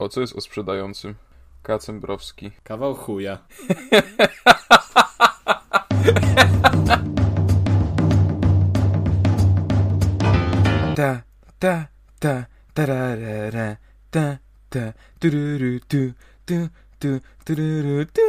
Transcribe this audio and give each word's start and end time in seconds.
O, 0.00 0.08
co 0.08 0.20
jest 0.20 0.36
o 0.36 0.40
sprzedającym? 0.40 1.14
Kacembrowski. 1.62 2.50
Kawał 2.64 2.94
chuja. 2.94 3.38
Ta, 10.96 11.22
ta, 11.58 11.86
ta, 12.18 12.46
tararara, 12.74 13.76
ta, 14.10 14.38
ta, 14.70 14.92
tururu, 15.18 15.80
tu, 15.88 15.96
tu, 16.46 16.68
tu, 16.98 17.08
tururu, 17.44 18.04
tu, 18.04 18.22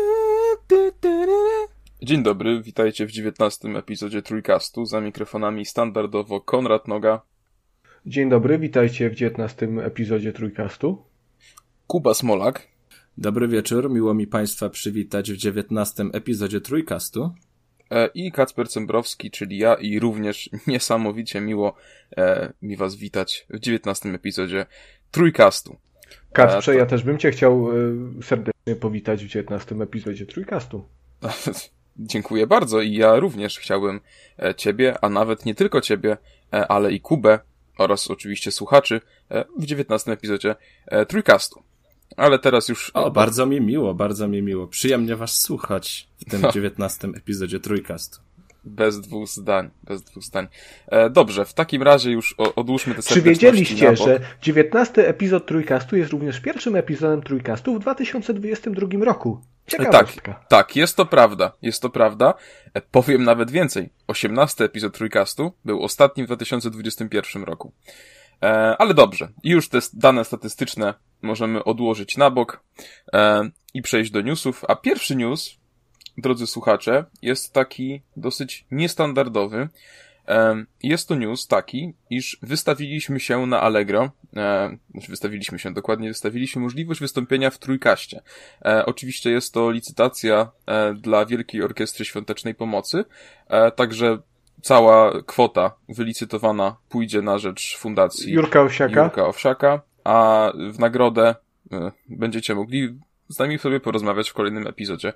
tu, 0.67 0.91
tururu. 1.01 1.67
Dzień 2.01 2.23
dobry, 2.23 2.61
witajcie 2.61 3.05
w 3.05 3.11
dziewiętnastym 3.11 3.77
epizodzie 3.77 4.21
Trójkastu. 4.21 4.85
Za 4.85 5.01
mikrofonami 5.01 5.65
standardowo 5.65 6.41
Konrad 6.41 6.87
Noga, 6.87 7.21
Dzień 8.05 8.29
dobry, 8.29 8.59
witajcie 8.59 9.09
w 9.09 9.15
19 9.15 9.67
epizodzie 9.83 10.33
Trójkastu. 10.33 11.10
Kuba 11.91 12.13
Smolak 12.13 12.67
Dobry 13.17 13.47
wieczór, 13.47 13.89
miło 13.91 14.13
mi 14.13 14.27
Państwa 14.27 14.69
przywitać 14.69 15.31
w 15.31 15.37
dziewiętnastym 15.37 16.11
epizodzie 16.13 16.61
Trójkastu. 16.61 17.31
e, 17.89 18.09
i 18.13 18.31
Kacper 18.31 18.69
Cembrowski, 18.69 19.31
czyli 19.31 19.57
ja 19.57 19.73
i 19.75 19.99
również 19.99 20.49
niesamowicie 20.67 21.41
miło 21.41 21.75
e, 22.17 22.53
mi 22.61 22.77
was 22.77 22.95
witać 22.95 23.45
w 23.49 23.59
dziewiętnastym 23.59 24.15
epizodzie 24.15 24.65
Trójkastu. 25.11 25.75
Kacprze, 26.33 26.71
E, 26.71 26.75
to- 26.75 26.79
ja 26.79 26.85
też 26.85 27.03
bym 27.03 27.17
cię 27.17 27.31
chciał 27.31 27.77
y, 27.77 28.23
serdecznie 28.23 28.75
powitać 28.79 29.25
w 29.25 29.27
19 29.27 29.75
epizodzie 29.81 30.25
Trójkastu. 30.25 30.83
Dziękuję 31.97 32.47
bardzo 32.47 32.81
i 32.81 32.93
ja 32.93 33.19
również 33.19 33.59
chciałbym 33.59 33.99
e, 34.39 34.55
Ciebie, 34.55 34.95
a 35.01 35.09
nawet 35.09 35.45
nie 35.45 35.55
tylko 35.55 35.81
Ciebie, 35.81 36.17
e, 36.53 36.67
ale 36.67 36.91
i 36.91 36.99
Kubę 36.99 37.39
oraz 37.77 38.11
oczywiście 38.11 38.51
słuchaczy 38.51 39.01
e, 39.31 39.45
w 39.59 39.65
dziewiętnastym 39.65 40.13
epizodzie 40.13 40.55
e, 40.87 41.05
Trójkastu. 41.05 41.63
Ale 42.17 42.39
teraz 42.39 42.69
już... 42.69 42.89
O, 42.93 43.11
bardzo 43.11 43.45
mi 43.45 43.61
miło, 43.61 43.93
bardzo 43.93 44.27
mi 44.27 44.41
miło. 44.41 44.67
Przyjemnie 44.67 45.15
Was 45.15 45.41
słuchać 45.41 46.07
w 46.19 46.29
tym 46.31 46.51
dziewiętnastym 46.51 47.15
epizodzie 47.15 47.59
Trójkastu. 47.59 48.19
Bez 48.63 49.01
dwóch 49.01 49.27
zdań, 49.29 49.69
bez 49.83 50.03
dwóch 50.03 50.23
zdań. 50.23 50.47
E, 50.87 51.09
dobrze, 51.09 51.45
w 51.45 51.53
takim 51.53 51.83
razie 51.83 52.11
już 52.11 52.35
o, 52.37 52.55
odłóżmy 52.55 52.95
te 52.95 53.01
Czy 53.01 53.21
wiedzieliście, 53.21 53.89
bok. 53.89 54.07
że 54.07 54.19
19 54.41 55.07
epizod 55.07 55.45
Trójkastu 55.45 55.95
jest 55.95 56.11
również 56.11 56.39
pierwszym 56.39 56.75
epizodem 56.75 57.21
Trójkastu 57.21 57.75
w 57.75 57.79
2022 57.79 59.05
roku? 59.05 59.41
Ciekawostka. 59.67 60.45
Tak, 60.49 60.75
jest 60.75 60.97
to 60.97 61.05
prawda, 61.05 61.51
jest 61.61 61.81
to 61.81 61.89
prawda. 61.89 62.33
E, 62.73 62.81
Powiem 62.81 63.23
nawet 63.23 63.51
więcej. 63.51 63.89
18 64.07 64.63
epizod 64.63 64.93
Trójkastu 64.93 65.51
był 65.65 65.83
ostatnim 65.83 66.25
w 66.25 66.29
2021 66.29 67.43
roku. 67.43 67.73
E, 68.43 68.47
ale 68.79 68.93
dobrze, 68.93 69.29
już 69.43 69.69
te 69.69 69.79
dane 69.93 70.25
statystyczne 70.25 70.93
możemy 71.21 71.63
odłożyć 71.63 72.17
na 72.17 72.29
bok 72.29 72.63
e, 73.13 73.49
i 73.73 73.81
przejść 73.81 74.11
do 74.11 74.21
newsów. 74.21 74.65
A 74.67 74.75
pierwszy 74.75 75.15
news, 75.15 75.57
drodzy 76.17 76.47
słuchacze, 76.47 77.05
jest 77.21 77.53
taki 77.53 78.01
dosyć 78.17 78.65
niestandardowy. 78.71 79.69
E, 80.27 80.65
Jest 80.83 81.07
to 81.07 81.15
news 81.15 81.47
taki, 81.47 81.93
iż 82.09 82.37
wystawiliśmy 82.41 83.19
się 83.19 83.45
na 83.45 83.61
Allegro, 83.61 84.11
e, 84.35 84.77
znaczy 84.91 85.09
wystawiliśmy 85.09 85.59
się, 85.59 85.73
dokładnie 85.73 86.07
wystawiliśmy 86.07 86.61
możliwość 86.61 86.99
wystąpienia 86.99 87.49
w 87.49 87.57
Trójkaście. 87.57 88.21
E, 88.65 88.85
oczywiście 88.85 89.31
jest 89.31 89.53
to 89.53 89.71
licytacja 89.71 90.51
e, 90.65 90.93
dla 90.93 91.25
Wielkiej 91.25 91.63
Orkiestry 91.63 92.05
Świątecznej 92.05 92.55
Pomocy, 92.55 93.05
e, 93.47 93.71
także 93.71 94.17
cała 94.61 95.21
kwota 95.23 95.71
wylicytowana 95.89 96.75
pójdzie 96.89 97.21
na 97.21 97.37
rzecz 97.37 97.77
Fundacji 97.77 98.33
Jurka 98.33 98.61
Owsiaka? 98.61 99.03
Jurka 99.03 99.27
Owsiaka, 99.27 99.81
a 100.03 100.51
w 100.71 100.79
nagrodę 100.79 101.35
e, 101.71 101.91
będziecie 102.09 102.55
mogli 102.55 102.99
z 103.29 103.39
nami 103.39 103.59
sobie 103.59 103.79
porozmawiać 103.79 104.29
w 104.29 104.33
kolejnym 104.33 104.67
epizodzie. 104.67 105.13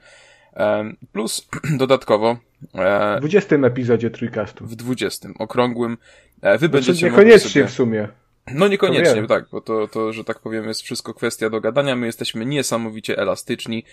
E, 0.53 0.93
plus 1.11 1.47
dodatkowo 1.77 2.37
e, 2.75 3.17
20 3.19 3.55
epizodzie 3.55 4.09
Trójkastu. 4.09 4.65
w 4.65 4.75
20 4.75 5.29
okrągłym 5.39 5.97
wy 6.41 6.49
Znaczy, 6.49 6.69
będziecie 6.69 7.05
niekoniecznie 7.05 7.49
sobie... 7.49 7.67
w 7.67 7.71
sumie. 7.71 8.07
No 8.53 8.67
niekoniecznie, 8.67 9.27
tak, 9.27 9.45
bo 9.51 9.61
to, 9.61 9.87
to, 9.87 10.13
że 10.13 10.23
tak 10.23 10.39
powiem, 10.39 10.67
jest 10.67 10.81
wszystko 10.81 11.13
kwestia 11.13 11.49
dogadania. 11.49 11.95
My 11.95 12.05
jesteśmy 12.05 12.45
niesamowicie 12.45 13.17
elastyczni 13.17 13.83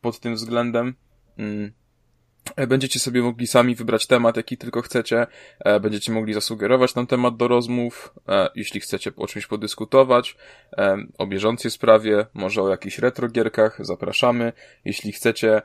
pod 0.00 0.20
tym 0.20 0.34
względem. 0.34 0.94
E, 2.56 2.66
Będziecie 2.66 3.00
sobie 3.00 3.22
mogli 3.22 3.46
sami 3.46 3.74
wybrać 3.74 4.06
temat, 4.06 4.36
jaki 4.36 4.56
tylko 4.56 4.82
chcecie. 4.82 5.26
E, 5.60 5.80
Będziecie 5.80 6.12
mogli 6.12 6.34
zasugerować 6.34 6.94
nam 6.94 7.06
temat 7.06 7.36
do 7.36 7.48
rozmów, 7.48 8.14
e, 8.28 8.48
jeśli 8.54 8.80
chcecie 8.80 9.12
o 9.16 9.26
czymś 9.26 9.46
podyskutować, 9.46 10.36
o 11.18 11.26
bieżącej 11.26 11.70
sprawie, 11.70 12.26
może 12.34 12.62
o 12.62 12.68
jakichś 12.68 12.98
retrogierkach, 12.98 13.86
zapraszamy. 13.86 14.52
Jeśli 14.84 15.12
chcecie 15.12 15.62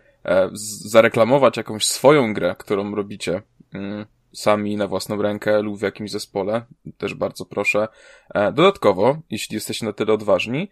zareklamować 0.85 1.57
jakąś 1.57 1.85
swoją 1.85 2.33
grę, 2.33 2.55
którą 2.57 2.95
robicie 2.95 3.41
mm, 3.73 4.05
sami 4.33 4.77
na 4.77 4.87
własną 4.87 5.21
rękę 5.21 5.61
lub 5.61 5.79
w 5.79 5.81
jakimś 5.81 6.11
zespole, 6.11 6.65
też 6.97 7.13
bardzo 7.13 7.45
proszę. 7.45 7.87
Dodatkowo, 8.53 9.17
jeśli 9.29 9.55
jesteście 9.55 9.85
na 9.85 9.93
tyle 9.93 10.13
odważni, 10.13 10.69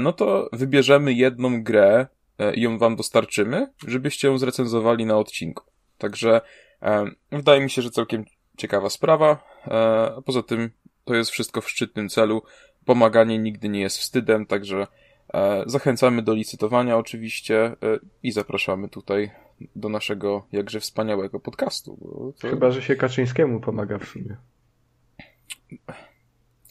no 0.00 0.12
to 0.12 0.48
wybierzemy 0.52 1.12
jedną 1.12 1.62
grę 1.62 2.06
ją 2.54 2.78
wam 2.78 2.96
dostarczymy, 2.96 3.66
żebyście 3.86 4.28
ją 4.28 4.38
zrecenzowali 4.38 5.06
na 5.06 5.18
odcinku. 5.18 5.64
Także 5.98 6.40
e, 6.82 7.04
wydaje 7.32 7.60
mi 7.60 7.70
się, 7.70 7.82
że 7.82 7.90
całkiem 7.90 8.24
ciekawa 8.56 8.90
sprawa. 8.90 9.44
E, 9.66 10.14
a 10.16 10.22
Poza 10.22 10.42
tym 10.42 10.70
to 11.04 11.14
jest 11.14 11.30
wszystko 11.30 11.60
w 11.60 11.70
szczytnym 11.70 12.08
celu. 12.08 12.42
Pomaganie 12.84 13.38
nigdy 13.38 13.68
nie 13.68 13.80
jest 13.80 13.98
wstydem, 13.98 14.46
także 14.46 14.86
e, 15.34 15.62
zachęcamy 15.66 16.22
do 16.22 16.34
licytowania 16.34 16.96
oczywiście 16.96 17.64
e, 17.64 17.76
i 18.22 18.32
zapraszamy 18.32 18.88
tutaj 18.88 19.30
do 19.76 19.88
naszego 19.88 20.46
jakże 20.52 20.80
wspaniałego 20.80 21.40
podcastu. 21.40 21.96
bo 22.00 22.32
To... 22.40 22.48
Chyba, 22.48 22.70
że 22.70 22.82
się 22.82 22.96
Kaczyńskiemu 22.96 23.60
pomaga 23.60 23.98
w 23.98 24.04
sumie. 24.04 24.36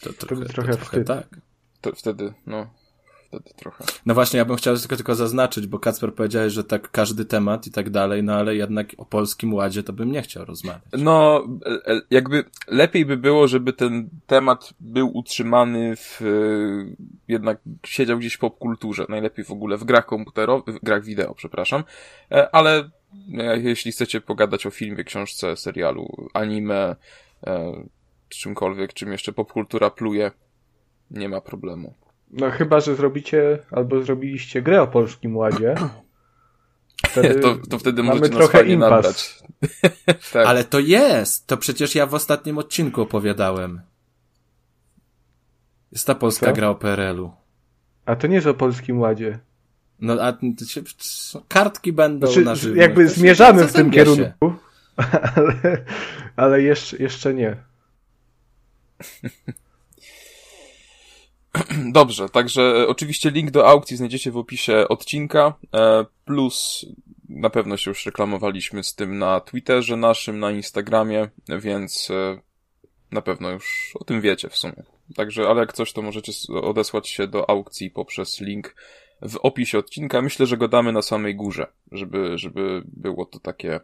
To, 0.01 0.13
To 0.13 0.13
trochę, 0.13 0.43
by 0.43 0.49
trochę 0.49 0.73
wstyd. 0.77 1.07
tak. 1.07 1.27
to 1.81 1.91
wtedy, 1.95 2.33
no, 2.47 2.67
wtedy 3.31 3.51
trochę. 3.55 3.83
No 4.05 4.13
właśnie, 4.13 4.37
ja 4.37 4.45
bym 4.45 4.57
chciał 4.57 4.77
tylko, 4.77 4.95
tylko 4.95 5.15
zaznaczyć, 5.15 5.67
bo 5.67 5.79
Kacper 5.79 6.13
powiedziałeś, 6.13 6.53
że 6.53 6.63
tak 6.63 6.91
każdy 6.91 7.25
temat 7.25 7.67
i 7.67 7.71
tak 7.71 7.89
dalej, 7.89 8.23
no 8.23 8.35
ale 8.35 8.55
jednak 8.55 8.87
o 8.97 9.05
Polskim 9.05 9.53
Ładzie 9.53 9.83
to 9.83 9.93
bym 9.93 10.11
nie 10.11 10.21
chciał 10.21 10.45
rozmawiać. 10.45 10.81
No, 10.97 11.47
e, 11.65 11.91
e, 11.91 12.01
jakby 12.09 12.43
lepiej 12.67 13.05
by 13.05 13.17
było, 13.17 13.47
żeby 13.47 13.73
ten 13.73 14.09
temat 14.27 14.73
był 14.79 15.17
utrzymany 15.17 15.95
w, 15.95 16.21
e, 16.21 16.25
jednak 17.27 17.57
siedział 17.85 18.17
gdzieś 18.17 18.33
w 18.33 18.39
popkulturze, 18.39 19.05
najlepiej 19.09 19.45
w 19.45 19.51
ogóle 19.51 19.77
w 19.77 19.83
grach 19.83 20.05
komputerowych, 20.05 20.75
w 20.75 20.83
grach 20.83 21.03
wideo, 21.03 21.35
przepraszam, 21.35 21.83
ale 22.51 22.89
jeśli 23.55 23.91
chcecie 23.91 24.21
pogadać 24.21 24.65
o 24.65 24.71
filmie, 24.71 25.03
książce, 25.03 25.57
serialu, 25.57 26.29
anime, 26.33 26.95
czymkolwiek, 28.29 28.93
czym 28.93 29.11
jeszcze 29.11 29.33
popkultura 29.33 29.89
pluje, 29.89 30.31
nie 31.11 31.29
ma 31.29 31.41
problemu. 31.41 31.93
No 32.33 32.51
chyba, 32.51 32.79
że 32.79 32.95
zrobicie, 32.95 33.59
albo 33.71 34.03
zrobiliście 34.03 34.61
grę 34.61 34.81
o 34.81 34.87
Polskim 34.87 35.37
Ładzie. 35.37 35.75
Wtedy 37.11 37.39
To, 37.39 37.55
to 37.69 37.79
wtedy 37.79 38.03
mamy 38.03 38.19
możecie 38.19 38.35
nas 38.35 38.43
trochę 38.43 38.57
fajnie 38.57 38.73
impas. 38.73 38.89
nabrać. 38.91 39.39
tak. 40.33 40.47
Ale 40.47 40.63
to 40.63 40.79
jest! 40.79 41.47
To 41.47 41.57
przecież 41.57 41.95
ja 41.95 42.05
w 42.05 42.13
ostatnim 42.13 42.57
odcinku 42.57 43.01
opowiadałem. 43.01 43.81
Jest 45.91 46.07
ta 46.07 46.15
polska 46.15 46.45
Co? 46.45 46.53
gra 46.53 46.69
o 46.69 46.75
PRL-u. 46.75 47.31
A 48.05 48.15
to 48.15 48.27
nie 48.27 48.35
jest 48.35 48.47
o 48.47 48.53
Polskim 48.53 48.99
Ładzie. 48.99 49.39
No 49.99 50.13
a 50.13 50.37
się, 50.67 50.81
kartki 51.47 51.93
będą 51.93 52.27
Znaczy, 52.27 52.45
na 52.45 52.55
żywo. 52.55 52.75
jakby 52.81 53.07
zmierzamy 53.09 53.67
w 53.67 53.73
tym 53.73 53.91
kierunku, 53.91 54.53
ale, 55.35 55.85
ale 56.35 56.61
jeszcze, 56.61 56.97
jeszcze 56.97 57.33
nie. 57.33 57.55
Dobrze, 61.91 62.29
także 62.29 62.61
e, 62.61 62.87
oczywiście 62.87 63.31
link 63.31 63.51
do 63.51 63.67
aukcji 63.67 63.97
znajdziecie 63.97 64.31
w 64.31 64.37
opisie 64.37 64.87
odcinka, 64.89 65.53
e, 65.75 66.05
plus 66.25 66.85
na 67.29 67.49
pewno 67.49 67.77
się 67.77 67.91
już 67.91 68.05
reklamowaliśmy 68.05 68.83
z 68.83 68.95
tym 68.95 69.17
na 69.17 69.39
Twitterze 69.39 69.95
naszym, 69.95 70.39
na 70.39 70.51
Instagramie, 70.51 71.27
więc 71.49 72.11
e, 72.11 72.39
na 73.11 73.21
pewno 73.21 73.49
już 73.49 73.93
o 73.99 74.03
tym 74.03 74.21
wiecie 74.21 74.49
w 74.49 74.57
sumie. 74.57 74.83
Także, 75.15 75.47
ale 75.47 75.59
jak 75.59 75.73
coś, 75.73 75.93
to 75.93 76.01
możecie 76.01 76.31
odesłać 76.61 77.09
się 77.09 77.27
do 77.27 77.49
aukcji 77.49 77.91
poprzez 77.91 78.41
link 78.41 78.75
w 79.21 79.37
opisie 79.37 79.77
odcinka. 79.77 80.21
Myślę, 80.21 80.45
że 80.45 80.57
go 80.57 80.67
damy 80.67 80.91
na 80.91 81.01
samej 81.01 81.35
górze, 81.35 81.67
żeby, 81.91 82.37
żeby 82.37 82.81
było 82.85 83.25
to 83.25 83.39
takie 83.39 83.79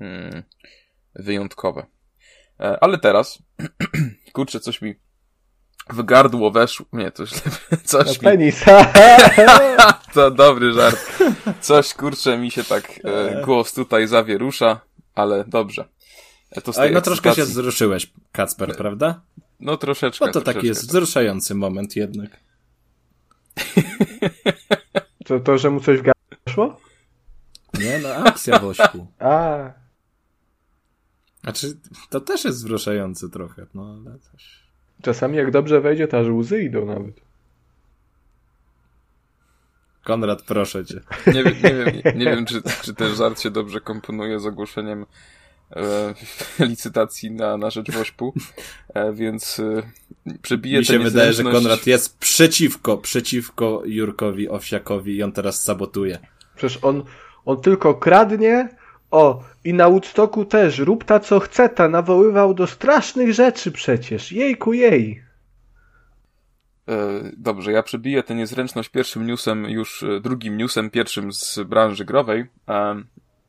mm, 0.00 0.42
wyjątkowe. 1.14 1.86
Ale 2.58 2.98
teraz, 2.98 3.42
kurczę, 4.32 4.60
coś 4.60 4.82
mi 4.82 4.94
w 5.90 6.02
gardło 6.02 6.50
weszło. 6.50 6.86
Nie, 6.92 7.10
to 7.10 7.26
źle. 7.26 7.40
No, 7.70 7.78
Coś 7.84 8.08
mi. 8.08 8.24
penis. 8.24 8.64
To 10.14 10.30
dobry 10.30 10.72
żart. 10.72 11.18
Coś 11.60 11.94
kurczę 11.94 12.38
mi 12.38 12.50
się 12.50 12.64
tak 12.64 13.00
e, 13.04 13.42
głos 13.44 13.72
tutaj 13.72 14.06
zawierusza, 14.06 14.80
ale 15.14 15.44
dobrze. 15.44 15.88
E, 16.50 16.60
To 16.60 16.72
Oj, 16.76 16.92
no 16.92 17.00
troszkę 17.00 17.34
się 17.34 17.44
wzruszyłeś, 17.44 18.12
Kacper, 18.32 18.76
prawda? 18.76 19.20
No 19.60 19.76
troszeczkę. 19.76 20.26
No 20.26 20.32
to 20.32 20.40
taki 20.40 20.44
troszeczkę. 20.44 20.66
jest 20.66 20.88
wzruszający 20.88 21.54
moment 21.54 21.96
jednak. 21.96 22.30
To, 25.24 25.40
to 25.40 25.58
że 25.58 25.70
mu 25.70 25.80
coś 25.80 26.00
w 26.00 26.50
szło? 26.50 26.80
Nie, 27.78 27.98
no 27.98 28.08
akcja 28.08 28.58
w 28.58 28.64
ośku. 28.64 29.06
A. 29.18 29.58
Znaczy, 31.42 31.78
to 32.10 32.20
też 32.20 32.44
jest 32.44 32.58
wzruszające 32.58 33.28
trochę, 33.28 33.66
no 33.74 33.96
ale 34.06 34.18
coś... 34.18 34.64
Czasami 35.02 35.36
jak 35.36 35.50
dobrze 35.50 35.80
wejdzie, 35.80 36.08
to 36.08 36.18
aż 36.18 36.26
łzy 36.28 36.62
idą 36.62 36.86
nawet. 36.86 37.20
Konrad, 40.04 40.42
proszę 40.42 40.84
cię. 40.84 41.00
Nie, 41.26 41.44
wiem, 41.44 41.54
nie 41.62 41.74
wiem, 41.74 42.18
nie 42.18 42.24
wiem 42.24 42.46
czy, 42.46 42.62
czy 42.82 42.94
ten 42.94 43.14
żart 43.14 43.40
się 43.40 43.50
dobrze 43.50 43.80
komponuje 43.80 44.40
z 44.40 44.46
ogłoszeniem 44.46 45.06
e, 45.76 46.14
licytacji 46.66 47.30
na, 47.30 47.56
na 47.56 47.70
rzecz 47.70 47.90
Wośpu, 47.90 48.34
e, 48.94 49.12
więc 49.12 49.60
e, 49.60 49.82
przebiję 50.42 50.78
Mi 50.78 50.84
się 50.84 50.98
wydaje, 50.98 51.32
że 51.32 51.42
Konrad 51.42 51.86
jest 51.86 52.18
przeciwko, 52.18 52.98
przeciwko 52.98 53.82
Jurkowi 53.84 54.48
Owsiakowi 54.48 55.16
i 55.16 55.22
on 55.22 55.32
teraz 55.32 55.62
sabotuje. 55.62 56.18
Przecież 56.56 56.78
on, 56.82 57.02
on 57.44 57.60
tylko 57.60 57.94
kradnie, 57.94 58.68
o, 59.14 59.42
i 59.64 59.74
na 59.74 59.88
Woodstocku 59.88 60.44
też, 60.44 60.78
rób 60.78 61.04
ta 61.04 61.20
co 61.20 61.40
chce 61.40 61.68
ta, 61.68 61.88
nawoływał 61.88 62.54
do 62.54 62.66
strasznych 62.66 63.34
rzeczy 63.34 63.72
przecież, 63.72 64.32
jejku 64.32 64.72
jej. 64.72 65.22
E, 66.88 66.94
dobrze, 67.36 67.72
ja 67.72 67.82
przebiję 67.82 68.22
tę 68.22 68.34
niezręczność 68.34 68.88
pierwszym 68.88 69.26
newsem, 69.26 69.64
już 69.64 70.02
e, 70.02 70.20
drugim 70.20 70.56
newsem, 70.56 70.90
pierwszym 70.90 71.32
z 71.32 71.60
branży 71.66 72.04
growej. 72.04 72.46
E, 72.68 73.02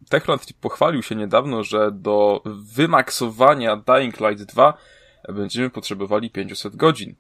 Techland 0.10 0.54
pochwalił 0.62 1.04
się 1.04 1.16
niedawno, 1.16 1.64
że 1.64 1.92
do 1.92 2.42
wymaksowania 2.46 3.76
Dying 3.76 4.20
Light 4.20 4.44
2 4.44 4.78
będziemy 5.30 5.70
potrzebowali 5.70 6.30
500 6.30 6.76
godzin. 6.76 7.16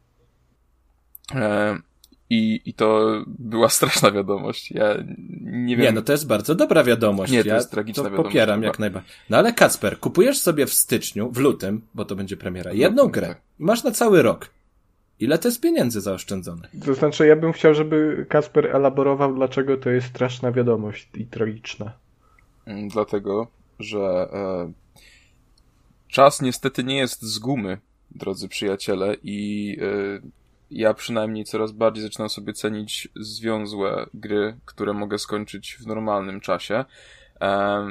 I, 2.29 2.61
I 2.65 2.73
to 2.73 3.11
była 3.27 3.69
straszna 3.69 4.11
wiadomość. 4.11 4.71
Ja 4.71 4.95
nie 5.41 5.77
wiem. 5.77 5.85
Nie, 5.85 5.91
no 5.91 6.01
to 6.01 6.11
jest 6.11 6.27
bardzo 6.27 6.55
dobra 6.55 6.83
wiadomość. 6.83 7.31
Nie, 7.31 7.43
to 7.43 7.49
ja 7.49 7.55
jest 7.55 7.71
tragiczna 7.71 8.03
to 8.03 8.09
wiadomość. 8.09 8.33
popieram 8.33 8.59
chyba. 8.59 8.67
jak 8.67 8.79
najbardziej. 8.79 9.11
No 9.29 9.37
ale 9.37 9.53
Kacper, 9.53 9.99
kupujesz 9.99 10.37
sobie 10.37 10.65
w 10.65 10.73
styczniu, 10.73 11.31
w 11.31 11.37
lutym, 11.37 11.81
bo 11.93 12.05
to 12.05 12.15
będzie 12.15 12.37
premiera, 12.37 12.73
jedną 12.73 13.03
no, 13.03 13.09
grę 13.09 13.27
tak. 13.27 13.41
i 13.59 13.63
masz 13.63 13.83
na 13.83 13.91
cały 13.91 14.21
rok. 14.21 14.49
Ile 15.19 15.37
to 15.37 15.47
jest 15.47 15.61
pieniędzy 15.61 16.01
zaoszczędzone? 16.01 16.67
To 16.85 16.93
znaczy, 16.93 17.27
ja 17.27 17.35
bym 17.35 17.53
chciał, 17.53 17.73
żeby 17.73 18.25
Kasper 18.29 18.75
elaborował, 18.75 19.35
dlaczego 19.35 19.77
to 19.77 19.89
jest 19.89 20.07
straszna 20.07 20.51
wiadomość 20.51 21.09
i 21.13 21.25
tragiczna. 21.25 21.93
Mm, 22.65 22.89
dlatego, 22.89 23.47
że 23.79 23.99
e, 24.33 24.71
czas 26.07 26.41
niestety 26.41 26.83
nie 26.83 26.97
jest 26.97 27.21
z 27.21 27.39
gumy, 27.39 27.77
drodzy 28.11 28.47
przyjaciele, 28.47 29.15
i 29.23 29.77
e, 29.81 30.44
ja 30.71 30.93
przynajmniej 30.93 31.45
coraz 31.45 31.71
bardziej 31.71 32.03
zaczynam 32.03 32.29
sobie 32.29 32.53
cenić 32.53 33.07
związłe 33.15 34.09
gry, 34.13 34.57
które 34.65 34.93
mogę 34.93 35.19
skończyć 35.19 35.77
w 35.81 35.87
normalnym 35.87 36.41
czasie. 36.41 36.85
E, 37.41 37.87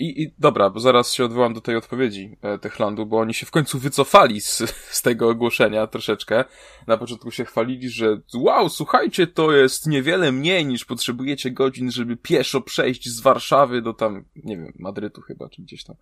i, 0.00 0.22
I 0.22 0.32
dobra, 0.38 0.70
bo 0.70 0.80
zaraz 0.80 1.12
się 1.12 1.24
odwołam 1.24 1.54
do 1.54 1.60
tej 1.60 1.76
odpowiedzi 1.76 2.36
e, 2.42 2.58
Techlandu, 2.58 3.06
bo 3.06 3.18
oni 3.18 3.34
się 3.34 3.46
w 3.46 3.50
końcu 3.50 3.78
wycofali 3.78 4.40
z, 4.40 4.58
z 4.96 5.02
tego 5.02 5.28
ogłoszenia 5.28 5.86
troszeczkę. 5.86 6.44
Na 6.86 6.96
początku 6.96 7.30
się 7.30 7.44
chwalili, 7.44 7.90
że 7.90 8.20
wow, 8.34 8.68
słuchajcie, 8.68 9.26
to 9.26 9.52
jest 9.52 9.86
niewiele 9.86 10.32
mniej 10.32 10.66
niż 10.66 10.84
potrzebujecie 10.84 11.50
godzin, 11.50 11.90
żeby 11.90 12.16
pieszo 12.16 12.60
przejść 12.60 13.08
z 13.08 13.20
Warszawy 13.20 13.82
do 13.82 13.92
tam, 13.92 14.24
nie 14.36 14.56
wiem, 14.56 14.72
Madrytu 14.78 15.20
chyba, 15.20 15.48
czy 15.48 15.62
gdzieś 15.62 15.84
tam. 15.84 15.96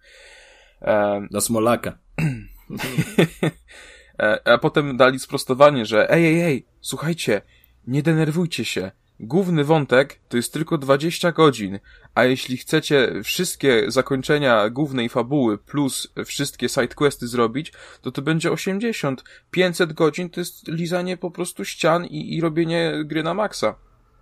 E, 0.82 1.26
do 1.30 1.40
Smolaka. 1.40 1.98
e, 4.20 4.48
a 4.48 4.58
potem 4.58 4.96
dali 4.96 5.18
sprostowanie, 5.18 5.86
że 5.86 6.10
ej, 6.10 6.26
ej, 6.26 6.42
ej, 6.42 6.66
słuchajcie, 6.80 7.42
nie 7.86 8.02
denerwujcie 8.02 8.64
się 8.64 8.90
Główny 9.20 9.64
wątek 9.64 10.18
to 10.28 10.36
jest 10.36 10.52
tylko 10.52 10.78
20 10.78 11.32
godzin, 11.32 11.78
a 12.14 12.24
jeśli 12.24 12.56
chcecie 12.56 13.12
wszystkie 13.24 13.84
zakończenia 13.90 14.70
głównej 14.70 15.08
fabuły 15.08 15.58
plus 15.58 16.12
wszystkie 16.24 16.68
sidequesty 16.68 17.26
zrobić, 17.26 17.72
to 18.02 18.12
to 18.12 18.22
będzie 18.22 18.52
80. 18.52 19.24
500 19.50 19.92
godzin 19.92 20.30
to 20.30 20.40
jest 20.40 20.68
lizanie 20.68 21.16
po 21.16 21.30
prostu 21.30 21.64
ścian 21.64 22.04
i, 22.04 22.36
i 22.36 22.40
robienie 22.40 22.92
gry 23.04 23.22
na 23.22 23.34
maksa. 23.34 23.74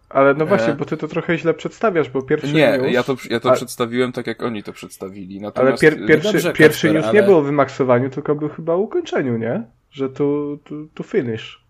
Ale 0.09 0.35
no 0.35 0.47
właśnie, 0.47 0.73
e... 0.73 0.77
bo 0.77 0.85
ty 0.85 0.97
to 0.97 1.09
trochę 1.09 1.39
źle 1.39 1.55
przedstawiasz, 1.55 2.11
bo 2.11 2.23
pierwszy 2.23 2.53
Nie, 2.53 2.79
news... 2.79 2.93
ja 2.93 3.03
to, 3.03 3.17
ja 3.31 3.41
to 3.41 3.51
a... 3.51 3.55
przedstawiłem 3.55 4.13
tak, 4.13 4.27
jak 4.27 4.43
oni 4.43 4.63
to 4.63 4.73
przedstawili. 4.73 5.41
Natomiast... 5.41 5.85
Ale 5.85 5.93
pier 5.93 6.07
pierwszy, 6.07 6.33
Dobrze, 6.33 6.53
pierwszy 6.53 6.93
news 6.93 7.05
ale... 7.05 7.15
nie 7.15 7.23
był 7.23 7.37
o 7.37 7.43
wymaksowaniu, 7.43 8.11
tylko 8.11 8.35
był 8.35 8.49
chyba 8.49 8.73
o 8.73 8.79
ukończeniu, 8.79 9.37
nie? 9.37 9.75
Że 9.91 10.09
tu, 10.09 10.59
tu, 10.65 10.88
tu 10.94 11.03
finish. 11.03 11.67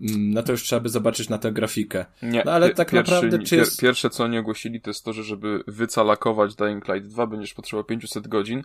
Mm, 0.00 0.30
no 0.30 0.42
to 0.42 0.52
już 0.52 0.62
trzeba 0.62 0.80
by 0.80 0.88
zobaczyć 0.88 1.28
na 1.28 1.38
tę 1.38 1.52
grafikę. 1.52 2.06
Nie, 2.22 2.42
no 2.46 2.52
ale 2.52 2.74
tak 2.74 2.90
pierwszy, 2.90 3.12
naprawdę 3.12 3.38
czy 3.38 3.56
jest... 3.56 3.80
Pierwsze 3.80 4.10
co 4.10 4.24
oni 4.24 4.38
ogłosili 4.38 4.80
to 4.80 4.90
jest 4.90 5.04
to, 5.04 5.12
że 5.12 5.24
żeby 5.24 5.64
wycalakować 5.66 6.54
Dying 6.54 6.88
Light 6.88 7.08
2 7.08 7.26
będziesz 7.26 7.54
potrzebował 7.54 7.84
500 7.84 8.28
godzin. 8.28 8.62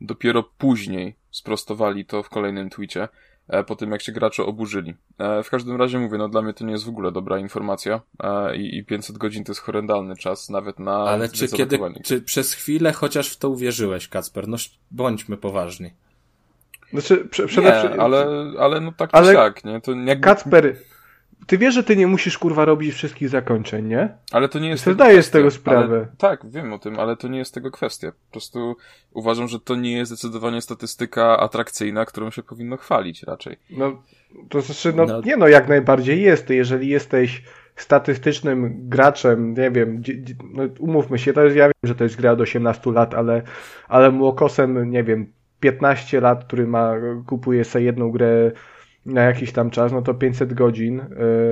Dopiero 0.00 0.42
później 0.42 1.14
sprostowali 1.30 2.04
to 2.04 2.22
w 2.22 2.28
kolejnym 2.28 2.70
tweetie, 2.70 3.08
e, 3.48 3.64
po 3.64 3.76
tym 3.76 3.90
jak 3.90 4.02
się 4.02 4.12
gracze 4.12 4.44
oburzyli. 4.44 4.94
E, 5.18 5.42
w 5.42 5.50
każdym 5.50 5.76
razie 5.76 5.98
mówię, 5.98 6.18
no 6.18 6.28
dla 6.28 6.42
mnie 6.42 6.54
to 6.54 6.64
nie 6.64 6.72
jest 6.72 6.84
w 6.84 6.88
ogóle 6.88 7.12
dobra 7.12 7.38
informacja 7.38 8.00
e, 8.22 8.56
i 8.56 8.84
500 8.84 9.18
godzin 9.18 9.44
to 9.44 9.52
jest 9.52 9.60
horrendalny 9.60 10.16
czas, 10.16 10.50
nawet 10.50 10.78
na 10.78 10.96
Ale 10.96 11.28
czy 11.28 11.48
kiedy, 11.48 11.78
czy 12.04 12.22
przez 12.22 12.52
chwilę 12.52 12.92
chociaż 12.92 13.28
w 13.28 13.36
to 13.36 13.48
uwierzyłeś, 13.48 14.08
Kacper? 14.08 14.48
No 14.48 14.56
bądźmy 14.90 15.36
poważni. 15.36 15.90
Znaczy, 16.92 17.16
prze, 17.16 17.46
przede 17.46 17.72
wszystkim. 17.72 18.00
Ale, 18.00 18.26
ale 18.58 18.80
no 18.80 18.92
tak 18.92 19.10
ale 19.12 19.34
jak, 19.34 19.64
nie? 19.64 19.80
To 19.80 19.92
jakby... 19.92 20.24
Kacper, 20.24 20.76
ty 21.46 21.58
wiesz, 21.58 21.74
że 21.74 21.84
ty 21.84 21.96
nie 21.96 22.06
musisz 22.06 22.38
kurwa 22.38 22.64
robić 22.64 22.94
wszystkich 22.94 23.28
zakończeń, 23.28 23.86
nie? 23.86 24.08
Ale 24.32 24.48
to 24.48 24.58
nie 24.58 24.68
jest. 24.68 24.84
Ty 24.84 24.92
zdajesz 24.92 25.26
z 25.26 25.30
tego 25.30 25.50
sprawę. 25.50 25.96
Ale, 25.96 26.06
tak, 26.18 26.50
wiem 26.50 26.72
o 26.72 26.78
tym, 26.78 27.00
ale 27.00 27.16
to 27.16 27.28
nie 27.28 27.38
jest 27.38 27.54
tego 27.54 27.70
kwestia. 27.70 28.12
Po 28.12 28.32
prostu 28.32 28.76
uważam, 29.12 29.48
że 29.48 29.60
to 29.60 29.76
nie 29.76 29.92
jest 29.92 30.12
zdecydowanie 30.12 30.60
statystyka 30.60 31.38
atrakcyjna, 31.38 32.04
którą 32.04 32.30
się 32.30 32.42
powinno 32.42 32.76
chwalić 32.76 33.22
raczej. 33.22 33.56
No, 33.70 34.02
to 34.48 34.60
znaczy, 34.60 34.92
no, 34.96 35.06
no. 35.06 35.20
nie 35.20 35.36
no, 35.36 35.48
jak 35.48 35.68
najbardziej 35.68 36.22
jest. 36.22 36.50
Jeżeli 36.50 36.88
jesteś 36.88 37.42
statystycznym 37.76 38.88
graczem, 38.88 39.54
nie 39.54 39.70
wiem, 39.70 40.02
no, 40.52 40.62
umówmy 40.78 41.18
się, 41.18 41.32
to 41.32 41.44
jest, 41.44 41.56
ja 41.56 41.64
wiem, 41.64 41.72
że 41.82 41.94
to 41.94 42.04
jest 42.04 42.16
gra 42.16 42.32
od 42.32 42.40
18 42.40 42.92
lat, 42.92 43.14
ale, 43.14 43.42
ale 43.88 44.10
młokosem, 44.10 44.90
nie 44.90 45.04
wiem, 45.04 45.32
15 45.60 46.20
lat, 46.20 46.44
który 46.44 46.66
ma, 46.66 46.94
kupuje 47.26 47.64
sobie 47.64 47.84
jedną 47.84 48.10
grę 48.10 48.50
na 49.06 49.22
jakiś 49.22 49.52
tam 49.52 49.70
czas, 49.70 49.92
no 49.92 50.02
to 50.02 50.14
500 50.14 50.54
godzin, 50.54 50.96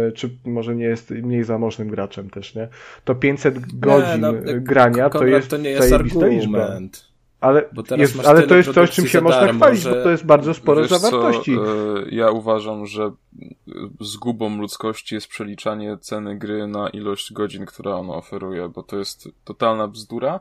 yy, 0.04 0.12
czy 0.12 0.30
może 0.44 0.76
nie 0.76 0.84
jest 0.84 1.10
mniej 1.10 1.44
zamożnym 1.44 1.88
graczem 1.88 2.30
też, 2.30 2.54
nie? 2.54 2.68
To 3.04 3.14
500 3.14 3.78
godzin 3.78 4.12
nie, 4.12 4.18
no, 4.18 4.32
grania 4.60 5.10
to 5.10 5.26
jest 5.26 5.50
to 5.50 5.56
nie 5.56 5.70
jest 5.70 5.92
argument. 5.92 7.08
Ale, 7.40 7.64
jest, 7.96 8.26
ale 8.26 8.42
to 8.42 8.56
jest 8.56 8.72
coś, 8.72 8.90
czym 8.90 9.06
się 9.06 9.20
można 9.20 9.52
chwalić, 9.52 9.80
że... 9.80 9.90
bo 9.90 10.02
to 10.02 10.10
jest 10.10 10.24
bardzo 10.24 10.54
sporo 10.54 10.80
Wiesz 10.80 10.90
zawartości. 10.90 11.56
Co, 11.56 11.96
yy, 11.98 12.10
ja 12.10 12.30
uważam, 12.30 12.86
że 12.86 13.10
zgubą 14.00 14.58
ludzkości 14.58 15.14
jest 15.14 15.28
przeliczanie 15.28 15.96
ceny 16.00 16.38
gry 16.38 16.66
na 16.66 16.88
ilość 16.88 17.32
godzin, 17.32 17.66
które 17.66 17.94
ona 17.94 18.14
oferuje, 18.14 18.68
bo 18.68 18.82
to 18.82 18.98
jest 18.98 19.28
totalna 19.44 19.88
bzdura 19.88 20.40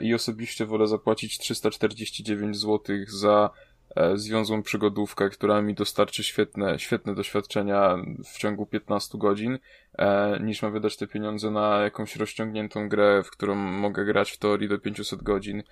i 0.00 0.14
osobiście 0.14 0.66
wolę 0.66 0.86
zapłacić 0.86 1.38
349 1.38 2.56
zł 2.56 2.96
za 3.08 3.50
e, 3.96 4.16
związłą 4.16 4.62
przygodówkę, 4.62 5.30
która 5.30 5.62
mi 5.62 5.74
dostarczy 5.74 6.24
świetne, 6.24 6.78
świetne 6.78 7.14
doświadczenia 7.14 7.96
w 8.24 8.38
ciągu 8.38 8.66
15 8.66 9.18
godzin, 9.18 9.58
e, 9.98 10.38
niż 10.40 10.62
ma 10.62 10.70
wydać 10.70 10.96
te 10.96 11.06
pieniądze 11.06 11.50
na 11.50 11.80
jakąś 11.80 12.16
rozciągniętą 12.16 12.88
grę, 12.88 13.22
w 13.22 13.30
którą 13.30 13.54
mogę 13.54 14.04
grać 14.04 14.30
w 14.30 14.38
teorii 14.38 14.68
do 14.68 14.78
500 14.78 15.22
godzin, 15.22 15.62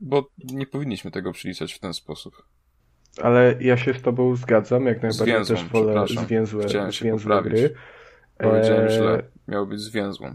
bo 0.00 0.30
nie 0.38 0.66
powinniśmy 0.66 1.10
tego 1.10 1.32
przyliczać 1.32 1.72
w 1.72 1.78
ten 1.78 1.94
sposób. 1.94 2.42
Ale 3.22 3.54
ja 3.60 3.76
się 3.76 3.94
z 3.94 4.02
tobą 4.02 4.36
zgadzam, 4.36 4.86
jak 4.86 5.02
najbardziej 5.02 5.44
zwięzłą, 5.44 5.56
też 5.56 5.64
wolę 5.64 6.06
zwięzłe, 6.08 6.90
zwięzłe 6.90 7.42
gry. 7.42 7.74
Powiedziałem 8.38 8.88
źle, 8.88 9.22
miało 9.48 9.66
być 9.66 9.80
zwięzłą. 9.80 10.34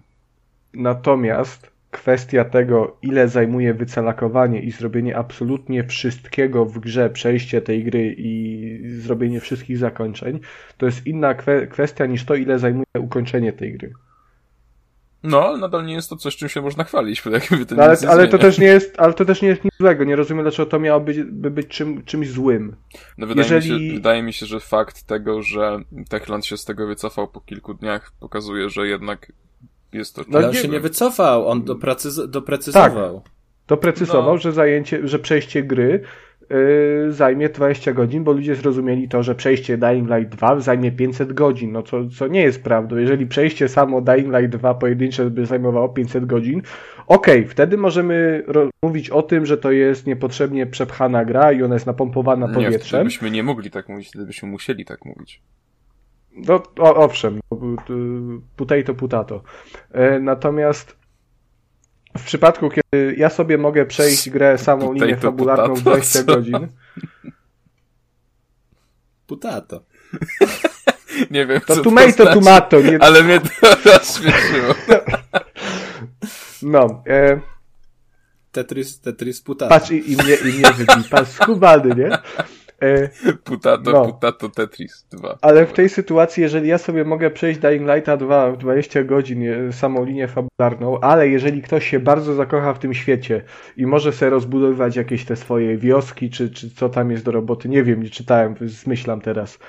Natomiast 0.74 1.72
kwestia 1.92 2.46
tego, 2.46 2.98
ile 3.02 3.28
zajmuje 3.28 3.74
wycalakowanie 3.74 4.62
i 4.62 4.72
zrobienie 4.72 5.18
absolutnie 5.18 5.84
wszystkiego 5.84 6.66
w 6.66 6.80
grze, 6.80 7.10
przejście 7.10 7.62
tej 7.62 7.84
gry 7.84 8.16
i 8.18 8.80
zrobienie 9.00 9.40
wszystkich 9.40 9.78
zakończeń, 9.78 10.40
to 10.78 10.86
jest 10.86 11.08
inna 11.08 11.34
kwe 11.34 11.68
kwestia 11.68 12.06
niż 12.06 12.26
to, 12.26 12.36
ile 12.36 12.60
zajmuje 12.60 12.86
ukończenie 13.00 13.54
tej 13.54 13.78
gry. 13.78 13.94
No, 15.24 15.46
ale 15.46 15.58
nadal 15.58 15.86
nie 15.86 15.94
jest 15.94 16.10
to 16.10 16.16
coś, 16.16 16.38
czym 16.38 16.50
się 16.50 16.62
można 16.62 16.84
chwalić. 16.84 17.24
Jakby 17.26 17.66
to 17.66 17.76
no, 17.76 17.84
ale, 17.84 17.98
ale 18.10 18.28
to 18.28 18.38
też 18.38 18.58
nie 18.58 18.68
jest, 18.68 19.00
ale 19.00 19.14
to 19.14 19.26
też 19.26 19.42
nie 19.42 19.48
jest 19.48 19.64
nic 19.64 19.74
złego. 19.80 20.04
Nie 20.04 20.16
rozumiem, 20.16 20.44
dlaczego 20.44 20.70
to 20.70 20.80
miało 20.80 21.00
być, 21.00 21.24
by 21.24 21.52
być 21.52 21.68
czym, 21.68 22.04
czymś 22.04 22.30
złym. 22.30 22.76
No, 23.18 23.28
wydaje, 23.28 23.54
Jeżeli... 23.54 23.72
mi 23.82 23.88
się, 23.90 23.94
wydaje 23.96 24.24
mi 24.24 24.34
się, 24.34 24.46
że 24.46 24.60
fakt 24.60 25.04
tego, 25.04 25.42
że 25.42 25.80
Techland 26.10 26.46
się 26.46 26.58
z 26.58 26.66
tego 26.66 26.88
wycofał 26.88 27.28
po 27.28 27.42
kilku 27.42 27.74
dniach, 27.74 28.12
pokazuje, 28.20 28.70
że 28.70 28.88
jednak 28.88 29.32
jest 29.94 30.16
to... 30.16 30.22
No, 30.30 30.38
ale 30.38 30.48
on 30.48 30.54
się 30.54 30.68
nie 30.68 30.80
wycofał, 30.80 31.48
on 31.48 31.64
doprecyz 31.64 32.20
doprecyzował. 32.30 33.22
Tak, 33.22 33.32
doprecyzował, 33.68 34.34
no. 34.34 34.38
że 34.38 34.52
zajęcie, 34.52 35.08
że 35.08 35.20
przejście 35.20 35.64
gry 35.64 36.02
yy, 36.50 37.12
zajmie 37.14 37.50
20 37.50 37.94
godzin, 37.94 38.24
bo 38.24 38.32
ludzie 38.32 38.56
zrozumieli 38.56 39.10
to, 39.10 39.24
że 39.24 39.36
przejście 39.36 39.78
Dying 39.78 40.10
Light 40.10 40.36
2 40.36 40.60
zajmie 40.60 40.92
500 40.92 41.34
godzin, 41.34 41.72
no 41.72 41.84
co, 41.84 42.10
co 42.10 42.28
nie 42.28 42.42
jest 42.42 42.64
prawdą. 42.64 42.98
Jeżeli 42.98 43.28
przejście 43.28 43.70
samo 43.70 44.02
Dying 44.02 44.34
Light 44.34 44.58
2 44.58 44.74
pojedyncze 44.74 45.30
by 45.30 45.46
zajmowało 45.46 45.90
500 45.90 46.26
godzin, 46.26 46.62
okej, 47.08 47.40
okay, 47.40 47.50
wtedy 47.50 47.78
możemy 47.78 48.44
mówić 48.84 49.10
o 49.10 49.22
tym, 49.22 49.46
że 49.46 49.58
to 49.58 49.72
jest 49.72 50.08
niepotrzebnie 50.08 50.66
przepchana 50.66 51.26
gra 51.26 51.52
i 51.52 51.64
ona 51.64 51.74
jest 51.74 51.86
napompowana 51.86 52.48
nie, 52.48 52.54
powietrzem. 52.54 53.00
Nie, 53.00 53.04
byśmy 53.04 53.32
nie 53.32 53.44
mogli 53.44 53.72
tak 53.72 53.90
mówić, 53.90 54.08
wtedy 54.08 54.26
byśmy 54.26 54.50
musieli 54.50 54.86
tak 54.86 55.06
mówić. 55.06 55.42
No, 56.36 56.64
o, 56.80 56.96
owszem, 56.96 57.40
putaj 58.56 58.84
to 58.84 58.94
putato. 58.94 59.44
Natomiast 60.22 60.96
w 62.18 62.24
przypadku, 62.24 62.70
kiedy 62.70 63.16
ja 63.18 63.30
sobie 63.30 63.58
mogę 63.58 63.86
przejść 63.86 64.30
grę 64.30 64.58
samą 64.58 64.94
linię 64.94 65.18
fabularną 65.18 65.74
w 65.74 65.82
20 65.82 66.24
godzin. 66.24 66.68
Putato. 69.28 69.84
nie 71.32 71.46
wiem, 71.46 71.62
to 71.62 71.76
co 71.76 71.82
tomato, 71.82 72.08
to 72.08 72.24
znaczy, 72.24 72.34
tomato. 72.34 72.82
Nie... 72.82 73.04
Ale 73.04 73.24
mnie 73.24 73.40
to 73.40 73.50
rozśmieszyło. 73.92 74.74
No. 76.62 77.04
E... 77.08 77.42
Tetris, 78.52 79.02
Tetris 79.02 79.42
putato. 79.42 79.70
Patrz, 79.70 79.92
i, 79.92 80.12
i 80.12 80.16
mnie, 80.16 80.36
i 80.36 80.58
mnie 80.58 80.72
wybił. 80.72 81.04
Patrz, 81.10 81.32
skubany, 81.32 81.96
nie? 81.96 82.18
E, 83.28 83.34
putato, 83.44 83.92
no. 83.92 84.06
putato 84.06 84.50
Tetris 84.50 85.06
2. 85.12 85.38
Ale 85.42 85.66
w 85.66 85.74
tej 85.74 85.90
sytuacji, 85.90 86.44
jeżeli 86.44 86.68
ja 86.68 86.78
sobie 86.78 87.04
mogę 87.04 87.32
przejść 87.32 87.60
Dying 87.60 87.90
Lighta 87.90 88.18
2 88.18 88.52
w 88.52 88.58
20 88.58 89.04
godzin, 89.04 89.44
samą 89.72 90.06
linię 90.06 90.28
fabularną, 90.28 91.00
ale 91.00 91.30
jeżeli 91.30 91.62
ktoś 91.62 91.90
się 91.90 92.00
bardzo 92.00 92.34
zakocha 92.34 92.74
w 92.74 92.80
tym 92.80 92.94
świecie 92.94 93.44
i 93.78 93.86
może 93.86 94.12
sobie 94.14 94.30
rozbudowywać 94.30 94.96
jakieś 94.96 95.26
te 95.26 95.36
swoje 95.36 95.78
wioski, 95.78 96.30
czy, 96.30 96.50
czy 96.50 96.72
co 96.72 96.90
tam 96.90 97.12
jest 97.12 97.26
do 97.26 97.32
roboty, 97.32 97.70
nie 97.70 97.84
wiem, 97.84 98.04
nie 98.04 98.10
czytałem, 98.10 98.56
zmyślam 98.62 99.22
teraz. 99.22 99.60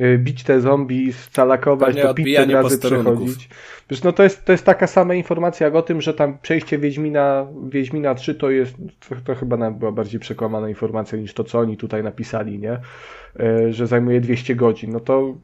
Y, 0.00 0.18
bić 0.18 0.44
te 0.44 0.60
zombie, 0.60 1.12
scalakować, 1.12 1.96
do 2.02 2.14
pizzy 2.14 2.46
razy 2.52 2.78
przechodzić. 2.78 3.48
Wiesz, 3.90 4.02
no 4.02 4.12
to 4.12 4.22
jest, 4.22 4.44
to 4.44 4.52
jest 4.52 4.64
taka 4.64 4.86
sama 4.86 5.14
informacja 5.14 5.66
jak 5.66 5.74
o 5.74 5.82
tym, 5.82 6.00
że 6.00 6.14
tam 6.14 6.38
przejście 6.38 6.78
Wiedźmina, 6.78 7.46
Wiedźmina 7.68 8.14
3 8.14 8.34
to 8.34 8.50
jest, 8.50 8.74
to, 9.08 9.16
to 9.24 9.34
chyba 9.34 9.56
nam 9.56 9.74
była 9.74 9.92
bardziej 9.92 10.20
przekłamana 10.20 10.68
informacja 10.68 11.18
niż 11.18 11.34
to, 11.34 11.44
co 11.44 11.58
oni 11.58 11.76
tutaj 11.76 12.02
napisali, 12.02 12.58
nie? 12.58 12.78
Y, 13.40 13.72
że 13.72 13.86
zajmuje 13.86 14.20
200 14.20 14.54
godzin. 14.54 14.92
No 14.92 15.00
to, 15.00 15.34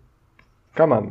come 0.77 0.99
on. 0.99 1.11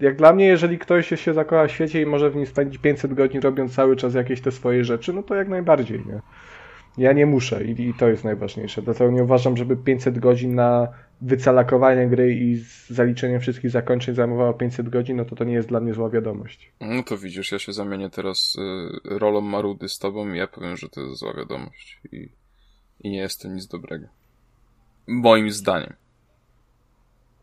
Jak 0.00 0.16
dla 0.16 0.32
mnie, 0.32 0.46
jeżeli 0.46 0.78
ktoś 0.78 1.08
się 1.20 1.34
zakocha 1.34 1.66
w 1.66 1.70
świecie 1.70 2.02
i 2.02 2.06
może 2.06 2.30
w 2.30 2.36
nim 2.36 2.46
spędzić 2.46 2.80
500 2.80 3.14
godzin 3.14 3.40
robiąc 3.40 3.74
cały 3.74 3.96
czas 3.96 4.14
jakieś 4.14 4.40
te 4.40 4.52
swoje 4.52 4.84
rzeczy, 4.84 5.12
no 5.12 5.22
to 5.22 5.34
jak 5.34 5.48
najbardziej, 5.48 5.98
nie? 6.06 6.20
Ja 6.98 7.12
nie 7.12 7.26
muszę 7.26 7.64
i, 7.64 7.88
i 7.88 7.94
to 7.94 8.08
jest 8.08 8.24
najważniejsze. 8.24 8.82
Dlatego 8.82 9.10
nie 9.10 9.22
uważam, 9.22 9.56
żeby 9.56 9.76
500 9.76 10.18
godzin 10.18 10.54
na 10.54 10.88
wycalakowanie 11.20 12.08
gry 12.08 12.34
i 12.34 12.64
zaliczenie 12.88 13.40
wszystkich 13.40 13.70
zakończeń 13.70 14.14
zajmowało 14.14 14.54
500 14.54 14.88
godzin, 14.88 15.16
no 15.16 15.24
to 15.24 15.36
to 15.36 15.44
nie 15.44 15.54
jest 15.54 15.68
dla 15.68 15.80
mnie 15.80 15.94
zła 15.94 16.10
wiadomość. 16.10 16.72
No 16.80 17.02
to 17.02 17.18
widzisz, 17.18 17.52
ja 17.52 17.58
się 17.58 17.72
zamienię 17.72 18.10
teraz 18.10 18.56
y, 18.56 19.18
rolą 19.18 19.40
Marudy 19.40 19.88
z 19.88 19.98
tobą 19.98 20.32
i 20.32 20.38
ja 20.38 20.46
powiem, 20.46 20.76
że 20.76 20.88
to 20.88 21.00
jest 21.00 21.20
zła 21.20 21.34
wiadomość 21.34 22.00
i, 22.12 22.28
i 23.00 23.10
nie 23.10 23.18
jest 23.18 23.42
to 23.42 23.48
nic 23.48 23.66
dobrego. 23.66 24.06
Moim 25.06 25.50
zdaniem. 25.50 25.92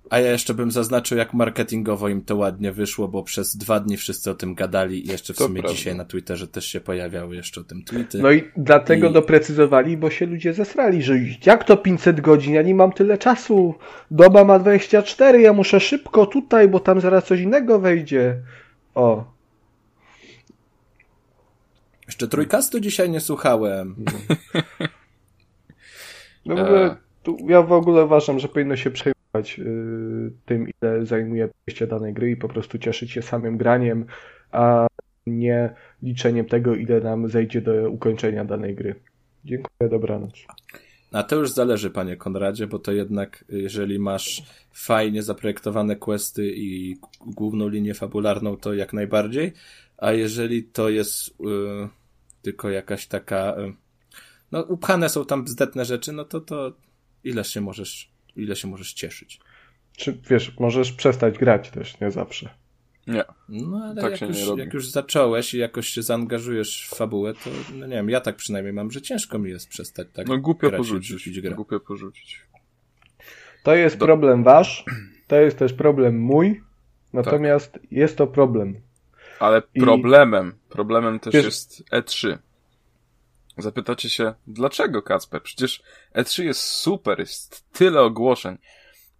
A 0.10 0.20
ja 0.20 0.32
jeszcze 0.32 0.54
bym 0.54 0.72
zaznaczył, 0.72 1.18
jak 1.18 1.34
marketingowo 1.34 2.10
im 2.10 2.22
to 2.22 2.36
ładnie 2.36 2.72
wyszło, 2.72 3.08
bo 3.08 3.24
przez 3.24 3.58
dwa 3.58 3.80
dni 3.80 3.98
wszyscy 3.98 4.32
o 4.32 4.34
tym 4.34 4.56
gadali 4.56 5.08
i 5.08 5.12
jeszcze 5.12 5.34
w 5.34 5.38
to 5.38 5.44
sumie 5.44 5.62
prawda. 5.62 5.78
dzisiaj 5.78 5.96
na 5.96 6.06
Twitterze 6.06 6.48
też 6.48 6.66
się 6.66 6.82
pojawiały 6.82 7.36
jeszcze 7.36 7.62
o 7.62 7.64
tym 7.64 7.84
tweety. 7.84 8.20
No 8.20 8.32
i 8.32 8.44
dlatego 8.58 9.10
I... 9.10 9.14
doprecyzowali, 9.14 9.98
bo 9.98 10.10
się 10.10 10.26
ludzie 10.26 10.54
zesrali, 10.54 11.04
że 11.04 11.14
jak 11.46 11.64
to 11.64 11.78
500 11.78 12.22
godzin, 12.22 12.54
ja 12.54 12.62
nie 12.62 12.76
mam 12.76 12.92
tyle 12.92 13.18
czasu, 13.18 13.76
doba 14.12 14.44
ma 14.44 14.60
24, 14.60 15.42
ja 15.42 15.54
muszę 15.54 15.80
szybko 15.80 16.26
tutaj, 16.26 16.68
bo 16.68 16.80
tam 16.80 17.02
zaraz 17.02 17.26
coś 17.26 17.40
innego 17.40 17.80
wejdzie. 17.80 18.42
O. 18.96 19.34
Jeszcze 22.08 22.28
trójkastu 22.28 22.80
dzisiaj 22.80 23.10
nie 23.10 23.20
słuchałem. 23.20 23.96
No 26.46 26.56
w 26.58 26.60
ogóle, 26.60 26.96
ja 27.48 27.62
w 27.62 27.72
ogóle 27.72 28.06
uważam, 28.06 28.40
że 28.40 28.48
powinno 28.48 28.76
się 28.76 28.92
przejmować 28.92 29.23
tym, 30.46 30.68
ile 30.68 31.06
zajmuje 31.06 31.50
przejście 31.50 31.88
danej 31.88 32.14
gry 32.14 32.32
i 32.32 32.38
po 32.38 32.48
prostu 32.48 32.78
cieszyć 32.78 33.12
się 33.12 33.22
samym 33.22 33.58
graniem, 33.58 34.06
a 34.52 34.88
nie 35.28 35.76
liczeniem 36.02 36.46
tego, 36.46 36.76
ile 36.76 37.00
nam 37.00 37.30
zejdzie 37.30 37.62
do 37.62 37.90
ukończenia 37.90 38.46
danej 38.46 38.76
gry. 38.76 38.96
Dziękuję, 39.46 39.90
dobranoc. 39.90 40.34
A 41.12 41.24
to 41.24 41.36
już 41.36 41.52
zależy, 41.52 41.90
panie 41.90 42.18
Konradzie, 42.18 42.68
bo 42.68 42.80
to 42.80 42.92
jednak, 42.92 43.46
jeżeli 43.50 44.00
masz 44.00 44.44
fajnie 44.72 45.24
zaprojektowane 45.24 45.96
questy 45.96 46.52
i 46.56 46.98
główną 47.26 47.68
linię 47.68 47.94
fabularną, 47.94 48.58
to 48.58 48.74
jak 48.74 48.94
najbardziej, 48.94 49.54
a 49.98 50.12
jeżeli 50.12 50.64
to 50.64 50.90
jest 50.90 51.40
yy, 51.40 51.90
tylko 52.42 52.70
jakaś 52.70 53.08
taka, 53.08 53.56
yy, 53.58 53.74
no 54.52 54.62
upchane 54.62 55.10
są 55.10 55.26
tam 55.26 55.44
bzdetne 55.44 55.86
rzeczy, 55.86 56.12
no 56.12 56.26
to 56.26 56.42
to 56.42 56.74
ileż 57.24 57.54
się 57.54 57.62
możesz 57.62 58.13
ile 58.36 58.56
się 58.56 58.68
możesz 58.68 58.94
cieszyć. 58.94 59.40
Czy 59.98 60.18
wiesz, 60.30 60.60
możesz 60.60 60.92
przestać 60.92 61.38
grać 61.38 61.70
też, 61.70 62.00
nie 62.00 62.12
zawsze. 62.12 62.50
Nie. 63.08 63.24
No 63.50 63.84
ale 63.84 64.02
tak 64.02 64.22
jak, 64.22 64.30
już, 64.30 64.58
jak 64.58 64.74
już 64.74 64.90
zacząłeś 64.90 65.54
i 65.54 65.58
jakoś 65.58 65.88
się 65.88 66.02
zaangażujesz 66.02 66.88
w 66.92 66.96
fabułę, 66.96 67.34
to 67.34 67.50
no 67.74 67.86
nie 67.86 67.96
wiem, 67.96 68.10
ja 68.10 68.22
tak 68.22 68.36
przynajmniej 68.36 68.74
mam, 68.74 68.92
że 68.92 69.02
ciężko 69.02 69.40
mi 69.40 69.50
jest 69.50 69.70
przestać 69.70 70.08
tak 70.14 70.28
No 70.28 70.38
głupio 70.38 70.70
grać 70.70 70.78
porzucić. 70.78 71.42
Grę. 71.42 71.56
Głupio 71.56 71.80
porzucić. 71.80 72.42
To 73.64 73.76
jest 73.76 73.98
Do... 73.98 74.06
problem 74.06 74.44
wasz, 74.44 74.86
to 75.28 75.36
jest 75.36 75.58
też 75.58 75.74
problem 75.74 76.20
mój, 76.20 76.62
natomiast 77.14 77.74
tak. 77.74 77.92
jest 77.92 78.18
to 78.18 78.28
problem. 78.28 78.82
Ale 79.40 79.62
problemem, 79.62 80.54
I... 80.70 80.72
problemem 80.72 81.20
też 81.20 81.34
wiesz, 81.34 81.46
jest 81.46 81.84
E3. 81.92 82.38
Zapytacie 83.58 84.10
się, 84.10 84.34
dlaczego 84.48 85.02
Kacper? 85.02 85.44
Przecież 85.44 85.84
E3 86.16 86.44
jest 86.44 86.62
super, 86.62 87.20
jest 87.20 87.72
tyle 87.72 88.02
ogłoszeń. 88.02 88.58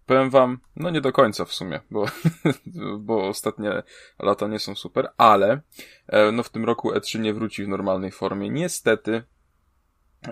Powiem 0.06 0.30
wam, 0.30 0.58
no 0.76 0.90
nie 0.90 1.00
do 1.00 1.12
końca 1.12 1.44
w 1.44 1.52
sumie, 1.52 1.80
bo, 1.90 2.06
bo 2.98 3.28
ostatnie 3.28 3.82
lata 4.18 4.46
nie 4.46 4.58
są 4.58 4.74
super, 4.74 5.08
ale 5.16 5.60
e, 6.06 6.32
no 6.32 6.42
w 6.42 6.50
tym 6.50 6.64
roku 6.64 6.92
E3 6.92 7.20
nie 7.20 7.34
wróci 7.34 7.64
w 7.64 7.68
normalnej 7.68 8.10
formie. 8.10 8.50
Niestety 8.50 9.22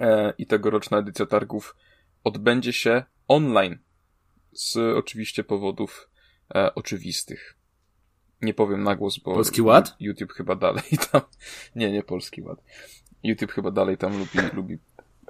e, 0.00 0.32
i 0.38 0.46
tegoroczna 0.46 0.98
edycja 0.98 1.26
targów 1.26 1.76
odbędzie 2.24 2.72
się 2.72 3.04
online. 3.28 3.78
Z 4.52 4.96
oczywiście 4.96 5.44
powodów 5.44 6.08
e, 6.54 6.74
oczywistych. 6.74 7.56
Nie 8.42 8.54
powiem 8.54 8.82
na 8.82 8.96
głos, 8.96 9.18
bo 9.18 9.34
Polski 9.34 9.62
Ład? 9.62 9.96
YouTube 10.00 10.32
chyba 10.32 10.56
dalej 10.56 10.84
tam. 11.12 11.20
Nie, 11.76 11.92
nie 11.92 12.02
Polski 12.02 12.42
Ład. 12.42 12.58
YouTube 13.24 13.52
chyba 13.52 13.70
dalej 13.70 13.96
tam 13.96 14.12
lubi, 14.18 14.38
lubi. 14.56 14.78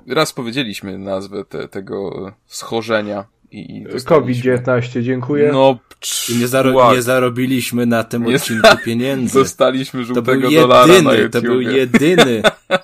Raz 0.06 0.32
powiedzieliśmy 0.32 0.99
nazwę 0.99 1.44
te, 1.44 1.68
tego 1.68 2.32
schorzenia 2.46 3.25
i, 3.50 3.78
i 3.78 4.04
COVID-19, 4.04 5.02
dziękuję. 5.02 5.50
No, 5.52 5.78
I 6.28 6.37
nie, 6.37 6.49
zaro 6.49 6.92
nie 6.94 7.02
zarobiliśmy 7.02 7.87
na 7.87 8.04
tym 8.04 8.25
nie 8.25 8.37
odcinku 8.37 8.68
pieniędzy. 8.84 9.38
Dostaliśmy 9.38 10.04
żółtego 10.04 10.50
to 10.50 10.56
dolara 10.56 10.92
jedyny, 10.92 11.02
na 11.02 11.14
YouTube. 11.14 11.32
To 11.32 11.42
był 11.42 11.61
jedyny. 11.61 12.42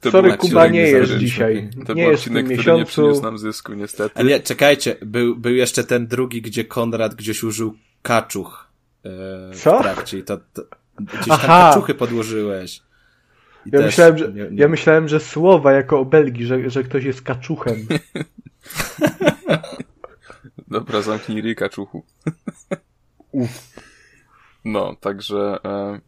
To 0.00 0.10
Sorry, 0.10 0.36
Kuba, 0.36 0.66
nie 0.66 0.80
jest 0.80 1.16
dzisiaj. 1.16 1.70
To 1.86 1.94
nie 1.94 2.04
był 2.04 2.14
odcinek, 2.14 2.44
który 2.44 2.58
miesiącu. 2.58 2.78
nie 2.78 2.86
przyniósł 2.86 3.22
nam 3.22 3.38
zysku, 3.38 3.74
niestety. 3.74 4.14
Ale 4.14 4.28
nie, 4.28 4.40
czekajcie, 4.40 4.96
był, 5.02 5.36
był 5.36 5.54
jeszcze 5.54 5.84
ten 5.84 6.06
drugi, 6.06 6.42
gdzie 6.42 6.64
Konrad 6.64 7.14
gdzieś 7.14 7.42
użył 7.42 7.74
kaczuch 8.02 8.66
e, 9.04 9.08
w 9.52 9.60
Co? 9.62 9.80
trakcie 9.80 10.18
i 10.18 10.22
to, 10.22 10.38
to 10.52 10.62
gdzieś 11.00 11.28
Aha. 11.28 11.46
tam 11.46 11.72
kaczuchy 11.72 11.94
podłożyłeś. 11.94 12.82
Ja 13.66 13.80
myślałem, 13.80 14.18
że, 14.18 14.32
nie, 14.32 14.42
nie... 14.42 14.48
ja 14.52 14.68
myślałem, 14.68 15.08
że 15.08 15.20
słowa 15.20 15.72
jako 15.72 15.98
obelgi, 16.00 16.46
że, 16.46 16.70
że 16.70 16.82
ktoś 16.82 17.04
jest 17.04 17.22
kaczuchem. 17.22 17.76
Dobra, 20.68 21.02
zamknij 21.02 21.42
ryj 21.42 21.56
kaczuchu. 21.56 22.04
no, 24.64 24.96
także... 25.00 25.58
E... 25.64 26.00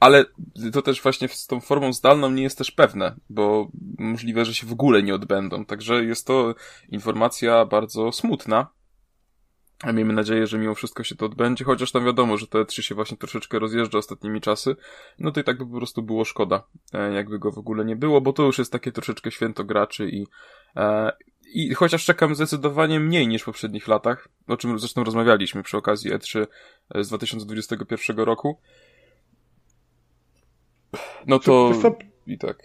Ale 0.00 0.24
to 0.72 0.82
też 0.82 1.02
właśnie 1.02 1.28
z 1.28 1.46
tą 1.46 1.60
formą 1.60 1.92
zdalną 1.92 2.30
nie 2.30 2.42
jest 2.42 2.58
też 2.58 2.70
pewne, 2.70 3.14
bo 3.30 3.68
możliwe, 3.98 4.44
że 4.44 4.54
się 4.54 4.66
w 4.66 4.72
ogóle 4.72 5.02
nie 5.02 5.14
odbędą. 5.14 5.64
Także 5.64 6.04
jest 6.04 6.26
to 6.26 6.54
informacja 6.88 7.64
bardzo 7.64 8.12
smutna, 8.12 8.66
Miejmy 9.92 10.12
nadzieję, 10.12 10.46
że 10.46 10.58
mimo 10.58 10.74
wszystko 10.74 11.04
się 11.04 11.14
to 11.14 11.26
odbędzie, 11.26 11.64
chociaż 11.64 11.92
tam 11.92 12.04
wiadomo, 12.04 12.36
że 12.36 12.46
te 12.46 12.64
3 12.64 12.82
się 12.82 12.94
właśnie 12.94 13.16
troszeczkę 13.16 13.58
rozjeżdża 13.58 13.98
ostatnimi 13.98 14.40
czasy. 14.40 14.76
No 15.18 15.30
to 15.30 15.40
i 15.40 15.44
tak 15.44 15.58
by 15.58 15.66
po 15.66 15.76
prostu 15.76 16.02
było 16.02 16.24
szkoda, 16.24 16.66
e, 16.92 17.12
jakby 17.12 17.38
go 17.38 17.52
w 17.52 17.58
ogóle 17.58 17.84
nie 17.84 17.96
było, 17.96 18.20
bo 18.20 18.32
to 18.32 18.42
już 18.42 18.58
jest 18.58 18.72
takie 18.72 18.92
troszeczkę 18.92 19.30
święto 19.30 19.64
graczy 19.64 20.08
i, 20.08 20.26
e, 20.76 21.12
i 21.54 21.74
chociaż 21.74 22.04
czekam 22.04 22.34
zdecydowanie 22.34 23.00
mniej 23.00 23.28
niż 23.28 23.42
w 23.42 23.44
poprzednich 23.44 23.88
latach, 23.88 24.28
o 24.46 24.56
czym 24.56 24.78
zresztą 24.78 25.04
rozmawialiśmy 25.04 25.62
przy 25.62 25.76
okazji 25.76 26.12
E3 26.12 26.46
z 26.94 27.08
2021 27.08 28.18
roku, 28.18 28.60
no 31.26 31.38
to 31.38 31.72
i 32.26 32.38
tak. 32.38 32.62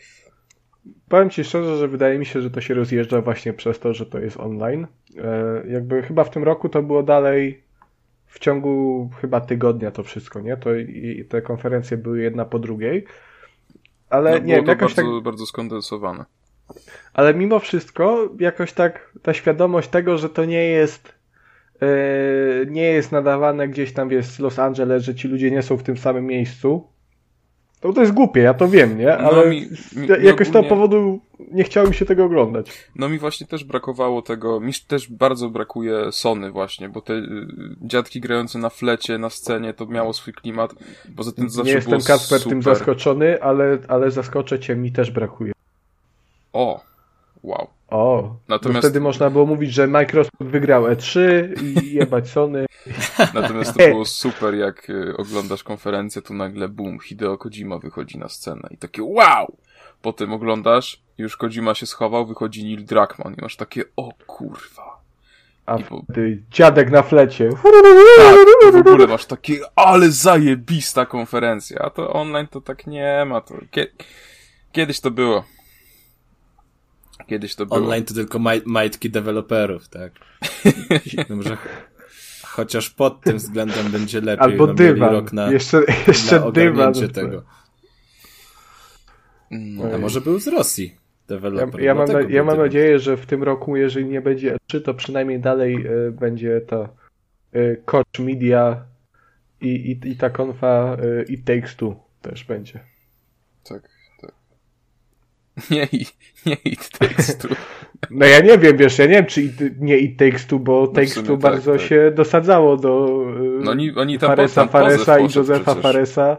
Powiem 1.10 1.30
Ci 1.30 1.44
szczerze, 1.44 1.78
że 1.78 1.88
wydaje 1.88 2.20
mi 2.20 2.26
się, 2.26 2.42
że 2.42 2.52
to 2.52 2.62
się 2.62 2.74
rozjeżdża 2.74 3.22
właśnie 3.22 3.54
przez 3.54 3.80
to, 3.80 3.94
że 3.94 4.06
to 4.06 4.20
jest 4.20 4.38
online. 4.38 4.88
E, 5.18 5.64
jakby 5.68 6.02
chyba 6.02 6.24
w 6.24 6.30
tym 6.30 6.44
roku 6.44 6.70
to 6.70 6.84
było 6.84 7.04
dalej 7.04 7.64
w 8.26 8.40
ciągu 8.40 9.10
chyba 9.22 9.42
tygodnia 9.42 9.92
to 9.92 10.04
wszystko, 10.04 10.42
nie? 10.42 10.58
To 10.58 10.76
i, 10.76 11.26
te 11.30 11.42
konferencje 11.42 11.98
były 11.98 12.22
jedna 12.22 12.46
po 12.46 12.60
drugiej. 12.60 13.06
Ale 14.10 14.32
no, 14.32 14.38
nie 14.46 14.56
wiem, 14.56 14.66
jakoś 14.66 14.96
bardzo, 14.96 15.16
tak. 15.16 15.24
bardzo 15.24 15.46
skondensowane. 15.46 16.26
Ale 17.14 17.34
mimo 17.34 17.60
wszystko, 17.60 18.30
jakoś 18.40 18.74
tak 18.74 19.14
ta 19.22 19.34
świadomość 19.34 19.90
tego, 19.90 20.18
że 20.18 20.30
to 20.30 20.46
nie 20.46 20.66
jest 20.66 21.14
yy, 21.82 21.88
nie 22.70 22.84
jest 22.84 23.12
nadawane 23.12 23.68
gdzieś 23.68 23.94
tam 23.94 24.10
wiesz, 24.10 24.40
Los 24.40 24.60
Angeles, 24.60 25.04
że 25.04 25.16
ci 25.16 25.28
ludzie 25.28 25.52
nie 25.52 25.62
są 25.62 25.78
w 25.78 25.84
tym 25.84 25.98
samym 25.98 26.26
miejscu. 26.26 26.88
To, 27.82 27.94
to 27.94 28.02
jest 28.02 28.14
głupie, 28.14 28.42
ja 28.42 28.54
to 28.54 28.68
wiem, 28.68 28.98
nie? 28.98 29.06
No 29.06 29.14
Ale 29.14 29.38
no, 29.38 29.46
mi, 29.46 29.70
mi, 29.96 30.08
jakoś 30.26 30.48
z 30.48 30.52
tego 30.52 30.70
powodu 30.70 31.20
nie 31.52 31.64
chciałem 31.64 31.94
się 31.94 32.06
tego 32.06 32.26
oglądać. 32.26 32.72
No 32.96 33.10
mi 33.10 33.20
właśnie 33.20 33.48
też 33.48 33.64
brakowało 33.64 34.22
tego, 34.22 34.60
mi 34.60 34.74
też 34.88 35.12
bardzo 35.12 35.50
brakuje 35.50 36.12
Sony 36.12 36.52
właśnie, 36.52 36.90
bo 36.90 37.02
te 37.02 37.14
y, 37.14 37.48
dziadki 37.82 38.20
grające 38.20 38.60
na 38.60 38.70
flecie, 38.70 39.18
na 39.18 39.30
scenie, 39.30 39.74
to 39.74 39.86
miało 39.86 40.14
swój 40.14 40.34
klimat. 40.34 40.74
Poza 41.16 41.32
tym 41.32 41.50
zawsze 41.50 41.72
Nie 41.72 41.76
jestem 41.76 42.02
Kasper 42.02 42.44
tym 42.44 42.62
zaskoczony, 42.62 43.44
ale, 43.44 43.78
ale 43.88 44.12
zaskoczę 44.12 44.60
cię, 44.60 44.76
mi 44.76 44.92
też 44.92 45.12
brakuje. 45.12 45.54
O, 46.54 46.84
wow. 47.44 47.68
O, 47.90 48.36
Natomiast... 48.48 48.80
wtedy 48.80 49.02
można 49.02 49.30
było 49.30 49.46
mówić, 49.46 49.74
że 49.74 49.88
Microsoft 49.88 50.36
wygrał 50.40 50.84
E3 50.84 51.20
i 51.64 51.94
jebać 51.94 52.30
Sony. 52.30 52.66
Natomiast 53.34 53.78
to 53.78 53.88
było 53.88 54.06
super, 54.06 54.56
jak 54.56 54.90
y, 54.90 55.18
oglądasz 55.18 55.64
konferencję, 55.64 56.22
to 56.22 56.34
nagle 56.34 56.68
boom, 56.68 57.00
Hideo 57.00 57.38
Kojima 57.38 57.78
wychodzi 57.78 58.18
na 58.18 58.30
scenę 58.30 58.70
i 58.72 58.78
takie 58.78 59.04
wow! 59.04 59.58
Potem 60.02 60.34
oglądasz, 60.34 61.02
już 61.18 61.38
Kojima 61.38 61.76
się 61.76 61.86
schował, 61.86 62.26
wychodzi 62.26 62.64
Neil 62.64 62.86
Druckmann 62.86 63.34
i 63.34 63.42
masz 63.42 63.56
takie 63.56 63.84
o 63.96 64.14
kurwa. 64.28 65.00
A 65.66 65.78
bo... 65.78 66.04
dziadek 66.52 66.92
na 66.92 67.04
flecie. 67.04 67.50
Tak, 68.18 68.74
w 68.74 68.76
ogóle 68.76 69.08
masz 69.08 69.26
takie, 69.26 69.60
ale 69.76 70.12
zajebista 70.12 71.06
konferencja. 71.06 71.80
A 71.80 71.90
to 71.90 72.14
online 72.14 72.48
to 72.48 72.62
tak 72.62 72.88
nie 72.88 73.26
ma. 73.26 73.42
To... 73.42 73.56
Kiedyś 74.72 75.00
to 75.00 75.12
było. 75.12 75.44
Kiedyś 77.28 77.56
to 77.56 77.66
było. 77.66 77.80
Online 77.80 78.06
to 78.06 78.14
tylko 78.14 78.40
maj 78.40 78.62
majtki 78.66 79.10
deweloperów, 79.10 79.90
tak? 79.90 80.12
No 81.30 81.36
może 81.36 81.58
chociaż 82.60 82.90
pod 82.90 83.22
tym 83.22 83.38
względem 83.38 83.92
będzie 83.92 84.22
lepiej. 84.22 84.44
Albo 84.44 84.68
no, 84.68 84.74
dywan. 84.74 85.12
Rok 85.12 85.34
na, 85.34 85.52
jeszcze 85.52 85.84
jeszcze 86.08 86.40
na 86.40 86.52
dywan. 86.52 86.94
tego. 86.94 87.44
No, 89.52 89.84
a 89.96 89.98
może 89.98 90.22
był 90.22 90.40
z 90.40 90.48
Rosji 90.48 90.96
deweloper. 91.28 91.80
Ja, 91.80 91.86
ja, 91.86 91.96
mam, 91.96 92.08
na, 92.08 92.22
ja 92.22 92.44
mam 92.44 92.58
nadzieję, 92.58 93.00
że 93.00 93.18
w 93.18 93.26
tym 93.26 93.44
roku, 93.44 93.76
jeżeli 93.76 94.06
nie 94.06 94.22
będzie 94.22 94.56
E3, 94.56 94.82
to 94.82 94.94
przynajmniej 94.94 95.40
dalej 95.40 95.88
y, 95.88 96.12
będzie 96.12 96.62
to 96.62 96.90
y, 97.56 97.82
Coach 97.86 98.20
Media 98.20 98.86
i, 99.62 99.68
i, 99.68 100.10
i 100.10 100.16
ta 100.16 100.30
konfa 100.30 100.98
y, 101.04 101.26
i 101.30 101.38
Takes 101.38 101.76
Two 101.76 101.96
też 102.22 102.44
będzie. 102.44 102.80
Tak. 103.64 103.99
Nie, 105.72 105.88
nie 106.46 106.58
It 106.66 106.90
Takes 106.90 107.38
Two. 107.38 107.48
No 108.12 108.26
ja 108.26 108.40
nie 108.40 108.58
wiem, 108.58 108.78
wiesz, 108.78 109.00
ja 109.00 109.06
nie 109.06 109.14
wiem, 109.14 109.26
czy 109.26 109.42
it, 109.42 109.80
nie 109.80 109.98
It 109.98 110.20
Takes 110.20 110.48
Two, 110.48 110.60
bo 110.60 110.82
no 110.82 110.88
Takes 110.88 111.24
Two 111.24 111.38
bardzo 111.38 111.72
tak. 111.72 111.82
się 111.82 112.12
dosadzało 112.16 112.78
do 112.78 113.24
no 113.62 113.72
oni, 113.72 113.96
oni 113.96 114.20
tam 114.20 114.30
Faresa 114.30 114.68
Faresa 114.68 115.20
i 115.20 115.24
Josefa 115.36 115.76
Faresa. 115.76 116.38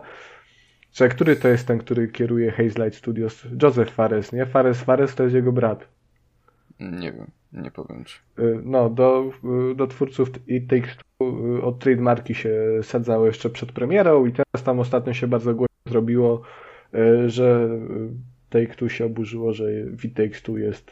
Czy 0.92 1.08
który 1.08 1.36
to 1.36 1.48
jest 1.48 1.66
ten, 1.66 1.78
który 1.78 2.08
kieruje 2.08 2.50
Hazelight 2.50 2.94
Studios? 2.94 3.46
Joseph 3.62 3.92
Fares, 3.92 4.32
nie? 4.32 4.46
Fares 4.46 4.80
Fares 4.80 5.14
to 5.14 5.22
jest 5.22 5.34
jego 5.34 5.52
brat. 5.52 5.88
Nie 6.80 7.12
wiem, 7.12 7.30
nie 7.52 7.70
powiem 7.70 8.04
ci. 8.04 8.18
Y, 8.38 8.60
no, 8.64 8.90
do, 8.90 9.30
y, 9.72 9.74
do 9.74 9.86
twórców 9.86 10.30
Two 10.32 10.40
y, 11.58 11.62
od 11.62 11.78
trademarki 11.78 12.34
się 12.34 12.54
sadzało 12.82 13.26
jeszcze 13.26 13.50
przed 13.50 13.72
premierą 13.72 14.26
i 14.26 14.32
teraz 14.32 14.64
tam 14.64 14.80
ostatnio 14.80 15.14
się 15.14 15.26
bardzo 15.26 15.54
głośno 15.54 15.70
zrobiło, 15.86 16.42
że 17.26 17.68
Take-Two 18.50 18.88
się 18.88 19.04
oburzyło, 19.04 19.52
że 19.52 19.64
w 19.84 20.14
Take-Two 20.14 20.56
jest 20.56 20.90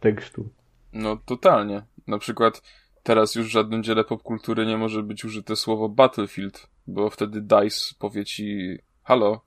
tekstu. 0.00 0.48
No 0.92 1.16
totalnie. 1.16 1.82
Na 2.06 2.18
przykład 2.18 2.62
teraz 3.02 3.34
już 3.34 3.46
w 3.46 3.50
żadnym 3.50 3.82
dziele 3.82 4.04
popkultury 4.04 4.66
nie 4.66 4.76
może 4.76 5.02
być 5.02 5.24
użyte 5.24 5.56
słowo 5.56 5.88
Battlefield, 5.88 6.66
bo 6.86 7.10
wtedy 7.10 7.40
DICE 7.40 7.94
powie 7.98 8.24
ci 8.24 8.78
halo, 9.02 9.40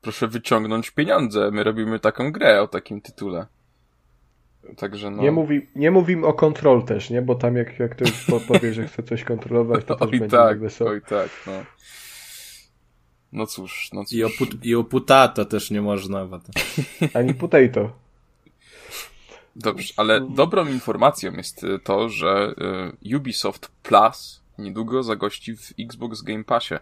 proszę 0.00 0.28
wyciągnąć 0.28 0.90
pieniądze, 0.90 1.50
my 1.50 1.64
robimy 1.64 2.00
taką 2.00 2.32
grę 2.32 2.62
o 2.62 2.68
takim 2.68 3.00
tytule. 3.00 3.46
Także 4.76 5.10
no. 5.10 5.22
Nie, 5.22 5.30
mówi, 5.30 5.66
nie 5.76 5.90
mówimy 5.90 6.26
o 6.26 6.32
kontrol 6.32 6.84
też, 6.84 7.10
nie? 7.10 7.22
Bo 7.22 7.34
tam 7.34 7.56
jak, 7.56 7.78
jak 7.78 7.90
ktoś 7.90 8.26
powie, 8.48 8.74
że 8.74 8.86
chce 8.86 9.02
coś 9.02 9.24
kontrolować, 9.24 9.84
to 9.84 9.94
też 9.96 10.08
oj 10.08 10.20
będzie 10.20 10.36
tak, 10.36 10.60
wesoło. 10.60 10.90
Oj 10.90 11.00
tak, 11.02 11.28
no. 11.46 11.52
No 13.32 13.46
cóż, 13.46 13.90
no 13.92 14.04
cóż. 14.04 14.12
I 14.12 14.24
o, 14.24 14.30
put, 14.38 14.64
i 14.64 14.74
o 14.74 14.84
putato 14.84 15.44
też 15.44 15.70
nie 15.70 15.82
można. 15.82 16.24
Bo 16.24 16.38
to... 16.38 16.46
Ani 17.18 17.34
potato. 17.34 17.90
Dobrze, 19.56 19.94
ale 19.96 20.20
dobrą 20.20 20.66
informacją 20.66 21.32
jest 21.32 21.64
y, 21.64 21.78
to, 21.78 22.08
że 22.08 22.54
y, 23.04 23.16
Ubisoft 23.16 23.68
Plus 23.82 24.40
niedługo 24.58 25.02
zagości 25.02 25.56
w 25.56 25.72
Xbox 25.80 26.22
Game 26.22 26.44
Passie. 26.44 26.74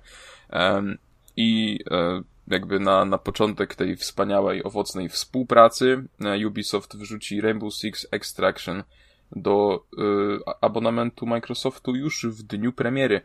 I 1.37 1.81
y, 1.91 2.25
jakby 2.49 2.81
na, 2.81 3.05
na 3.05 3.19
początek 3.19 3.75
tej 3.75 3.97
wspaniałej, 3.97 4.65
owocnej 4.65 5.09
współpracy 5.09 6.05
Ubisoft 6.47 6.97
wrzuci 6.97 7.41
Rainbow 7.41 7.75
Six 7.75 8.07
Extraction 8.11 8.83
do 9.33 9.85
abonamentu 10.61 11.27
Microsoftu 11.27 11.97
już 11.97 12.27
w 12.27 12.43
dniu 12.43 12.73
premiery. 12.73 13.21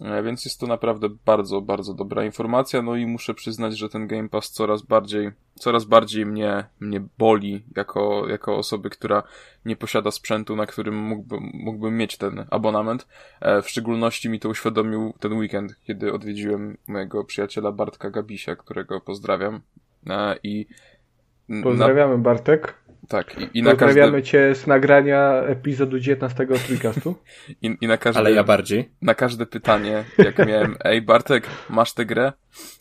E, 0.00 0.22
więc 0.22 0.44
jest 0.44 0.60
to 0.60 0.66
naprawdę 0.66 1.08
bardzo, 1.26 1.60
bardzo 1.60 1.94
dobra 1.94 2.24
informacja. 2.24 2.82
No 2.82 2.96
i 2.96 3.06
muszę 3.06 3.34
przyznać, 3.34 3.78
że 3.78 3.88
ten 3.88 4.06
Game 4.06 4.28
Pass 4.28 4.50
coraz 4.50 4.82
bardziej, 4.82 5.30
coraz 5.54 5.84
bardziej 5.84 6.26
mnie, 6.26 6.64
mnie 6.80 7.00
boli 7.18 7.64
jako, 7.76 8.28
jako 8.28 8.56
osoby, 8.56 8.90
która 8.90 9.22
nie 9.64 9.76
posiada 9.76 10.10
sprzętu, 10.10 10.56
na 10.56 10.66
którym 10.66 10.96
mógłbym, 10.96 11.50
mógłbym 11.54 11.96
mieć 11.96 12.16
ten 12.16 12.44
abonament. 12.50 13.08
E, 13.40 13.62
w 13.62 13.70
szczególności 13.70 14.28
mi 14.28 14.40
to 14.40 14.48
uświadomił 14.48 15.14
ten 15.20 15.32
weekend, 15.32 15.80
kiedy 15.86 16.12
odwiedziłem 16.12 16.76
mojego 16.88 17.24
przyjaciela 17.24 17.72
Bartka 17.72 18.10
Gabisia, 18.10 18.56
którego 18.56 19.00
pozdrawiam. 19.00 19.60
E, 20.06 20.36
I 20.42 20.66
Pozdrawiamy 21.62 22.16
na... 22.16 22.22
Bartek. 22.22 22.74
Tak. 23.08 23.40
I, 23.40 23.58
i 23.58 23.62
na 23.62 23.76
każde... 23.76 24.22
cię 24.22 24.54
z 24.54 24.66
nagrania 24.66 25.32
epizodu 25.32 25.98
19 25.98 26.46
Tricastu. 26.66 27.14
I, 27.62 27.76
I 27.80 27.86
na 27.86 27.96
każde... 27.96 28.20
Ale 28.20 28.32
ja 28.32 28.44
bardziej. 28.44 28.90
Na 29.02 29.14
każde 29.14 29.46
pytanie, 29.46 30.04
jak 30.18 30.46
miałem, 30.46 30.76
ej 30.84 31.02
Bartek, 31.02 31.46
masz 31.70 31.92
tę 31.92 32.06
grę? 32.06 32.32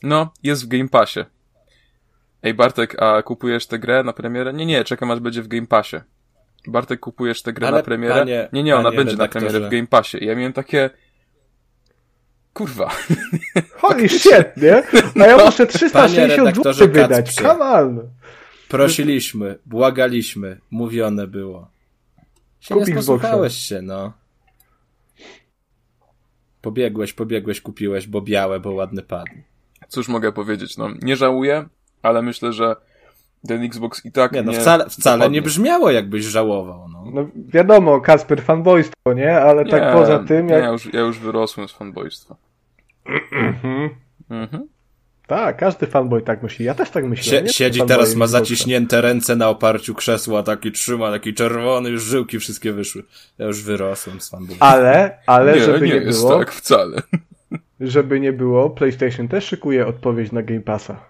No, 0.04 0.34
jest 0.44 0.66
w 0.66 0.68
Game 0.68 0.90
Passie. 0.90 1.20
Ej 2.44 2.54
Bartek, 2.54 3.02
a 3.02 3.22
kupujesz 3.22 3.68
tę 3.68 3.80
grę 3.80 4.04
na 4.04 4.14
premierę? 4.14 4.54
Nie, 4.54 4.66
nie, 4.66 4.84
czekam 4.84 5.12
aż 5.12 5.20
będzie 5.20 5.42
w 5.42 5.48
Game 5.48 5.68
Passie. 5.68 5.98
Bartek, 6.68 7.00
kupujesz 7.00 7.42
tę 7.42 7.54
grę 7.54 7.68
Ale 7.68 7.78
na 7.78 7.84
premierę? 7.84 8.16
Panie, 8.16 8.50
nie, 8.54 8.64
nie, 8.64 8.76
ona 8.76 8.92
będzie 8.92 9.16
na 9.16 9.28
premierę 9.28 9.60
w 9.60 9.70
Game 9.70 9.88
Passie. 9.88 10.24
I 10.24 10.28
ja 10.28 10.36
miałem 10.36 10.54
takie... 10.54 10.90
Kurwa. 12.54 12.92
Holy 13.78 14.10
shit, 14.20 14.58
nie? 14.58 14.84
A 15.24 15.28
ja 15.28 15.46
muszę 15.46 15.68
360 15.68 16.56
zł 16.56 16.88
wydać. 16.88 17.36
Come 17.36 17.66
on. 17.66 18.10
Prosiliśmy, 18.70 19.60
błagaliśmy, 19.66 20.60
mówione 20.72 21.28
było. 21.28 21.68
Się 22.60 22.76
nie 22.76 22.96
posłuchałeś 22.96 23.54
się, 23.54 23.82
no. 23.82 24.14
Pobiegłeś, 26.62 27.14
pobiegłeś, 27.14 27.62
kupiłeś, 27.62 28.08
bo 28.08 28.22
białe, 28.22 28.60
bo 28.60 28.72
ładny 28.72 29.04
padł. 29.04 29.32
Cóż 29.88 30.08
mogę 30.08 30.32
powiedzieć, 30.32 30.78
no. 30.78 30.90
Nie 31.02 31.16
żałuję, 31.16 31.66
ale 32.02 32.22
myślę, 32.22 32.54
że 32.54 32.76
ten 33.48 33.64
Xbox 33.64 34.06
i 34.06 34.12
tak 34.12 34.32
nie... 34.32 34.44
No 34.44 34.52
nie 34.52 34.60
wcale, 34.60 34.90
wcale 34.90 35.30
nie 35.30 35.42
brzmiało, 35.42 35.92
jakbyś 35.92 36.24
żałował, 36.24 36.88
no. 36.90 37.04
No 37.14 37.28
wiadomo, 37.36 38.02
Kasper, 38.02 38.42
fanboystwo, 38.44 39.14
nie? 39.16 39.40
Ale 39.40 39.64
tak 39.66 39.74
nie, 39.74 39.80
tak 39.80 39.94
poza 39.94 40.20
tym... 40.20 40.50
Jak... 40.50 40.60
Nie, 40.60 40.66
ja 40.66 40.72
już, 40.72 40.94
ja 40.94 41.00
już 41.00 41.20
wyrosłem 41.20 41.68
z 41.68 41.72
fanboystwa. 41.72 42.36
Mhm. 43.32 43.90
mhm. 44.30 44.68
Tak, 45.28 45.58
każdy 45.58 45.88
fanboy 45.88 46.22
tak 46.22 46.44
myśli. 46.44 46.66
Ja 46.66 46.74
też 46.74 46.90
tak 46.90 47.06
myślę. 47.06 47.48
Sie, 47.48 47.54
siedzi 47.54 47.82
teraz, 47.88 48.16
ma 48.16 48.28
zaciśnięte 48.28 49.02
ręce 49.02 49.36
na 49.36 49.50
oparciu 49.50 49.96
krzesła, 49.96 50.44
taki 50.44 50.72
trzyma, 50.72 51.12
taki 51.12 51.34
czerwony, 51.34 51.90
już 51.90 52.04
żyłki 52.04 52.40
wszystkie 52.40 52.74
wyszły. 52.74 53.04
Ja 53.38 53.46
już 53.46 53.64
wyrosłem 53.64 54.22
z 54.22 54.30
fanboy. 54.30 54.58
Ale, 54.60 55.18
ale 55.26 55.54
nie, 55.56 55.62
żeby 55.62 55.88
nie, 55.88 55.94
nie 55.94 56.00
jest 56.00 56.20
było... 56.20 56.40
tak 56.40 56.52
wcale. 56.52 57.02
Żeby 57.80 58.20
nie 58.20 58.34
było, 58.34 58.70
PlayStation 58.70 59.28
też 59.28 59.46
szykuje 59.46 59.88
odpowiedź 59.88 60.32
na 60.32 60.42
Game 60.42 60.62
Passa. 60.62 61.10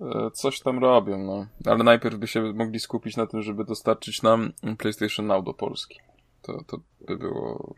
E, 0.00 0.30
coś 0.30 0.60
tam 0.60 0.78
robią, 0.78 1.18
no. 1.18 1.46
Ale 1.72 1.84
najpierw 1.84 2.16
by 2.16 2.26
się 2.26 2.52
mogli 2.52 2.80
skupić 2.80 3.16
na 3.16 3.26
tym, 3.26 3.42
żeby 3.42 3.64
dostarczyć 3.64 4.22
nam 4.22 4.52
PlayStation 4.78 5.26
Now 5.26 5.44
do 5.44 5.54
Polski. 5.54 5.98
To, 6.42 6.64
to 6.66 6.78
by 7.00 7.16
było 7.16 7.74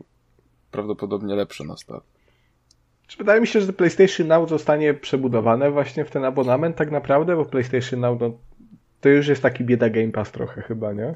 prawdopodobnie 0.71 1.35
lepsze 1.35 1.63
na 1.63 1.77
start. 1.77 2.14
Wydaje 3.17 3.41
mi 3.41 3.47
się, 3.47 3.61
że 3.61 3.73
PlayStation 3.73 4.27
Now 4.27 4.49
zostanie 4.49 4.93
przebudowane 4.93 5.71
właśnie 5.71 6.05
w 6.05 6.11
ten 6.11 6.25
abonament 6.25 6.75
tak 6.75 6.91
naprawdę, 6.91 7.35
bo 7.35 7.45
PlayStation 7.45 7.99
Now 7.99 8.19
no, 8.19 8.31
to 9.01 9.09
już 9.09 9.27
jest 9.27 9.41
taki 9.41 9.63
bieda 9.63 9.89
Game 9.89 10.11
Pass 10.11 10.31
trochę 10.31 10.61
chyba, 10.61 10.93
nie? 10.93 11.15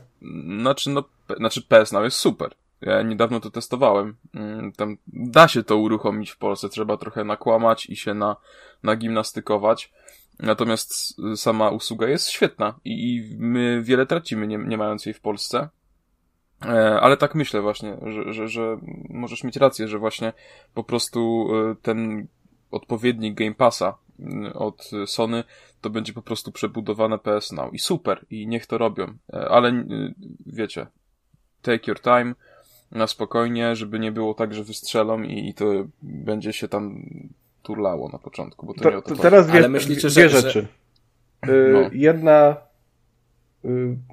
Znaczy, 0.62 0.89
no, 0.89 1.04
znaczy 1.38 1.62
PS 1.62 1.91
Now 1.91 2.04
jest 2.04 2.17
super. 2.17 2.49
Ja 2.82 3.02
niedawno 3.02 3.39
to 3.39 3.52
testowałem. 3.52 4.15
Mm, 4.36 4.71
tam 4.71 4.97
da 5.08 5.47
się 5.47 5.63
to 5.63 5.78
uruchomić 5.78 6.32
w 6.32 6.38
Polsce, 6.38 6.69
trzeba 6.69 6.97
trochę 6.97 7.23
nakłamać 7.23 7.86
i 7.86 7.95
się 7.95 8.13
na, 8.13 8.36
nagimnastykować. 8.84 9.91
Natomiast 10.39 11.15
sama 11.36 11.69
usługa 11.69 12.08
jest 12.08 12.30
świetna 12.30 12.73
i 12.86 13.30
my 13.38 13.82
wiele 13.84 14.06
tracimy, 14.06 14.47
nie, 14.47 14.58
nie 14.58 14.78
mając 14.78 15.06
jej 15.06 15.13
w 15.13 15.21
Polsce. 15.21 15.69
E, 16.65 17.00
ale 17.02 17.17
tak 17.17 17.36
myślę 17.36 17.62
właśnie, 17.62 17.98
że, 18.06 18.34
że, 18.34 18.48
że 18.48 18.78
możesz 19.10 19.43
mieć 19.43 19.58
rację, 19.58 19.88
że 19.88 20.00
właśnie 20.00 20.34
po 20.74 20.84
prostu 20.84 21.50
e, 21.56 21.76
ten 21.82 22.28
odpowiednik 22.72 23.36
Game 23.36 23.56
Passa 23.56 23.98
od 24.54 24.91
Sony 25.06 25.43
to 25.82 25.89
będzie 25.89 26.13
po 26.13 26.22
prostu 26.22 26.52
przebudowane 26.52 27.19
PS 27.19 27.52
Now. 27.52 27.74
I 27.74 27.80
super, 27.80 28.26
i 28.30 28.48
niech 28.48 28.65
to 28.65 28.78
robią. 28.78 29.13
E, 29.34 29.50
ale 29.50 29.86
wiecie, 30.45 30.88
take 31.62 31.88
your 31.88 32.00
time, 32.02 32.36
na 32.91 33.08
spokojnie, 33.08 33.76
żeby 33.76 34.00
nie 34.00 34.12
było 34.12 34.34
tak, 34.34 34.54
że 34.54 34.63
wystrzelą 34.63 35.22
i, 35.24 35.50
i 35.50 35.54
to 35.54 35.65
będzie 36.02 36.54
się 36.54 36.67
tam 36.67 37.06
turlało 37.63 38.10
na 38.10 38.19
początku, 38.19 38.65
bo 38.65 38.74
to, 38.74 38.84
to 38.84 38.89
nie 38.89 38.98
o 38.98 39.02
to, 39.02 39.15
to 39.15 39.22
Teraz 39.22 39.48
dwie, 39.48 39.60
Ale 39.60 39.69
myślicie, 39.69 40.08
dwie 40.08 40.30
że, 40.30 40.41
rzeczy. 40.41 40.67
Że... 41.43 41.54
No. 41.74 41.89
Jedna 41.91 42.58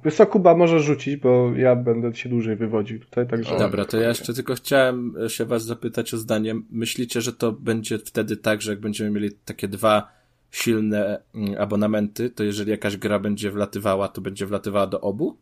Wysokuba 0.03 0.55
może 0.55 0.79
rzucić, 0.79 1.17
bo 1.17 1.51
ja 1.55 1.75
będę 1.75 2.15
się 2.15 2.29
dłużej 2.29 2.55
wywodził 2.55 2.99
tutaj, 2.99 3.27
także... 3.27 3.57
Dobra, 3.57 3.85
to 3.85 3.97
ja 3.97 4.07
jeszcze 4.07 4.33
tylko 4.33 4.55
chciałem 4.55 5.15
się 5.27 5.45
was 5.45 5.65
zapytać 5.65 6.13
o 6.13 6.17
zdanie. 6.17 6.55
Myślicie, 6.69 7.21
że 7.21 7.33
to 7.33 7.51
będzie 7.51 7.99
wtedy 7.99 8.37
tak, 8.37 8.61
że 8.61 8.71
jak 8.71 8.79
będziemy 8.79 9.09
mieli 9.09 9.31
takie 9.31 9.67
dwa 9.67 10.11
silne 10.51 11.21
mm, 11.35 11.61
abonamenty, 11.61 12.29
to 12.29 12.43
jeżeli 12.43 12.71
jakaś 12.71 12.97
gra 12.97 13.19
będzie 13.19 13.51
wlatywała, 13.51 14.07
to 14.07 14.21
będzie 14.21 14.45
wlatywała 14.45 14.87
do 14.87 15.01
obu? 15.01 15.37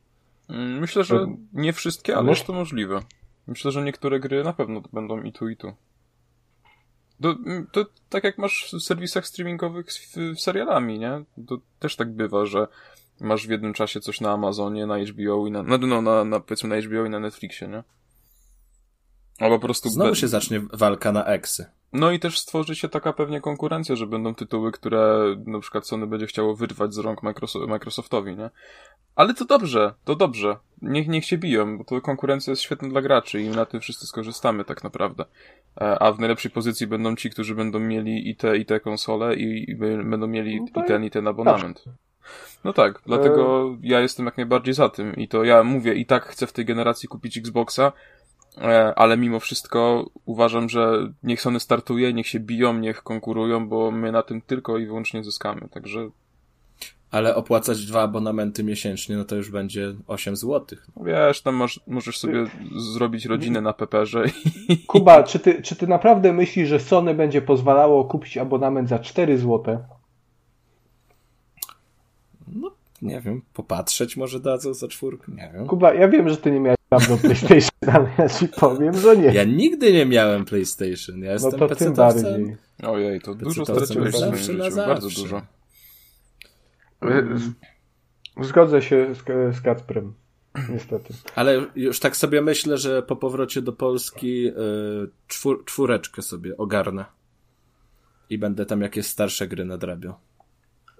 Mm, 0.49 0.79
myślę, 0.79 1.03
że 1.03 1.27
nie 1.53 1.73
wszystkie, 1.73 2.17
ale 2.17 2.29
jest 2.29 2.45
to 2.45 2.53
możliwe. 2.53 2.99
Myślę, 3.47 3.71
że 3.71 3.83
niektóre 3.83 4.19
gry 4.19 4.43
na 4.43 4.53
pewno 4.53 4.81
będą 4.93 5.23
i 5.23 5.31
tu, 5.31 5.49
i 5.49 5.57
tu. 5.57 5.73
To, 7.21 7.35
mm, 7.45 7.67
to 7.71 7.85
tak 8.09 8.23
jak 8.23 8.37
masz 8.37 8.69
w 8.73 8.83
serwisach 8.83 9.27
streamingowych 9.27 9.91
z, 9.91 10.13
z 10.13 10.39
serialami, 10.39 10.99
nie? 10.99 11.23
To 11.47 11.57
też 11.79 11.95
tak 11.95 12.11
bywa, 12.11 12.45
że 12.45 12.67
masz 13.19 13.47
w 13.47 13.49
jednym 13.49 13.73
czasie 13.73 13.99
coś 13.99 14.21
na 14.21 14.31
Amazonie, 14.31 14.85
na 14.85 14.97
HBO 14.97 15.47
i 15.47 15.51
na, 15.51 15.63
no, 15.63 15.77
no 15.77 16.01
na, 16.01 16.23
na, 16.23 16.39
powiedzmy 16.39 16.69
na 16.69 16.81
HBO 16.81 17.05
i 17.05 17.09
na 17.09 17.19
Netflixie, 17.19 17.67
nie? 17.67 17.83
Albo 19.39 19.59
po 19.59 19.65
prostu... 19.65 19.89
Znowu 19.89 20.09
be... 20.09 20.15
się 20.15 20.27
zacznie 20.27 20.61
walka 20.73 21.11
na 21.11 21.25
eksy. 21.25 21.65
No 21.93 22.11
i 22.11 22.19
też 22.19 22.39
stworzy 22.39 22.75
się 22.75 22.89
taka 22.89 23.13
pewnie 23.13 23.41
konkurencja, 23.41 23.95
że 23.95 24.07
będą 24.07 24.35
tytuły, 24.35 24.71
które 24.71 25.35
na 25.45 25.59
przykład 25.59 25.87
Sony 25.87 26.07
będzie 26.07 26.27
chciało 26.27 26.55
wyrwać 26.55 26.93
z 26.93 26.97
rąk 26.97 27.21
Microsoftowi, 27.67 28.35
nie? 28.35 28.49
Ale 29.15 29.33
to 29.33 29.45
dobrze, 29.45 29.93
to 30.03 30.15
dobrze. 30.15 30.57
Niech, 30.81 31.07
niech 31.07 31.25
się 31.25 31.37
biją, 31.37 31.77
bo 31.77 31.83
to 31.83 32.01
konkurencja 32.01 32.51
jest 32.51 32.61
świetna 32.61 32.89
dla 32.89 33.01
graczy 33.01 33.41
i 33.41 33.49
na 33.49 33.65
tym 33.65 33.81
wszyscy 33.81 34.07
skorzystamy 34.07 34.65
tak 34.65 34.83
naprawdę. 34.83 35.25
E, 35.81 35.99
a 35.99 36.11
w 36.11 36.19
najlepszej 36.19 36.51
pozycji 36.51 36.87
będą 36.87 37.15
ci, 37.15 37.29
którzy 37.29 37.55
będą 37.55 37.79
mieli 37.79 38.29
i 38.29 38.35
te, 38.35 38.57
i 38.57 38.65
te 38.65 38.79
konsole 38.79 39.35
i, 39.35 39.71
i 39.71 39.75
będą 39.75 40.27
mieli 40.27 40.61
no 40.75 40.83
i 40.83 40.87
ten, 40.87 41.03
i 41.03 41.11
ten 41.11 41.27
abonament. 41.27 41.83
No 42.63 42.73
tak, 42.73 43.01
dlatego 43.05 43.69
e... 43.73 43.77
ja 43.87 43.99
jestem 43.99 44.25
jak 44.25 44.37
najbardziej 44.37 44.73
za 44.73 44.89
tym 44.89 45.15
i 45.15 45.27
to 45.27 45.43
ja 45.43 45.63
mówię 45.63 45.93
i 45.93 46.05
tak 46.05 46.25
chcę 46.25 46.47
w 46.47 46.53
tej 46.53 46.65
generacji 46.65 47.09
kupić 47.09 47.37
Xboxa, 47.37 47.91
e, 48.57 48.93
ale 48.95 49.17
mimo 49.17 49.39
wszystko 49.39 50.09
uważam, 50.25 50.69
że 50.69 51.11
niech 51.23 51.41
Sony 51.41 51.59
startuje, 51.59 52.13
niech 52.13 52.27
się 52.27 52.39
biją, 52.39 52.73
niech 52.73 53.03
konkurują, 53.03 53.69
bo 53.69 53.91
my 53.91 54.11
na 54.11 54.23
tym 54.23 54.41
tylko 54.41 54.77
i 54.77 54.85
wyłącznie 54.85 55.23
zyskamy, 55.23 55.69
także 55.71 56.09
ale 57.15 57.35
opłacać 57.35 57.85
dwa 57.85 58.01
abonamenty 58.01 58.63
miesięcznie, 58.63 59.17
no 59.17 59.25
to 59.25 59.35
już 59.35 59.51
będzie 59.51 59.93
8 60.07 60.35
zł. 60.35 60.79
Wiesz, 61.05 61.41
tam 61.41 61.55
masz, 61.55 61.79
możesz 61.87 62.19
sobie 62.19 62.45
zrobić 62.93 63.25
rodzinę 63.25 63.61
na 63.61 63.73
peperze. 63.73 64.25
I... 64.69 64.77
Kuba, 64.77 65.23
czy 65.23 65.39
ty, 65.39 65.61
czy 65.61 65.75
ty 65.75 65.87
naprawdę 65.87 66.33
myślisz, 66.33 66.69
że 66.69 66.79
Sony 66.79 67.13
będzie 67.13 67.41
pozwalało 67.41 68.05
kupić 68.05 68.37
abonament 68.37 68.89
za 68.89 68.99
4 68.99 69.37
zł? 69.37 69.77
No, 72.47 72.71
nie 73.05 73.21
wiem, 73.21 73.41
popatrzeć 73.53 74.17
może 74.17 74.39
dadzą 74.39 74.73
za 74.73 74.87
czwórkę, 74.87 75.31
nie 75.31 75.51
wiem. 75.53 75.67
Kuba, 75.67 75.93
ja 75.93 76.07
wiem, 76.07 76.29
że 76.29 76.37
ty 76.37 76.51
nie 76.51 76.59
miałeś 76.59 76.77
dawno 76.89 77.17
PlayStation, 77.17 77.95
ale 77.95 78.09
ja 78.17 78.29
ci 78.29 78.47
powiem, 78.47 78.93
że 78.93 79.17
nie. 79.17 79.33
Ja 79.33 79.43
nigdy 79.43 79.93
nie 79.93 80.05
miałem 80.05 80.45
PlayStation, 80.45 81.19
ja 81.19 81.25
no 81.25 81.31
jestem 81.33 81.59
no 81.59 81.67
to 81.67 81.75
tym 81.75 81.93
bardziej. 81.93 82.57
Ojej, 82.83 83.21
to 83.21 83.35
dużo 83.35 83.65
straciłeś 83.65 84.15
w 84.15 84.35
życiu, 84.35 84.75
bardzo 84.75 85.09
dużo. 85.21 85.41
Zgodzę 88.41 88.81
się 88.81 89.15
z, 89.15 89.23
z 89.57 89.61
Kacprem. 89.61 90.13
Niestety. 90.69 91.13
Ale 91.35 91.65
już 91.75 91.99
tak 91.99 92.17
sobie 92.17 92.41
myślę, 92.41 92.77
że 92.77 93.03
po 93.03 93.15
powrocie 93.15 93.61
do 93.61 93.73
Polski 93.73 94.47
y, 94.47 94.53
czwór, 95.27 95.65
czwóreczkę 95.65 96.21
sobie 96.21 96.57
ogarnę. 96.57 97.05
I 98.29 98.37
będę 98.37 98.65
tam 98.65 98.81
jakieś 98.81 99.05
starsze 99.05 99.47
gry 99.47 99.65
nadrabiał. 99.65 100.13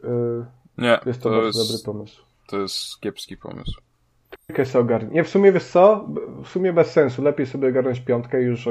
Yy, 0.03 0.45
nie, 0.77 0.99
jest 1.05 1.21
to, 1.21 1.29
to 1.29 1.45
jest, 1.45 1.59
dobry 1.59 1.83
pomysł. 1.85 2.21
To 2.47 2.59
jest 2.59 2.99
kiepski 2.99 3.37
pomysł 3.37 3.81
piątkę 4.47 4.79
ogarnąć. 4.79 5.13
Nie, 5.13 5.23
w 5.23 5.29
sumie 5.29 5.51
wiesz 5.51 5.63
co? 5.63 6.07
W 6.43 6.47
sumie 6.47 6.73
bez 6.73 6.91
sensu. 6.91 7.23
Lepiej 7.23 7.45
sobie 7.45 7.67
ogarnąć 7.67 7.99
piątkę 7.99 8.41
i 8.41 8.45
już 8.45 8.69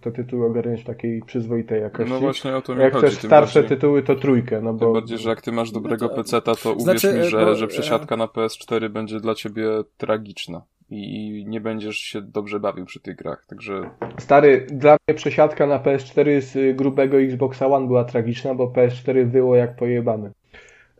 te 0.00 0.12
tytuły 0.12 0.46
ogarnąć 0.46 0.82
w 0.82 0.84
takiej 0.84 1.22
przyzwoitej 1.22 1.82
jakości. 1.82 2.12
No 2.12 2.20
właśnie 2.20 2.56
o 2.56 2.62
to 2.62 2.74
mi 2.74 2.80
Jak 2.80 2.92
chodzi. 2.92 3.04
Jak 3.04 3.14
chcesz 3.14 3.26
starsze 3.26 3.60
bardziej, 3.60 3.76
tytuły, 3.76 4.02
to 4.02 4.14
trójkę. 4.14 4.60
No 4.60 4.72
bo... 4.72 4.78
Tym 4.78 4.92
bardziej, 4.92 5.18
że 5.18 5.30
jak 5.30 5.42
ty 5.42 5.52
masz 5.52 5.70
dobrego 5.70 6.04
no 6.04 6.08
to... 6.08 6.16
peceta, 6.16 6.54
to 6.54 6.72
uwierz 6.72 6.82
znaczy, 6.82 7.18
mi, 7.18 7.24
że, 7.24 7.44
bo... 7.44 7.54
że 7.54 7.66
przesiadka 7.66 8.16
na 8.16 8.26
PS4 8.26 8.88
będzie 8.88 9.20
dla 9.20 9.34
ciebie 9.34 9.68
tragiczna. 9.96 10.62
I 10.92 11.44
nie 11.48 11.60
będziesz 11.60 11.96
się 11.96 12.22
dobrze 12.22 12.60
bawił 12.60 12.84
przy 12.84 13.00
tych 13.00 13.16
grach, 13.16 13.46
także... 13.46 13.90
Stary, 14.18 14.66
dla 14.70 14.96
mnie 15.08 15.14
przesiadka 15.14 15.66
na 15.66 15.78
PS4 15.78 16.40
z 16.40 16.76
grubego 16.76 17.20
Xboxa 17.20 17.66
One 17.66 17.86
była 17.86 18.04
tragiczna, 18.04 18.54
bo 18.54 18.66
PS4 18.66 19.26
było 19.26 19.56
jak 19.56 19.76
pojebane. 19.76 20.30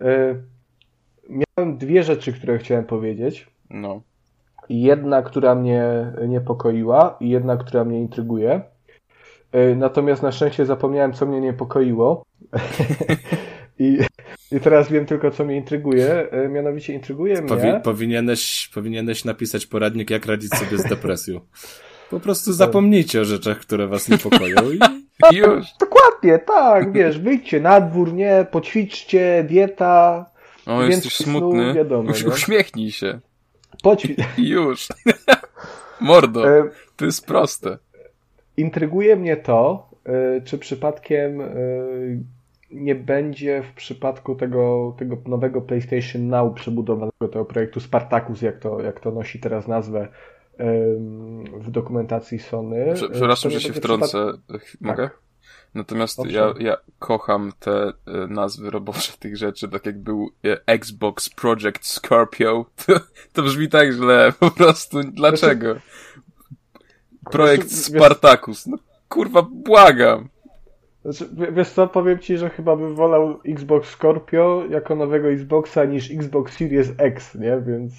Yy, 0.00 0.42
miałem 1.28 1.78
dwie 1.78 2.02
rzeczy, 2.02 2.32
które 2.32 2.58
chciałem 2.58 2.84
powiedzieć. 2.84 3.46
No. 3.70 4.02
Jedna, 4.68 5.22
która 5.22 5.54
mnie 5.54 6.12
niepokoiła 6.28 7.16
i 7.20 7.28
jedna, 7.28 7.56
która 7.56 7.84
mnie 7.84 8.00
intryguje. 8.00 8.60
E, 9.52 9.74
natomiast 9.74 10.22
na 10.22 10.32
szczęście 10.32 10.66
zapomniałem, 10.66 11.12
co 11.12 11.26
mnie 11.26 11.40
niepokoiło. 11.40 12.22
I, 13.78 13.98
I 14.52 14.60
teraz 14.60 14.90
wiem 14.90 15.06
tylko, 15.06 15.30
co 15.30 15.44
mnie 15.44 15.56
intryguje. 15.56 16.30
E, 16.30 16.48
mianowicie 16.48 16.92
intryguje 16.94 17.42
Powi 17.42 17.62
mnie... 17.62 17.80
Powinieneś, 17.84 18.70
powinieneś 18.74 19.24
napisać 19.24 19.66
poradnik, 19.66 20.10
jak 20.10 20.26
radzić 20.26 20.54
sobie 20.54 20.78
z 20.78 20.84
depresją. 20.84 21.40
Po 22.10 22.20
prostu 22.20 22.52
zapomnijcie 22.52 23.20
o 23.20 23.24
rzeczach, 23.24 23.58
które 23.58 23.86
was 23.86 24.08
niepokoją 24.08 24.70
i... 24.72 24.78
Już. 25.32 25.66
Dokładnie, 25.80 26.38
tak, 26.38 26.92
wiesz, 26.92 27.18
wyjdźcie 27.18 27.60
na 27.60 27.80
dwór, 27.80 28.12
nie, 28.12 28.46
poćwiczcie, 28.50 29.44
dieta... 29.48 30.26
O, 30.66 30.82
jesteś 30.82 31.16
smutny. 31.16 31.74
Wiadomo, 31.74 32.12
Uśmiechnij 32.26 32.90
się. 32.90 33.20
Poćwicz. 33.82 34.18
Już. 34.38 34.88
Mordo, 36.00 36.48
e, 36.48 36.70
to 36.96 37.04
jest 37.04 37.26
proste. 37.26 37.78
Intryguje 38.56 39.16
mnie 39.16 39.36
to, 39.36 39.88
e, 40.04 40.40
czy 40.40 40.58
przypadkiem 40.58 41.40
e, 41.40 41.46
nie 42.70 42.94
będzie 42.94 43.62
w 43.62 43.72
przypadku 43.74 44.34
tego, 44.34 44.94
tego 44.98 45.16
nowego 45.26 45.60
PlayStation 45.60 46.28
Now 46.28 46.54
przebudowanego 46.54 47.28
tego 47.32 47.44
projektu 47.44 47.80
Spartacus, 47.80 48.42
jak 48.42 48.58
to, 48.58 48.80
jak 48.80 49.00
to 49.00 49.10
nosi 49.10 49.40
teraz 49.40 49.68
nazwę 49.68 50.08
w 51.60 51.70
dokumentacji 51.70 52.38
Sony. 52.38 52.94
Przepraszam, 52.94 53.50
że 53.50 53.60
się 53.60 53.72
wtrącę. 53.72 54.32
Mogę? 54.80 55.02
Tak. 55.02 55.18
Natomiast 55.74 56.26
ja, 56.26 56.54
ja 56.58 56.76
kocham 56.98 57.52
te 57.58 57.72
e, 57.72 57.92
nazwy 58.28 58.70
robocze 58.70 59.12
tych 59.18 59.36
rzeczy, 59.36 59.68
tak 59.68 59.86
jak 59.86 59.98
był 59.98 60.30
e, 60.44 60.60
Xbox 60.66 61.30
Project 61.30 61.86
Scorpio. 61.86 62.66
To, 62.86 62.92
to 63.32 63.42
brzmi 63.42 63.68
tak 63.68 63.92
źle, 63.92 64.32
po 64.40 64.50
prostu. 64.50 65.00
Dlaczego? 65.02 65.74
Projekt 67.30 67.72
Spartacus. 67.72 68.66
No 68.66 68.78
kurwa, 69.08 69.42
błagam. 69.42 70.28
Znaczy, 71.04 71.28
wiesz 71.52 71.68
co, 71.68 71.86
powiem 71.86 72.18
ci, 72.18 72.38
że 72.38 72.50
chyba 72.50 72.76
bym 72.76 72.94
wolał 72.94 73.40
Xbox 73.46 73.88
Scorpio 73.88 74.64
jako 74.70 74.96
nowego 74.96 75.28
Xboxa 75.28 75.84
niż 75.84 76.10
Xbox 76.10 76.56
Series 76.56 76.92
X, 76.98 77.34
nie? 77.34 77.62
Więc... 77.66 77.92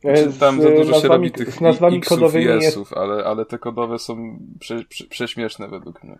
Znaczy, 0.00 0.32
tam 0.40 0.62
za 0.62 0.70
dużo 0.70 0.90
nazwami, 0.90 1.02
się 1.02 1.08
robi 1.08 1.30
tych 1.30 1.54
z 1.54 1.60
nazwami 1.60 2.00
kodowymi 2.00 2.44
jest... 2.44 2.78
ale, 2.96 3.24
ale 3.24 3.46
te 3.46 3.58
kodowe 3.58 3.98
są 3.98 4.38
prze, 4.60 4.84
prze, 4.84 5.04
prześmieszne 5.06 5.68
według 5.68 6.04
mnie. 6.04 6.18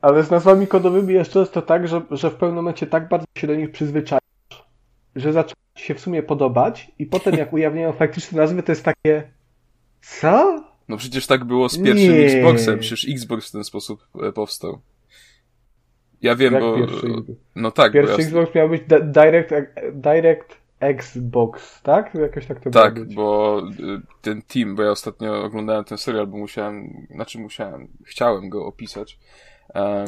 Ale 0.00 0.22
z 0.22 0.30
nazwami 0.30 0.66
kodowymi 0.66 1.14
jest 1.14 1.30
często 1.30 1.62
tak, 1.62 1.88
że, 1.88 2.02
że 2.10 2.30
w 2.30 2.34
pewnym 2.34 2.56
momencie 2.56 2.86
tak 2.86 3.08
bardzo 3.08 3.26
się 3.38 3.46
do 3.46 3.54
nich 3.54 3.70
przyzwyczajasz, 3.70 4.22
że 5.16 5.32
zaczyna 5.32 5.60
się 5.76 5.94
w 5.94 6.00
sumie 6.00 6.22
podobać 6.22 6.92
i 6.98 7.06
potem 7.06 7.34
jak 7.34 7.52
ujawniają 7.52 7.92
faktyczne 7.92 8.40
nazwy, 8.40 8.62
to 8.62 8.72
jest 8.72 8.84
takie 8.84 9.30
co? 10.00 10.64
No 10.88 10.96
przecież 10.96 11.26
tak 11.26 11.44
było 11.44 11.68
z 11.68 11.82
pierwszym 11.82 12.14
Nie. 12.14 12.26
Xboxem, 12.26 12.78
przecież 12.78 13.06
Xbox 13.08 13.48
w 13.48 13.52
ten 13.52 13.64
sposób 13.64 14.08
e, 14.22 14.32
powstał. 14.32 14.78
Ja 16.22 16.36
wiem, 16.36 16.52
jak 16.52 16.62
bo... 16.62 16.78
Pierwszy... 16.78 17.06
No 17.56 17.70
tak. 17.70 17.92
Pierwszy 17.92 18.20
ja... 18.20 18.26
Xbox 18.26 18.54
miał 18.54 18.68
być 18.68 18.82
Direct, 19.02 19.54
Direct 19.92 20.57
Xbox, 20.80 21.82
tak? 21.82 22.14
Jakoś 22.14 22.46
tak 22.46 22.60
to 22.60 22.70
Tak, 22.70 22.94
być. 22.94 23.14
bo 23.14 23.62
y, 23.80 24.00
ten 24.22 24.42
team, 24.42 24.76
bo 24.76 24.82
ja 24.82 24.90
ostatnio 24.90 25.44
oglądałem 25.44 25.84
ten 25.84 25.98
serial, 25.98 26.26
bo 26.26 26.36
musiałem, 26.36 27.06
znaczy 27.10 27.38
musiałem, 27.38 27.88
chciałem 28.04 28.48
go 28.48 28.66
opisać 28.66 29.18
um, 29.74 30.06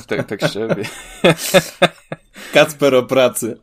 w 0.00 0.06
te 0.06 0.24
tekście. 0.24 0.68
Kacper 2.52 2.94
o 2.94 3.02
pracy. 3.02 3.58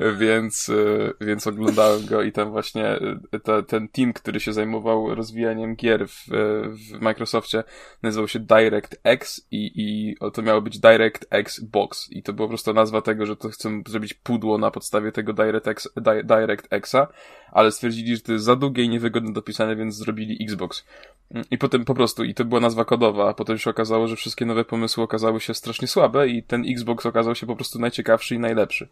więc, 0.18 0.68
y, 0.68 1.12
więc 1.20 1.46
oglądałem 1.46 2.06
go 2.06 2.22
i 2.22 2.32
tam 2.32 2.50
właśnie 2.50 2.96
y, 3.34 3.40
te, 3.40 3.62
ten 3.62 3.88
team, 3.88 4.12
który 4.12 4.40
się 4.40 4.52
zajmował 4.52 5.14
rozwijaniem 5.14 5.76
gier 5.76 6.08
w, 6.08 6.24
w 6.68 7.00
Microsoftie, 7.00 7.64
nazywał 8.02 8.28
się 8.28 8.38
DirectX 8.40 9.46
i, 9.50 9.72
i 9.74 10.16
to 10.32 10.42
miało 10.42 10.60
być 10.60 10.78
DirectX 10.78 11.60
Box. 11.60 12.12
I 12.12 12.22
to 12.22 12.32
była 12.32 12.48
po 12.48 12.50
prostu 12.50 12.72
nazwa 12.72 13.02
tego, 13.02 13.26
że 13.26 13.36
to 13.36 13.48
chcą 13.48 13.82
zrobić 13.88 14.14
pudło 14.14 14.58
na 14.58 14.70
podstawie 14.70 15.12
tego 15.12 15.32
DirectX, 15.32 15.88
Di, 15.96 16.24
DirectXa, 16.24 17.06
ale 17.52 17.72
stwierdzili, 17.72 18.16
że 18.16 18.22
to 18.22 18.32
jest 18.32 18.44
za 18.44 18.56
długie 18.56 18.82
i 18.82 18.88
niewygodne 18.88 19.32
do 19.32 19.42
pisania, 19.42 19.76
więc 19.76 19.96
zrobili 19.96 20.44
Xbox. 20.44 20.84
I 21.50 21.58
potem 21.58 21.84
po 21.84 21.94
prostu, 21.94 22.24
i 22.24 22.34
to 22.34 22.44
była 22.44 22.60
nazwa 22.60 22.84
kodowa, 22.84 23.28
a 23.28 23.34
potem 23.34 23.58
się 23.58 23.70
okazało, 23.70 24.08
że 24.08 24.16
wszystkie 24.16 24.46
nowe 24.46 24.64
pomysły 24.64 25.04
okazały 25.04 25.40
się 25.40 25.54
strasznie 25.54 25.73
słabe 25.82 26.28
i 26.28 26.42
ten 26.42 26.64
Xbox 26.68 27.06
okazał 27.06 27.34
się 27.34 27.46
po 27.46 27.56
prostu 27.56 27.78
najciekawszy 27.78 28.34
i 28.34 28.38
najlepszy. 28.38 28.88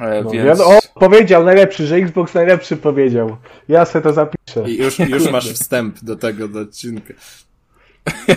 E, 0.00 0.22
no, 0.24 0.30
więc... 0.30 0.60
O, 0.60 0.78
powiedział 0.94 1.44
najlepszy, 1.44 1.86
że 1.86 1.96
Xbox 1.96 2.34
najlepszy 2.34 2.76
powiedział. 2.76 3.36
Ja 3.68 3.84
sobie 3.84 4.02
to 4.02 4.12
zapiszę. 4.12 4.70
I 4.70 4.78
już, 4.78 4.98
już 4.98 5.30
masz 5.32 5.52
wstęp 5.52 6.04
do 6.04 6.16
tego 6.16 6.48
do 6.48 6.60
odcinka. 6.60 7.14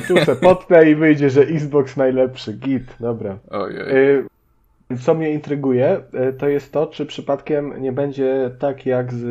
Tu 0.08 0.18
se 0.26 0.36
potnę 0.36 0.90
i 0.90 0.96
wyjdzie, 0.96 1.30
że 1.30 1.42
Xbox 1.42 1.98
najlepszy. 1.98 2.54
Git, 2.54 2.84
dobra. 3.00 3.40
Ojej. 3.50 3.80
E, 3.80 4.98
co 4.98 5.14
mnie 5.14 5.32
intryguje, 5.32 6.02
e, 6.14 6.34
to 6.34 6.48
jest 6.48 6.72
to, 6.72 6.88
czy 6.88 7.06
przypadkiem 7.06 7.82
nie 7.82 7.92
będzie 7.92 8.52
tak 8.60 8.86
jak 8.86 9.14
z 9.14 9.24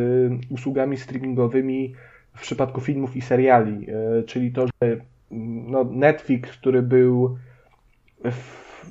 usługami 0.51 0.97
streamingowymi 0.97 1.95
w 2.37 2.41
przypadku 2.41 2.81
filmów 2.81 3.17
i 3.17 3.23
seriali, 3.23 3.87
czyli 4.27 4.53
to, 4.53 4.67
że 4.67 4.97
no, 5.31 5.85
Netflix, 5.85 6.51
który 6.51 6.83
był 6.83 7.39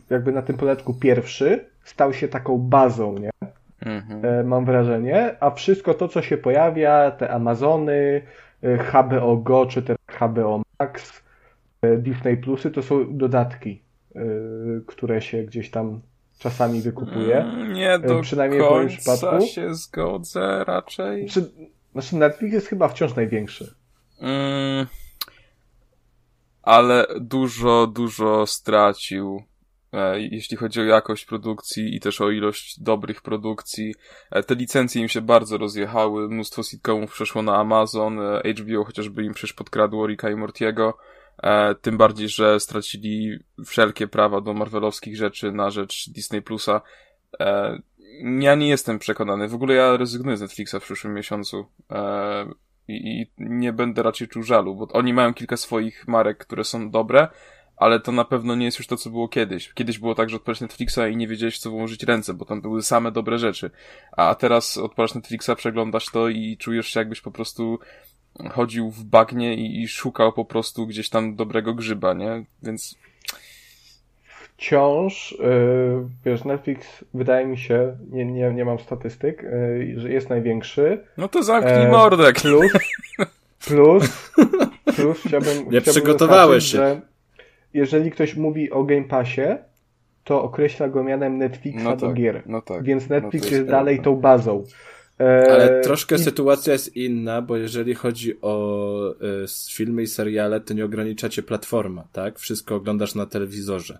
jakby 0.09 0.31
na 0.31 0.41
tym 0.41 0.57
poletku 0.57 0.93
pierwszy, 0.93 1.65
stał 1.83 2.13
się 2.13 2.27
taką 2.27 2.57
bazą, 2.57 3.17
nie? 3.17 3.29
Mhm. 3.81 4.25
E, 4.25 4.43
mam 4.43 4.65
wrażenie, 4.65 5.35
a 5.39 5.51
wszystko 5.51 5.93
to, 5.93 6.07
co 6.07 6.21
się 6.21 6.37
pojawia, 6.37 7.11
te 7.11 7.29
Amazony, 7.31 8.21
e, 8.63 8.77
HBO 8.77 9.37
Go, 9.37 9.65
czy 9.65 9.81
te 9.81 9.95
HBO 10.07 10.61
Max, 10.79 11.23
e, 11.81 11.97
Disney 11.97 12.37
Plusy, 12.37 12.71
to 12.71 12.83
są 12.83 13.17
dodatki, 13.17 13.81
które 14.87 15.21
się 15.21 15.43
gdzieś 15.43 15.71
tam 15.71 16.01
czasami 16.39 16.81
wykupuje. 16.81 17.37
Mm, 17.37 17.73
nie 17.73 17.99
do 17.99 18.21
Przynajmniej 18.21 18.61
końca 18.61 18.71
w 18.71 18.77
moim 18.77 18.87
przypadku. 18.97 19.45
się 19.45 19.75
zgodzę 19.75 20.63
raczej. 20.67 21.29
Znaczy, 21.29 21.49
znaczy 21.91 22.15
Netflix 22.15 22.53
jest 22.53 22.67
chyba 22.67 22.87
wciąż 22.87 23.15
największy. 23.15 23.75
Mm, 24.21 24.85
ale 26.69 27.07
dużo, 27.19 27.87
dużo 27.87 28.45
stracił 28.45 29.43
E, 29.93 30.19
jeśli 30.19 30.57
chodzi 30.57 30.81
o 30.81 30.83
jakość 30.83 31.25
produkcji 31.25 31.95
i 31.95 31.99
też 31.99 32.21
o 32.21 32.31
ilość 32.31 32.79
dobrych 32.79 33.21
produkcji. 33.21 33.95
E, 34.31 34.43
te 34.43 34.55
licencje 34.55 35.01
im 35.01 35.07
się 35.07 35.21
bardzo 35.21 35.57
rozjechały, 35.57 36.29
mnóstwo 36.29 36.63
sitcomów 36.63 37.11
przeszło 37.11 37.41
na 37.41 37.57
Amazon, 37.57 38.19
e, 38.19 38.41
HBO 38.53 38.83
chociażby 38.83 39.23
im 39.23 39.33
przecież 39.33 39.53
podkradło 39.53 40.07
Ricka 40.07 40.29
i 40.29 40.35
Mortiego, 40.35 40.97
tym 41.81 41.97
bardziej, 41.97 42.29
że 42.29 42.59
stracili 42.59 43.39
wszelkie 43.65 44.07
prawa 44.07 44.41
do 44.41 44.53
marvelowskich 44.53 45.17
rzeczy 45.17 45.51
na 45.51 45.69
rzecz 45.69 46.09
Disney 46.09 46.41
Plusa. 46.41 46.81
Ja 48.39 48.55
nie 48.55 48.67
jestem 48.67 48.99
przekonany, 48.99 49.47
w 49.47 49.53
ogóle 49.53 49.73
ja 49.73 49.97
rezygnuję 49.97 50.37
z 50.37 50.41
Netflixa 50.41 50.75
w 50.79 50.83
przyszłym 50.83 51.13
miesiącu 51.13 51.65
i 52.95 53.27
nie 53.37 53.73
będę 53.73 54.03
raczej 54.03 54.27
czuł 54.27 54.43
żalu, 54.43 54.75
bo 54.75 54.87
oni 54.93 55.13
mają 55.13 55.33
kilka 55.33 55.57
swoich 55.57 56.07
marek, 56.07 56.37
które 56.37 56.63
są 56.63 56.91
dobre, 56.91 57.27
ale 57.77 57.99
to 57.99 58.11
na 58.11 58.25
pewno 58.25 58.55
nie 58.55 58.65
jest 58.65 58.79
już 58.79 58.87
to, 58.87 58.97
co 58.97 59.09
było 59.09 59.27
kiedyś. 59.27 59.73
Kiedyś 59.73 59.99
było 59.99 60.15
tak, 60.15 60.29
że 60.29 60.35
odpalasz 60.35 60.61
Netflixa 60.61 60.99
i 61.11 61.17
nie 61.17 61.27
wiedziałeś, 61.27 61.59
co 61.59 61.69
włożyć 61.69 62.03
ręce, 62.03 62.33
bo 62.33 62.45
tam 62.45 62.61
były 62.61 62.83
same 62.83 63.11
dobre 63.11 63.39
rzeczy. 63.39 63.71
A 64.11 64.35
teraz 64.35 64.77
odpalasz 64.77 65.15
Netflixa, 65.15 65.49
przeglądasz 65.55 66.05
to 66.05 66.29
i 66.29 66.57
czujesz 66.57 66.87
się 66.87 66.99
jakbyś 66.99 67.21
po 67.21 67.31
prostu 67.31 67.79
chodził 68.51 68.91
w 68.91 69.03
bagnie 69.03 69.55
i, 69.55 69.81
i 69.81 69.87
szukał 69.87 70.33
po 70.33 70.45
prostu 70.45 70.87
gdzieś 70.87 71.09
tam 71.09 71.35
dobrego 71.35 71.73
grzyba, 71.73 72.13
nie? 72.13 72.45
Więc 72.63 72.97
wciąż, 74.59 75.31
yy, 75.31 76.07
wiesz, 76.25 76.43
Netflix 76.43 77.05
wydaje 77.13 77.47
mi 77.47 77.57
się, 77.57 77.97
nie, 78.11 78.25
nie, 78.25 78.53
nie 78.53 78.65
mam 78.65 78.79
statystyk, 78.79 79.43
yy, 79.43 79.99
że 79.99 80.09
jest 80.09 80.29
największy. 80.29 81.03
No 81.17 81.27
to 81.27 81.43
zamknij 81.43 81.83
yy, 81.83 81.87
mordek. 81.87 82.41
Plus, 82.41 82.71
plus, 83.67 84.31
plus 84.95 85.21
chciałbym... 85.27 85.57
Nie 85.57 85.63
chciałbym 85.63 85.81
przygotowałeś 85.81 86.63
się. 86.63 86.77
Że 86.77 87.01
jeżeli 87.73 88.11
ktoś 88.11 88.35
mówi 88.35 88.71
o 88.71 88.83
Game 88.83 89.03
Passie, 89.03 89.41
to 90.23 90.43
określa 90.43 90.89
go 90.89 91.03
mianem 91.03 91.37
Netflixa 91.37 91.83
no 91.83 91.97
do 91.97 92.07
tak, 92.07 92.15
gier. 92.15 92.43
No 92.45 92.61
tak, 92.61 92.83
Więc 92.83 93.09
no 93.09 93.15
Netflix 93.15 93.43
no 93.43 93.49
jest, 93.49 93.51
jest 93.51 93.71
dalej 93.71 94.01
tą 94.01 94.15
bazą. 94.15 94.63
E, 95.19 95.51
Ale 95.51 95.81
troszkę 95.81 96.15
I... 96.15 96.19
sytuacja 96.19 96.73
jest 96.73 96.95
inna, 96.95 97.41
bo 97.41 97.57
jeżeli 97.57 97.95
chodzi 97.95 98.41
o 98.41 99.15
y, 99.43 99.45
filmy 99.75 100.01
i 100.01 100.07
seriale, 100.07 100.59
to 100.59 100.73
nie 100.73 100.85
ograniczacie 100.85 101.43
platforma, 101.43 102.03
tak? 102.13 102.39
Wszystko 102.39 102.75
oglądasz 102.75 103.15
na 103.15 103.25
telewizorze. 103.25 103.99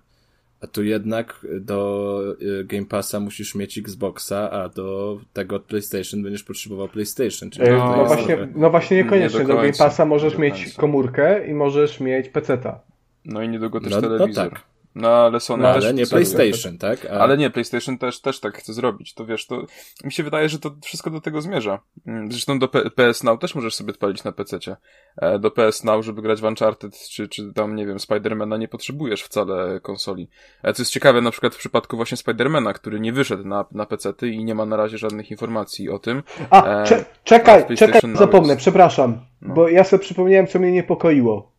A 0.62 0.68
tu 0.68 0.84
jednak 0.84 1.46
do 1.62 2.22
y, 2.42 2.64
Game 2.66 2.86
Passa 2.86 3.20
musisz 3.20 3.56
mieć 3.56 3.78
Xboxa, 3.78 4.52
a 4.52 4.70
do 4.70 5.20
tego 5.34 5.60
PlayStation 5.60 6.24
będziesz 6.24 6.44
potrzebował 6.44 6.88
PlayStation. 6.88 7.50
Czyli 7.50 7.70
no, 7.70 7.98
no 7.98 8.06
właśnie, 8.06 8.38
trochę... 8.38 8.52
no 8.56 8.70
właśnie 8.70 8.98
niekoniecznie. 8.98 9.40
Nie 9.40 9.46
do, 9.46 9.54
do 9.54 9.62
Game 9.62 9.74
Passa 9.78 10.06
możesz 10.06 10.38
mieć 10.38 10.74
komórkę 10.74 11.48
i 11.48 11.54
możesz 11.54 12.00
mieć 12.00 12.30
PC-ta. 12.30 12.80
No 13.26 13.42
i 13.42 13.50
niedługo 13.50 13.82
też 13.82 13.92
no, 13.92 14.02
telewizor. 14.02 14.46
No 14.46 14.50
tak. 14.52 14.64
No 14.96 15.10
ale 15.10 15.40
Sony 15.40 15.64
no, 15.64 15.74
też... 15.74 15.84
Ale 15.84 15.94
nie 15.94 16.08
PlayStation, 16.08 16.78
tak? 16.78 17.06
A... 17.06 17.10
Ale 17.10 17.38
nie, 17.38 17.50
PlayStation 17.50 17.98
też, 17.98 18.22
też 18.22 18.40
tak 18.40 18.58
chce 18.58 18.74
zrobić. 18.74 19.14
To 19.14 19.26
wiesz, 19.26 19.48
to 19.48 19.66
mi 20.04 20.12
się 20.12 20.24
wydaje, 20.24 20.50
że 20.50 20.60
to 20.60 20.76
wszystko 20.84 21.10
do 21.10 21.22
tego 21.22 21.42
zmierza. 21.42 21.80
Mm, 22.08 22.32
zresztą 22.32 22.60
do 22.60 22.68
P 22.68 22.90
PS 22.90 23.24
Now 23.24 23.40
też 23.40 23.56
możesz 23.56 23.76
sobie 23.76 23.92
odpalić 23.92 24.24
na 24.24 24.32
PC-cie. 24.32 24.76
E, 25.18 25.40
do 25.40 25.52
PS 25.52 25.84
Now, 25.84 26.06
żeby 26.06 26.22
grać 26.22 26.42
w 26.42 26.44
Uncharted, 26.44 27.00
czy, 27.10 27.28
czy 27.28 27.54
tam, 27.54 27.76
nie 27.76 27.86
wiem, 27.86 28.00
Spidermana 28.00 28.58
nie 28.58 28.68
potrzebujesz 28.68 29.24
wcale 29.24 29.80
konsoli. 29.80 30.30
E, 30.64 30.74
co 30.74 30.82
jest 30.82 30.92
ciekawe, 30.92 31.22
na 31.22 31.32
przykład 31.32 31.56
w 31.56 31.58
przypadku 31.58 31.96
właśnie 31.96 32.18
Spidermana, 32.18 32.74
który 32.74 33.00
nie 33.00 33.14
wyszedł 33.14 33.48
na, 33.48 33.66
na 33.72 33.86
PC-ty 33.86 34.30
i 34.30 34.44
nie 34.44 34.56
ma 34.56 34.66
na 34.66 34.78
razie 34.78 34.98
żadnych 34.98 35.32
informacji 35.32 35.90
o 35.90 36.00
tym. 36.00 36.24
A, 36.50 36.82
e, 36.82 36.86
cze 36.86 37.06
czekaj, 37.24 37.78
czekaj, 37.78 38.02
zapomnę, 38.14 38.54
jest... 38.54 38.62
przepraszam, 38.62 39.20
no. 39.42 39.54
bo 39.54 39.68
ja 39.68 39.84
sobie 39.84 40.04
przypomniałem, 40.04 40.48
co 40.48 40.60
mnie 40.60 40.72
niepokoiło. 40.72 41.59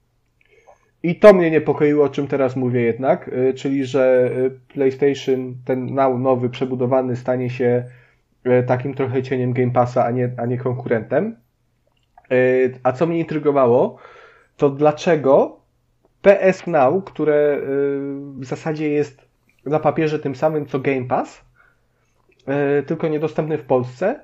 I 1.02 1.16
to 1.16 1.32
mnie 1.32 1.50
niepokoiło, 1.50 2.04
o 2.04 2.08
czym 2.08 2.26
teraz 2.26 2.56
mówię 2.56 2.80
jednak, 2.80 3.28
y, 3.28 3.54
czyli 3.54 3.84
że 3.84 4.30
y, 4.36 4.50
PlayStation, 4.68 5.54
ten 5.64 5.94
now 5.94 6.18
nowy, 6.18 6.50
przebudowany, 6.50 7.16
stanie 7.16 7.50
się 7.50 7.84
y, 8.46 8.62
takim 8.66 8.94
trochę 8.94 9.22
cieniem 9.22 9.52
Game 9.52 9.70
Passa, 9.70 10.04
a 10.04 10.10
nie, 10.10 10.32
a 10.36 10.46
nie 10.46 10.58
konkurentem. 10.58 11.36
A 12.82 12.92
co 12.92 13.06
mnie 13.06 13.18
intrygowało, 13.18 13.96
to 14.56 14.70
dlaczego 14.70 15.60
PS 16.22 16.66
Now, 16.66 17.04
które 17.04 17.60
w 18.38 18.44
zasadzie 18.44 18.88
jest 18.88 19.28
na 19.66 19.78
papierze 19.78 20.18
tym 20.18 20.34
samym 20.34 20.66
co 20.66 20.78
Game 20.78 21.04
Pass, 21.04 21.44
tylko 22.86 23.08
niedostępny 23.08 23.58
w 23.58 23.64
Polsce, 23.64 24.20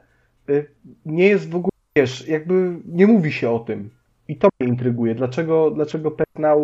nie 1.06 1.28
jest 1.28 1.50
w 1.50 1.56
ogóle, 1.56 1.70
wiesz, 1.96 2.28
jakby 2.28 2.76
nie 2.86 3.06
mówi 3.06 3.32
się 3.32 3.50
o 3.50 3.58
tym. 3.58 3.90
I 4.28 4.36
to 4.36 4.48
mnie 4.60 4.68
intryguje. 4.68 5.14
Dlaczego, 5.14 5.70
dlaczego 5.70 6.10
PetNow 6.10 6.58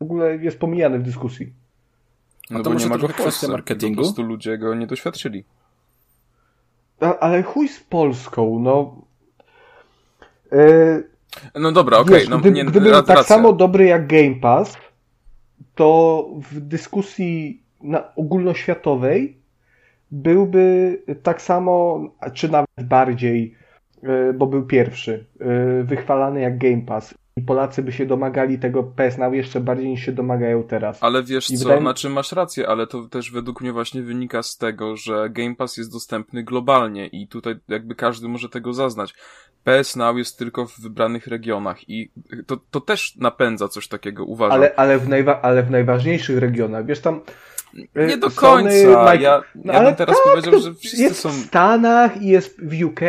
w 0.00 0.02
ogóle 0.02 0.36
jest 0.36 0.58
pomijany 0.58 0.98
w 0.98 1.02
dyskusji? 1.02 1.52
No 2.50 2.62
to 2.62 2.70
bo 2.70 2.76
nie 2.76 2.86
ma 2.86 2.98
go 2.98 3.08
w 3.08 3.16
Polsce. 3.16 3.48
marketingu? 3.48 3.96
Po 3.96 4.02
prostu 4.02 4.22
ludzie 4.22 4.58
go 4.58 4.74
nie 4.74 4.86
doświadczyli. 4.86 5.44
A, 7.00 7.18
ale 7.18 7.42
chuj 7.42 7.68
z 7.68 7.80
Polską, 7.80 8.58
no... 8.58 9.02
Yy, 10.52 11.08
no 11.54 11.72
dobra, 11.72 11.98
okej. 11.98 12.16
Okay, 12.16 12.28
no, 12.28 12.38
gdy, 12.38 12.50
nie, 12.50 12.64
gdyby 12.64 12.90
tak 12.90 13.08
racja. 13.08 13.22
samo 13.22 13.52
dobry 13.52 13.84
jak 13.84 14.06
Game 14.06 14.34
Pass, 14.34 14.76
to 15.74 16.28
w 16.50 16.60
dyskusji 16.60 17.62
na, 17.80 18.14
ogólnoświatowej 18.14 19.36
byłby 20.10 20.98
tak 21.22 21.42
samo, 21.42 22.00
czy 22.34 22.48
nawet 22.48 22.68
bardziej 22.84 23.54
bo 24.34 24.46
był 24.46 24.66
pierwszy, 24.66 25.26
e, 25.40 25.82
wychwalany 25.84 26.40
jak 26.40 26.58
Game 26.58 26.82
Pass. 26.86 27.14
I 27.36 27.42
Polacy 27.42 27.82
by 27.82 27.92
się 27.92 28.06
domagali 28.06 28.58
tego 28.58 28.82
PS 28.82 29.18
Now 29.18 29.34
jeszcze 29.34 29.60
bardziej 29.60 29.88
niż 29.88 30.04
się 30.04 30.12
domagają 30.12 30.62
teraz. 30.62 30.98
Ale 31.02 31.22
wiesz 31.22 31.50
I 31.50 31.56
co, 31.56 31.64
wydaje... 31.64 31.80
znaczy 31.80 32.08
masz 32.08 32.32
rację, 32.32 32.68
ale 32.68 32.86
to 32.86 33.02
też 33.02 33.30
według 33.30 33.60
mnie 33.60 33.72
właśnie 33.72 34.02
wynika 34.02 34.42
z 34.42 34.56
tego, 34.56 34.96
że 34.96 35.30
Game 35.30 35.54
Pass 35.54 35.76
jest 35.76 35.92
dostępny 35.92 36.42
globalnie 36.44 37.06
i 37.06 37.28
tutaj 37.28 37.54
jakby 37.68 37.94
każdy 37.94 38.28
może 38.28 38.48
tego 38.48 38.72
zaznać. 38.72 39.14
PS 39.64 39.96
Now 39.96 40.16
jest 40.16 40.38
tylko 40.38 40.66
w 40.66 40.80
wybranych 40.80 41.26
regionach 41.26 41.88
i 41.88 42.10
to, 42.46 42.56
to 42.70 42.80
też 42.80 43.16
napędza 43.16 43.68
coś 43.68 43.88
takiego, 43.88 44.24
uważam. 44.24 44.58
Ale, 44.58 44.74
ale, 44.76 44.98
w 44.98 45.08
najwa- 45.08 45.38
ale 45.42 45.62
w 45.62 45.70
najważniejszych 45.70 46.38
regionach, 46.38 46.86
wiesz 46.86 47.00
tam, 47.00 47.20
Nie 47.96 48.16
do 48.16 48.30
końca. 48.30 48.70
Sony, 48.70 49.20
ja, 49.20 49.42
no, 49.54 49.72
ja 49.72 49.82
bym 49.82 49.94
teraz 49.94 50.16
tak, 50.16 50.32
powiedział, 50.32 50.60
że 50.60 50.74
wszyscy 50.74 51.02
jest 51.02 51.20
są... 51.20 51.28
w 51.28 51.32
Stanach, 51.32 52.22
jest 52.22 52.60
w 52.64 52.84
UK, 52.84 53.00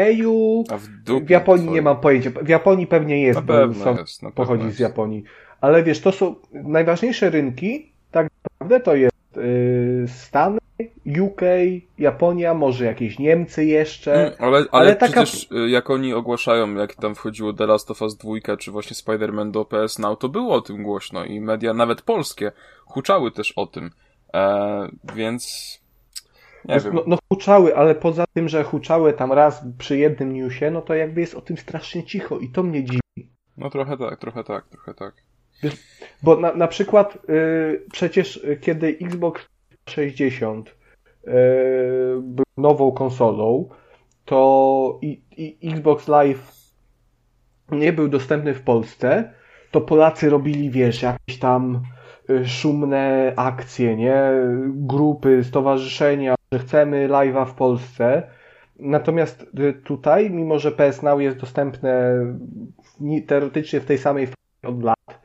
A 0.70 0.78
w, 0.78 0.88
dupie, 0.88 1.26
w 1.26 1.30
Japonii 1.30 1.70
nie 1.70 1.82
mam 1.82 2.00
pojęcia. 2.00 2.32
W 2.42 2.48
Japonii 2.48 2.88
pewnie 2.88 3.22
jest, 3.22 3.40
na 3.40 3.46
pewno 3.46 3.84
są, 3.84 3.98
jest, 3.98 4.24
na 4.24 4.32
pochodzi 4.32 4.72
z 4.72 4.80
Japonii. 4.80 5.24
Ale 5.62 5.84
wiesz, 5.84 6.02
to 6.02 6.12
są 6.12 6.36
najważniejsze 6.54 7.30
rynki, 7.30 7.92
tak 8.12 8.28
naprawdę 8.44 8.80
to 8.80 8.96
jest 8.96 9.16
yy, 9.36 10.08
Stany, 10.08 10.60
UK, 11.22 11.42
Japonia, 11.98 12.54
może 12.54 12.86
jakieś 12.86 13.20
Niemcy 13.20 13.66
jeszcze. 13.66 14.14
Mm, 14.14 14.34
ale, 14.40 14.58
ale, 14.58 14.68
ale 14.72 14.96
przecież 14.96 15.48
taka... 15.48 15.62
jak 15.62 15.90
oni 15.90 16.14
ogłaszają, 16.14 16.76
jak 16.76 16.96
tam 16.96 17.16
wchodziło 17.16 17.54
The 17.54 17.66
Last 17.66 17.92
of 17.92 18.02
Us 18.02 18.18
2, 18.18 18.58
czy 18.58 18.72
właśnie 18.72 18.96
Spider-Man 18.96 19.52
do 19.52 19.66
PS 19.66 20.00
Now, 20.00 20.20
to 20.20 20.30
było 20.30 20.56
o 20.56 20.62
tym 20.62 20.84
głośno 20.84 21.26
i 21.26 21.42
media, 21.42 21.74
nawet 21.74 22.02
polskie, 22.02 22.52
huczały 22.86 23.32
też 23.32 23.54
o 23.56 23.66
tym. 23.66 23.92
E, 24.36 24.88
więc 25.16 25.74
nie 26.66 26.80
wiem. 26.80 26.94
No, 26.96 27.04
no 27.08 27.18
huczały, 27.30 27.76
ale 27.76 27.96
poza 27.96 28.26
tym, 28.34 28.50
że 28.50 28.64
huczały 28.64 29.14
tam 29.14 29.32
raz 29.32 29.66
przy 29.78 29.98
jednym 29.98 30.34
newsie, 30.34 30.72
no 30.72 30.82
to 30.82 30.96
jakby 30.96 31.22
jest 31.22 31.36
o 31.36 31.42
tym 31.42 31.58
strasznie 31.58 32.04
cicho 32.04 32.40
i 32.40 32.50
to 32.50 32.64
mnie 32.64 32.84
dziwi. 32.84 33.30
No 33.58 33.70
trochę 33.70 33.98
tak, 33.98 34.20
trochę 34.20 34.44
tak, 34.44 34.68
trochę 34.68 34.94
tak. 34.94 35.14
Bo 36.24 36.36
na, 36.36 36.54
na 36.54 36.68
przykład 36.68 37.18
yy, 37.28 37.86
przecież 37.92 38.48
kiedy 38.62 38.98
Xbox 39.02 39.48
60 39.90 40.76
yy, 41.24 41.34
był 42.22 42.46
nową 42.58 42.92
konsolą, 42.92 43.70
to 44.26 45.00
i, 45.02 45.22
i 45.38 45.72
Xbox 45.72 46.08
Live 46.08 46.52
nie 47.72 47.94
był 47.94 48.08
dostępny 48.08 48.54
w 48.54 48.62
Polsce, 48.62 49.34
to 49.72 49.82
Polacy 49.82 50.30
robili, 50.30 50.70
wiesz, 50.70 51.02
jakieś 51.02 51.40
tam 51.40 51.76
y, 51.76 52.03
szumne 52.46 53.34
akcje, 53.36 53.98
nie? 53.98 54.32
Grupy, 54.68 55.44
stowarzyszenia, 55.44 56.36
że 56.54 56.60
chcemy 56.60 57.08
live'a 57.10 57.46
w 57.46 57.54
Polsce. 57.54 58.24
Natomiast 58.80 59.46
y, 59.60 59.74
tutaj, 59.74 60.32
mimo 60.32 60.60
że 60.60 60.72
PS 60.72 61.02
Now 61.02 61.22
jest 61.22 61.38
dostępne 61.38 62.16
teoretycznie 63.28 63.80
w 63.80 63.86
tej 63.86 63.98
samej 63.98 64.28
od 64.64 64.84
lat, 64.84 65.24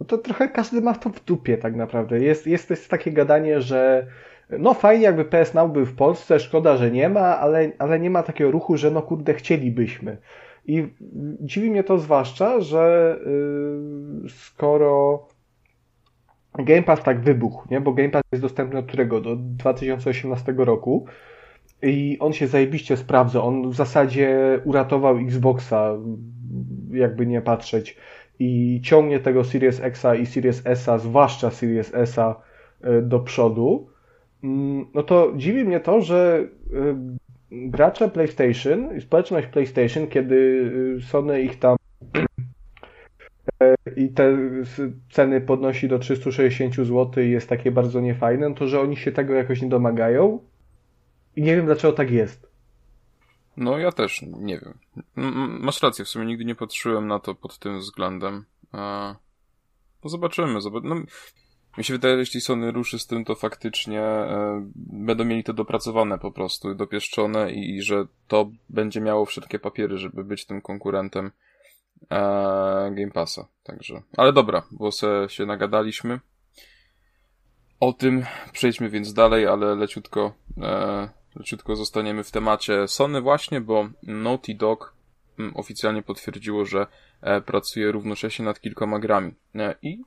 no 0.00 0.06
to 0.06 0.18
trochę 0.18 0.48
każdy 0.48 0.80
ma 0.80 0.94
to 0.94 1.10
w 1.10 1.24
dupie 1.24 1.58
tak 1.58 1.76
naprawdę. 1.76 2.20
Jest, 2.20 2.46
jest, 2.46 2.70
jest 2.70 2.88
takie 2.88 3.12
gadanie, 3.12 3.60
że 3.60 4.06
no 4.50 4.74
fajnie 4.74 5.04
jakby 5.04 5.24
PS 5.24 5.54
Now 5.54 5.72
był 5.72 5.86
w 5.86 5.94
Polsce, 5.94 6.40
szkoda, 6.40 6.76
że 6.76 6.90
nie 6.90 7.08
ma, 7.08 7.38
ale, 7.38 7.72
ale 7.78 8.00
nie 8.00 8.10
ma 8.10 8.22
takiego 8.22 8.50
ruchu, 8.50 8.76
że 8.76 8.90
no 8.90 9.02
kurde 9.02 9.34
chcielibyśmy. 9.34 10.16
I 10.66 10.94
dziwi 11.40 11.70
mnie 11.70 11.84
to 11.84 11.98
zwłaszcza, 11.98 12.60
że 12.60 13.16
yy, 14.22 14.28
skoro 14.28 15.28
Game 16.58 16.82
Pass 16.82 17.02
tak 17.02 17.20
wybuchł, 17.20 17.68
nie? 17.70 17.80
bo 17.80 17.92
Game 17.92 18.08
Pass 18.08 18.22
jest 18.32 18.42
dostępny 18.42 18.78
od 18.78 18.86
którego? 18.86 19.20
Do 19.20 19.36
2018 19.36 20.54
roku 20.56 21.06
i 21.82 22.16
on 22.20 22.32
się 22.32 22.46
zajebiście 22.46 22.96
sprawdza. 22.96 23.42
On 23.42 23.70
w 23.70 23.74
zasadzie 23.74 24.60
uratował 24.64 25.16
Xboxa, 25.16 25.96
jakby 26.90 27.26
nie 27.26 27.40
patrzeć 27.40 27.96
i 28.38 28.80
ciągnie 28.84 29.20
tego 29.20 29.44
Series 29.44 29.80
Xa 29.80 30.14
i 30.14 30.26
Series 30.26 30.64
S'a, 30.64 30.98
zwłaszcza 30.98 31.50
Series 31.50 31.92
S'a 31.92 32.34
y, 32.84 33.02
do 33.02 33.20
przodu, 33.20 33.88
mm, 34.44 34.86
no 34.94 35.02
to 35.02 35.32
dziwi 35.36 35.64
mnie 35.64 35.80
to, 35.80 36.00
że 36.00 36.48
y, 36.72 36.94
gracze 37.50 38.08
PlayStation 38.08 39.00
społeczność 39.00 39.46
PlayStation, 39.46 40.06
kiedy 40.06 40.34
y, 40.98 41.02
Sony 41.02 41.42
ich 41.42 41.58
tam 41.58 41.76
i 43.96 44.08
te 44.08 44.36
ceny 45.10 45.40
podnosi 45.40 45.88
do 45.88 45.98
360 45.98 46.74
zł 46.74 47.24
i 47.24 47.30
jest 47.30 47.48
takie 47.48 47.70
bardzo 47.70 48.00
niefajne, 48.00 48.48
no 48.48 48.54
to 48.54 48.66
że 48.66 48.80
oni 48.80 48.96
się 48.96 49.12
tego 49.12 49.34
jakoś 49.34 49.62
nie 49.62 49.68
domagają 49.68 50.40
i 51.36 51.42
nie 51.42 51.56
wiem 51.56 51.66
dlaczego 51.66 51.92
tak 51.92 52.10
jest. 52.10 52.48
No 53.56 53.78
ja 53.78 53.92
też 53.92 54.22
nie 54.22 54.60
wiem. 54.60 54.74
Masz 55.60 55.82
rację, 55.82 56.04
w 56.04 56.08
sumie 56.08 56.26
nigdy 56.26 56.44
nie 56.44 56.54
patrzyłem 56.54 57.06
na 57.06 57.18
to 57.18 57.34
pod 57.34 57.58
tym 57.58 57.78
względem. 57.78 58.44
No 60.04 60.10
zobaczymy. 60.10 60.60
Zobac 60.60 60.84
no, 60.84 60.94
mi 61.78 61.84
się 61.84 61.94
wydaje, 61.94 62.14
że 62.14 62.20
jeśli 62.20 62.40
Sony 62.40 62.72
ruszy 62.72 62.98
z 62.98 63.06
tym, 63.06 63.24
to 63.24 63.34
faktycznie 63.34 64.00
e, 64.00 64.66
będą 64.76 65.24
mieli 65.24 65.44
to 65.44 65.52
dopracowane 65.52 66.18
po 66.18 66.32
prostu, 66.32 66.74
dopieszczone 66.74 67.52
i, 67.52 67.76
i 67.76 67.82
że 67.82 68.06
to 68.28 68.50
będzie 68.68 69.00
miało 69.00 69.24
wszelkie 69.24 69.58
papiery, 69.58 69.98
żeby 69.98 70.24
być 70.24 70.46
tym 70.46 70.60
konkurentem 70.60 71.26
e, 71.26 71.47
Game 72.90 73.10
Passa. 73.14 73.48
Także, 73.62 74.02
ale 74.16 74.32
dobra, 74.32 74.62
bo 74.70 74.92
se 74.92 75.26
się 75.28 75.46
nagadaliśmy. 75.46 76.20
O 77.80 77.92
tym 77.92 78.24
przejdźmy 78.52 78.88
więc 78.88 79.12
dalej, 79.12 79.46
ale 79.46 79.74
leciutko 79.74 80.34
e, 80.62 81.08
Leciutko 81.38 81.76
zostaniemy 81.76 82.24
w 82.24 82.30
temacie 82.30 82.88
Sony 82.88 83.20
właśnie, 83.20 83.60
bo 83.60 83.88
Naughty 84.02 84.54
Dog 84.54 84.94
mm, 85.38 85.56
oficjalnie 85.56 86.02
potwierdziło, 86.02 86.64
że 86.64 86.86
e, 87.20 87.40
pracuje 87.40 87.92
równocześnie 87.92 88.44
nad 88.44 88.60
kilkoma 88.60 88.98
grami. 88.98 89.34
E, 89.54 89.74
I 89.82 90.02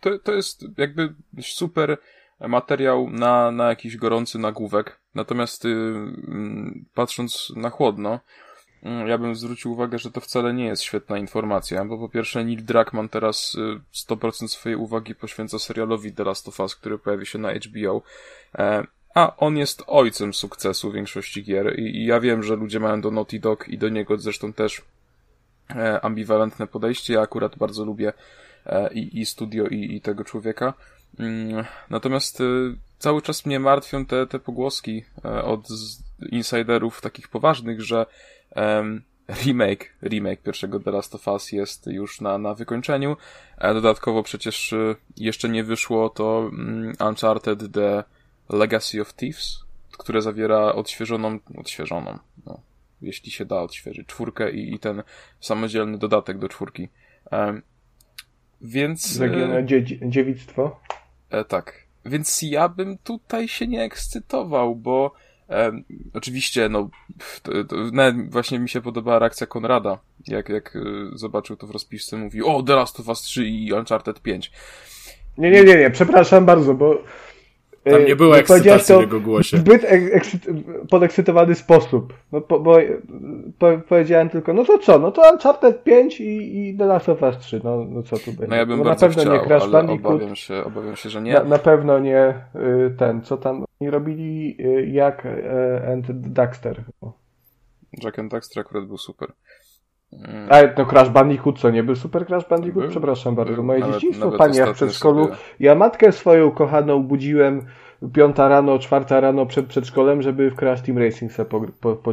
to, 0.00 0.18
to 0.18 0.34
jest 0.34 0.64
jakby 0.78 1.14
super 1.42 1.98
materiał 2.40 3.10
na, 3.10 3.50
na 3.50 3.68
jakiś 3.68 3.96
gorący 3.96 4.38
nagłówek. 4.38 5.00
Natomiast 5.14 5.64
y, 5.64 5.68
mm, 5.68 6.86
patrząc 6.94 7.52
na 7.56 7.70
chłodno, 7.70 8.20
ja 9.06 9.18
bym 9.18 9.34
zwrócił 9.34 9.72
uwagę, 9.72 9.98
że 9.98 10.10
to 10.10 10.20
wcale 10.20 10.54
nie 10.54 10.64
jest 10.64 10.82
świetna 10.82 11.18
informacja, 11.18 11.84
bo 11.84 11.98
po 11.98 12.08
pierwsze 12.08 12.44
Neil 12.44 12.64
Druckmann 12.64 13.08
teraz 13.08 13.56
100% 13.94 14.44
y, 14.44 14.48
swojej 14.48 14.76
uwagi 14.76 15.14
poświęca 15.14 15.58
serialowi 15.58 16.12
The 16.12 16.24
Last 16.24 16.48
of 16.48 16.60
Us, 16.60 16.76
który 16.76 16.98
pojawi 16.98 17.26
się 17.26 17.38
na 17.38 17.52
HBO 17.54 18.02
e, 18.54 18.86
a 19.16 19.36
on 19.36 19.56
jest 19.56 19.82
ojcem 19.86 20.34
sukcesu 20.34 20.92
większości 20.92 21.44
gier 21.44 21.78
I, 21.78 22.06
ja 22.06 22.20
wiem, 22.20 22.42
że 22.42 22.56
ludzie 22.56 22.80
mają 22.80 23.00
do 23.00 23.10
Naughty 23.10 23.38
Dog 23.38 23.68
i 23.68 23.78
do 23.78 23.88
niego 23.88 24.18
zresztą 24.18 24.52
też 24.52 24.82
e, 25.70 26.00
ambiwalentne 26.04 26.66
podejście. 26.66 27.14
Ja 27.14 27.20
akurat 27.20 27.56
bardzo 27.56 27.84
lubię 27.84 28.12
e, 28.66 28.92
i, 28.92 29.26
studio 29.26 29.66
i, 29.66 30.00
tego 30.00 30.24
człowieka. 30.24 30.74
Mm, 31.18 31.64
natomiast 31.90 32.40
e, 32.40 32.44
cały 32.98 33.22
czas 33.22 33.46
mnie 33.46 33.60
martwią 33.60 34.06
te, 34.06 34.26
te 34.26 34.38
pogłoski 34.38 35.04
e, 35.24 35.44
od 35.44 35.68
insiderów 36.30 37.00
takich 37.00 37.28
poważnych, 37.28 37.80
że 37.80 38.06
remake, 39.28 39.92
remake 40.02 40.42
pierwszego 40.42 40.80
The 40.80 40.90
Last 40.90 41.14
of 41.14 41.28
Us 41.28 41.52
jest 41.52 41.86
już 41.86 42.20
na, 42.20 42.38
na 42.38 42.54
wykończeniu. 42.54 43.16
Dodatkowo 43.60 44.22
przecież 44.22 44.72
e, 44.72 44.94
jeszcze 45.16 45.48
nie 45.48 45.64
wyszło 45.64 46.08
to 46.08 46.50
mm, 46.52 46.92
Uncharted 47.08 47.72
The 47.72 48.04
Legacy 48.48 49.00
of 49.00 49.14
Thieves, 49.14 49.58
które 49.98 50.22
zawiera 50.22 50.72
odświeżoną, 50.72 51.38
odświeżoną, 51.56 52.18
no, 52.46 52.60
jeśli 53.02 53.30
się 53.30 53.44
da 53.44 53.62
odświeżyć, 53.62 54.06
czwórkę 54.06 54.50
i, 54.50 54.74
i 54.74 54.78
ten 54.78 55.02
samodzielny 55.40 55.98
dodatek 55.98 56.38
do 56.38 56.48
czwórki. 56.48 56.88
E, 57.32 57.60
więc... 58.60 59.06
Zagione 59.06 59.64
dzie 59.64 59.84
dziewictwo? 60.02 60.80
E, 61.30 61.44
tak. 61.44 61.85
Więc 62.06 62.42
ja 62.42 62.68
bym 62.68 62.98
tutaj 62.98 63.48
się 63.48 63.66
nie 63.66 63.82
ekscytował, 63.82 64.76
bo 64.76 65.14
oczywiście, 66.14 66.68
no, 66.68 66.88
to, 67.42 67.64
to, 67.64 67.76
właśnie 68.28 68.58
mi 68.58 68.68
się 68.68 68.80
podobała 68.80 69.18
reakcja 69.18 69.46
Konrada, 69.46 69.98
jak, 70.26 70.48
jak 70.48 70.76
e, 70.76 70.80
zobaczył 71.12 71.56
to 71.56 71.66
w 71.66 71.70
rozpisce, 71.70 72.16
mówi, 72.16 72.42
o, 72.42 72.62
The 72.62 72.74
Last 72.74 73.00
of 73.00 73.08
Us 73.08 73.20
3 73.20 73.46
i 73.46 73.72
Uncharted 73.72 74.20
5. 74.20 74.52
Nie, 75.38 75.50
nie, 75.50 75.64
nie, 75.64 75.76
nie, 75.76 75.90
przepraszam 75.90 76.46
bardzo, 76.46 76.74
bo 76.74 77.02
tam 77.90 78.04
nie 78.04 78.16
było 78.16 78.38
ekscytacji 78.38 78.96
w 78.96 79.00
jego 79.00 79.20
głosie. 79.20 79.56
Zbyt 79.56 79.86
podekscytowany 80.90 81.54
sposób. 81.54 82.14
No, 82.32 82.40
po, 82.40 82.60
bo 82.60 82.76
po, 83.58 83.78
powiedziałem 83.88 84.28
tylko, 84.28 84.52
no 84.52 84.64
to 84.64 84.78
co, 84.78 84.98
no 84.98 85.12
to 85.12 85.32
Uncharted 85.32 85.82
5 85.82 86.20
i, 86.20 86.68
i 86.68 86.76
The 86.76 86.86
Last 86.86 87.08
of 87.08 87.22
Us 87.22 87.38
3, 87.38 87.60
no, 87.64 87.84
no 87.84 88.02
co 88.02 88.18
tu 88.18 88.32
będzie. 88.32 88.46
No 88.46 88.56
ja 88.56 88.66
bym 88.66 88.78
no, 88.78 88.84
na 88.84 88.94
pewno 88.94 89.22
chciał, 89.22 89.34
nie 89.34 89.40
Crash 89.40 89.68
Bandicoot. 89.68 90.14
Obawiam 90.14 90.36
się, 90.36 90.64
obawiam 90.64 90.96
się, 90.96 91.10
że 91.10 91.22
nie. 91.22 91.32
Na, 91.32 91.44
na 91.44 91.58
pewno 91.58 91.98
nie 91.98 92.34
y, 92.54 92.94
ten, 92.98 93.22
co 93.22 93.36
tam 93.36 93.64
oni 93.80 93.90
robili, 93.90 94.56
y, 94.60 94.86
jak 94.86 95.26
y, 95.26 95.88
and 95.92 96.06
Daxter. 96.32 96.84
Jack 98.02 98.18
and 98.18 98.32
Daxter 98.32 98.60
akurat 98.60 98.86
był 98.86 98.98
super. 98.98 99.28
Mm. 100.12 100.48
A 100.50 100.56
no 100.78 100.86
Crash 100.86 101.08
Bandicoot, 101.08 101.58
co 101.58 101.70
nie 101.70 101.82
był 101.82 101.96
Super 101.96 102.26
Crash 102.26 102.48
Bandicoot? 102.48 102.82
Był, 102.82 102.90
Przepraszam 102.90 103.34
był, 103.34 103.44
bardzo, 103.44 103.62
moje 103.62 103.80
nawet, 103.80 103.94
dzieciństwo, 103.94 104.24
nawet 104.24 104.38
panie, 104.38 104.58
ja 104.58 104.66
w 104.66 104.74
przedszkolu, 104.74 105.24
sobie... 105.24 105.36
ja 105.60 105.74
matkę 105.74 106.12
swoją 106.12 106.50
kochaną 106.50 107.02
budziłem 107.02 107.66
piąta 108.12 108.48
rano, 108.48 108.78
czwarta 108.78 109.20
rano 109.20 109.46
przed 109.46 109.66
przedszkolem, 109.66 110.22
żeby 110.22 110.50
w 110.50 110.54
Crash 110.54 110.82
Team 110.82 110.98
Racing 110.98 111.32
sobie 111.32 111.48
po, 111.48 111.60
po, 111.80 111.96
po, 111.96 112.12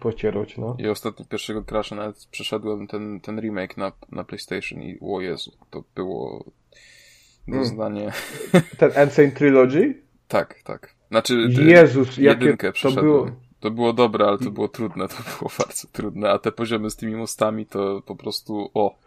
pocierać, 0.00 0.58
no. 0.58 0.76
I 0.78 0.88
ostatnio 0.88 1.24
pierwszego 1.24 1.64
Crasha 1.64 1.96
nawet 1.96 2.26
przeszedłem 2.30 2.86
ten, 2.86 3.20
ten 3.20 3.40
remake 3.40 3.76
na, 3.76 3.92
na 4.12 4.24
PlayStation 4.24 4.82
i 4.82 4.98
o 5.00 5.20
Jezu, 5.20 5.52
to 5.70 5.84
było 5.94 6.44
doznanie... 7.48 8.10
Hmm. 8.52 8.70
Ten 8.78 9.04
Insane 9.04 9.30
Trilogy? 9.30 9.94
tak, 10.28 10.62
tak. 10.64 10.96
Znaczy, 11.10 11.48
Jezus, 11.48 12.18
jedynkę 12.18 12.66
jakie 12.66 12.80
to 12.82 13.02
było... 13.02 13.30
To 13.66 13.70
było 13.70 13.92
dobre, 13.92 14.26
ale 14.26 14.38
to 14.38 14.50
było 14.50 14.68
trudne, 14.68 15.08
to 15.08 15.14
było 15.38 15.50
bardzo 15.58 15.88
trudne, 15.92 16.30
a 16.30 16.38
te 16.38 16.52
poziomy 16.52 16.90
z 16.90 16.96
tymi 16.96 17.16
mostami 17.16 17.66
to 17.66 18.02
po 18.06 18.16
prostu, 18.16 18.70
o, 18.74 18.98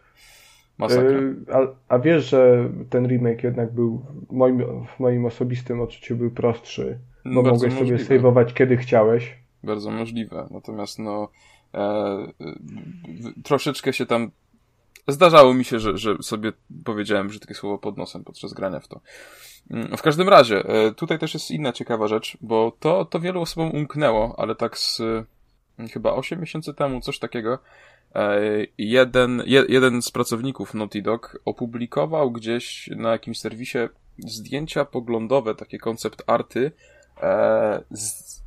Masakra. 0.78 1.12
Yy, 1.12 1.36
a, 1.54 1.94
a, 1.96 2.00
wiesz, 2.00 2.30
że 2.30 2.70
ten 2.90 3.08
remake 3.08 3.44
jednak 3.44 3.74
był 3.74 4.06
w 4.30 4.32
moim, 4.32 4.64
w 4.86 5.00
moim 5.00 5.26
osobistym 5.26 5.82
odczuciu 5.82 6.16
był 6.16 6.32
prostszy, 6.32 7.00
bo 7.26 7.44
Bardzo 7.44 7.52
mogłeś 7.52 7.74
możliwe. 7.74 7.98
sobie 8.00 8.18
saveować 8.18 8.54
kiedy 8.54 8.78
chciałeś. 8.78 9.38
Bardzo 9.64 9.92
możliwe. 9.92 10.48
Natomiast 10.52 11.00
no 11.00 11.30
e, 11.74 11.80
e, 11.80 12.32
troszeczkę 13.44 13.94
się 13.94 14.06
tam 14.06 14.32
zdarzało 15.08 15.54
mi 15.54 15.66
się, 15.66 15.80
że, 15.80 15.98
że 15.98 16.18
sobie 16.22 16.52
powiedziałem 16.84 17.30
że 17.30 17.40
takie 17.40 17.54
słowo 17.54 17.78
pod 17.78 17.98
nosem 17.98 18.24
podczas 18.24 18.54
grania 18.54 18.80
w 18.80 18.88
to. 18.88 19.02
Mm, 19.72 19.98
w 19.98 20.02
każdym 20.02 20.30
razie, 20.30 20.66
e, 20.66 20.92
tutaj 20.92 21.20
też 21.20 21.34
jest 21.34 21.52
inna 21.52 21.74
ciekawa 21.74 22.08
rzecz, 22.08 22.38
bo 22.42 22.72
to, 22.80 23.06
to 23.06 23.20
wielu 23.20 23.42
osobom 23.42 23.72
umknęło, 23.72 24.36
ale 24.38 24.56
tak 24.56 24.78
z 24.78 25.02
chyba 25.94 26.14
8 26.14 26.40
miesięcy 26.40 26.74
temu, 26.74 27.02
coś 27.02 27.20
takiego, 27.20 27.60
E, 28.16 28.42
jeden, 28.78 29.44
jeden 29.46 30.02
z 30.02 30.12
pracowników 30.12 30.74
Naughty 30.74 31.02
Dog 31.02 31.42
opublikował 31.46 32.32
gdzieś 32.32 32.90
na 32.96 33.12
jakimś 33.12 33.40
serwisie 33.40 33.78
zdjęcia 34.18 34.86
poglądowe, 34.86 35.56
takie 35.56 35.78
koncept 35.78 36.24
arty 36.28 36.72
e, 37.22 37.84
z 37.92 38.40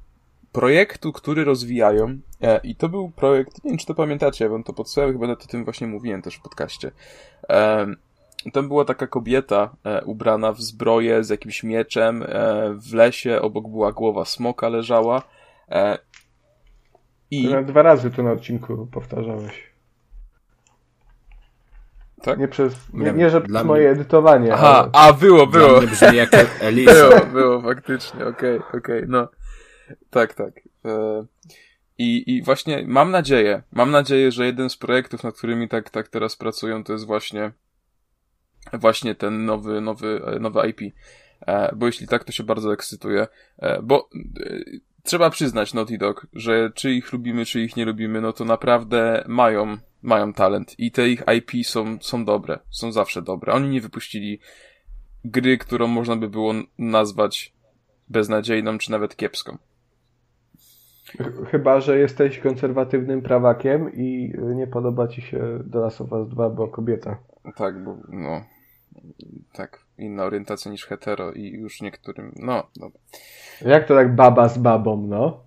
projektu, 0.52 1.12
który 1.12 1.44
rozwijają 1.44 2.18
i 2.64 2.76
to 2.76 2.88
był 2.88 3.10
projekt, 3.10 3.64
nie 3.64 3.70
wiem 3.70 3.78
czy 3.78 3.86
to 3.86 3.94
pamiętacie, 3.94 4.44
ja 4.44 4.50
wam 4.50 4.64
to 4.64 4.72
podsyłałem, 4.72 5.20
chyba 5.20 5.32
o 5.32 5.36
tym 5.36 5.64
właśnie 5.64 5.86
mówiłem 5.86 6.22
też 6.22 6.34
w 6.34 6.42
podcaście. 6.42 6.90
Tam 8.52 8.68
była 8.68 8.84
taka 8.84 9.06
kobieta 9.06 9.76
ubrana 10.04 10.52
w 10.52 10.60
zbroję 10.60 11.24
z 11.24 11.28
jakimś 11.28 11.62
mieczem 11.62 12.24
w 12.74 12.94
lesie, 12.94 13.40
obok 13.40 13.68
była 13.68 13.92
głowa 13.92 14.24
smoka 14.24 14.68
leżała 14.68 15.22
i... 17.30 17.48
dwa 17.64 17.82
razy 17.82 18.10
to 18.10 18.22
na 18.22 18.32
odcinku 18.32 18.88
powtarzałeś. 18.92 19.72
Tak? 22.22 22.38
Nie 22.38 22.48
przez, 22.48 22.74
nie, 22.92 23.12
nie 23.12 23.30
że 23.30 23.40
przez 23.40 23.64
moje 23.64 23.82
mnie... 23.82 23.90
edytowanie. 23.90 24.54
Aha, 24.54 24.90
ale... 24.92 25.06
a 25.08 25.12
było, 25.12 25.46
było. 25.46 25.80
Brzmi 25.80 26.16
jak 26.16 26.30
Elisa. 26.60 27.08
Było, 27.08 27.26
było, 27.26 27.60
faktycznie, 27.60 28.26
okej, 28.26 28.56
okay, 28.56 28.68
okej, 28.68 28.98
okay, 28.98 29.04
no. 29.08 29.28
Tak, 30.10 30.34
tak. 30.34 30.60
E, 30.84 31.24
I, 31.98 32.36
I 32.36 32.42
właśnie 32.42 32.84
mam 32.86 33.10
nadzieję, 33.10 33.62
mam 33.72 33.90
nadzieję, 33.90 34.30
że 34.32 34.46
jeden 34.46 34.70
z 34.70 34.76
projektów, 34.76 35.24
nad 35.24 35.36
którymi 35.36 35.68
tak, 35.68 35.90
tak 35.90 36.08
teraz 36.08 36.36
pracują, 36.36 36.84
to 36.84 36.92
jest 36.92 37.06
właśnie 37.06 37.52
właśnie 38.72 39.14
ten 39.14 39.44
nowy, 39.44 39.80
nowy, 39.80 40.38
nowy 40.40 40.68
IP. 40.68 40.94
E, 41.46 41.76
bo 41.76 41.86
jeśli 41.86 42.06
tak, 42.06 42.24
to 42.24 42.32
się 42.32 42.44
bardzo 42.44 42.72
ekscytuje. 42.72 43.26
E, 43.58 43.82
bo 43.82 44.08
trzeba 45.02 45.30
przyznać 45.30 45.74
Naughty 45.74 45.98
Dog, 45.98 46.26
że 46.32 46.70
czy 46.74 46.92
ich 46.92 47.12
lubimy, 47.12 47.44
czy 47.44 47.60
ich 47.60 47.76
nie 47.76 47.84
lubimy, 47.84 48.20
no 48.20 48.32
to 48.32 48.44
naprawdę 48.44 49.24
mają, 49.28 49.76
mają 50.02 50.32
talent 50.32 50.74
i 50.78 50.90
te 50.90 51.08
ich 51.08 51.22
IP 51.36 51.66
są, 51.66 51.98
są 52.00 52.24
dobre, 52.24 52.58
są 52.70 52.92
zawsze 52.92 53.22
dobre. 53.22 53.52
Oni 53.52 53.68
nie 53.68 53.80
wypuścili 53.80 54.40
gry, 55.24 55.58
którą 55.58 55.86
można 55.86 56.16
by 56.16 56.28
było 56.28 56.54
nazwać 56.78 57.54
beznadziejną, 58.08 58.78
czy 58.78 58.90
nawet 58.90 59.16
kiepską. 59.16 59.58
Chyba, 61.50 61.80
że 61.80 61.98
jesteś 61.98 62.38
konserwatywnym 62.38 63.22
prawakiem 63.22 63.94
i 63.94 64.32
nie 64.54 64.66
podoba 64.66 65.08
ci 65.08 65.22
się 65.22 65.64
The 65.72 65.78
Last 65.78 66.00
of 66.00 66.12
Us 66.12 66.28
2, 66.28 66.50
bo 66.50 66.68
kobieta. 66.68 67.18
Tak, 67.56 67.84
bo 67.84 67.96
no, 68.08 68.44
tak, 69.52 69.78
inna 69.98 70.24
orientacja 70.24 70.70
niż 70.70 70.86
hetero 70.86 71.32
i 71.32 71.50
już 71.50 71.80
niektórym, 71.80 72.32
no, 72.36 72.66
dobra. 72.76 73.00
Jak 73.60 73.86
to 73.86 73.94
tak 73.94 74.14
baba 74.14 74.48
z 74.48 74.58
babą, 74.58 75.06
no? 75.08 75.44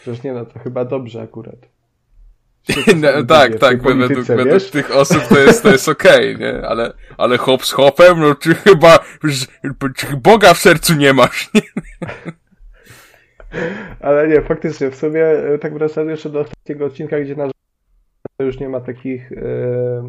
Przecież 0.00 0.22
nie 0.22 0.32
no, 0.32 0.46
to 0.46 0.58
chyba 0.58 0.84
dobrze 0.84 1.22
akurat. 1.22 1.56
No, 2.96 3.24
tak, 3.24 3.58
tak, 3.58 3.82
według, 3.82 4.26
według 4.26 4.62
tych 4.62 4.96
osób 4.96 5.22
to 5.28 5.38
jest, 5.38 5.62
to 5.62 5.72
jest 5.72 5.88
okej, 5.88 6.34
okay, 6.34 6.52
nie? 6.52 6.66
Ale, 6.66 6.92
ale 7.18 7.38
hop 7.38 7.66
z 7.66 7.72
hopem, 7.72 8.20
no 8.20 8.34
czy 8.34 8.54
chyba, 8.54 8.98
czy 9.96 10.16
Boga 10.16 10.54
w 10.54 10.58
sercu 10.58 10.94
nie 10.94 11.12
masz, 11.12 11.50
nie? 11.54 11.60
Ale 14.00 14.28
nie, 14.28 14.42
faktycznie, 14.42 14.90
w 14.90 14.96
sumie 14.96 15.24
tak 15.60 15.74
wracając 15.74 16.10
jeszcze 16.10 16.30
do 16.30 16.44
takiego 16.44 16.86
odcinka, 16.86 17.20
gdzie 17.20 17.36
na 18.38 18.44
już 18.46 18.60
nie 18.60 18.68
ma 18.68 18.80
takich 18.80 19.30
yy, 19.30 20.02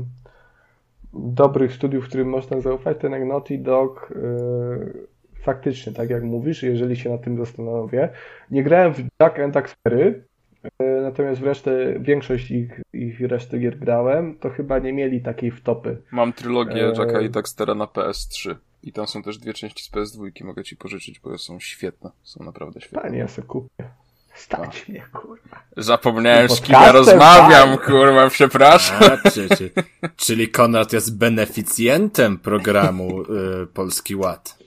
dobrych 1.14 1.74
studiów, 1.74 2.08
którym 2.08 2.30
można 2.30 2.62
zaufać, 2.62 2.98
ten 2.98 3.12
jak 3.12 3.26
Naughty 3.26 3.58
Dog 3.58 4.14
yy, 4.16 5.08
faktycznie, 5.42 5.94
tak 5.94 6.10
jak 6.10 6.24
mówisz, 6.24 6.64
jeżeli 6.64 6.96
się 6.96 7.10
na 7.10 7.18
tym 7.18 7.38
zastanowię. 7.38 8.10
Nie 8.52 8.64
grałem 8.64 8.94
w 8.94 9.00
Jack 9.22 9.40
and 9.40 9.54
Daxtery, 9.54 10.24
yy, 10.64 11.02
natomiast 11.02 11.42
w 11.42 11.44
resztę, 11.44 12.00
większość 12.00 12.52
ich, 12.52 12.82
ich 12.94 13.20
reszty 13.20 13.60
gier 13.60 13.80
grałem, 13.80 14.38
to 14.40 14.50
chyba 14.50 14.80
nie 14.80 14.94
mieli 14.94 15.22
takiej 15.22 15.52
wtopy. 15.52 15.98
Mam 16.12 16.34
trylogię 16.34 16.82
Jacka 16.82 17.22
i 17.22 17.30
Daxtera 17.30 17.76
na 17.76 17.86
PS3. 17.86 18.56
I 18.84 18.92
tam 18.92 19.08
są 19.08 19.24
też 19.24 19.38
dwie 19.38 19.54
części 19.54 19.84
z 19.84 19.92
PS2, 19.92 20.44
mogę 20.44 20.64
ci 20.64 20.78
pożyczyć, 20.78 21.20
bo 21.20 21.38
są 21.38 21.60
świetne. 21.60 22.12
Są 22.24 22.44
naprawdę 22.44 22.82
świetne. 22.82 23.02
Panie, 23.02 23.18
ja 23.18 23.28
sobie 23.28 23.48
kupię. 23.48 23.90
Stać 24.36 24.88
mnie, 24.88 25.06
kurwa. 25.14 25.64
Zapomniałem, 25.78 26.50
z 26.50 26.62
kim 26.62 26.74
ja 26.74 26.92
rozmawiam, 26.92 27.78
kurwa, 27.78 28.30
przepraszam. 28.30 29.00
A, 29.04 29.30
czy, 29.30 29.50
czy, 29.50 29.72
czyli 30.16 30.50
Konrad 30.50 30.94
jest 30.94 31.18
beneficjentem 31.18 32.38
programu 32.38 33.22
y, 33.22 33.68
Polski 33.68 34.16
Ład. 34.16 34.58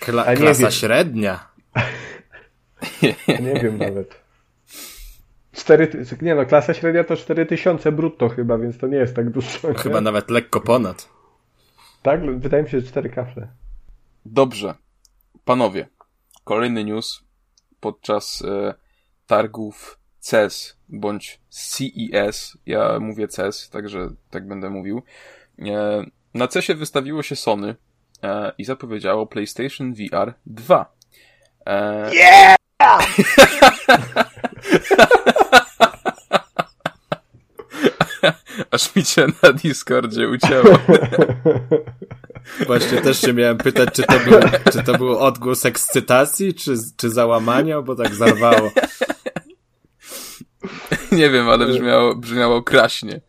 Kla 0.00 0.36
klasa 0.36 0.62
wiem. 0.62 0.70
średnia. 0.70 1.48
nie 3.40 3.54
wiem 3.62 3.78
nawet. 3.78 4.20
4, 5.52 6.04
nie 6.22 6.34
no, 6.34 6.46
klasa 6.46 6.74
średnia 6.74 7.04
to 7.04 7.16
4000 7.16 7.92
brutto 7.92 8.28
chyba, 8.28 8.58
więc 8.58 8.78
to 8.78 8.86
nie 8.86 8.96
jest 8.96 9.16
tak 9.16 9.30
dużo. 9.30 9.74
Chyba 9.76 10.00
nawet 10.00 10.30
lekko 10.30 10.60
ponad. 10.60 11.08
Tak? 12.02 12.38
Wydaje 12.38 12.62
mi 12.62 12.70
się, 12.70 12.80
że 12.80 12.86
4 12.86 13.10
kafle. 13.10 13.48
Dobrze. 14.26 14.74
Panowie, 15.44 15.88
kolejny 16.44 16.84
news 16.84 17.27
podczas 17.80 18.42
e, 18.42 18.74
targów 19.26 19.98
CES 20.20 20.76
bądź 20.88 21.40
CES, 21.48 22.58
ja 22.66 23.00
mówię 23.00 23.28
CES, 23.28 23.70
także 23.70 24.08
tak 24.30 24.48
będę 24.48 24.70
mówił. 24.70 25.02
E, 25.58 26.04
na 26.34 26.48
CESie 26.48 26.74
wystawiło 26.74 27.22
się 27.22 27.36
Sony 27.36 27.76
e, 28.22 28.52
i 28.58 28.64
zapowiedziało 28.64 29.26
PlayStation 29.26 29.94
VR 29.94 30.34
2. 30.46 30.92
E... 31.66 32.10
Yeah! 32.14 32.56
Aż 38.70 38.96
mi 38.96 39.04
cię 39.04 39.26
na 39.42 39.52
Discordzie 39.52 40.28
ucięło. 40.28 40.78
Właśnie 42.66 43.00
też 43.00 43.20
się 43.20 43.32
miałem 43.32 43.58
pytać, 43.58 43.88
czy 43.92 44.02
to 44.02 44.18
był, 44.18 44.40
czy 44.72 44.82
to 44.82 44.98
był 44.98 45.18
odgłos 45.18 45.66
ekscytacji, 45.66 46.54
czy, 46.54 46.74
czy 46.96 47.10
załamania, 47.10 47.82
bo 47.82 47.94
tak 47.94 48.14
zarwało. 48.14 48.70
Nie 51.12 51.30
wiem, 51.30 51.48
ale 51.48 51.66
brzmiało, 51.66 52.14
brzmiało 52.14 52.62
kraśnie. 52.62 53.20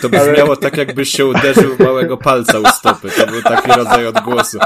To 0.00 0.08
brzmiało 0.08 0.50
ale... 0.50 0.56
tak, 0.56 0.76
jakbyś 0.76 1.08
się 1.08 1.26
uderzył 1.26 1.76
małego 1.78 2.16
palca 2.16 2.58
u 2.58 2.66
stopy. 2.66 3.10
To 3.10 3.26
był 3.26 3.42
taki 3.42 3.72
rodzaj 3.72 4.06
odgłosu. 4.06 4.58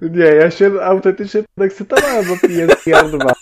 Nie, 0.00 0.24
ja 0.24 0.50
się 0.50 0.72
autentycznie 0.82 1.42
podekscytowałem 1.54 2.26
do 2.26 2.34
PSVR 2.34 3.10
2. 3.10 3.32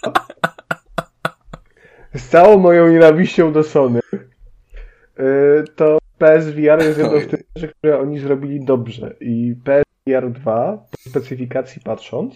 Z 2.17 2.29
całą 2.29 2.59
moją 2.59 2.89
nienawiścią 2.89 3.53
do 3.53 3.63
Sony, 3.63 4.01
y, 4.15 5.65
to 5.77 5.99
PSVR 6.19 6.83
jest 6.83 6.99
jedną 6.99 7.21
z 7.21 7.27
tych 7.27 7.41
rzeczy, 7.57 7.75
które 7.79 7.99
oni 7.99 8.19
zrobili 8.19 8.65
dobrze. 8.65 9.17
I 9.21 9.55
PSVR 9.65 10.31
2, 10.31 10.87
po 10.91 11.11
specyfikacji 11.11 11.83
patrząc, 11.85 12.35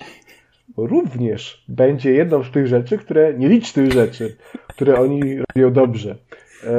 również 0.76 1.64
będzie 1.68 2.12
jedną 2.12 2.44
z 2.44 2.50
tych 2.50 2.66
rzeczy, 2.66 2.98
które, 2.98 3.34
nielicznych 3.34 3.92
rzeczy, 3.92 4.36
które 4.68 5.00
oni 5.00 5.38
robią 5.38 5.72
dobrze. 5.72 6.18
Eee, 6.64 6.70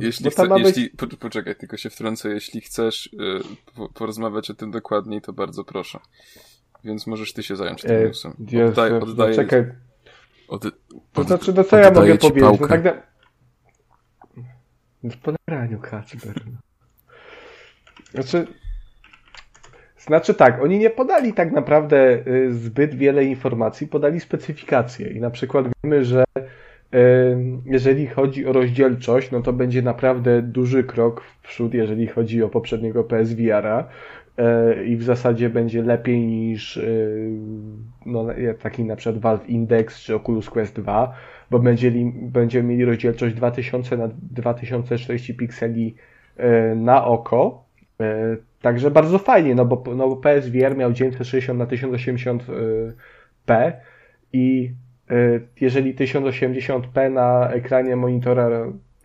jeśli, 0.00 0.30
chce, 0.30 0.48
być... 0.48 0.64
jeśli 0.66 0.90
po, 0.90 1.06
poczekaj, 1.06 1.56
tylko 1.56 1.76
się 1.76 1.90
wtrącę, 1.90 2.28
jeśli 2.28 2.60
chcesz 2.60 3.10
yy, 3.12 3.88
porozmawiać 3.94 4.50
o 4.50 4.54
tym 4.54 4.70
dokładniej, 4.70 5.20
to 5.20 5.32
bardzo 5.32 5.64
proszę. 5.64 5.98
Więc 6.84 7.06
możesz 7.06 7.32
ty 7.32 7.42
się 7.42 7.56
zająć 7.56 7.82
tym 7.82 7.90
eee, 7.90 8.04
newsem. 8.04 8.32
Oddaj, 8.68 8.92
oddaję... 8.92 9.74
Od, 10.52 10.64
to 11.12 11.22
znaczy, 11.22 11.52
no 11.56 11.64
co 11.64 11.78
ja 11.78 11.90
mogę 11.90 12.18
powiedzieć? 12.18 12.60
No 12.60 12.68
tak 12.68 12.84
na... 12.84 12.92
Po 15.22 15.32
nagraniu, 15.48 15.78
Kacper. 15.78 16.34
No. 16.46 16.58
Znaczy, 18.14 18.46
znaczy 19.98 20.34
tak, 20.34 20.62
oni 20.62 20.78
nie 20.78 20.90
podali 20.90 21.32
tak 21.32 21.52
naprawdę 21.52 22.26
y, 22.26 22.54
zbyt 22.54 22.94
wiele 22.94 23.24
informacji, 23.24 23.86
podali 23.86 24.20
specyfikacje 24.20 25.08
i 25.08 25.20
na 25.20 25.30
przykład 25.30 25.66
wiemy, 25.84 26.04
że 26.04 26.24
jeżeli 27.64 28.06
chodzi 28.06 28.46
o 28.46 28.52
rozdzielczość, 28.52 29.30
no 29.30 29.42
to 29.42 29.52
będzie 29.52 29.82
naprawdę 29.82 30.42
duży 30.42 30.84
krok 30.84 31.22
w 31.22 31.42
przód, 31.42 31.74
jeżeli 31.74 32.06
chodzi 32.06 32.42
o 32.42 32.48
poprzedniego 32.48 33.04
PSVR-a, 33.04 33.88
i 34.86 34.96
w 34.96 35.02
zasadzie 35.02 35.50
będzie 35.50 35.82
lepiej 35.82 36.26
niż 36.26 36.76
e, 36.76 36.82
no, 38.06 38.26
taki 38.62 38.84
na 38.84 38.96
przykład 38.96 39.22
Valve 39.22 39.48
Index 39.48 40.00
czy 40.00 40.14
Oculus 40.14 40.50
Quest 40.50 40.80
2, 40.80 41.14
bo 41.50 41.58
będziemy, 41.58 42.12
będziemy 42.14 42.68
mieli 42.68 42.84
rozdzielczość 42.84 43.34
2000 43.34 43.96
na 43.96 44.08
2040 44.22 45.34
pikseli 45.34 45.94
na 46.76 47.04
oko. 47.04 47.64
Także 48.62 48.90
bardzo 48.90 49.18
fajnie, 49.18 49.54
no 49.54 49.64
bo, 49.64 49.94
no 49.94 50.08
bo 50.08 50.16
PSVR 50.16 50.76
miał 50.76 50.92
960 50.92 51.58
na 51.58 51.66
1080p 51.66 53.72
i 54.32 54.72
jeżeli 55.60 55.94
1080p 55.94 57.12
na 57.12 57.50
ekranie 57.50 57.96
monitora 57.96 58.48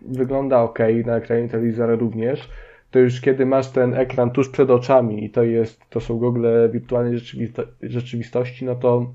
wygląda 0.01 0.61
ok, 0.61 0.79
na 1.05 1.15
ekranie 1.15 1.49
telewizora 1.49 1.95
również, 1.95 2.49
to 2.97 3.01
już 3.01 3.21
kiedy 3.21 3.45
masz 3.45 3.69
ten 3.69 3.93
ekran 3.93 4.31
tuż 4.31 4.49
przed 4.49 4.69
oczami 4.69 5.25
i 5.25 5.29
to 5.29 5.43
jest, 5.43 5.89
to 5.89 5.99
są 5.99 6.19
gogle 6.19 6.69
wirtualnej 6.69 7.19
rzeczywistości, 7.81 8.65
no 8.65 8.75
to 8.75 9.13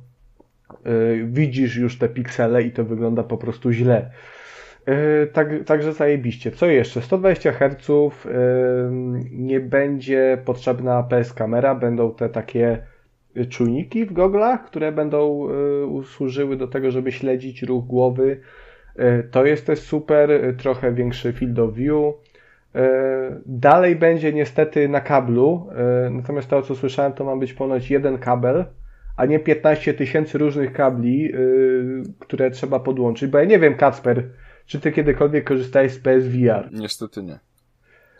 yy, 0.84 1.26
widzisz 1.26 1.76
już 1.76 1.98
te 1.98 2.08
piksele 2.08 2.62
i 2.62 2.70
to 2.70 2.84
wygląda 2.84 3.22
po 3.22 3.36
prostu 3.38 3.72
źle. 3.72 4.10
Yy, 4.86 5.26
tak, 5.32 5.64
także 5.66 5.92
zajebiście. 5.92 6.50
Co 6.50 6.66
jeszcze? 6.66 7.02
120 7.02 7.52
Hz, 7.52 7.88
yy, 7.88 8.32
nie 9.30 9.60
będzie 9.60 10.38
potrzebna 10.44 10.96
APS 10.96 11.32
kamera, 11.32 11.74
będą 11.74 12.14
te 12.14 12.28
takie 12.28 12.86
czujniki 13.48 14.06
w 14.06 14.12
goglach, 14.12 14.64
które 14.64 14.92
będą 14.92 15.48
yy, 15.96 16.04
służyły 16.04 16.56
do 16.56 16.68
tego, 16.68 16.90
żeby 16.90 17.12
śledzić 17.12 17.62
ruch 17.62 17.86
głowy. 17.86 18.40
Yy, 18.96 19.28
to 19.30 19.44
jest 19.44 19.66
też 19.66 19.78
super, 19.78 20.30
trochę 20.58 20.94
większy 20.94 21.32
field 21.32 21.58
of 21.58 21.74
view. 21.74 22.14
E, 22.74 23.40
dalej 23.46 23.96
będzie 23.96 24.32
niestety 24.32 24.88
na 24.88 25.00
kablu, 25.00 25.68
e, 26.06 26.10
natomiast 26.10 26.48
to, 26.48 26.62
co 26.62 26.74
słyszałem, 26.74 27.12
to 27.12 27.24
ma 27.24 27.36
być 27.36 27.52
ponoć 27.52 27.90
jeden 27.90 28.18
kabel, 28.18 28.64
a 29.16 29.26
nie 29.26 29.38
15 29.38 29.94
tysięcy 29.94 30.38
różnych 30.38 30.72
kabli, 30.72 31.32
e, 31.32 31.38
które 32.18 32.50
trzeba 32.50 32.80
podłączyć. 32.80 33.30
Bo 33.30 33.38
ja 33.38 33.44
nie 33.44 33.58
wiem, 33.58 33.76
Kacper, 33.76 34.30
czy 34.66 34.80
ty 34.80 34.92
kiedykolwiek 34.92 35.44
korzystałeś 35.44 35.92
z 35.92 35.98
PSVR? 35.98 36.68
Niestety 36.72 37.22
nie. 37.22 37.38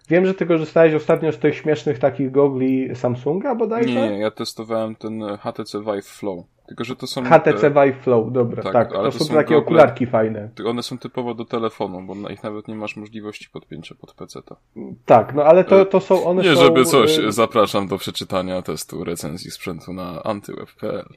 Wiem, 0.09 0.26
że 0.26 0.34
ty 0.34 0.46
korzystałeś 0.46 0.94
ostatnio 0.94 1.32
z 1.32 1.38
tych 1.38 1.57
śmiesznych 1.57 1.98
takich 1.98 2.30
gogli 2.30 2.96
Samsunga 2.96 3.55
bodajże? 3.55 3.94
Nie, 3.94 4.11
nie, 4.11 4.18
ja 4.18 4.30
testowałem 4.30 4.94
ten 4.94 5.22
HTC 5.38 5.80
Vive 5.80 6.07
Flow. 6.07 6.44
Tylko, 6.72 6.84
że 6.84 6.96
to 6.96 7.06
są... 7.06 7.24
HTC 7.24 7.70
Vive 7.70 8.02
Flow, 8.02 8.32
dobra, 8.32 8.62
tak. 8.62 8.72
tak. 8.72 8.92
To, 8.92 9.12
są, 9.12 9.24
są 9.24 9.34
takie 9.34 9.56
okularki 9.56 10.06
fajne. 10.06 10.48
One 10.66 10.82
są 10.82 10.98
typowo 10.98 11.34
do 11.34 11.44
telefonu, 11.44 12.02
bo 12.02 12.14
na 12.14 12.30
ich 12.30 12.42
nawet 12.42 12.68
nie 12.68 12.74
masz 12.74 12.96
możliwości 12.96 13.48
podpięcia 13.52 13.94
pod 14.00 14.14
PC. 14.14 14.40
-ta. 14.40 14.54
Tak, 15.06 15.34
no 15.34 15.44
ale 15.44 15.64
to, 15.64 15.84
to 15.84 16.00
są 16.00 16.24
one 16.24 16.42
Nie, 16.42 16.54
są... 16.54 16.64
żeby 16.64 16.84
coś, 16.84 17.18
y- 17.18 17.32
zapraszam 17.32 17.88
do 17.88 17.98
przeczytania 17.98 18.62
testu 18.62 19.04
recenzji 19.04 19.50
sprzętu 19.50 19.92
na 19.92 20.22
antyweb.pl. 20.22 21.08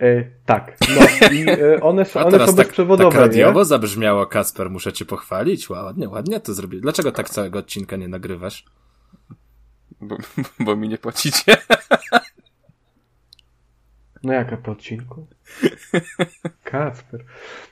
E, 0.00 0.24
tak, 0.46 0.76
no 0.96 1.28
i 1.32 1.46
e, 1.48 1.80
one, 1.80 2.04
są, 2.04 2.20
one 2.26 2.38
są 2.38 2.46
tak, 2.46 2.54
bezprzewodowe. 2.54 3.10
Tak 3.10 3.20
radiowo 3.20 3.58
nie? 3.58 3.64
zabrzmiało, 3.64 4.26
Kasper, 4.26 4.70
muszę 4.70 4.92
cię 4.92 5.04
pochwalić. 5.04 5.70
Ładnie, 5.70 6.08
ładnie 6.08 6.40
to 6.40 6.54
zrobić. 6.54 6.80
Dlaczego 6.80 7.12
tak 7.12 7.30
całego 7.30 7.58
odcinka 7.58 7.96
nie 7.96 8.08
nagrywasz? 8.08 8.64
Bo, 10.00 10.16
bo 10.64 10.76
mi 10.76 10.88
nie 10.88 10.98
płacicie. 10.98 11.56
No 14.24 14.32
jaka 14.32 14.56
po 14.56 14.72
odcinku? 14.72 15.26
Kacper. 16.64 17.24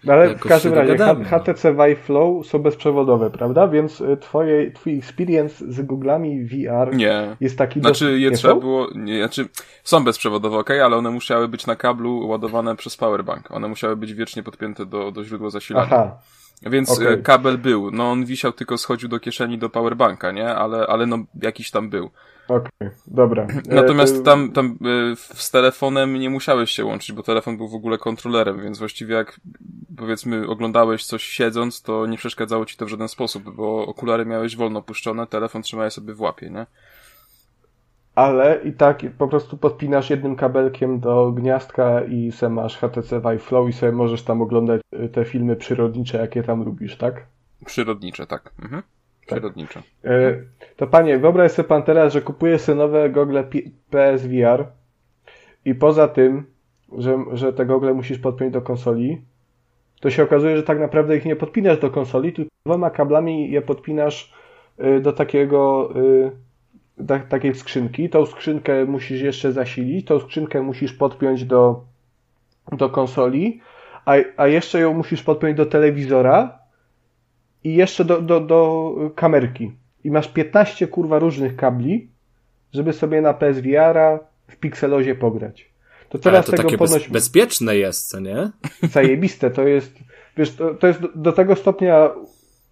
No 0.04 0.12
ale 0.12 0.34
w 0.34 0.40
każdym 0.40 0.74
razie 0.74 0.96
HTC 1.24 1.72
Vive 1.72 1.98
Flow 1.98 2.46
są 2.46 2.58
bezprzewodowe, 2.58 3.30
prawda? 3.30 3.68
Więc 3.68 4.00
y, 4.00 4.16
twoje, 4.16 4.70
twój 4.70 4.98
experience 4.98 5.72
z 5.72 5.82
Googlami 5.82 6.44
VR 6.44 6.96
nie. 6.96 7.36
jest 7.40 7.58
taki 7.58 7.80
Znaczy 7.80 8.04
dos... 8.04 8.20
je 8.20 8.30
nie 8.30 8.36
trzeba 8.36 8.54
są? 8.54 8.60
było, 8.60 8.88
nie, 8.94 9.18
znaczy 9.18 9.48
są 9.84 10.04
bezprzewodowe, 10.04 10.58
ok, 10.58 10.70
ale 10.70 10.96
one 10.96 11.10
musiały 11.10 11.48
być 11.48 11.66
na 11.66 11.76
kablu 11.76 12.28
ładowane 12.28 12.76
przez 12.76 12.96
powerbank. 12.96 13.50
One 13.50 13.68
musiały 13.68 13.96
być 13.96 14.14
wiecznie 14.14 14.42
podpięte 14.42 14.86
do, 14.86 15.12
do 15.12 15.24
źródła 15.24 15.50
zasilania. 15.50 15.86
Aha. 15.86 16.18
Więc 16.62 16.90
okay. 16.90 17.22
kabel 17.22 17.58
był. 17.58 17.90
No 17.90 18.10
on 18.10 18.24
wisiał 18.24 18.52
tylko 18.52 18.78
schodził 18.78 19.08
do 19.08 19.20
kieszeni 19.20 19.58
do 19.58 19.70
powerbanka, 19.70 20.32
nie? 20.32 20.54
Ale, 20.54 20.86
ale 20.86 21.06
no 21.06 21.18
jakiś 21.42 21.70
tam 21.70 21.90
był. 21.90 22.10
Okej, 22.48 22.70
okay, 22.80 22.90
dobra. 23.06 23.46
Natomiast 23.68 24.16
e, 24.16 24.22
tam, 24.22 24.52
tam 24.52 24.66
e, 24.66 25.16
z 25.16 25.50
telefonem 25.50 26.14
nie 26.14 26.30
musiałeś 26.30 26.70
się 26.70 26.84
łączyć, 26.84 27.12
bo 27.12 27.22
telefon 27.22 27.56
był 27.56 27.68
w 27.68 27.74
ogóle 27.74 27.98
kontrolerem, 27.98 28.62
więc 28.62 28.78
właściwie 28.78 29.14
jak 29.14 29.40
powiedzmy 29.96 30.48
oglądałeś 30.48 31.04
coś 31.04 31.22
siedząc, 31.22 31.82
to 31.82 32.06
nie 32.06 32.16
przeszkadzało 32.16 32.66
ci 32.66 32.76
to 32.76 32.86
w 32.86 32.88
żaden 32.88 33.08
sposób, 33.08 33.54
bo 33.54 33.86
okulary 33.86 34.26
miałeś 34.26 34.56
wolno 34.56 34.82
puszczone, 34.82 35.26
telefon 35.26 35.62
trzymałeś 35.62 35.92
sobie 35.92 36.14
w 36.14 36.20
łapie, 36.20 36.50
nie? 36.50 36.66
Ale 38.14 38.60
i 38.64 38.72
tak 38.72 39.02
po 39.18 39.28
prostu 39.28 39.56
podpinasz 39.56 40.10
jednym 40.10 40.36
kabelkiem 40.36 41.00
do 41.00 41.32
gniazdka 41.32 42.04
i 42.04 42.32
se 42.32 42.48
masz 42.48 42.78
HTC 42.78 43.20
Vive 43.20 43.42
Flow 43.42 43.68
i 43.68 43.72
sobie 43.72 43.92
możesz 43.92 44.22
tam 44.22 44.42
oglądać 44.42 44.80
e, 44.92 45.08
te 45.08 45.24
filmy 45.24 45.56
przyrodnicze, 45.56 46.18
jakie 46.18 46.42
tam 46.42 46.64
lubisz, 46.64 46.96
tak? 46.96 47.26
Przyrodnicze, 47.66 48.26
tak. 48.26 48.52
Mhm. 48.62 48.82
Tak. 49.30 49.38
Przyrodnicze. 49.38 49.82
E, 50.04 50.36
to 50.76 50.86
panie, 50.86 51.18
wyobraź 51.18 51.52
sobie 51.52 51.68
pan 51.68 51.82
teraz, 51.82 52.12
że 52.12 52.22
kupuje 52.22 52.58
sobie 52.58 52.78
nowe 52.78 53.10
gogle 53.10 53.44
PSVR 53.90 54.66
i 55.64 55.74
poza 55.74 56.08
tym, 56.08 56.46
że, 56.98 57.18
że 57.32 57.52
te 57.52 57.66
gogle 57.66 57.94
musisz 57.94 58.18
podpiąć 58.18 58.52
do 58.52 58.62
konsoli, 58.62 59.22
to 60.00 60.10
się 60.10 60.22
okazuje, 60.22 60.56
że 60.56 60.62
tak 60.62 60.80
naprawdę 60.80 61.16
ich 61.16 61.24
nie 61.24 61.36
podpinasz 61.36 61.78
do 61.78 61.90
konsoli, 61.90 62.32
tylko 62.32 62.50
dwoma 62.66 62.90
kablami 62.90 63.50
je 63.50 63.62
podpinasz 63.62 64.32
e, 64.78 65.00
do 65.00 65.12
takiego 65.12 65.90
e, 67.06 67.18
takiej 67.28 67.54
skrzynki. 67.54 68.10
Tą 68.10 68.26
skrzynkę 68.26 68.84
musisz 68.84 69.20
jeszcze 69.20 69.52
zasilić, 69.52 70.06
tą 70.06 70.20
skrzynkę 70.20 70.62
musisz 70.62 70.92
podpiąć 70.92 71.44
do, 71.44 71.84
do 72.72 72.90
konsoli, 72.90 73.60
a, 74.04 74.14
a 74.36 74.46
jeszcze 74.46 74.80
ją 74.80 74.94
musisz 74.94 75.22
podpiąć 75.22 75.56
do 75.56 75.66
telewizora 75.66 76.59
i 77.64 77.74
jeszcze 77.74 78.04
do, 78.04 78.22
do, 78.22 78.40
do 78.40 78.94
kamerki. 79.14 79.72
I 80.04 80.10
masz 80.10 80.28
15 80.28 80.86
kurwa 80.86 81.18
różnych 81.18 81.56
kabli, 81.56 82.08
żeby 82.72 82.92
sobie 82.92 83.20
na 83.20 83.34
PSVR-a 83.34 84.18
w 84.48 84.56
Pixelozie 84.56 85.14
pograć. 85.14 85.70
To 86.08 86.18
teraz 86.18 86.48
Ale 86.48 86.56
to 86.56 86.62
tego 86.62 86.78
ponoć... 86.78 87.02
bez, 87.02 87.12
bezpieczne 87.12 87.76
jest, 87.76 88.08
co 88.08 88.20
nie? 88.20 88.50
Zajebiste, 88.82 89.50
to 89.50 89.66
jest, 89.68 89.98
wiesz, 90.36 90.54
to, 90.54 90.74
to 90.74 90.86
jest 90.86 91.00
do, 91.00 91.08
do, 91.14 91.32
tego 91.32 91.56
stopnia 91.56 92.10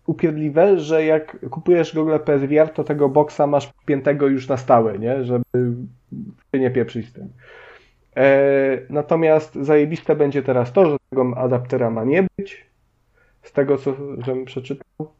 upierdliwe, 0.06 0.78
że 0.78 1.04
jak 1.04 1.50
kupujesz 1.50 1.94
Google 1.94 2.18
PSVR, 2.24 2.68
to 2.68 2.84
tego 2.84 3.08
boxa 3.08 3.46
masz 3.46 3.70
piętego 3.86 4.26
już 4.26 4.48
na 4.48 4.56
stałe, 4.56 4.98
nie? 4.98 5.24
Żeby 5.24 5.44
się 6.54 6.60
nie 6.60 6.70
pieprzyć 6.70 7.08
z 7.08 7.12
tym. 7.12 7.28
E, 8.16 8.78
natomiast 8.90 9.54
zajebiste 9.54 10.16
będzie 10.16 10.42
teraz 10.42 10.72
to, 10.72 10.86
że 10.86 10.96
tego 11.10 11.32
adaptera 11.36 11.90
ma 11.90 12.04
nie 12.04 12.26
być, 12.38 12.67
z 13.48 13.52
tego, 13.52 13.78
co 13.78 13.94
żebym 14.18 14.44
przeczytał. 14.44 15.12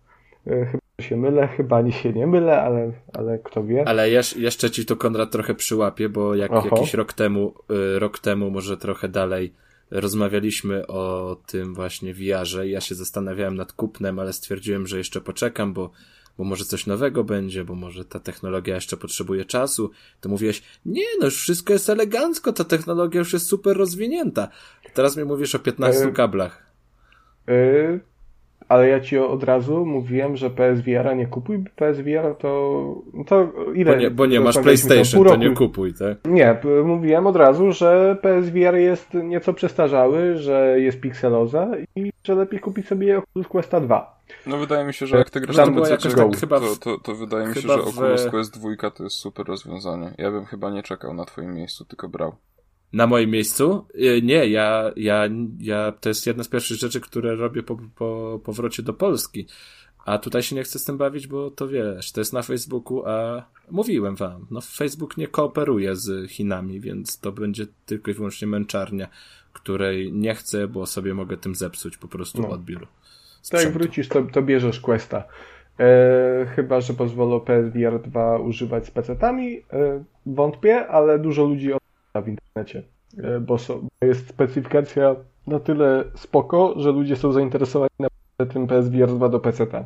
E, 0.47 0.67
chyba 0.67 1.09
się 1.09 1.17
mylę, 1.17 1.49
chyba 1.49 1.77
ani 1.77 1.93
się 1.93 2.13
nie 2.13 2.27
mylę, 2.27 2.63
ale, 2.63 2.93
ale 3.13 3.39
kto 3.39 3.65
wie. 3.65 3.89
Ale 3.89 4.11
jeszcze 4.37 4.71
ci 4.71 4.87
to 4.87 4.97
Konrad 4.97 5.31
trochę 5.31 5.55
przyłapie, 5.55 6.09
bo 6.09 6.35
jak 6.35 6.53
Oho. 6.53 6.69
jakiś 6.77 6.95
rok 6.95 7.13
temu, 7.13 7.55
e, 7.71 7.99
rok 7.99 8.19
temu, 8.19 8.51
może 8.51 8.77
trochę 8.77 9.09
dalej, 9.09 9.53
rozmawialiśmy 9.91 10.87
o 10.87 11.37
tym 11.47 11.75
właśnie 11.75 12.11
i 12.11 12.71
ja 12.71 12.81
się 12.81 12.95
zastanawiałem 12.95 13.55
nad 13.55 13.73
kupnem, 13.73 14.19
ale 14.19 14.33
stwierdziłem, 14.33 14.87
że 14.87 14.99
jeszcze 14.99 15.21
poczekam, 15.21 15.73
bo, 15.73 15.91
bo 16.39 16.45
może 16.45 16.65
coś 16.65 16.87
nowego 16.87 17.25
będzie, 17.25 17.65
bo 17.65 17.75
może 17.75 18.05
ta 18.05 18.21
technologia 18.21 18.75
jeszcze 18.75 18.97
potrzebuje 18.97 19.45
czasu. 19.45 19.91
To 20.21 20.29
mówiłeś, 20.29 20.63
nie 20.87 21.05
no, 21.21 21.25
już 21.25 21.37
wszystko 21.37 21.73
jest 21.73 21.91
elegancko, 21.91 22.53
ta 22.53 22.65
technologia 22.65 23.19
już 23.19 23.33
jest 23.33 23.47
super 23.47 23.77
rozwinięta. 23.77 24.49
Teraz 24.95 25.17
mi 25.17 25.25
mówisz 25.25 25.55
o 25.55 25.59
15 25.59 26.05
yy, 26.05 26.13
kablach. 26.13 26.69
Yy, 27.47 28.01
ale 28.69 28.89
ja 28.89 29.01
ci 29.01 29.19
od 29.19 29.45
razu 29.45 29.87
mówiłem, 29.87 30.37
że 30.37 30.51
PSVR-a 30.51 31.15
nie 31.15 31.27
kupuj, 31.27 31.65
PSVR 31.77 32.37
to, 32.39 33.03
to 33.27 33.53
ile? 33.75 33.93
Bo 33.93 33.99
nie, 33.99 34.11
bo 34.11 34.27
nie 34.27 34.41
masz 34.41 34.59
PlayStation, 34.59 35.25
to 35.25 35.37
nie 35.37 35.51
kupuj, 35.51 35.95
tak? 35.95 36.19
Nie, 36.25 36.57
mówiłem 36.85 37.27
od 37.27 37.37
razu, 37.37 37.73
że 37.73 38.17
PSVR 38.23 38.75
jest 38.75 39.15
nieco 39.15 39.53
przestarzały, 39.53 40.37
że 40.37 40.81
jest 40.81 41.01
pikseloza 41.01 41.69
i 41.97 42.13
że 42.25 42.35
lepiej 42.35 42.61
kupić 42.61 42.89
sobie 42.89 43.19
Oculus 43.19 43.49
Questa 43.49 43.81
2. 43.81 44.19
No 44.47 44.57
wydaje 44.57 44.87
mi 44.87 44.95
się, 44.95 45.07
że 45.07 45.17
jak 45.17 45.31
te 45.31 45.41
grasz 45.41 45.57
na 45.57 45.73
PC, 45.73 45.99
tak, 45.99 46.37
chyba 46.37 46.61
w, 46.61 46.63
to, 46.63 46.77
to, 46.77 46.99
to, 46.99 47.15
wydaje 47.15 47.47
mi 47.47 47.55
się, 47.55 47.61
że 47.61 47.75
Oculus 47.75 48.27
w... 48.27 48.31
Quest 48.31 48.59
2 48.59 48.91
to 48.91 49.05
jest 49.05 49.17
super 49.17 49.47
rozwiązanie. 49.47 50.15
Ja 50.19 50.31
bym 50.31 50.45
chyba 50.45 50.71
nie 50.71 50.83
czekał 50.83 51.15
na 51.15 51.25
twoim 51.25 51.55
miejscu, 51.55 51.85
tylko 51.85 52.09
brał. 52.09 52.37
Na 52.93 53.07
moim 53.07 53.31
miejscu? 53.31 53.87
Y, 53.95 54.23
nie, 54.23 54.47
ja, 54.47 54.93
ja, 54.97 55.29
ja, 55.61 55.93
to 55.93 56.09
jest 56.09 56.27
jedna 56.27 56.45
z 56.45 56.49
pierwszych 56.49 56.77
rzeczy, 56.77 57.01
które 57.01 57.37
robię 57.37 57.63
po, 57.63 57.79
po 57.97 58.41
powrocie 58.45 58.83
do 58.83 58.93
Polski. 58.93 59.47
A 60.05 60.19
tutaj 60.19 60.43
się 60.43 60.57
nie 60.57 60.63
chcę 60.63 60.79
z 60.79 60.85
tym 60.85 60.99
bawić, 60.99 61.27
bo 61.27 61.51
to 61.51 61.69
wiesz, 61.69 62.13
to 62.13 62.21
jest 62.21 62.33
na 62.33 62.43
Facebooku, 62.43 63.03
a 63.07 63.45
mówiłem 63.71 64.17
wam, 64.17 64.47
no 64.51 64.61
Facebook 64.61 65.17
nie 65.17 65.27
kooperuje 65.29 65.97
z 65.97 66.31
Chinami, 66.31 66.81
więc 66.81 67.21
to 67.21 67.33
będzie 67.33 67.67
tylko 67.87 68.11
i 68.11 68.15
wyłącznie 68.15 68.49
męczarnia, 68.49 69.09
której 69.53 70.13
nie 70.13 70.35
chcę, 70.35 70.69
bo 70.69 70.87
sobie 70.87 71.15
mogę 71.15 71.37
tym 71.37 71.55
zepsuć 71.55 71.97
po 71.97 72.09
prostu 72.09 72.43
no. 72.43 72.49
odbiór. 72.49 72.87
Tak 73.51 73.65
jak 73.65 73.73
wrócisz, 73.73 74.09
to, 74.09 74.23
to 74.23 74.43
bierzesz 74.43 74.81
Questa. 74.81 75.25
E, 75.81 76.47
chyba, 76.57 76.81
że 76.81 76.95
pozwolą 76.95 77.41
PSVR 77.41 78.03
2 78.03 78.39
używać 78.39 78.87
z 78.87 78.91
PC-tami. 78.91 79.63
E, 79.73 80.05
wątpię, 80.27 80.87
ale 80.87 81.19
dużo 81.19 81.45
ludzi 81.45 81.73
w 82.21 82.29
internecie, 82.29 82.83
e, 83.19 83.41
bo, 83.41 83.57
jest 84.03 84.29
specyfikacja 84.29 85.17
na 85.47 85.61
tyle 85.61 86.05
spoko, 86.15 86.75
że 86.77 86.93
ludzie 86.93 87.17
są 87.17 87.33
zainteresowani 87.33 87.91
na 88.39 88.47
tym 88.47 88.67
PSVR 88.67 89.09
2 89.09 89.29
do 89.29 89.41
PC-ta. 89.41 89.85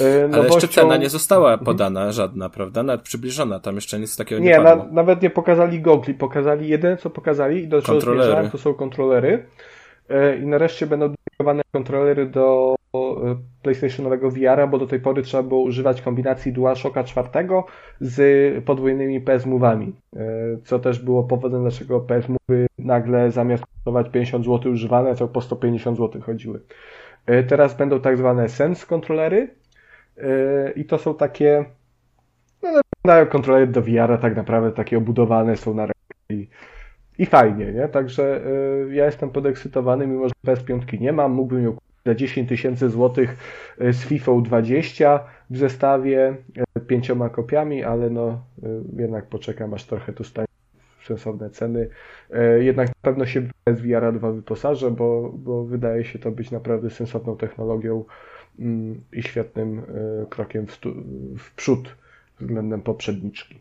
E, 0.00 0.28
Ale 0.32 0.44
jeszcze 0.44 0.68
cena 0.68 0.96
nie 0.96 1.08
została 1.08 1.50
mhm. 1.50 1.64
podana 1.64 2.12
żadna, 2.12 2.50
prawda? 2.50 2.82
Nawet 2.82 3.02
przybliżona, 3.02 3.60
tam 3.60 3.74
jeszcze 3.74 4.00
nic 4.00 4.16
takiego 4.16 4.40
nie, 4.40 4.50
nie 4.50 4.60
na, 4.60 4.76
nawet 4.90 5.22
nie 5.22 5.30
pokazali 5.30 5.80
gogli, 5.80 6.14
pokazali 6.14 6.68
jedyne 6.68 6.96
co 6.96 7.10
pokazali 7.10 7.64
i 7.64 7.68
do 7.68 7.82
czego 7.82 8.00
to 8.52 8.58
są 8.58 8.74
kontrolery 8.74 9.46
i 10.42 10.46
nareszcie 10.46 10.86
będą 10.86 11.08
dedykowane 11.08 11.62
kontrolery 11.72 12.26
do 12.26 12.74
e, 12.94 12.98
PlayStationowego 13.62 14.30
VR-a, 14.30 14.66
bo 14.66 14.78
do 14.78 14.86
tej 14.86 15.00
pory 15.00 15.22
trzeba 15.22 15.42
było 15.42 15.62
używać 15.62 16.02
kombinacji 16.02 16.52
DualShocka 16.52 17.04
4 17.04 17.28
z 18.00 18.64
podwójnymi 18.64 19.20
PS 19.20 19.46
Move'ami, 19.46 19.92
co 20.64 20.78
też 20.78 20.98
było 20.98 21.24
powodem, 21.24 21.62
dlaczego 21.62 22.00
PS 22.00 22.26
Move'y 22.26 22.66
nagle 22.78 23.30
zamiast 23.30 23.66
kosztować 23.66 24.10
50 24.10 24.44
zł 24.44 24.72
używane, 24.72 25.14
to 25.14 25.28
po 25.28 25.40
150 25.40 25.98
zł 25.98 26.22
chodziły. 26.22 26.60
Teraz 27.48 27.76
będą 27.76 28.00
tak 28.00 28.16
zwane 28.16 28.48
Sense 28.48 28.86
kontrolery, 28.86 29.48
I 30.76 30.84
to 30.84 30.98
są 30.98 31.14
takie, 31.14 31.64
no 32.62 32.80
wyglądają 32.96 33.26
kontrolery 33.26 33.66
do 33.66 33.82
VR, 33.82 34.18
tak 34.20 34.36
naprawdę 34.36 34.72
takie 34.72 34.98
obudowane 34.98 35.56
są 35.56 35.74
na 35.74 35.82
rękę 35.82 36.46
i 37.22 37.26
fajnie, 37.26 37.72
nie? 37.72 37.88
Także 37.88 38.40
yy, 38.86 38.94
ja 38.94 39.06
jestem 39.06 39.30
podekscytowany, 39.30 40.06
mimo 40.06 40.28
że 40.28 40.34
PS5 40.46 41.00
nie 41.00 41.12
mam, 41.12 41.32
mógłbym 41.32 41.64
ją 41.64 41.72
kupić 41.72 41.90
za 42.06 42.14
10 42.14 42.48
tysięcy 42.48 42.90
złotych 42.90 43.36
yy, 43.80 43.92
z 43.92 44.04
FIFA 44.04 44.32
20 44.42 45.20
w 45.50 45.56
zestawie 45.56 46.36
pięcioma 46.86 47.28
kopiami, 47.28 47.84
ale 47.84 48.10
no 48.10 48.40
jednak 48.96 49.26
poczekam 49.26 49.74
aż 49.74 49.84
trochę 49.84 50.12
tu 50.12 50.24
stanie 50.24 50.46
sensowne 51.04 51.50
ceny. 51.50 51.88
Jednak 52.58 52.88
na 52.88 52.94
pewno 53.02 53.26
się 53.26 53.42
z 53.66 53.80
VR 53.80 54.12
2 54.12 54.32
wyposażę, 54.32 54.90
bo, 54.90 55.32
bo 55.34 55.64
wydaje 55.64 56.04
się 56.04 56.18
to 56.18 56.30
być 56.30 56.50
naprawdę 56.50 56.90
sensowną 56.90 57.36
technologią 57.36 58.04
Mm, 58.60 59.04
i 59.12 59.22
świetnym 59.22 59.78
e, 59.78 60.26
krokiem 60.26 60.66
w, 60.66 60.78
w 61.38 61.54
przód 61.54 61.96
względem 62.40 62.82
poprzedniczki. 62.82 63.58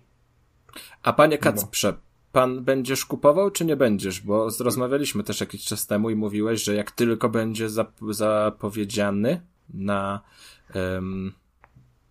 A 1.04 1.14
panie 1.14 1.38
no. 1.46 2.09
Pan 2.32 2.64
będziesz 2.64 3.06
kupował, 3.06 3.52
czy 3.52 3.66
nie 3.66 3.76
będziesz? 3.76 4.22
Bo 4.22 4.48
rozmawialiśmy 4.60 5.24
też 5.24 5.40
jakiś 5.40 5.66
czas 5.66 5.88
temu 5.88 6.10
i 6.10 6.16
mówiłeś, 6.16 6.64
że 6.64 6.76
jak 6.76 6.92
tylko 6.92 7.30
będzie 7.30 7.70
zapowiedziany 8.10 9.42
na, 9.74 10.22
um, 10.76 11.34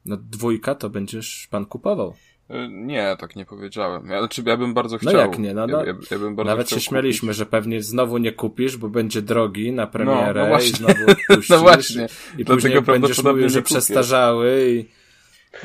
na 0.04 0.16
dwójka, 0.16 0.74
to 0.74 0.90
będziesz 0.90 1.48
pan 1.50 1.66
kupował. 1.66 2.14
E, 2.48 2.68
nie, 2.68 3.16
tak 3.20 3.36
nie 3.36 3.44
powiedziałem. 3.46 4.08
Ja, 4.08 4.18
znaczy, 4.18 4.42
ja 4.46 4.56
bym 4.56 4.74
bardzo 4.74 4.96
no 4.96 4.98
chciał. 4.98 5.12
No 5.12 5.20
jak 5.20 5.38
nie? 5.38 5.54
No, 5.54 5.66
no, 5.66 5.84
ja, 5.84 5.94
ja 6.10 6.18
bym 6.18 6.36
bardzo 6.36 6.50
nawet 6.50 6.70
się 6.70 6.80
śmialiśmy, 6.80 7.26
kupić. 7.26 7.38
że 7.38 7.46
pewnie 7.46 7.82
znowu 7.82 8.18
nie 8.18 8.32
kupisz, 8.32 8.76
bo 8.76 8.88
będzie 8.88 9.22
drogi 9.22 9.72
na 9.72 9.86
premierę 9.86 10.42
no, 10.42 10.56
no 10.56 10.60
i 10.60 10.68
znowu 10.68 10.94
puścisz. 11.26 11.48
no 11.48 11.58
właśnie. 11.58 12.08
I 12.38 12.44
później 12.44 12.82
będziesz 12.82 13.24
mówił, 13.24 13.48
że 13.48 13.62
przestarzały 13.62 14.66
i... 14.70 14.98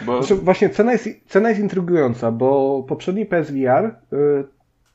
Bo... 0.06 0.24
Znaczy, 0.24 0.42
właśnie 0.42 0.70
cena 0.70 0.92
jest, 0.92 1.10
cena 1.28 1.50
jest 1.50 1.62
intrygująca, 1.62 2.32
bo 2.32 2.84
poprzedni 2.88 3.26
PSVR 3.26 3.86
y, 3.86 4.44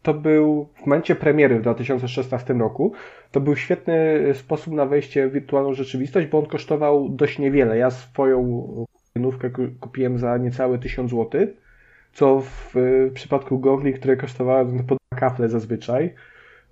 to 0.03 0.15
był 0.15 0.69
w 0.75 0.81
momencie 0.81 1.17
premiery 1.17 1.59
w 1.59 1.63
2016 1.63 2.55
roku, 2.55 2.93
to 3.31 3.41
był 3.41 3.57
świetny 3.57 4.21
sposób 4.35 4.75
na 4.75 4.87
wejście 4.87 5.29
w 5.29 5.33
wirtualną 5.33 5.75
rzeczywistość, 5.75 6.27
bo 6.27 6.39
on 6.39 6.47
kosztował 6.47 7.09
dość 7.09 7.39
niewiele. 7.39 7.79
Ja 7.79 7.91
swoją 7.91 8.69
nówkę 9.17 9.51
kupiłem 9.81 10.19
za 10.19 10.37
niecałe 10.37 10.79
1000 10.79 11.11
złotych 11.11 11.69
co 12.13 12.41
w, 12.41 12.73
w 12.75 13.13
przypadku 13.15 13.59
gogli, 13.59 13.95
które 13.95 14.17
kosztowały 14.17 14.73
no, 14.73 14.83
po 14.83 14.97
kafle 15.17 15.49
zazwyczaj, 15.49 16.15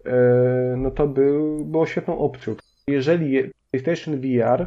e, 0.06 0.12
no 0.76 0.90
to 0.90 1.06
był, 1.06 1.64
było 1.64 1.86
świetną 1.86 2.18
opcją. 2.18 2.54
Jeżeli 2.88 3.50
PlayStation 3.70 4.20
VR 4.20 4.66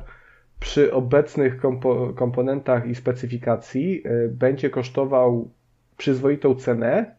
przy 0.60 0.94
obecnych 0.94 1.62
kompo 1.62 2.14
komponentach 2.16 2.88
i 2.88 2.96
specyfikacji 2.96 4.02
e, 4.06 4.28
będzie 4.28 4.70
kosztował 4.70 5.50
przyzwoitą 5.98 6.56
cenę, 6.56 7.16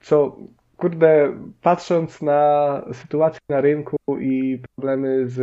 co 0.00 0.36
kurde, 0.76 1.32
patrząc 1.62 2.22
na 2.22 2.82
sytuację 2.92 3.40
na 3.48 3.60
rynku 3.60 3.96
i 4.20 4.62
problemy 4.76 5.28
z 5.28 5.38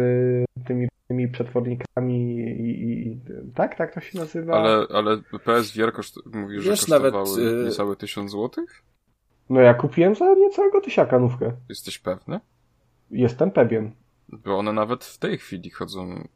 tymi 0.67 0.87
tymi 1.11 1.27
przetwornikami 1.27 2.37
i, 2.39 3.07
i, 3.07 3.19
tak, 3.55 3.75
tak 3.75 3.93
to 3.93 3.99
się 3.99 4.19
nazywa. 4.19 4.53
Ale, 4.53 4.85
ale 4.93 5.17
PSVR 5.45 5.93
koszt, 5.93 6.19
mówisz, 6.33 6.65
Wiesz, 6.65 6.87
że 6.87 6.97
kosztowały 6.97 7.43
nawet, 7.43 7.65
niecałe 7.65 7.95
1000 7.95 8.31
złotych? 8.31 8.83
No 9.49 9.61
ja 9.61 9.73
kupiłem 9.73 10.15
za 10.15 10.33
niecałego 10.33 10.81
tysiaka 10.81 11.19
nówkę. 11.19 11.51
Jesteś 11.69 11.99
pewny? 11.99 12.39
Jestem 13.11 13.51
pewien. 13.51 13.91
Bo 14.31 14.57
one 14.57 14.73
nawet 14.73 15.05
w 15.05 15.17
tej 15.17 15.37
chwili 15.37 15.69
chodzą 15.69 16.27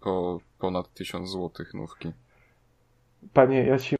po 0.00 0.40
ponad 0.58 0.94
1000 0.94 1.30
złotych 1.30 1.74
nówki. 1.74 2.12
Panie, 3.32 3.64
ja 3.66 3.78
ci 3.78 3.96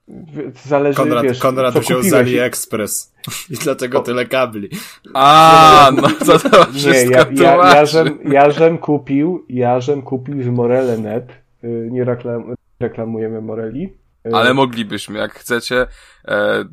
zależy, 0.65 0.97
Konrad, 0.97 1.25
wiesz, 1.25 1.39
Konrad 1.39 1.79
wziął 1.79 2.03
z 2.03 2.13
AliExpress 2.13 3.15
i 3.51 3.55
dlatego 3.55 3.99
o. 4.01 4.03
tyle 4.03 4.27
kabli. 4.27 4.69
A, 5.15 5.91
no 5.97 6.09
to 6.27 6.39
to 6.39 6.67
Nie, 6.73 7.05
ja, 7.05 7.27
ja, 7.33 7.75
ja, 7.75 7.87
żem, 7.87 8.19
ja 8.25 8.51
żem 8.51 8.79
kupił, 8.79 9.47
ja 9.49 9.81
żem 9.81 10.03
kupił 10.03 10.43
z 10.43 10.47
Morele.net, 10.47 11.33
y, 11.65 11.89
nie 11.91 12.05
reklam, 12.05 12.55
reklamujemy 12.81 13.41
Moreli. 13.41 13.85
Y, 14.27 14.35
Ale 14.35 14.55
moglibyśmy, 14.55 15.19
jak 15.19 15.35
chcecie, 15.35 15.87
e, 16.29 16.65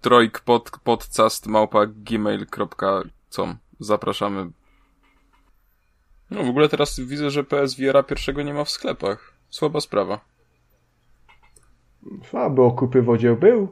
trojk 0.00 0.40
pod, 0.40 0.70
podcast 0.84 1.46
małpa 1.46 1.86
gmail.com. 1.86 3.56
Zapraszamy. 3.80 4.50
No 6.32 6.42
w 6.42 6.48
ogóle 6.48 6.68
teraz 6.68 7.00
widzę, 7.00 7.30
że 7.30 7.44
PSVR 7.44 8.06
pierwszego 8.06 8.42
nie 8.42 8.54
ma 8.54 8.64
w 8.64 8.70
sklepach. 8.70 9.32
Słaba 9.50 9.80
sprawa. 9.80 10.20
A, 12.32 12.50
bo 12.50 12.70
kupy 12.70 13.02
wodzie 13.02 13.36
był. 13.36 13.68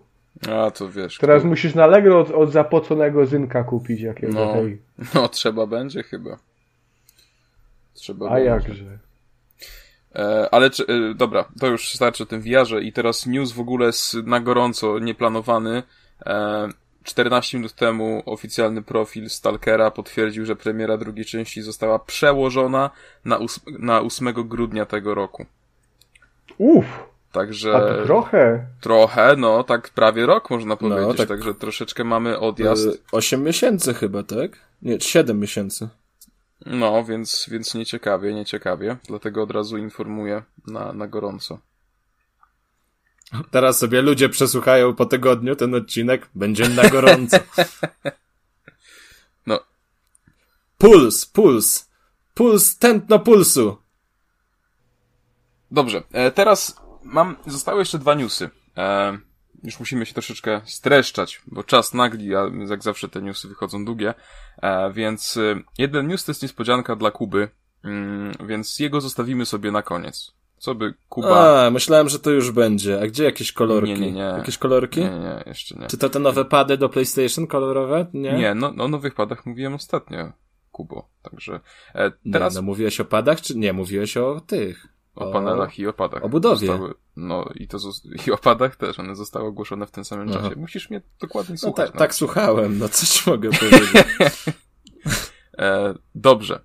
A, 0.49 0.71
to 0.71 0.89
wiesz. 0.89 1.19
Teraz 1.19 1.45
musisz 1.45 1.75
na 1.75 1.85
Allegro 1.85 2.21
od, 2.21 2.31
od 2.31 2.53
zapoconego 2.53 3.27
zynka 3.27 3.65
kupić 3.65 4.01
jakiegoś. 4.01 4.35
No, 4.35 4.55
no, 5.15 5.29
trzeba 5.29 5.67
będzie 5.67 6.03
chyba. 6.03 6.39
Trzeba 7.95 8.27
A 8.27 8.35
będzie. 8.35 8.49
jakże. 8.49 8.99
E, 10.15 10.49
ale 10.55 10.67
e, 10.67 11.15
dobra, 11.15 11.45
to 11.61 11.67
już 11.67 11.95
starczy 11.95 12.23
o 12.23 12.27
tym 12.27 12.43
wiarze 12.43 12.83
i 12.83 12.93
teraz 12.93 13.27
news 13.27 13.53
w 13.53 13.61
ogóle 13.61 13.93
z, 13.93 14.17
na 14.25 14.41
gorąco, 14.41 14.99
nieplanowany. 14.99 15.83
E, 16.27 16.69
14 17.05 17.57
minut 17.57 17.73
temu 17.73 18.23
oficjalny 18.27 18.83
profil 18.83 19.31
Stalkera 19.31 19.91
potwierdził, 19.91 20.47
że 20.47 20.57
premiera 20.57 20.97
drugiej 20.97 21.25
części 21.25 21.63
została 21.63 21.99
przełożona 21.99 22.91
na, 23.25 23.39
ós 23.39 23.61
na 23.79 24.01
8 24.01 24.35
grudnia 24.35 24.87
tego 24.87 25.15
roku. 25.15 25.47
Uff! 26.59 26.87
Także. 27.33 28.03
Trochę. 28.05 28.67
Trochę, 28.81 29.37
no, 29.37 29.65
tak 29.65 29.89
prawie 29.89 30.27
rok 30.27 30.51
można 30.51 30.69
no, 30.69 30.77
powiedzieć. 30.77 31.09
No, 31.09 31.15
tak... 31.15 31.29
Także 31.29 31.55
troszeczkę 31.55 32.05
mamy 32.05 32.39
odjazd. 32.39 32.89
8 33.13 33.43
miesięcy 33.43 33.95
chyba, 33.95 34.23
tak? 34.23 34.59
Nie, 34.83 35.01
7 35.01 35.41
miesięcy. 35.41 35.89
No, 36.67 37.05
więc, 37.05 37.47
więc 37.51 37.75
nieciekawie, 37.75 38.35
nieciekawie. 38.35 38.97
Dlatego 39.09 39.43
od 39.43 39.51
razu 39.51 39.79
informuję 39.79 40.43
na, 40.67 40.93
na 40.93 41.07
gorąco. 41.07 41.59
Teraz 43.51 43.79
sobie 43.79 44.03
ludzie 44.03 44.29
przesłuchają 44.29 44.95
po 44.95 45.07
tygodniu 45.07 45.57
ten 45.57 45.75
odcinek. 45.75 46.29
Będzie 46.35 46.69
na 46.69 46.89
gorąco. 46.89 47.37
no. 49.47 49.61
Puls, 50.79 51.27
puls. 51.27 51.91
Puls, 52.35 52.79
tętno 52.79 53.19
pulsu. 53.19 53.77
Dobrze, 55.71 56.03
e, 56.13 56.31
teraz 56.31 56.81
mam, 57.03 57.37
zostały 57.47 57.79
jeszcze 57.79 57.99
dwa 57.99 58.15
newsy. 58.15 58.51
E, 58.77 59.19
już 59.63 59.79
musimy 59.79 60.07
się 60.07 60.13
troszeczkę 60.13 60.61
streszczać, 60.65 61.43
bo 61.47 61.65
czas 61.65 61.95
nagli, 61.95 62.35
a 62.35 62.51
jak 62.69 62.83
zawsze 62.83 63.09
te 63.09 63.23
newsy 63.23 63.49
wychodzą 63.49 63.85
długie. 63.85 64.15
E, 64.63 64.93
więc 64.93 65.37
e, 65.37 65.63
jeden 65.79 66.09
news 66.09 66.25
to 66.25 66.31
jest 66.31 66.43
niespodzianka 66.43 66.97
dla 66.97 67.11
Kuby, 67.11 67.49
mm, 67.85 68.33
więc 68.47 68.79
jego 68.79 69.01
zostawimy 69.01 69.47
sobie 69.47 69.71
na 69.71 69.83
koniec. 69.83 70.40
Co 70.61 70.75
by 70.75 70.95
Kuba... 71.09 71.67
A, 71.67 71.71
myślałem, 71.71 72.09
że 72.09 72.19
to 72.19 72.31
już 72.31 72.51
będzie. 72.51 73.01
A 73.03 73.07
gdzie 73.07 73.25
jakieś 73.25 73.53
kolorki? 73.53 73.93
Nie, 73.93 74.01
nie, 74.01 74.13
nie. 74.13 74.21
Jakieś 74.21 74.59
kolorki? 74.59 75.01
Nie, 75.01 75.11
nie, 75.11 75.43
jeszcze 75.47 75.75
nie. 75.79 75.87
Czy 75.87 75.99
to 75.99 76.11
te 76.11 76.19
nowe 76.19 76.45
pady 76.45 76.77
do 76.77 76.89
PlayStation 76.89 77.47
kolorowe? 77.47 78.07
Nie? 78.15 78.33
Nie, 78.33 78.55
no, 78.55 78.75
o 78.79 78.89
nowych 78.89 79.15
padach 79.15 79.47
mówiłem 79.47 79.75
ostatnio, 79.75 80.33
Kubo. 80.73 81.09
Także 81.23 81.61
e, 81.95 82.13
teraz... 82.33 82.55
No 82.55 82.63
mówiłeś 82.63 83.01
o 83.01 83.05
padach, 83.05 83.41
czy 83.41 83.59
nie? 83.59 83.73
Mówiłeś 83.73 84.17
o 84.17 84.41
tych. 84.41 84.87
O, 85.17 85.29
o 85.29 85.33
panelach 85.33 85.79
i 85.79 85.87
opadach. 85.87 86.25
O 86.25 86.29
budowie. 86.29 86.67
Zostały, 86.67 86.95
no 87.17 87.45
i 87.55 87.69
to 87.69 87.79
i 88.27 88.31
opadach 88.31 88.77
też, 88.77 88.99
one 88.99 89.17
zostały 89.17 89.49
ogłoszone 89.49 89.87
w 89.87 89.91
tym 89.91 90.05
samym 90.05 90.29
Aha. 90.31 90.41
czasie. 90.41 90.57
Musisz 90.57 90.91
mnie 90.91 91.03
dokładnie 91.21 91.53
no 91.53 91.59
słuchać. 91.59 91.87
No, 91.87 91.93
ta, 91.93 91.99
tak 91.99 92.15
słuchałem, 92.15 92.79
no 92.79 92.89
co 92.89 93.07
ci 93.07 93.31
mogę 93.31 93.51
powiedzieć. 93.61 93.93
e, 95.59 95.95
dobrze. 96.15 96.61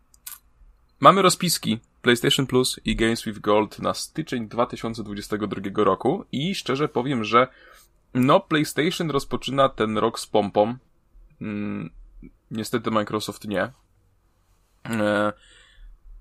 Mamy 0.99 1.21
rozpiski 1.21 1.79
PlayStation 2.05 2.47
Plus 2.47 2.79
i 2.85 2.95
Games 2.95 3.23
with 3.23 3.39
Gold 3.39 3.79
na 3.79 3.93
styczeń 3.93 4.47
2022 4.47 5.83
roku 5.83 6.25
i 6.31 6.55
szczerze 6.55 6.87
powiem, 6.87 7.23
że 7.23 7.47
no 8.13 8.39
PlayStation 8.39 9.11
rozpoczyna 9.11 9.69
ten 9.69 9.97
rok 9.97 10.19
z 10.19 10.27
pompą. 10.27 10.75
Mm, 11.41 11.89
niestety 12.51 12.91
Microsoft 12.91 13.47
nie. 13.47 13.71
E, 14.89 15.33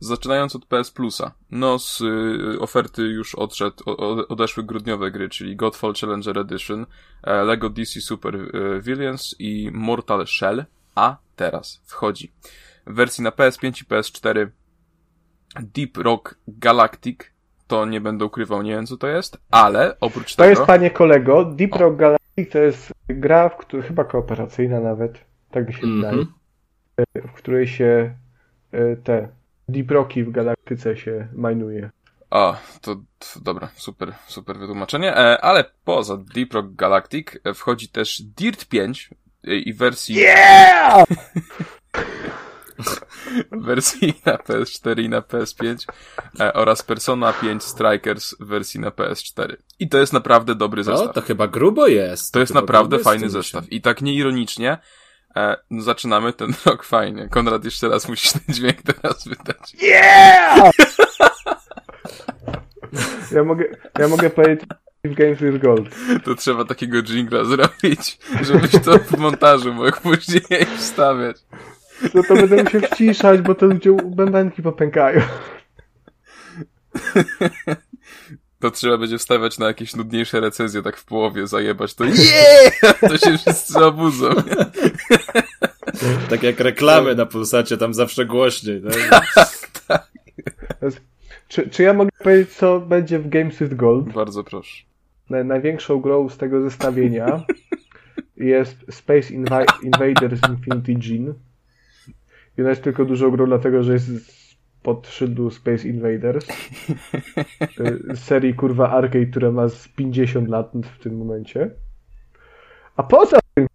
zaczynając 0.01 0.57
od 0.57 0.66
PS 0.66 0.91
Plusa. 0.91 1.32
No 1.51 1.78
z 1.78 2.01
y, 2.01 2.61
oferty 2.61 3.03
już 3.03 3.35
odszedł, 3.35 3.82
o, 3.87 4.28
odeszły 4.28 4.62
grudniowe 4.62 5.11
gry, 5.11 5.28
czyli 5.28 5.57
Godfall 5.57 5.95
Challenger 5.95 6.39
Edition, 6.39 6.87
e, 7.22 7.45
Lego 7.45 7.70
DC 7.70 8.01
Super 8.01 8.37
y, 8.37 8.80
Villains 8.82 9.35
i 9.39 9.70
Mortal 9.72 10.26
Shell, 10.26 10.64
a 10.95 11.16
teraz 11.37 11.82
wchodzi 11.87 12.32
w 12.87 12.95
wersji 12.95 13.24
na 13.24 13.30
PS5 13.30 13.82
i 13.82 13.85
PS4 13.85 14.49
Deep 15.63 15.97
Rock 15.97 16.35
Galactic, 16.49 17.19
to 17.67 17.87
nie 17.87 18.01
będę 18.01 18.25
ukrywał, 18.25 18.63
nie 18.63 18.71
wiem 18.71 18.87
co 18.87 18.97
to 18.97 19.07
jest, 19.07 19.39
ale 19.51 20.01
oprócz 20.01 20.35
To 20.37 20.43
tego... 20.43 20.51
jest, 20.51 20.63
panie 20.63 20.91
kolego, 20.91 21.45
Deep 21.45 21.75
Rock 21.77 21.97
Galactic 21.97 22.51
to 22.53 22.59
jest 22.59 22.93
gra, 23.09 23.49
w 23.49 23.57
której, 23.57 23.87
chyba 23.87 24.05
kooperacyjna 24.05 24.81
nawet, 24.81 25.25
tak 25.51 25.69
mi 25.69 25.75
się 25.75 25.83
Mhm. 25.87 26.27
wydaje, 26.97 27.29
w 27.29 27.33
której 27.33 27.67
się 27.69 28.15
e, 28.73 28.97
te 28.97 29.29
Deep 29.69 29.91
Rocki 29.91 30.25
w 30.25 30.31
galaktyce 30.31 30.97
się 30.97 31.29
majnuje. 31.35 31.91
A, 32.31 32.57
to, 32.81 32.95
to 32.95 33.41
dobra, 33.43 33.69
super, 33.75 34.13
super 34.27 34.59
wytłumaczenie, 34.59 35.17
e, 35.17 35.41
ale 35.41 35.65
poza 35.85 36.17
Deep 36.17 36.53
Rock 36.55 36.67
Galactic 36.75 37.29
e, 37.45 37.55
wchodzi 37.55 37.89
też 37.89 38.23
Dirt 38.23 38.65
5 38.65 39.11
e, 39.45 39.55
i 39.55 39.73
wersji... 39.75 40.15
Yeah! 40.15 41.05
w 42.79 43.01
wersji 43.66 44.14
na 44.27 44.37
PS4 44.37 45.01
i 45.03 45.09
na 45.09 45.20
PS5 45.20 45.77
e, 46.41 46.53
oraz 46.55 46.83
Persona 46.83 47.33
5 47.33 47.62
Strikers 47.62 48.35
w 48.41 48.47
wersji 48.47 48.81
na 48.81 48.89
PS4. 48.91 49.57
I 49.79 49.89
to 49.89 49.99
jest 49.99 50.12
naprawdę 50.12 50.55
dobry 50.55 50.83
No, 50.87 50.97
zestaw. 50.97 51.14
to 51.14 51.20
chyba 51.22 51.49
grubo 51.49 51.87
jest. 51.87 52.33
To 52.33 52.41
jest 52.41 52.51
chyba 52.53 52.61
naprawdę 52.61 52.99
fajny 52.99 53.31
zestaw. 53.31 53.72
I 53.72 53.81
tak 53.81 54.03
nieironicznie 54.03 54.79
e, 55.37 55.57
no 55.70 55.83
zaczynamy 55.83 56.33
ten 56.33 56.53
rok 56.66 56.85
fajnie. 56.85 57.29
Konrad, 57.29 57.64
jeszcze 57.64 57.89
raz 57.89 58.09
musisz 58.09 58.33
ten 58.33 58.55
dźwięk 58.55 58.83
teraz 58.83 59.29
wydać. 59.29 59.75
Yeah! 59.83 60.70
Ja 63.33 63.45
mogę, 63.45 63.64
ja 63.99 64.09
mogę 64.09 64.31
powiedzieć 64.31 64.61
w 65.05 65.14
Games 65.14 65.39
with 65.41 65.59
Gold. 65.59 65.89
To 66.25 66.35
trzeba 66.35 66.64
takiego 66.64 67.03
jingla 67.03 67.45
zrobić, 67.45 68.18
żebyś 68.43 68.70
to 68.70 68.99
w 68.99 69.18
montażu 69.18 69.75
mógł 69.75 70.01
później 70.01 70.66
wstawiać. 70.79 71.37
No 72.15 72.23
to 72.29 72.35
będę 72.35 72.63
musiał 72.63 72.81
wciszać, 72.81 73.41
bo 73.41 73.55
to 73.55 73.67
ludzie 73.67 73.93
bębenki 73.93 74.63
popękają. 74.63 75.21
To 78.61 78.71
trzeba 78.71 78.99
będzie 78.99 79.19
wstawiać 79.19 79.59
na 79.59 79.67
jakieś 79.67 79.97
nudniejsze 79.97 80.41
recenzje, 80.41 80.83
tak 80.83 80.97
w 80.97 81.05
połowie 81.05 81.47
zajebać 81.47 81.95
to 81.95 82.05
yeah! 82.05 83.01
To 83.01 83.19
się 83.19 83.39
wszyscy 83.39 83.85
obudzą. 83.85 84.29
nie? 84.29 84.67
Tak 86.31 86.43
jak 86.43 86.61
reklamy 86.61 87.15
na 87.15 87.27
pulsacie, 87.27 87.77
tam 87.77 87.95
zawsze 87.95 88.27
głośniej. 88.27 88.83
Tak? 88.83 90.05
Czy, 91.49 91.71
czy 91.71 91.83
ja 91.83 91.93
mogę 91.93 92.11
powiedzieć, 92.19 92.53
co 92.53 92.81
będzie 92.81 93.19
w 93.19 93.29
Games 93.29 93.59
with 93.59 93.75
Gold? 93.75 94.13
Bardzo 94.13 94.45
proszę. 94.45 94.83
Naj, 95.31 95.45
największą 95.45 96.01
grą 96.01 96.29
z 96.29 96.37
tego 96.37 96.63
zestawienia 96.63 97.43
jest 98.37 98.77
Space 98.91 99.35
Invi- 99.35 99.83
Invaders 99.83 100.41
Infinity 100.49 100.95
Gene. 100.95 101.35
Jest 102.57 102.83
tylko 102.83 103.05
dużą 103.05 103.31
grą, 103.31 103.47
dlatego 103.47 103.83
że 103.83 103.93
jest 103.93 104.11
pod 104.83 105.09
szyldu 105.09 105.51
Space 105.51 105.89
Invaders. 105.89 106.47
Serii 108.29 108.55
kurwa 108.55 108.91
arcade, 108.91 109.27
która 109.27 109.51
ma 109.51 109.69
z 109.69 109.89
50 109.89 110.49
lat 110.49 110.73
w 110.99 111.03
tym 111.03 111.19
momencie. 111.19 111.71
A 112.97 113.03
poza 113.03 113.39
tym 113.55 113.67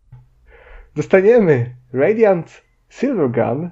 dostaniemy 0.96 1.76
Radiant 1.94 2.62
Silvergun, 2.90 3.70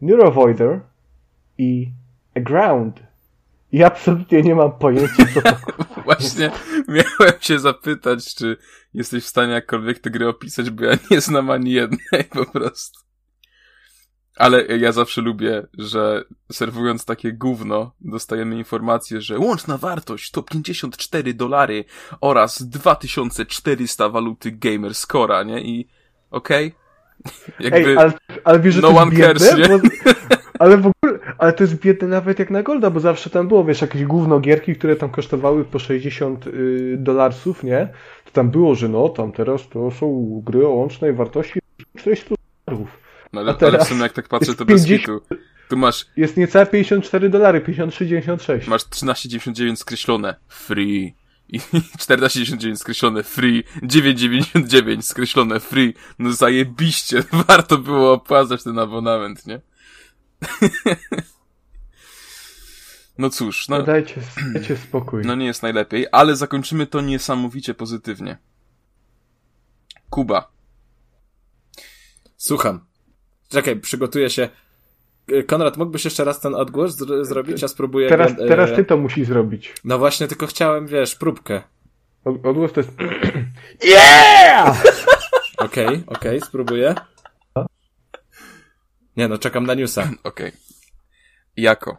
Neurovoider 0.00 0.80
i 1.58 1.92
Aground. 2.34 3.02
I 3.72 3.84
absolutnie 3.84 4.42
nie 4.42 4.54
mam 4.54 4.72
pojęcia, 4.72 5.24
co 5.34 5.42
to 5.42 5.56
Właśnie 6.04 6.50
miałem 6.88 7.40
się 7.40 7.58
zapytać, 7.58 8.34
czy 8.34 8.56
jesteś 8.94 9.24
w 9.24 9.28
stanie 9.28 9.52
jakkolwiek 9.52 9.98
tę 9.98 10.10
grę 10.10 10.28
opisać, 10.28 10.70
bo 10.70 10.84
ja 10.84 10.92
nie 11.10 11.20
znam 11.20 11.50
ani 11.50 11.72
jednej 11.72 12.24
po 12.32 12.46
prostu. 12.46 13.00
Ale 14.36 14.66
ja 14.66 14.92
zawsze 14.92 15.20
lubię, 15.20 15.66
że 15.78 16.24
serwując 16.52 17.04
takie 17.04 17.32
gówno, 17.32 17.92
dostajemy 18.00 18.56
informację, 18.56 19.20
że 19.20 19.38
łączna 19.38 19.78
wartość 19.78 20.30
to 20.30 20.42
54 20.42 21.34
dolary 21.34 21.84
oraz 22.20 22.62
2400 22.62 24.08
waluty 24.08 24.50
gamer 24.50 24.94
scora, 24.94 25.42
nie? 25.42 25.60
I 25.60 25.88
okej. 26.30 26.74
Jakby... 27.60 27.78
Ej, 27.78 27.96
ale, 27.96 28.12
ale 28.44 28.60
wiesz, 28.60 28.74
że 28.74 28.80
no 28.80 28.88
to 28.88 28.96
one 28.96 29.10
biedne? 29.10 29.26
cares, 29.26 29.58
nie? 29.58 29.68
Bo, 29.68 29.78
ale 30.58 30.76
w 30.76 30.86
ogóle, 30.86 31.18
ale 31.38 31.52
to 31.52 31.64
jest 31.64 31.80
biedne 31.80 32.08
nawet 32.08 32.38
jak 32.38 32.50
na 32.50 32.62
Golda, 32.62 32.90
bo 32.90 33.00
zawsze 33.00 33.30
tam 33.30 33.48
było, 33.48 33.64
wiesz, 33.64 33.80
jakieś 33.80 34.04
gówno 34.04 34.40
gierki, 34.40 34.74
które 34.74 34.96
tam 34.96 35.10
kosztowały 35.10 35.64
po 35.64 35.78
60 35.78 36.46
y, 36.46 36.96
dolarsów, 36.98 37.62
nie? 37.62 37.88
To 38.24 38.30
tam 38.30 38.50
było, 38.50 38.74
że 38.74 38.88
no, 38.88 39.08
tam 39.08 39.32
teraz 39.32 39.68
to 39.68 39.90
są 39.90 40.40
gry 40.44 40.66
o 40.66 40.70
łącznej 40.70 41.12
wartości 41.12 41.60
400 41.96 42.34
dolarów. 42.66 43.05
No 43.32 43.40
ale, 43.40 43.56
ale 43.60 43.78
w 43.84 43.88
sumie 43.88 44.02
jak 44.02 44.12
tak 44.12 44.28
patrzę, 44.28 44.46
jest 44.46 44.58
to 44.58 44.64
bez 44.64 44.86
50 44.86 45.00
kitu. 45.00 45.36
Tu 45.68 45.76
masz 45.76 46.06
Jest 46.16 46.36
niecałe 46.36 46.66
54 46.66 47.28
dolary, 47.28 47.60
53,96. 47.60 48.68
Masz 48.68 48.82
13,99 48.82 49.76
skreślone 49.76 50.34
free. 50.48 51.14
I 51.48 51.60
14,99 52.04 52.76
skreślone 52.76 53.22
free. 53.22 53.64
9,99 53.82 55.02
skreślone 55.02 55.60
free. 55.60 55.94
No 56.18 56.32
zajebiście. 56.32 57.22
Warto 57.48 57.78
było 57.78 58.12
opłacać 58.12 58.62
ten 58.62 58.78
abonament, 58.78 59.46
nie? 59.46 59.60
No 63.18 63.30
cóż, 63.30 63.68
No 63.68 63.78
no, 63.78 63.84
dajcie, 63.84 64.20
dajcie 64.54 64.76
spokój. 64.76 65.22
no 65.24 65.34
nie 65.34 65.46
jest 65.46 65.62
najlepiej, 65.62 66.06
ale 66.12 66.36
zakończymy 66.36 66.86
to 66.86 67.00
niesamowicie 67.00 67.74
pozytywnie. 67.74 68.38
Kuba. 70.10 70.52
Słucham. 72.36 72.86
Czekaj, 73.48 73.80
przygotuję 73.80 74.30
się. 74.30 74.48
E, 75.32 75.42
Konrad, 75.42 75.76
mógłbyś 75.76 76.04
jeszcze 76.04 76.24
raz 76.24 76.40
ten 76.40 76.54
odgłos 76.54 76.96
zr- 76.96 77.24
zrobić? 77.24 77.62
Ja 77.62 77.68
spróbuję. 77.68 78.08
Teraz, 78.08 78.32
e, 78.32 78.48
teraz 78.48 78.76
ty 78.76 78.84
to 78.84 78.96
musisz 78.96 79.28
zrobić. 79.28 79.74
No 79.84 79.98
właśnie, 79.98 80.28
tylko 80.28 80.46
chciałem, 80.46 80.86
wiesz, 80.86 81.14
próbkę. 81.14 81.62
Od- 82.24 82.46
Odgłos 82.46 82.72
to 82.72 82.80
jest 82.80 82.92
Yeah! 83.92 84.82
Okej, 85.58 86.02
okej, 86.06 86.40
spróbuję. 86.40 86.94
Nie 89.16 89.28
no, 89.28 89.38
czekam 89.38 89.66
na 89.66 89.74
newsa. 89.74 90.10
Okej. 90.24 90.52
Jako, 91.56 91.96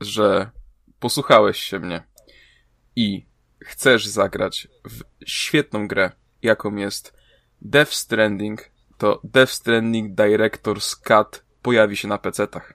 że 0.00 0.50
posłuchałeś 0.98 1.58
się 1.58 1.78
mnie 1.80 2.02
i 2.96 3.26
chcesz 3.64 4.06
zagrać 4.06 4.68
w 4.88 5.02
świetną 5.30 5.88
grę, 5.88 6.10
jaką 6.42 6.76
jest 6.76 7.14
Death 7.62 7.92
Stranding, 7.92 8.70
to 8.98 9.20
Death 9.24 9.52
Stranding 9.52 10.14
Director's 10.14 10.96
Cut 10.96 11.44
pojawi 11.62 11.96
się 11.96 12.08
na 12.08 12.18
PC-tach. 12.18 12.74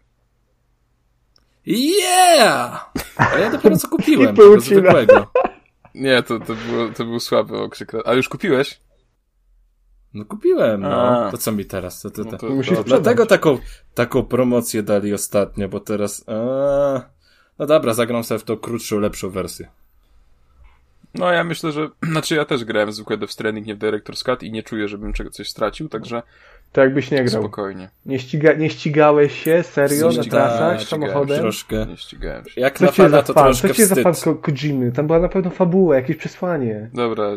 Yeah! 1.65 2.91
A 3.17 3.37
ja 3.37 3.51
dopiero 3.51 3.77
co 3.77 3.87
kupiłem, 3.97 4.35
tego 4.35 4.59
zwykłego. 4.59 5.31
Nie, 5.95 6.23
to, 6.23 6.39
to, 6.39 6.55
było, 6.55 6.89
to 6.97 7.05
był 7.05 7.19
słaby 7.19 7.57
okrzyk. 7.57 7.91
A 8.05 8.13
już 8.13 8.29
kupiłeś? 8.29 8.81
No 10.13 10.25
kupiłem, 10.25 10.81
no. 10.81 11.25
A. 11.25 11.31
To 11.31 11.37
co 11.37 11.51
mi 11.51 11.65
teraz? 11.65 12.01
To, 12.01 12.09
to, 12.09 12.23
No 12.23 12.31
to. 12.31 12.37
to, 12.37 12.49
Musisz 12.49 12.77
to. 12.77 12.83
Dlatego 12.83 13.25
taką, 13.25 13.57
taką 13.93 14.23
promocję 14.23 14.83
dali 14.83 15.13
ostatnio, 15.13 15.69
bo 15.69 15.79
teraz... 15.79 16.25
A... 16.27 16.33
No 17.59 17.65
dobra, 17.65 17.93
zagram 17.93 18.23
sobie 18.23 18.39
w 18.39 18.43
tą 18.43 18.57
krótszą, 18.57 18.99
lepszą 18.99 19.29
wersję. 19.29 19.69
No 21.13 21.31
ja 21.31 21.43
myślę, 21.43 21.71
że... 21.71 21.89
Znaczy 22.11 22.35
ja 22.35 22.45
też 22.45 22.63
grałem 22.65 22.89
w 22.89 22.93
zwykłe 22.93 23.17
Death 23.17 23.33
Stranding, 23.33 23.67
nie 23.67 23.75
w 23.75 23.79
Director's 23.79 24.23
Cut 24.23 24.43
i 24.43 24.51
nie 24.51 24.63
czuję, 24.63 24.87
żebym 24.87 25.13
czego 25.13 25.29
coś 25.29 25.49
stracił, 25.49 25.89
także 25.89 26.23
To 26.71 26.81
jakbyś 26.81 27.11
nie 27.11 27.23
grał. 27.23 27.41
spokojnie. 27.43 27.89
Nie, 28.05 28.19
ściga, 28.19 28.53
nie 28.53 28.69
ścigałeś 28.69 29.43
się 29.43 29.63
serio 29.63 30.11
na 30.11 30.23
trasach 30.23 30.83
samochodem? 30.83 31.39
Troszkę. 31.39 31.85
Nie 31.85 31.97
ścigałem 31.97 32.45
się. 32.49 32.61
Jak 32.61 32.77
Co 32.79 32.85
na 32.85 32.91
cię 32.91 33.03
fana 33.03 33.17
za 33.17 33.23
to 33.23 33.33
fan? 33.33 33.43
troszkę 33.43 33.67
Co 33.67 33.73
cię 33.73 33.85
za 33.85 33.95
fan. 33.95 34.13
Ko- 34.23 34.35
Kojimy? 34.35 34.91
Tam 34.91 35.07
była 35.07 35.19
na 35.19 35.29
pewno 35.29 35.51
fabuła, 35.51 35.95
jakieś 35.95 36.17
przesłanie. 36.17 36.89
Dobra, 36.93 37.29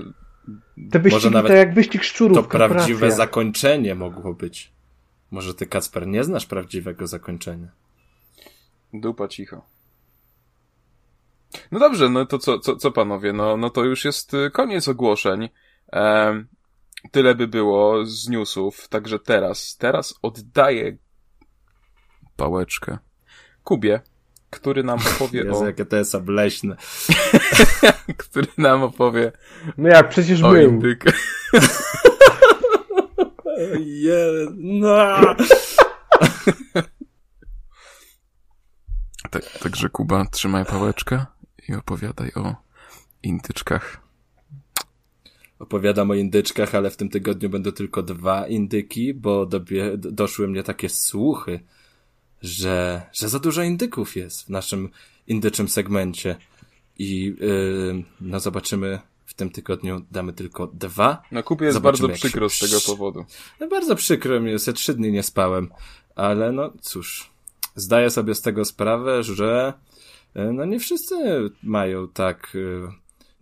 Te 0.90 0.98
wyścigi 0.98 1.30
nawet 1.34 1.52
to 1.52 1.56
jak 1.56 1.74
wyścig 1.74 2.04
szczurów. 2.04 2.36
To 2.36 2.42
prawdziwe 2.44 3.10
zakończenie 3.12 3.94
mogło 3.94 4.34
być. 4.34 4.72
Może 5.30 5.54
ty, 5.54 5.66
Kacper, 5.66 6.06
nie 6.06 6.24
znasz 6.24 6.46
prawdziwego 6.46 7.06
zakończenia? 7.06 7.68
Dupa 8.94 9.28
cicho. 9.28 9.62
No 11.72 11.78
dobrze, 11.78 12.08
no 12.08 12.26
to 12.26 12.38
co, 12.38 12.58
co, 12.58 12.76
co 12.76 12.92
panowie, 12.92 13.32
no, 13.32 13.56
no 13.56 13.70
to 13.70 13.84
już 13.84 14.04
jest 14.04 14.34
y, 14.34 14.50
koniec 14.50 14.88
ogłoszeń. 14.88 15.48
Em, 15.92 16.48
tyle 17.10 17.34
by 17.34 17.48
było 17.48 18.06
z 18.06 18.28
newsów, 18.28 18.88
także 18.88 19.18
teraz, 19.18 19.76
teraz 19.76 20.14
oddaję 20.22 20.96
pałeczkę 22.36 22.98
Kubie 23.64 24.00
który 24.52 24.82
nam 24.84 24.98
opowie 25.14 25.40
Jezu, 25.44 25.62
o... 25.62 25.66
jakie 25.66 25.84
to 25.84 25.96
jest 25.96 26.14
obleśne. 26.14 26.76
który 28.24 28.48
nam 28.58 28.82
opowie 28.82 29.32
No 29.78 29.88
jak, 29.88 30.08
przecież 30.08 30.42
o 30.42 30.50
był. 30.50 30.70
indyk. 30.70 31.04
Je, 33.80 34.16
no. 34.56 35.06
Tak, 39.30 39.58
także 39.62 39.88
Kuba, 39.88 40.24
trzymaj 40.32 40.64
pałeczkę 40.64 41.26
i 41.72 41.74
opowiadaj 41.74 42.32
o 42.34 42.54
indyczkach. 43.22 44.00
Opowiadam 45.58 46.10
o 46.10 46.14
indyczkach, 46.14 46.74
ale 46.74 46.90
w 46.90 46.96
tym 46.96 47.08
tygodniu 47.08 47.50
będą 47.50 47.72
tylko 47.72 48.02
dwa 48.02 48.48
indyki, 48.48 49.14
bo 49.14 49.46
dobie, 49.46 49.92
doszły 49.96 50.48
mnie 50.48 50.62
takie 50.62 50.88
słuchy, 50.88 51.60
że, 52.42 53.02
że 53.12 53.28
za 53.28 53.38
dużo 53.38 53.62
indyków 53.62 54.16
jest 54.16 54.46
w 54.46 54.48
naszym 54.48 54.88
indyczym 55.26 55.68
segmencie. 55.68 56.36
I 56.98 57.34
yy, 57.40 58.04
no 58.20 58.40
zobaczymy, 58.40 58.98
w 59.26 59.34
tym 59.34 59.50
tygodniu 59.50 60.02
damy 60.10 60.32
tylko 60.32 60.66
dwa. 60.66 61.22
No 61.32 61.42
Kubie 61.42 61.66
jest 61.66 61.74
Zobaczymy, 61.74 62.08
bardzo 62.08 62.12
jak 62.12 62.16
się 62.16 62.28
przykro 62.28 62.50
z 62.50 62.58
tego 62.58 62.80
powodu. 62.86 63.24
No, 63.60 63.68
bardzo 63.68 63.96
przykro 63.96 64.40
mi 64.40 64.50
jest, 64.50 64.66
ja 64.66 64.72
trzy 64.72 64.94
dni 64.94 65.12
nie 65.12 65.22
spałem, 65.22 65.68
ale 66.16 66.52
no 66.52 66.72
cóż, 66.80 67.30
zdaję 67.76 68.10
sobie 68.10 68.34
z 68.34 68.40
tego 68.40 68.64
sprawę, 68.64 69.22
że 69.22 69.72
no 70.34 70.64
nie 70.64 70.80
wszyscy 70.80 71.14
mają 71.62 72.08
tak 72.08 72.52
e, 72.54 72.92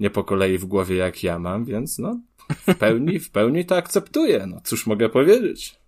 nie 0.01 0.11
po 0.11 0.25
kolei 0.25 0.59
w 0.59 0.65
głowie 0.65 0.97
jak 0.97 1.23
ja 1.23 1.39
mam, 1.39 1.65
więc 1.65 1.99
no 1.99 2.21
w 2.51 2.75
pełni, 2.75 3.19
w 3.19 3.31
pełni 3.31 3.65
to 3.65 3.77
akceptuję, 3.77 4.47
no 4.47 4.61
cóż 4.65 4.87
mogę 4.87 5.09
powiedzieć. 5.09 5.81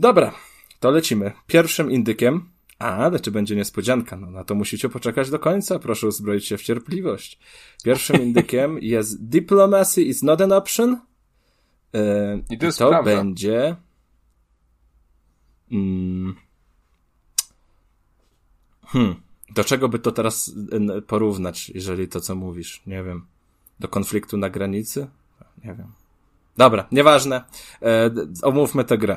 Dobra, 0.00 0.34
to 0.80 0.90
lecimy. 0.90 1.32
Pierwszym 1.46 1.90
indykiem, 1.90 2.48
a, 2.78 2.96
ale 2.96 3.20
czy 3.20 3.30
będzie 3.30 3.56
niespodzianka? 3.56 4.16
No 4.16 4.30
na 4.30 4.44
to 4.44 4.54
musicie 4.54 4.88
poczekać 4.88 5.30
do 5.30 5.38
końca, 5.38 5.78
proszę 5.78 6.06
uzbroić 6.06 6.46
się 6.46 6.56
w 6.56 6.62
cierpliwość. 6.62 7.38
Pierwszym 7.84 8.22
indykiem 8.22 8.78
jest 8.94 9.28
Diplomacy 9.28 10.02
is 10.02 10.22
not 10.22 10.40
an 10.40 10.52
option. 10.52 11.00
Yy, 11.92 12.00
I 12.50 12.58
to 12.58 12.72
to 12.72 13.02
będzie. 13.02 13.76
Mm, 15.72 16.34
hmm. 18.94 19.14
Do 19.54 19.64
czego 19.64 19.88
by 19.88 19.98
to 19.98 20.12
teraz 20.12 20.54
porównać, 21.06 21.70
jeżeli 21.70 22.08
to, 22.08 22.20
co 22.20 22.34
mówisz? 22.34 22.82
Nie 22.86 23.02
wiem. 23.02 23.26
Do 23.80 23.88
konfliktu 23.88 24.36
na 24.36 24.50
granicy? 24.50 25.06
Nie 25.64 25.74
wiem. 25.74 25.92
Dobra, 26.56 26.86
nieważne. 26.92 27.44
E, 27.82 28.10
omówmy 28.42 28.84
tę 28.84 28.98
grę. 28.98 29.16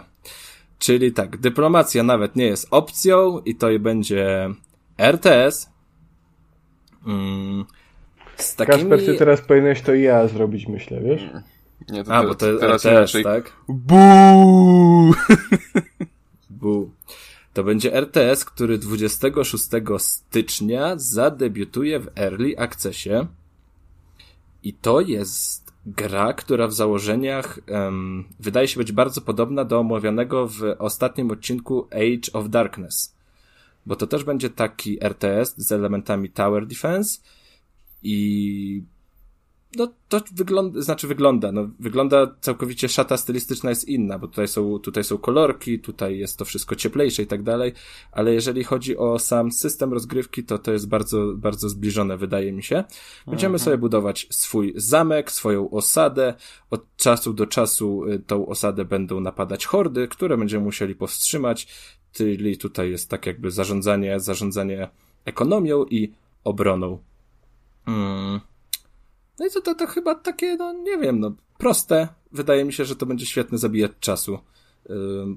Czyli 0.79 1.11
tak, 1.11 1.37
dyplomacja 1.37 2.03
nawet 2.03 2.35
nie 2.35 2.45
jest 2.45 2.67
opcją 2.71 3.39
i 3.39 3.55
to 3.55 3.67
będzie 3.79 4.49
RTS. 4.97 5.69
Mm, 7.07 7.65
z 8.35 8.55
takimi... 8.55 8.77
Kasper, 8.89 9.05
ty 9.05 9.15
teraz 9.15 9.41
powinieneś 9.41 9.81
to 9.81 9.93
i 9.93 10.01
ja 10.01 10.27
zrobić, 10.27 10.67
myślę, 10.67 11.01
wiesz? 11.01 11.21
Nie, 11.89 12.03
to, 12.03 12.15
A, 12.15 12.21
te- 12.21 12.27
bo 12.27 12.35
to 12.35 12.47
jest 12.47 12.59
teraz 12.59 12.85
RTS, 12.85 13.15
inaczej. 13.15 13.23
tak? 13.23 13.53
Buu! 13.69 15.13
Bu. 16.49 16.91
To 17.57 17.63
będzie 17.63 17.93
RTS, 17.93 18.45
który 18.45 18.77
26 18.77 19.63
stycznia 19.97 20.93
zadebiutuje 20.97 21.99
w 21.99 22.09
Early 22.17 22.59
Accessie. 22.59 23.27
I 24.63 24.73
to 24.73 25.01
jest 25.01 25.73
gra, 25.85 26.33
która 26.33 26.67
w 26.67 26.73
założeniach 26.73 27.59
em, 27.67 28.25
wydaje 28.39 28.67
się 28.67 28.77
być 28.77 28.91
bardzo 28.91 29.21
podobna 29.21 29.65
do 29.65 29.79
omawianego 29.79 30.47
w 30.47 30.61
ostatnim 30.79 31.31
odcinku 31.31 31.87
Age 31.91 32.33
of 32.33 32.49
Darkness. 32.49 33.15
Bo 33.85 33.95
to 33.95 34.07
też 34.07 34.23
będzie 34.23 34.49
taki 34.49 35.03
RTS 35.03 35.53
z 35.57 35.71
elementami 35.71 36.29
Tower 36.29 36.67
Defense 36.67 37.19
i 38.03 38.83
no 39.75 39.87
to 40.09 40.21
wygląda, 40.31 40.81
znaczy 40.81 41.07
wygląda, 41.07 41.51
no 41.51 41.69
wygląda 41.79 42.35
całkowicie 42.41 42.89
szata 42.89 43.17
stylistyczna 43.17 43.69
jest 43.69 43.87
inna, 43.87 44.19
bo 44.19 44.27
tutaj 44.27 44.47
są, 44.47 44.79
tutaj 44.79 45.03
są 45.03 45.17
kolorki, 45.17 45.79
tutaj 45.79 46.17
jest 46.17 46.37
to 46.37 46.45
wszystko 46.45 46.75
cieplejsze 46.75 47.23
i 47.23 47.27
tak 47.27 47.43
dalej, 47.43 47.73
ale 48.11 48.33
jeżeli 48.33 48.63
chodzi 48.63 48.97
o 48.97 49.19
sam 49.19 49.51
system 49.51 49.93
rozgrywki, 49.93 50.43
to 50.43 50.57
to 50.57 50.71
jest 50.71 50.87
bardzo, 50.87 51.33
bardzo 51.35 51.69
zbliżone, 51.69 52.17
wydaje 52.17 52.53
mi 52.53 52.63
się. 52.63 52.83
Będziemy 53.27 53.59
sobie 53.59 53.77
budować 53.77 54.27
swój 54.29 54.73
zamek, 54.75 55.31
swoją 55.31 55.69
osadę, 55.69 56.33
od 56.71 56.95
czasu 56.95 57.33
do 57.33 57.47
czasu 57.47 58.05
y, 58.05 58.19
tą 58.19 58.47
osadę 58.47 58.85
będą 58.85 59.19
napadać 59.19 59.65
hordy, 59.65 60.07
które 60.07 60.37
będziemy 60.37 60.65
musieli 60.65 60.95
powstrzymać, 60.95 61.67
czyli 62.11 62.57
tutaj 62.57 62.91
jest 62.91 63.09
tak 63.09 63.25
jakby 63.25 63.51
zarządzanie, 63.51 64.19
zarządzanie 64.19 64.89
ekonomią 65.25 65.85
i 65.85 66.13
obroną. 66.43 66.99
Mm. 67.87 68.39
No 69.39 69.45
i 69.45 69.51
to, 69.51 69.61
to, 69.61 69.75
to 69.75 69.87
chyba 69.87 70.15
takie, 70.15 70.55
no 70.55 70.73
nie 70.73 70.97
wiem, 70.97 71.19
no 71.19 71.31
proste. 71.57 72.07
Wydaje 72.31 72.65
mi 72.65 72.73
się, 72.73 72.85
że 72.85 72.95
to 72.95 73.05
będzie 73.05 73.25
świetny 73.25 73.57
zabijać 73.57 73.91
czasu. 73.99 74.39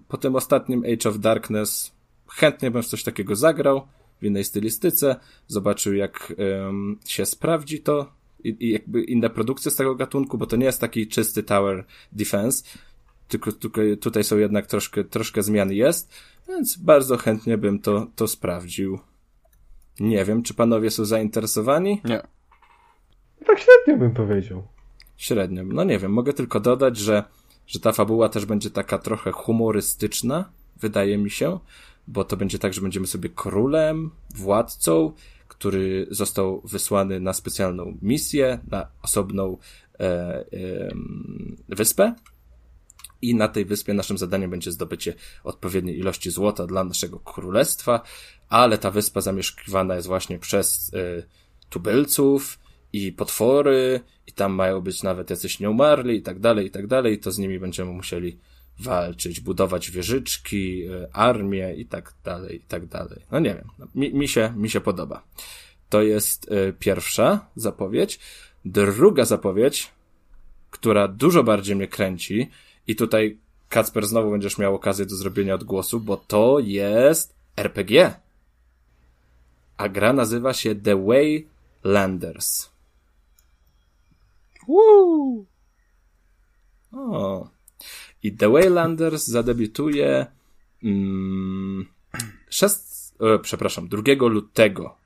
Po 0.09 0.16
tym 0.16 0.36
ostatnim 0.36 0.84
Age 0.84 1.11
of 1.11 1.18
Darkness 1.18 1.92
chętnie 2.28 2.70
bym 2.70 2.82
w 2.82 2.86
coś 2.86 3.03
takiego 3.03 3.36
zagrał, 3.36 3.86
w 4.20 4.24
innej 4.24 4.44
stylistyce, 4.44 5.16
zobaczył 5.46 5.94
jak 5.94 6.34
ym, 6.68 6.98
się 7.07 7.26
sprawdzi 7.26 7.80
to 7.80 8.12
i, 8.44 8.57
i 8.61 8.70
jakby 8.70 9.03
inne 9.03 9.30
produkcje 9.30 9.70
z 9.70 9.76
tego 9.76 9.94
gatunku, 9.94 10.38
bo 10.38 10.46
to 10.46 10.57
nie 10.57 10.66
jest 10.66 10.80
taki 10.80 11.07
czysty 11.07 11.42
tower 11.42 11.84
defense, 12.12 12.64
tylko, 13.28 13.53
tylko 13.53 13.80
tutaj 14.01 14.24
są 14.24 14.38
jednak 14.38 14.66
troszkę, 14.66 15.05
troszkę 15.05 15.42
zmian 15.42 15.72
jest, 15.72 16.12
więc 16.48 16.76
bardzo 16.76 17.16
chętnie 17.16 17.59
bym 17.59 17.78
to, 17.78 18.07
to 18.16 18.28
sprawdził. 18.28 18.98
Nie 20.01 20.24
wiem, 20.24 20.42
czy 20.42 20.55
panowie 20.55 20.90
są 20.90 21.05
zainteresowani? 21.05 22.01
Nie. 22.05 22.22
Tak 23.47 23.59
średnio 23.59 23.99
bym 23.99 24.14
powiedział. 24.14 24.62
Średnio. 25.16 25.62
No 25.64 25.84
nie 25.84 25.99
wiem, 25.99 26.12
mogę 26.12 26.32
tylko 26.32 26.61
dodać, 26.61 26.97
że, 26.97 27.24
że 27.66 27.80
ta 27.80 27.93
fabuła 27.93 28.28
też 28.28 28.47
będzie 28.47 28.70
taka 28.70 28.99
trochę 28.99 29.32
humorystyczna, 29.32 30.51
wydaje 30.80 31.18
mi 31.18 31.30
się, 31.30 31.59
bo 32.09 32.24
to 32.24 32.36
będzie 32.36 32.59
tak, 32.59 32.74
że 32.74 32.80
będziemy 32.80 33.07
sobie 33.07 33.28
królem, 33.28 34.11
władcą, 34.34 35.12
który 35.49 36.07
został 36.11 36.61
wysłany 36.64 37.20
na 37.20 37.32
specjalną 37.32 37.99
misję, 38.03 38.59
na 38.70 38.86
osobną 39.03 39.57
e, 40.01 40.05
e, 40.05 40.45
wyspę. 41.68 42.14
I 43.22 43.34
na 43.34 43.49
tej 43.49 43.64
wyspie 43.64 43.95
naszym 43.95 44.18
zadaniem 44.18 44.51
będzie 44.51 44.72
zdobycie 44.72 45.14
odpowiedniej 45.45 45.99
ilości 45.99 46.30
złota 46.30 46.66
dla 46.66 46.84
naszego 46.84 47.18
królestwa, 47.18 48.01
ale 48.49 48.78
ta 48.78 48.91
wyspa 48.91 49.20
zamieszkiwana 49.20 49.95
jest 49.95 50.09
właśnie 50.09 50.38
przez 50.38 50.95
e, 50.95 51.22
tubylców 51.70 52.59
i 52.93 53.12
potwory, 53.12 54.01
i 54.26 54.32
tam 54.32 54.53
mają 54.53 54.80
być 54.80 55.03
nawet 55.03 55.30
jacyś 55.30 55.61
nieumarli 55.61 56.16
i 56.16 56.22
tak 56.22 56.38
dalej, 56.38 56.66
i 56.66 56.70
tak 56.70 56.86
dalej, 56.86 57.18
to 57.18 57.32
z 57.32 57.38
nimi 57.38 57.59
będziemy 57.59 57.93
musieli 57.93 58.38
walczyć, 58.78 59.41
budować 59.41 59.91
wieżyczki, 59.91 60.84
e, 60.84 61.09
armię 61.12 61.74
i 61.74 61.86
tak 61.86 62.14
dalej, 62.24 62.57
i 62.57 62.61
tak 62.61 62.86
dalej. 62.86 63.20
No 63.32 63.38
nie 63.38 63.55
wiem, 63.55 63.68
no, 63.78 63.86
mi, 63.95 64.14
mi, 64.14 64.28
się, 64.28 64.53
mi 64.57 64.70
się 64.70 64.80
podoba. 64.80 65.22
To 65.88 66.03
jest 66.03 66.53
e, 66.53 66.72
pierwsza 66.72 67.47
zapowiedź. 67.57 68.18
Druga 68.64 69.24
zapowiedź, 69.24 69.91
która 70.70 71.09
dużo 71.09 71.45
bardziej 71.45 71.76
mnie 71.76 71.88
kręci 71.88 72.51
i 72.86 72.97
tutaj 72.97 73.38
Kacper 73.68 74.07
znowu 74.07 74.30
będziesz 74.30 74.59
miał 74.59 74.74
okazję 74.74 75.07
do 75.07 75.16
zrobienia 75.16 75.55
odgłosu, 75.55 76.01
bo 76.01 76.16
to 76.16 76.59
jest 76.59 77.34
RPG. 77.57 78.14
A 79.76 79.88
gra 79.88 80.12
nazywa 80.12 80.53
się 80.53 80.74
The 80.74 81.07
Waylanders. 81.07 82.69
Woo! 84.70 85.46
O. 86.92 87.48
I 88.22 88.32
The 88.32 88.48
Waylanders 88.48 89.26
zadebiutuje 89.26 90.26
mm, 90.84 91.86
szest, 92.50 93.14
e, 93.20 93.38
przepraszam, 93.38 93.88
2 93.88 94.02
lutego. 94.28 94.96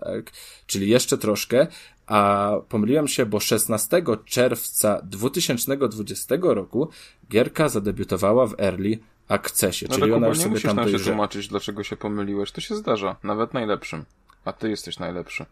Tak? 0.00 0.32
Czyli 0.66 0.88
jeszcze 0.88 1.18
troszkę, 1.18 1.66
a 2.06 2.52
pomyliłem 2.68 3.08
się, 3.08 3.26
bo 3.26 3.40
16 3.40 4.02
czerwca 4.24 5.02
2020 5.02 6.34
roku 6.40 6.88
gierka 7.30 7.68
zadebiutowała 7.68 8.46
w 8.46 8.60
Early 8.60 8.98
Accessie, 9.28 9.86
No 9.88 9.94
czyli 9.94 10.10
to 10.10 10.16
ona 10.16 10.28
już 10.28 10.38
sobie 10.38 10.50
musisz 10.50 10.64
tam 10.64 10.76
nam 10.76 10.88
się 10.88 10.98
tłumaczyć, 10.98 11.48
dlaczego 11.48 11.84
się 11.84 11.96
pomyliłeś. 11.96 12.52
To 12.52 12.60
się 12.60 12.74
zdarza, 12.74 13.16
nawet 13.22 13.54
najlepszym. 13.54 14.04
A 14.44 14.52
ty 14.52 14.70
jesteś 14.70 14.98
najlepszy. 14.98 15.46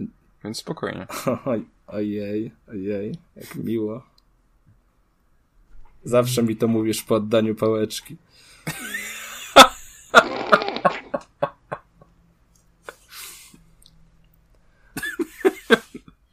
Więc 0.45 0.59
spokojnie. 0.59 1.07
Oj, 1.45 1.65
ojej, 1.87 2.53
ojej, 2.69 3.15
jak 3.37 3.55
miło. 3.55 4.03
Zawsze 6.05 6.43
mi 6.43 6.57
to 6.57 6.69
mówisz 6.69 7.03
po 7.03 7.15
oddaniu 7.15 7.55
pałeczki. 7.55 8.17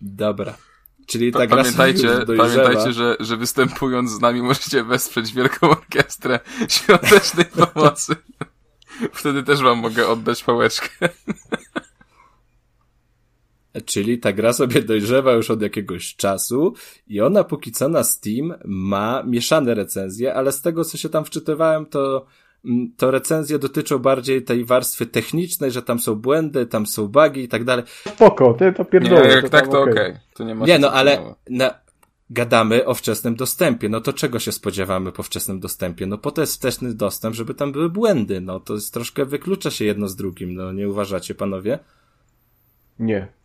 Dobra. 0.01 0.57
Czyli 1.05 1.31
ta 1.31 1.47
gra 1.47 1.57
Pamiętajcie, 1.57 2.09
pamiętajcie 2.37 2.93
że, 2.93 3.15
że 3.19 3.37
występując 3.37 4.11
z 4.11 4.19
nami 4.19 4.41
możecie 4.41 4.83
wesprzeć 4.83 5.33
Wielką 5.33 5.69
Orkiestrę 5.69 6.39
Świątecznej 6.69 7.45
Pomocy. 7.45 8.15
Wtedy 9.13 9.43
też 9.43 9.61
wam 9.61 9.77
mogę 9.77 10.07
oddać 10.07 10.43
pałeczkę. 10.43 11.09
Czyli 13.85 14.19
ta 14.19 14.33
gra 14.33 14.53
sobie 14.53 14.81
dojrzewa 14.81 15.33
już 15.33 15.51
od 15.51 15.61
jakiegoś 15.61 16.15
czasu 16.15 16.73
i 17.07 17.21
ona 17.21 17.43
póki 17.43 17.71
co 17.71 17.89
na 17.89 18.03
Steam 18.03 18.53
ma 18.65 19.23
mieszane 19.23 19.73
recenzje, 19.73 20.33
ale 20.33 20.51
z 20.51 20.61
tego 20.61 20.85
co 20.85 20.97
się 20.97 21.09
tam 21.09 21.25
wczytywałem, 21.25 21.85
to, 21.85 22.25
mm, 22.65 22.91
to 22.97 23.11
recenzje 23.11 23.59
dotyczą 23.59 23.99
bardziej 23.99 24.43
tej 24.43 24.65
warstwy 24.65 25.05
technicznej, 25.05 25.71
że 25.71 25.81
tam 25.81 25.99
są 25.99 26.15
błędy, 26.15 26.65
tam 26.65 26.85
są 26.85 27.07
bugi 27.07 27.43
i 27.43 27.47
tak 27.47 27.63
dalej. 27.63 27.85
Spoko, 28.07 28.53
ty 28.53 28.73
to 28.73 28.85
pierdolę. 28.85 29.27
Nie, 29.27 29.33
jak 29.33 29.43
to 29.43 29.49
tak 29.49 29.67
to 29.67 29.81
okej. 29.81 29.93
Okay. 29.93 30.19
To 30.33 30.43
nie, 30.43 30.55
ma 30.55 30.65
nie 30.65 30.79
no, 30.79 30.91
ale 30.91 31.35
na, 31.49 31.73
gadamy 32.29 32.85
o 32.85 32.93
wczesnym 32.93 33.35
dostępie. 33.35 33.89
No 33.89 34.01
to 34.01 34.13
czego 34.13 34.39
się 34.39 34.51
spodziewamy 34.51 35.11
po 35.11 35.23
wczesnym 35.23 35.59
dostępie? 35.59 36.05
No 36.05 36.17
po 36.17 36.31
to 36.31 36.41
jest 36.41 36.55
wczesny 36.55 36.93
dostęp, 36.93 37.35
żeby 37.35 37.53
tam 37.53 37.71
były 37.71 37.89
błędy. 37.89 38.41
No 38.41 38.59
to 38.59 38.73
jest 38.73 38.93
troszkę 38.93 39.25
wyklucza 39.25 39.71
się 39.71 39.85
jedno 39.85 40.07
z 40.07 40.15
drugim. 40.15 40.55
No 40.55 40.71
nie 40.71 40.89
uważacie, 40.89 41.35
panowie? 41.35 41.79
Nie. 42.99 43.38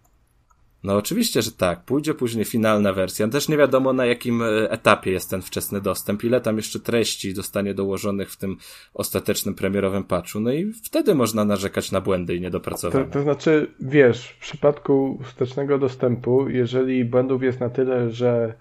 No 0.85 0.97
oczywiście, 0.97 1.43
że 1.43 1.53
tak. 1.53 1.85
Pójdzie 1.85 2.15
później 2.15 2.45
finalna 2.45 2.93
wersja. 2.93 3.29
Też 3.29 3.49
nie 3.49 3.57
wiadomo 3.57 3.93
na 3.93 4.07
jakim 4.07 4.43
e, 4.43 4.71
etapie 4.71 5.11
jest 5.11 5.31
ten 5.31 5.43
wczesny 5.43 5.81
dostęp, 5.81 6.25
ile 6.25 6.41
tam 6.41 6.57
jeszcze 6.57 6.81
treści 6.81 7.33
zostanie 7.35 7.75
dołożonych 7.75 8.31
w 8.31 8.37
tym 8.37 8.57
ostatecznym 8.95 9.55
premierowym 9.55 10.05
patchu. 10.05 10.41
No 10.41 10.53
i 10.53 10.73
wtedy 10.73 11.15
można 11.15 11.45
narzekać 11.45 11.93
na 11.93 12.01
błędy 12.01 12.35
i 12.35 12.41
niedopracowania. 12.41 13.05
To, 13.05 13.11
to 13.11 13.23
znaczy, 13.23 13.67
wiesz, 13.81 14.29
w 14.29 14.39
przypadku 14.39 15.19
wstecznego 15.23 15.79
dostępu, 15.79 16.49
jeżeli 16.49 17.05
błędów 17.05 17.43
jest 17.43 17.61
na 17.61 17.71
tyle, 17.71 18.11
że 18.11 18.55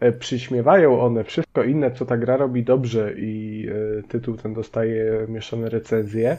e, 0.00 0.12
przyśmiewają 0.12 1.00
one 1.00 1.24
wszystko 1.24 1.62
inne, 1.62 1.90
co 1.90 2.06
ta 2.06 2.16
gra 2.16 2.36
robi 2.36 2.64
dobrze 2.64 3.14
i 3.16 3.66
e, 3.98 4.02
tytuł 4.08 4.36
ten 4.36 4.54
dostaje 4.54 5.26
mieszane 5.28 5.68
recenzje, 5.68 6.38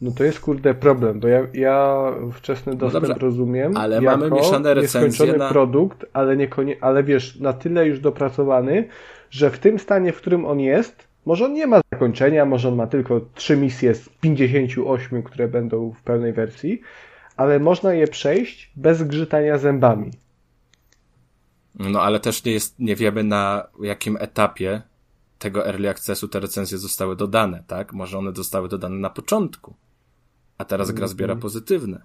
no 0.00 0.10
to 0.10 0.24
jest 0.24 0.40
kurde 0.40 0.74
problem, 0.74 1.20
bo 1.20 1.28
ja, 1.28 1.46
ja 1.54 2.04
wczesny 2.32 2.72
no 2.72 2.78
dostęp 2.78 3.02
no 3.02 3.08
dobrze, 3.08 3.26
rozumiem. 3.26 3.76
Ale 3.76 4.00
mamy 4.00 4.30
mieszane 4.30 4.74
recenzje 4.74 5.32
na... 5.32 5.48
produkt, 5.48 6.06
ale, 6.12 6.36
niekonie, 6.36 6.76
ale 6.80 7.04
wiesz, 7.04 7.40
na 7.40 7.52
tyle 7.52 7.86
już 7.86 8.00
dopracowany, 8.00 8.88
że 9.30 9.50
w 9.50 9.58
tym 9.58 9.78
stanie, 9.78 10.12
w 10.12 10.16
którym 10.16 10.44
on 10.44 10.60
jest, 10.60 11.08
może 11.26 11.44
on 11.44 11.52
nie 11.52 11.66
ma 11.66 11.80
zakończenia, 11.92 12.44
może 12.44 12.68
on 12.68 12.76
ma 12.76 12.86
tylko 12.86 13.20
trzy 13.34 13.56
misje 13.56 13.94
z 13.94 14.08
58, 14.08 15.22
które 15.22 15.48
będą 15.48 15.92
w 15.92 16.02
pełnej 16.02 16.32
wersji, 16.32 16.80
ale 17.36 17.60
można 17.60 17.94
je 17.94 18.06
przejść 18.06 18.72
bez 18.76 19.02
grzytania 19.02 19.58
zębami. 19.58 20.10
No 21.74 22.02
ale 22.02 22.20
też 22.20 22.44
nie, 22.44 22.52
jest, 22.52 22.78
nie 22.78 22.96
wiemy 22.96 23.24
na 23.24 23.66
jakim 23.82 24.16
etapie 24.20 24.82
tego 25.38 25.66
early 25.66 25.88
accessu 25.88 26.28
te 26.28 26.40
recenzje 26.40 26.78
zostały 26.78 27.16
dodane, 27.16 27.64
tak? 27.66 27.92
Może 27.92 28.18
one 28.18 28.32
zostały 28.32 28.68
dodane 28.68 28.96
na 28.96 29.10
początku 29.10 29.74
a 30.58 30.64
teraz 30.64 30.90
gra 30.90 31.06
zbiera 31.06 31.32
mhm. 31.32 31.42
pozytywne. 31.42 32.02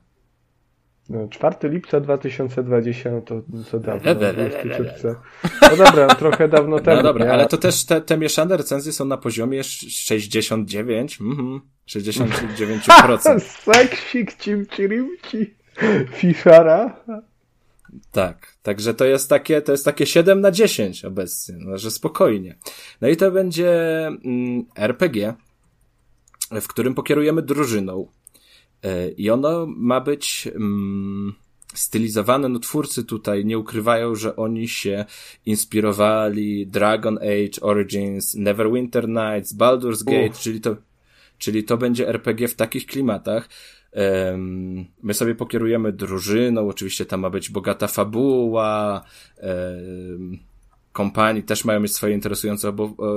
No, 1.09 1.27
4 1.27 1.69
lipca 1.69 1.99
2020, 1.99 3.11
no 3.11 3.21
to 3.21 3.41
co 3.71 3.79
dawno, 3.79 4.15
20 4.15 5.15
No 5.61 5.77
dobra, 5.77 6.07
trochę 6.07 6.47
dawno 6.47 6.79
temu. 6.85 6.97
No 6.97 7.03
dobra, 7.03 7.33
ale 7.33 7.47
to 7.47 7.57
też 7.57 7.85
te, 7.85 8.01
te 8.01 8.17
mieszane 8.17 8.57
recenzje 8.57 8.91
są 8.93 9.05
na 9.05 9.17
poziomie 9.17 9.63
69, 9.63 11.21
mhm, 11.21 11.61
69%. 11.87 13.39
Seksik 13.63 14.33
cimcirimci, 14.33 15.55
fiszara. 16.11 17.03
Tak, 18.11 18.57
także 18.61 18.93
to 18.93 19.05
jest 19.05 19.29
takie, 19.29 19.61
to 19.61 19.71
jest 19.71 19.85
takie 19.85 20.05
7 20.05 20.41
na 20.41 20.51
10 20.51 21.05
obecnie, 21.05 21.55
no, 21.59 21.77
że 21.77 21.91
spokojnie. 21.91 22.55
No 23.01 23.07
i 23.07 23.17
to 23.17 23.31
będzie 23.31 24.05
mm, 24.07 24.65
RPG, 24.75 25.33
w 26.51 26.67
którym 26.67 26.95
pokierujemy 26.95 27.41
drużyną. 27.41 28.07
E, 28.83 29.09
I 29.09 29.29
ono 29.29 29.65
ma 29.65 30.01
być 30.01 30.47
mm, 30.55 31.33
stylizowane, 31.73 32.49
no 32.49 32.59
twórcy 32.59 33.03
tutaj 33.03 33.45
nie 33.45 33.59
ukrywają, 33.59 34.15
że 34.15 34.35
oni 34.35 34.67
się 34.67 35.05
inspirowali 35.45 36.67
Dragon 36.67 37.17
Age 37.17 37.61
Origins, 37.61 38.35
Neverwinter 38.35 39.07
Nights, 39.07 39.55
Baldur's 39.57 40.03
Gate, 40.03 40.39
czyli 40.39 40.61
to, 40.61 40.75
czyli 41.37 41.63
to 41.63 41.77
będzie 41.77 42.09
RPG 42.09 42.47
w 42.47 42.55
takich 42.55 42.85
klimatach. 42.85 43.49
My 45.03 45.13
sobie 45.13 45.35
pokierujemy 45.35 45.91
drużyną, 45.91 46.67
oczywiście 46.67 47.05
tam 47.05 47.19
ma 47.19 47.29
być 47.29 47.49
bogata 47.49 47.87
fabuła, 47.87 49.03
kompanii 50.93 51.43
też 51.43 51.65
mają 51.65 51.79
mieć 51.79 51.95
swoje 51.95 52.13
interesujące 52.13 52.73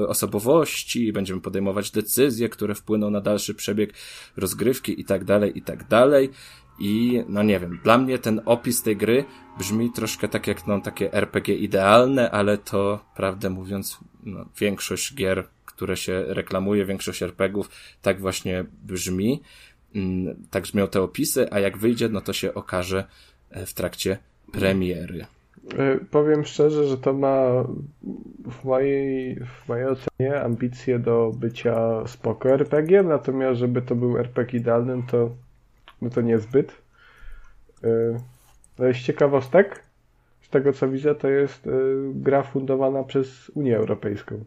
osobowości, 0.09 1.13
będziemy 1.13 1.41
podejmować 1.41 1.91
decyzje, 1.91 2.49
które 2.49 2.75
wpłyną 2.75 3.11
na 3.11 3.21
dalszy 3.21 3.55
przebieg 3.55 3.95
rozgrywki 4.37 5.01
i 5.01 5.05
tak 5.05 5.25
dalej, 5.25 5.59
i 5.59 5.63
tak 5.63 5.89
dalej. 5.89 6.31
I 6.79 7.23
no 7.29 7.43
nie 7.43 7.61
wiem, 7.61 7.81
dla 7.85 7.99
mnie 7.99 8.19
ten 8.19 8.41
opis 8.45 8.83
tej 8.83 8.97
gry 8.97 9.25
brzmi 9.59 9.93
troszkę 9.93 10.29
tak 10.29 10.47
jak 10.47 10.67
no 10.67 10.81
takie 10.81 11.13
RPG 11.13 11.55
idealne, 11.55 12.31
ale 12.31 12.59
to 12.59 13.05
prawdę 13.17 13.51
mówiąc, 13.51 13.99
no, 14.25 14.45
większość 14.61 15.15
gier, 15.15 15.49
które 15.65 15.97
się 15.97 16.25
reklamuje, 16.27 16.85
większość 16.85 17.23
RPGów 17.23 17.71
tak 18.03 18.21
właśnie 18.21 18.65
brzmi. 18.83 19.43
Mm, 19.95 20.47
tak 20.51 20.63
brzmią 20.63 20.89
te 20.89 21.03
opisy, 21.03 21.49
a 21.51 21.61
jak 21.61 21.79
wyjdzie, 21.79 22.09
no 22.09 22.21
to 22.21 22.33
się 22.33 22.55
okaże 22.55 23.05
e, 23.51 23.67
w 23.67 23.75
trakcie 23.75 24.19
premiery. 24.53 25.27
E, 25.79 25.99
powiem 26.11 26.45
szczerze, 26.45 26.87
że 26.87 26.99
to 26.99 27.13
ma 27.13 27.65
w 28.51 28.65
mojej, 28.65 29.41
w 29.41 29.69
mojej 29.69 29.87
ocenie 29.87 30.43
ambicje 30.43 30.99
do 30.99 31.33
bycia 31.37 32.07
spoko 32.07 32.49
RPG, 32.49 33.03
natomiast 33.03 33.61
żeby 33.61 33.83
to 33.83 33.95
był 33.95 34.19
RPG 34.19 34.59
idealnym, 34.59 35.03
to, 35.03 35.31
no 36.03 36.11
to 36.11 36.21
niezbyt. 36.21 36.83
No 38.79 38.87
jest 38.87 39.01
ciekawostek. 39.01 39.83
Z 40.41 40.49
tego 40.49 40.73
co 40.73 40.89
widzę, 40.89 41.15
to 41.15 41.29
jest 41.29 41.67
e, 41.67 41.71
gra 42.15 42.43
fundowana 42.43 43.05
przez 43.05 43.51
Unię 43.55 43.77
Europejską. 43.77 44.45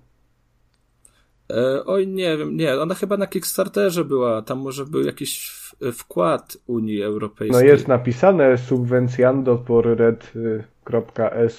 E, 1.49 1.85
oj, 1.85 2.07
nie 2.07 2.37
wiem, 2.37 2.57
nie, 2.57 2.79
ona 2.79 2.95
chyba 2.95 3.17
na 3.17 3.27
Kickstarterze 3.27 4.05
była, 4.05 4.41
tam 4.41 4.59
może 4.59 4.85
był 4.85 5.03
jakiś 5.03 5.59
wkład 5.93 6.57
Unii 6.67 7.03
Europejskiej. 7.03 7.61
No 7.61 7.67
jest 7.67 7.87
napisane 7.87 8.57
subvencjando 8.57 9.57
por 9.57 9.97
red.s 9.97 10.78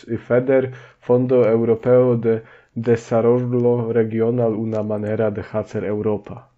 y 0.09 0.19
FEDER 0.19 0.73
Fondo 1.01 1.49
Europeo 1.49 2.17
de 2.17 2.41
Desarrollo 2.77 3.93
Regional 3.93 4.55
una 4.55 4.83
manera 4.83 5.31
de 5.31 5.43
hacer 5.43 5.85
Europa. 5.85 6.51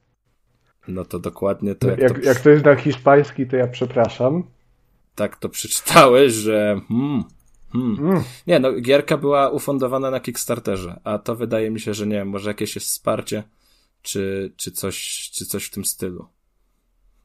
No 0.89 1.05
to 1.05 1.19
dokładnie 1.19 1.75
to. 1.75 1.89
Jak, 1.89 1.99
jak, 1.99 2.13
to... 2.13 2.27
jak 2.27 2.41
to 2.41 2.51
jest 2.51 2.65
na 2.65 2.77
hiszpański, 2.77 3.47
to 3.47 3.57
ja 3.57 3.67
przepraszam. 3.67 4.45
Tak 5.15 5.37
to 5.37 5.49
przeczytałeś, 5.49 6.33
że 6.33 6.81
hmm, 6.89 7.25
Hmm. 7.73 7.99
Mm. 7.99 8.23
Nie, 8.47 8.61
no, 8.61 8.81
gierka 8.81 9.17
była 9.17 9.51
ufundowana 9.51 10.11
na 10.11 10.21
Kickstarterze, 10.21 11.01
a 11.05 11.19
to 11.19 11.37
wydaje 11.37 11.71
mi 11.71 11.81
się, 11.81 11.95
że 11.95 12.07
nie 12.07 12.17
wiem, 12.17 12.29
może 12.29 12.51
jakieś 12.51 12.75
jest 12.75 12.87
wsparcie, 12.87 13.43
czy, 14.03 14.53
czy, 14.57 14.73
coś, 14.73 15.31
czy 15.33 15.47
coś 15.47 15.65
w 15.65 15.71
tym 15.71 15.85
stylu. 15.85 16.27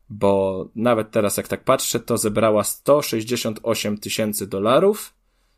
Bo 0.10 0.70
nawet 0.76 1.12
teraz, 1.12 1.38
jak 1.38 1.48
tak 1.48 1.64
patrzę, 1.64 2.00
to 2.00 2.18
zebrała 2.18 2.64
168 2.64 3.98
tysięcy 3.98 4.48
dolarów 4.48 5.14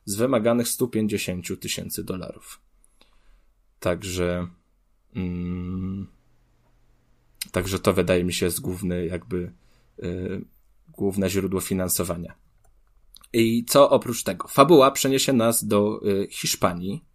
z 0.05 0.15
wymaganych 0.15 0.67
150 0.67 1.59
tysięcy 1.59 2.03
dolarów. 2.03 2.61
Także, 3.79 4.47
mm, 5.15 6.07
także 7.51 7.79
to 7.79 7.93
wydaje 7.93 8.23
mi 8.23 8.33
się 8.33 8.45
jest 8.45 8.61
główny, 8.61 9.05
jakby, 9.05 9.51
yy, 9.97 10.45
główne 10.97 11.29
źródło 11.29 11.61
finansowania. 11.61 12.35
I 13.33 13.65
co 13.65 13.89
oprócz 13.89 14.23
tego? 14.23 14.47
Fabuła 14.47 14.91
przeniesie 14.91 15.33
nas 15.33 15.65
do 15.65 16.01
y, 16.07 16.27
Hiszpanii, 16.31 17.05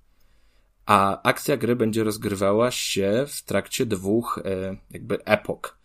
a 0.87 1.23
akcja 1.23 1.57
gry 1.57 1.77
będzie 1.77 2.05
rozgrywała 2.05 2.71
się 2.71 3.25
w 3.29 3.43
trakcie 3.43 3.87
dwóch 3.87 4.39
y, 4.39 4.77
jakby 4.91 5.25
epok. 5.25 5.79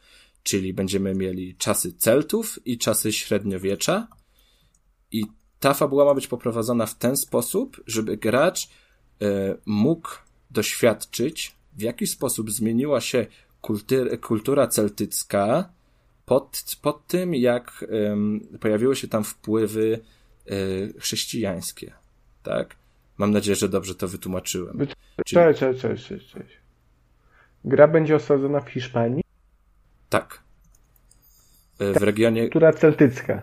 Czyli 0.43 0.73
będziemy 0.73 1.15
mieli 1.15 1.55
czasy 1.55 1.93
Celtów 1.93 2.59
i 2.65 2.77
czasy 2.77 3.13
średniowiecza. 3.13 4.07
I 5.11 5.25
ta 5.59 5.73
fabuła 5.73 6.05
ma 6.05 6.13
być 6.13 6.27
poprowadzona 6.27 6.85
w 6.85 6.95
ten 6.95 7.17
sposób, 7.17 7.83
żeby 7.87 8.17
gracz 8.17 8.65
y, 8.65 9.57
mógł 9.65 10.09
doświadczyć, 10.51 11.55
w 11.77 11.81
jaki 11.81 12.07
sposób 12.07 12.51
zmieniła 12.51 13.01
się 13.01 13.25
kultur, 13.61 14.19
kultura 14.19 14.67
celtycka 14.67 15.69
pod, 16.25 16.63
pod 16.81 17.07
tym, 17.07 17.35
jak 17.35 17.85
pojawiły 18.59 18.95
się 18.95 19.07
tam 19.07 19.23
wpływy 19.23 19.99
Y, 20.51 20.93
chrześcijańskie, 20.99 21.93
tak? 22.43 22.75
Mam 23.17 23.31
nadzieję, 23.31 23.55
że 23.55 23.69
dobrze 23.69 23.95
to 23.95 24.07
wytłumaczyłem. 24.07 24.87
Cześć, 25.25 25.59
cześć, 25.59 25.81
cześć, 25.81 26.07
cześć, 26.07 26.29
cześć. 26.29 26.59
Gra 27.65 27.87
będzie 27.87 28.15
osadzona 28.15 28.59
w 28.59 28.69
Hiszpanii? 28.69 29.23
Tak. 30.09 30.43
Y, 31.81 31.93
w 31.93 32.03
regionie... 32.03 32.49
Która 32.49 32.73
celtycka. 32.73 33.41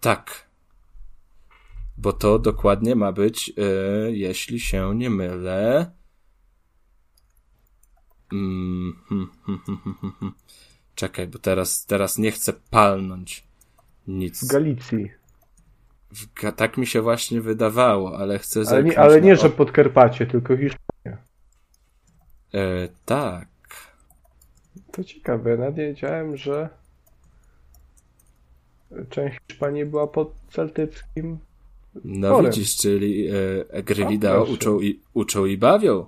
Tak. 0.00 0.46
Bo 1.96 2.12
to 2.12 2.38
dokładnie 2.38 2.96
ma 2.96 3.12
być, 3.12 3.48
yy, 3.48 4.16
jeśli 4.16 4.60
się 4.60 4.94
nie 4.94 5.10
mylę... 5.10 5.90
Mm, 8.32 8.94
hmm, 9.08 9.30
hmm, 9.46 9.60
hmm, 9.66 10.34
Czekaj, 10.94 11.26
bo 11.26 11.38
teraz, 11.38 11.86
teraz 11.86 12.18
nie 12.18 12.30
chcę 12.30 12.52
palnąć 12.70 13.44
nic. 14.06 14.44
W 14.44 14.48
Galicji. 14.48 15.10
W, 16.10 16.52
tak 16.56 16.76
mi 16.76 16.86
się 16.86 17.02
właśnie 17.02 17.40
wydawało, 17.40 18.18
ale 18.18 18.38
chcę 18.38 18.60
Ale 18.68 18.84
nie, 18.84 18.98
ale 18.98 19.20
nie 19.20 19.36
że 19.36 19.50
Podkarpacie, 19.50 20.26
tylko 20.26 20.56
Hiszpania. 20.56 21.18
E, 22.54 22.88
tak. 23.04 23.48
To 24.92 25.04
ciekawe, 25.04 25.56
nawet 25.56 25.76
nie 25.76 25.86
wiedziałem, 25.86 26.36
że 26.36 26.68
część 29.10 29.38
Hiszpanii 29.48 29.84
była 29.84 30.06
pod 30.06 30.34
celtyckim 30.50 31.38
No 32.04 32.42
widzisz, 32.42 32.76
czyli 32.76 33.28
e, 33.70 33.82
gry 33.82 34.06
wideo 34.06 34.44
uczą 34.44 34.80
i, 34.80 35.00
uczą 35.14 35.46
i 35.46 35.58
bawią. 35.58 36.06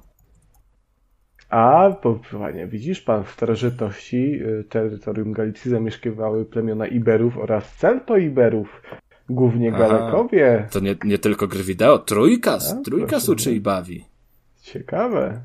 A, 1.49 1.91
bo 2.03 2.21
panie, 2.33 2.67
widzisz 2.67 3.01
pan, 3.01 3.25
w 3.25 3.31
starożytności 3.31 4.43
y, 4.43 4.65
terytorium 4.69 5.33
Galicji 5.33 5.71
zamieszkiwały 5.71 6.45
plemiona 6.45 6.87
Iberów 6.87 7.39
oraz 7.39 7.77
Celto-Iberów, 7.79 8.67
głównie 9.29 9.73
Aha, 9.75 9.79
Galekowie. 9.79 10.69
To 10.71 10.81
nie, 10.81 10.97
nie 11.05 11.19
tylko 11.19 11.49
gry 11.49 11.63
wideo, 11.63 11.99
trójkas, 11.99 12.73
A, 12.73 12.83
trójkas 12.83 13.29
uczy 13.29 13.55
i 13.55 13.61
bawi. 13.61 14.05
Ciekawe. 14.63 15.41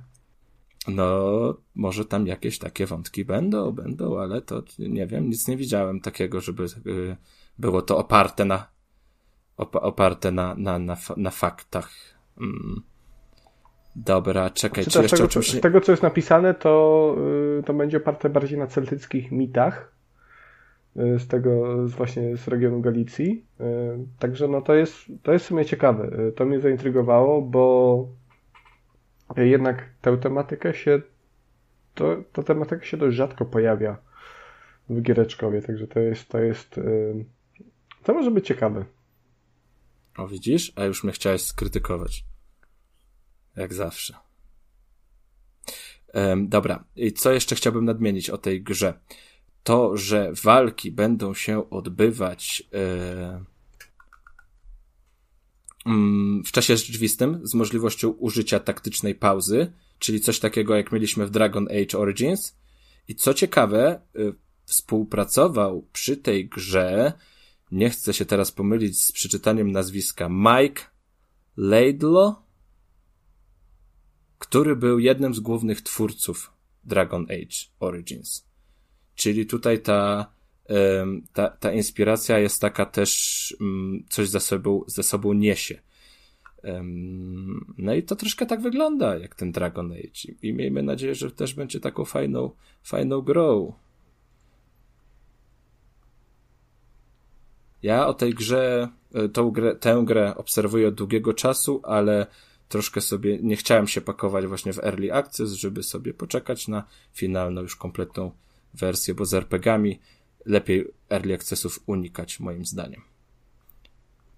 No, 0.87 1.31
może 1.75 2.05
tam 2.05 2.27
jakieś 2.27 2.59
takie 2.59 2.85
wątki 2.85 3.25
będą, 3.25 3.71
będą, 3.71 4.19
ale 4.19 4.41
to 4.41 4.63
nie 4.79 5.07
wiem, 5.07 5.29
nic 5.29 5.47
nie 5.47 5.57
widziałem 5.57 5.99
takiego, 5.99 6.41
żeby 6.41 6.63
y, 6.63 7.15
było 7.59 7.81
to 7.81 7.97
oparte 7.97 8.45
na 8.45 8.67
oparte 9.61 10.31
na, 10.31 10.55
na, 10.55 10.79
na, 10.79 10.97
na 11.17 11.29
faktach. 11.29 11.89
Mm. 12.41 12.81
Dobra, 13.95 14.49
czekaj, 14.49 14.85
czy 14.85 15.01
jeszcze 15.01 15.17
tego, 15.17 15.29
czymś... 15.29 15.51
Z 15.51 15.61
tego, 15.61 15.81
co 15.81 15.91
jest 15.91 16.03
napisane, 16.03 16.53
to, 16.53 17.15
y, 17.59 17.63
to 17.63 17.73
będzie 17.73 17.97
oparte 17.97 18.29
bardziej 18.29 18.59
na 18.59 18.67
celtyckich 18.67 19.31
mitach, 19.31 19.93
y, 20.97 21.19
z 21.19 21.27
tego 21.27 21.87
z 21.87 21.91
właśnie 21.91 22.37
z 22.37 22.47
regionu 22.47 22.81
Galicji. 22.81 23.45
Y, 23.61 23.63
także 24.19 24.47
no 24.47 24.61
to 24.61 24.73
jest, 24.73 24.95
to 25.23 25.33
jest 25.33 25.45
w 25.45 25.47
sumie 25.47 25.65
ciekawe. 25.65 26.11
To 26.35 26.45
mnie 26.45 26.59
zaintrygowało, 26.59 27.41
bo 27.41 28.07
jednak 29.37 29.89
tę 30.01 30.17
tematykę 30.17 30.73
się 30.73 31.01
to, 31.93 32.17
ta 32.33 32.43
tematyka 32.43 32.85
się 32.85 32.97
dość 32.97 33.17
rzadko 33.17 33.45
pojawia 33.45 33.97
w 34.89 35.01
Giereczkowie, 35.01 35.61
także 35.61 35.87
to 35.87 35.99
jest, 35.99 36.29
to 36.29 36.39
jest 36.39 36.79
to 38.03 38.13
może 38.13 38.31
być 38.31 38.47
ciekawe. 38.47 38.85
O 40.21 40.27
widzisz? 40.27 40.71
A 40.75 40.83
już 40.83 41.03
mnie 41.03 41.13
chciałeś 41.13 41.41
skrytykować. 41.41 42.25
Jak 43.55 43.73
zawsze. 43.73 44.15
Um, 46.13 46.49
dobra, 46.49 46.83
i 46.95 47.13
co 47.13 47.31
jeszcze 47.31 47.55
chciałbym 47.55 47.85
nadmienić 47.85 48.29
o 48.29 48.37
tej 48.37 48.63
grze? 48.63 48.99
To, 49.63 49.97
że 49.97 50.31
walki 50.43 50.91
będą 50.91 51.33
się 51.33 51.69
odbywać 51.69 52.63
mm, 55.85 56.43
w 56.43 56.51
czasie 56.51 56.77
rzeczywistym 56.77 57.39
z 57.43 57.53
możliwością 57.53 58.09
użycia 58.09 58.59
taktycznej 58.59 59.15
pauzy, 59.15 59.73
czyli 59.99 60.21
coś 60.21 60.39
takiego 60.39 60.75
jak 60.75 60.91
mieliśmy 60.91 61.27
w 61.27 61.31
Dragon 61.31 61.67
Age 61.67 61.99
Origins. 61.99 62.57
I 63.07 63.15
co 63.15 63.33
ciekawe, 63.33 64.01
e, 64.15 64.19
współpracował 64.65 65.87
przy 65.93 66.17
tej 66.17 66.49
grze, 66.49 67.13
nie 67.71 67.89
chcę 67.89 68.13
się 68.13 68.25
teraz 68.25 68.51
pomylić 68.51 69.01
z 69.01 69.11
przeczytaniem 69.11 69.71
nazwiska, 69.71 70.29
Mike 70.29 70.81
Laidlaw, 71.57 72.35
który 74.37 74.75
był 74.75 74.99
jednym 74.99 75.35
z 75.35 75.39
głównych 75.39 75.81
twórców 75.81 76.51
Dragon 76.83 77.23
Age 77.23 77.57
Origins. 77.79 78.45
Czyli 79.15 79.45
tutaj 79.45 79.81
ta, 79.81 80.31
ta, 81.33 81.49
ta 81.49 81.71
inspiracja 81.71 82.39
jest 82.39 82.61
taka 82.61 82.85
też, 82.85 83.55
mm, 83.61 84.03
coś 84.09 84.29
ze 84.29 84.39
sobą, 84.39 84.83
ze 84.87 85.03
sobą 85.03 85.33
niesie. 85.33 85.81
No 87.77 87.93
i 87.93 88.03
to 88.03 88.15
troszkę 88.15 88.45
tak 88.45 88.61
wygląda, 88.61 89.17
jak 89.17 89.35
ten 89.35 89.51
Dragon 89.51 89.91
Age. 89.91 90.33
I 90.41 90.53
miejmy 90.53 90.83
nadzieję, 90.83 91.15
że 91.15 91.31
też 91.31 91.53
będzie 91.53 91.79
taką 91.79 92.05
fajną, 92.05 92.51
fajną 92.83 93.21
grą. 93.21 93.73
Ja 97.83 98.07
o 98.07 98.13
tej 98.13 98.33
grze, 98.33 98.89
e, 99.13 99.29
tą 99.29 99.51
grę, 99.51 99.75
tę 99.75 100.03
grę 100.05 100.35
obserwuję 100.35 100.87
od 100.87 100.95
długiego 100.95 101.33
czasu, 101.33 101.81
ale 101.83 102.27
troszkę 102.69 103.01
sobie 103.01 103.39
nie 103.41 103.55
chciałem 103.55 103.87
się 103.87 104.01
pakować 104.01 104.47
właśnie 104.47 104.73
w 104.73 104.79
Early 104.79 105.13
Access, 105.13 105.51
żeby 105.51 105.83
sobie 105.83 106.13
poczekać 106.13 106.67
na 106.67 106.83
finalną 107.13 107.61
już 107.61 107.75
kompletną 107.75 108.31
wersję, 108.73 109.13
bo 109.13 109.25
z 109.25 109.33
RPGami 109.33 109.99
lepiej 110.45 110.87
Early 111.09 111.33
Accessów 111.33 111.79
unikać 111.85 112.39
moim 112.39 112.65
zdaniem. 112.65 113.01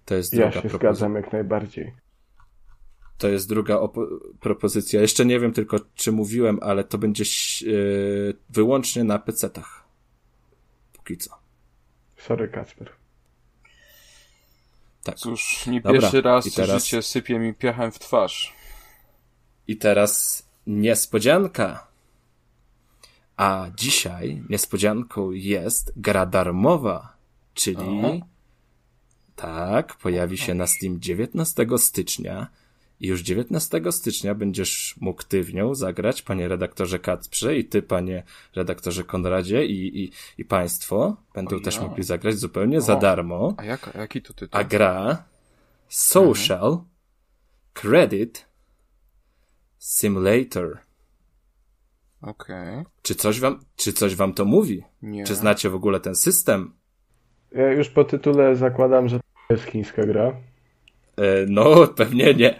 To 0.05 0.15
jest 0.15 0.31
druga 0.31 0.45
ja 0.45 0.61
się 0.61 0.69
zgadzam 0.69 1.15
jak 1.15 1.33
najbardziej. 1.33 1.93
To 3.17 3.29
jest 3.29 3.49
druga 3.49 3.79
propozycja. 4.39 5.01
Jeszcze 5.01 5.25
nie 5.25 5.39
wiem 5.39 5.53
tylko, 5.53 5.77
czy 5.95 6.11
mówiłem, 6.11 6.59
ale 6.61 6.83
to 6.83 6.97
będzie 6.97 7.23
yy, 7.61 8.33
wyłącznie 8.49 9.03
na 9.03 9.19
PC-tach. 9.19 9.83
Póki 10.93 11.17
co. 11.17 11.31
Sorry, 12.17 12.47
Kacper. 12.47 13.02
Tak. 15.03 15.15
Cóż, 15.15 15.67
nie 15.67 15.81
Dobra. 15.81 16.01
pierwszy 16.01 16.21
raz 16.21 16.47
I 16.47 16.51
teraz... 16.51 16.83
życie 16.83 17.01
sypie 17.01 17.39
mi 17.39 17.53
piachem 17.53 17.91
w 17.91 17.99
twarz. 17.99 18.53
I 19.67 19.77
teraz 19.77 20.43
niespodzianka. 20.67 21.87
A 23.37 23.67
dzisiaj 23.75 24.43
niespodzianką 24.49 25.31
jest 25.31 25.93
gra 25.95 26.25
darmowa, 26.25 27.15
czyli 27.53 27.99
Aha. 28.03 28.25
tak, 29.35 29.95
pojawi 29.97 30.37
się 30.37 30.53
na 30.53 30.67
Steam 30.67 30.99
19 30.99 31.65
stycznia 31.77 32.47
i 33.03 33.07
już 33.07 33.21
19 33.21 33.91
stycznia 33.91 34.35
będziesz 34.35 34.95
mógł 35.01 35.23
ty 35.23 35.43
w 35.43 35.53
nią 35.53 35.75
zagrać, 35.75 36.21
panie 36.21 36.47
redaktorze 36.47 36.99
Kacprze 36.99 37.57
i 37.57 37.65
ty, 37.65 37.81
panie 37.81 38.23
redaktorze 38.55 39.03
Konradzie 39.03 39.65
i, 39.65 40.03
i, 40.03 40.11
i 40.37 40.45
państwo 40.45 41.17
będą 41.33 41.59
też 41.59 41.79
mogli 41.79 42.03
zagrać 42.03 42.37
zupełnie 42.37 42.77
o. 42.77 42.81
za 42.81 42.95
darmo. 42.95 43.53
A 43.57 43.65
jak, 43.65 43.91
jaki 43.95 44.21
to 44.21 44.33
tytuł? 44.33 44.59
A 44.59 44.63
gra 44.63 45.23
Social 45.87 46.71
mhm. 46.71 46.85
Credit 47.73 48.47
Simulator. 49.79 50.77
Okej. 52.21 52.79
Okay. 52.79 52.85
Czy 53.01 53.15
coś 53.15 53.39
wam, 53.39 53.59
czy 53.75 53.93
coś 53.93 54.15
wam 54.15 54.33
to 54.33 54.45
mówi? 54.45 54.83
Nie. 55.01 55.23
Czy 55.23 55.35
znacie 55.35 55.69
w 55.69 55.75
ogóle 55.75 55.99
ten 55.99 56.15
system? 56.15 56.73
Ja 57.51 57.71
już 57.71 57.89
po 57.89 58.03
tytule 58.03 58.55
zakładam, 58.55 59.07
że 59.07 59.19
to 59.19 59.53
jest 59.53 59.63
chińska 59.63 60.05
gra. 60.05 60.33
E, 61.17 61.45
no, 61.47 61.87
pewnie 61.97 62.33
nie. 62.33 62.59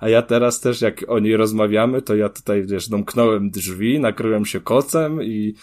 A 0.00 0.08
ja 0.08 0.22
teraz 0.22 0.60
też, 0.60 0.80
jak 0.80 1.04
o 1.08 1.18
niej 1.18 1.36
rozmawiamy, 1.36 2.02
to 2.02 2.16
ja 2.16 2.28
tutaj, 2.28 2.62
wiesz, 2.66 2.88
domknąłem 2.88 3.50
drzwi, 3.50 4.00
nakryłem 4.00 4.46
się 4.46 4.60
kocem 4.60 5.22
i, 5.22 5.54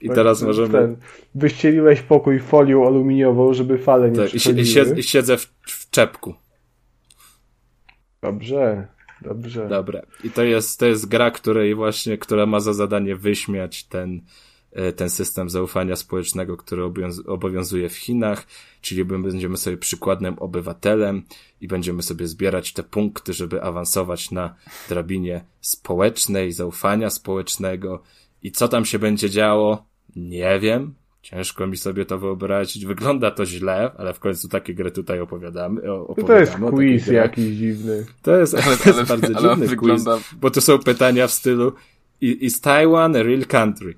i 0.00 0.06
tak, 0.06 0.16
teraz 0.16 0.42
możemy... 0.42 0.72
Ten, 0.72 0.96
wyścieliłeś 1.34 2.02
pokój 2.02 2.40
folią 2.40 2.86
aluminiową, 2.86 3.54
żeby 3.54 3.78
fale 3.78 4.10
nie 4.10 4.16
tak, 4.16 4.34
i, 4.34 4.60
i, 4.98 5.02
siedzę 5.02 5.36
w, 5.36 5.52
w 5.66 5.90
czepku. 5.90 6.34
Dobrze, 8.22 8.86
dobrze. 9.22 9.68
Dobra. 9.68 10.02
I 10.24 10.30
to 10.30 10.44
jest, 10.44 10.80
to 10.80 10.86
jest 10.86 11.08
gra, 11.08 11.30
której 11.30 11.74
właśnie, 11.74 12.18
która 12.18 12.46
ma 12.46 12.60
za 12.60 12.72
zadanie 12.72 13.16
wyśmiać 13.16 13.84
ten, 13.84 14.20
ten 14.96 15.10
system 15.10 15.50
zaufania 15.50 15.96
społecznego, 15.96 16.56
który 16.56 16.82
obowiązuje 17.26 17.88
w 17.88 17.96
Chinach, 17.96 18.46
czyli 18.80 19.04
będziemy 19.04 19.56
sobie 19.56 19.76
przykładnym 19.76 20.38
obywatelem 20.38 21.22
i 21.60 21.68
będziemy 21.68 22.02
sobie 22.02 22.26
zbierać 22.26 22.72
te 22.72 22.82
punkty, 22.82 23.32
żeby 23.32 23.62
awansować 23.62 24.30
na 24.30 24.54
drabinie 24.88 25.44
społecznej, 25.60 26.52
zaufania 26.52 27.10
społecznego. 27.10 28.02
I 28.42 28.52
co 28.52 28.68
tam 28.68 28.84
się 28.84 28.98
będzie 28.98 29.30
działo? 29.30 29.86
Nie 30.16 30.60
wiem. 30.60 30.94
Ciężko 31.22 31.66
mi 31.66 31.76
sobie 31.76 32.04
to 32.04 32.18
wyobrazić. 32.18 32.86
Wygląda 32.86 33.30
to 33.30 33.46
źle, 33.46 33.92
ale 33.96 34.14
w 34.14 34.20
końcu 34.20 34.48
takie 34.48 34.74
gry 34.74 34.90
tutaj 34.90 35.20
opowiadamy. 35.20 35.92
opowiadamy 35.92 36.28
to 36.28 36.40
jest 36.40 36.70
quiz 36.70 37.06
jakiś 37.06 37.56
dziwny. 37.56 38.06
To 38.22 38.36
jest, 38.36 38.52
to 38.52 38.70
jest 38.70 38.86
ale, 38.86 39.04
bardzo 39.04 39.26
ale 39.26 39.48
dziwny 39.48 39.66
quiz, 39.66 39.70
wygląda... 39.70 40.18
bo 40.40 40.50
to 40.50 40.60
są 40.60 40.78
pytania 40.78 41.26
w 41.26 41.32
stylu 41.32 41.72
Is 42.20 42.60
Taiwan 42.60 43.16
a 43.16 43.22
real 43.22 43.44
country? 43.44 43.94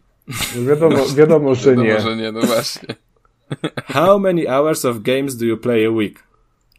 Wiadomo, 0.66 0.96
no, 0.96 1.14
wiadomo, 1.16 1.54
że 1.54 1.70
wiadomo, 1.70 1.88
nie. 1.88 2.00
że 2.00 2.16
nie, 2.16 2.32
no 2.32 2.40
właśnie. 2.40 2.94
How 3.94 4.18
many 4.18 4.46
hours 4.46 4.84
of 4.84 4.98
games 5.02 5.36
do 5.36 5.44
you 5.44 5.56
play 5.56 5.86
a 5.86 5.90
week? 5.90 6.22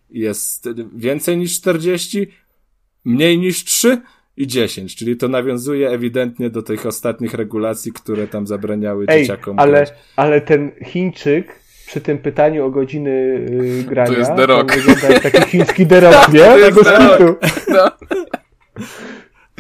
Jest 0.10 0.70
więcej 0.96 1.38
niż 1.38 1.54
40? 1.62 2.28
Mniej 3.06 3.38
niż 3.40 3.64
3? 3.64 4.02
I 4.38 4.48
10, 4.48 4.96
czyli 4.96 5.18
to 5.18 5.28
nawiązuje 5.28 5.90
ewidentnie 5.90 6.50
do 6.50 6.62
tych 6.62 6.86
ostatnich 6.86 7.34
regulacji, 7.34 7.92
które 7.92 8.28
tam 8.28 8.48
zabraniały 8.48 9.06
Ej, 9.08 9.22
dzieciakom 9.22 9.60
ale, 9.60 9.72
grać. 9.72 9.94
ale 10.16 10.42
ten 10.42 10.72
Chińczyk 10.86 11.60
przy 11.88 12.02
tym 12.02 12.18
pytaniu 12.18 12.66
o 12.66 12.70
godziny 12.70 13.46
yy, 13.50 13.84
grania 13.84 14.12
to 14.14 14.18
jest 14.20 14.32
The 14.36 14.46
Rock. 14.46 14.76
wygląda 14.76 15.10
jak 15.10 15.24
taki 15.24 15.50
chiński 15.52 15.88
The 15.88 16.00
Rock, 16.00 16.30
nie? 16.34 16.40
To 16.40 16.58
jest 16.58 16.84
The 16.84 17.18
Rock. 17.18 17.40
No. 17.68 17.92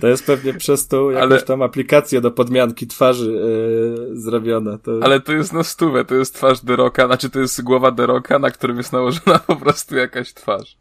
To 0.01 0.07
jest 0.07 0.25
pewnie 0.25 0.53
przez 0.53 0.87
tą 0.87 1.09
jakąś 1.09 1.31
ale... 1.31 1.41
tam 1.41 1.61
aplikację 1.61 2.21
do 2.21 2.31
podmianki 2.31 2.87
twarzy 2.87 3.31
yy, 3.31 4.17
zrobione. 4.17 4.79
To... 4.79 4.91
Ale 5.01 5.19
to 5.19 5.33
jest 5.33 5.53
na 5.53 5.63
stówę, 5.63 6.05
to 6.05 6.15
jest 6.15 6.35
twarz 6.35 6.59
Deroka, 6.65 7.07
znaczy 7.07 7.29
to 7.29 7.39
jest 7.39 7.63
głowa 7.63 7.91
Deroka, 7.91 8.39
na 8.39 8.51
którym 8.51 8.77
jest 8.77 8.93
nałożona 8.93 9.39
po 9.47 9.55
prostu 9.55 9.95
jakaś 9.95 10.33
twarz. 10.33 10.77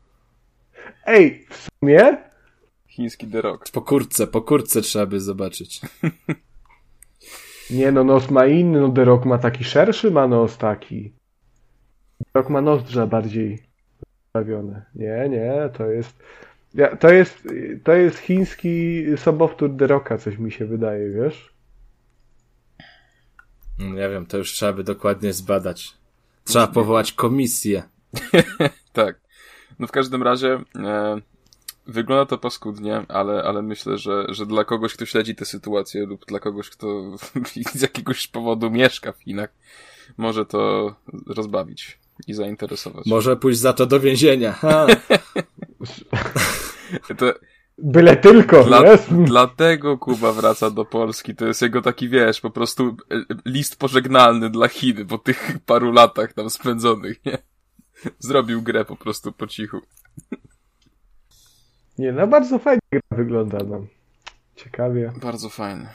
Ej, 1.07 1.47
w 1.51 1.69
sumie? 1.81 2.17
Chiński 2.89 3.27
Derok. 3.27 3.65
Po 3.73 3.83
kurce, 3.83 4.27
po 4.27 4.43
kurce 4.43 4.83
trzeba 4.83 5.07
by 5.07 5.21
zobaczyć. 5.21 5.81
Nie 7.71 7.93
no, 7.93 8.05
nos 8.05 8.31
ma 8.31 8.47
inny, 8.47 8.81
no 8.81 8.89
Derok 8.89 9.25
ma 9.25 9.39
taki 9.39 9.65
szerszy 9.65 10.11
ma 10.11 10.29
nos 10.29 10.59
taki. 10.59 11.13
Derok 12.35 12.51
ma 12.51 12.61
nozdrza 12.61 13.07
bardziej 13.07 13.63
ustawione. 14.27 14.87
Nie, 14.95 15.29
nie, 15.29 15.71
to 15.79 15.87
jest... 15.87 16.23
Ja, 16.75 16.97
to 16.97 17.09
jest, 17.09 17.49
to 17.85 17.93
jest 17.93 18.19
chiński 18.19 19.05
sobowtór 19.17 19.71
Deroka, 19.71 20.19
coś 20.19 20.39
mi 20.39 20.53
się 20.53 20.67
wydaje, 20.67 21.11
wiesz? 21.11 21.55
Nie 23.79 24.09
wiem, 24.09 24.27
to 24.27 24.39
już 24.39 24.53
trzeba 24.53 24.73
by 24.73 24.85
dokładnie 24.85 25.33
zbadać. 25.33 25.93
Trzeba 26.45 26.67
powołać 26.67 27.13
komisję. 27.13 27.83
tak. 28.93 29.21
No 29.79 29.87
w 29.87 29.91
każdym 29.91 30.23
razie 30.23 30.61
e, 30.77 31.21
wygląda 31.87 32.27
to 32.27 32.39
paskudnie, 32.39 33.05
ale, 33.09 33.43
ale 33.43 33.63
myślę, 33.63 33.99
że, 33.99 34.27
że 34.29 34.47
dla 34.47 34.65
kogoś, 34.65 34.95
kto 34.95 35.07
śledzi 35.07 35.35
tę 35.35 35.45
sytuację 35.45 36.07
lub 36.07 36.27
dla 36.27 36.39
kogoś, 36.39 36.71
kto 36.71 37.17
z 37.75 37.83
jakiegoś 37.83 38.29
powodu 38.29 38.71
mieszka 38.71 39.13
w 39.13 39.23
Chinach, 39.23 39.51
może 40.17 40.47
to 40.47 40.95
rozbawić 41.27 41.99
i 42.27 42.35
zainteresować. 42.35 43.07
Może 43.07 43.37
pójść 43.37 43.59
za 43.59 43.73
to 43.73 43.87
do 43.87 44.01
więzienia. 44.01 44.59
to... 47.19 47.35
Byle 47.79 48.17
tylko, 48.17 48.65
Dla, 48.65 48.83
Dlatego 49.11 49.99
Kuba 49.99 50.33
wraca 50.33 50.71
do 50.71 50.85
Polski. 50.85 51.35
To 51.35 51.47
jest 51.47 51.63
jego 51.63 51.83
taki, 51.83 52.09
wiesz, 52.09 52.41
po 52.41 52.51
prostu 52.51 52.97
e, 53.11 53.25
list 53.47 53.79
pożegnalny 53.79 54.51
dla 54.51 54.69
Chin 54.69 55.07
po 55.07 55.19
tych 55.19 55.59
paru 55.67 55.93
latach 55.93 56.33
tam 56.33 56.51
spędzonych, 56.51 57.25
nie? 57.25 57.39
Zrobił 58.19 58.63
grę 58.63 58.85
po 58.85 58.97
prostu 58.97 59.33
po 59.33 59.47
cichu. 59.47 59.81
Nie, 61.99 62.13
no 62.13 62.27
bardzo 62.27 62.59
fajnie 62.59 62.81
gra 62.93 63.01
wygląda, 63.11 63.59
no. 63.69 63.87
Ciekawie. 64.57 65.13
Bardzo 65.23 65.49
fajne. 65.49 65.89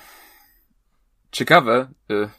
Ciekawe, 1.32 1.88
y 2.12 2.30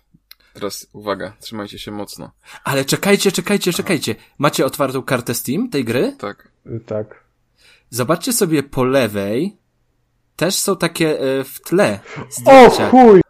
Teraz 0.57 0.87
uwaga, 0.93 1.33
trzymajcie 1.41 1.79
się 1.79 1.91
mocno. 1.91 2.31
Ale 2.65 2.85
czekajcie, 2.85 3.33
czekajcie, 3.33 3.73
czekajcie. 3.73 4.15
Macie 4.39 4.67
otwartą 4.67 5.03
kartę 5.03 5.35
Steam 5.35 5.69
tej 5.71 5.85
gry? 5.85 6.17
Tak. 6.19 6.49
Tak. 6.87 7.26
Zobaczcie 7.91 8.33
sobie 8.33 8.63
po 8.63 8.85
lewej. 8.85 9.57
Też 10.37 10.55
są 10.55 10.77
takie 10.77 11.21
e, 11.21 11.45
w 11.45 11.61
tle 11.61 11.99
zdjęcia. 12.31 12.87
O 12.87 12.91
chuj! 12.91 13.21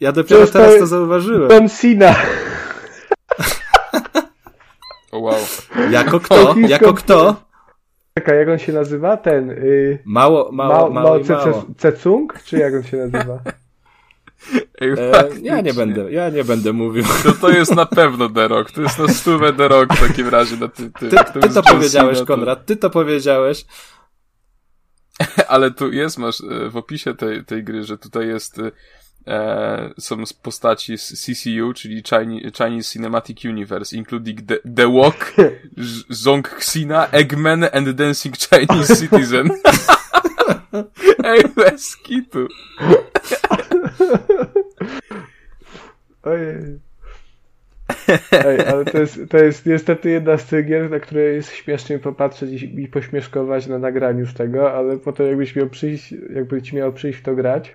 Ja 0.00 0.12
dopiero 0.12 0.46
to 0.46 0.52
teraz 0.52 0.78
to 0.78 0.86
zauważyłem. 0.86 1.50
John 1.50 1.68
Cena. 1.68 2.16
Wow. 5.12 5.34
Jako 5.90 6.20
kto? 6.20 6.54
Jako 6.68 6.94
kto? 6.94 7.36
Czekaj, 8.14 8.38
jak 8.38 8.48
on 8.48 8.58
się 8.58 8.72
nazywa? 8.72 9.16
Ten. 9.16 9.48
Yy... 9.48 9.98
Mało, 10.04 10.52
mało, 10.52 10.74
mało, 10.74 10.90
mało, 10.90 11.18
mało. 11.28 11.64
Cecung? 11.78 12.42
Czy 12.44 12.58
jak 12.58 12.74
on 12.74 12.82
się 12.82 12.96
nazywa? 12.96 13.38
E, 14.80 15.28
ja 15.42 15.60
nie 15.60 15.74
będę, 15.74 16.12
ja 16.12 16.30
nie 16.30 16.44
będę 16.44 16.72
mówił. 16.72 17.04
To 17.22 17.32
to 17.32 17.50
jest 17.50 17.74
na 17.74 17.86
pewno 17.86 18.28
Derok. 18.28 18.70
To 18.70 18.82
jest 18.82 18.98
na 18.98 19.08
stówę 19.08 19.52
Derok 19.52 19.94
w 19.94 20.08
takim 20.08 20.28
razie. 20.28 20.56
Na 20.56 20.68
ty, 20.68 20.90
ty, 20.90 21.08
ty, 21.08 21.40
ty 21.40 21.48
to 21.48 21.62
powiedziałeś, 21.62 22.22
Konrad, 22.22 22.66
ty 22.66 22.76
to 22.76 22.90
powiedziałeś. 22.90 23.64
Ale 25.48 25.70
tu 25.70 25.92
jest, 25.92 26.18
masz 26.18 26.40
e, 26.40 26.70
w 26.70 26.76
opisie 26.76 27.14
tej, 27.14 27.44
tej 27.44 27.64
gry, 27.64 27.84
że 27.84 27.98
tutaj 27.98 28.28
jest 28.28 28.60
e, 29.26 29.90
są 29.98 30.16
postaci 30.42 30.98
z 30.98 31.12
CCU, 31.12 31.72
czyli 31.74 32.02
Chinese, 32.02 32.50
Chinese 32.56 32.92
Cinematic 32.92 33.44
Universe, 33.44 33.96
including 33.96 34.42
The, 34.42 34.58
The 34.76 34.92
Walk, 34.92 35.34
Zong 36.08 36.48
Xina, 36.58 37.08
Eggman 37.12 37.64
and 37.72 37.90
Dancing 37.90 38.36
Chinese 38.36 38.96
Citizen. 38.96 39.50
Ej, 41.24 41.42
bez 41.56 41.96
kitu. 41.96 42.48
Ojej. 46.22 46.78
Ej, 48.32 48.60
ale 48.60 48.84
to 48.84 48.98
jest, 48.98 49.20
to 49.28 49.38
jest 49.38 49.66
niestety 49.66 50.10
jedna 50.10 50.38
z 50.38 50.46
tych 50.46 50.66
gier, 50.66 50.90
na 50.90 51.00
które 51.00 51.22
jest 51.22 51.52
śmiesznie 51.52 51.98
popatrzeć 51.98 52.62
i, 52.62 52.80
i 52.80 52.88
pośmieszkować 52.88 53.66
na 53.66 53.78
nagraniu 53.78 54.26
z 54.26 54.34
tego, 54.34 54.72
ale 54.72 54.98
potem 54.98 55.26
jakbyś 55.26 55.56
miał 55.56 55.68
przyjść, 55.68 56.14
jakby 56.34 56.62
ci 56.62 56.76
miał 56.76 56.92
przyjść 56.92 57.18
w 57.18 57.22
to 57.22 57.34
grać. 57.34 57.74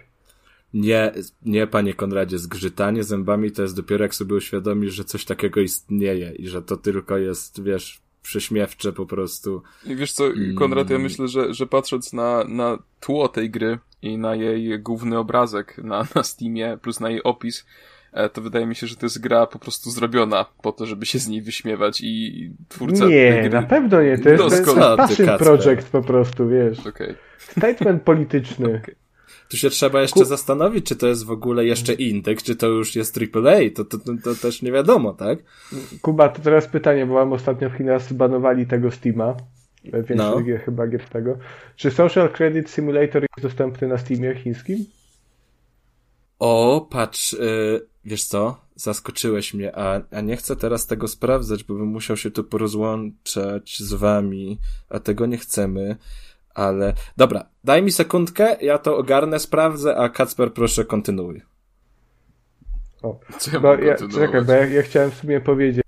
Nie, 0.73 1.11
nie, 1.45 1.67
panie 1.67 1.93
Konradzie, 1.93 2.39
zgrzytanie 2.39 3.03
zębami 3.03 3.51
to 3.51 3.61
jest 3.61 3.75
dopiero 3.75 4.03
jak 4.03 4.15
sobie 4.15 4.35
uświadomisz, 4.35 4.93
że 4.93 5.03
coś 5.03 5.25
takiego 5.25 5.61
istnieje 5.61 6.31
i 6.31 6.47
że 6.47 6.61
to 6.61 6.77
tylko 6.77 7.17
jest, 7.17 7.63
wiesz, 7.63 8.01
prześmiewcze 8.21 8.93
po 8.93 9.05
prostu. 9.05 9.61
I 9.85 9.95
wiesz 9.95 10.11
co, 10.11 10.23
Konrad, 10.57 10.89
ja 10.89 10.95
mm. 10.95 11.03
myślę, 11.03 11.27
że, 11.27 11.53
że 11.53 11.67
patrząc 11.67 12.13
na, 12.13 12.43
na 12.43 12.77
tło 12.99 13.27
tej 13.27 13.49
gry 13.49 13.79
i 14.03 14.17
na 14.17 14.35
jej 14.35 14.79
główny 14.79 15.17
obrazek 15.17 15.77
na, 15.77 16.07
na 16.15 16.23
Steamie, 16.23 16.77
plus 16.81 16.99
na 16.99 17.09
jej 17.09 17.23
opis, 17.23 17.65
e, 18.13 18.29
to 18.29 18.41
wydaje 18.41 18.65
mi 18.65 18.75
się, 18.75 18.87
że 18.87 18.95
to 18.95 19.05
jest 19.05 19.21
gra 19.21 19.47
po 19.47 19.59
prostu 19.59 19.91
zrobiona 19.91 20.45
po 20.61 20.71
to, 20.71 20.85
żeby 20.85 21.05
się 21.05 21.19
z 21.19 21.27
niej 21.27 21.41
wyśmiewać 21.41 22.01
i 22.01 22.51
twórca 22.69 23.05
Nie, 23.05 23.49
na 23.51 23.63
pewno 23.63 24.01
nie, 24.01 24.17
to 24.17 24.29
jest, 24.29 24.43
to 24.43 24.55
jest 24.55 24.65
passion 24.97 25.37
project 25.37 25.89
po 25.89 26.01
prostu, 26.01 26.49
wiesz. 26.49 26.87
Okay. 26.87 27.15
Statement 27.37 28.03
polityczny. 28.11 28.81
Okay. 28.83 28.95
Tu 29.49 29.57
się 29.57 29.69
trzeba 29.69 30.01
jeszcze 30.01 30.19
Ku... 30.19 30.25
zastanowić, 30.25 30.85
czy 30.85 30.95
to 30.95 31.07
jest 31.07 31.25
w 31.25 31.31
ogóle 31.31 31.65
jeszcze 31.65 31.93
indeks, 31.93 32.43
czy 32.43 32.55
to 32.55 32.67
już 32.67 32.95
jest 32.95 33.17
AAA, 33.17 33.59
to, 33.75 33.85
to, 33.85 33.97
to, 33.97 34.11
to 34.23 34.35
też 34.35 34.61
nie 34.61 34.71
wiadomo, 34.71 35.13
tak? 35.13 35.39
Kuba, 36.01 36.29
to 36.29 36.41
teraz 36.41 36.67
pytanie, 36.67 37.05
bo 37.05 37.13
mam 37.13 37.33
ostatnio 37.33 37.69
w 37.69 37.73
Chinach 37.73 38.01
zbanowali 38.01 38.67
tego 38.67 38.91
Steama, 38.91 39.35
większość 39.83 40.17
no. 40.17 40.41
gier, 40.41 40.61
chyba 40.61 40.87
gier 40.87 41.09
tego. 41.09 41.37
Czy 41.75 41.91
Social 41.91 42.29
Credit 42.29 42.69
Simulator 42.69 43.21
jest 43.21 43.41
dostępny 43.41 43.87
na 43.87 43.97
Steamie 43.97 44.35
chińskim? 44.35 44.85
O, 46.39 46.87
patrz, 46.91 47.33
yy, 47.33 47.87
wiesz 48.05 48.23
co? 48.23 48.63
Zaskoczyłeś 48.75 49.53
mnie, 49.53 49.75
a, 49.75 50.01
a 50.11 50.21
nie 50.21 50.37
chcę 50.37 50.55
teraz 50.55 50.87
tego 50.87 51.07
sprawdzać, 51.07 51.63
bo 51.63 51.73
bym 51.73 51.87
musiał 51.87 52.17
się 52.17 52.31
tu 52.31 52.43
porozłączać 52.43 53.77
z 53.79 53.93
wami, 53.93 54.59
a 54.89 54.99
tego 54.99 55.25
nie 55.25 55.37
chcemy. 55.37 55.95
Ale 56.53 56.93
dobra, 57.17 57.45
daj 57.63 57.83
mi 57.83 57.91
sekundkę, 57.91 58.57
ja 58.61 58.77
to 58.77 58.97
ogarnę, 58.97 59.39
sprawdzę, 59.39 59.97
a 59.97 60.09
Kacper 60.09 60.53
proszę 60.53 60.85
kontynuuj. 60.85 61.41
O, 63.03 63.19
bo 63.61 63.73
ja, 63.73 63.95
czekaj, 63.95 64.45
bo 64.45 64.51
ja, 64.51 64.65
ja, 64.65 64.81
chciałem 64.81 65.11
w 65.11 65.15
sumie 65.15 65.41
powiedzieć. 65.41 65.83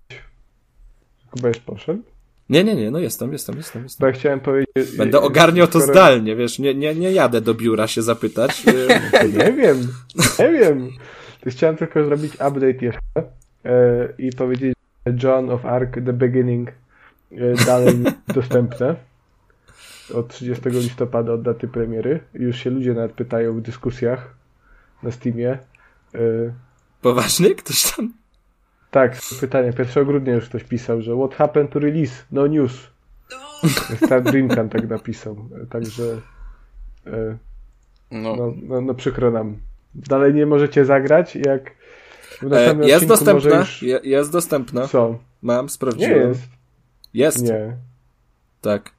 Chyba 1.35 1.47
już 1.47 1.59
poszedł? 1.59 2.03
Nie, 2.49 2.63
nie, 2.63 2.75
nie, 2.75 2.91
no 2.91 2.99
jestem, 2.99 3.31
jestem, 3.31 3.57
jestem. 3.57 3.83
jestem. 3.83 3.99
Bo 3.99 4.07
ja 4.07 4.13
chciałem 4.13 4.39
powiedzieć. 4.39 4.97
Będę 4.97 5.21
ogarniał 5.21 5.67
to 5.67 5.79
skoro... 5.79 5.93
zdalnie, 5.93 6.35
wiesz, 6.35 6.59
nie, 6.59 6.75
nie, 6.75 6.95
nie 6.95 7.11
jadę 7.11 7.41
do 7.41 7.53
biura 7.53 7.87
się 7.87 8.01
zapytać. 8.01 8.65
nie 9.37 9.53
wiem, 9.53 9.87
nie 10.39 10.51
wiem. 10.51 10.89
Chciałem 11.47 11.77
tylko 11.77 12.05
zrobić 12.05 12.33
update 12.33 12.85
jeszcze 12.85 12.99
yy, 13.63 14.13
i 14.17 14.29
powiedzieć, 14.31 14.73
że 15.05 15.13
John 15.23 15.49
of 15.49 15.65
Arc 15.65 15.93
The 15.93 16.13
Beginning 16.13 16.71
yy, 17.31 17.55
dalej 17.65 17.95
dostępne 18.35 18.95
od 20.13 20.27
30 20.27 20.69
listopada, 20.69 21.33
od 21.33 21.41
daty 21.41 21.67
premiery. 21.67 22.19
Już 22.33 22.57
się 22.57 22.69
ludzie 22.69 22.93
nawet 22.93 23.11
pytają 23.11 23.53
w 23.53 23.61
dyskusjach 23.61 24.35
na 25.03 25.11
Steamie. 25.11 25.57
Yy... 26.13 26.53
Poważnie? 27.01 27.55
Ktoś 27.55 27.91
tam? 27.91 28.13
Tak, 28.95 29.15
pytanie. 29.39 29.73
1 29.79 30.05
grudnia 30.05 30.33
już 30.33 30.49
ktoś 30.49 30.63
pisał, 30.63 31.01
że 31.01 31.15
what 31.15 31.35
happened 31.35 31.71
to 31.71 31.79
release? 31.79 32.25
No 32.31 32.47
news. 32.47 32.87
Star 34.05 34.23
Dreamcam 34.23 34.69
tak 34.69 34.89
napisał. 34.89 35.49
Także 35.69 36.03
yy... 37.05 37.37
no. 38.11 38.35
No, 38.35 38.53
no, 38.63 38.81
no 38.81 38.93
przykro 38.93 39.31
nam. 39.31 39.57
Dalej 39.95 40.33
nie 40.33 40.45
możecie 40.45 40.85
zagrać, 40.85 41.35
jak 41.35 41.71
w 42.41 42.53
e, 42.53 42.87
jest 42.87 43.07
dostępna. 43.07 43.59
Już... 43.59 43.83
jest 44.03 44.31
dostępna. 44.31 44.87
Co? 44.87 45.19
Mam, 45.41 45.69
sprawdziłem. 45.69 46.19
Nie 46.19 46.27
jest. 46.27 46.41
Jest. 47.13 47.43
Nie. 47.43 47.77
Tak. 48.61 48.91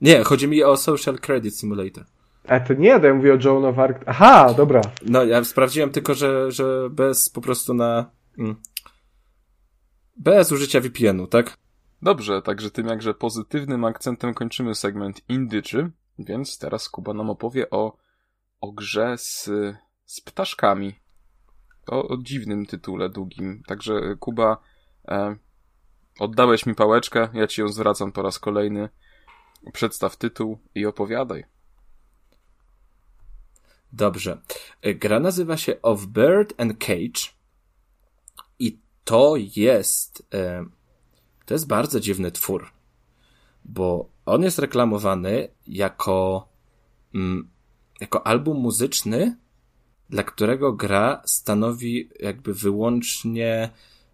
Nie, 0.00 0.24
chodzi 0.24 0.48
mi 0.48 0.64
o 0.64 0.76
Social 0.76 1.18
Credit 1.18 1.58
Simulator. 1.58 2.04
A 2.46 2.60
to 2.60 2.74
nie, 2.74 3.00
to 3.00 3.06
ja 3.06 3.14
mówię 3.14 3.34
o 3.34 3.38
Joan 3.44 3.64
of 3.64 3.78
Arc. 3.78 4.02
Aha, 4.06 4.54
dobra. 4.56 4.80
No, 5.06 5.24
ja 5.24 5.44
sprawdziłem 5.44 5.90
tylko, 5.90 6.14
że, 6.14 6.52
że 6.52 6.90
bez 6.90 7.28
po 7.28 7.40
prostu 7.40 7.74
na... 7.74 8.10
Mm, 8.38 8.56
bez 10.18 10.52
użycia 10.52 10.80
VPN-u, 10.80 11.26
tak? 11.26 11.56
Dobrze, 12.02 12.42
także 12.42 12.70
tym 12.70 12.86
jakże 12.86 13.14
pozytywnym 13.14 13.84
akcentem 13.84 14.34
kończymy 14.34 14.74
segment 14.74 15.20
indyczy, 15.28 15.90
więc 16.18 16.58
teraz 16.58 16.88
Kuba 16.88 17.14
nam 17.14 17.30
opowie 17.30 17.70
o, 17.70 17.96
o 18.60 18.72
grze 18.72 19.18
z, 19.18 19.50
z 20.04 20.20
ptaszkami. 20.20 20.94
O, 21.86 22.08
o 22.08 22.16
dziwnym 22.16 22.66
tytule, 22.66 23.08
długim. 23.08 23.62
Także 23.66 24.16
Kuba, 24.20 24.56
e, 25.08 25.36
oddałeś 26.20 26.66
mi 26.66 26.74
pałeczkę, 26.74 27.28
ja 27.34 27.46
ci 27.46 27.60
ją 27.60 27.68
zwracam 27.68 28.12
po 28.12 28.22
raz 28.22 28.38
kolejny. 28.38 28.88
Przedstaw 29.72 30.16
tytuł 30.16 30.58
i 30.74 30.86
opowiadaj. 30.86 31.44
Dobrze. 33.92 34.40
E, 34.82 34.94
gra 34.94 35.20
nazywa 35.20 35.56
się 35.56 35.82
Of 35.82 36.06
Bird 36.06 36.54
and 36.60 36.78
Cage 36.78 37.37
to 39.08 39.34
jest 39.56 40.26
e, 40.34 40.64
to 41.46 41.54
jest 41.54 41.66
bardzo 41.66 42.00
dziwny 42.00 42.32
twór, 42.32 42.70
bo 43.64 44.10
on 44.26 44.42
jest 44.42 44.58
reklamowany 44.58 45.48
jako 45.66 46.48
mm, 47.14 47.48
jako 48.00 48.26
album 48.26 48.56
muzyczny, 48.56 49.36
dla 50.10 50.22
którego 50.22 50.72
gra 50.72 51.22
stanowi 51.24 52.08
jakby 52.20 52.54
wyłącznie 52.54 53.70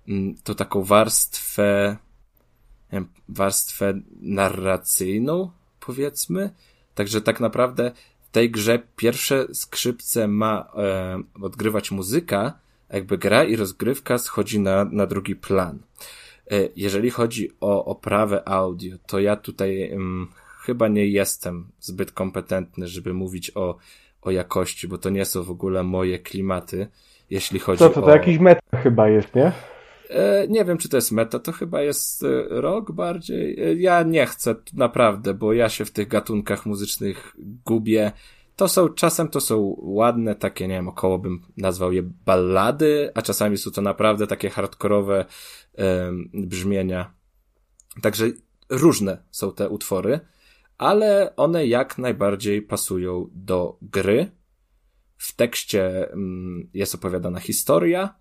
mm, 0.08 0.34
to 0.44 0.54
taką 0.54 0.82
warstwę 0.82 1.96
warstwę 3.28 4.00
narracyjną, 4.20 5.50
powiedzmy. 5.80 6.50
Także 6.94 7.20
tak 7.20 7.40
naprawdę 7.40 7.92
w 8.20 8.30
tej 8.30 8.50
grze 8.50 8.82
pierwsze 8.96 9.54
skrzypce 9.54 10.28
ma 10.28 10.72
e, 10.76 11.22
odgrywać 11.42 11.90
muzyka, 11.90 12.63
jakby 12.94 13.18
gra 13.18 13.44
i 13.44 13.56
rozgrywka 13.56 14.18
schodzi 14.18 14.60
na, 14.60 14.84
na 14.84 15.06
drugi 15.06 15.36
plan. 15.36 15.78
E, 16.50 16.68
jeżeli 16.76 17.10
chodzi 17.10 17.50
o 17.60 17.84
oprawę 17.84 18.48
audio, 18.48 18.96
to 19.06 19.20
ja 19.20 19.36
tutaj 19.36 19.90
um, 19.92 20.28
chyba 20.60 20.88
nie 20.88 21.06
jestem 21.06 21.66
zbyt 21.80 22.12
kompetentny, 22.12 22.88
żeby 22.88 23.14
mówić 23.14 23.52
o, 23.54 23.76
o 24.22 24.30
jakości, 24.30 24.88
bo 24.88 24.98
to 24.98 25.10
nie 25.10 25.24
są 25.24 25.42
w 25.42 25.50
ogóle 25.50 25.82
moje 25.82 26.18
klimaty, 26.18 26.86
jeśli 27.30 27.58
chodzi 27.58 27.78
Co, 27.78 27.90
to, 27.90 28.00
to 28.00 28.06
o... 28.06 28.10
jakiś 28.10 28.38
meta 28.38 28.76
chyba 28.76 29.08
jest, 29.08 29.34
nie? 29.34 29.52
E, 30.10 30.48
nie 30.48 30.64
wiem, 30.64 30.78
czy 30.78 30.88
to 30.88 30.96
jest 30.96 31.12
meta, 31.12 31.38
to 31.38 31.52
chyba 31.52 31.82
jest 31.82 32.22
e, 32.22 32.28
rok 32.48 32.92
bardziej. 32.92 33.56
Ja 33.76 34.02
nie 34.02 34.26
chcę, 34.26 34.54
naprawdę, 34.74 35.34
bo 35.34 35.52
ja 35.52 35.68
się 35.68 35.84
w 35.84 35.90
tych 35.90 36.08
gatunkach 36.08 36.66
muzycznych 36.66 37.36
gubię. 37.66 38.12
To 38.56 38.68
są, 38.68 38.88
czasem 38.88 39.28
to 39.28 39.40
są 39.40 39.76
ładne, 39.78 40.34
takie, 40.34 40.68
nie 40.68 40.74
wiem, 40.74 40.88
około 40.88 41.18
bym 41.18 41.42
nazwał 41.56 41.92
je 41.92 42.02
ballady, 42.02 43.10
a 43.14 43.22
czasami 43.22 43.58
są 43.58 43.70
to 43.70 43.82
naprawdę 43.82 44.26
takie 44.26 44.50
hardkorowe 44.50 45.24
um, 45.78 46.30
brzmienia. 46.34 47.14
Także 48.02 48.26
różne 48.68 49.22
są 49.30 49.52
te 49.52 49.68
utwory, 49.68 50.20
ale 50.78 51.36
one 51.36 51.66
jak 51.66 51.98
najbardziej 51.98 52.62
pasują 52.62 53.30
do 53.32 53.78
gry. 53.82 54.30
W 55.16 55.36
tekście 55.36 56.08
um, 56.10 56.70
jest 56.74 56.94
opowiadana 56.94 57.40
historia, 57.40 58.14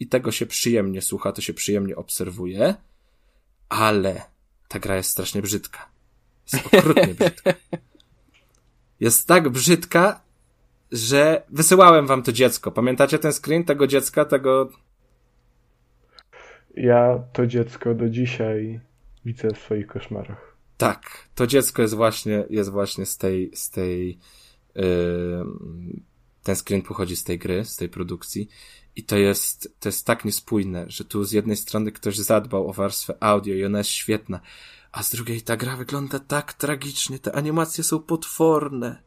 i 0.00 0.06
tego 0.06 0.32
się 0.32 0.46
przyjemnie 0.46 1.02
słucha, 1.02 1.32
to 1.32 1.40
się 1.40 1.54
przyjemnie 1.54 1.96
obserwuje, 1.96 2.74
ale 3.68 4.22
ta 4.68 4.78
gra 4.78 4.96
jest 4.96 5.10
strasznie 5.10 5.42
brzydka. 5.42 5.88
Jest 6.52 6.66
okrutnie 6.74 7.14
brzydka. 7.14 7.54
Jest 9.00 9.28
tak 9.28 9.48
brzydka, 9.48 10.20
że 10.92 11.42
wysyłałem 11.48 12.06
wam 12.06 12.22
to 12.22 12.32
dziecko. 12.32 12.72
Pamiętacie 12.72 13.18
ten 13.18 13.32
screen 13.32 13.64
tego 13.64 13.86
dziecka, 13.86 14.24
tego... 14.24 14.70
Ja 16.76 17.22
to 17.32 17.46
dziecko 17.46 17.94
do 17.94 18.08
dzisiaj 18.08 18.80
widzę 19.24 19.48
w 19.54 19.58
swoich 19.58 19.86
koszmarach. 19.86 20.56
Tak, 20.76 21.28
to 21.34 21.46
dziecko 21.46 21.82
jest 21.82 21.94
właśnie, 21.94 22.44
jest 22.50 22.70
właśnie 22.70 23.06
z 23.06 23.18
tej, 23.18 23.50
z 23.54 23.70
tej, 23.70 24.18
yy, 24.74 25.44
ten 26.42 26.56
screen 26.56 26.82
pochodzi 26.82 27.16
z 27.16 27.24
tej 27.24 27.38
gry, 27.38 27.64
z 27.64 27.76
tej 27.76 27.88
produkcji 27.88 28.48
i 28.96 29.02
to 29.02 29.18
jest, 29.18 29.74
to 29.80 29.88
jest 29.88 30.06
tak 30.06 30.24
niespójne, 30.24 30.84
że 30.88 31.04
tu 31.04 31.24
z 31.24 31.32
jednej 31.32 31.56
strony 31.56 31.92
ktoś 31.92 32.16
zadbał 32.16 32.68
o 32.68 32.72
warstwę 32.72 33.14
audio 33.20 33.54
i 33.54 33.64
ona 33.64 33.78
jest 33.78 33.90
świetna, 33.90 34.40
a 34.92 35.02
z 35.02 35.10
drugiej 35.10 35.42
ta 35.42 35.56
gra 35.56 35.76
wygląda 35.76 36.18
tak 36.18 36.52
tragicznie, 36.52 37.18
te 37.18 37.32
animacje 37.32 37.84
są 37.84 37.98
potworne. 37.98 39.02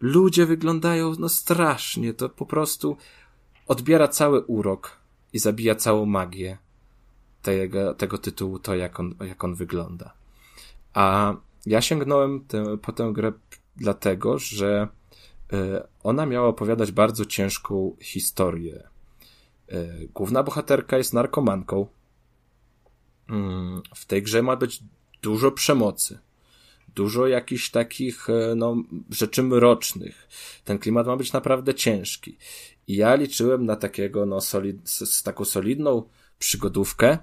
Ludzie 0.00 0.46
wyglądają 0.46 1.12
no 1.18 1.28
strasznie, 1.28 2.14
to 2.14 2.28
po 2.28 2.46
prostu 2.46 2.96
odbiera 3.66 4.08
cały 4.08 4.40
urok 4.40 4.96
i 5.32 5.38
zabija 5.38 5.74
całą 5.74 6.06
magię 6.06 6.58
tego, 7.42 7.94
tego 7.94 8.18
tytułu, 8.18 8.58
to 8.58 8.74
jak 8.74 9.00
on, 9.00 9.14
jak 9.20 9.44
on 9.44 9.54
wygląda. 9.54 10.12
A 10.94 11.34
ja 11.66 11.80
sięgnąłem 11.80 12.46
po 12.82 12.92
tę 12.92 13.12
grę 13.12 13.32
dlatego, 13.76 14.38
że 14.38 14.88
y, 15.52 15.56
ona 16.02 16.26
miała 16.26 16.48
opowiadać 16.48 16.92
bardzo 16.92 17.24
ciężką 17.24 17.96
historię 18.00 18.88
E, 19.68 20.06
główna 20.14 20.42
bohaterka 20.42 20.98
jest 20.98 21.12
narkomanką. 21.12 21.86
Mm, 23.28 23.82
w 23.94 24.04
tej 24.04 24.22
grze 24.22 24.42
ma 24.42 24.56
być 24.56 24.82
dużo 25.22 25.50
przemocy. 25.50 26.18
Dużo 26.94 27.26
jakichś 27.26 27.70
takich, 27.70 28.30
e, 28.30 28.54
no, 28.54 28.76
rzeczy 29.10 29.42
mrocznych. 29.42 30.28
Ten 30.64 30.78
klimat 30.78 31.06
ma 31.06 31.16
być 31.16 31.32
naprawdę 31.32 31.74
ciężki. 31.74 32.36
I 32.88 32.96
ja 32.96 33.14
liczyłem 33.14 33.66
na 33.66 33.76
takiego, 33.76 34.26
no, 34.26 34.40
solid, 34.40 34.90
z, 34.90 35.22
taką 35.22 35.44
solidną 35.44 36.02
przygodówkę, 36.38 37.18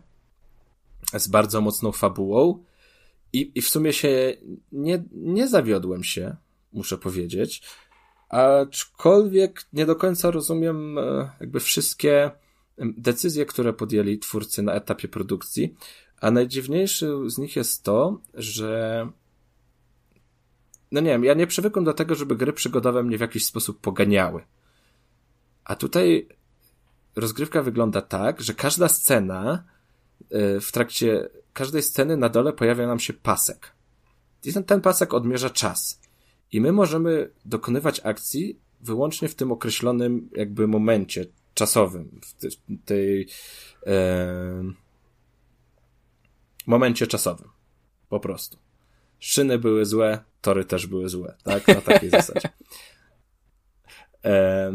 z 1.14 1.28
bardzo 1.28 1.62
mocną 1.62 1.92
fabułą. 1.92 2.64
I, 3.34 3.52
i 3.56 3.62
w 3.62 3.70
sumie 3.70 3.94
się 3.94 4.38
nie, 4.72 5.04
nie 5.12 5.48
zawiodłem 5.48 6.04
się, 6.04 6.36
muszę 6.74 6.98
powiedzieć. 6.98 7.64
Aczkolwiek 8.30 9.66
nie 9.74 9.86
do 9.86 9.96
końca 9.96 10.32
rozumiem 10.32 10.98
e, 10.98 11.30
jakby 11.40 11.60
wszystkie 11.60 12.32
decyzje, 12.78 13.46
które 13.46 13.74
podjęli 13.74 14.20
twórcy 14.20 14.62
na 14.62 14.74
etapie 14.74 15.08
produkcji, 15.08 15.76
a 16.24 16.32
najdziwniejszy 16.32 17.14
z 17.28 17.38
nich 17.38 17.56
jest 17.56 17.84
to, 17.84 18.20
że 18.34 19.08
no 20.92 21.02
nie 21.02 21.10
wiem, 21.10 21.24
ja 21.24 21.34
nie 21.34 21.48
przywykłem 21.48 21.86
do 21.86 21.94
tego, 21.94 22.16
żeby 22.16 22.36
gry 22.36 22.54
przygodowe 22.54 23.04
mnie 23.04 23.18
w 23.18 23.22
jakiś 23.22 23.46
sposób 23.46 23.80
poganiały. 23.80 24.44
A 25.64 25.76
tutaj 25.76 26.28
rozgrywka 27.16 27.64
wygląda 27.64 28.02
tak, 28.02 28.42
że 28.42 28.54
każda 28.54 28.90
scena 28.90 29.64
e, 30.32 30.60
w 30.60 30.72
trakcie 30.72 31.30
każdej 31.54 31.82
sceny 31.82 32.18
na 32.18 32.30
dole 32.30 32.54
pojawia 32.54 32.88
nam 32.88 33.00
się 33.00 33.14
pasek. 33.14 33.72
I 34.44 34.54
ten, 34.54 34.64
ten 34.64 34.82
pasek 34.82 35.14
odmierza 35.14 35.50
czas. 35.50 36.02
I 36.52 36.62
my 36.62 36.72
możemy 36.72 37.30
dokonywać 37.46 38.02
akcji 38.04 38.60
wyłącznie 38.82 39.28
w 39.28 39.36
tym 39.36 39.52
określonym 39.52 40.30
jakby 40.36 40.68
momencie 40.68 41.26
czasowym, 41.54 42.20
w 42.22 42.34
tej, 42.34 42.52
tej 42.86 43.28
e, 43.88 44.83
momencie 46.68 47.08
czasowym. 47.08 47.50
Po 48.10 48.20
prostu. 48.20 48.58
Szyny 49.20 49.60
były 49.60 49.86
złe, 49.86 50.24
tory 50.42 50.66
też 50.66 50.88
były 50.88 51.10
złe, 51.10 51.36
tak? 51.44 51.68
Na 51.68 51.82
takiej 51.82 52.10
zasadzie. 52.20 52.50
E, 54.26 54.74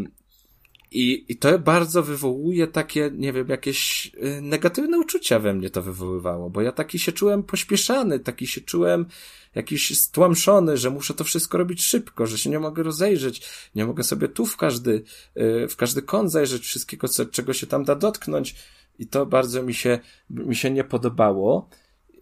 i, 0.91 1.25
I 1.29 1.37
to 1.37 1.59
bardzo 1.59 2.03
wywołuje 2.03 2.67
takie, 2.67 3.11
nie 3.15 3.33
wiem, 3.33 3.49
jakieś 3.49 4.07
y, 4.07 4.41
negatywne 4.43 4.99
uczucia 4.99 5.39
we 5.39 5.55
mnie 5.55 5.71
to 5.71 5.83
wywoływało, 5.83 6.51
bo 6.51 6.63
ja 6.63 6.73
taki 6.73 6.99
się 6.99 7.13
czułem 7.13 7.43
pośpieszany, 7.43 8.21
taki 8.21 8.47
się 8.47 8.61
czułem 8.61 9.07
jakiś 9.55 9.99
stłamszony, 9.99 10.77
że 10.77 10.91
muszę 10.91 11.15
to 11.15 11.25
wszystko 11.25 11.59
robić 11.59 11.83
szybko, 11.83 12.27
że 12.27 12.39
się 12.39 12.51
nie 12.51 12.61
mogę 12.61 12.83
rozejrzeć, 12.83 13.49
nie 13.75 13.87
mogę 13.87 14.05
sobie 14.05 14.29
tu 14.29 14.47
w 14.47 14.57
każdy, 14.57 15.03
y, 15.37 15.69
w 15.69 15.77
każdy 15.77 16.03
kąt 16.03 16.33
zajrzeć 16.33 16.63
wszystkiego, 16.63 17.09
co, 17.09 17.27
czego 17.27 17.53
się 17.53 17.67
tam 17.67 17.85
da 17.85 17.95
dotknąć. 17.95 18.55
I 18.99 19.07
to 19.07 19.27
bardzo 19.27 19.63
mi 19.63 19.75
się, 19.75 19.99
mi 20.31 20.57
się 20.57 20.71
nie 20.71 20.85
podobało. 20.85 21.69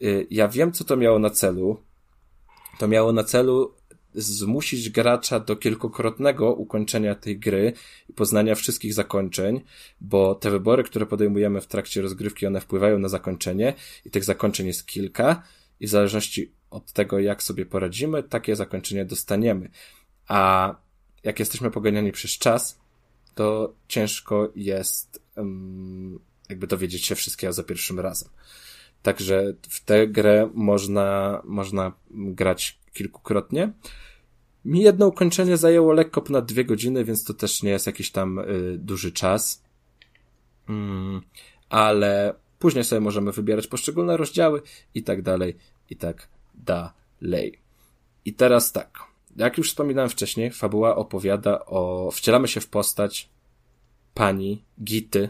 Y, 0.03 0.27
ja 0.31 0.49
wiem, 0.49 0.73
co 0.73 0.85
to 0.85 0.97
miało 0.97 1.19
na 1.19 1.31
celu. 1.31 1.81
To 2.79 2.89
miało 2.89 3.13
na 3.13 3.25
celu 3.25 3.75
zmusić 4.17 4.91
gracza 4.91 5.41
do 5.41 5.57
kilkukrotnego 5.57 6.55
ukończenia 6.55 7.15
tej 7.15 7.39
gry 7.39 7.73
i 8.09 8.13
poznania 8.13 8.55
wszystkich 8.55 8.95
zakończeń, 8.95 9.61
bo 10.01 10.35
te 10.35 10.51
wybory, 10.51 10.83
które 10.83 11.07
podejmujemy 11.07 11.61
w 11.61 11.67
trakcie 11.67 12.03
rozgrywki, 12.03 12.47
one 12.47 12.61
wpływają 12.61 12.99
na 12.99 13.09
zakończenie 13.09 13.75
i 14.05 14.11
tych 14.11 14.25
zakończeń 14.25 14.67
jest 14.67 14.87
kilka 14.87 15.43
i 15.81 15.87
w 15.87 15.91
zależności 15.91 16.53
od 16.71 16.93
tego, 16.93 17.19
jak 17.19 17.43
sobie 17.43 17.67
poradzimy, 17.67 18.23
takie 18.23 18.57
zakończenie 18.57 19.05
dostaniemy. 19.05 19.71
A 20.29 20.75
jak 21.25 21.39
jesteśmy 21.39 21.71
poganiani 21.71 22.13
przez 22.13 22.31
czas, 22.31 22.81
to 23.35 23.75
ciężko 23.89 24.53
jest 24.55 25.23
um, 25.37 26.19
jakby 26.49 26.67
dowiedzieć 26.67 27.05
się 27.05 27.15
wszystkiego 27.15 27.53
za 27.53 27.63
pierwszym 27.63 28.01
razem. 28.01 28.29
Także 29.03 29.55
w 29.69 29.85
tę 29.85 30.07
grę 30.07 30.51
można, 30.55 31.41
można 31.45 31.93
grać 32.11 32.79
kilkukrotnie. 32.93 33.73
Mi 34.65 34.83
jedno 34.83 35.07
ukończenie 35.07 35.57
zajęło 35.57 35.93
lekko 35.93 36.23
ponad 36.23 36.47
dwie 36.47 36.65
godziny, 36.65 37.05
więc 37.05 37.25
to 37.25 37.35
też 37.35 37.63
nie 37.63 37.71
jest 37.71 37.87
jakiś 37.87 38.11
tam 38.11 38.39
y, 38.39 38.79
duży 38.79 39.13
czas. 39.13 39.63
Mm, 40.69 41.21
ale 41.69 42.35
później 42.59 42.85
sobie 42.85 43.01
możemy 43.01 43.33
wybierać 43.33 43.67
poszczególne 43.67 44.17
rozdziały 44.17 44.63
i 44.95 45.03
tak 45.03 45.23
dalej, 45.23 45.57
i 45.91 45.97
tak 45.97 46.29
dalej. 46.55 47.59
I 48.25 48.35
teraz 48.35 48.73
tak. 48.73 48.99
Jak 49.37 49.59
już 49.59 49.71
wspominałem 49.71 50.11
wcześniej, 50.11 50.51
fabuła 50.51 50.97
opowiada 50.97 51.65
o. 51.65 52.11
Wcielamy 52.11 52.49
się 52.49 52.61
w 52.61 52.69
postać 52.69 53.29
pani 54.15 54.65
Gity, 54.85 55.29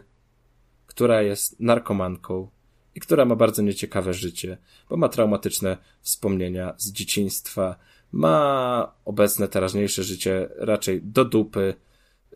która 0.96 1.22
jest 1.22 1.60
narkomanką 1.60 2.48
i 2.94 3.00
która 3.00 3.24
ma 3.24 3.36
bardzo 3.36 3.62
nieciekawe 3.62 4.14
życie, 4.14 4.58
bo 4.90 4.96
ma 4.96 5.08
traumatyczne 5.08 5.76
wspomnienia 6.00 6.74
z 6.76 6.92
dzieciństwa, 6.92 7.76
ma 8.12 8.92
obecne, 9.04 9.48
teraźniejsze 9.48 10.02
życie 10.02 10.48
raczej 10.58 11.02
do 11.02 11.24
dupy. 11.24 11.74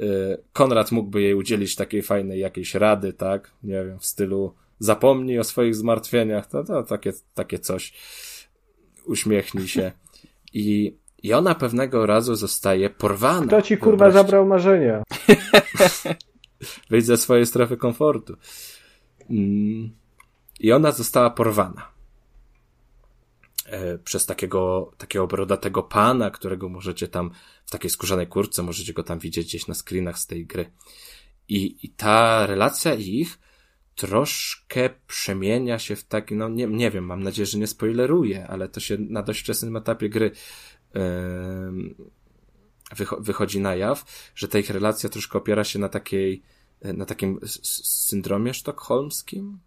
Y, 0.01 0.39
Konrad 0.53 0.93
mógłby 0.93 1.23
jej 1.23 1.35
udzielić 1.35 1.77
takiej 1.77 2.03
fajnej 2.03 2.41
jakiejś 2.41 2.74
rady, 2.74 3.12
tak? 3.12 3.51
Nie 3.62 3.85
wiem, 3.85 3.99
w 3.99 4.07
stylu 4.07 4.55
zapomnij 4.78 5.39
o 5.39 5.45
swoich 5.45 5.74
zmartwieniach, 5.74 6.47
to, 6.47 6.65
to 6.65 6.82
takie, 6.82 7.12
takie 7.35 7.59
coś. 7.59 7.93
Uśmiechnij 9.07 9.69
się. 9.69 9.93
I, 10.53 10.97
I 11.23 11.32
ona 11.32 11.55
pewnego 11.55 12.07
razu 12.07 12.35
zostaje 12.35 12.91
porwana. 12.91 13.47
Kto 13.47 13.62
ci 13.62 13.77
kurwa 13.77 14.11
zabrał 14.11 14.47
marzenia? 14.47 15.03
Wyjdź 16.91 17.07
ze 17.07 17.16
swojej 17.16 17.47
strefy 17.47 17.77
komfortu. 17.77 18.37
Mm. 19.31 19.91
I 20.61 20.73
ona 20.73 20.93
została 20.93 21.31
porwana. 21.31 21.93
E, 23.66 23.99
przez 23.99 24.27
takiego, 24.27 24.93
takiego 24.99 25.27
brodatego 25.27 25.82
pana, 25.82 26.31
którego 26.31 26.69
możecie 26.69 27.09
tam 27.09 27.31
w 27.66 27.70
takiej 27.70 27.91
skórzanej 27.91 28.27
kurce, 28.27 28.62
możecie 28.62 28.93
go 28.93 29.03
tam 29.03 29.19
widzieć 29.19 29.47
gdzieś 29.47 29.66
na 29.66 29.74
screenach 29.74 30.19
z 30.19 30.27
tej 30.27 30.47
gry. 30.47 30.70
I, 31.49 31.87
i 31.87 31.89
ta 31.89 32.47
relacja 32.47 32.95
ich 32.95 33.39
troszkę 33.95 34.91
przemienia 35.07 35.78
się 35.78 35.97
w 35.97 36.05
taki, 36.05 36.35
no 36.35 36.49
nie, 36.49 36.66
nie 36.66 36.91
wiem, 36.91 37.05
mam 37.05 37.23
nadzieję, 37.23 37.47
że 37.47 37.59
nie 37.59 37.66
spoileruję, 37.66 38.47
ale 38.49 38.69
to 38.69 38.81
się 38.81 38.97
na 38.99 39.23
dość 39.23 39.41
wczesnym 39.41 39.77
etapie 39.77 40.09
gry 40.09 40.31
yy, 40.95 41.01
wychodzi 43.19 43.61
na 43.61 43.75
jaw, 43.75 44.05
że 44.35 44.49
ta 44.49 44.59
ich 44.59 44.71
relacja 44.71 45.09
troszkę 45.09 45.39
opiera 45.39 45.65
się 45.65 45.79
na 45.79 45.89
takiej, 45.89 46.43
na 46.83 47.05
takim 47.05 47.41
syndromie 47.47 48.55
sztokholmskim, 48.55 49.61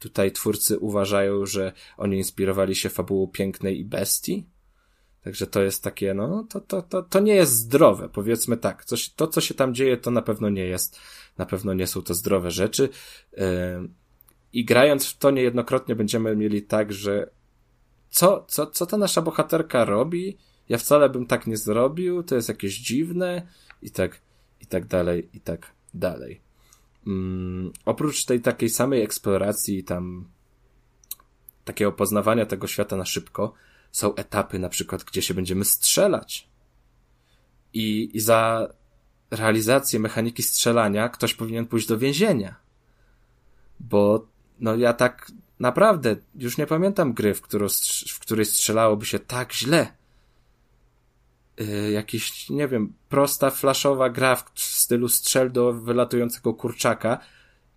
Tutaj 0.00 0.32
twórcy 0.32 0.78
uważają, 0.78 1.46
że 1.46 1.72
oni 1.96 2.16
inspirowali 2.16 2.74
się 2.74 2.88
fabułą 2.88 3.26
Pięknej 3.26 3.80
i 3.80 3.84
Bestii. 3.84 4.46
Także 5.24 5.46
to 5.46 5.62
jest 5.62 5.84
takie, 5.84 6.14
no, 6.14 6.46
to, 6.50 6.60
to, 6.60 6.82
to, 6.82 7.02
to 7.02 7.20
nie 7.20 7.34
jest 7.34 7.52
zdrowe, 7.52 8.08
powiedzmy 8.08 8.56
tak. 8.56 8.84
Coś, 8.84 9.10
to, 9.10 9.26
co 9.26 9.40
się 9.40 9.54
tam 9.54 9.74
dzieje, 9.74 9.96
to 9.96 10.10
na 10.10 10.22
pewno 10.22 10.48
nie 10.48 10.64
jest, 10.64 11.00
na 11.38 11.46
pewno 11.46 11.74
nie 11.74 11.86
są 11.86 12.02
to 12.02 12.14
zdrowe 12.14 12.50
rzeczy. 12.50 12.88
I 14.52 14.64
grając 14.64 15.06
w 15.06 15.18
to 15.18 15.30
niejednokrotnie 15.30 15.94
będziemy 15.94 16.36
mieli 16.36 16.62
tak, 16.62 16.92
że 16.92 17.30
co, 18.10 18.44
co, 18.48 18.66
co 18.66 18.86
ta 18.86 18.96
nasza 18.96 19.22
bohaterka 19.22 19.84
robi? 19.84 20.38
Ja 20.70 20.78
wcale 20.78 21.08
bym 21.08 21.26
tak 21.26 21.46
nie 21.46 21.56
zrobił, 21.56 22.22
to 22.22 22.34
jest 22.34 22.48
jakieś 22.48 22.78
dziwne 22.78 23.46
i 23.82 23.90
tak, 23.90 24.20
i 24.60 24.66
tak 24.66 24.86
dalej, 24.86 25.28
i 25.32 25.40
tak 25.40 25.72
dalej. 25.94 26.40
Mm, 27.06 27.72
oprócz 27.84 28.24
tej 28.24 28.40
takiej 28.40 28.68
samej 28.68 29.02
eksploracji, 29.02 29.84
tam 29.84 30.28
takiego 31.64 31.92
poznawania 31.92 32.46
tego 32.46 32.66
świata 32.66 32.96
na 32.96 33.04
szybko, 33.04 33.54
są 33.92 34.14
etapy 34.14 34.58
na 34.58 34.68
przykład, 34.68 35.04
gdzie 35.04 35.22
się 35.22 35.34
będziemy 35.34 35.64
strzelać. 35.64 36.48
I, 37.72 38.10
i 38.16 38.20
za 38.20 38.68
realizację 39.30 40.00
mechaniki 40.00 40.42
strzelania 40.42 41.08
ktoś 41.08 41.34
powinien 41.34 41.66
pójść 41.66 41.88
do 41.88 41.98
więzienia. 41.98 42.56
Bo, 43.80 44.26
no 44.60 44.76
ja 44.76 44.92
tak 44.92 45.32
naprawdę 45.60 46.16
już 46.34 46.58
nie 46.58 46.66
pamiętam 46.66 47.12
gry, 47.12 47.34
w, 47.34 47.42
którą, 47.42 47.66
w 48.08 48.18
której 48.18 48.44
strzelałoby 48.44 49.06
się 49.06 49.18
tak 49.18 49.52
źle 49.52 49.99
jakiś, 51.92 52.50
nie 52.50 52.68
wiem, 52.68 52.92
prosta 53.08 53.50
flashowa 53.50 54.10
gra 54.10 54.36
w 54.36 54.60
stylu 54.60 55.08
strzel 55.08 55.52
do 55.52 55.72
wylatującego 55.72 56.54
kurczaka, 56.54 57.18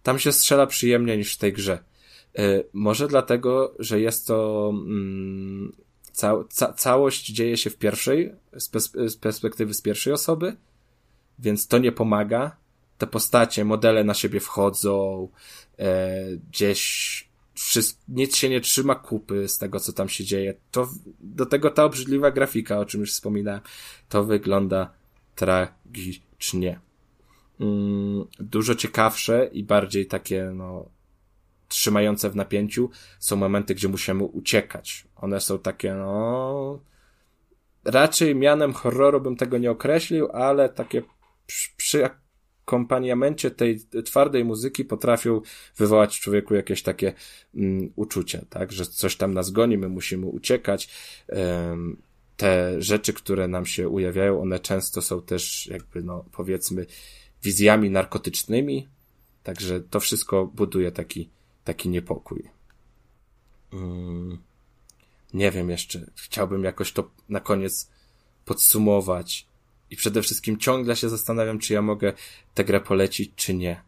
tam 0.03 0.19
się 0.19 0.31
strzela 0.31 0.67
przyjemniej 0.67 1.17
niż 1.17 1.35
w 1.35 1.37
tej 1.37 1.53
grze. 1.53 1.83
Y, 2.39 2.67
może 2.73 3.07
dlatego, 3.07 3.75
że 3.79 3.99
jest 3.99 4.27
to 4.27 4.69
mm, 4.73 5.75
ca 6.11 6.33
ca 6.49 6.73
całość 6.73 7.25
dzieje 7.25 7.57
się 7.57 7.69
w 7.69 7.77
pierwszej, 7.77 8.31
z, 8.53 8.69
z 9.11 9.17
perspektywy 9.17 9.73
z 9.73 9.81
pierwszej 9.81 10.13
osoby, 10.13 10.55
więc 11.39 11.67
to 11.67 11.77
nie 11.77 11.91
pomaga. 11.91 12.55
Te 12.97 13.07
postacie, 13.07 13.65
modele 13.65 14.03
na 14.03 14.13
siebie 14.13 14.39
wchodzą, 14.39 15.27
e, 15.79 16.25
gdzieś 16.51 17.32
wszystko, 17.53 18.03
nic 18.07 18.35
się 18.35 18.49
nie 18.49 18.61
trzyma 18.61 18.95
kupy 18.95 19.47
z 19.47 19.57
tego, 19.57 19.79
co 19.79 19.93
tam 19.93 20.09
się 20.09 20.23
dzieje. 20.23 20.53
To, 20.71 20.89
do 21.19 21.45
tego 21.45 21.69
ta 21.69 21.83
obrzydliwa 21.83 22.31
grafika, 22.31 22.79
o 22.79 22.85
czym 22.85 23.01
już 23.01 23.11
wspominałem, 23.11 23.61
to 24.09 24.23
wygląda 24.23 24.93
tragicznie. 25.35 26.79
Mm, 27.59 28.25
dużo 28.39 28.75
ciekawsze 28.75 29.49
i 29.51 29.63
bardziej 29.63 30.05
takie, 30.05 30.51
no, 30.55 30.85
trzymające 31.67 32.29
w 32.29 32.35
napięciu 32.35 32.89
są 33.19 33.35
momenty, 33.35 33.75
gdzie 33.75 33.87
musimy 33.87 34.23
uciekać. 34.23 35.07
One 35.15 35.41
są 35.41 35.59
takie, 35.59 35.93
no, 35.93 36.79
raczej 37.85 38.35
mianem 38.35 38.73
horroru 38.73 39.21
bym 39.21 39.35
tego 39.35 39.57
nie 39.57 39.71
określił, 39.71 40.31
ale 40.31 40.69
takie 40.69 41.01
przy, 41.45 41.69
przy 41.77 42.09
akompaniamencie 42.65 43.51
tej 43.51 43.79
twardej 44.05 44.45
muzyki 44.45 44.85
potrafią 44.85 45.41
wywołać 45.77 46.17
w 46.17 46.19
człowieku 46.19 46.55
jakieś 46.55 46.83
takie 46.83 47.13
um, 47.55 47.91
uczucie, 47.95 48.45
tak, 48.49 48.71
że 48.71 48.85
coś 48.85 49.15
tam 49.15 49.33
nas 49.33 49.51
goni, 49.51 49.77
my 49.77 49.89
musimy 49.89 50.25
uciekać. 50.25 50.89
Um, 51.27 51.97
te 52.37 52.81
rzeczy, 52.81 53.13
które 53.13 53.47
nam 53.47 53.65
się 53.65 53.89
ujawiają, 53.89 54.41
one 54.41 54.59
często 54.59 55.01
są 55.01 55.21
też 55.21 55.67
jakby, 55.67 56.03
no, 56.03 56.25
powiedzmy, 56.31 56.85
wizjami 57.43 57.89
narkotycznymi, 57.89 58.87
także 59.43 59.81
to 59.81 59.99
wszystko 59.99 60.45
buduje 60.45 60.91
taki, 60.91 61.29
taki 61.63 61.89
niepokój. 61.89 62.49
Um, 63.73 64.37
nie 65.33 65.51
wiem 65.51 65.69
jeszcze, 65.69 66.05
chciałbym 66.15 66.63
jakoś 66.63 66.91
to 66.91 67.11
na 67.29 67.39
koniec 67.39 67.89
podsumować. 68.45 69.52
I 69.93 69.95
przede 69.95 70.21
wszystkim 70.21 70.57
ciągle 70.57 70.95
się 70.95 71.09
zastanawiam, 71.09 71.59
czy 71.59 71.73
ja 71.73 71.81
mogę 71.81 72.13
tę 72.53 72.63
grę 72.65 72.81
polecić, 72.81 73.31
czy 73.35 73.53
nie. 73.53 73.81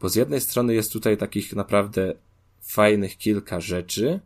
Bo 0.00 0.08
z 0.08 0.14
jednej 0.14 0.40
strony 0.40 0.74
jest 0.74 0.92
tutaj 0.92 1.16
takich 1.16 1.52
naprawdę 1.52 2.14
fajnych 2.62 3.16
kilka 3.18 3.60
rzeczy 3.60 4.20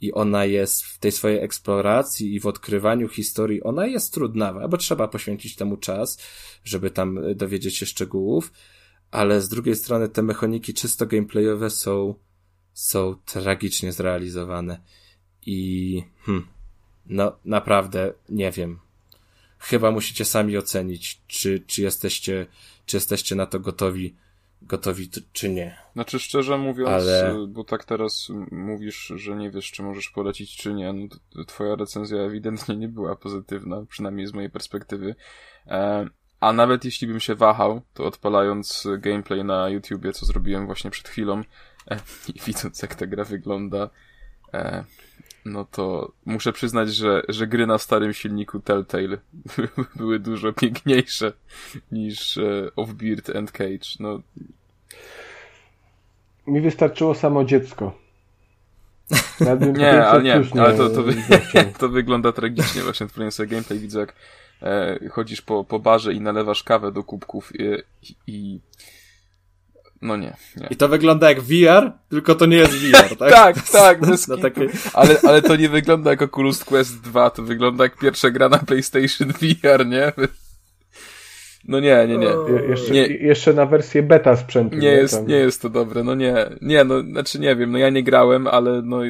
i 0.00 0.12
ona 0.12 0.44
jest 0.44 0.84
w 0.84 0.98
tej 0.98 1.12
swojej 1.12 1.38
eksploracji 1.38 2.34
i 2.34 2.40
w 2.40 2.46
odkrywaniu 2.46 3.08
historii, 3.08 3.62
ona 3.62 3.86
jest 3.86 4.14
trudnawa, 4.14 4.68
bo 4.68 4.76
trzeba 4.76 5.08
poświęcić 5.08 5.56
temu 5.56 5.76
czas, 5.76 6.18
żeby 6.64 6.90
tam 6.90 7.18
dowiedzieć 7.34 7.76
się 7.76 7.86
szczegółów, 7.86 8.52
ale 9.10 9.40
z 9.40 9.48
drugiej 9.48 9.76
strony 9.76 10.08
te 10.08 10.22
mechaniki 10.22 10.74
czysto 10.74 11.06
gameplayowe 11.06 11.70
są, 11.70 12.14
są 12.74 13.16
tragicznie 13.24 13.92
zrealizowane 13.92 14.80
i 15.46 16.02
hmm, 16.26 16.46
no 17.06 17.36
naprawdę 17.44 18.12
nie 18.28 18.50
wiem 18.50 18.78
chyba 19.62 19.90
musicie 19.90 20.24
sami 20.24 20.58
ocenić, 20.58 21.20
czy, 21.26 21.60
czy 21.66 21.82
jesteście, 21.82 22.46
czy 22.86 22.96
jesteście 22.96 23.34
na 23.34 23.46
to 23.46 23.60
gotowi, 23.60 24.14
gotowi, 24.62 25.10
czy 25.32 25.48
nie. 25.48 25.76
Znaczy, 25.92 26.18
szczerze 26.18 26.58
mówiąc, 26.58 26.88
Ale... 26.88 27.46
bo 27.48 27.64
tak 27.64 27.84
teraz 27.84 28.28
mówisz, 28.50 29.12
że 29.16 29.36
nie 29.36 29.50
wiesz, 29.50 29.70
czy 29.70 29.82
możesz 29.82 30.10
polecić, 30.10 30.56
czy 30.56 30.74
nie, 30.74 30.92
no 31.34 31.44
twoja 31.44 31.76
recenzja 31.76 32.18
ewidentnie 32.18 32.76
nie 32.76 32.88
była 32.88 33.16
pozytywna, 33.16 33.84
przynajmniej 33.88 34.26
z 34.26 34.32
mojej 34.32 34.50
perspektywy. 34.50 35.14
E, 35.66 36.06
a 36.40 36.52
nawet 36.52 36.84
jeśli 36.84 37.06
bym 37.06 37.20
się 37.20 37.34
wahał, 37.34 37.82
to 37.94 38.04
odpalając 38.04 38.88
gameplay 38.98 39.44
na 39.44 39.68
YouTubie, 39.68 40.12
co 40.12 40.26
zrobiłem 40.26 40.66
właśnie 40.66 40.90
przed 40.90 41.08
chwilą, 41.08 41.42
e, 41.90 41.96
i 42.34 42.40
widząc 42.46 42.82
jak 42.82 42.94
ta 42.94 43.06
gra 43.06 43.24
wygląda, 43.24 43.90
e, 44.54 44.84
no 45.44 45.64
to 45.64 46.12
muszę 46.26 46.52
przyznać, 46.52 46.94
że, 46.94 47.22
że 47.28 47.46
gry 47.46 47.66
na 47.66 47.78
starym 47.78 48.12
silniku 48.12 48.60
Telltale 48.60 49.16
były 49.96 50.18
dużo 50.18 50.52
piękniejsze 50.52 51.32
niż 51.92 52.38
e, 52.38 52.70
Offbeard 52.76 53.36
and 53.36 53.52
Cage. 53.52 53.88
No. 54.00 54.20
Mi 56.46 56.60
wystarczyło 56.60 57.14
samo 57.14 57.44
dziecko. 57.44 57.98
nie, 59.78 60.06
ale 60.06 60.22
nie, 60.22 60.34
ale 60.34 60.76
to, 60.76 60.90
to, 60.90 61.02
wy, 61.02 61.14
to 61.78 61.88
wygląda 61.88 62.32
tragicznie. 62.32 62.82
Właśnie 62.82 63.06
odpaliłem 63.06 63.32
sobie 63.32 63.48
gameplay, 63.48 63.78
widzę 63.78 64.00
jak 64.00 64.14
e, 64.62 64.98
chodzisz 65.08 65.42
po, 65.42 65.64
po 65.64 65.78
barze 65.78 66.12
i 66.12 66.20
nalewasz 66.20 66.62
kawę 66.62 66.92
do 66.92 67.02
kubków 67.02 67.52
i, 67.60 67.64
i 68.26 68.60
no 70.02 70.16
nie, 70.16 70.36
nie. 70.56 70.66
I 70.70 70.76
to 70.76 70.88
wygląda 70.88 71.28
jak 71.28 71.40
VR, 71.40 71.92
tylko 72.08 72.34
to 72.34 72.46
nie 72.46 72.56
jest 72.56 72.72
VR, 72.72 73.16
tak? 73.18 73.30
tak, 73.32 73.70
tak, 73.70 74.00
bez 74.00 74.26
takiej... 74.42 74.68
ale, 74.94 75.16
ale 75.28 75.42
to 75.42 75.56
nie 75.56 75.68
wygląda 75.68 76.10
jak 76.10 76.22
Oculus 76.22 76.64
Quest 76.64 77.00
2, 77.00 77.30
to 77.30 77.42
wygląda 77.42 77.84
jak 77.84 77.98
pierwsza 77.98 78.30
gra 78.30 78.48
na 78.48 78.58
PlayStation 78.58 79.28
VR, 79.40 79.86
nie? 79.86 80.12
No 81.68 81.80
nie, 81.80 82.06
nie, 82.08 82.18
nie. 82.18 82.26
Je, 82.26 82.68
jeszcze, 82.68 82.92
nie. 82.92 83.06
jeszcze 83.06 83.52
na 83.52 83.66
wersję 83.66 84.02
beta 84.02 84.36
sprzętu. 84.36 84.76
Nie, 84.76 84.80
nie 84.80 84.92
jest, 84.92 85.26
nie 85.28 85.36
jest 85.36 85.62
to 85.62 85.68
dobre, 85.68 86.04
no 86.04 86.14
nie. 86.14 86.34
Nie, 86.62 86.84
no, 86.84 87.00
znaczy 87.02 87.40
nie 87.40 87.56
wiem, 87.56 87.72
no 87.72 87.78
ja 87.78 87.90
nie 87.90 88.02
grałem, 88.02 88.46
ale 88.46 88.82
no 88.84 89.00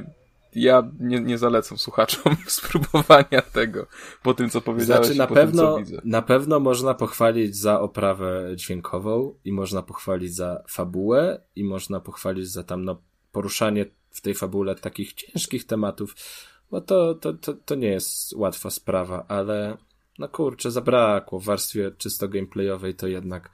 ja 0.55 0.91
nie, 1.01 1.21
nie 1.21 1.39
zalecam 1.39 1.79
słuchaczom 1.79 2.37
spróbowania 2.47 3.43
tego 3.43 3.87
po 4.23 4.35
tym, 4.35 4.51
co 4.51 4.61
powiedziałeś 4.61 5.07
znaczy, 5.07 5.19
na 5.19 5.27
pewno, 5.27 5.77
tym. 5.77 6.01
Na 6.05 6.23
pewno 6.23 6.61
można 6.61 6.95
pochwalić 6.95 7.57
za 7.57 7.81
oprawę 7.81 8.53
dźwiękową 8.55 9.35
i 9.45 9.53
można 9.53 9.83
pochwalić 9.83 10.35
za 10.35 10.63
fabułę 10.69 11.41
i 11.57 11.65
można 11.65 12.01
pochwalić 12.01 12.49
za 12.49 12.63
tam 12.63 12.85
no, 12.85 13.03
poruszanie 13.33 13.87
w 14.11 14.21
tej 14.21 14.35
fabule 14.35 14.75
takich 14.75 15.13
ciężkich 15.13 15.67
tematów. 15.67 16.15
bo 16.71 16.81
to, 16.81 17.15
to, 17.15 17.33
to, 17.33 17.55
to 17.55 17.75
nie 17.75 17.89
jest 17.89 18.33
łatwa 18.33 18.71
sprawa, 18.71 19.25
ale 19.29 19.77
no 20.19 20.29
kurczę, 20.29 20.71
zabrakło 20.71 21.41
w 21.41 21.45
warstwie 21.45 21.91
czysto 21.99 22.29
gameplayowej 22.29 22.95
to 22.95 23.07
jednak, 23.07 23.51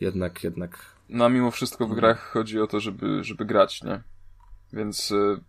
jednak, 0.00 0.44
jednak. 0.44 0.92
No 1.08 1.24
a 1.24 1.28
mimo 1.28 1.50
wszystko 1.50 1.86
w 1.86 1.94
grach 1.94 2.30
chodzi 2.32 2.60
o 2.60 2.66
to, 2.66 2.80
żeby, 2.80 3.24
żeby 3.24 3.44
grać, 3.44 3.82
nie? 3.82 4.02
Więc 4.72 5.10
y, 5.10 5.40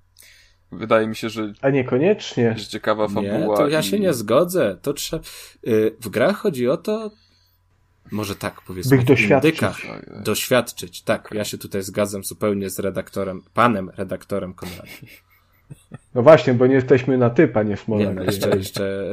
wydaje 0.77 1.07
mi 1.07 1.15
się, 1.15 1.29
że. 1.29 1.53
A 1.61 1.69
niekoniecznie. 1.69 2.57
Że 2.57 2.65
ciekawa 2.65 3.07
fabuła. 3.07 3.37
Nie, 3.37 3.45
to 3.57 3.67
ja 3.67 3.79
i... 3.79 3.83
się 3.83 3.99
nie 3.99 4.13
zgodzę. 4.13 4.77
To 4.81 4.93
trzeba. 4.93 5.23
Y, 5.67 5.95
w 6.01 6.09
grach 6.09 6.37
chodzi 6.37 6.69
o 6.69 6.77
to, 6.77 7.11
może 8.11 8.35
tak 8.35 8.61
powiedzmy, 8.67 8.97
Bych 8.97 9.05
doświadczyć. 9.05 9.61
doświadczyć. 10.23 11.01
Tak, 11.01 11.29
ja 11.33 11.43
się 11.43 11.57
tutaj 11.57 11.83
zgadzam 11.83 12.23
zupełnie 12.23 12.69
z 12.69 12.79
redaktorem, 12.79 13.41
panem 13.53 13.91
redaktorem 13.97 14.53
Konradem. 14.53 14.87
No 16.15 16.21
właśnie, 16.21 16.53
bo 16.53 16.67
nie 16.67 16.75
jesteśmy 16.75 17.17
na 17.17 17.29
ty, 17.29 17.47
panie 17.47 17.77
Smolak. 17.77 18.07
Nie, 18.07 18.13
no 18.13 18.23
jeszcze, 18.23 18.57
jeszcze 18.57 19.07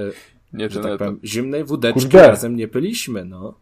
nie, 0.52 0.70
że 0.70 0.82
tak 0.82 0.98
powiem, 0.98 1.20
zimnej 1.24 1.64
wódeczki 1.64 2.00
Kurde. 2.00 2.28
razem 2.28 2.56
nie 2.56 2.68
pyliśmy, 2.68 3.24
no. 3.24 3.54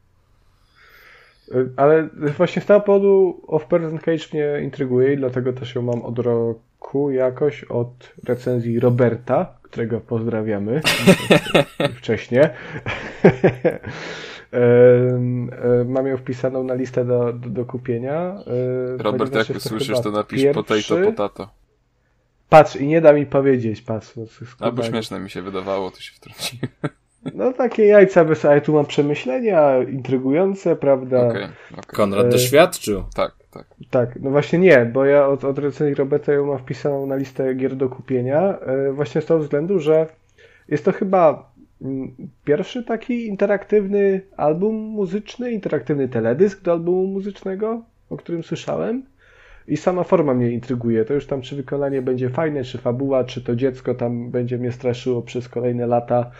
Ale 1.76 2.08
właśnie 2.36 2.62
z 2.62 2.66
tego 2.66 2.80
powodu 2.80 3.42
Off-Person 3.48 3.98
Cage 3.98 4.24
mnie 4.32 4.60
intryguje 4.64 5.14
i 5.14 5.16
dlatego 5.16 5.52
też 5.52 5.74
ją 5.74 5.82
mam 5.82 6.02
od 6.02 6.18
roku 6.18 6.67
jakoś, 7.10 7.64
od 7.64 8.12
recenzji 8.24 8.80
Roberta, 8.80 9.58
którego 9.62 10.00
pozdrawiamy 10.00 10.80
wcześniej. 11.98 12.42
Mam 15.86 16.06
ją 16.06 16.16
wpisaną 16.16 16.64
na 16.64 16.74
listę 16.74 17.04
do, 17.04 17.32
do, 17.32 17.50
do 17.50 17.64
kupienia. 17.64 18.38
Robert, 18.98 19.34
jak 19.34 19.50
usłyszysz, 19.50 20.00
to 20.00 20.10
napisz 20.10 20.42
pierwszy... 20.42 20.62
potato, 20.64 21.10
potato. 21.10 21.50
Patrz, 22.48 22.76
i 22.76 22.86
nie 22.86 23.00
da 23.00 23.12
mi 23.12 23.26
powiedzieć, 23.26 23.82
patrz. 23.82 24.16
No, 24.16 24.24
Albo 24.60 24.82
śmieszne 24.82 25.20
mi 25.20 25.30
się 25.30 25.42
wydawało, 25.42 25.90
to 25.90 26.00
się 26.00 26.12
wtrąciłem. 26.12 26.72
No 27.34 27.52
takie 27.52 27.86
jajca 27.86 28.24
bez, 28.24 28.44
ale 28.44 28.60
tu 28.60 28.72
mam 28.72 28.86
przemyślenia 28.86 29.78
intrygujące, 29.78 30.76
prawda? 30.76 31.28
Okay, 31.28 31.48
okay. 31.72 31.84
Konrad 31.86 32.26
e... 32.26 32.28
doświadczył. 32.28 33.04
Tak, 33.14 33.32
tak. 33.50 33.66
Tak, 33.90 34.20
no 34.20 34.30
właśnie 34.30 34.58
nie, 34.58 34.86
bo 34.92 35.04
ja 35.04 35.26
od, 35.26 35.44
od 35.44 35.58
recenzji 35.58 35.94
Roberta 35.94 36.32
ją 36.32 36.46
mam 36.46 36.58
wpisaną 36.58 37.06
na 37.06 37.16
listę 37.16 37.54
gier 37.54 37.76
do 37.76 37.88
kupienia, 37.88 38.58
e, 38.58 38.92
właśnie 38.92 39.20
z 39.20 39.26
tego 39.26 39.40
względu, 39.40 39.78
że 39.80 40.06
jest 40.68 40.84
to 40.84 40.92
chyba 40.92 41.52
mm, 41.82 42.14
pierwszy 42.44 42.84
taki 42.84 43.26
interaktywny 43.26 44.20
album 44.36 44.74
muzyczny, 44.74 45.52
interaktywny 45.52 46.08
teledysk 46.08 46.62
do 46.62 46.72
albumu 46.72 47.06
muzycznego, 47.06 47.82
o 48.10 48.16
którym 48.16 48.42
słyszałem. 48.42 49.02
I 49.68 49.76
sama 49.76 50.04
forma 50.04 50.34
mnie 50.34 50.50
intryguje. 50.50 51.04
To 51.04 51.14
już 51.14 51.26
tam, 51.26 51.40
czy 51.40 51.56
wykonanie 51.56 52.02
będzie 52.02 52.30
fajne, 52.30 52.64
czy 52.64 52.78
fabuła, 52.78 53.24
czy 53.24 53.42
to 53.42 53.56
dziecko 53.56 53.94
tam 53.94 54.30
będzie 54.30 54.58
mnie 54.58 54.72
straszyło 54.72 55.22
przez 55.22 55.48
kolejne 55.48 55.86
lata 55.86 56.30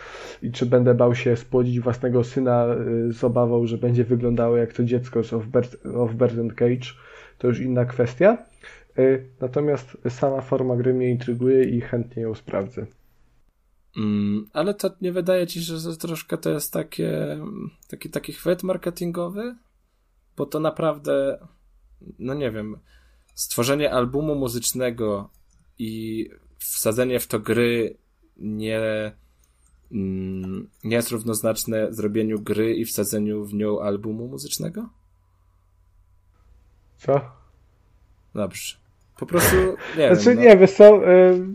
i 0.41 0.51
czy 0.51 0.65
będę 0.65 0.93
bał 0.93 1.15
się 1.15 1.35
spłodzić 1.35 1.79
własnego 1.79 2.23
syna 2.23 2.67
y, 3.09 3.13
z 3.13 3.23
obawą, 3.23 3.67
że 3.67 3.77
będzie 3.77 4.03
wyglądało 4.03 4.57
jak 4.57 4.73
to 4.73 4.83
dziecko 4.83 5.23
z 5.23 5.33
Of 5.33 6.13
Bird 6.13 6.39
and 6.39 6.53
Cage. 6.53 6.93
To 7.37 7.47
już 7.47 7.59
inna 7.59 7.85
kwestia. 7.85 8.37
Y, 8.99 9.25
natomiast 9.41 9.97
sama 10.09 10.41
forma 10.41 10.75
gry 10.75 10.93
mnie 10.93 11.09
intryguje 11.09 11.63
i 11.63 11.81
chętnie 11.81 12.23
ją 12.23 12.35
sprawdzę. 12.35 12.85
Mm, 13.97 14.47
ale 14.53 14.73
to 14.73 14.89
nie 15.01 15.11
wydaje 15.11 15.47
ci 15.47 15.63
się, 15.63 15.77
że 15.77 15.97
troszkę 15.97 16.37
to 16.37 16.49
jest 16.49 16.73
takie, 16.73 17.37
taki, 17.87 18.09
taki 18.09 18.33
chwyt 18.33 18.63
marketingowy? 18.63 19.55
Bo 20.37 20.45
to 20.45 20.59
naprawdę, 20.59 21.39
no 22.19 22.33
nie 22.33 22.51
wiem, 22.51 22.77
stworzenie 23.39 23.93
albumu 23.93 24.35
muzycznego 24.35 25.29
i 25.77 26.29
wsadzenie 26.57 27.19
w 27.19 27.27
to 27.27 27.39
gry 27.39 27.97
nie, 28.37 29.11
mm, 29.91 30.69
nie 30.83 30.95
jest 30.95 31.11
równoznaczne 31.11 31.93
zrobieniu 31.93 32.39
gry 32.39 32.75
i 32.75 32.85
wsadzeniu 32.85 33.45
w 33.45 33.53
nią 33.53 33.81
albumu 33.81 34.27
muzycznego? 34.27 34.89
Co? 36.97 37.21
Dobrze. 38.35 38.77
Po 39.19 39.25
prostu 39.25 39.55
nie 39.97 40.15
znaczy, 40.15 40.29
wiem. 40.29 40.35
No. 40.35 40.41
nie, 40.41 40.57
wiesz 40.57 40.71
co, 40.71 41.11
y, 41.11 41.47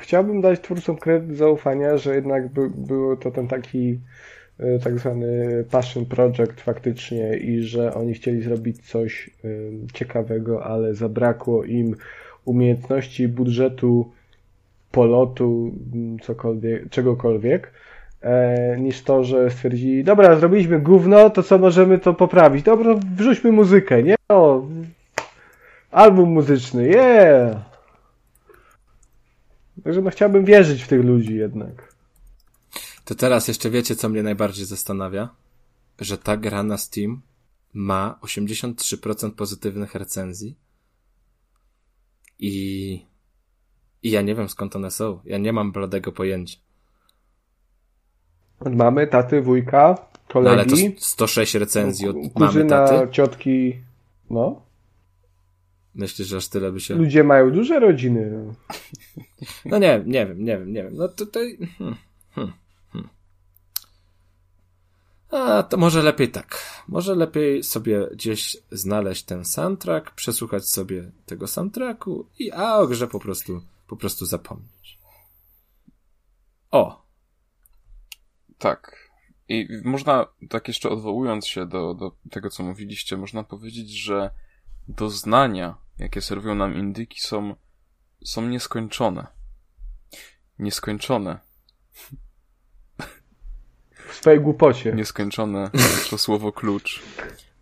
chciałbym 0.00 0.40
dać 0.40 0.60
twórcom 0.60 0.96
kredyt 0.96 1.36
zaufania, 1.36 1.96
że 1.98 2.14
jednak 2.14 2.52
by, 2.52 2.70
było 2.70 3.16
to 3.16 3.30
ten 3.30 3.48
taki 3.48 3.78
Y, 3.88 4.00
tak 4.82 4.98
zwany 4.98 5.64
passion 5.70 6.06
project 6.06 6.60
faktycznie 6.60 7.36
i 7.36 7.62
że 7.62 7.94
oni 7.94 8.14
chcieli 8.14 8.42
zrobić 8.42 8.90
coś 8.90 9.30
y, 9.44 9.72
ciekawego, 9.92 10.64
ale 10.64 10.94
zabrakło 10.94 11.64
im 11.64 11.96
umiejętności, 12.44 13.28
budżetu, 13.28 14.12
polotu, 14.90 15.72
cokolwiek, 16.22 16.90
czegokolwiek, 16.90 17.72
e, 18.20 18.76
niż 18.80 19.02
to, 19.02 19.24
że 19.24 19.50
stwierdzili, 19.50 20.04
dobra, 20.04 20.36
zrobiliśmy 20.36 20.80
gówno, 20.80 21.30
to 21.30 21.42
co 21.42 21.58
możemy 21.58 21.98
to 21.98 22.14
poprawić? 22.14 22.62
Dobra, 22.62 22.94
wrzućmy 23.16 23.52
muzykę, 23.52 24.02
nie? 24.02 24.14
O, 24.28 24.66
album 25.90 26.30
muzyczny, 26.30 26.88
yeah! 26.88 27.56
Także 29.84 30.02
no 30.02 30.10
chciałbym 30.10 30.44
wierzyć 30.44 30.82
w 30.82 30.88
tych 30.88 31.04
ludzi 31.04 31.36
jednak. 31.36 31.93
To 33.04 33.14
teraz 33.14 33.48
jeszcze 33.48 33.70
wiecie, 33.70 33.96
co 33.96 34.08
mnie 34.08 34.22
najbardziej 34.22 34.66
zastanawia? 34.66 35.28
Że 36.00 36.18
ta 36.18 36.36
gra 36.36 36.62
na 36.62 36.78
Steam 36.78 37.22
ma 37.74 38.18
83% 38.22 39.30
pozytywnych 39.30 39.94
recenzji 39.94 40.56
i, 42.38 43.06
i 44.02 44.10
ja 44.10 44.22
nie 44.22 44.34
wiem 44.34 44.48
skąd 44.48 44.76
one 44.76 44.90
są. 44.90 45.20
Ja 45.24 45.38
nie 45.38 45.52
mam 45.52 45.72
bladego 45.72 46.12
pojęcia. 46.12 46.58
mamy 48.70 49.06
taty, 49.06 49.42
wujka, 49.42 50.08
kolegi. 50.28 50.56
No 50.56 50.62
ale 50.62 50.92
to 50.94 51.00
106 51.00 51.54
recenzji 51.54 52.08
od 52.08 52.16
mamy 52.38 52.64
taty. 52.64 53.12
ciotki, 53.12 53.74
no. 54.30 54.62
Myślisz, 55.94 56.28
że 56.28 56.36
aż 56.36 56.48
tyle 56.48 56.72
by 56.72 56.80
się... 56.80 56.94
Ludzie 56.94 57.24
mają 57.24 57.50
duże 57.50 57.80
rodziny. 57.80 58.54
No 59.64 59.78
nie, 59.78 60.02
nie 60.06 60.26
wiem, 60.26 60.44
nie 60.44 60.58
wiem, 60.58 60.72
nie 60.72 60.82
wiem. 60.82 60.94
No 60.94 61.08
tutaj... 61.08 61.58
Hmm, 61.78 61.96
hmm. 62.30 62.52
A 65.34 65.62
to 65.62 65.76
może 65.76 66.02
lepiej 66.02 66.30
tak. 66.30 66.82
Może 66.88 67.14
lepiej 67.14 67.62
sobie 67.62 68.08
gdzieś 68.12 68.56
znaleźć 68.70 69.22
ten 69.24 69.44
soundtrack, 69.44 70.10
przesłuchać 70.10 70.68
sobie 70.68 71.10
tego 71.26 71.46
soundtracku 71.46 72.28
i 72.38 72.52
a 72.52 72.76
o 72.76 72.86
grze 72.86 73.08
po 73.08 73.20
prostu, 73.20 73.62
po 73.86 73.96
prostu 73.96 74.26
zapomnieć. 74.26 74.98
O! 76.70 77.02
Tak. 78.58 79.10
I 79.48 79.68
można, 79.84 80.26
tak 80.50 80.68
jeszcze 80.68 80.88
odwołując 80.88 81.46
się 81.46 81.66
do, 81.66 81.94
do 81.94 82.16
tego, 82.30 82.50
co 82.50 82.62
mówiliście, 82.62 83.16
można 83.16 83.44
powiedzieć, 83.44 83.90
że 83.90 84.30
doznania, 84.88 85.76
jakie 85.98 86.20
serwują 86.20 86.54
nam 86.54 86.74
indyki, 86.74 87.20
są, 87.20 87.54
są 88.24 88.42
nieskończone. 88.48 89.26
Nieskończone 90.58 91.38
w 94.14 94.16
swojej 94.16 94.40
głupocie. 94.40 94.92
Nieskończone 94.92 95.70
to 96.10 96.18
słowo 96.18 96.52
klucz 96.52 97.02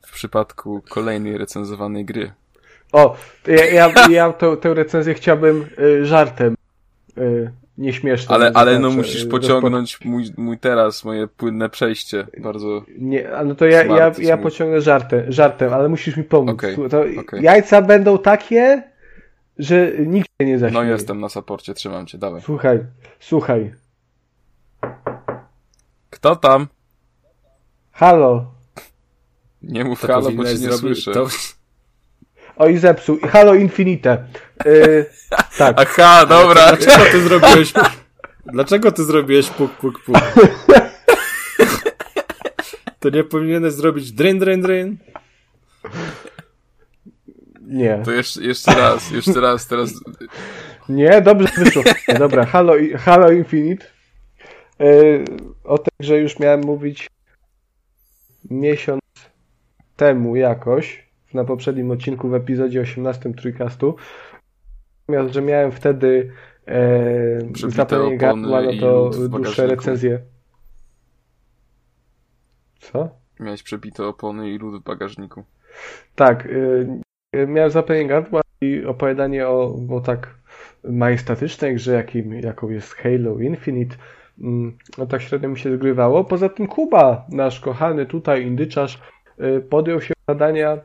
w 0.07 0.12
przypadku 0.12 0.83
kolejnej 0.89 1.39
recenzowanej 1.39 2.05
gry. 2.05 2.33
O, 2.93 3.16
ja, 3.47 3.65
ja, 3.65 3.93
ja 4.11 4.33
tę, 4.33 4.57
tę 4.57 4.74
recenzję 4.74 5.15
chciałbym 5.15 5.66
y, 5.79 6.07
żartem 6.07 6.57
y, 7.19 7.51
nieśmiesznym. 7.79 8.35
Ale, 8.35 8.53
ale 8.55 8.79
no 8.79 8.91
musisz 8.91 9.27
pociągnąć 9.27 10.05
mój, 10.05 10.24
mój 10.37 10.59
teraz, 10.59 11.05
moje 11.05 11.29
płynne 11.29 11.69
przejście. 11.69 12.27
Bardzo. 12.39 12.85
Nie, 12.99 13.31
no 13.45 13.55
to 13.55 13.66
ja, 13.66 13.85
ja, 13.85 14.12
ja 14.19 14.37
pociągnę 14.37 14.81
żartem, 14.81 15.33
żartem, 15.33 15.73
ale 15.73 15.89
musisz 15.89 16.16
mi 16.16 16.24
pomóc. 16.24 16.55
Okay, 16.55 16.77
to 16.91 17.05
okay. 17.20 17.43
Jajca 17.43 17.83
będą 17.83 18.19
takie, 18.19 18.83
że 19.59 19.93
nikt 20.07 20.29
się 20.41 20.47
nie 20.47 20.59
zaśmieje. 20.59 20.85
No 20.85 20.93
jestem 20.93 21.20
na 21.20 21.29
saporcie, 21.29 21.74
trzymam 21.74 22.07
cię, 22.07 22.19
dawaj. 22.19 22.41
Słuchaj, 22.41 22.79
słuchaj. 23.20 23.73
Kto 26.23 26.36
tam? 26.36 26.66
Halo. 27.93 28.55
Nie 29.62 29.85
mów 29.85 30.01
to 30.01 30.07
halo, 30.07 30.31
bo 30.31 30.44
cię 30.44 30.55
nie 30.55 30.73
słyszę. 30.73 31.12
To... 31.12 31.28
O 32.57 32.69
i 32.69 32.78
zepsuł. 32.78 33.19
Halo 33.31 33.55
Infinite. 33.55 34.24
Yy, 34.65 35.07
tak. 35.59 35.77
Aha, 35.81 36.27
dobra. 36.27 36.77
Dlaczego 36.77 37.05
ty 37.12 37.20
zrobiłeś... 37.20 37.73
Dlaczego 38.47 38.93
ty 38.93 39.05
zrobiłeś 39.05 39.51
puk, 39.51 39.73
puk, 39.73 40.05
puk? 40.05 40.16
To 43.01 43.11
nie 43.11 43.24
powinieneś 43.24 43.73
zrobić 43.73 44.12
drain, 44.12 44.39
drain, 44.39 44.62
drain? 44.62 44.99
Nie. 47.61 48.03
To 48.05 48.12
jeszcze, 48.12 48.43
jeszcze 48.43 48.74
raz, 48.74 49.11
jeszcze 49.11 49.40
raz, 49.40 49.66
teraz... 49.66 49.90
Nie, 50.89 51.20
dobrze 51.20 51.49
wyszło. 51.57 51.82
Dobra, 52.19 52.47
Halo, 52.47 52.73
Halo 52.99 53.32
Infinite. 53.32 53.91
Yy, 54.82 55.24
o 55.64 55.78
tej 55.78 55.92
grze 56.00 56.18
już 56.18 56.38
miałem 56.38 56.60
mówić 56.60 57.10
miesiąc 58.50 59.00
temu 59.96 60.36
jakoś, 60.36 61.09
na 61.34 61.44
poprzednim 61.44 61.90
odcinku 61.90 62.28
w 62.28 62.34
epizodzie 62.34 62.80
18 62.80 63.34
Trójkastu. 63.34 63.96
Natomiast, 65.09 65.34
że 65.34 65.42
miałem 65.42 65.72
wtedy 65.72 66.32
E, 66.66 67.68
zapalenie 67.68 68.18
gardła, 68.18 68.62
no 68.62 68.72
to 68.80 69.10
dłuższe 69.28 69.66
recenzje. 69.66 70.20
Co? 72.80 73.09
Miałeś 73.40 73.62
przebite 73.62 74.06
opony 74.06 74.50
i 74.50 74.59
lód 74.59 74.80
w 74.80 74.84
bagażniku. 74.84 75.44
Tak. 76.14 76.48
E, 77.36 77.46
miałem 77.46 77.70
zapalenie 77.70 78.09
gardła 78.09 78.40
i 78.60 78.84
opowiadanie 78.84 79.48
o, 79.48 79.78
o 79.90 80.00
tak 80.00 80.34
majestatycznej 80.84 81.74
grze, 81.74 81.92
jakim, 81.92 82.32
jaką 82.32 82.70
jest 82.70 82.94
Halo 82.94 83.38
Infinite. 83.38 83.96
Mm, 84.40 84.76
no 84.98 85.06
tak 85.06 85.22
średnio 85.22 85.48
mi 85.48 85.59
się 85.59 85.76
zgrywało. 85.76 86.24
Poza 86.24 86.48
tym 86.48 86.66
Kuba, 86.66 87.26
nasz 87.28 87.60
kochany 87.60 88.06
tutaj 88.06 88.46
indyczarz, 88.46 89.00
y, 89.40 89.60
podjął 89.60 90.00
się 90.00 90.14
zadania 90.28 90.78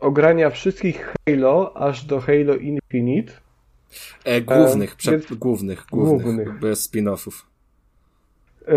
ogrania 0.00 0.50
wszystkich 0.50 1.14
Halo 1.28 1.76
aż 1.76 2.04
do 2.04 2.20
Halo 2.20 2.54
Infinite. 2.54 3.32
E, 4.24 4.40
głównych, 4.40 4.92
e, 4.92 4.96
przed, 4.96 5.26
więc, 5.26 5.34
głównych, 5.34 5.86
głównych, 5.92 6.22
głównych, 6.22 6.60
bez 6.60 6.90
spin-offów. 6.90 7.50
E, 8.66 8.74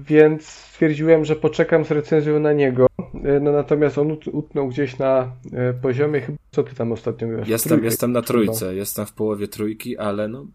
więc 0.00 0.46
stwierdziłem, 0.46 1.24
że 1.24 1.36
poczekam 1.36 1.84
z 1.84 1.90
recenzją 1.90 2.40
na 2.40 2.52
niego. 2.52 2.86
E, 3.24 3.40
no 3.40 3.52
natomiast 3.52 3.98
on 3.98 4.16
utnął 4.32 4.68
gdzieś 4.68 4.98
na 4.98 5.32
e, 5.52 5.72
poziomie, 5.72 6.20
chyba 6.20 6.38
co 6.50 6.62
ty 6.62 6.74
tam 6.74 6.92
ostatnio 6.92 7.28
grasz? 7.28 7.48
Jestem, 7.48 7.70
Trójkę, 7.70 7.84
jestem 7.86 8.12
na 8.12 8.22
trójce, 8.22 8.58
chyba. 8.58 8.72
jestem 8.72 9.06
w 9.06 9.12
połowie 9.12 9.48
trójki, 9.48 9.98
ale 9.98 10.28
no 10.28 10.46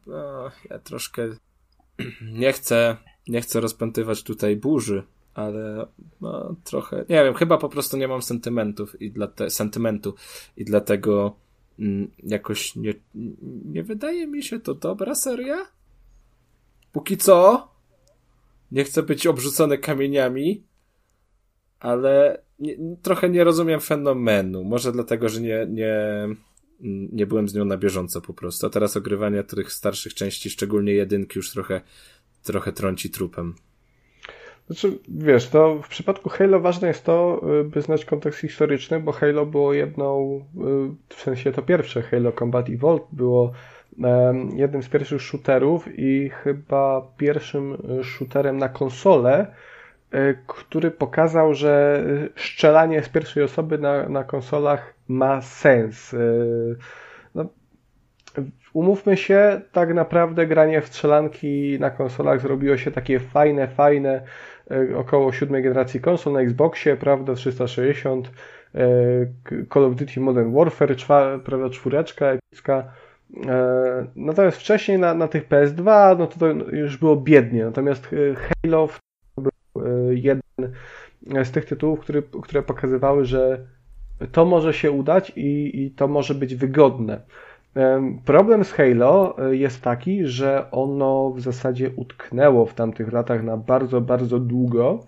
ja 0.69 0.79
troszkę 0.79 1.29
nie 2.41 2.53
chcę, 2.53 2.97
nie 3.27 3.41
chcę 3.41 3.59
rozpętywać 3.59 4.23
tutaj 4.23 4.55
burzy, 4.55 5.03
ale 5.33 5.87
no, 6.21 6.55
trochę, 6.63 6.97
nie 6.97 7.23
wiem, 7.23 7.33
chyba 7.33 7.57
po 7.57 7.69
prostu 7.69 7.97
nie 7.97 8.07
mam 8.07 8.21
sentymentów 8.21 9.01
i 9.01 9.11
dla 9.11 9.27
te, 9.27 9.49
sentymentu 9.49 10.15
i 10.57 10.65
dlatego 10.65 11.35
mm, 11.79 12.11
jakoś 12.23 12.75
nie, 12.75 12.93
nie 13.65 13.83
wydaje 13.83 14.27
mi 14.27 14.43
się 14.43 14.59
to 14.59 14.73
dobra 14.73 15.15
seria. 15.15 15.65
Póki 16.91 17.17
co 17.17 17.67
nie 18.71 18.83
chcę 18.83 19.03
być 19.03 19.27
obrzucony 19.27 19.77
kamieniami, 19.77 20.63
ale 21.79 22.41
nie, 22.59 22.75
trochę 23.01 23.29
nie 23.29 23.43
rozumiem 23.43 23.79
fenomenu. 23.79 24.63
Może 24.63 24.91
dlatego, 24.91 25.29
że 25.29 25.41
nie, 25.41 25.67
nie, 25.69 25.95
nie 27.11 27.25
byłem 27.25 27.49
z 27.49 27.55
nią 27.55 27.65
na 27.65 27.77
bieżąco 27.77 28.21
po 28.21 28.33
prostu. 28.33 28.67
A 28.67 28.69
teraz 28.69 28.97
ogrywanie 28.97 29.43
tych 29.43 29.73
starszych 29.73 30.13
części, 30.13 30.49
szczególnie 30.49 30.93
jedynki, 30.93 31.39
już 31.39 31.51
trochę, 31.51 31.81
trochę 32.43 32.71
trąci 32.71 33.09
trupem. 33.09 33.55
Znaczy, 34.67 34.99
wiesz, 35.07 35.49
to 35.49 35.81
w 35.83 35.87
przypadku 35.87 36.29
Halo 36.29 36.59
ważne 36.59 36.87
jest 36.87 37.05
to, 37.05 37.41
y, 37.61 37.63
by 37.63 37.81
znać 37.81 38.05
kontekst 38.05 38.39
historyczny, 38.39 38.99
bo 38.99 39.11
Halo 39.11 39.45
było 39.45 39.73
jedną, 39.73 40.41
y, 41.09 41.15
w 41.15 41.21
sensie 41.21 41.51
to 41.51 41.61
pierwsze 41.61 42.01
Halo 42.01 42.31
Combat 42.31 42.69
Evolved 42.69 43.07
było 43.11 43.51
jednym 44.55 44.83
z 44.83 44.89
pierwszych 44.89 45.21
shooterów 45.21 45.87
i 45.97 46.29
chyba 46.29 47.11
pierwszym 47.17 47.73
y, 47.73 48.03
shooterem 48.03 48.57
na 48.57 48.69
konsolę, 48.69 49.53
który 50.47 50.91
pokazał, 50.91 51.53
że 51.53 52.03
strzelanie 52.35 53.03
z 53.03 53.09
pierwszej 53.09 53.43
osoby 53.43 53.77
na, 53.77 54.09
na 54.09 54.23
konsolach 54.23 54.93
ma 55.07 55.41
sens. 55.41 56.15
No, 57.35 57.45
umówmy 58.73 59.17
się, 59.17 59.61
tak 59.71 59.93
naprawdę 59.93 60.47
granie 60.47 60.81
w 60.81 60.87
strzelanki 60.87 61.77
na 61.79 61.89
konsolach 61.89 62.41
zrobiło 62.41 62.77
się 62.77 62.91
takie 62.91 63.19
fajne, 63.19 63.67
fajne, 63.67 64.23
E, 64.71 64.97
około 64.97 65.31
siódmej 65.31 65.63
generacji 65.63 66.01
konsol 66.01 66.33
na 66.33 66.41
Xboxie, 66.41 66.97
prawda, 66.97 67.33
360, 67.33 68.31
e, 68.75 68.87
Call 69.73 69.83
of 69.83 69.95
Duty 69.95 70.19
Modern 70.19 70.53
Warfare, 70.53 70.95
czwa, 70.95 71.39
prawda, 71.39 71.69
czwóreczka 71.69 72.25
epicka. 72.25 72.93
E, 73.47 74.07
natomiast 74.15 74.57
wcześniej 74.57 74.99
na, 74.99 75.13
na 75.13 75.27
tych 75.27 75.49
PS2, 75.49 76.19
no 76.19 76.27
to, 76.27 76.39
to 76.39 76.47
już 76.71 76.97
było 76.97 77.15
biednie, 77.15 77.65
natomiast 77.65 78.09
Halo 78.63 78.87
był 78.87 79.10
jeden 80.11 80.41
z 81.43 81.51
tych 81.51 81.65
tytułów, 81.65 81.99
który, 81.99 82.23
które 82.41 82.63
pokazywały, 82.63 83.25
że 83.25 83.65
to 84.31 84.45
może 84.45 84.73
się 84.73 84.91
udać 84.91 85.31
i, 85.35 85.81
i 85.83 85.91
to 85.91 86.07
może 86.07 86.35
być 86.35 86.55
wygodne. 86.55 87.21
Problem 88.25 88.65
z 88.65 88.71
Halo 88.71 89.35
e, 89.37 89.55
jest 89.55 89.81
taki, 89.81 90.25
że 90.25 90.71
ono 90.71 91.29
w 91.29 91.41
zasadzie 91.41 91.91
utknęło 91.95 92.65
w 92.65 92.73
tamtych 92.73 93.11
latach 93.13 93.43
na 93.43 93.57
bardzo, 93.57 94.01
bardzo 94.01 94.39
długo. 94.39 94.99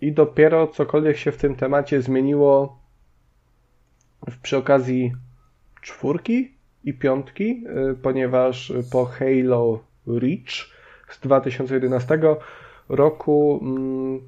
I 0.00 0.12
dopiero 0.12 0.66
cokolwiek 0.66 1.16
się 1.16 1.32
w 1.32 1.36
tym 1.36 1.54
temacie 1.54 2.02
zmieniło 2.02 2.78
przy 4.42 4.56
okazji 4.56 5.12
czwórki 5.80 6.54
i 6.84 6.94
piątki, 6.94 7.64
e, 7.68 7.94
ponieważ 7.94 8.72
po 8.92 9.04
Halo 9.04 9.78
Reach 10.06 10.72
z 11.14 11.20
2011 11.20 12.18
roku 12.88 13.60
mm, 13.62 14.20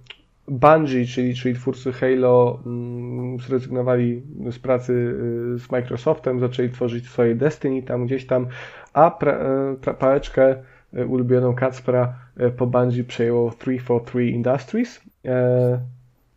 Bungie, 0.49 1.07
czyli, 1.07 1.35
czyli 1.35 1.55
twórcy 1.55 1.93
Halo, 1.93 2.59
mm, 2.67 3.41
zrezygnowali 3.41 4.23
z 4.51 4.59
pracy 4.59 4.93
y, 4.93 5.59
z 5.59 5.71
Microsoftem, 5.71 6.41
zaczęli 6.41 6.71
tworzyć 6.71 7.09
swoje 7.09 7.35
Destiny 7.35 7.83
tam 7.83 8.07
gdzieś 8.07 8.27
tam, 8.27 8.47
a 8.93 9.11
pra, 9.11 9.33
e, 9.33 9.77
pra, 9.81 9.95
pałeczkę 9.95 10.57
e, 10.95 11.07
ulubioną 11.07 11.55
Kacpra 11.55 12.15
e, 12.37 12.51
po 12.51 12.67
Bungie 12.67 13.05
przejęło 13.05 13.51
343 13.51 14.25
Industries. 14.25 15.01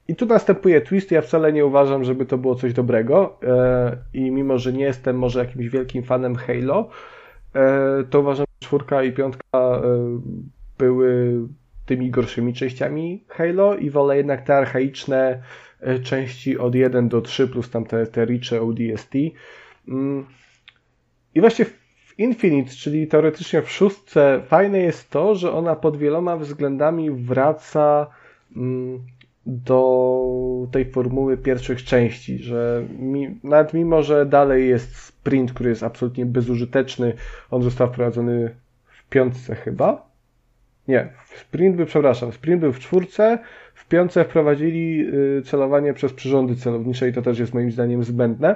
I 0.08 0.16
tu 0.16 0.26
następuje 0.26 0.82
twist, 0.82 1.12
ja 1.12 1.22
wcale 1.22 1.54
nie 1.54 1.66
uważam, 1.66 2.04
żeby 2.04 2.26
to 2.26 2.38
było 2.38 2.56
coś 2.56 2.74
dobrego 2.74 3.40
i 4.14 4.32
mimo, 4.32 4.58
że 4.58 4.74
nie 4.74 4.84
jestem 4.84 5.18
może 5.18 5.40
jakimś 5.40 5.70
wielkim 5.70 6.04
fanem 6.04 6.36
Halo, 6.36 6.90
to 8.10 8.20
uważam, 8.20 8.47
czwórka 8.60 9.04
i 9.04 9.12
piątka 9.12 9.82
były 10.78 11.40
tymi 11.86 12.12
gorszymi 12.12 12.54
częściami 12.54 13.24
Halo 13.28 13.76
i 13.76 13.90
wolę 13.90 14.18
jednak 14.18 14.42
te 14.42 14.56
archaiczne 14.56 15.44
e, 15.80 16.00
części 16.00 16.58
od 16.58 16.76
1 16.76 17.10
do 17.10 17.22
3 17.22 17.48
plus 17.48 17.70
tam 17.70 17.86
te, 17.86 18.08
te 18.08 18.28
ODST. 18.62 19.14
Mm. 19.88 20.26
I 21.36 21.42
właśnie 21.42 21.66
w 21.66 21.78
Infinite, 22.18 22.72
czyli 22.72 23.08
teoretycznie 23.08 23.62
w 23.62 23.72
szóstce, 23.72 24.42
fajne 24.48 24.80
jest 24.80 25.10
to, 25.10 25.36
że 25.36 25.52
ona 25.52 25.76
pod 25.76 25.98
wieloma 25.98 26.38
względami 26.38 27.12
wraca 27.12 28.08
mm, 28.56 29.00
do 29.48 30.68
tej 30.72 30.92
formuły 30.92 31.38
pierwszych 31.38 31.84
części, 31.84 32.40
że 32.40 32.84
mi, 33.00 33.40
nawet 33.44 33.74
mimo, 33.74 34.04
że 34.04 34.26
dalej 34.26 34.70
jest 34.70 34.96
sprint, 34.96 35.54
który 35.54 35.70
jest 35.70 35.84
absolutnie 35.84 36.26
bezużyteczny, 36.26 37.14
on 37.52 37.64
został 37.64 37.88
wprowadzony 37.88 38.56
w 38.88 39.10
piątce 39.10 39.56
chyba, 39.56 40.08
nie, 40.88 41.10
sprint 41.36 41.76
był, 41.76 41.86
przepraszam, 41.86 42.32
sprint 42.32 42.62
był 42.62 42.74
w 42.74 42.80
czwórce, 42.80 43.40
w 43.74 43.88
piątce 43.88 44.24
wprowadzili 44.24 45.08
y, 45.38 45.42
celowanie 45.46 45.94
przez 45.94 46.14
przyrządy 46.14 46.56
celownicze 46.56 47.10
i 47.10 47.14
to 47.14 47.22
też 47.22 47.40
jest 47.40 47.54
moim 47.54 47.72
zdaniem 47.72 48.04
zbędne. 48.04 48.56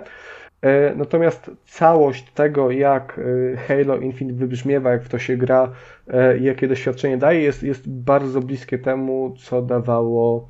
E, 0.61 0.95
natomiast 0.95 1.51
całość 1.65 2.31
tego, 2.31 2.71
jak 2.71 3.19
y, 3.19 3.57
Halo 3.67 3.97
Infinite 3.97 4.39
wybrzmiewa, 4.39 4.91
jak 4.91 5.03
w 5.03 5.09
to 5.09 5.19
się 5.19 5.37
gra 5.37 5.71
e, 6.07 6.37
jakie 6.37 6.67
doświadczenie 6.67 7.17
daje, 7.17 7.41
jest, 7.41 7.63
jest 7.63 7.89
bardzo 7.89 8.41
bliskie 8.41 8.79
temu, 8.79 9.35
co 9.39 9.61
dawało 9.61 10.49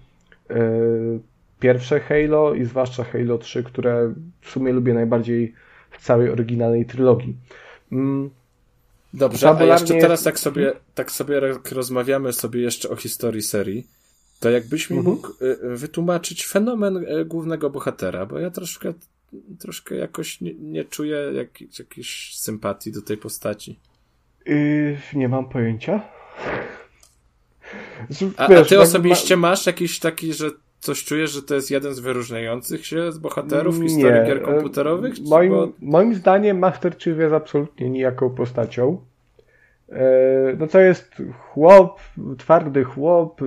pierwsze 1.60 2.00
Halo 2.00 2.54
i 2.54 2.66
zwłaszcza 2.66 3.04
Halo 3.04 3.38
3, 3.38 3.64
które 3.64 4.14
w 4.42 4.50
sumie 4.50 4.74
lubię 4.74 4.94
najbardziej 4.94 5.54
w 5.92 6.04
całej 6.04 6.30
oryginalnej 6.30 6.86
trylogii. 6.86 7.38
Mm, 7.92 8.30
Dobrze, 9.14 9.50
a 9.50 9.64
jeszcze 9.64 9.94
teraz 9.94 10.24
tak 10.24 10.40
sobie, 10.40 10.74
tak 10.96 11.12
sobie 11.12 11.42
rozmawiamy 11.72 12.34
sobie 12.34 12.62
jeszcze 12.62 12.90
o 12.90 12.96
historii 12.96 13.42
serii, 13.42 13.88
to 14.40 14.50
jakbyś 14.50 14.90
mi 14.90 14.98
mhm. 14.98 15.16
mógł 15.16 15.30
y, 15.42 15.78
wytłumaczyć 15.78 16.46
fenomen 16.46 16.98
y, 16.98 17.26
głównego 17.26 17.70
bohatera, 17.70 18.26
bo 18.26 18.40
ja 18.40 18.52
troszkę, 18.52 18.94
troszkę 19.60 19.96
jakoś 19.96 20.42
nie, 20.42 20.54
nie 20.54 20.86
czuję 20.86 21.18
jak, 21.34 21.80
jakiejś 21.80 22.38
sympatii 22.38 22.92
do 22.92 23.02
tej 23.02 23.18
postaci. 23.18 23.80
Yy, 24.46 24.98
nie 25.14 25.30
mam 25.30 25.50
pojęcia. 25.50 26.02
A, 28.38 28.48
Wiesz, 28.48 28.62
a 28.62 28.66
ty 28.66 28.80
osobiście 28.80 29.38
ma... 29.38 29.50
masz 29.50 29.66
jakiś 29.66 30.00
taki, 30.00 30.34
że 30.34 30.50
coś 30.80 31.04
czujesz, 31.04 31.32
że 31.32 31.42
to 31.42 31.56
jest 31.56 31.72
jeden 31.72 31.94
z 31.94 32.00
wyróżniających 32.00 32.86
się 32.86 33.12
z 33.12 33.18
bohaterów 33.18 33.80
nie, 33.80 33.88
historii 33.88 34.26
gier 34.26 34.42
komputerowych? 34.42 35.14
Moim, 35.30 35.52
bo... 35.52 35.72
moim 35.82 36.16
zdaniem 36.16 36.60
Master 36.60 36.98
Chief 36.98 37.20
jest 37.20 37.34
absolutnie 37.34 37.90
nijaką 37.90 38.30
postacią. 38.30 39.02
E, 39.92 40.56
no 40.60 40.68
to 40.68 40.80
jest 40.80 41.22
chłop, 41.40 42.00
twardy 42.38 42.84
chłop, 42.84 43.42
y, 43.42 43.46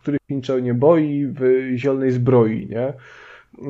który 0.00 0.18
niczego 0.30 0.60
nie 0.60 0.74
boi, 0.74 1.26
w 1.26 1.72
zielonej 1.76 2.10
zbroi, 2.10 2.66
nie? 2.70 2.92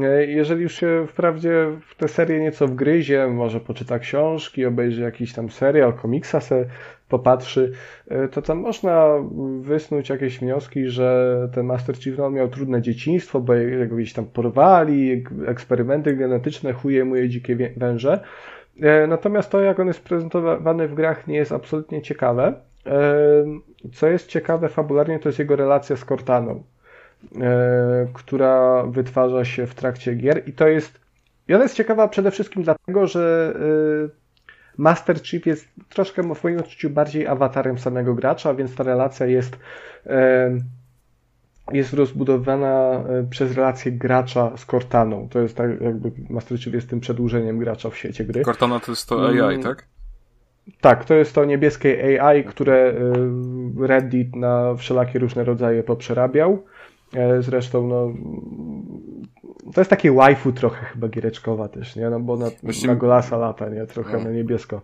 E, 0.02 0.26
jeżeli 0.26 0.62
już 0.62 0.74
się 0.74 1.06
wprawdzie 1.08 1.66
w 1.86 1.94
tę 1.94 2.08
serię 2.08 2.40
nieco 2.40 2.66
wgryzie, 2.68 3.26
może 3.26 3.60
poczyta 3.60 3.98
książki, 3.98 4.66
obejrzy 4.66 5.02
jakiś 5.02 5.32
tam 5.32 5.50
serial, 5.50 5.92
komiksa 5.92 6.40
se 6.40 6.64
popatrzy, 7.08 7.72
e, 8.08 8.28
to 8.28 8.42
tam 8.42 8.58
można 8.58 9.08
wysnuć 9.60 10.08
jakieś 10.08 10.38
wnioski, 10.38 10.88
że 10.88 11.36
ten 11.54 11.66
Master 11.66 11.96
Chief 11.96 12.18
no, 12.18 12.30
miał 12.30 12.48
trudne 12.48 12.82
dzieciństwo, 12.82 13.40
bo 13.40 13.54
jego 13.54 13.96
gdzieś 13.96 14.12
tam 14.12 14.26
porwali, 14.26 15.24
eksperymenty 15.46 16.16
genetyczne, 16.16 16.72
chuje 16.72 17.04
mu 17.04 17.16
je 17.16 17.28
dzikie 17.28 17.56
węże. 17.76 18.20
Natomiast 19.08 19.50
to, 19.50 19.60
jak 19.60 19.80
on 19.80 19.86
jest 19.86 20.04
prezentowany 20.04 20.88
w 20.88 20.94
grach, 20.94 21.26
nie 21.26 21.36
jest 21.36 21.52
absolutnie 21.52 22.02
ciekawe. 22.02 22.54
Co 23.92 24.08
jest 24.08 24.28
ciekawe 24.28 24.68
fabularnie, 24.68 25.18
to 25.18 25.28
jest 25.28 25.38
jego 25.38 25.56
relacja 25.56 25.96
z 25.96 26.04
Cortaną, 26.04 26.62
która 28.12 28.82
wytwarza 28.82 29.44
się 29.44 29.66
w 29.66 29.74
trakcie 29.74 30.14
gier 30.14 30.48
i 30.48 30.52
to 30.52 30.68
jest 30.68 31.00
i 31.48 31.54
ona 31.54 31.62
jest 31.62 31.74
ciekawa 31.74 32.08
przede 32.08 32.30
wszystkim 32.30 32.62
dlatego, 32.62 33.06
że 33.06 33.54
Master 34.76 35.22
Chief 35.22 35.46
jest 35.46 35.68
troszkę 35.88 36.34
w 36.34 36.44
moim 36.44 36.58
odczuciu 36.58 36.90
bardziej 36.90 37.26
awatarem 37.26 37.78
samego 37.78 38.14
gracza, 38.14 38.54
więc 38.54 38.74
ta 38.74 38.84
relacja 38.84 39.26
jest 39.26 39.58
jest 41.72 41.92
rozbudowana 41.92 43.04
e, 43.08 43.26
przez 43.30 43.56
relację 43.56 43.92
gracza 43.92 44.56
z 44.56 44.66
Cortaną. 44.66 45.28
To 45.28 45.40
jest 45.40 45.56
tak, 45.56 45.80
jakby 45.80 46.12
Master 46.30 46.60
Chief 46.60 46.74
jest 46.74 46.90
tym 46.90 47.00
przedłużeniem 47.00 47.58
gracza 47.58 47.90
w 47.90 47.96
świecie 47.96 48.24
gry. 48.24 48.42
Cortana 48.42 48.80
to 48.80 48.92
jest 48.92 49.08
to 49.08 49.28
AI, 49.28 49.38
mm. 49.38 49.62
tak? 49.62 49.86
Tak, 50.80 51.04
to 51.04 51.14
jest 51.14 51.34
to 51.34 51.44
niebieskie 51.44 52.20
AI, 52.22 52.44
które 52.44 52.74
e, 52.76 53.86
Reddit 53.86 54.36
na 54.36 54.74
wszelakie 54.74 55.18
różne 55.18 55.44
rodzaje 55.44 55.82
poprzerabiał. 55.82 56.64
E, 57.14 57.42
zresztą, 57.42 57.86
no, 57.86 58.12
to 59.74 59.80
jest 59.80 59.90
takie 59.90 60.12
waifu 60.12 60.52
trochę 60.52 60.86
chyba 60.86 61.08
giereczkowa 61.08 61.68
też, 61.68 61.96
nie? 61.96 62.10
No 62.10 62.20
bo 62.20 62.36
na, 62.36 62.50
Właśnie... 62.62 62.88
na 62.88 62.94
golasa 62.94 63.36
lata, 63.36 63.68
nie? 63.68 63.86
Trochę 63.86 64.18
no. 64.18 64.24
na 64.24 64.30
niebiesko. 64.30 64.82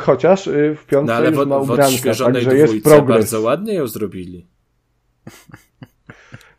Chociaż 0.00 0.50
w 0.76 0.86
piątce 0.86 1.12
no, 1.12 1.14
ale 1.14 1.30
już 1.30 1.38
w, 1.38 1.46
ma 1.46 1.58
ubranka, 1.58 2.14
także 2.32 2.56
jest 2.56 2.82
progres. 2.82 3.16
bardzo 3.16 3.40
ładnie 3.40 3.74
ją 3.74 3.86
zrobili. 3.86 4.46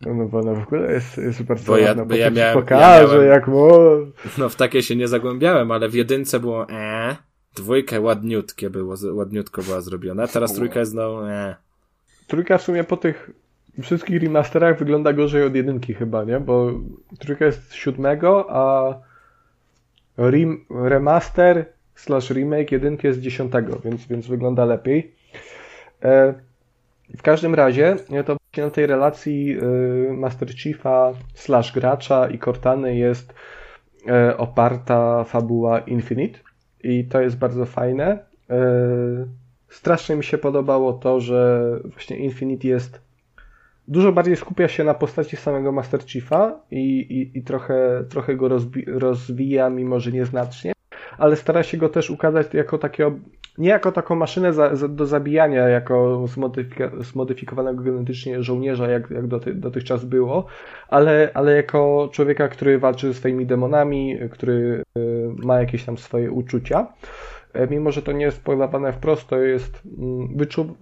No 0.02 0.26
bo 0.26 0.40
ona 0.40 0.54
w 0.54 0.64
ogóle 0.64 0.94
jest, 0.94 1.18
jest 1.18 1.44
bardzo 1.44 1.72
bo 1.72 1.78
ja, 1.78 1.88
ładna, 1.88 2.06
bo 2.06 2.16
ja 2.16 2.30
miałem, 2.30 2.54
pokażę, 2.54 3.14
ja 3.14 3.14
miałem, 3.14 3.28
jak 3.28 3.48
mu... 3.48 3.70
No 4.38 4.50
w 4.50 4.56
takie 4.56 4.84
się 4.84 4.96
nie 4.96 5.08
zagłębiałem, 5.08 5.72
ale 5.72 5.90
w 5.90 5.94
jedynce 5.94 6.40
było 6.40 6.70
e, 6.70 7.16
dwójka 7.56 8.00
ładniutkie 8.00 8.70
było, 8.70 8.96
ładniutko 9.14 9.62
była 9.62 9.82
zrobiona, 9.82 10.28
teraz 10.28 10.54
trójka 10.54 10.80
jest 10.80 10.92
znowu 10.92 11.26
e. 11.26 11.56
Trójka 12.28 12.58
w 12.58 12.62
sumie 12.62 12.84
po 12.84 12.98
tych 12.98 13.32
wszystkich 13.82 14.24
remasterach 14.24 14.80
wygląda 14.80 15.14
gorzej 15.14 15.44
od 15.44 15.56
jedynki 15.56 15.94
chyba, 15.94 16.24
nie? 16.24 16.40
Bo 16.40 16.72
trójka 17.20 17.46
jest 17.46 17.74
siódmego, 17.74 18.48
a 18.50 18.94
rem, 20.18 20.66
remaster 20.70 21.66
slash 21.96 22.30
remake 22.30 22.72
jedynki 22.72 23.08
jest 23.08 23.20
dziesiątego, 23.20 23.80
więc, 23.86 24.08
więc 24.08 24.28
wygląda 24.28 24.66
lepiej. 24.66 25.16
E, 26.04 26.34
w 27.18 27.22
każdym 27.22 27.56
razie 27.56 27.96
to 28.26 28.38
na 28.58 28.70
tej 28.70 28.86
relacji 28.86 29.58
y, 30.10 30.14
Master 30.14 30.56
Chiefa 30.56 31.14
slash 31.34 31.74
gracza 31.74 32.30
i 32.30 32.40
Cortany 32.40 32.96
jest 32.96 33.34
y, 34.32 34.38
oparta 34.38 35.24
fabuła 35.24 35.80
Infinite 35.80 36.40
i 36.84 37.06
to 37.06 37.22
jest 37.22 37.38
bardzo 37.38 37.66
fajne. 37.66 38.20
Y, 38.52 38.56
strasznie 39.70 40.16
mi 40.16 40.24
się 40.24 40.38
podobało 40.38 40.94
to, 40.94 41.20
że 41.20 41.70
właśnie 41.84 42.18
Infinite 42.18 42.68
jest 42.68 43.05
dużo 43.88 44.12
bardziej 44.12 44.36
skupia 44.36 44.68
się 44.68 44.84
na 44.84 44.94
postaci 44.94 45.38
samego 45.38 45.72
Master 45.72 46.06
Chiefa 46.06 46.60
i, 46.72 47.00
i, 47.00 47.38
i 47.38 47.44
trochę, 47.44 48.04
trochę 48.10 48.36
go 48.36 48.50
rozwija, 48.88 49.70
mimo 49.70 50.00
że 50.00 50.12
nieznacznie, 50.12 50.74
ale 51.18 51.36
stara 51.36 51.64
się 51.64 51.78
go 51.78 51.90
też 51.90 52.10
ukazać 52.10 52.54
jako 52.54 52.78
takiego 52.78 53.12
nie 53.58 53.70
jako 53.70 53.92
taką 53.92 54.16
maszynę 54.16 54.54
za, 54.54 54.76
za, 54.76 54.88
do 54.88 55.06
zabijania, 55.06 55.68
jako 55.68 56.26
zmodyfikowanego 57.00 57.84
genetycznie 57.84 58.44
żołnierza, 58.44 58.88
jak, 58.88 59.12
jak 59.12 59.28
doty, 59.28 59.54
dotychczas 59.54 60.06
było, 60.06 60.46
ale, 60.90 61.30
ale 61.34 61.56
jako 61.56 62.10
człowieka, 62.12 62.48
który 62.48 62.80
walczy 62.80 63.08
ze 63.08 63.14
swoimi 63.14 63.46
demonami, 63.46 64.18
który 64.32 64.84
y, 64.98 65.28
ma 65.46 65.60
jakieś 65.60 65.84
tam 65.84 65.98
swoje 65.98 66.32
uczucia. 66.32 66.88
E, 67.56 67.68
mimo, 67.68 67.92
że 67.92 68.02
to 68.02 68.12
nie 68.12 68.26
jest 68.26 68.44
podawane 68.44 68.94
wprost, 68.94 69.28
to 69.28 69.40
jest 69.40 69.82
mm, 69.98 70.38
wyczu... 70.38 70.76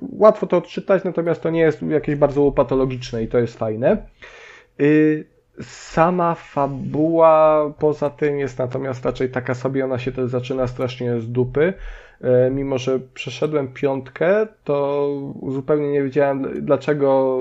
łatwo 0.00 0.46
to 0.46 0.56
odczytać, 0.56 1.04
natomiast 1.04 1.42
to 1.42 1.50
nie 1.50 1.60
jest 1.60 1.82
jakieś 1.82 2.16
bardzo 2.16 2.52
patologiczne 2.52 3.22
i 3.22 3.28
to 3.28 3.38
jest 3.38 3.58
fajne. 3.58 3.96
Y, 4.80 5.24
sama 5.60 6.34
fabuła 6.34 7.70
poza 7.78 8.10
tym 8.10 8.38
jest 8.38 8.58
natomiast 8.58 9.04
raczej 9.04 9.30
taka 9.30 9.54
sobie, 9.54 9.84
ona 9.84 9.98
się 9.98 10.12
też 10.12 10.30
zaczyna 10.30 10.66
strasznie 10.66 11.20
z 11.20 11.32
dupy. 11.32 11.72
E, 12.20 12.50
mimo, 12.50 12.78
że 12.78 13.00
przeszedłem 13.14 13.68
piątkę, 13.68 14.46
to 14.64 15.08
zupełnie 15.48 15.92
nie 15.92 16.02
wiedziałem, 16.02 16.64
dlaczego 16.64 17.38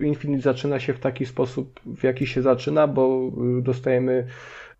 y, 0.00 0.04
Infinite 0.04 0.42
zaczyna 0.42 0.80
się 0.80 0.94
w 0.94 1.00
taki 1.00 1.26
sposób, 1.26 1.80
w 1.86 2.04
jaki 2.04 2.26
się 2.26 2.42
zaczyna, 2.42 2.86
bo 2.86 3.30
y, 3.58 3.62
dostajemy 3.62 4.26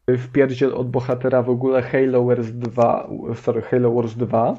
w 0.08 0.28
pierdziel 0.28 0.74
od 0.74 0.90
bohatera 0.90 1.42
w 1.42 1.50
ogóle 1.50 1.82
Halo 1.82 2.24
Wars 2.24 2.46
2, 2.46 3.08
sorry, 3.34 3.62
Halo 3.62 3.94
Wars 3.94 4.14
2. 4.14 4.58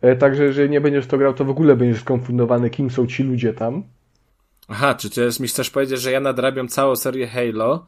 E, 0.00 0.16
także 0.16 0.44
jeżeli 0.44 0.70
nie 0.70 0.80
będziesz 0.80 1.06
to 1.06 1.18
grał, 1.18 1.34
to 1.34 1.44
w 1.44 1.50
ogóle 1.50 1.76
będziesz 1.76 2.00
skonfundowany, 2.00 2.70
kim 2.70 2.90
są 2.90 3.06
ci 3.06 3.22
ludzie 3.22 3.52
tam. 3.52 3.82
Aha, 4.68 4.94
czy 4.94 5.10
ty 5.10 5.28
mi 5.40 5.48
chcesz 5.48 5.70
powiedzieć, 5.70 6.00
że 6.00 6.12
ja 6.12 6.20
nadrabiam 6.20 6.68
całą 6.68 6.96
serię 6.96 7.26
Halo, 7.26 7.86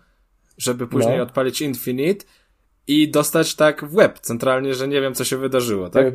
żeby 0.59 0.86
później 0.86 1.16
no. 1.16 1.23
odpalić 1.23 1.61
Infinite 1.61 2.24
i 2.86 3.11
dostać 3.11 3.55
tak 3.55 3.85
w 3.85 3.94
web 3.94 4.19
centralnie, 4.20 4.74
że 4.74 4.89
nie 4.89 5.01
wiem, 5.01 5.15
co 5.15 5.24
się 5.24 5.36
wydarzyło, 5.36 5.90
tak? 5.90 6.07
E, 6.07 6.12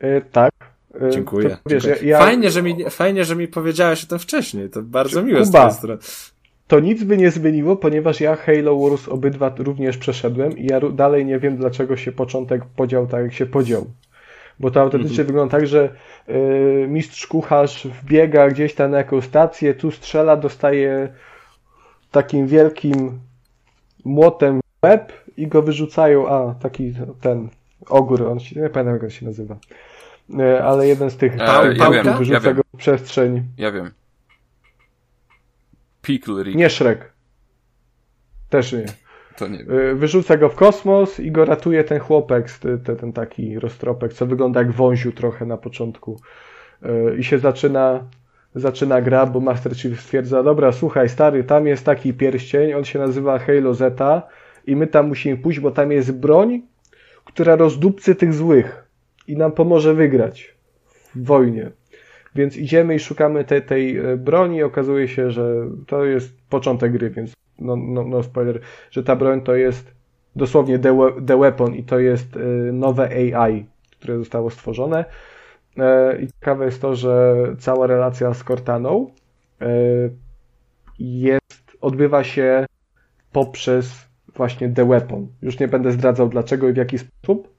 e, 0.00 0.20
tak. 0.20 0.52
E, 1.00 1.10
dziękuję. 1.10 1.50
To, 1.50 1.56
wiesz, 1.66 1.84
dziękuję. 1.84 2.10
Ja, 2.10 2.18
fajnie, 2.18 2.50
że 2.50 2.62
mi, 2.62 2.90
fajnie, 2.90 3.24
że 3.24 3.36
mi 3.36 3.48
powiedziałeś 3.48 4.04
o 4.04 4.06
tym 4.06 4.18
wcześniej. 4.18 4.70
To 4.70 4.82
bardzo 4.82 5.22
miłe 5.22 5.42
Kuba, 5.42 5.70
z 5.70 5.76
twojej 5.78 5.98
strony. 5.98 5.98
To 6.66 6.80
nic 6.80 7.04
by 7.04 7.16
nie 7.16 7.30
zmieniło, 7.30 7.76
ponieważ 7.76 8.20
ja 8.20 8.36
Halo 8.36 8.78
Wars 8.78 9.08
obydwa 9.08 9.54
również 9.58 9.98
przeszedłem 9.98 10.58
i 10.58 10.66
ja 10.66 10.80
dalej 10.80 11.26
nie 11.26 11.38
wiem, 11.38 11.56
dlaczego 11.56 11.96
się 11.96 12.12
początek 12.12 12.64
podział 12.64 13.06
tak, 13.06 13.22
jak 13.22 13.32
się 13.32 13.46
podział. 13.46 13.86
Bo 14.60 14.70
to 14.70 14.80
autentycznie 14.80 15.14
mm 15.16 15.24
-hmm. 15.24 15.26
wygląda 15.26 15.58
tak, 15.58 15.66
że 15.66 15.94
y, 16.28 16.86
mistrz 16.88 17.26
kucharz 17.26 17.86
wbiega 17.86 18.48
gdzieś 18.48 18.74
tam 18.74 18.90
na 18.90 18.98
jakąś 18.98 19.24
stację, 19.24 19.74
tu 19.74 19.90
strzela, 19.90 20.36
dostaje 20.36 21.08
takim 22.10 22.46
wielkim 22.46 23.20
młotem 24.04 24.60
w 24.60 24.86
łeb 24.86 25.12
i 25.36 25.46
go 25.46 25.62
wyrzucają, 25.62 26.28
a 26.28 26.54
taki 26.54 26.94
ten 27.20 27.48
ogór, 27.88 28.22
on 28.22 28.40
się, 28.40 28.60
nie 28.60 28.68
pamiętam 28.68 28.94
jak 28.94 29.04
on 29.04 29.10
się 29.10 29.26
nazywa, 29.26 29.56
y, 30.40 30.62
ale 30.62 30.88
jeden 30.88 31.10
z 31.10 31.16
tych 31.16 31.40
e, 31.40 31.74
ja 31.74 31.90
wiem, 31.90 32.16
wyrzuca 32.18 32.48
ja 32.48 32.54
go 32.54 32.62
w 32.74 32.76
przestrzeń. 32.76 33.42
Ja 33.58 33.72
wiem. 33.72 33.90
Pickle 36.06 36.44
Nie 36.54 36.70
Shrek. 36.70 37.12
Też 38.50 38.72
nie. 38.72 38.84
To 39.36 39.48
nie 39.48 39.60
y, 39.60 39.94
Wyrzuca 39.94 40.36
go 40.36 40.48
w 40.48 40.54
kosmos 40.54 41.20
i 41.20 41.32
go 41.32 41.44
ratuje 41.44 41.84
ten 41.84 41.98
chłopek, 41.98 42.50
ten, 42.84 42.96
ten 42.96 43.12
taki 43.12 43.58
roztropek, 43.58 44.12
co 44.12 44.26
wygląda 44.26 44.60
jak 44.60 44.72
wąziu 44.72 45.12
trochę 45.12 45.46
na 45.46 45.56
początku. 45.56 46.20
Y, 46.82 47.16
I 47.18 47.24
się 47.24 47.38
zaczyna, 47.38 48.04
zaczyna 48.54 49.02
gra, 49.02 49.26
bo 49.26 49.40
Master 49.40 49.76
Chief 49.76 50.00
stwierdza, 50.00 50.42
dobra, 50.42 50.72
słuchaj 50.72 51.08
stary, 51.08 51.44
tam 51.44 51.66
jest 51.66 51.84
taki 51.84 52.14
pierścień, 52.14 52.74
on 52.74 52.84
się 52.84 52.98
nazywa 52.98 53.38
Halo 53.38 53.74
Zeta 53.74 54.22
i 54.66 54.76
my 54.76 54.86
tam 54.86 55.08
musimy 55.08 55.36
pójść, 55.36 55.60
bo 55.60 55.70
tam 55.70 55.92
jest 55.92 56.12
broń, 56.12 56.62
która 57.24 57.56
rozdupcy 57.56 58.14
tych 58.14 58.34
złych 58.34 58.84
i 59.28 59.36
nam 59.36 59.52
pomoże 59.52 59.94
wygrać 59.94 60.54
w 61.14 61.24
wojnie. 61.24 61.70
Więc 62.36 62.56
idziemy 62.56 62.94
i 62.94 62.98
szukamy 62.98 63.44
te, 63.44 63.60
tej 63.60 63.98
e, 63.98 64.16
broni. 64.16 64.62
Okazuje 64.62 65.08
się, 65.08 65.30
że 65.30 65.68
to 65.86 66.04
jest 66.04 66.36
początek 66.48 66.92
gry, 66.92 67.10
więc 67.10 67.32
no, 67.58 67.76
no, 67.76 68.04
no 68.04 68.22
spoiler, 68.22 68.60
że 68.90 69.02
ta 69.02 69.16
broń 69.16 69.40
to 69.40 69.54
jest 69.54 69.94
dosłownie 70.36 70.78
the, 70.78 70.96
the 71.26 71.36
weapon 71.36 71.74
i 71.74 71.82
to 71.82 71.98
jest 71.98 72.36
e, 72.36 72.72
nowe 72.72 73.08
AI, 73.08 73.66
które 73.90 74.18
zostało 74.18 74.50
stworzone. 74.50 75.04
E, 75.78 76.18
I 76.22 76.26
ciekawe 76.26 76.64
jest 76.64 76.80
to, 76.80 76.94
że 76.94 77.36
cała 77.58 77.86
relacja 77.86 78.34
z 78.34 78.44
Cortaną 78.44 79.10
jest, 80.98 81.76
odbywa 81.80 82.24
się 82.24 82.66
poprzez 83.32 84.08
właśnie 84.34 84.68
The 84.68 84.84
Weapon. 84.84 85.26
Już 85.42 85.58
nie 85.58 85.68
będę 85.68 85.92
zdradzał 85.92 86.28
dlaczego 86.28 86.68
i 86.68 86.72
w 86.72 86.76
jaki 86.76 86.98
sposób, 86.98 87.55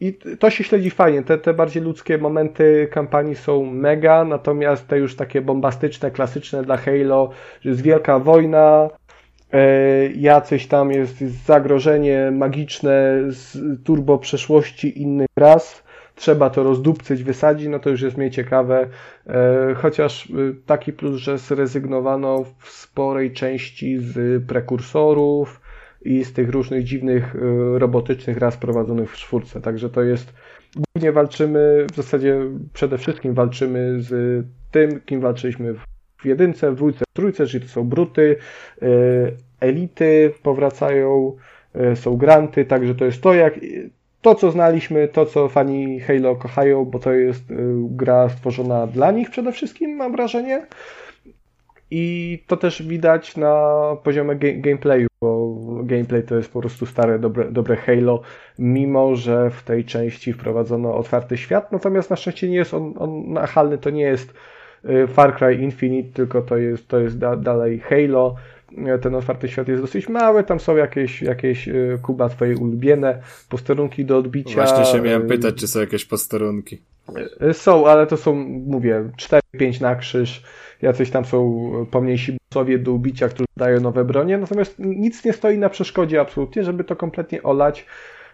i 0.00 0.14
to 0.38 0.50
się 0.50 0.64
śledzi 0.64 0.90
fajnie. 0.90 1.22
Te, 1.22 1.38
te 1.38 1.54
bardziej 1.54 1.82
ludzkie 1.82 2.18
momenty 2.18 2.88
kampanii 2.90 3.34
są 3.34 3.64
mega, 3.64 4.24
natomiast 4.24 4.88
te 4.88 4.98
już 4.98 5.16
takie 5.16 5.40
bombastyczne, 5.40 6.10
klasyczne 6.10 6.62
dla 6.62 6.76
Halo, 6.76 7.30
że 7.60 7.70
jest 7.70 7.82
wielka 7.82 8.18
wojna, 8.18 8.88
e, 9.52 10.06
jacyś 10.06 10.66
tam 10.66 10.90
jest 10.90 11.18
zagrożenie 11.46 12.30
magiczne 12.32 13.18
z 13.28 13.58
turbo 13.84 14.18
przeszłości 14.18 15.02
innych 15.02 15.28
ras, 15.36 15.82
trzeba 16.14 16.50
to 16.50 16.62
rozdupcyć, 16.62 17.22
wysadzić, 17.22 17.68
no 17.68 17.78
to 17.78 17.90
już 17.90 18.02
jest 18.02 18.16
mniej 18.16 18.30
ciekawe. 18.30 18.88
E, 19.26 19.74
chociaż 19.74 20.26
e, 20.26 20.34
taki 20.66 20.92
plus, 20.92 21.16
że 21.16 21.38
zrezygnowano 21.38 22.44
w 22.58 22.68
sporej 22.68 23.32
części 23.32 23.98
z 23.98 24.44
prekursorów, 24.46 25.60
i 26.06 26.24
z 26.24 26.32
tych 26.32 26.50
różnych 26.50 26.84
dziwnych 26.84 27.34
y, 27.34 27.78
robotycznych 27.78 28.38
ras 28.38 28.56
prowadzonych 28.56 29.12
w 29.12 29.16
czwórce. 29.16 29.60
Także 29.60 29.90
to 29.90 30.02
jest, 30.02 30.32
głównie 30.76 31.12
walczymy, 31.12 31.86
w 31.92 31.96
zasadzie 31.96 32.40
przede 32.72 32.98
wszystkim 32.98 33.34
walczymy 33.34 33.96
z 33.98 34.44
tym, 34.70 35.00
kim 35.00 35.20
walczyliśmy 35.20 35.74
w 36.18 36.24
jedynce, 36.24 36.72
w 36.72 36.74
dwójce, 36.74 37.04
w 37.10 37.16
trójce, 37.16 37.46
czyli 37.46 37.64
to 37.64 37.70
są 37.70 37.84
bruty, 37.88 38.36
y, 38.82 38.86
elity 39.60 40.32
powracają, 40.42 41.36
są 41.94 42.16
granty, 42.16 42.64
także 42.64 42.94
to 42.94 43.04
jest 43.04 43.22
to, 43.22 43.34
jak 43.34 43.60
to, 44.22 44.34
co 44.34 44.50
znaliśmy, 44.50 45.08
to, 45.08 45.26
co 45.26 45.48
fani 45.48 46.00
Halo 46.00 46.36
kochają, 46.36 46.84
bo 46.84 46.98
to 46.98 47.12
jest 47.12 47.42
gra 47.78 48.28
stworzona 48.28 48.86
dla 48.86 49.10
nich 49.10 49.30
przede 49.30 49.52
wszystkim, 49.52 49.96
mam 49.96 50.12
wrażenie. 50.12 50.66
I 51.90 52.44
to 52.46 52.56
też 52.56 52.82
widać 52.82 53.36
na 53.36 53.80
poziomie 54.02 54.36
gameplayu, 54.36 55.06
bo 55.20 55.54
gameplay 55.82 56.22
to 56.22 56.36
jest 56.36 56.52
po 56.52 56.60
prostu 56.60 56.86
stare, 56.86 57.18
dobre, 57.18 57.52
dobre 57.52 57.76
Halo, 57.76 58.20
mimo 58.58 59.16
że 59.16 59.50
w 59.50 59.62
tej 59.62 59.84
części 59.84 60.32
wprowadzono 60.32 60.94
otwarty 60.96 61.36
świat, 61.36 61.72
natomiast 61.72 62.10
na 62.10 62.16
szczęście 62.16 62.48
nie 62.48 62.56
jest 62.56 62.74
on, 62.74 62.94
on 62.98 63.32
nachalny, 63.32 63.78
to 63.78 63.90
nie 63.90 64.02
jest 64.02 64.34
y, 64.84 65.06
Far 65.06 65.36
Cry 65.36 65.54
Infinite, 65.54 66.12
tylko 66.12 66.42
to 66.42 66.56
jest, 66.56 66.88
to 66.88 67.00
jest 67.00 67.18
da, 67.18 67.36
dalej 67.36 67.78
Halo. 67.78 68.34
Ten 69.02 69.14
otwarty 69.14 69.48
świat 69.48 69.68
jest 69.68 69.82
dosyć 69.82 70.08
mały, 70.08 70.44
tam 70.44 70.60
są 70.60 70.76
jakieś, 70.76 71.22
jakieś 71.22 71.68
y, 71.68 71.98
Kuba 72.02 72.28
twoje 72.28 72.56
ulubione 72.56 73.22
posterunki 73.48 74.04
do 74.04 74.18
odbicia. 74.18 74.54
Właśnie 74.54 74.84
się 74.84 75.00
miałem 75.00 75.22
y, 75.22 75.26
pytać, 75.26 75.54
czy 75.54 75.68
są 75.68 75.80
jakieś 75.80 76.04
posterunki. 76.04 76.82
Są, 77.52 77.86
ale 77.86 78.06
to 78.06 78.16
są, 78.16 78.34
mówię, 78.66 79.10
4-5 79.56 79.80
na 79.80 79.96
krzyż 79.96 80.42
jacyś 80.82 81.10
tam 81.10 81.24
są 81.24 81.70
pomniejsi 81.90 82.36
bossowie 82.50 82.78
do 82.78 82.92
ubicia, 82.92 83.28
którzy 83.28 83.46
dają 83.56 83.80
nowe 83.80 84.04
bronie, 84.04 84.38
natomiast 84.38 84.78
nic 84.78 85.24
nie 85.24 85.32
stoi 85.32 85.58
na 85.58 85.68
przeszkodzie 85.68 86.20
absolutnie, 86.20 86.64
żeby 86.64 86.84
to 86.84 86.96
kompletnie 86.96 87.42
olać 87.42 87.86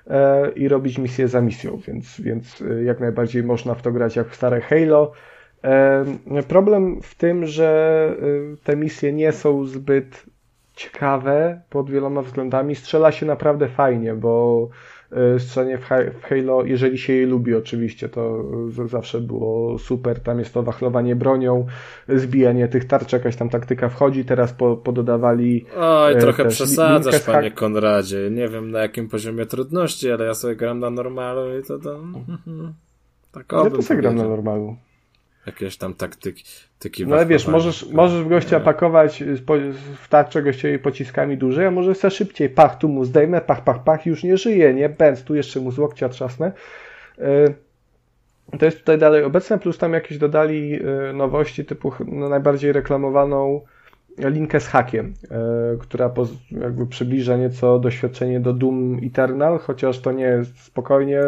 e, 0.07 0.51
i 0.51 0.69
robić 0.69 0.99
misję 0.99 1.29
za 1.29 1.41
misją, 1.41 1.81
więc, 1.87 2.21
więc 2.21 2.63
e, 2.63 2.83
jak 2.83 3.01
najbardziej 3.01 3.43
można 3.43 3.75
w 3.75 3.83
to 3.83 3.93
grać 3.93 4.17
jak 4.17 4.29
w 4.29 4.35
stare 4.35 4.61
Halo. 4.61 5.13
E, 5.65 6.05
problem 6.49 7.03
w 7.03 7.15
tym, 7.15 7.47
że 7.47 8.17
te 8.65 8.77
misje 8.77 9.13
nie 9.13 9.33
są 9.33 9.65
zbyt 9.65 10.27
ciekawe 10.83 11.61
pod 11.71 11.91
wieloma 11.91 12.23
względami. 12.23 12.75
Strzela 12.75 13.13
się 13.13 13.27
naprawdę 13.27 13.69
fajnie, 13.69 14.15
bo 14.15 14.69
E, 15.13 15.39
strzelanie 15.39 15.79
w 15.79 16.23
Halo, 16.23 16.65
jeżeli 16.65 16.99
się 16.99 17.13
jej 17.13 17.27
lubi 17.27 17.55
oczywiście, 17.55 18.09
to 18.09 18.45
zawsze 18.87 19.21
było 19.21 19.79
super. 19.79 20.21
Tam 20.21 20.39
jest 20.39 20.55
to 20.55 20.63
wachlowanie 20.63 21.17
bronią, 21.17 21.67
zbijanie 22.09 22.69
tych 22.69 22.85
tarcz, 22.85 23.13
jakaś 23.13 23.37
tam 23.37 23.49
taktyka 23.49 23.89
wchodzi. 23.89 24.25
Teraz 24.25 24.53
po, 24.53 24.77
pododawali. 24.77 25.67
Oj, 25.77 26.13
e, 26.13 26.17
trochę 26.17 26.45
przesadzasz, 26.45 27.21
panie 27.21 27.51
Konradzie. 27.51 28.31
Nie 28.31 28.49
wiem 28.49 28.71
na 28.71 28.79
jakim 28.79 29.09
poziomie 29.09 29.47
trudności, 29.47 30.11
ale 30.11 30.25
ja 30.25 30.35
sobie 30.35 30.57
gram 30.57 30.79
na 30.79 30.91
normalu 30.91 31.59
i 31.59 31.63
to. 31.63 31.79
to... 31.79 32.01
Tak 33.33 33.53
ja 33.53 33.71
to 33.71 33.83
sobie 33.83 34.01
gram 34.01 34.15
na 34.15 34.29
normalu 34.29 34.77
jakieś 35.47 35.77
tam 35.77 35.95
taktyki. 35.95 36.45
Tyki 36.79 37.07
no 37.07 37.17
ale 37.17 37.27
wiesz, 37.27 37.49
możesz, 37.49 37.89
możesz 37.89 38.25
gościa 38.25 38.59
nie. 38.59 38.65
pakować 38.65 39.25
w 40.03 40.09
tarczę 40.09 40.43
gościowi 40.43 40.79
pociskami 40.79 41.39
dłużej, 41.39 41.67
a 41.67 41.71
może 41.71 41.95
chce 41.95 42.11
szybciej. 42.11 42.49
Pach, 42.49 42.79
tu 42.79 42.89
mu 42.89 43.05
zdejmę, 43.05 43.41
pach, 43.41 43.65
pach, 43.65 43.85
pach, 43.85 44.07
już 44.07 44.25
nie 44.25 44.37
żyje, 44.37 44.75
nie? 44.75 44.89
Bęc, 44.89 45.25
tu 45.25 45.35
jeszcze 45.35 45.61
mu 45.61 45.71
z 45.73 45.79
łokcia 45.79 46.09
trzasnę. 46.09 46.53
E, 47.19 47.55
to 48.59 48.65
jest 48.65 48.79
tutaj 48.79 48.99
dalej 48.99 49.25
obecne, 49.25 49.59
plus 49.59 49.79
tam 49.79 49.93
jakieś 49.93 50.19
dodali 50.19 50.81
e, 50.83 51.13
nowości 51.13 51.65
typu 51.65 51.93
no, 52.07 52.29
najbardziej 52.29 52.73
reklamowaną 52.73 53.61
linkę 54.19 54.61
z 54.61 54.67
hakiem, 54.67 55.15
która 55.81 56.15
jakby 56.51 56.87
przybliża 56.87 57.37
nieco 57.37 57.79
doświadczenie 57.79 58.41
do 58.41 58.53
Doom 58.53 59.01
Eternal, 59.07 59.59
chociaż 59.59 60.01
to 60.01 60.13
nie 60.13 60.25
jest 60.25 60.65
spokojnie 60.65 61.21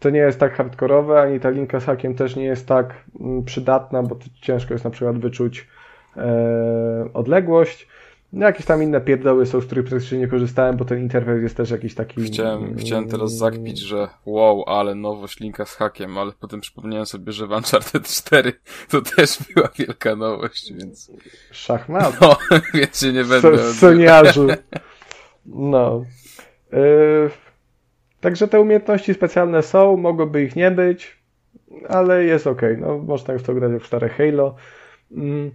to 0.00 0.10
nie 0.10 0.20
jest 0.20 0.40
tak 0.40 0.54
hardkorowe, 0.54 1.20
ani 1.20 1.40
ta 1.40 1.50
linka 1.50 1.80
z 1.80 1.84
hakiem 1.84 2.14
też 2.14 2.36
nie 2.36 2.44
jest 2.44 2.66
tak 2.66 3.04
mm, 3.20 3.44
przydatna, 3.44 4.02
bo 4.02 4.18
ciężko 4.40 4.74
jest 4.74 4.84
na 4.84 4.90
przykład 4.90 5.18
wyczuć 5.18 5.68
e, 6.16 7.10
odległość. 7.14 7.88
No, 8.32 8.46
jakieś 8.46 8.66
tam 8.66 8.82
inne 8.82 9.00
pierdoły 9.00 9.46
są, 9.46 9.60
z 9.60 9.66
których 9.66 9.84
praktycznie 9.84 10.18
nie 10.18 10.28
korzystałem, 10.28 10.76
bo 10.76 10.84
ten 10.84 10.98
interfejs 10.98 11.42
jest 11.42 11.56
też 11.56 11.70
jakiś 11.70 11.94
taki... 11.94 12.22
Chciałem, 12.22 12.64
mm, 12.64 12.76
chciałem 12.76 13.08
teraz 13.08 13.32
zakpić, 13.32 13.78
że 13.78 14.08
wow, 14.26 14.64
ale 14.66 14.94
nowość 14.94 15.40
linka 15.40 15.64
z 15.64 15.74
hakiem, 15.74 16.18
ale 16.18 16.32
potem 16.40 16.60
przypomniałem 16.60 17.06
sobie, 17.06 17.32
że 17.32 17.46
w 17.46 17.50
Uncharted 17.50 18.08
4 18.08 18.52
to 18.90 19.02
też 19.02 19.38
była 19.54 19.68
wielka 19.78 20.16
nowość, 20.16 20.72
więc... 20.72 21.12
Szachmat. 21.50 22.20
No, 22.20 22.36
więc 22.74 23.00
się 23.00 23.12
nie 23.12 23.24
będę... 23.24 23.72
Soniarzu. 23.72 24.46
No. 25.46 26.04
Yy, 26.72 27.30
Także 28.20 28.48
te 28.48 28.60
umiejętności 28.60 29.14
specjalne 29.14 29.62
są, 29.62 29.96
mogłoby 29.96 30.42
ich 30.42 30.56
nie 30.56 30.70
być, 30.70 31.20
ale 31.88 32.24
jest 32.24 32.46
ok. 32.46 32.62
No, 32.78 32.98
można 32.98 33.34
już 33.34 33.42
to 33.42 33.54
grać 33.54 33.82
w 33.82 33.86
stare 33.86 34.08
Halo. 34.08 34.54
Mm. 35.12 35.50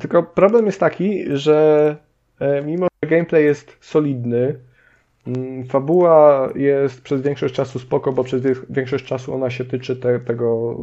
Tylko 0.00 0.22
problem 0.22 0.66
jest 0.66 0.80
taki, 0.80 1.24
że 1.36 1.96
e, 2.40 2.62
mimo 2.62 2.86
że 3.02 3.10
gameplay 3.10 3.44
jest 3.44 3.76
solidny, 3.80 4.58
mm, 5.26 5.64
fabuła 5.64 6.48
jest 6.54 7.02
przez 7.02 7.22
większość 7.22 7.54
czasu 7.54 7.78
spoko, 7.78 8.12
bo 8.12 8.24
przez 8.24 8.42
większość 8.70 9.04
czasu 9.04 9.34
ona 9.34 9.50
się 9.50 9.64
tyczy 9.64 9.96
te, 9.96 10.20
tego 10.20 10.76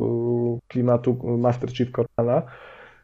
klimatu 0.68 1.38
Master 1.38 1.72
Chief 1.72 1.92
Cortana. 1.92 2.42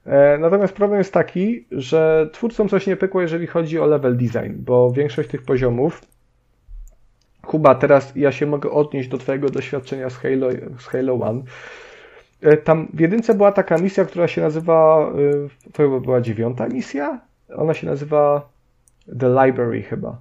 E, 0.05 0.37
natomiast 0.37 0.73
problem 0.73 0.97
jest 0.97 1.13
taki, 1.13 1.67
że 1.71 2.29
twórcom 2.33 2.69
coś 2.69 2.87
nie 2.87 2.95
pykło, 2.95 3.21
jeżeli 3.21 3.47
chodzi 3.47 3.79
o 3.79 3.85
level 3.85 4.17
design, 4.17 4.53
bo 4.57 4.91
większość 4.91 5.29
tych 5.29 5.43
poziomów 5.43 6.01
Kuba, 7.47 7.75
teraz 7.75 8.13
ja 8.15 8.31
się 8.31 8.45
mogę 8.45 8.71
odnieść 8.71 9.09
do 9.09 9.17
Twojego 9.17 9.49
doświadczenia 9.49 10.09
z 10.09 10.17
Halo, 10.17 10.47
z 10.79 10.85
Halo 10.85 11.13
One. 11.13 11.41
E, 12.41 12.57
tam 12.57 12.87
w 12.93 12.99
jedynce 12.99 13.33
była 13.33 13.51
taka 13.51 13.77
misja, 13.77 14.05
która 14.05 14.27
się 14.27 14.41
nazywa, 14.41 15.09
e, 15.67 15.71
to 15.73 15.99
była 15.99 16.21
dziewiąta 16.21 16.67
misja? 16.67 17.21
Ona 17.55 17.73
się 17.73 17.87
nazywa 17.87 18.49
The 19.19 19.29
Library 19.29 19.81
chyba. 19.83 20.19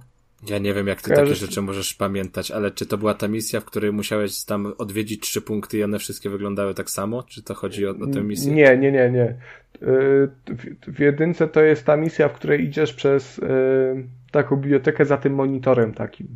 Ja 0.49 0.57
nie 0.57 0.73
wiem, 0.73 0.87
jak 0.87 1.01
ty 1.01 1.09
Kojarzysz... 1.09 1.39
takie 1.39 1.47
rzeczy 1.47 1.61
możesz 1.61 1.93
pamiętać, 1.93 2.51
ale 2.51 2.71
czy 2.71 2.85
to 2.85 2.97
była 2.97 3.13
ta 3.13 3.27
misja, 3.27 3.59
w 3.59 3.65
której 3.65 3.91
musiałeś 3.91 4.43
tam 4.43 4.73
odwiedzić 4.77 5.21
trzy 5.21 5.41
punkty 5.41 5.77
i 5.77 5.83
one 5.83 5.99
wszystkie 5.99 6.29
wyglądały 6.29 6.73
tak 6.73 6.89
samo? 6.89 7.23
Czy 7.23 7.43
to 7.43 7.53
chodzi 7.53 7.87
o, 7.87 7.89
o 7.89 8.07
tę 8.13 8.23
misję? 8.23 8.53
Nie, 8.53 8.77
nie, 8.77 8.91
nie, 8.91 9.11
nie. 9.11 9.23
E, 9.23 9.37
w 10.87 10.99
jedynce 10.99 11.47
to 11.47 11.61
jest 11.61 11.85
ta 11.85 11.97
misja, 11.97 12.29
w 12.29 12.33
której 12.33 12.63
idziesz 12.63 12.93
przez 12.93 13.41
taką 14.31 14.55
bibliotekę 14.55 15.05
za 15.05 15.17
tym 15.17 15.33
monitorem 15.33 15.93
takim 15.93 16.27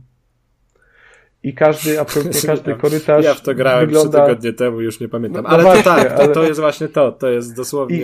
i 1.44 1.54
każdy, 1.54 2.00
absolutnie 2.00 2.42
każdy 2.52 2.76
korytarz. 2.76 3.26
Ja 3.26 3.34
w 3.34 3.42
to 3.42 3.56
grałem 3.56 3.86
wygląda... 3.86 4.20
trzy 4.20 4.28
tygodnie 4.28 4.54
temu, 4.54 4.82
już 4.82 5.00
nie 5.00 5.10
pamiętam. 5.10 5.44
No, 5.44 5.50
ale 5.50 5.64
właśnie, 5.64 5.84
to 5.84 5.90
tak, 5.90 6.18
to, 6.18 6.28
to 6.28 6.44
jest 6.44 6.60
właśnie 6.60 6.88
to, 6.88 7.12
to 7.12 7.30
jest 7.30 7.56
dosłownie. 7.56 7.98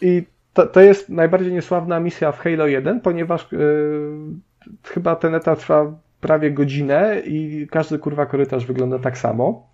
I, 0.00 0.06
i 0.06 0.24
to, 0.52 0.66
to 0.66 0.80
jest 0.80 1.08
najbardziej 1.08 1.52
niesławna 1.52 2.00
misja 2.00 2.32
w 2.32 2.38
Halo 2.38 2.66
1, 2.66 3.00
ponieważ 3.00 3.52
yy, 3.52 3.58
chyba 4.84 5.16
ten 5.16 5.34
etap 5.34 5.58
trwa 5.58 5.92
prawie 6.20 6.50
godzinę 6.50 7.22
i 7.24 7.66
każdy 7.70 7.98
kurwa 7.98 8.26
korytarz 8.26 8.66
wygląda 8.66 8.98
tak 8.98 9.18
samo. 9.18 9.68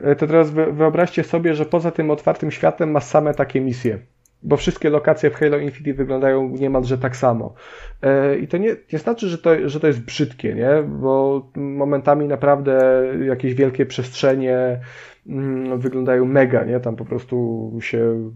Yy, 0.00 0.16
to 0.16 0.26
teraz 0.26 0.50
wyobraźcie 0.50 1.24
sobie, 1.24 1.54
że 1.54 1.66
poza 1.66 1.90
tym 1.90 2.10
otwartym 2.10 2.50
światem 2.50 2.90
ma 2.90 3.00
same 3.00 3.34
takie 3.34 3.60
misje 3.60 3.98
bo 4.42 4.56
wszystkie 4.56 4.90
lokacje 4.90 5.30
w 5.30 5.34
Halo 5.34 5.58
Infinite 5.58 5.94
wyglądają 5.94 6.48
niemalże 6.48 6.98
tak 6.98 7.16
samo. 7.16 7.54
E, 8.02 8.38
I 8.38 8.48
to 8.48 8.56
nie, 8.58 8.76
nie 8.92 8.98
znaczy, 8.98 9.28
że 9.28 9.38
to, 9.38 9.68
że 9.68 9.80
to 9.80 9.86
jest 9.86 10.00
brzydkie, 10.04 10.54
nie? 10.54 10.70
Bo 10.88 11.42
momentami 11.56 12.28
naprawdę 12.28 13.04
jakieś 13.26 13.54
wielkie 13.54 13.86
przestrzenie 13.86 14.80
mm, 15.26 15.80
wyglądają 15.80 16.24
mega, 16.24 16.64
nie? 16.64 16.80
Tam 16.80 16.96
po 16.96 17.04
prostu 17.04 17.72
się 17.80 18.30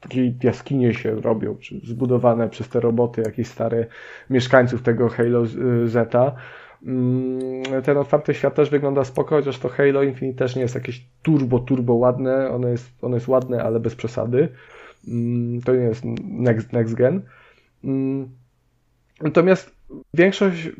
takie 0.00 0.34
jaskinie 0.42 0.94
się 0.94 1.20
robią, 1.20 1.56
zbudowane 1.84 2.48
przez 2.48 2.68
te 2.68 2.80
roboty, 2.80 3.22
jakieś 3.26 3.46
stare 3.46 3.86
mieszkańców 4.30 4.82
tego 4.82 5.08
Halo 5.08 5.42
Zeta. 5.84 6.34
Mm, 6.86 7.82
ten 7.82 7.98
otwarty 7.98 8.34
świat 8.34 8.54
też 8.54 8.70
wygląda 8.70 9.04
spoko, 9.04 9.36
chociaż 9.36 9.58
to 9.58 9.68
Halo 9.68 10.02
Infinite 10.02 10.38
też 10.38 10.56
nie 10.56 10.62
jest 10.62 10.74
jakieś 10.74 11.06
turbo, 11.22 11.58
turbo 11.58 11.94
ładne. 11.94 12.50
Ono 12.50 12.68
jest, 12.68 13.04
ono 13.04 13.16
jest 13.16 13.28
ładne, 13.28 13.62
ale 13.62 13.80
bez 13.80 13.94
przesady. 13.94 14.48
Mm, 15.08 15.60
to 15.62 15.74
nie 15.74 15.84
jest 15.84 16.04
next, 16.24 16.72
next 16.72 16.94
gen. 16.94 17.22
Mm, 17.84 18.28
natomiast 19.20 19.76
większość, 20.14 20.70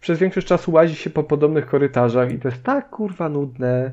przez 0.00 0.18
większość 0.18 0.46
czasu 0.46 0.72
łazi 0.72 0.94
się 0.94 1.10
po 1.10 1.24
podobnych 1.24 1.66
korytarzach 1.66 2.32
i 2.32 2.38
to 2.38 2.48
jest 2.48 2.62
tak 2.62 2.90
kurwa 2.90 3.28
nudne, 3.28 3.92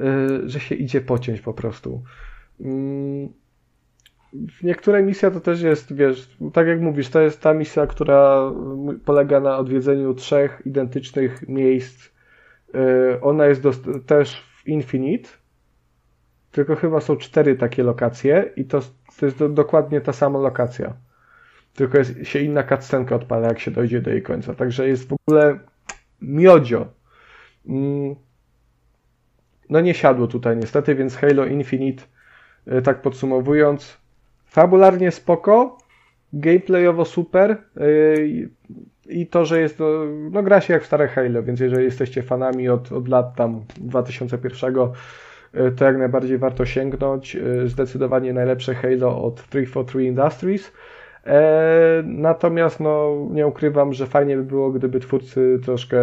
y, 0.00 0.48
że 0.48 0.60
się 0.60 0.74
idzie 0.74 1.00
pociąć 1.00 1.40
po 1.40 1.54
prostu. 1.54 2.02
Mm, 2.60 3.28
niektóre 4.62 5.02
misja 5.02 5.30
to 5.30 5.40
też 5.40 5.62
jest, 5.62 5.94
wiesz, 5.94 6.36
tak 6.52 6.66
jak 6.66 6.80
mówisz, 6.80 7.08
to 7.08 7.20
jest 7.20 7.40
ta 7.40 7.54
misja, 7.54 7.86
która 7.86 8.52
polega 9.04 9.40
na 9.40 9.58
odwiedzeniu 9.58 10.14
trzech 10.14 10.62
identycznych 10.64 11.48
miejsc. 11.48 12.10
Y, 12.74 13.20
ona 13.20 13.46
jest 13.46 13.62
też 14.06 14.42
w 14.56 14.68
Infinite, 14.68 15.28
tylko 16.52 16.76
chyba 16.76 17.00
są 17.00 17.16
cztery 17.16 17.56
takie 17.56 17.82
lokacje 17.82 18.50
i 18.56 18.64
to, 18.64 18.80
to 19.20 19.26
jest 19.26 19.38
do, 19.38 19.48
dokładnie 19.48 20.00
ta 20.00 20.12
sama 20.12 20.38
lokacja. 20.38 20.94
Tylko 21.74 21.98
jest, 21.98 22.14
się 22.22 22.40
inna 22.40 22.62
cutscenka 22.62 23.14
odpala, 23.14 23.48
jak 23.48 23.58
się 23.58 23.70
dojdzie 23.70 24.00
do 24.00 24.10
jej 24.10 24.22
końca. 24.22 24.54
Także 24.54 24.88
jest 24.88 25.08
w 25.08 25.12
ogóle 25.12 25.58
miodzio. 26.20 26.86
Mm. 27.66 28.14
No 29.70 29.80
nie 29.80 29.94
siadło 29.94 30.26
tutaj 30.26 30.56
niestety, 30.56 30.94
więc 30.94 31.16
Halo 31.16 31.46
Infinite, 31.46 32.02
y, 32.72 32.82
tak 32.82 33.02
podsumowując, 33.02 33.98
fabularnie 34.46 35.10
spoko, 35.10 35.78
gameplayowo 36.32 37.04
super. 37.04 37.56
Y, 37.80 38.50
i 39.06 39.26
to, 39.26 39.44
że 39.44 39.60
jest, 39.60 39.78
to, 39.78 40.04
no 40.30 40.42
gra 40.42 40.60
się 40.60 40.74
jak 40.74 40.82
w 40.82 40.86
stare 40.86 41.08
Halo, 41.08 41.42
więc 41.42 41.60
jeżeli 41.60 41.84
jesteście 41.84 42.22
fanami 42.22 42.68
od, 42.68 42.92
od 42.92 43.08
lat 43.08 43.36
tam 43.36 43.64
2001, 43.76 44.74
to 45.76 45.84
jak 45.84 45.98
najbardziej 45.98 46.38
warto 46.38 46.66
sięgnąć. 46.66 47.36
Zdecydowanie 47.66 48.32
najlepsze 48.32 48.74
Halo 48.74 49.22
od 49.22 49.34
343 49.34 50.04
Industries. 50.04 50.72
E, 51.26 52.02
natomiast 52.06 52.80
no, 52.80 53.16
nie 53.30 53.46
ukrywam, 53.46 53.92
że 53.92 54.06
fajnie 54.06 54.36
by 54.36 54.44
było, 54.44 54.70
gdyby 54.70 55.00
twórcy 55.00 55.58
troszkę 55.64 55.98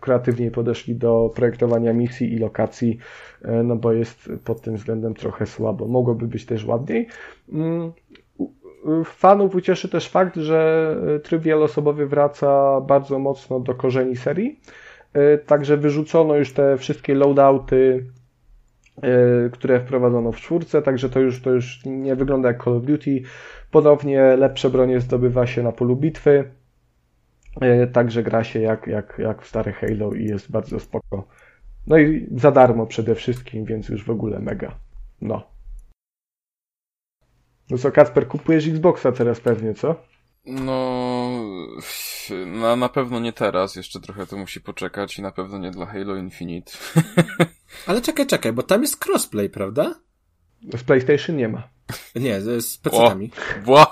kreatywniej 0.00 0.50
podeszli 0.50 0.94
do 0.94 1.30
projektowania 1.34 1.92
misji 1.92 2.32
i 2.34 2.38
lokacji, 2.38 2.98
e, 3.42 3.62
no 3.62 3.76
bo 3.76 3.92
jest 3.92 4.32
pod 4.44 4.60
tym 4.60 4.76
względem 4.76 5.14
trochę 5.14 5.46
słabo. 5.46 5.86
Mogłoby 5.86 6.26
być 6.26 6.46
też 6.46 6.64
ładniej. 6.64 7.08
Mm, 7.52 7.92
fanów 9.04 9.54
ucieszy 9.54 9.88
też 9.88 10.08
fakt, 10.08 10.36
że 10.36 10.96
tryb 11.22 11.42
wieloosobowy 11.42 12.06
wraca 12.06 12.80
bardzo 12.80 13.18
mocno 13.18 13.60
do 13.60 13.74
korzeni 13.74 14.16
serii. 14.16 14.60
E, 15.12 15.38
także 15.38 15.76
wyrzucono 15.76 16.36
już 16.36 16.52
te 16.52 16.76
wszystkie 16.76 17.14
loadouty, 17.14 18.04
które 19.52 19.80
wprowadzono 19.80 20.32
w 20.32 20.40
czwórce, 20.40 20.82
także 20.82 21.10
to 21.10 21.20
już, 21.20 21.42
to 21.42 21.50
już 21.50 21.82
nie 21.86 22.16
wygląda 22.16 22.48
jak 22.48 22.64
Call 22.64 22.76
of 22.76 22.84
Duty. 22.84 23.22
Ponownie 23.70 24.22
lepsze 24.36 24.70
bronie 24.70 25.00
zdobywa 25.00 25.46
się 25.46 25.62
na 25.62 25.72
polu 25.72 25.96
bitwy. 25.96 26.50
E, 27.60 27.86
także 27.86 28.22
gra 28.22 28.44
się 28.44 28.60
jak, 28.60 28.86
jak, 28.86 29.18
jak 29.18 29.42
w 29.42 29.48
stare 29.48 29.72
Halo 29.72 30.12
i 30.12 30.24
jest 30.24 30.50
bardzo 30.50 30.80
spoko. 30.80 31.28
No 31.86 31.98
i 31.98 32.28
za 32.36 32.50
darmo 32.50 32.86
przede 32.86 33.14
wszystkim, 33.14 33.64
więc 33.64 33.88
już 33.88 34.04
w 34.04 34.10
ogóle 34.10 34.38
mega. 34.38 34.78
No. 35.20 35.50
No 37.70 37.78
co, 37.78 37.92
Kacper, 37.92 38.28
kupujesz 38.28 38.68
Xboxa 38.68 39.12
teraz 39.12 39.40
pewnie, 39.40 39.74
co? 39.74 40.04
No, 40.46 41.30
na, 42.46 42.76
na 42.76 42.88
pewno 42.88 43.20
nie 43.20 43.32
teraz, 43.32 43.76
jeszcze 43.76 44.00
trochę 44.00 44.26
to 44.26 44.36
musi 44.36 44.60
poczekać 44.60 45.18
i 45.18 45.22
na 45.22 45.32
pewno 45.32 45.58
nie 45.58 45.70
dla 45.70 45.86
Halo 45.86 46.16
Infinite. 46.16 46.72
Ale 47.86 48.00
czekaj, 48.00 48.26
czekaj, 48.26 48.52
bo 48.52 48.62
tam 48.62 48.82
jest 48.82 49.06
crossplay, 49.06 49.50
prawda? 49.50 49.94
Z 50.78 50.82
PlayStation 50.82 51.36
nie 51.36 51.48
ma. 51.48 51.68
Nie, 52.14 52.40
z 52.40 52.76
PC-ami. 52.76 53.30
No, 53.66 53.86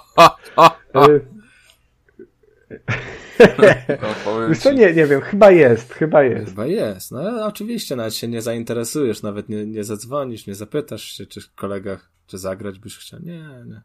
Wiesz 4.49 4.59
co, 4.59 4.73
nie, 4.73 4.93
nie 4.93 5.07
wiem, 5.07 5.21
chyba 5.21 5.51
jest, 5.51 5.93
chyba 5.93 6.23
jest. 6.23 6.49
Chyba 6.49 6.67
jest, 6.67 7.11
no 7.11 7.47
oczywiście, 7.47 7.97
nawet 7.97 8.15
się 8.15 8.29
nie 8.29 8.43
zainteresujesz, 8.43 9.23
nawet 9.23 9.49
nie, 9.49 9.67
nie 9.67 9.85
zadzwonisz, 9.85 10.47
nie 10.47 10.55
zapytasz 10.55 11.03
się, 11.03 11.27
czy 11.27 11.41
kolega, 11.55 11.99
czy 12.27 12.39
zagrać 12.39 12.79
byś 12.79 12.99
chciał. 12.99 13.21
Nie, 13.21 13.43
nie. 13.67 13.83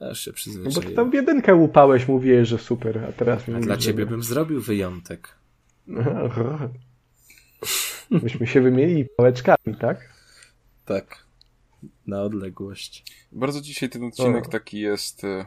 Aż 0.00 0.20
się 0.20 0.32
przyzwyczaiłem. 0.32 0.74
No 0.74 0.80
bo 0.80 0.88
ty 0.88 0.94
tam 0.94 1.10
w 1.10 1.14
jedynkę 1.14 1.54
łupałeś, 1.54 2.08
mówiłeś, 2.08 2.48
że 2.48 2.58
super, 2.58 2.98
a 2.98 3.12
teraz... 3.12 3.42
A 3.56 3.60
dla 3.60 3.76
ciebie 3.76 4.06
bym 4.06 4.22
zrobił 4.22 4.60
wyjątek. 4.60 5.28
Myśmy 8.22 8.46
się 8.46 8.60
wymienili 8.60 9.04
pałeczkami, 9.16 9.76
tak? 9.80 10.12
Tak 10.84 11.26
na 12.06 12.22
odległość. 12.22 13.04
Bardzo 13.32 13.60
dzisiaj 13.60 13.88
ten 13.88 14.04
odcinek 14.04 14.46
o. 14.46 14.50
taki 14.50 14.80
jest... 14.80 15.24
E, 15.24 15.46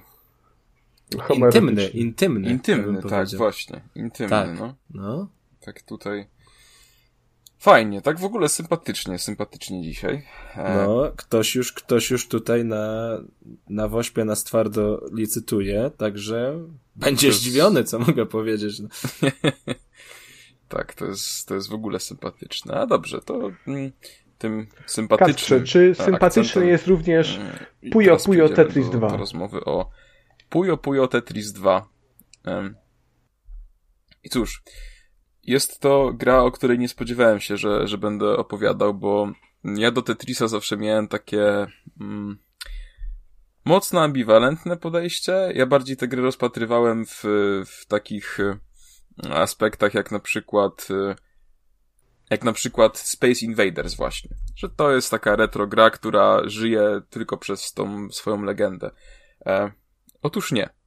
intymny, 1.36 1.88
intymny. 1.88 2.50
Intymny, 2.50 3.02
tak, 3.02 3.30
właśnie. 3.30 3.82
Intymny, 3.96 4.30
tak. 4.30 4.60
no. 4.60 4.76
no. 4.90 5.28
Tak 5.60 5.82
tutaj... 5.82 6.28
Fajnie, 7.60 8.02
tak 8.02 8.20
w 8.20 8.24
ogóle 8.24 8.50
sympatycznie, 8.50 9.20
sympatycznie 9.20 9.82
dzisiaj. 9.82 10.26
E... 10.56 10.76
No, 10.76 11.12
ktoś 11.16 11.56
już, 11.56 11.74
ktoś 11.74 12.12
już 12.12 12.28
tutaj 12.28 12.66
na, 12.66 13.18
na 13.70 13.88
Wośpie 13.88 14.26
nas 14.26 14.44
twardo 14.44 15.06
licytuje, 15.14 15.92
także 15.98 16.60
będzie 16.96 17.34
zdziwiony, 17.34 17.84
co 17.84 18.00
mogę 18.00 18.26
powiedzieć. 18.26 18.80
No. 18.80 18.90
tak, 20.70 20.94
to 20.94 21.06
jest, 21.06 21.48
to 21.48 21.56
jest 21.56 21.70
w 21.70 21.74
ogóle 21.74 22.00
sympatyczne. 22.00 22.74
A 22.74 22.86
dobrze, 22.86 23.22
to 23.22 23.52
mm, 23.68 23.92
tym 24.38 24.68
sympatycznym 24.86 25.60
Kasprze, 25.60 25.64
czy 25.64 25.96
sympatyczny 25.96 26.68
jest 26.68 26.88
również 26.88 27.38
mm, 27.38 27.92
Puyo 27.92 28.18
Puyo 28.18 28.50
Tetris 28.50 28.90
do, 28.90 28.98
2? 28.98 29.10
Do 29.10 29.18
rozmowy 29.18 29.66
o 29.66 29.90
Puyo 30.50 30.78
Puyo 30.78 31.08
Tetris 31.08 31.52
2. 31.52 31.90
I 34.24 34.30
cóż, 34.30 34.64
jest 35.50 35.80
to 35.80 36.14
gra, 36.14 36.42
o 36.42 36.52
której 36.52 36.80
nie 36.80 36.90
spodziewałem 36.90 37.40
się, 37.40 37.58
że, 37.58 37.88
że 37.88 37.98
będę 37.98 38.38
opowiadał, 38.38 38.94
bo 38.94 39.32
ja 39.64 39.92
do 39.92 40.02
Tetrisa 40.02 40.48
zawsze 40.48 40.78
miałem 40.78 41.08
takie 41.08 41.68
mm, 42.02 42.40
mocno 43.66 44.02
ambiwalentne 44.02 44.78
podejście. 44.78 45.52
Ja 45.56 45.66
bardziej 45.66 45.98
tę 45.98 46.08
grę 46.08 46.22
rozpatrywałem 46.22 47.06
w, 47.06 47.24
w 47.66 47.86
takich 47.86 48.40
e, 48.40 48.60
aspektach, 49.34 49.94
jak 49.94 50.12
na 50.12 50.20
przykład 50.20 50.88
e, 50.92 51.16
jak 52.30 52.44
na 52.44 52.54
przykład 52.54 52.98
Space 52.98 53.46
Invaders 53.46 53.96
właśnie. 53.96 54.36
Że 54.56 54.70
to 54.70 54.92
jest 54.92 55.12
taka 55.12 55.36
retro 55.36 55.68
gra, 55.68 55.90
która 55.90 56.42
żyje 56.46 57.02
tylko 57.10 57.38
przez 57.38 57.74
tą 57.74 58.10
swoją 58.12 58.44
legendę. 58.44 58.92
E, 59.46 59.72
otóż 60.22 60.52
nie. 60.52 60.79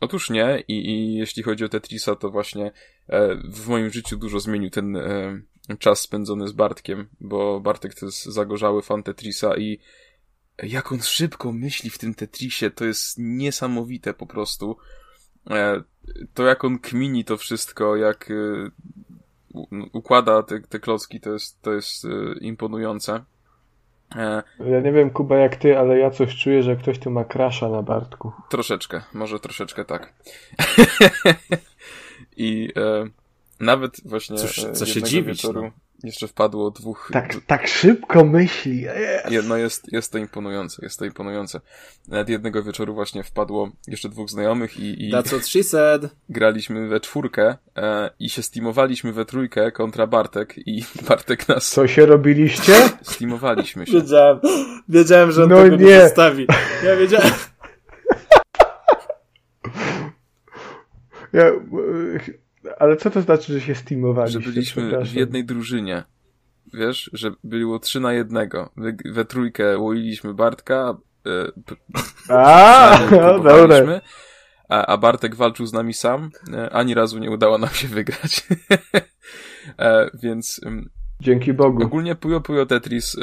Otóż 0.00 0.30
nie 0.30 0.64
I, 0.68 0.90
i 0.90 1.14
jeśli 1.14 1.42
chodzi 1.42 1.64
o 1.64 1.68
Tetrisa, 1.68 2.16
to 2.16 2.30
właśnie 2.30 2.72
e, 3.08 3.34
w 3.34 3.68
moim 3.68 3.90
życiu 3.90 4.16
dużo 4.16 4.40
zmienił 4.40 4.70
ten 4.70 4.96
e, 4.96 5.40
czas 5.78 6.00
spędzony 6.00 6.48
z 6.48 6.52
Bartkiem, 6.52 7.08
bo 7.20 7.60
Bartek 7.60 7.94
to 7.94 8.06
jest 8.06 8.24
zagorzały 8.24 8.82
fan 8.82 9.02
Tetrisa 9.02 9.56
i 9.56 9.78
jak 10.62 10.92
on 10.92 11.02
szybko 11.02 11.52
myśli 11.52 11.90
w 11.90 11.98
tym 11.98 12.14
Tetrisie, 12.14 12.70
to 12.70 12.84
jest 12.84 13.18
niesamowite 13.18 14.14
po 14.14 14.26
prostu. 14.26 14.76
E, 15.50 15.82
to 16.34 16.42
jak 16.42 16.64
on 16.64 16.78
kmini 16.78 17.24
to 17.24 17.36
wszystko, 17.36 17.96
jak 17.96 18.30
e, 18.30 18.70
układa 19.92 20.42
te, 20.42 20.60
te 20.60 20.80
klocki, 20.80 21.20
to 21.20 21.32
jest, 21.32 21.62
to 21.62 21.72
jest 21.72 22.04
e, 22.04 22.08
imponujące. 22.40 23.24
E, 24.16 24.42
ja 24.60 24.80
nie 24.80 24.92
wiem, 24.92 25.10
Kuba, 25.10 25.36
jak 25.36 25.56
ty, 25.56 25.78
ale 25.78 25.98
ja 25.98 26.10
coś 26.10 26.36
czuję, 26.36 26.62
że 26.62 26.76
ktoś 26.76 26.98
tu 26.98 27.10
ma 27.10 27.24
krasza 27.24 27.68
na 27.68 27.82
Bartku. 27.82 28.32
Troszeczkę, 28.48 29.02
może 29.14 29.40
troszeczkę 29.40 29.84
tak. 29.84 30.12
I 32.36 32.68
e, 32.76 33.04
nawet 33.60 33.96
właśnie 34.04 34.36
Cóż, 34.36 34.66
co 34.72 34.86
się 34.86 35.02
dziwić, 35.02 35.42
wieczoru, 35.42 35.62
no 35.62 35.70
jeszcze 36.02 36.28
wpadło 36.28 36.70
dwóch... 36.70 37.10
Tak, 37.12 37.36
tak 37.46 37.68
szybko 37.68 38.24
myśli. 38.24 38.86
Yes. 39.30 39.46
No 39.48 39.56
jest, 39.56 39.92
jest 39.92 40.12
to 40.12 40.18
imponujące, 40.18 40.82
jest 40.82 40.98
to 40.98 41.04
imponujące. 41.04 41.60
Nawet 42.08 42.28
jednego 42.28 42.62
wieczoru 42.62 42.94
właśnie 42.94 43.24
wpadło 43.24 43.70
jeszcze 43.86 44.08
dwóch 44.08 44.30
znajomych 44.30 44.76
i... 44.76 45.08
i 45.08 45.12
That's 45.12 45.26
what 45.26 45.46
she 45.46 45.62
said. 45.62 46.02
Graliśmy 46.28 46.88
we 46.88 47.00
czwórkę 47.00 47.56
e, 47.76 48.10
i 48.18 48.28
się 48.28 48.42
steamowaliśmy 48.42 49.12
we 49.12 49.24
trójkę 49.24 49.72
kontra 49.72 50.06
Bartek 50.06 50.54
i 50.58 50.84
Bartek 51.08 51.48
nas... 51.48 51.70
Co 51.70 51.88
się 51.88 52.06
robiliście? 52.06 52.72
Steamowaliśmy 53.02 53.86
się. 53.86 53.92
Wiedziałem, 53.92 54.40
wiedziałem, 54.88 55.32
że 55.32 55.42
on 55.42 55.48
no 55.48 55.62
tego 55.62 55.76
nie, 55.76 55.84
nie 55.84 56.00
zostawi. 56.00 56.46
Ja 56.84 56.96
wiedziałem... 56.96 57.30
Ja, 61.32 61.44
ale 62.78 62.96
co 62.96 63.10
to 63.10 63.22
znaczy, 63.22 63.52
że 63.52 63.60
się 63.60 63.74
steamowaliście? 63.74 64.40
Że 64.40 64.50
byliśmy 64.50 65.04
w 65.04 65.12
jednej 65.12 65.44
drużynie. 65.44 66.04
Wiesz, 66.74 67.10
że 67.12 67.30
było 67.44 67.78
trzy 67.78 68.00
na 68.00 68.12
jednego. 68.12 68.70
We, 68.76 68.92
we 69.04 69.24
trójkę 69.24 69.78
łoiliśmy 69.78 70.34
Bartka, 70.34 70.96
e, 71.26 71.52
a, 72.34 72.98
no, 73.10 73.38
dobra. 73.42 74.00
A, 74.68 74.86
a 74.86 74.96
Bartek 74.96 75.34
walczył 75.34 75.66
z 75.66 75.72
nami 75.72 75.94
sam. 75.94 76.30
E, 76.52 76.70
ani 76.70 76.94
razu 76.94 77.18
nie 77.18 77.30
udało 77.30 77.58
nam 77.58 77.70
się 77.70 77.88
wygrać. 77.88 78.46
e, 79.78 80.10
więc 80.14 80.60
Dzięki 81.20 81.52
Bogu. 81.52 81.82
Ogólnie 81.82 82.14
Puyo 82.14 82.40
Puyo 82.40 82.66
Tetris 82.66 83.14
y, 83.14 83.18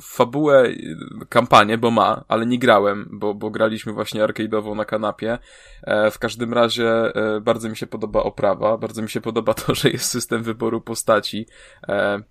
fabułę, 0.00 0.66
y, 0.66 0.96
kampanię, 1.28 1.78
bo 1.78 1.90
ma, 1.90 2.24
ale 2.28 2.46
nie 2.46 2.58
grałem, 2.58 3.08
bo, 3.12 3.34
bo 3.34 3.50
graliśmy 3.50 3.92
właśnie 3.92 4.24
arcade'owo 4.24 4.76
na 4.76 4.84
kanapie. 4.84 5.38
E, 5.82 6.10
w 6.10 6.18
każdym 6.18 6.52
razie 6.52 7.14
e, 7.14 7.40
bardzo 7.40 7.68
mi 7.68 7.76
się 7.76 7.86
podoba 7.86 8.22
oprawa, 8.22 8.78
bardzo 8.78 9.02
mi 9.02 9.08
się 9.08 9.20
podoba 9.20 9.54
to, 9.54 9.74
że 9.80 9.90
jest 9.90 10.10
system 10.10 10.42
wyboru 10.42 10.80
postaci. 10.80 11.46
E, 11.88 12.22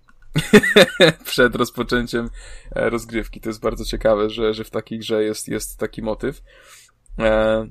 przed 1.24 1.54
rozpoczęciem 1.54 2.30
e, 2.72 2.90
rozgrywki. 2.90 3.40
To 3.40 3.48
jest 3.48 3.62
bardzo 3.62 3.84
ciekawe, 3.84 4.30
że, 4.30 4.54
że 4.54 4.64
w 4.64 4.70
takiej 4.70 4.98
grze 4.98 5.24
jest, 5.24 5.48
jest 5.48 5.78
taki 5.78 6.02
motyw. 6.02 6.42
E, 7.18 7.66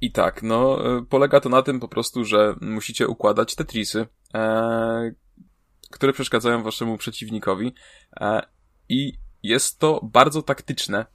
I 0.00 0.12
tak, 0.12 0.42
no, 0.42 0.78
e, 0.96 1.04
polega 1.10 1.40
to 1.40 1.48
na 1.48 1.62
tym 1.62 1.80
po 1.80 1.88
prostu, 1.88 2.24
że 2.24 2.54
musicie 2.60 3.08
układać 3.08 3.54
Tetrisy, 3.54 4.06
które 5.94 6.12
przeszkadzają 6.12 6.62
waszemu 6.62 6.98
przeciwnikowi. 6.98 7.74
E, 8.20 8.42
i 8.88 9.12
jest 9.42 9.78
to 9.78 10.00
bardzo 10.02 10.42
taktyczne, 10.42 11.06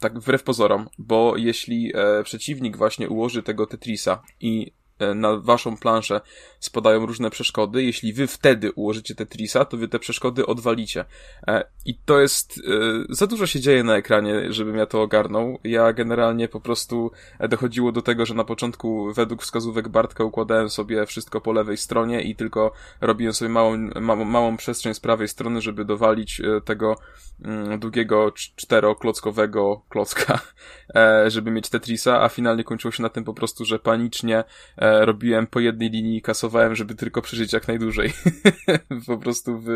tak 0.00 0.18
wbrew 0.18 0.42
pozorom, 0.42 0.88
bo 0.98 1.36
jeśli 1.36 1.92
e, 1.94 2.22
przeciwnik 2.22 2.76
właśnie 2.76 3.08
ułoży 3.08 3.42
tego 3.42 3.66
Tetrisa 3.66 4.22
i 4.40 4.72
e, 4.98 5.14
na 5.14 5.36
waszą 5.36 5.76
planszę 5.76 6.20
spadają 6.64 7.06
różne 7.06 7.30
przeszkody. 7.30 7.84
Jeśli 7.84 8.12
wy 8.12 8.26
wtedy 8.26 8.72
ułożycie 8.72 9.14
Tetrisa, 9.14 9.64
to 9.64 9.76
wy 9.76 9.88
te 9.88 9.98
przeszkody 9.98 10.46
odwalicie. 10.46 11.04
E, 11.46 11.64
I 11.86 11.94
to 12.04 12.20
jest, 12.20 12.60
za 13.08 13.26
dużo 13.26 13.46
się 13.46 13.60
dzieje 13.60 13.84
na 13.84 13.96
ekranie, 13.96 14.52
żebym 14.52 14.76
ja 14.76 14.86
to 14.86 15.02
ogarnął. 15.02 15.58
Ja 15.64 15.92
generalnie 15.92 16.48
po 16.48 16.60
prostu 16.60 17.10
dochodziło 17.48 17.92
do 17.92 18.02
tego, 18.02 18.26
że 18.26 18.34
na 18.34 18.44
początku 18.44 19.12
według 19.12 19.42
wskazówek 19.42 19.88
Bartka 19.88 20.24
układałem 20.24 20.70
sobie 20.70 21.06
wszystko 21.06 21.40
po 21.40 21.52
lewej 21.52 21.76
stronie 21.76 22.22
i 22.22 22.36
tylko 22.36 22.72
robiłem 23.00 23.34
sobie 23.34 23.48
małą, 23.48 23.76
małą, 24.00 24.24
małą 24.24 24.56
przestrzeń 24.56 24.94
z 24.94 25.00
prawej 25.00 25.28
strony, 25.28 25.60
żeby 25.60 25.84
dowalić 25.84 26.42
tego 26.64 26.96
mm, 27.44 27.78
długiego 27.78 28.32
czteroklockowego 28.32 29.82
klocka, 29.88 30.40
żeby 31.26 31.50
mieć 31.50 31.70
Tetrisa, 31.70 32.22
a 32.22 32.28
finalnie 32.28 32.64
kończyło 32.64 32.92
się 32.92 33.02
na 33.02 33.08
tym 33.08 33.24
po 33.24 33.34
prostu, 33.34 33.64
że 33.64 33.78
panicznie 33.78 34.44
e, 34.76 35.06
robiłem 35.06 35.46
po 35.46 35.60
jednej 35.60 35.90
linii 35.90 36.18
i 36.18 36.22
kasowałem, 36.54 36.76
żeby 36.76 36.94
tylko 36.94 37.22
przeżyć 37.22 37.52
jak 37.52 37.68
najdłużej. 37.68 38.12
po 39.06 39.18
prostu 39.18 39.58
w, 39.58 39.68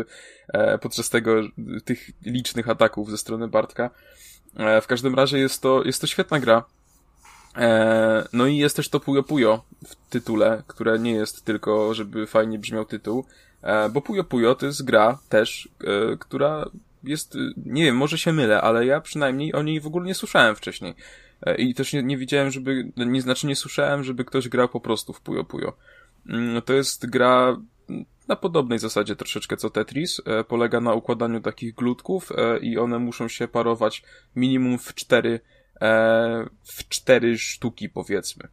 e, 0.53 0.77
podczas 0.77 1.09
tego, 1.09 1.41
tych 1.85 2.09
licznych 2.25 2.69
ataków 2.69 3.11
ze 3.11 3.17
strony 3.17 3.47
Bartka. 3.47 3.89
E, 4.57 4.81
w 4.81 4.87
każdym 4.87 5.15
razie 5.15 5.37
jest 5.37 5.61
to, 5.61 5.83
jest 5.83 6.01
to 6.01 6.07
świetna 6.07 6.39
gra. 6.39 6.63
E, 7.57 8.27
no 8.33 8.47
i 8.47 8.57
jest 8.57 8.75
też 8.75 8.89
to 8.89 8.99
Puyo 8.99 9.23
Puyo 9.23 9.63
w 9.87 9.95
tytule, 10.09 10.63
które 10.67 10.99
nie 10.99 11.11
jest 11.11 11.45
tylko, 11.45 11.93
żeby 11.93 12.27
fajnie 12.27 12.59
brzmiał 12.59 12.85
tytuł, 12.85 13.25
e, 13.61 13.89
bo 13.89 14.01
Puyo 14.01 14.23
Puyo 14.23 14.55
to 14.55 14.65
jest 14.65 14.85
gra 14.85 15.19
też, 15.29 15.69
e, 15.81 16.17
która 16.17 16.69
jest, 17.03 17.37
nie 17.65 17.83
wiem, 17.83 17.97
może 17.97 18.17
się 18.17 18.33
mylę, 18.33 18.61
ale 18.61 18.85
ja 18.85 19.01
przynajmniej 19.01 19.53
o 19.53 19.63
niej 19.63 19.81
w 19.81 19.87
ogóle 19.87 20.05
nie 20.05 20.15
słyszałem 20.15 20.55
wcześniej. 20.55 20.95
E, 21.45 21.55
I 21.55 21.73
też 21.73 21.93
nie, 21.93 22.03
nie 22.03 22.17
widziałem, 22.17 22.51
żeby, 22.51 22.91
nie, 22.97 23.21
znaczy 23.21 23.47
nie 23.47 23.55
słyszałem, 23.55 24.03
żeby 24.03 24.25
ktoś 24.25 24.49
grał 24.49 24.69
po 24.69 24.79
prostu 24.79 25.13
w 25.13 25.21
Puyo 25.21 25.43
Puyo. 25.43 25.73
Mm, 26.25 26.61
to 26.61 26.73
jest 26.73 27.09
gra 27.09 27.57
na 28.27 28.35
podobnej 28.35 28.79
zasadzie 28.79 29.15
troszeczkę 29.15 29.57
co 29.57 29.69
Tetris. 29.69 30.21
E, 30.25 30.43
polega 30.43 30.81
na 30.81 30.93
układaniu 30.93 31.41
takich 31.41 31.75
glutków 31.75 32.31
e, 32.31 32.59
i 32.59 32.77
one 32.77 32.99
muszą 32.99 33.27
się 33.27 33.47
parować 33.47 34.03
minimum 34.35 34.77
w 34.77 34.93
cztery, 34.93 35.39
w 36.63 36.87
cztery 36.89 37.37
sztuki 37.37 37.89
powiedzmy. 37.89 38.49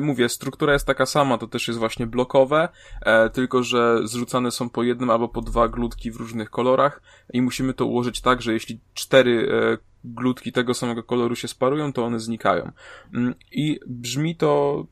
Mówię, 0.00 0.28
struktura 0.28 0.72
jest 0.72 0.86
taka 0.86 1.06
sama, 1.06 1.38
to 1.38 1.46
też 1.46 1.68
jest 1.68 1.78
właśnie 1.78 2.06
blokowe, 2.06 2.68
e, 3.02 3.30
tylko 3.30 3.62
że 3.62 4.00
zrzucane 4.04 4.50
są 4.50 4.70
po 4.70 4.82
jednym 4.82 5.10
albo 5.10 5.28
po 5.28 5.40
dwa 5.42 5.68
glutki 5.68 6.10
w 6.10 6.16
różnych 6.16 6.50
kolorach 6.50 7.02
i 7.32 7.42
musimy 7.42 7.74
to 7.74 7.86
ułożyć 7.86 8.20
tak, 8.20 8.42
że 8.42 8.52
jeśli 8.52 8.80
cztery 8.94 9.48
e, 9.52 9.78
glutki 10.04 10.52
tego 10.52 10.74
samego 10.74 11.02
koloru 11.02 11.36
się 11.36 11.48
sparują, 11.48 11.92
to 11.92 12.04
one 12.04 12.20
znikają. 12.20 12.72
Mm, 13.14 13.34
I 13.52 13.80
brzmi 13.86 14.36
to 14.36 14.86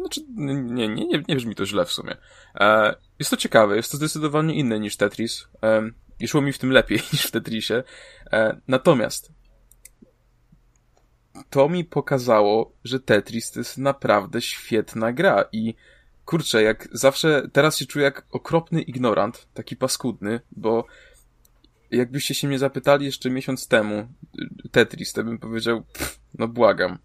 znaczy, 0.00 0.20
nie, 0.28 0.54
nie, 0.54 0.88
nie, 0.88 1.22
nie 1.28 1.36
brzmi 1.36 1.54
to 1.54 1.66
źle 1.66 1.84
w 1.84 1.92
sumie. 1.92 2.16
E, 2.54 2.94
jest 3.18 3.30
to 3.30 3.36
ciekawe, 3.36 3.76
jest 3.76 3.90
to 3.90 3.96
zdecydowanie 3.96 4.54
inne 4.54 4.80
niż 4.80 4.96
Tetris. 4.96 5.48
E, 5.62 5.90
I 6.20 6.28
szło 6.28 6.40
mi 6.40 6.52
w 6.52 6.58
tym 6.58 6.70
lepiej 6.70 6.98
niż 7.12 7.22
w 7.22 7.30
Tetrisie. 7.30 7.82
E, 8.32 8.60
natomiast 8.68 9.32
to 11.50 11.68
mi 11.68 11.84
pokazało, 11.84 12.72
że 12.84 13.00
Tetris 13.00 13.50
to 13.50 13.60
jest 13.60 13.78
naprawdę 13.78 14.40
świetna 14.40 15.12
gra 15.12 15.44
i 15.52 15.74
kurczę, 16.24 16.62
jak 16.62 16.88
zawsze 16.92 17.48
teraz 17.52 17.76
się 17.76 17.86
czuję 17.86 18.04
jak 18.04 18.26
okropny 18.30 18.82
ignorant, 18.82 19.48
taki 19.54 19.76
paskudny, 19.76 20.40
bo 20.52 20.86
jakbyście 21.90 22.34
się 22.34 22.48
mnie 22.48 22.58
zapytali 22.58 23.06
jeszcze 23.06 23.30
miesiąc 23.30 23.68
temu 23.68 24.08
Tetris, 24.70 25.12
to 25.12 25.24
bym 25.24 25.38
powiedział, 25.38 25.82
pff, 25.82 26.20
no 26.38 26.48
błagam. 26.48 26.98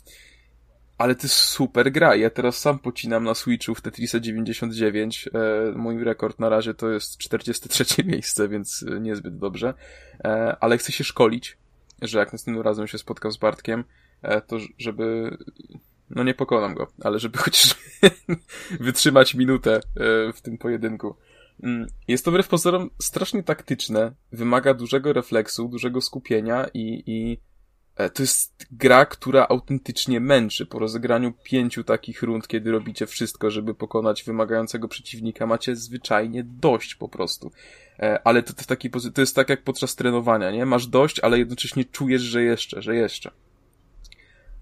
Ale 0.98 1.16
to 1.16 1.24
jest 1.24 1.36
super 1.36 1.92
gra. 1.92 2.16
Ja 2.16 2.30
teraz 2.30 2.58
sam 2.58 2.80
pocinam 2.80 3.24
na 3.24 3.34
Switchu 3.34 3.76
w 3.76 3.82
Tetrisa 3.82 4.20
99. 4.20 5.30
E, 5.34 5.72
mój 5.76 6.04
rekord 6.04 6.40
na 6.40 6.50
razie 6.50 6.74
to 6.74 6.90
jest 6.90 7.18
43 7.18 7.86
miejsce, 8.06 8.48
więc 8.50 8.86
niezbyt 9.02 9.38
dobrze. 9.38 9.74
E, 10.24 10.58
ale 10.60 10.78
chcę 10.78 10.92
się 10.92 11.04
szkolić, 11.04 11.58
że 12.02 12.20
jak 12.20 12.34
następnym 12.34 12.64
razem 12.64 12.88
się 12.88 12.98
spotkam 12.98 13.32
z 13.32 13.38
Bartkiem, 13.38 13.84
e, 14.22 14.42
to 14.42 14.58
żeby 14.78 15.38
no 16.10 16.24
nie 16.24 16.34
pokonam 16.34 16.74
go, 16.74 16.88
ale 17.04 17.20
żeby 17.20 17.38
chociaż 17.44 17.76
wytrzymać 18.80 19.36
minutę 19.36 19.76
e, 19.76 19.82
w 20.34 20.42
tym 20.42 20.58
pojedynku. 20.58 21.16
Mm, 21.64 21.88
jest 22.08 22.26
to 22.26 22.32
wbrew 22.32 22.48
pozorom 22.48 22.90
strasznie 23.00 23.44
taktyczne, 23.44 24.12
wymaga 24.32 24.74
dużego 24.74 25.14
refleksu, 25.14 25.68
dużego 25.68 26.02
skupienia 26.02 26.68
i, 26.74 27.04
i 27.06 27.34
e, 27.34 27.38
to 27.96 28.24
jest 28.24 28.66
gra, 28.72 29.06
która 29.06 29.48
autentycznie 29.50 30.20
męczy. 30.20 30.66
Po 30.66 30.80
rozegraniu 30.80 31.34
pięciu 31.44 31.84
takich 31.84 32.24
rund, 32.24 32.48
kiedy 32.48 32.72
robicie 32.72 33.08
wszystko, 33.08 33.52
żeby 33.52 33.76
pokonać 33.76 34.24
wymagającego 34.24 34.88
przeciwnika, 34.88 35.46
macie 35.46 35.76
zwyczajnie 35.76 36.44
dość 36.44 36.96
po 36.96 37.10
prostu. 37.10 37.52
E, 38.00 38.28
ale 38.28 38.44
to, 38.44 38.54
to, 38.54 38.66
taki, 38.66 38.90
to 38.90 39.22
jest 39.22 39.36
tak 39.36 39.50
jak 39.50 39.64
podczas 39.64 39.96
trenowania, 39.96 40.52
nie? 40.52 40.66
Masz 40.66 40.88
dość, 40.88 41.20
ale 41.20 41.40
jednocześnie 41.40 41.86
czujesz, 41.86 42.22
że 42.22 42.44
jeszcze, 42.44 42.82
że 42.82 42.96
jeszcze. 42.96 43.32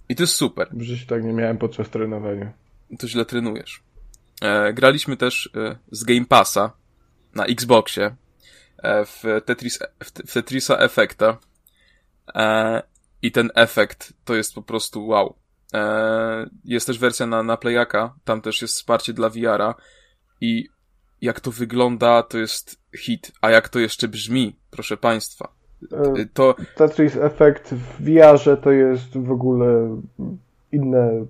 I 0.10 0.16
to 0.16 0.24
jest 0.24 0.34
super. 0.34 0.70
W 0.74 0.82
życiu 0.82 1.06
tak 1.08 1.24
nie 1.24 1.34
miałem 1.34 1.58
podczas 1.58 1.90
trenowania. 1.90 2.54
To 3.00 3.08
źle 3.08 3.26
trenujesz. 3.26 3.84
E, 4.42 4.74
graliśmy 4.74 5.18
też 5.18 5.50
e, 5.56 5.76
z 5.92 6.04
Game 6.04 6.26
Passa 6.26 6.72
na 7.36 7.46
Xboxie 7.46 8.16
e, 8.78 9.06
w, 9.06 9.24
Tetris, 9.46 9.80
w 10.28 10.34
Tetrisa 10.34 10.78
Effecta. 10.78 11.38
E, 12.36 12.91
I 13.22 13.32
ten 13.32 13.50
efekt 13.56 14.14
to 14.26 14.36
jest 14.36 14.56
po 14.56 14.62
prostu 14.62 15.08
wow. 15.08 15.36
E, 15.74 16.50
jest 16.66 16.88
też 16.88 17.00
wersja 17.00 17.26
na, 17.26 17.44
na 17.44 17.58
Playaka, 17.58 18.16
tam 18.24 18.42
też 18.42 18.62
jest 18.62 18.74
wsparcie 18.74 19.14
dla 19.14 19.30
VR-a 19.30 19.76
i 20.42 20.70
jak 21.22 21.40
to 21.40 21.52
wygląda, 21.52 22.24
to 22.24 22.38
jest 22.38 22.82
hit. 22.98 23.32
A 23.42 23.50
jak 23.50 23.70
to 23.70 23.80
jeszcze 23.80 24.08
brzmi, 24.08 24.56
proszę 24.72 24.98
Państwa. 24.98 25.54
E, 25.92 26.26
to... 26.34 26.56
Tetris 26.76 27.16
Effect 27.16 27.74
w 27.74 28.04
VR-ze 28.04 28.58
to 28.58 28.72
jest 28.72 29.18
w 29.18 29.32
ogóle 29.32 29.98
inne, 30.72 31.26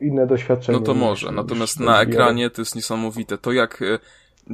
inne 0.00 0.26
doświadczenie. 0.26 0.78
No 0.78 0.84
to 0.84 0.94
może, 0.94 1.32
natomiast 1.32 1.80
na 1.80 2.02
ekranie 2.02 2.50
to 2.50 2.62
jest 2.62 2.76
niesamowite. 2.76 3.38
To 3.38 3.52
jak 3.52 3.82
e, 3.82 3.98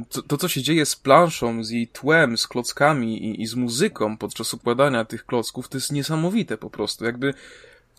to, 0.09 0.21
to, 0.21 0.37
co 0.37 0.47
się 0.47 0.61
dzieje 0.61 0.85
z 0.85 0.95
planszą, 0.95 1.63
z 1.63 1.69
jej 1.69 1.87
tłem, 1.87 2.37
z 2.37 2.47
klockami 2.47 3.25
i, 3.25 3.41
i 3.41 3.47
z 3.47 3.55
muzyką 3.55 4.17
podczas 4.17 4.53
układania 4.53 5.05
tych 5.05 5.25
klocków, 5.25 5.69
to 5.69 5.77
jest 5.77 5.91
niesamowite 5.91 6.57
po 6.57 6.69
prostu. 6.69 7.05
Jakby 7.05 7.33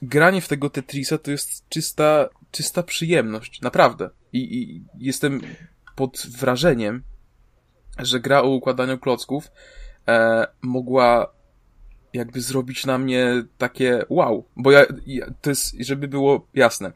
granie 0.02 0.40
w 0.40 0.48
tego 0.48 0.70
Tetrisa 0.70 1.18
to 1.18 1.30
jest 1.30 1.68
czysta, 1.68 2.28
czysta 2.50 2.82
przyjemność. 2.82 3.60
Naprawdę. 3.60 4.10
I, 4.32 4.38
i 4.58 4.84
jestem 4.98 5.40
pod 5.96 6.26
wrażeniem, 6.38 7.02
że 7.98 8.20
gra 8.20 8.42
o 8.42 8.48
układaniu 8.48 8.98
klocków 8.98 9.50
e, 10.08 10.46
mogła 10.62 11.32
jakby 12.12 12.40
zrobić 12.40 12.86
na 12.86 12.98
mnie 12.98 13.44
takie 13.58 14.04
wow. 14.08 14.44
Bo 14.56 14.70
ja, 14.70 14.86
ja, 15.06 15.26
to 15.42 15.50
jest, 15.50 15.76
żeby 15.80 16.08
było 16.08 16.46
jasne. 16.54 16.92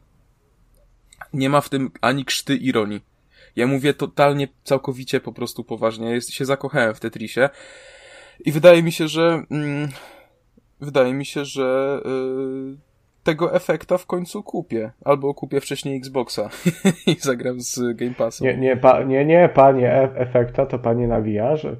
Nie 1.33 1.49
ma 1.49 1.61
w 1.61 1.69
tym 1.69 1.91
ani 2.01 2.25
krzty 2.25 2.55
ironii. 2.55 3.08
Ja 3.59 3.67
mówię 3.67 3.93
totalnie, 3.93 4.47
całkowicie 4.63 5.19
po 5.19 5.33
prostu 5.33 5.63
poważnie. 5.63 6.09
Jest, 6.11 6.31
się 6.31 6.45
zakochałem 6.45 6.95
w 6.95 6.99
Tetrisie. 6.99 7.49
I 8.45 8.51
wydaje 8.51 8.83
mi 8.83 8.91
się, 8.91 9.07
że, 9.07 9.43
mm, 9.51 9.89
wydaje 10.81 11.13
mi 11.13 11.25
się, 11.25 11.45
że, 11.45 12.01
yy, 12.05 12.77
tego 13.23 13.55
efekta 13.55 13.97
w 13.97 14.05
końcu 14.05 14.43
kupię. 14.43 14.91
Albo 15.05 15.33
kupię 15.33 15.61
wcześniej 15.61 15.97
Xboxa 15.97 16.49
i 17.07 17.15
zagram 17.19 17.61
z 17.61 17.95
Game 17.95 18.13
Passem. 18.13 18.47
Nie, 18.47 18.57
nie, 18.57 18.77
pa, 18.77 19.03
nie, 19.03 19.25
nie, 19.25 19.49
panie 19.55 19.93
e 19.93 20.15
efekta, 20.15 20.65
to 20.65 20.79
panie 20.79 21.07
na 21.07 21.21
VR-ze. 21.21 21.75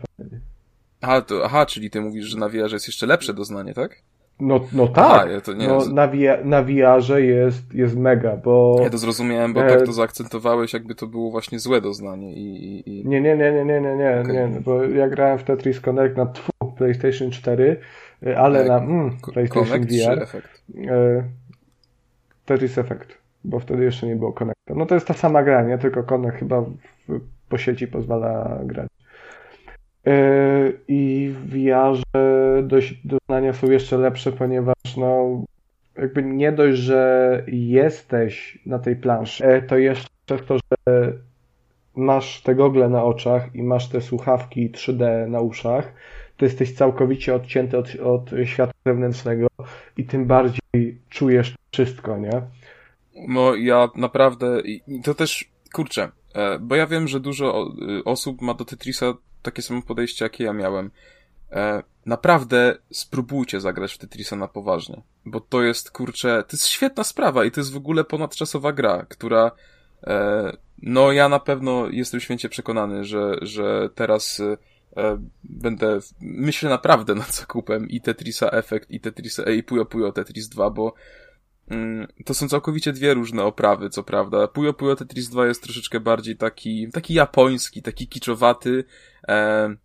Aha, 1.01 1.22
to, 1.22 1.45
aha, 1.45 1.65
czyli 1.65 1.89
ty 1.89 2.01
mówisz, 2.01 2.26
że 2.26 2.38
na 2.38 2.49
VR 2.49 2.73
jest 2.73 2.88
jeszcze 2.88 3.06
lepsze 3.06 3.34
doznanie, 3.34 3.73
tak? 3.73 4.01
No, 4.40 4.60
no 4.74 4.88
tak. 4.88 5.06
Aha, 5.06 5.26
ja 5.30 5.68
no, 5.68 5.86
na, 5.86 6.07
VR, 6.07 6.45
na 6.45 6.64
VR-ze 6.64 7.22
jest, 7.22 7.74
jest 7.74 7.95
mega, 7.95 8.38
bo... 8.38 8.80
Ja 8.84 8.90
to 8.90 8.98
zrozumiałem, 8.98 9.53
bo 9.53 9.66
e... 9.66 9.70
tak 9.70 9.86
to 9.86 9.94
zaakcentowałeś, 9.94 10.74
jakby 10.74 10.95
to 10.95 11.07
było 11.07 11.32
właśnie 11.32 11.60
złe 11.60 11.82
doznanie 11.82 12.34
i... 12.34 12.90
i... 12.90 13.07
Nie, 13.07 13.22
nie, 13.22 13.38
nie, 13.38 13.52
nie, 13.52 13.66
nie, 13.66 13.82
nie, 13.82 13.95
nie, 13.95 14.22
okay. 14.22 14.49
nie, 14.49 14.61
bo 14.61 14.84
ja 14.84 15.10
grałem 15.10 15.38
w 15.38 15.44
Tetris 15.44 15.82
Connect 15.82 16.18
na 16.18 16.26
tfu, 16.26 16.52
PlayStation 16.78 17.32
4, 17.32 17.80
e, 18.26 18.40
ale 18.40 18.66
na 18.66 18.78
mm, 18.78 19.18
PlayStation 19.34 19.66
Connect 19.66 19.91
VR. 19.91 20.24
Effect? 20.24 20.64
E, 20.88 21.24
Tetris 22.45 22.78
Effect, 22.78 23.18
bo 23.44 23.60
wtedy 23.60 23.84
jeszcze 23.84 24.07
nie 24.07 24.16
było 24.16 24.34
Connecta. 24.34 24.74
No 24.76 24.86
to 24.86 24.95
jest 24.95 25.07
ta 25.07 25.14
sama 25.14 25.44
gra, 25.44 25.64
nie? 25.64 25.78
Tylko 25.78 26.03
Connect 26.03 26.38
chyba 26.38 26.61
w, 26.61 27.20
po 27.49 27.57
sieci 27.57 27.88
pozwala 27.88 28.60
grać. 28.64 28.88
E, 30.07 30.71
I 30.88 31.34
w 31.34 31.49
VR-ze 31.49 32.63
doznania 33.05 33.53
są 33.53 33.71
jeszcze 33.71 33.97
lepsze, 33.97 34.31
ponieważ 34.31 34.76
no, 34.97 35.41
jakby 35.97 36.23
nie 36.23 36.51
dość, 36.51 36.77
że 36.77 37.43
jesteś 37.47 38.59
na 38.65 38.80
tej 38.80 38.95
planszy, 38.95 39.45
e, 39.45 39.61
to 39.61 39.77
jeszcze 39.77 40.09
to, 40.26 40.57
że 40.57 41.13
masz 41.95 42.41
te 42.41 42.55
gogle 42.55 42.89
na 42.89 43.03
oczach 43.03 43.55
i 43.55 43.63
masz 43.63 43.89
te 43.89 44.01
słuchawki 44.01 44.69
3D 44.69 45.30
na 45.30 45.41
uszach, 45.41 45.93
to 46.38 46.45
jesteś 46.45 46.73
całkowicie 46.73 47.35
odcięty 47.35 47.77
od, 47.77 47.95
od 47.95 48.30
świata 48.45 48.73
zewnętrznego 48.85 49.47
i 49.97 50.05
tym 50.05 50.26
bardziej 50.26 51.01
czujesz 51.09 51.55
wszystko, 51.71 52.17
nie? 52.17 52.41
No 53.27 53.55
ja 53.55 53.89
naprawdę, 53.95 54.61
to 55.03 55.15
też 55.15 55.51
kurczę, 55.73 56.11
e, 56.35 56.59
bo 56.59 56.76
ja 56.76 56.88
wiem, 56.88 57.07
że 57.07 57.19
dużo 57.19 57.67
osób 58.05 58.41
ma 58.41 58.53
do 58.53 58.65
Tetrisa 58.65 59.13
takie 59.41 59.61
samo 59.61 59.82
podejście, 59.82 60.26
jakie 60.26 60.44
ja 60.44 60.53
miałem. 60.53 60.91
E, 61.52 61.84
naprawdę 62.06 62.78
spróbujcie 62.91 63.61
zagrać 63.61 63.94
w 63.94 63.98
Tetrisa 63.98 64.36
na 64.36 64.48
poważnie, 64.48 65.02
bo 65.26 65.40
to 65.40 65.64
jest, 65.64 65.91
kurczę, 65.91 66.44
to 66.48 66.56
jest 66.56 66.68
świetna 66.68 67.03
sprawa 67.03 67.45
i 67.45 67.52
to 67.52 67.60
jest 67.60 67.74
w 67.74 67.78
ogóle 67.78 68.03
ponadczasowa 68.03 68.74
gra, 68.74 69.06
która, 69.10 69.52
e, 70.07 70.52
no 70.82 71.11
ja 71.11 71.30
na 71.30 71.40
pewno 71.40 71.88
jestem 71.90 72.20
święcie 72.20 72.49
przekonany, 72.49 73.03
że, 73.03 73.36
że 73.41 73.90
teraz 73.95 74.41
będę, 75.44 75.99
myślę 76.22 76.70
naprawdę 76.70 77.16
nad 77.16 77.36
zakupem 77.36 77.90
i 77.90 78.02
Tetrisa 78.02 78.49
Effect, 78.49 78.91
i 78.91 78.99
Tetrisa, 78.99 79.44
i 79.44 79.64
Puyo 79.64 79.86
Puyo 79.86 80.11
Tetris 80.11 80.49
2, 80.49 80.70
bo 80.70 80.94
to 82.25 82.33
są 82.33 82.49
całkowicie 82.49 82.93
dwie 82.93 83.13
różne 83.13 83.43
oprawy, 83.43 83.89
co 83.89 84.03
prawda. 84.03 84.47
Puyo 84.47 84.73
Puyo 84.73 84.95
Tetris 84.95 85.29
2 85.29 85.47
jest 85.47 85.63
troszeczkę 85.63 85.99
bardziej 85.99 86.37
taki, 86.37 86.91
taki 86.91 87.13
japoński, 87.13 87.81
taki 87.81 88.07
kiczowaty. 88.07 88.83
E, 89.27 89.75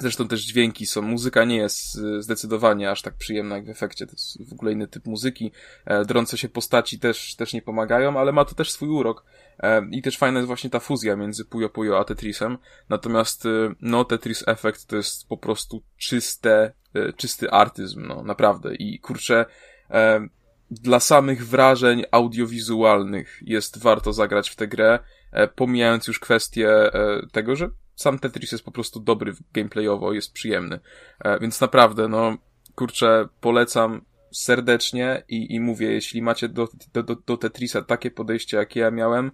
zresztą 0.00 0.28
też 0.28 0.40
dźwięki 0.40 0.86
są, 0.86 1.02
muzyka 1.02 1.44
nie 1.44 1.56
jest 1.56 2.00
zdecydowanie 2.18 2.90
aż 2.90 3.02
tak 3.02 3.14
przyjemna 3.14 3.56
jak 3.56 3.66
w 3.66 3.70
efekcie, 3.70 4.06
to 4.06 4.12
jest 4.12 4.48
w 4.48 4.52
ogóle 4.52 4.72
inny 4.72 4.88
typ 4.88 5.06
muzyki. 5.06 5.52
E, 5.84 6.04
drące 6.04 6.38
się 6.38 6.48
postaci 6.48 6.98
też, 6.98 7.36
też 7.36 7.52
nie 7.52 7.62
pomagają, 7.62 8.20
ale 8.20 8.32
ma 8.32 8.44
to 8.44 8.54
też 8.54 8.70
swój 8.70 8.88
urok. 8.88 9.24
E, 9.60 9.86
I 9.90 10.02
też 10.02 10.18
fajna 10.18 10.38
jest 10.38 10.46
właśnie 10.46 10.70
ta 10.70 10.80
fuzja 10.80 11.16
między 11.16 11.44
Puyo 11.44 11.68
Puyo 11.68 11.98
a 11.98 12.04
Tetrisem. 12.04 12.58
Natomiast, 12.88 13.46
e, 13.46 13.48
no, 13.80 14.04
Tetris 14.04 14.48
Effect 14.48 14.86
to 14.86 14.96
jest 14.96 15.28
po 15.28 15.36
prostu 15.36 15.82
czyste, 15.96 16.72
czysty 17.16 17.50
artyzm, 17.50 18.06
no, 18.06 18.22
naprawdę. 18.22 18.74
I 18.74 18.98
kurczę, 18.98 19.46
dla 20.70 21.00
samych 21.00 21.46
wrażeń 21.46 22.04
audiowizualnych 22.10 23.40
jest 23.46 23.78
warto 23.78 24.12
zagrać 24.12 24.50
w 24.50 24.56
tę 24.56 24.68
grę, 24.68 24.98
e, 25.32 25.48
pomijając 25.48 26.06
już 26.06 26.20
kwestię 26.20 26.70
e, 26.70 27.26
tego, 27.32 27.56
że 27.56 27.70
sam 27.94 28.18
Tetris 28.18 28.52
jest 28.52 28.64
po 28.64 28.70
prostu 28.70 29.00
dobry 29.00 29.32
gameplayowo, 29.52 30.12
jest 30.12 30.32
przyjemny. 30.32 30.80
E, 31.24 31.38
więc 31.38 31.60
naprawdę, 31.60 32.08
no, 32.08 32.36
kurczę, 32.74 33.28
polecam 33.40 34.00
serdecznie 34.32 35.22
i, 35.28 35.54
i 35.54 35.60
mówię, 35.60 35.92
jeśli 35.92 36.22
macie 36.22 36.48
do, 36.48 36.68
do, 36.92 37.02
do 37.02 37.36
Tetrisa 37.36 37.82
takie 37.82 38.10
podejście, 38.10 38.56
jakie 38.56 38.80
ja 38.80 38.90
miałem, 38.90 39.30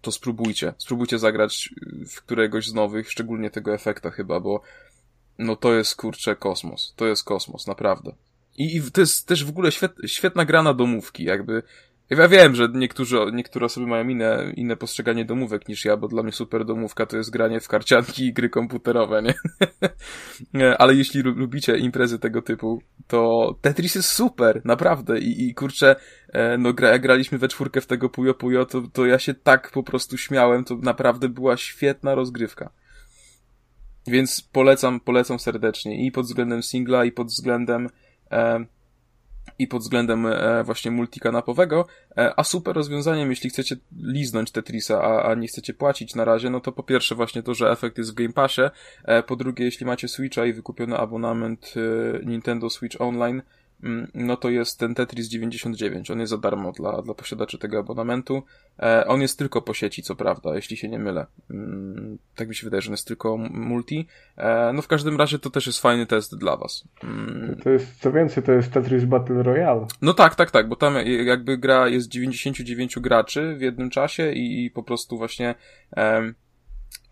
to 0.00 0.12
spróbujcie. 0.12 0.74
Spróbujcie 0.78 1.18
zagrać 1.18 1.74
w 2.10 2.22
któregoś 2.22 2.68
z 2.68 2.74
nowych, 2.74 3.10
szczególnie 3.10 3.50
tego 3.50 3.74
efekta 3.74 4.10
chyba, 4.10 4.40
bo 4.40 4.62
no 5.38 5.56
to 5.56 5.74
jest 5.74 5.96
kurczę 5.96 6.36
kosmos. 6.36 6.94
To 6.96 7.06
jest 7.06 7.24
kosmos, 7.24 7.66
naprawdę. 7.66 8.12
I, 8.58 8.76
I, 8.76 8.90
to 8.92 9.00
jest 9.00 9.28
też 9.28 9.44
w 9.44 9.48
ogóle 9.48 9.72
świet, 9.72 9.92
świetna 10.06 10.44
gra 10.44 10.62
na 10.62 10.74
domówki, 10.74 11.24
jakby. 11.24 11.62
Ja 12.10 12.28
wiem, 12.28 12.54
że 12.54 12.68
niektórzy, 12.74 13.18
niektóre 13.32 13.66
osoby 13.66 13.86
mają 13.86 14.08
inne, 14.08 14.52
inne 14.56 14.76
postrzeganie 14.76 15.24
domówek 15.24 15.68
niż 15.68 15.84
ja, 15.84 15.96
bo 15.96 16.08
dla 16.08 16.22
mnie 16.22 16.32
super 16.32 16.64
domówka 16.64 17.06
to 17.06 17.16
jest 17.16 17.30
granie 17.30 17.60
w 17.60 17.68
karcianki 17.68 18.26
i 18.26 18.32
gry 18.32 18.48
komputerowe, 18.48 19.22
nie? 19.22 19.34
Ale 20.78 20.94
jeśli 20.94 21.22
lubicie 21.22 21.78
imprezy 21.78 22.18
tego 22.18 22.42
typu, 22.42 22.82
to 23.06 23.54
Tetris 23.60 23.94
jest 23.94 24.08
super, 24.08 24.60
naprawdę. 24.64 25.18
I, 25.18 25.48
i 25.48 25.54
kurczę, 25.54 25.96
e, 26.28 26.58
no 26.58 26.72
gra, 26.72 26.88
jak 26.88 27.02
graliśmy 27.02 27.38
we 27.38 27.48
czwórkę 27.48 27.80
w 27.80 27.86
tego 27.86 28.08
Puyo 28.08 28.34
Puyo, 28.34 28.66
to, 28.66 28.82
to 28.92 29.06
ja 29.06 29.18
się 29.18 29.34
tak 29.34 29.70
po 29.70 29.82
prostu 29.82 30.16
śmiałem, 30.16 30.64
to 30.64 30.76
naprawdę 30.76 31.28
była 31.28 31.56
świetna 31.56 32.14
rozgrywka. 32.14 32.70
Więc 34.06 34.40
polecam, 34.52 35.00
polecam 35.00 35.38
serdecznie 35.38 36.06
i 36.06 36.12
pod 36.12 36.26
względem 36.26 36.62
singla, 36.62 37.04
i 37.04 37.12
pod 37.12 37.26
względem 37.26 37.88
i 39.58 39.66
pod 39.66 39.82
względem 39.82 40.26
e, 40.26 40.64
właśnie 40.64 40.90
multikanapowego, 40.90 41.86
e, 42.18 42.32
a 42.36 42.44
super 42.44 42.74
rozwiązaniem, 42.74 43.30
jeśli 43.30 43.50
chcecie 43.50 43.76
liznąć 44.02 44.50
Tetrisa, 44.50 45.02
a, 45.02 45.30
a 45.30 45.34
nie 45.34 45.48
chcecie 45.48 45.74
płacić 45.74 46.14
na 46.14 46.24
razie, 46.24 46.50
no 46.50 46.60
to 46.60 46.72
po 46.72 46.82
pierwsze 46.82 47.14
właśnie 47.14 47.42
to, 47.42 47.54
że 47.54 47.70
efekt 47.70 47.98
jest 47.98 48.10
w 48.10 48.14
Game 48.14 48.32
Passie, 48.32 48.62
po 49.26 49.36
drugie, 49.36 49.64
jeśli 49.64 49.86
macie 49.86 50.08
Switcha 50.08 50.46
i 50.46 50.52
wykupiony 50.52 50.96
abonament 50.96 51.74
Nintendo 52.24 52.70
Switch 52.70 53.00
Online, 53.00 53.42
no 54.14 54.36
to 54.36 54.50
jest 54.50 54.78
ten 54.78 54.94
Tetris 54.94 55.28
99. 55.28 56.10
On 56.10 56.20
jest 56.20 56.30
za 56.30 56.38
darmo 56.38 56.72
dla, 56.72 57.02
dla 57.02 57.14
posiadaczy 57.14 57.58
tego 57.58 57.78
abonamentu. 57.78 58.42
E, 58.82 59.06
on 59.06 59.20
jest 59.20 59.38
tylko 59.38 59.62
po 59.62 59.74
sieci, 59.74 60.02
co 60.02 60.16
prawda, 60.16 60.54
jeśli 60.54 60.76
się 60.76 60.88
nie 60.88 60.98
mylę. 60.98 61.26
Mm, 61.50 62.18
tak 62.34 62.48
mi 62.48 62.54
się 62.54 62.64
wydaje, 62.64 62.80
że 62.80 62.88
on 62.88 62.92
jest 62.92 63.06
tylko 63.06 63.36
multi. 63.36 64.06
E, 64.36 64.72
no 64.74 64.82
w 64.82 64.88
każdym 64.88 65.16
razie 65.16 65.38
to 65.38 65.50
też 65.50 65.66
jest 65.66 65.80
fajny 65.80 66.06
test 66.06 66.38
dla 66.38 66.56
was. 66.56 66.84
Mm. 67.04 67.56
To 67.64 67.70
jest, 67.70 68.00
co 68.00 68.12
więcej, 68.12 68.42
to 68.42 68.52
jest 68.52 68.72
Tetris 68.72 69.04
Battle 69.04 69.42
Royale. 69.42 69.86
No 70.02 70.14
tak, 70.14 70.34
tak, 70.34 70.50
tak, 70.50 70.68
bo 70.68 70.76
tam 70.76 70.94
jakby 71.24 71.58
gra 71.58 71.88
jest 71.88 72.08
99 72.08 72.98
graczy 72.98 73.56
w 73.58 73.60
jednym 73.60 73.90
czasie 73.90 74.32
i, 74.32 74.64
i 74.64 74.70
po 74.70 74.82
prostu 74.82 75.18
właśnie 75.18 75.54
e, 75.96 76.32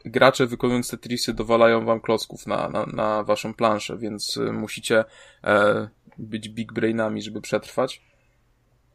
gracze 0.05 0.47
wykonując 0.47 0.91
Tetrisy 0.91 1.35
dowalają 1.35 1.85
wam 1.85 2.01
klocków 2.01 2.47
na, 2.47 2.69
na, 2.69 2.87
na 2.87 3.23
waszą 3.23 3.55
planszę, 3.55 3.99
więc 3.99 4.37
y, 4.37 4.53
musicie 4.53 5.05
e, 5.45 5.89
być 6.19 6.49
big 6.49 6.73
brainami, 6.73 7.23
żeby 7.23 7.41
przetrwać. 7.41 8.03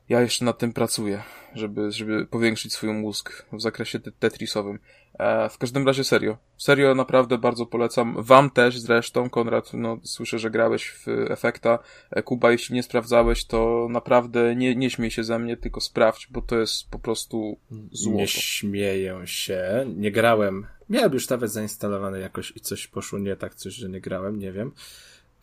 Ja 0.10 0.22
jeszcze 0.22 0.45
nad 0.45 0.57
tym 0.57 0.73
pracuję, 0.73 1.23
żeby, 1.56 1.91
żeby 1.91 2.26
powiększyć 2.26 2.73
swój 2.73 2.93
mózg 2.93 3.45
w 3.53 3.61
zakresie 3.61 3.99
tetrisowym. 3.99 4.80
E, 5.20 5.50
w 5.50 5.58
każdym 5.58 5.88
razie 5.88 6.04
serio. 6.04 6.38
Serio 6.58 6.96
naprawdę 6.96 7.38
bardzo 7.38 7.66
polecam. 7.66 8.16
Wam 8.18 8.50
też 8.50 8.80
zresztą, 8.80 9.30
Konrad, 9.30 9.74
no 9.74 9.98
słyszę, 10.04 10.40
że 10.40 10.52
grałeś 10.52 10.90
w 10.90 11.08
Efekta. 11.08 11.80
E, 12.12 12.24
Kuba, 12.24 12.52
jeśli 12.52 12.76
nie 12.76 12.84
sprawdzałeś, 12.84 13.46
to 13.46 13.88
naprawdę 13.90 14.56
nie, 14.56 14.76
nie 14.76 14.90
śmiej 14.90 15.12
się 15.12 15.24
ze 15.24 15.40
mnie, 15.40 15.58
tylko 15.58 15.82
sprawdź, 15.82 16.28
bo 16.32 16.41
to 16.41 16.60
jest 16.60 16.90
po 16.90 17.00
prostu 17.00 17.58
złoto. 17.91 18.18
Nie 18.18 18.28
śmieję 18.28 19.22
się. 19.26 19.86
Nie 19.96 20.12
grałem. 20.12 20.68
Miałem 20.90 21.14
już 21.14 21.30
nawet 21.30 21.52
zainstalowane 21.52 22.20
jakoś 22.20 22.54
i 22.56 22.60
coś 22.60 22.88
poszło 22.88 23.20
nie 23.20 23.36
tak, 23.36 23.56
coś, 23.56 23.74
że 23.74 23.90
nie 23.90 24.02
grałem, 24.02 24.40
nie 24.40 24.52
wiem. 24.52 24.72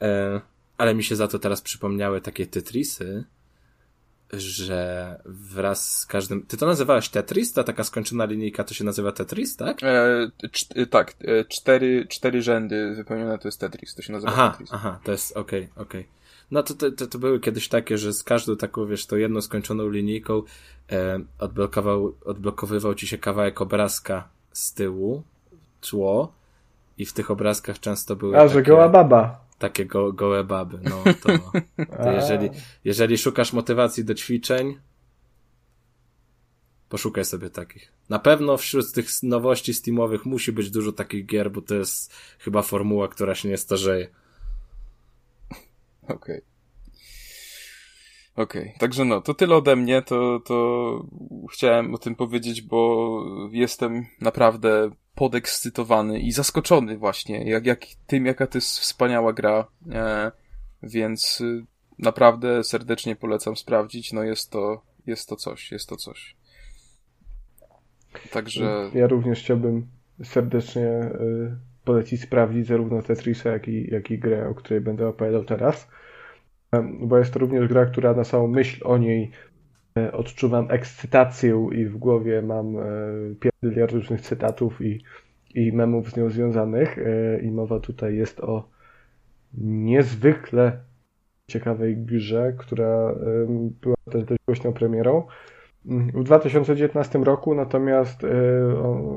E 0.03 0.40
ale 0.78 0.94
mi 0.94 1.05
się 1.05 1.16
za 1.16 1.28
to 1.28 1.39
teraz 1.39 1.61
przypomniały 1.61 2.20
takie 2.20 2.47
Tetrisy, 2.47 3.24
że 4.32 5.20
wraz 5.24 5.98
z 5.98 6.07
każdym... 6.07 6.43
Ty 6.43 6.57
to 6.57 6.66
nazywałeś 6.66 7.09
Tetris? 7.09 7.53
Ta 7.53 7.65
taka 7.65 7.85
skończona 7.85 8.24
linijka 8.24 8.65
to 8.65 8.74
się 8.74 8.85
nazywa 8.85 9.12
Tetris, 9.12 9.57
tak? 9.57 9.82
E, 9.82 10.31
cz- 10.43 10.86
tak, 10.86 11.15
e, 11.20 11.44
cztery, 11.44 12.07
cztery 12.09 12.43
rzędy 12.43 12.94
wypełnione 12.94 13.39
to 13.39 13.48
jest 13.48 13.61
Tetris, 13.61 13.94
to 13.94 14.03
się 14.03 14.12
nazywa 14.12 14.32
aha, 14.32 14.51
Tetris. 14.51 14.70
Aha, 14.73 14.98
to 15.05 15.12
jest, 15.12 15.36
okej, 15.36 15.62
okay, 15.62 15.85
okej. 15.85 16.01
Okay. 16.01 16.16
No 16.51 16.62
to, 16.62 16.90
to, 16.90 17.07
to 17.07 17.19
były 17.19 17.40
kiedyś 17.40 17.69
takie, 17.69 17.98
że 17.98 18.12
z 18.12 18.23
każdą 18.23 18.57
taką, 18.57 18.86
wiesz, 18.86 19.07
to 19.07 19.16
jedną 19.16 19.40
skończoną 19.40 19.89
linijką 19.89 20.43
e, 20.93 21.20
odblokował, 21.39 22.15
odblokowywał 22.24 22.94
ci 22.94 23.07
się 23.07 23.19
kawałek 23.19 23.61
obrazka 23.61 24.28
z 24.53 24.74
tyłu, 24.74 25.23
tło 25.81 26.32
i 26.98 27.07
w 27.07 27.12
tych 27.12 27.31
obrazkach 27.31 27.81
często 27.81 28.16
były 28.16 28.36
A, 28.36 28.40
takie... 28.40 28.55
że 28.55 28.62
goła 28.62 28.89
baba 28.89 29.45
takie 29.59 29.87
go, 29.87 30.12
gołe 30.12 30.45
baby. 30.45 30.78
No 30.83 31.05
to, 31.23 31.39
to 32.03 32.12
jeżeli, 32.20 32.51
jeżeli 32.85 33.19
szukasz 33.19 33.53
motywacji 33.53 34.05
do 34.05 34.15
ćwiczeń, 34.15 34.78
poszukaj 36.89 37.24
sobie 37.24 37.51
takich. 37.51 37.93
Na 38.09 38.19
pewno 38.19 38.57
wśród 38.57 38.93
tych 38.93 39.23
nowości 39.23 39.74
Steamowych 39.74 40.27
musi 40.27 40.53
być 40.53 40.70
dużo 40.70 40.93
takich 40.93 41.27
gier, 41.27 41.51
bo 41.51 41.62
to 41.62 41.74
jest 41.74 42.15
chyba 42.39 42.62
formuła, 42.62 43.09
która 43.09 43.35
się 43.35 43.49
nie 43.49 43.57
starzeje. 43.57 44.09
Okej. 46.03 46.16
Okay. 46.16 46.43
Okej, 48.37 48.62
okay. 48.62 48.78
także 48.78 49.05
no, 49.05 49.20
to 49.20 49.35
tyle 49.35 49.57
ode 49.57 49.77
mnie, 49.77 50.03
to, 50.03 50.41
to 50.45 51.07
chciałem 51.53 51.95
o 51.95 51.99
tym 51.99 52.15
powiedzieć, 52.15 52.62
bo 52.62 53.49
jestem 53.53 54.07
naprawdę 54.20 54.91
podekscytowany 55.16 56.20
i 56.20 56.32
zaskoczony 56.32 56.98
właśnie, 56.98 57.51
jak, 57.51 57.66
jak 57.66 57.80
tym, 58.06 58.26
jaka 58.26 58.47
to 58.47 58.59
jest 58.59 58.78
wspaniała 58.78 59.32
gra, 59.32 59.66
e, 59.93 60.32
więc 60.82 61.40
y, 61.40 61.64
naprawdę 61.98 62.64
serdecznie 62.64 63.16
polecam 63.16 63.56
sprawdzić, 63.56 64.12
no 64.12 64.22
jest 64.22 64.51
to, 64.51 64.82
jest 65.06 65.28
to 65.28 65.36
coś, 65.36 65.72
jest 65.72 65.88
to 65.88 65.97
coś. 65.97 66.36
Także... 68.32 68.90
Ja 68.94 69.06
również 69.06 69.40
chciałbym 69.40 69.86
serdecznie 70.24 71.10
y, 71.20 71.56
polecić 71.84 72.22
sprawdzić 72.22 72.66
zarówno 72.66 73.02
Tetrisa, 73.02 73.51
jak 73.51 73.68
i, 73.68 73.90
jak 73.90 74.10
i 74.10 74.18
grę, 74.18 74.48
o 74.48 74.55
której 74.55 74.80
będę 74.80 75.09
opowiadał 75.09 75.44
teraz, 75.44 75.88
bo 77.01 77.18
jest 77.18 77.32
to 77.32 77.38
również 77.38 77.68
gra, 77.68 77.86
która 77.86 78.14
na 78.14 78.24
samą 78.24 78.48
myśl 78.48 78.80
o 78.84 78.98
niej 78.98 79.22
e, 79.24 79.56
odczuwam 80.12 80.70
ekscytację 80.70 81.68
i 81.73 81.86
w 81.86 81.97
głowie 81.97 82.43
mam 82.43 82.78
e, 82.78 82.82
pierdyliard 83.40 83.93
różnych 83.93 84.20
cytatów 84.20 84.81
i, 84.81 85.02
i 85.55 85.73
memów 85.73 86.10
z 86.10 86.16
nią 86.16 86.31
związanych. 86.31 86.98
E, 86.98 87.40
i 87.40 87.51
mowa 87.51 87.81
tutaj 87.81 88.16
jest 88.16 88.40
o 88.40 88.68
niezwykle 89.59 90.78
ciekawej 91.51 91.97
grze, 91.97 92.52
która 92.59 93.14
była 93.82 93.97
też 94.10 94.24
dość 94.24 94.40
głośną 94.47 94.73
premierą. 94.73 95.27
W 96.14 96.24
2019 96.24 97.18
roku, 97.18 97.55
natomiast 97.55 98.23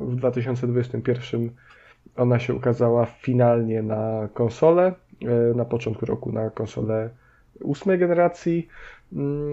w 0.07 0.15
2021 0.15 1.49
ona 2.15 2.39
się 2.39 2.53
ukazała 2.53 3.05
finalnie 3.05 3.83
na 3.83 4.29
konsolę, 4.33 4.93
na 5.55 5.65
początku 5.65 6.05
roku 6.05 6.31
na 6.31 6.49
konsolę 6.49 7.09
ósmej 7.61 7.99
generacji, 7.99 8.67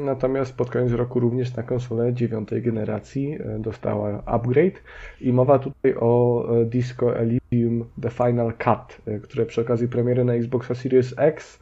natomiast 0.04 0.56
pod 0.56 0.70
koniec 0.70 0.92
roku 0.92 1.20
również 1.20 1.56
na 1.56 1.62
konsolę 1.62 2.14
dziewiątej 2.14 2.62
generacji 2.62 3.38
dostała 3.58 4.22
upgrade 4.26 4.82
i 5.20 5.32
mowa 5.32 5.58
tutaj 5.58 5.94
o 6.00 6.44
Disco 6.64 7.18
Elysium 7.18 7.84
The 8.02 8.10
Final 8.10 8.52
Cut, 8.52 9.02
które 9.22 9.46
przy 9.46 9.60
okazji 9.60 9.88
premiery 9.88 10.24
na 10.24 10.34
Xboxa 10.34 10.74
Series 10.74 11.14
X 11.16 11.60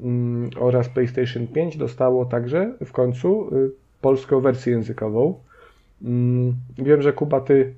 mm, 0.00 0.50
oraz 0.60 0.88
PlayStation 0.88 1.46
5 1.46 1.76
dostało 1.76 2.24
także 2.24 2.72
w 2.84 2.92
końcu 2.92 3.50
polską 4.00 4.40
wersję 4.40 4.72
językową. 4.72 5.34
Mm, 6.04 6.54
wiem, 6.78 7.02
że 7.02 7.12
Kuba, 7.12 7.40
ty 7.40 7.74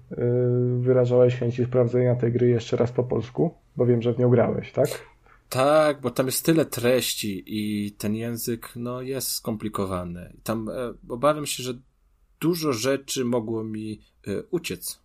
wyrażałeś 0.78 1.36
chęci 1.36 1.64
sprawdzenia 1.64 2.14
tej 2.14 2.32
gry 2.32 2.48
jeszcze 2.48 2.76
raz 2.76 2.92
po 2.92 3.04
polsku, 3.04 3.54
bo 3.76 3.86
wiem, 3.86 4.02
że 4.02 4.12
w 4.12 4.18
nią 4.18 4.30
grałeś, 4.30 4.72
tak? 4.72 5.13
Tak, 5.48 6.00
bo 6.00 6.10
tam 6.10 6.26
jest 6.26 6.44
tyle 6.44 6.64
treści 6.64 7.42
i 7.46 7.92
ten 7.92 8.14
język 8.14 8.72
no, 8.76 9.02
jest 9.02 9.30
skomplikowany. 9.30 10.32
Tam 10.42 10.68
e, 10.68 10.94
obawiam 11.08 11.46
się, 11.46 11.62
że 11.62 11.74
dużo 12.40 12.72
rzeczy 12.72 13.24
mogło 13.24 13.64
mi 13.64 14.00
e, 14.26 14.42
uciec. 14.50 15.00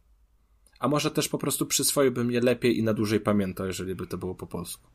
A 0.80 0.88
może 0.88 1.12
też 1.12 1.30
po 1.30 1.38
prostu 1.38 1.66
przyswoiłbym 1.66 2.32
je 2.32 2.42
lepiej 2.42 2.78
i 2.78 2.84
na 2.84 2.94
dłużej 2.94 3.20
pamiętał, 3.20 3.68
jeżeli 3.68 3.96
by 3.96 4.08
to 4.08 4.18
było 4.18 4.36
po 4.36 4.48
polsku. 4.48 4.90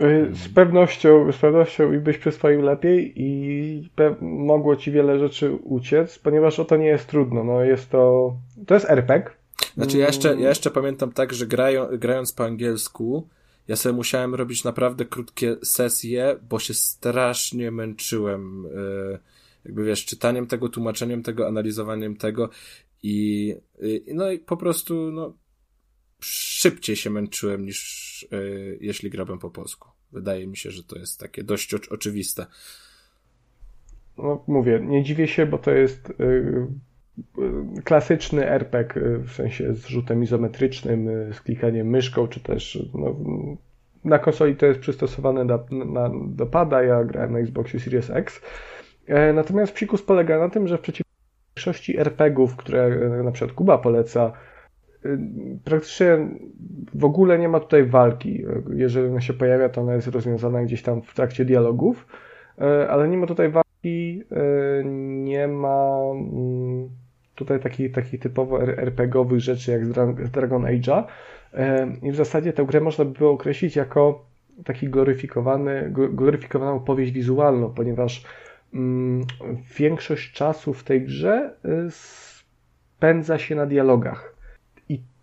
Y, 0.00 0.30
z 0.32 0.48
pewnością, 0.48 1.32
z 1.32 1.36
pewnością 1.36 1.92
i 1.92 1.98
byś 1.98 2.18
przyswoił 2.18 2.62
lepiej 2.62 3.12
i 3.16 3.90
mogło 4.20 4.76
ci 4.76 4.92
wiele 4.92 5.18
rzeczy 5.18 5.52
uciec, 5.52 6.18
ponieważ 6.18 6.58
o 6.58 6.64
to 6.64 6.76
nie 6.76 6.86
jest 6.86 7.06
trudno. 7.06 7.44
No 7.44 7.64
jest 7.64 7.90
to, 7.90 8.34
to 8.66 8.74
jest 8.74 8.90
RPG. 8.90 9.30
Znaczy 9.74 9.98
ja 9.98 10.06
jeszcze, 10.06 10.36
ja 10.40 10.48
jeszcze 10.48 10.70
pamiętam 10.70 11.12
tak, 11.12 11.32
że 11.32 11.46
grają, 11.46 11.86
grając 11.98 12.32
po 12.32 12.44
angielsku, 12.44 13.28
ja 13.68 13.76
sobie 13.76 13.92
musiałem 13.94 14.34
robić 14.34 14.64
naprawdę 14.64 15.04
krótkie 15.04 15.56
sesje, 15.62 16.36
bo 16.48 16.58
się 16.58 16.74
strasznie 16.74 17.70
męczyłem, 17.70 18.66
y, 18.66 19.18
jakby 19.64 19.84
wiesz, 19.84 20.04
czytaniem 20.04 20.46
tego, 20.46 20.68
tłumaczeniem 20.68 21.22
tego, 21.22 21.46
analizowaniem 21.46 22.16
tego 22.16 22.50
i, 23.02 23.54
y, 23.82 24.04
no 24.14 24.30
i 24.30 24.38
po 24.38 24.56
prostu, 24.56 25.12
no, 25.12 25.36
szybciej 26.20 26.96
się 26.96 27.10
męczyłem 27.10 27.64
niż 27.64 28.28
yy, 28.30 28.78
jeśli 28.80 29.10
grałem 29.10 29.38
po 29.38 29.50
polsku. 29.50 29.88
Wydaje 30.12 30.46
mi 30.46 30.56
się, 30.56 30.70
że 30.70 30.84
to 30.84 30.98
jest 30.98 31.20
takie 31.20 31.44
dość 31.44 31.74
oczywiste. 31.74 32.46
No, 34.18 34.44
mówię, 34.46 34.80
nie 34.82 35.04
dziwię 35.04 35.28
się, 35.28 35.46
bo 35.46 35.58
to 35.58 35.70
jest 35.70 36.12
klasyczny 37.84 38.50
RPG, 38.50 39.02
y, 39.02 39.18
w 39.18 39.32
sensie 39.32 39.74
z 39.74 39.86
rzutem 39.86 40.22
izometrycznym, 40.22 41.08
y, 41.08 41.34
z 41.34 41.40
klikaniem 41.40 41.86
myszką, 41.86 42.28
czy 42.28 42.40
też 42.40 42.88
no, 42.94 43.16
na 44.04 44.18
konsoli 44.18 44.56
to 44.56 44.66
jest 44.66 44.80
przystosowane 44.80 45.44
na, 45.44 45.58
do 46.26 46.46
pada, 46.46 46.82
ja 46.82 47.04
grałem 47.04 47.32
na 47.32 47.38
Xboxie 47.38 47.80
Series 47.80 48.10
X. 48.10 48.40
E, 49.06 49.32
natomiast 49.32 49.72
psikus 49.72 50.02
polega 50.02 50.38
na 50.38 50.48
tym, 50.48 50.68
że 50.68 50.78
w 50.78 50.82
większości 51.56 51.98
RPGów, 51.98 52.56
które 52.56 52.84
e, 52.84 53.22
na 53.22 53.32
przykład 53.32 53.56
Kuba 53.56 53.78
poleca, 53.78 54.32
praktycznie 55.64 56.18
w 56.94 57.04
ogóle 57.04 57.38
nie 57.38 57.48
ma 57.48 57.60
tutaj 57.60 57.84
walki. 57.84 58.44
Jeżeli 58.74 59.08
ona 59.08 59.20
się 59.20 59.32
pojawia, 59.32 59.68
to 59.68 59.80
ona 59.80 59.94
jest 59.94 60.08
rozwiązana 60.08 60.62
gdzieś 60.62 60.82
tam 60.82 61.02
w 61.02 61.14
trakcie 61.14 61.44
dialogów, 61.44 62.06
e, 62.58 62.88
ale 62.88 63.08
nie 63.08 63.16
ma 63.16 63.26
tutaj 63.26 63.50
walki, 63.50 64.22
e, 64.30 64.84
nie 65.24 65.48
ma 65.48 65.98
tutaj 67.34 67.60
takich, 67.60 67.92
takich 67.92 68.20
typowo 68.20 68.62
RPGowych 68.62 69.40
rzeczy 69.40 69.70
jak 69.70 69.86
z 70.26 70.30
Dragon 70.30 70.62
Age'a. 70.62 71.04
I 72.02 72.12
w 72.12 72.16
zasadzie 72.16 72.52
tę 72.52 72.64
grę 72.64 72.80
można 72.80 73.04
by 73.04 73.18
było 73.18 73.30
określić 73.30 73.76
jako 73.76 74.24
taki 74.64 74.88
gloryfikowany, 74.88 75.92
gloryfikowaną 76.12 76.76
opowieść 76.76 77.12
wizualną, 77.12 77.70
ponieważ 77.70 78.24
mm, 78.74 79.24
większość 79.78 80.32
czasu 80.32 80.74
w 80.74 80.84
tej 80.84 81.02
grze 81.02 81.54
spędza 81.90 83.38
się 83.38 83.54
na 83.54 83.66
dialogach. 83.66 84.34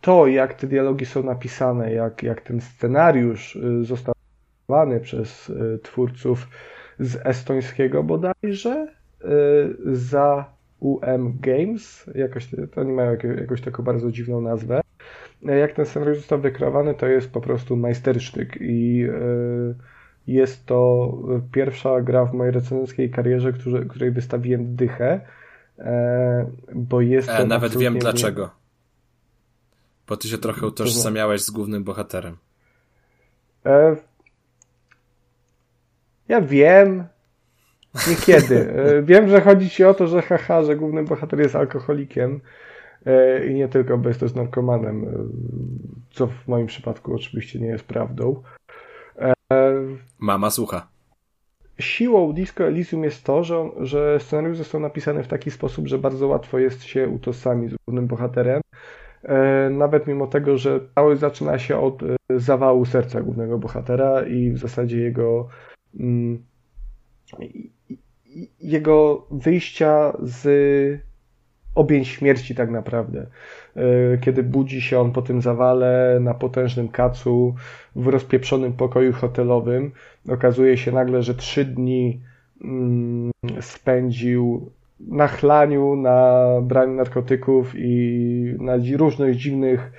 To, 0.02 0.28
jak 0.28 0.54
te 0.54 0.68
dialogi 0.68 1.06
są 1.06 1.24
napisane, 1.24 1.94
jak, 1.94 2.24
jak 2.24 2.42
ten 2.42 2.62
scenariusz 2.62 3.56
y, 3.56 3.84
został 3.84 4.14
wykonany 4.62 5.00
przez 5.00 5.50
y, 5.50 5.80
twórców 5.84 6.48
z 7.00 7.26
estońskiego 7.26 8.04
bodajże 8.04 8.88
y, 8.88 9.28
za 9.96 10.46
UM 10.82 11.38
Games, 11.40 12.10
jakoś, 12.16 12.48
to 12.72 12.82
oni 12.82 12.92
mają 12.92 13.18
jakąś 13.40 13.62
taką 13.62 13.84
bardzo 13.84 14.12
dziwną 14.12 14.42
nazwę. 14.42 14.82
Jak 15.42 15.74
ten 15.74 15.86
scenariusz 15.86 16.18
został 16.18 16.42
wykreowany, 16.42 16.94
to 16.94 17.08
jest 17.08 17.32
po 17.32 17.42
prostu 17.42 17.78
majstersztyk 17.78 18.58
i 18.62 19.08
jest 20.28 20.66
to 20.66 21.12
pierwsza 21.52 22.02
gra 22.02 22.26
w 22.26 22.34
mojej 22.34 22.54
recenzenckiej 22.54 23.12
karierze, 23.12 23.54
której 23.90 24.12
wystawiłem 24.12 24.76
dychę, 24.76 25.22
bo 26.76 27.02
jest 27.02 27.30
e, 27.30 27.46
nawet 27.46 27.78
wiem 27.78 28.00
dlaczego. 28.00 28.50
Bo 30.08 30.18
ty 30.18 30.28
się 30.28 30.38
trochę 30.38 30.68
utożsamiałeś 30.68 31.42
z 31.42 31.52
głównym 31.52 31.84
bohaterem. 31.84 32.38
E... 33.66 33.96
Ja 36.28 36.42
wiem. 36.42 37.04
Niekiedy. 38.10 38.74
E, 38.74 39.04
wiem, 39.04 39.30
że 39.30 39.42
chodzi 39.42 39.70
ci 39.70 39.84
o 39.84 39.94
to, 39.94 40.08
że 40.08 40.22
haha, 40.22 40.64
że 40.64 40.76
główny 40.76 41.04
bohater 41.04 41.40
jest 41.40 41.56
alkoholikiem 41.56 42.42
e, 43.06 43.46
i 43.46 43.54
nie 43.54 43.68
tylko, 43.68 43.98
bo 43.98 44.08
jest 44.08 44.20
też 44.20 44.34
narkomanem, 44.34 45.04
e, 45.04 45.08
co 46.12 46.28
w 46.28 46.48
moim 46.48 46.68
przypadku 46.68 47.16
oczywiście 47.16 47.60
nie 47.60 47.68
jest 47.68 47.84
prawdą. 47.84 48.44
Mama 50.20 50.50
słucha. 50.50 50.88
Siłą 51.80 52.34
Disco 52.34 52.64
Elysium 52.64 53.04
jest 53.04 53.24
to, 53.24 53.44
że, 53.44 53.70
że 53.80 54.20
scenariusz 54.20 54.58
został 54.58 54.82
napisany 54.82 55.24
w 55.24 55.28
taki 55.28 55.52
sposób, 55.52 55.88
że 55.88 56.00
bardzo 56.00 56.28
łatwo 56.28 56.60
jest 56.60 56.84
się 56.84 57.10
utożsamić 57.10 57.72
z 57.72 57.76
głównym 57.86 58.08
bohaterem 58.08 58.62
nawet 59.72 60.08
mimo 60.08 60.28
tego, 60.28 60.58
że 60.58 60.80
cały 60.96 61.16
zaczyna 61.16 61.60
się 61.60 61.78
od 61.78 62.02
zawału 62.38 62.86
serca 62.86 63.22
głównego 63.22 63.58
bohatera 63.58 64.26
i 64.26 64.52
w 64.52 64.58
zasadzie 64.58 64.98
jego 64.98 65.48
mm, 66.00 66.44
jego 68.60 69.28
wyjścia 69.32 70.14
z 70.24 71.02
objęć 71.76 72.08
śmierci 72.08 72.56
tak 72.56 72.72
naprawdę. 72.72 73.28
E, 73.76 74.18
kiedy 74.18 74.44
budzi 74.44 74.82
się 74.82 75.00
on 75.00 75.12
po 75.12 75.22
tym 75.22 75.42
zawale 75.42 76.20
na 76.22 76.34
potężnym 76.34 76.90
kacu 76.90 77.56
w 77.96 78.08
rozpieprzonym 78.08 78.74
pokoju 78.74 79.14
hotelowym, 79.14 79.92
okazuje 80.30 80.78
się 80.78 80.92
nagle, 80.92 81.24
że 81.24 81.36
trzy 81.36 81.66
dni 81.66 82.22
mm, 82.64 83.32
spędził 83.62 84.72
na 85.00 85.28
chlaniu, 85.28 85.96
na 85.96 86.46
braniu 86.62 86.94
narkotyków 86.94 87.74
i 87.76 88.56
na 88.60 88.74
różnych 88.98 89.36
dziwnych 89.36 89.92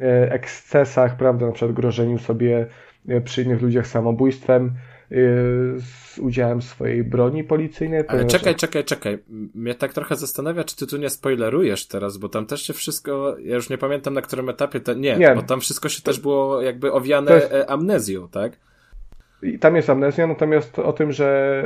e, 0.00 0.32
ekscesach, 0.32 1.16
prawda, 1.16 1.46
na 1.46 1.52
przykład 1.52 1.76
grożeniu 1.76 2.18
sobie 2.18 2.66
e, 3.08 3.20
przy 3.20 3.42
innych 3.42 3.62
ludziach 3.62 3.86
samobójstwem 3.86 4.74
z 5.10 6.18
udziałem 6.18 6.62
swojej 6.62 7.04
broni 7.04 7.44
policyjnej. 7.44 8.02
Ale 8.08 8.24
czekaj, 8.24 8.54
czekaj, 8.54 8.84
czekaj. 8.84 9.18
Mnie 9.54 9.74
tak 9.74 9.92
trochę 9.92 10.16
zastanawia, 10.16 10.64
czy 10.64 10.76
ty 10.76 10.86
tu 10.86 10.96
nie 10.96 11.10
spoilerujesz 11.10 11.86
teraz, 11.86 12.16
bo 12.16 12.28
tam 12.28 12.46
też 12.46 12.62
się 12.62 12.72
wszystko, 12.72 13.36
ja 13.38 13.54
już 13.54 13.70
nie 13.70 13.78
pamiętam 13.78 14.14
na 14.14 14.22
którym 14.22 14.48
etapie, 14.48 14.80
to, 14.80 14.94
nie, 14.94 15.16
nie, 15.16 15.34
bo 15.34 15.42
tam 15.42 15.60
wszystko 15.60 15.88
się 15.88 16.02
też 16.02 16.20
było 16.20 16.62
jakby 16.62 16.92
owiane 16.92 17.34
jest... 17.34 17.52
amnezją, 17.68 18.28
tak? 18.28 18.52
I 19.42 19.58
tam 19.58 19.76
jest 19.76 19.90
amnezja, 19.90 20.26
natomiast 20.26 20.78
o 20.78 20.92
tym, 20.92 21.12
że 21.12 21.62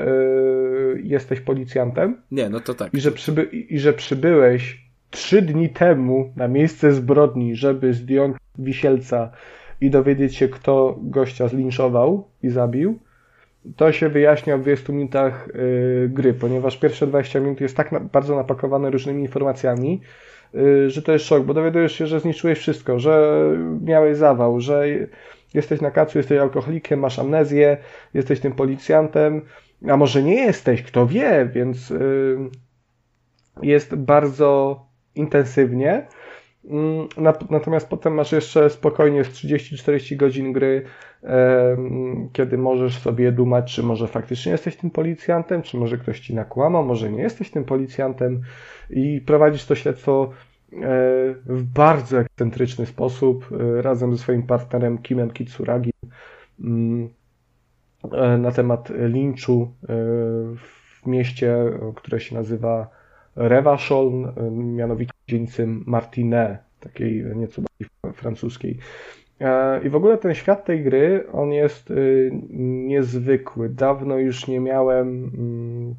y, 0.97 1.03
jesteś 1.05 1.41
policjantem. 1.41 2.17
Nie, 2.31 2.49
no 2.49 2.61
to 2.61 2.75
tak. 2.75 2.95
I 2.95 3.01
że, 3.01 3.13
przyby, 3.13 3.43
I 3.45 3.79
że 3.79 3.93
przybyłeś 3.93 4.83
trzy 5.11 5.43
dni 5.43 5.69
temu 5.69 6.33
na 6.37 6.49
miejsce 6.49 6.93
zbrodni, 6.93 7.57
żeby 7.57 7.95
zdjąć 7.95 8.37
wisielca 8.59 9.31
i 9.81 9.91
dowiedzieć 9.91 10.37
się, 10.37 10.49
kto 10.49 10.99
gościa 11.03 11.49
zlinczował 11.49 12.29
i 12.43 12.51
zabił. 12.51 12.99
To 13.77 13.93
się 13.93 14.09
wyjaśnia 14.09 14.57
w 14.57 14.61
20 14.61 14.93
minutach 14.93 15.49
y, 15.49 16.09
gry, 16.13 16.35
ponieważ 16.35 16.77
pierwsze 16.77 17.07
20 17.07 17.41
minut 17.41 17.61
jest 17.61 17.77
tak 17.77 18.05
bardzo 18.13 18.37
napakowane 18.37 18.91
różnymi 18.91 19.23
informacjami, 19.23 20.01
y, 20.55 20.91
że 20.91 21.03
to 21.03 21.13
jest 21.13 21.25
szok, 21.25 21.45
bo 21.45 21.55
dowiadujesz 21.55 21.93
się, 21.93 22.07
że 22.07 22.21
zniszczyłeś 22.21 22.59
wszystko, 22.59 22.99
że 22.99 23.43
miałeś 23.81 24.17
zawał, 24.17 24.61
że 24.61 24.87
Jesteś 25.55 25.81
na 25.81 25.91
kacu, 25.91 26.19
jesteś 26.19 26.39
alkoholikiem, 26.39 27.01
masz 27.01 27.19
amnezję, 27.19 27.77
jesteś 28.15 28.41
tym 28.41 28.53
policjantem, 28.53 29.43
a 29.89 29.97
może 29.97 30.23
nie 30.23 30.35
jesteś, 30.35 30.83
kto 30.83 31.07
wie, 31.07 31.51
więc 31.53 31.91
yy, 31.91 32.51
jest 33.63 33.95
bardzo 33.95 34.81
intensywnie. 35.15 36.07
Mm, 36.65 37.09
natomiast 37.51 37.89
potem 37.89 38.15
masz 38.15 38.33
jeszcze 38.33 38.71
spokojnie 38.71 39.25
z 39.25 39.29
30-40 39.29 40.17
godzin 40.17 40.53
gry, 40.53 40.85
kiedy 42.33 42.59
możesz 42.59 42.99
sobie 42.99 43.33
dumać, 43.33 43.75
czy 43.75 43.83
może 43.83 44.09
faktycznie 44.09 44.53
jesteś 44.53 44.77
tym 44.77 44.91
policjantem, 44.91 45.63
czy 45.63 45.77
może 45.77 45.99
ktoś 45.99 46.21
ci 46.21 46.35
nakłamał, 46.35 46.85
może 46.85 47.11
nie 47.11 47.23
jesteś 47.23 47.51
tym 47.51 47.65
policjantem 47.65 48.41
i 48.91 49.21
prowadzisz 49.27 49.65
to 49.65 49.75
śledztwo 49.75 50.31
w 51.47 51.63
bardzo 51.63 52.21
ekscentryczny 52.21 52.87
sposób 52.87 53.49
e, 53.53 53.83
razem 53.83 54.13
ze 54.13 54.19
swoim 54.19 54.43
partnerem 54.43 54.99
Kimem 54.99 55.31
Kitsuragi. 55.31 55.91
Mm, 56.61 57.09
na 58.39 58.53
temat 58.53 58.93
linczu 58.99 59.75
w 61.03 61.07
mieście, 61.07 61.57
które 61.95 62.21
się 62.21 62.35
nazywa 62.35 63.02
Revachol, 63.37 64.33
mianowicie 64.51 65.13
dzielnicy 65.29 65.67
Martinet, 65.67 66.59
takiej 66.81 67.25
nieco 67.37 67.63
bardziej 67.63 68.13
francuskiej. 68.15 68.79
I 69.85 69.89
w 69.89 69.97
ogóle 69.97 70.19
ten 70.19 70.35
świat 70.35 70.65
tej 70.65 70.85
gry, 70.85 71.25
on 71.33 71.53
jest 71.53 71.93
niezwykły. 72.87 73.69
Dawno 73.69 74.19
już 74.19 74.47
nie 74.47 74.61
miałem 74.61 75.09
mm, 75.35 75.95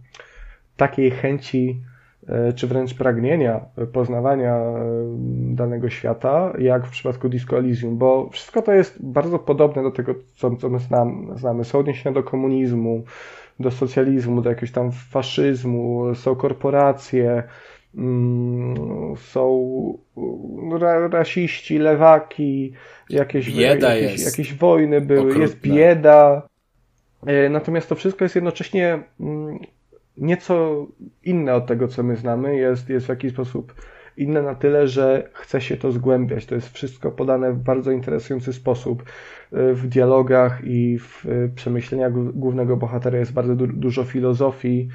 takiej 0.78 1.12
chęci 1.12 1.82
E, 2.28 2.54
czy 2.54 2.68
wręcz 2.68 2.94
pragnienia 2.94 3.66
poznawania 3.94 4.56
e, 4.56 4.84
danego 5.56 5.90
świata, 5.90 6.54
jak 6.60 6.88
w 6.88 6.92
przypadku 6.92 7.30
Disco 7.30 7.58
Elysium, 7.58 7.98
bo 7.98 8.30
wszystko 8.30 8.62
to 8.62 8.72
jest 8.72 9.06
bardzo 9.06 9.40
podobne 9.40 9.84
do 9.84 9.92
tego, 9.92 10.16
co, 10.36 10.56
co 10.56 10.70
my 10.70 10.80
znamy. 11.36 11.64
Są 11.64 11.80
odniesienia 11.80 12.14
do 12.14 12.24
komunizmu, 12.24 13.04
do 13.60 13.72
socjalizmu, 13.72 14.42
do 14.42 14.50
jakiegoś 14.50 14.72
tam 14.72 14.92
faszyzmu, 14.92 16.16
są 16.16 16.36
korporacje, 16.36 17.44
mm, 17.96 18.76
są 19.18 19.98
ra 20.80 21.08
rasiści, 21.08 21.78
lewaki, 21.78 22.74
jakieś, 23.10 23.48
jakieś, 23.48 24.26
jakieś 24.26 24.54
wojny 24.54 25.02
były, 25.02 25.20
Okrutne. 25.20 25.42
jest 25.42 25.62
bieda. 25.62 26.48
E, 27.26 27.50
natomiast 27.50 27.90
to 27.90 27.96
wszystko 27.96 28.26
jest 28.26 28.36
jednocześnie 28.36 29.04
mm, 29.20 29.60
nieco 30.18 30.88
inne 31.24 31.56
od 31.56 31.66
tego, 31.68 31.88
co 31.88 32.04
my 32.04 32.16
znamy, 32.16 32.56
jest, 32.56 32.90
jest 32.90 33.06
w 33.06 33.10
jakiś 33.10 33.32
sposób 33.34 33.74
inne 34.18 34.42
na 34.42 34.56
tyle, 34.56 34.88
że 34.88 35.30
chce 35.34 35.62
się 35.62 35.78
to 35.78 35.92
zgłębiać. 35.92 36.46
To 36.46 36.56
jest 36.56 36.74
wszystko 36.74 37.12
podane 37.12 37.54
w 37.54 37.58
bardzo 37.58 37.92
interesujący 37.92 38.54
sposób. 38.54 39.04
E, 39.54 39.74
w 39.74 39.88
dialogach 39.88 40.62
i 40.64 41.00
w 41.00 41.26
e, 41.26 41.50
przemyśleniach 41.56 42.14
głównego 42.14 42.78
bohatera 42.78 43.20
jest 43.20 43.34
bardzo 43.34 43.56
du 43.56 43.68
dużo 43.68 44.04
filozofii 44.04 44.90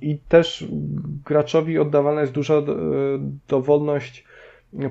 i 0.00 0.18
też 0.18 0.68
graczowi 1.26 1.78
oddawana 1.78 2.20
jest 2.20 2.32
duża 2.32 2.54
dowolność 3.48 4.24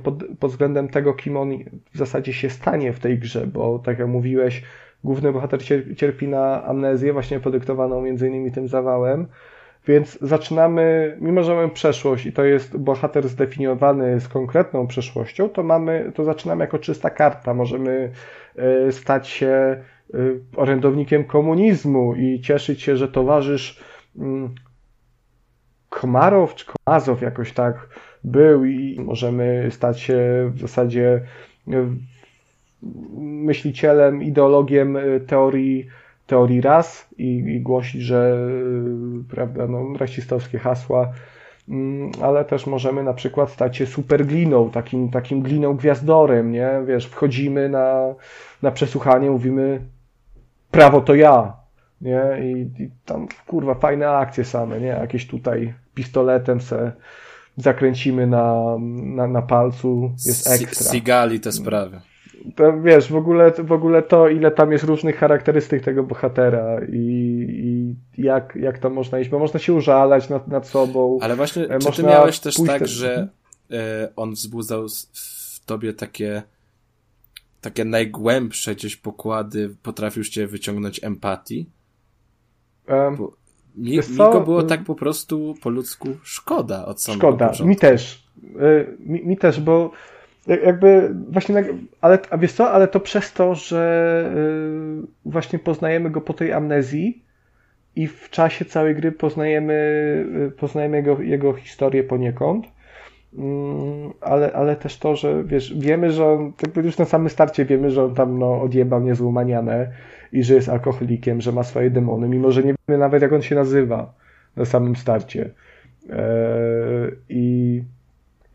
pod, 0.03 0.23
pod 0.39 0.51
względem 0.51 0.87
tego, 0.87 1.13
kim 1.13 1.37
on 1.37 1.49
w 1.93 1.97
zasadzie 1.97 2.33
się 2.33 2.49
stanie 2.49 2.93
w 2.93 2.99
tej 2.99 3.19
grze, 3.19 3.47
bo 3.47 3.79
tak 3.79 3.99
jak 3.99 4.07
mówiłeś, 4.07 4.63
główny 5.03 5.33
bohater 5.33 5.59
cierpi 5.95 6.27
na 6.27 6.63
amnezję, 6.63 7.13
właśnie 7.13 7.39
podyktowaną 7.39 8.01
między 8.01 8.27
innymi 8.27 8.51
tym 8.51 8.67
zawałem. 8.67 9.27
Więc 9.87 10.19
zaczynamy, 10.21 11.17
mimo 11.21 11.43
że 11.43 11.55
mamy 11.55 11.69
przeszłość 11.69 12.25
i 12.25 12.33
to 12.33 12.43
jest 12.43 12.77
bohater 12.77 13.27
zdefiniowany 13.27 14.19
z 14.19 14.27
konkretną 14.27 14.87
przeszłością, 14.87 15.49
to 15.49 15.63
mamy, 15.63 16.11
to 16.15 16.23
zaczynamy 16.23 16.63
jako 16.63 16.79
czysta 16.79 17.09
karta. 17.09 17.53
Możemy 17.53 18.11
e, 18.55 18.91
stać 18.91 19.27
się 19.27 19.47
e, 19.47 20.17
orędownikiem 20.55 21.23
komunizmu 21.23 22.15
i 22.15 22.41
cieszyć 22.41 22.81
się, 22.81 22.97
że 22.97 23.07
towarzysz 23.07 23.83
mm, 24.17 24.55
Komarow 25.89 26.55
czy 26.55 26.65
Komazow 26.65 27.21
jakoś 27.21 27.53
tak 27.53 27.89
był 28.23 28.65
i 28.65 28.99
możemy 28.99 29.67
stać 29.71 29.99
się 29.99 30.51
w 30.53 30.59
zasadzie 30.59 31.21
myślicielem, 33.17 34.23
ideologiem 34.23 34.97
teorii, 35.27 35.87
teorii 36.29 36.61
ras 36.61 37.07
i, 37.17 37.37
i 37.37 37.61
głosić, 37.61 38.01
że 38.01 38.37
y, 39.21 39.29
prawda, 39.29 39.67
no, 39.67 39.97
rasistowskie 39.97 40.59
hasła, 40.59 41.11
mm, 41.69 42.11
ale 42.21 42.45
też 42.45 42.67
możemy 42.67 43.03
na 43.03 43.13
przykład 43.13 43.51
stać 43.51 43.77
się 43.77 43.85
supergliną, 43.85 44.69
takim, 44.69 45.09
takim 45.09 45.41
gliną 45.41 45.75
gwiazdorem, 45.75 46.51
nie? 46.51 46.69
Wiesz, 46.87 47.05
wchodzimy 47.05 47.69
na, 47.69 48.15
na 48.61 48.71
przesłuchanie, 48.71 49.29
mówimy 49.29 49.81
prawo 50.71 51.01
to 51.01 51.15
ja, 51.15 51.53
nie? 52.01 52.21
I, 52.41 52.81
I, 52.83 52.89
tam, 53.05 53.27
kurwa, 53.47 53.75
fajne 53.75 54.09
akcje 54.09 54.45
same, 54.45 54.79
nie? 54.79 54.87
Jakieś 54.87 55.27
tutaj 55.27 55.73
pistoletem 55.93 56.61
se 56.61 56.91
zakręcimy 57.57 58.27
na, 58.27 58.75
na, 59.15 59.27
na 59.27 59.41
palcu, 59.41 60.11
jest 60.25 60.51
ekstra. 60.51 60.91
Sigali 60.91 61.39
te 61.39 61.51
sprawy 61.51 62.01
to 62.55 62.81
wiesz, 62.81 63.11
w 63.11 63.15
ogóle, 63.15 63.51
w 63.51 63.71
ogóle 63.71 64.03
to, 64.03 64.29
ile 64.29 64.51
tam 64.51 64.71
jest 64.71 64.83
różnych 64.83 65.17
charakterystyk 65.17 65.83
tego 65.83 66.03
bohatera 66.03 66.81
i, 66.91 66.95
i 68.17 68.21
jak, 68.21 68.55
jak 68.55 68.79
to 68.79 68.89
można 68.89 69.19
iść, 69.19 69.29
bo 69.29 69.39
można 69.39 69.59
się 69.59 69.73
użalać 69.73 70.29
nad, 70.29 70.47
nad 70.47 70.67
sobą. 70.67 71.19
Ale 71.21 71.35
właśnie, 71.35 71.67
czy 71.79 71.91
ty 71.91 72.03
miałeś 72.03 72.39
też 72.39 72.55
tak, 72.67 72.87
że 72.87 73.27
e, 73.71 74.09
on 74.15 74.31
wzbudzał 74.31 74.87
w 75.13 75.65
tobie 75.65 75.93
takie 75.93 76.43
takie 77.61 77.85
najgłębsze 77.85 78.75
gdzieś 78.75 78.95
pokłady, 78.95 79.75
potrafił 79.83 80.23
ciebie 80.23 80.47
wyciągnąć 80.47 81.03
empatii? 81.03 81.69
Um, 82.87 83.17
mi, 83.75 83.97
mi 83.97 84.17
go 84.17 84.41
było 84.41 84.63
tak 84.63 84.83
po 84.83 84.95
prostu 84.95 85.55
po 85.61 85.69
ludzku 85.69 86.07
szkoda 86.23 86.85
od 86.85 87.01
samego 87.01 87.27
Szkoda, 87.27 87.45
początku. 87.45 87.67
mi 87.67 87.75
też. 87.75 88.23
E, 88.59 88.85
mi, 88.99 89.25
mi 89.25 89.37
też, 89.37 89.61
bo 89.61 89.91
jakby 90.55 91.15
właśnie, 91.29 91.63
ale, 92.01 92.19
a 92.29 92.37
wiesz 92.37 92.53
co, 92.53 92.71
ale 92.71 92.87
to 92.87 92.99
przez 92.99 93.33
to, 93.33 93.55
że 93.55 94.23
y, 95.03 95.07
właśnie 95.25 95.59
poznajemy 95.59 96.09
go 96.09 96.21
po 96.21 96.33
tej 96.33 96.53
amnezji 96.53 97.23
i 97.95 98.07
w 98.07 98.29
czasie 98.29 98.65
całej 98.65 98.95
gry 98.95 99.11
poznajemy, 99.11 99.73
y, 100.47 100.51
poznajemy 100.51 100.97
jego, 100.97 101.21
jego 101.21 101.53
historię 101.53 102.03
poniekąd, 102.03 102.65
mm, 103.37 104.13
ale, 104.21 104.53
ale 104.53 104.75
też 104.75 104.97
to, 104.97 105.15
że 105.15 105.43
wiesz, 105.43 105.73
wiemy, 105.79 106.11
że 106.11 106.25
on, 106.25 106.53
jakby 106.61 106.81
już 106.81 106.97
na 106.97 107.05
samym 107.05 107.29
starcie 107.29 107.65
wiemy, 107.65 107.91
że 107.91 108.03
on 108.03 108.15
tam 108.15 108.39
no, 108.39 108.61
odjebał 108.61 109.01
niezłą 109.01 109.31
manianę 109.31 109.91
i 110.31 110.43
że 110.43 110.53
jest 110.53 110.69
alkoholikiem, 110.69 111.41
że 111.41 111.51
ma 111.51 111.63
swoje 111.63 111.89
demony, 111.89 112.29
mimo 112.29 112.51
że 112.51 112.63
nie 112.63 112.75
wiemy 112.87 112.99
nawet 112.99 113.21
jak 113.21 113.33
on 113.33 113.41
się 113.41 113.55
nazywa 113.55 114.13
na 114.55 114.65
samym 114.65 114.95
starcie. 114.95 115.49
E, 116.09 116.21
I 117.29 117.83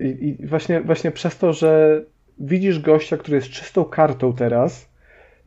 i, 0.05 0.29
I, 0.43 0.47
właśnie, 0.47 0.81
właśnie 0.81 1.11
przez 1.11 1.39
to, 1.39 1.53
że 1.53 2.03
widzisz 2.39 2.79
gościa, 2.79 3.17
który 3.17 3.37
jest 3.37 3.49
czystą 3.49 3.85
kartą 3.85 4.33
teraz, 4.33 4.95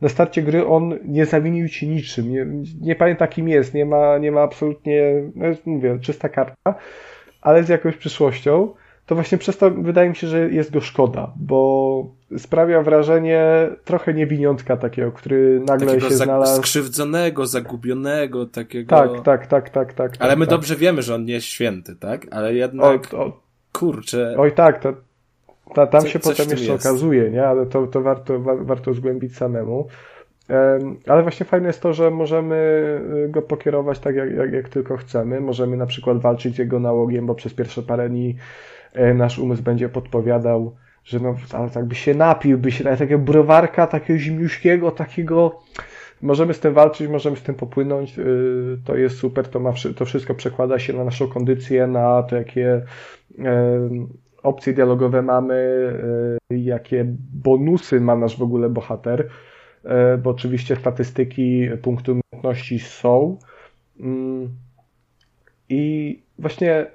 na 0.00 0.08
starcie 0.08 0.42
gry 0.42 0.66
on 0.66 0.98
nie 1.04 1.26
zawinił 1.26 1.68
ci 1.68 1.88
niczym, 1.88 2.30
nie, 2.30 2.46
nie 2.80 2.96
pamięta 2.96 3.26
kim 3.26 3.48
jest, 3.48 3.74
nie 3.74 3.86
ma, 3.86 4.18
nie 4.18 4.32
ma 4.32 4.40
absolutnie, 4.40 5.22
no 5.34 5.46
mówię, 5.64 5.98
czysta 6.02 6.28
karta, 6.28 6.74
ale 7.40 7.64
z 7.64 7.68
jakąś 7.68 7.96
przyszłością, 7.96 8.74
to 9.06 9.14
właśnie 9.14 9.38
przez 9.38 9.58
to 9.58 9.70
wydaje 9.70 10.08
mi 10.08 10.16
się, 10.16 10.26
że 10.26 10.50
jest 10.50 10.72
go 10.72 10.80
szkoda, 10.80 11.32
bo 11.36 12.10
sprawia 12.38 12.82
wrażenie 12.82 13.44
trochę 13.84 14.14
niewiniątka 14.14 14.76
takiego, 14.76 15.12
który 15.12 15.60
nagle 15.66 15.86
takiego 15.86 16.08
się 16.08 16.16
znalazł... 16.16 16.56
skrzywdzonego, 16.56 17.46
zagubionego, 17.46 18.46
takiego... 18.46 18.88
Tak, 18.96 19.22
tak, 19.24 19.46
tak, 19.46 19.70
tak, 19.70 19.92
tak. 19.92 20.12
Ale 20.18 20.30
tak, 20.30 20.38
my 20.38 20.46
tak. 20.46 20.50
dobrze 20.50 20.76
wiemy, 20.76 21.02
że 21.02 21.14
on 21.14 21.24
nie 21.24 21.34
jest 21.34 21.46
święty, 21.46 21.96
tak? 21.96 22.26
Ale 22.30 22.54
jednak... 22.54 23.14
O, 23.14 23.24
o 23.24 23.47
kurczę. 23.78 24.34
Oj 24.38 24.52
tak, 24.52 24.80
to, 24.80 24.92
to 25.74 25.86
tam 25.86 26.00
Co, 26.00 26.08
się 26.08 26.18
potem 26.18 26.50
jeszcze 26.50 26.72
jest. 26.72 26.86
okazuje, 26.86 27.30
nie? 27.30 27.46
Ale 27.46 27.66
to, 27.66 27.86
to 27.86 28.00
warto, 28.00 28.40
wa, 28.40 28.56
warto 28.56 28.94
zgłębić 28.94 29.36
samemu. 29.36 29.88
Ale 31.06 31.22
właśnie 31.22 31.46
fajne 31.46 31.66
jest 31.66 31.82
to, 31.82 31.92
że 31.92 32.10
możemy 32.10 32.56
y, 33.26 33.28
go 33.28 33.42
pokierować 33.42 33.98
tak, 33.98 34.16
jak, 34.16 34.34
jak, 34.34 34.52
jak, 34.52 34.68
tylko 34.68 34.96
chcemy. 34.96 35.40
Możemy 35.40 35.76
na 35.76 35.86
przykład 35.86 36.18
walczyć 36.18 36.54
z 36.54 36.58
jego 36.58 36.80
nałogiem, 36.80 37.26
bo 37.26 37.34
przez 37.34 37.54
pierwsze 37.54 37.82
parę 37.82 38.08
dni 38.08 38.36
e, 38.94 39.14
nasz 39.14 39.38
umysł 39.38 39.62
będzie 39.62 39.88
podpowiadał, 39.88 40.74
że 41.04 41.20
no, 41.20 41.34
ale 41.52 41.70
tak 41.70 41.84
by 41.84 41.94
się 41.94 42.14
napił, 42.14 42.58
by 42.58 42.70
się 42.72 42.84
takiego 42.84 43.18
browarka, 43.18 43.86
takiego 43.86 44.18
zimniuśkiego, 44.18 44.90
takiego 44.90 45.60
możemy 46.22 46.54
z 46.54 46.60
tym 46.60 46.74
walczyć, 46.74 47.08
możemy 47.08 47.36
z 47.36 47.42
tym 47.42 47.54
popłynąć, 47.54 48.18
y, 48.18 48.78
to 48.84 48.96
jest 48.96 49.18
super, 49.18 49.48
to, 49.48 49.60
ma, 49.60 49.72
to 49.96 50.04
wszystko 50.04 50.34
przekłada 50.34 50.78
się 50.78 50.92
na 50.92 51.04
naszą 51.04 51.28
kondycję, 51.28 51.86
na 51.86 52.22
to, 52.22 52.36
jakie 52.36 52.82
opcje 54.42 54.72
dialogowe 54.72 55.22
mamy, 55.22 55.54
y, 56.52 56.58
jakie 56.58 57.04
bonusy 57.32 58.00
ma 58.00 58.16
nasz 58.16 58.38
w 58.38 58.42
ogóle 58.42 58.68
bohater, 58.68 59.20
y, 59.20 59.88
bo 60.18 60.30
oczywiście 60.30 60.76
statystyki 60.76 61.68
punktu 61.82 62.12
umiejętności 62.12 62.78
są. 62.78 63.38
Mm, 64.00 64.48
I 65.68 66.22
właśnie 66.38 66.86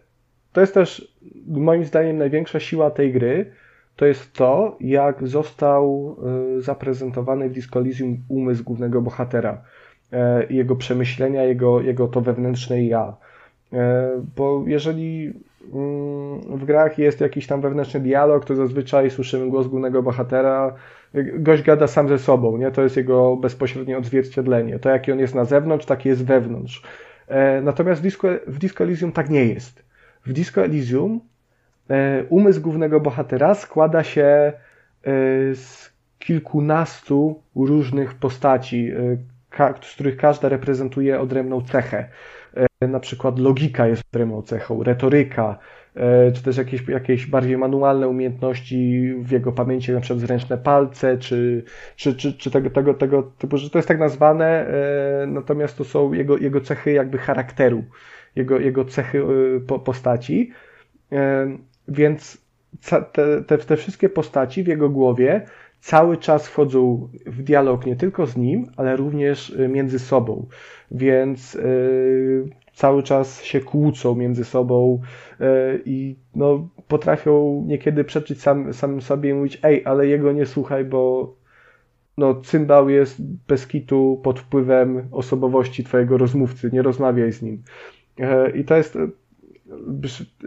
to 0.53 0.61
jest 0.61 0.73
też 0.73 1.15
moim 1.47 1.85
zdaniem 1.85 2.17
największa 2.17 2.59
siła 2.59 2.91
tej 2.91 3.13
gry, 3.13 3.51
to 3.95 4.05
jest 4.05 4.33
to, 4.33 4.77
jak 4.79 5.27
został 5.27 6.15
e, 6.57 6.61
zaprezentowany 6.61 7.49
w 7.49 7.53
Disco 7.53 7.79
Elysium 7.79 8.17
umysł 8.27 8.63
głównego 8.63 9.01
bohatera, 9.01 9.61
e, 10.11 10.45
jego 10.49 10.75
przemyślenia, 10.75 11.43
jego, 11.43 11.81
jego 11.81 12.07
to 12.07 12.21
wewnętrzne 12.21 12.83
ja. 12.83 13.15
E, 13.73 14.09
bo 14.35 14.63
jeżeli 14.67 15.33
mm, 15.73 16.57
w 16.57 16.65
grach 16.65 16.97
jest 16.97 17.21
jakiś 17.21 17.47
tam 17.47 17.61
wewnętrzny 17.61 17.99
dialog, 17.99 18.45
to 18.45 18.55
zazwyczaj 18.55 19.11
słyszymy 19.11 19.49
głos 19.49 19.67
głównego 19.67 20.03
bohatera, 20.03 20.75
gość 21.39 21.63
gada 21.63 21.87
sam 21.87 22.07
ze 22.07 22.19
sobą, 22.19 22.57
nie? 22.57 22.71
To 22.71 22.83
jest 22.83 22.97
jego 22.97 23.35
bezpośrednie 23.35 23.97
odzwierciedlenie. 23.97 24.79
To 24.79 24.89
jaki 24.89 25.11
on 25.11 25.19
jest 25.19 25.35
na 25.35 25.45
zewnątrz, 25.45 25.85
taki 25.85 26.09
jest 26.09 26.25
wewnątrz. 26.25 26.83
Natomiast 27.63 28.01
w 28.01 28.03
Disco, 28.03 28.27
w 28.47 28.59
Disco 28.59 28.83
Elysium 28.83 29.11
tak 29.11 29.29
nie 29.29 29.45
jest. 29.45 29.85
W 30.25 30.33
Disco 30.33 30.63
Elysium 30.63 31.19
E, 31.19 31.32
umysł 32.29 32.61
głównego 32.61 32.99
bohatera 32.99 33.55
składa 33.55 34.03
się 34.03 34.23
e, 34.23 34.53
z 35.55 35.93
kilkunastu 36.19 37.43
różnych 37.55 38.13
postaci. 38.13 38.91
E, 38.91 39.33
z 39.81 39.93
których 39.93 40.17
każda 40.17 40.49
reprezentuje 40.49 41.19
odrębną 41.19 41.61
cechę. 41.61 42.09
Na 42.81 42.99
przykład 42.99 43.39
logika 43.39 43.87
jest 43.87 44.03
odrębną 44.13 44.41
cechą, 44.41 44.83
retoryka, 44.83 45.59
czy 46.33 46.43
też 46.43 46.57
jakieś, 46.57 46.87
jakieś 46.87 47.25
bardziej 47.25 47.57
manualne 47.57 48.07
umiejętności 48.07 49.13
w 49.19 49.31
jego 49.31 49.51
pamięci, 49.51 49.91
na 49.91 49.99
przykład 49.99 50.19
zręczne 50.19 50.57
palce, 50.57 51.17
czy, 51.17 51.63
czy, 51.95 52.15
czy, 52.15 52.33
czy 52.33 52.51
tego, 52.51 52.69
tego, 52.69 52.93
tego 52.93 53.23
typu, 53.23 53.57
że 53.57 53.69
to 53.69 53.77
jest 53.77 53.87
tak 53.87 53.99
nazwane, 53.99 54.67
natomiast 55.27 55.77
to 55.77 55.83
są 55.83 56.13
jego, 56.13 56.37
jego 56.37 56.61
cechy 56.61 56.91
jakby 56.91 57.17
charakteru, 57.17 57.83
jego, 58.35 58.59
jego 58.59 58.85
cechy 58.85 59.23
postaci. 59.85 60.51
Więc 61.87 62.37
te, 63.13 63.43
te, 63.43 63.57
te 63.57 63.77
wszystkie 63.77 64.09
postaci 64.09 64.63
w 64.63 64.67
jego 64.67 64.89
głowie 64.89 65.45
cały 65.83 66.17
czas 66.17 66.47
wchodzą 66.47 67.09
w 67.25 67.43
dialog 67.43 67.85
nie 67.85 67.95
tylko 67.95 68.25
z 68.25 68.37
nim, 68.37 68.65
ale 68.77 68.95
również 68.95 69.49
y, 69.49 69.67
między 69.67 69.99
sobą. 69.99 70.47
Więc 70.91 71.53
yy, 71.53 72.49
cały 72.73 73.03
czas 73.03 73.43
się 73.43 73.59
kłócą 73.59 74.15
między 74.15 74.45
sobą 74.45 75.01
yy, 75.39 75.45
i 75.85 76.15
no, 76.35 76.69
potrafią 76.87 77.63
niekiedy 77.67 78.03
przeczyć 78.03 78.41
sam, 78.41 78.73
sam 78.73 79.01
sobie 79.01 79.29
i 79.29 79.33
mówić, 79.33 79.59
ej, 79.63 79.85
ale 79.85 80.07
jego 80.07 80.31
nie 80.31 80.45
słuchaj, 80.45 80.85
bo 80.85 81.35
no, 82.17 82.41
cymbał 82.41 82.89
jest 82.89 83.21
bez 83.47 83.67
kitu 83.67 84.21
pod 84.23 84.39
wpływem 84.39 85.07
osobowości 85.11 85.83
twojego 85.83 86.17
rozmówcy, 86.17 86.69
nie 86.73 86.81
rozmawiaj 86.81 87.31
z 87.31 87.41
nim. 87.41 87.63
Yy, 88.17 88.51
I 88.55 88.63
to 88.63 88.75
jest 88.75 88.97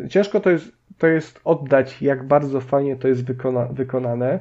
ciężko 0.08 0.40
to 0.40 0.50
jest, 0.50 0.72
to 0.98 1.06
jest 1.06 1.40
oddać, 1.44 2.02
jak 2.02 2.26
bardzo 2.26 2.60
fajnie 2.60 2.96
to 2.96 3.08
jest 3.08 3.24
wykona, 3.24 3.64
wykonane. 3.64 4.40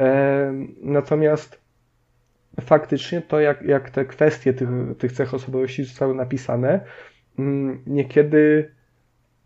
E, 0.00 0.52
natomiast 0.82 1.60
faktycznie 2.60 3.22
to, 3.22 3.40
jak, 3.40 3.62
jak 3.62 3.90
te 3.90 4.04
kwestie 4.04 4.52
tych, 4.52 4.68
tych 4.98 5.12
cech 5.12 5.34
osobowości 5.34 5.84
zostały 5.84 6.14
napisane, 6.14 6.80
mm, 7.38 7.82
niekiedy 7.86 8.70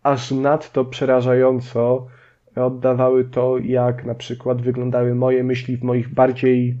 aż 0.03 0.31
nadto 0.31 0.85
przerażająco 0.85 2.07
oddawały 2.55 3.25
to, 3.25 3.57
jak 3.57 4.05
na 4.05 4.15
przykład 4.15 4.61
wyglądały 4.61 5.15
moje 5.15 5.43
myśli 5.43 5.77
w 5.77 5.83
moich 5.83 6.13
bardziej 6.13 6.77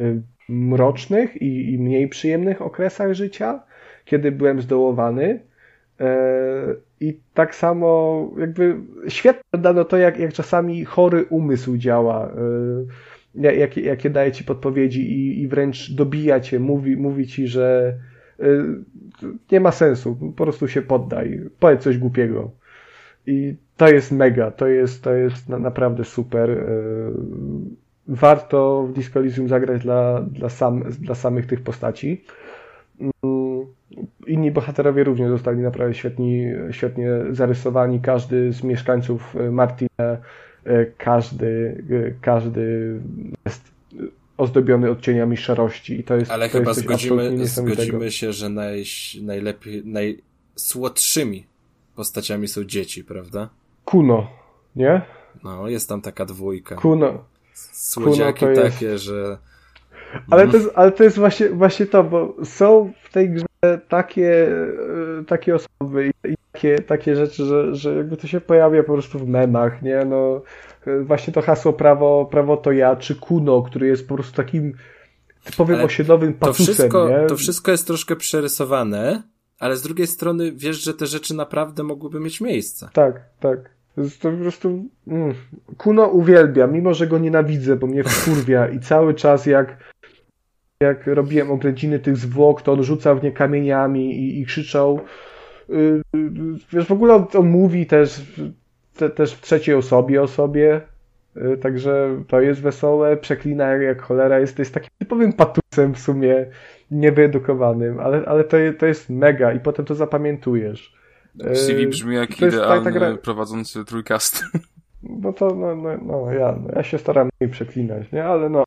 y, 0.00 0.22
mrocznych 0.48 1.42
i, 1.42 1.72
i 1.72 1.78
mniej 1.78 2.08
przyjemnych 2.08 2.62
okresach 2.62 3.12
życia, 3.12 3.62
kiedy 4.04 4.32
byłem 4.32 4.62
zdołowany. 4.62 5.40
E, 6.00 6.74
I 7.00 7.20
tak 7.34 7.54
samo 7.54 8.30
jakby 8.38 8.76
świetnie 9.08 9.60
dano 9.60 9.84
to, 9.84 9.96
jak, 9.96 10.18
jak 10.18 10.32
czasami 10.32 10.84
chory 10.84 11.24
umysł 11.24 11.76
działa, 11.76 12.32
e, 13.34 13.54
jakie, 13.54 13.80
jakie 13.80 14.10
daje 14.10 14.32
ci 14.32 14.44
podpowiedzi 14.44 15.12
i, 15.12 15.42
i 15.42 15.48
wręcz 15.48 15.92
dobija 15.92 16.40
cię, 16.40 16.60
mówi, 16.60 16.96
mówi 16.96 17.26
ci, 17.26 17.46
że 17.46 17.94
e, 18.40 18.44
nie 19.52 19.60
ma 19.60 19.72
sensu, 19.72 20.16
po 20.36 20.44
prostu 20.44 20.68
się 20.68 20.82
poddaj, 20.82 21.40
powiedz 21.58 21.82
coś 21.82 21.98
głupiego. 21.98 22.50
I 23.26 23.56
to 23.76 23.88
jest 23.88 24.12
mega, 24.12 24.50
to 24.50 24.66
jest, 24.66 25.04
to 25.04 25.14
jest 25.14 25.48
naprawdę 25.48 26.04
super. 26.04 26.66
Warto 28.08 28.86
w 28.86 28.92
Disco 28.92 29.20
Elysium 29.20 29.48
zagrać 29.48 29.82
dla, 29.82 30.20
dla, 30.20 30.48
sam, 30.48 30.84
dla 31.00 31.14
samych 31.14 31.46
tych 31.46 31.60
postaci. 31.60 32.24
Inni 34.28 34.50
bohaterowie 34.50 35.04
również 35.04 35.30
zostali 35.30 35.58
naprawdę 35.58 35.94
świetni, 35.94 36.46
świetnie 36.70 37.10
zarysowani. 37.30 38.00
Każdy 38.00 38.52
z 38.52 38.62
mieszkańców 38.62 39.36
e, 39.36 39.50
Martina, 39.50 39.88
e, 40.64 40.86
każdy, 40.98 41.82
e, 41.90 42.10
każdy 42.20 42.94
jest 43.44 43.62
ozdobiony 44.36 44.90
odcieniami 44.90 45.36
szarości 45.36 46.00
i 46.00 46.04
to 46.04 46.16
jest 46.16 46.30
Ale 46.30 46.48
to 46.48 46.58
chyba 46.58 46.70
jest 46.70 46.80
zgodzimy, 46.80 47.46
zgodzimy 47.46 48.10
się, 48.10 48.32
że 48.32 48.48
naj, 48.48 48.84
najlepiej, 49.22 49.82
najsłodszymi 49.84 51.46
postaciami 51.96 52.48
są 52.48 52.64
dzieci, 52.64 53.04
prawda? 53.04 53.48
Kuno, 53.84 54.30
nie? 54.76 55.02
No, 55.44 55.68
jest 55.68 55.88
tam 55.88 56.00
taka 56.00 56.24
dwójka. 56.24 56.74
Kuno. 56.74 57.24
Słodziaki 57.72 58.46
Kuno 58.46 58.62
takie, 58.62 58.86
jest... 58.86 59.04
że 59.04 59.38
ale 60.30 60.48
to 60.48 60.56
jest, 60.56 60.70
ale 60.74 60.92
to 60.92 61.04
jest 61.04 61.18
właśnie, 61.18 61.48
właśnie 61.48 61.86
to, 61.86 62.04
bo 62.04 62.34
są 62.44 62.92
w 63.02 63.12
tej 63.12 63.30
grze 63.30 63.47
takie, 63.88 64.48
e, 65.20 65.24
takie 65.24 65.54
osoby 65.54 66.10
i 66.24 66.34
takie, 66.52 66.78
takie 66.78 67.16
rzeczy, 67.16 67.44
że, 67.44 67.74
że 67.74 67.94
jakby 67.94 68.16
to 68.16 68.26
się 68.26 68.40
pojawia 68.40 68.82
po 68.82 68.92
prostu 68.92 69.18
w 69.18 69.28
memach, 69.28 69.82
nie? 69.82 70.04
No, 70.04 70.42
właśnie 71.02 71.32
to 71.32 71.42
hasło 71.42 71.72
prawo, 71.72 72.28
prawo 72.30 72.56
to 72.56 72.72
ja, 72.72 72.96
czy 72.96 73.14
Kuno, 73.14 73.62
który 73.62 73.86
jest 73.86 74.08
po 74.08 74.14
prostu 74.14 74.36
takim 74.36 74.74
typowym 75.44 75.76
ale 75.76 75.84
osiedlowym 75.84 76.34
patusem, 76.34 76.66
to 76.66 76.72
wszystko, 76.72 77.08
nie? 77.08 77.26
To 77.26 77.36
wszystko 77.36 77.70
jest 77.70 77.86
troszkę 77.86 78.16
przerysowane, 78.16 79.22
ale 79.58 79.76
z 79.76 79.82
drugiej 79.82 80.06
strony 80.06 80.52
wiesz, 80.52 80.84
że 80.84 80.94
te 80.94 81.06
rzeczy 81.06 81.34
naprawdę 81.34 81.82
mogłyby 81.82 82.20
mieć 82.20 82.40
miejsce. 82.40 82.88
Tak, 82.92 83.20
tak. 83.40 83.78
To 84.20 84.30
po 84.30 84.36
prostu 84.36 84.84
mm, 85.06 85.34
Kuno 85.78 86.06
uwielbia, 86.06 86.66
mimo 86.66 86.94
że 86.94 87.06
go 87.06 87.18
nienawidzę, 87.18 87.76
bo 87.76 87.86
mnie 87.86 88.04
wkurwia 88.04 88.68
i 88.68 88.80
cały 88.80 89.14
czas 89.14 89.46
jak 89.46 89.76
jak 90.80 91.06
robiłem 91.06 91.50
oględziny 91.50 91.98
tych 91.98 92.16
zwłok, 92.16 92.62
to 92.62 92.72
on 92.72 92.82
rzucał 92.82 93.18
w 93.18 93.22
nie 93.22 93.32
kamieniami 93.32 94.14
i, 94.14 94.40
i 94.40 94.46
krzyczał. 94.46 95.00
Yy, 95.68 96.02
wiesz, 96.72 96.86
w 96.86 96.92
ogóle 96.92 97.14
on, 97.14 97.26
on 97.34 97.48
mówi 97.48 97.86
też, 97.86 98.22
te, 98.96 99.10
też 99.10 99.34
w 99.34 99.40
trzeciej 99.40 99.74
osobie 99.74 100.22
o 100.22 100.28
sobie, 100.28 100.80
yy, 101.36 101.56
także 101.56 102.22
to 102.28 102.40
jest 102.40 102.60
wesołe, 102.60 103.16
przeklina 103.16 103.66
jak 103.66 104.02
cholera, 104.02 104.40
jest, 104.40 104.58
jest 104.58 104.74
takim 104.74 104.90
typowym 104.98 105.32
patusem 105.32 105.94
w 105.94 105.98
sumie, 105.98 106.46
niewyedukowanym, 106.90 108.00
ale, 108.00 108.22
ale 108.26 108.44
to, 108.44 108.56
to 108.78 108.86
jest 108.86 109.10
mega 109.10 109.52
i 109.52 109.60
potem 109.60 109.84
to 109.84 109.94
zapamiętujesz. 109.94 110.98
CV 111.54 111.86
brzmi 111.86 112.14
jak 112.14 112.34
to 112.34 112.46
idealny 112.46 112.92
tak, 112.92 113.00
tak, 113.00 113.20
prowadzący 113.20 113.84
trójkast. 113.84 114.44
No 115.02 115.32
to, 115.32 115.54
no, 115.54 115.76
no, 115.76 115.98
no 116.02 116.32
ja, 116.32 116.58
no, 116.62 116.68
ja 116.76 116.82
się 116.82 116.98
staram 116.98 117.28
nie 117.40 117.48
przeklinać, 117.48 118.12
nie, 118.12 118.24
ale 118.24 118.48
no. 118.48 118.64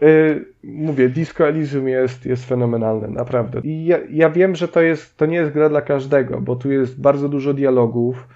Yy, 0.00 0.44
mówię, 0.64 1.08
Disco 1.08 1.48
Elysium 1.48 1.88
jest, 1.88 2.26
jest 2.26 2.44
fenomenalne, 2.44 3.08
naprawdę. 3.08 3.60
I 3.64 3.84
ja, 3.84 3.98
ja 4.10 4.30
wiem, 4.30 4.56
że 4.56 4.68
to, 4.68 4.80
jest, 4.80 5.16
to 5.16 5.26
nie 5.26 5.36
jest 5.36 5.52
gra 5.52 5.68
dla 5.68 5.82
każdego, 5.82 6.40
bo 6.40 6.56
tu 6.56 6.72
jest 6.72 7.00
bardzo 7.00 7.28
dużo 7.28 7.54
dialogów, 7.54 8.28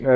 yy, 0.00 0.06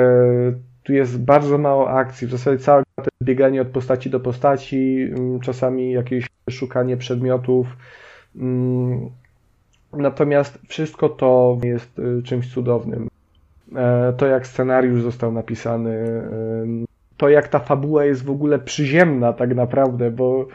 tu 0.83 0.93
jest 0.93 1.19
bardzo 1.19 1.57
mało 1.57 1.89
akcji, 1.89 2.27
w 2.27 2.31
zasadzie 2.31 2.63
jest 2.97 3.09
bieganie 3.23 3.61
od 3.61 3.67
postaci 3.67 4.09
do 4.09 4.19
postaci, 4.19 4.95
yy, 4.95 5.39
czasami 5.41 5.91
jakieś 5.91 6.27
szukanie 6.49 6.97
przedmiotów. 6.97 7.77
Mm, 8.35 9.09
natomiast 9.93 10.59
wszystko 10.67 11.09
to 11.09 11.57
jest 11.63 11.99
y, 11.99 12.23
czymś 12.23 12.53
cudownym. 12.53 13.07
E, 13.75 14.13
to, 14.17 14.27
jak 14.27 14.47
scenariusz 14.47 15.01
został 15.01 15.31
napisany, 15.31 16.21
to, 17.17 17.29
jak 17.29 17.47
ta 17.47 17.59
fabuła 17.59 18.05
jest 18.05 18.23
w 18.23 18.29
ogóle 18.29 18.59
przyziemna, 18.59 19.33
tak 19.33 19.55
naprawdę, 19.55 20.11
bo 20.11 20.47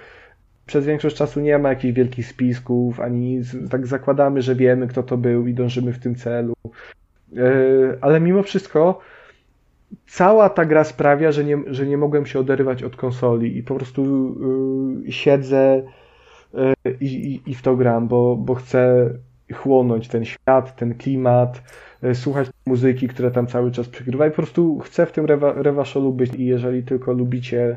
przez 0.67 0.87
większość 0.87 1.17
czasu 1.17 1.41
nie 1.41 1.59
ma 1.59 1.69
jakichś 1.69 1.95
wielkich 1.95 2.27
spisków, 2.27 3.01
ani 3.01 3.21
nic. 3.21 3.57
Tak 3.71 3.87
zakładamy, 3.87 4.43
że 4.43 4.55
wiemy, 4.55 4.87
kto 4.87 5.03
to 5.03 5.17
był 5.17 5.47
i 5.47 5.55
dążymy 5.55 5.93
w 5.93 5.99
tym 5.99 6.15
celu. 6.15 6.55
E, 7.37 7.43
ale 8.01 8.21
mimo 8.21 8.43
wszystko 8.43 9.01
cała 10.07 10.49
ta 10.49 10.65
gra 10.65 10.85
sprawia, 10.85 11.33
że 11.33 11.45
nie, 11.45 11.59
że 11.67 11.87
nie 11.87 11.97
mogłem 11.97 12.27
się 12.27 12.39
oderwać 12.39 12.83
od 12.83 12.97
konsoli 12.97 13.59
i 13.59 13.63
po 13.63 13.75
prostu 13.75 14.03
yy, 15.05 15.13
siedzę 15.13 15.83
yy, 16.55 16.97
i, 17.01 17.41
i, 17.47 17.55
w 17.55 17.63
to 17.63 17.77
gram, 17.77 18.09
bo, 18.09 18.37
bo 18.37 18.55
chcę 18.55 19.11
chłonąć 19.55 20.09
ten 20.09 20.25
świat, 20.25 20.77
ten 20.77 20.95
klimat, 20.95 21.63
yy, 22.03 22.15
słuchać 22.15 22.49
muzyki, 22.67 23.09
które 23.09 23.31
tam 23.31 23.47
cały 23.47 23.71
czas 23.71 23.89
przegrywa 23.89 24.27
i 24.27 24.31
po 24.31 24.37
prostu 24.37 24.79
chcę 24.79 25.07
w 25.07 25.13
tym 25.13 25.27
rewa, 25.27 25.53
rewaszolu 25.53 26.13
być 26.13 26.35
i 26.35 26.47
jeżeli 26.47 26.83
tylko 26.83 27.13
lubicie 27.13 27.77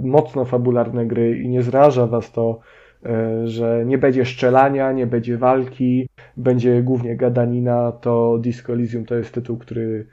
mocno 0.00 0.44
fabularne 0.44 1.06
gry 1.06 1.38
i 1.38 1.48
nie 1.48 1.62
zraża 1.62 2.06
was 2.06 2.32
to, 2.32 2.60
e, 3.04 3.48
że 3.48 3.84
nie 3.86 3.98
będzie 3.98 4.24
szczelania, 4.24 4.92
nie 4.92 5.06
będzie 5.06 5.38
walki, 5.38 6.08
będzie 6.36 6.82
głównie 6.82 7.16
gadanina, 7.16 7.92
to 7.92 8.38
Disco 8.38 8.72
Elysium 8.72 9.04
to 9.04 9.14
jest 9.14 9.32
tytuł, 9.32 9.58
który 9.58 10.06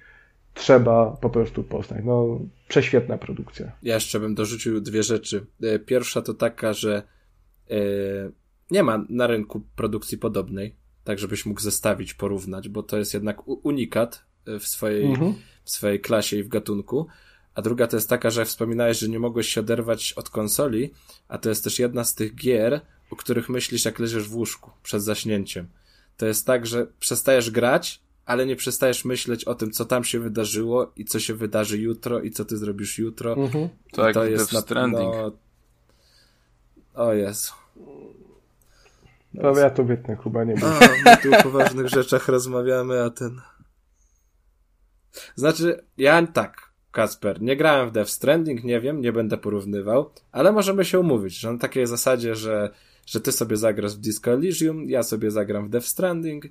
trzeba 0.53 1.17
po 1.21 1.29
prostu 1.29 1.63
poznać. 1.63 2.01
No, 2.05 2.39
prześwietna 2.67 3.17
produkcja. 3.17 3.71
Ja 3.83 3.93
jeszcze 3.93 4.19
bym 4.19 4.35
dorzucił 4.35 4.81
dwie 4.81 5.03
rzeczy. 5.03 5.45
E, 5.63 5.79
pierwsza 5.79 6.21
to 6.21 6.33
taka, 6.33 6.73
że 6.73 7.03
nie 8.71 8.83
ma 8.83 9.05
na 9.09 9.27
rynku 9.27 9.61
produkcji 9.75 10.17
podobnej, 10.17 10.75
tak 11.03 11.19
żebyś 11.19 11.45
mógł 11.45 11.61
zestawić, 11.61 12.13
porównać, 12.13 12.69
bo 12.69 12.83
to 12.83 12.97
jest 12.97 13.13
jednak 13.13 13.47
unikat 13.47 14.25
w 14.45 14.63
swojej, 14.63 15.05
mhm. 15.05 15.33
w 15.63 15.71
swojej 15.71 15.99
klasie 15.99 16.37
i 16.37 16.43
w 16.43 16.47
gatunku. 16.47 17.07
A 17.55 17.61
druga 17.61 17.87
to 17.87 17.97
jest 17.97 18.09
taka, 18.09 18.29
że 18.29 18.45
wspominałeś, 18.45 18.99
że 18.99 19.09
nie 19.09 19.19
mogłeś 19.19 19.47
się 19.47 19.61
oderwać 19.61 20.13
od 20.13 20.29
konsoli, 20.29 20.93
a 21.27 21.37
to 21.37 21.49
jest 21.49 21.63
też 21.63 21.79
jedna 21.79 22.03
z 22.03 22.15
tych 22.15 22.35
gier, 22.35 22.81
o 23.11 23.15
których 23.15 23.49
myślisz, 23.49 23.85
jak 23.85 23.99
leżysz 23.99 24.29
w 24.29 24.35
łóżku 24.35 24.71
przed 24.83 25.03
zaśnięciem. 25.03 25.67
To 26.17 26.25
jest 26.25 26.45
tak, 26.45 26.67
że 26.67 26.87
przestajesz 26.99 27.51
grać, 27.51 28.01
ale 28.25 28.45
nie 28.45 28.55
przestajesz 28.55 29.05
myśleć 29.05 29.45
o 29.45 29.55
tym, 29.55 29.71
co 29.71 29.85
tam 29.85 30.03
się 30.03 30.19
wydarzyło 30.19 30.91
i 30.95 31.05
co 31.05 31.19
się 31.19 31.33
wydarzy 31.33 31.77
jutro 31.77 32.21
i 32.21 32.31
co 32.31 32.45
ty 32.45 32.57
zrobisz 32.57 32.97
jutro. 32.97 33.33
Mhm. 33.33 33.69
To, 33.91 34.13
to 34.13 34.25
jest 34.25 34.69
na, 34.69 34.87
no... 34.87 35.31
O 36.93 37.13
Jezu. 37.13 37.51
No, 39.33 39.57
ja 39.57 39.69
to 39.69 39.83
wytnę, 39.83 40.17
chyba 40.23 40.43
nie 40.43 40.55
A, 40.63 40.79
my 41.05 41.17
tu 41.17 41.33
o 41.39 41.43
poważnych 41.43 41.87
rzeczach 41.87 42.27
rozmawiamy, 42.27 43.03
a 43.03 43.09
ten... 43.09 43.41
Znaczy, 45.35 45.83
ja 45.97 46.27
tak, 46.27 46.70
Kasper, 46.91 47.41
nie 47.41 47.55
grałem 47.55 47.89
w 47.89 47.91
Death 47.91 48.11
Stranding, 48.11 48.63
nie 48.63 48.81
wiem, 48.81 49.01
nie 49.01 49.11
będę 49.11 49.37
porównywał, 49.37 50.09
ale 50.31 50.51
możemy 50.51 50.85
się 50.85 50.99
umówić, 50.99 51.33
że 51.33 51.53
na 51.53 51.59
takiej 51.59 51.87
zasadzie, 51.87 52.35
że, 52.35 52.69
że 53.05 53.21
ty 53.21 53.31
sobie 53.31 53.57
zagrasz 53.57 53.95
w 53.95 53.99
Disco 53.99 54.31
Elysium, 54.31 54.89
ja 54.89 55.03
sobie 55.03 55.31
zagram 55.31 55.67
w 55.67 55.69
Death 55.69 55.87
Stranding 55.87 56.45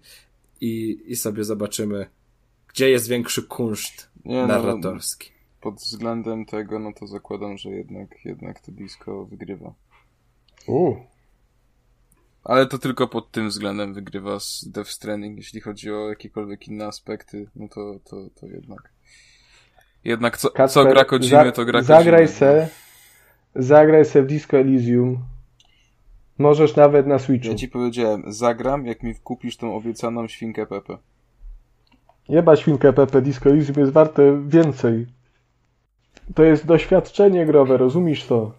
i, 0.61 1.03
i 1.07 1.17
sobie 1.17 1.45
zobaczymy, 1.45 2.07
gdzie 2.69 2.91
jest 2.91 3.09
większy 3.09 3.43
kunszt 3.43 4.11
nie, 4.25 4.41
no, 4.41 4.47
narratorski. 4.47 5.31
No, 5.31 5.61
pod 5.61 5.75
względem 5.75 6.47
tego, 6.47 6.79
no 6.79 6.93
to 6.93 7.07
zakładam, 7.07 7.59
że 7.59 7.71
jednak, 7.71 8.25
jednak 8.25 8.61
to 8.61 8.73
Disco 8.73 9.25
wygrywa. 9.25 9.75
U. 10.67 10.95
Ale 12.45 12.67
to 12.67 12.79
tylko 12.79 13.09
pod 13.09 13.31
tym 13.31 13.49
względem 13.49 13.95
wygrywa 13.95 14.41
z 14.41 14.69
Death 14.69 14.91
Stranding, 14.91 15.37
jeśli 15.37 15.61
chodzi 15.61 15.91
o 15.91 16.09
jakiekolwiek 16.09 16.69
inne 16.69 16.87
aspekty, 16.87 17.47
no 17.57 17.69
to, 17.69 18.01
to, 18.05 18.17
to 18.41 18.47
jednak. 18.47 18.93
Jednak 20.05 20.39
co, 20.39 20.51
Kacper, 20.51 20.85
co 20.85 20.91
gra 20.91 21.05
Kodzimy, 21.05 21.53
to 21.53 21.65
gra 21.65 21.83
Zagraj 21.83 22.29
se, 22.29 22.69
zagraj 23.55 24.05
se 24.05 24.23
w 24.23 24.27
Disco 24.27 24.59
Elysium. 24.59 25.19
Możesz 26.39 26.77
nawet 26.77 27.07
na 27.07 27.19
Switchu. 27.19 27.49
Ja 27.49 27.55
ci 27.55 27.69
powiedziałem, 27.69 28.23
zagram, 28.27 28.87
jak 28.87 29.03
mi 29.03 29.15
kupisz 29.15 29.57
tą 29.57 29.77
obiecaną 29.77 30.29
świnkę 30.29 30.67
Pepe. 30.67 30.99
Jeba 32.29 32.57
świnkę 32.57 32.93
Pepe, 32.93 33.23
Disco 33.23 33.51
Elysium 33.51 33.77
jest 33.79 33.93
warte 33.93 34.49
więcej. 34.49 35.07
To 36.35 36.43
jest 36.43 36.67
doświadczenie 36.67 37.47
growe, 37.47 37.77
rozumiesz 37.77 38.27
to? 38.27 38.53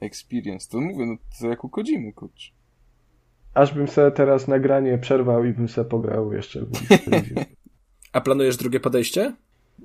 Experience, 0.00 0.68
to 0.70 0.80
mówię, 0.80 1.06
no 1.06 1.16
to 1.40 1.46
jak 1.46 1.64
ukodzimy, 1.64 2.12
kurczę. 2.12 2.50
Aż 3.54 3.74
bym 3.74 3.88
sobie 3.88 4.10
teraz 4.10 4.48
nagranie 4.48 4.98
przerwał 4.98 5.44
i 5.44 5.52
bym 5.52 5.68
sobie 5.68 5.90
pograł 5.90 6.32
jeszcze. 6.32 6.60
A 8.16 8.20
planujesz 8.20 8.56
drugie 8.56 8.80
podejście? 8.80 9.32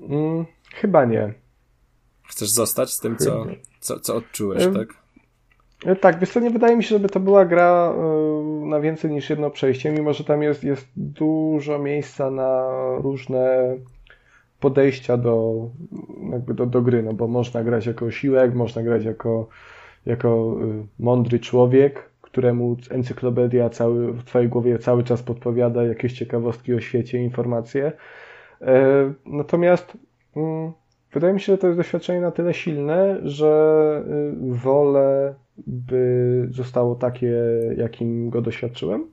Mm, 0.08 0.44
chyba 0.74 1.04
nie. 1.04 1.34
Chcesz 2.28 2.50
zostać 2.50 2.90
z 2.90 3.00
tym, 3.00 3.16
co, 3.16 3.46
co, 3.80 4.00
co 4.00 4.16
odczułeś, 4.16 4.64
tak? 4.74 4.88
E, 5.86 5.96
tak, 5.96 6.18
wiesz 6.20 6.30
co, 6.30 6.40
nie 6.40 6.50
wydaje 6.50 6.76
mi 6.76 6.84
się, 6.84 6.88
żeby 6.88 7.08
to 7.08 7.20
była 7.20 7.44
gra 7.44 7.94
e, 7.96 8.66
na 8.66 8.80
więcej 8.80 9.10
niż 9.10 9.30
jedno 9.30 9.50
przejście, 9.50 9.90
mimo 9.90 10.12
że 10.12 10.24
tam 10.24 10.42
jest, 10.42 10.64
jest 10.64 10.86
dużo 10.96 11.78
miejsca 11.78 12.30
na 12.30 12.68
różne 12.98 13.76
podejścia 14.60 15.16
do, 15.16 15.54
jakby 16.32 16.54
do, 16.54 16.66
do 16.66 16.82
gry, 16.82 17.02
no 17.02 17.12
bo 17.12 17.28
można 17.28 17.64
grać 17.64 17.86
jako 17.86 18.10
siłek, 18.10 18.54
można 18.54 18.82
grać 18.82 19.04
jako, 19.04 19.48
jako 20.06 20.56
y, 20.62 20.86
mądry 20.98 21.40
człowiek, 21.40 22.10
któremu 22.20 22.76
encyklopedia 22.90 23.70
cały, 23.70 24.12
w 24.12 24.24
twojej 24.24 24.48
głowie 24.48 24.78
cały 24.78 25.04
czas 25.04 25.22
podpowiada 25.22 25.84
jakieś 25.84 26.12
ciekawostki 26.12 26.74
o 26.74 26.80
świecie, 26.80 27.18
informacje. 27.18 27.92
E, 28.62 29.12
natomiast 29.26 29.98
mm, 30.36 30.72
wydaje 31.12 31.34
mi 31.34 31.40
się, 31.40 31.52
że 31.52 31.58
to 31.58 31.66
jest 31.66 31.78
doświadczenie 31.78 32.20
na 32.20 32.30
tyle 32.30 32.54
silne, 32.54 33.18
że 33.22 34.04
y, 34.52 34.54
wolę, 34.54 35.34
by 35.66 36.46
zostało 36.50 36.94
takie, 36.94 37.36
jakim 37.76 38.30
go 38.30 38.42
doświadczyłem, 38.42 39.06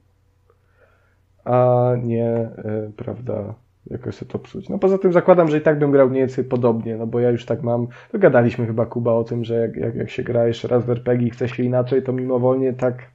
a 1.45 1.91
nie, 2.03 2.49
y, 2.87 2.91
prawda, 2.95 3.55
jakoś 3.87 4.15
sobie 4.15 4.31
to 4.31 4.39
psuć. 4.39 4.69
No 4.69 4.79
poza 4.79 4.97
tym 4.97 5.13
zakładam, 5.13 5.47
że 5.47 5.57
i 5.57 5.61
tak 5.61 5.79
bym 5.79 5.91
grał 5.91 6.09
mniej 6.09 6.21
więcej 6.21 6.43
podobnie, 6.43 6.97
no 6.97 7.07
bo 7.07 7.19
ja 7.19 7.29
już 7.29 7.45
tak 7.45 7.63
mam, 7.63 7.87
dogadaliśmy 8.11 8.65
chyba 8.65 8.85
Kuba 8.85 9.13
o 9.13 9.23
tym, 9.23 9.43
że 9.43 9.55
jak, 9.55 9.75
jak, 9.75 9.95
jak 9.95 10.09
się 10.09 10.23
gra 10.23 10.47
jeszcze 10.47 10.67
raz 10.67 10.85
w 10.85 10.89
RPG 10.89 11.27
i 11.27 11.31
chce 11.31 11.49
się 11.49 11.63
inaczej, 11.63 12.03
to 12.03 12.13
mimowolnie 12.13 12.73
tak 12.73 13.11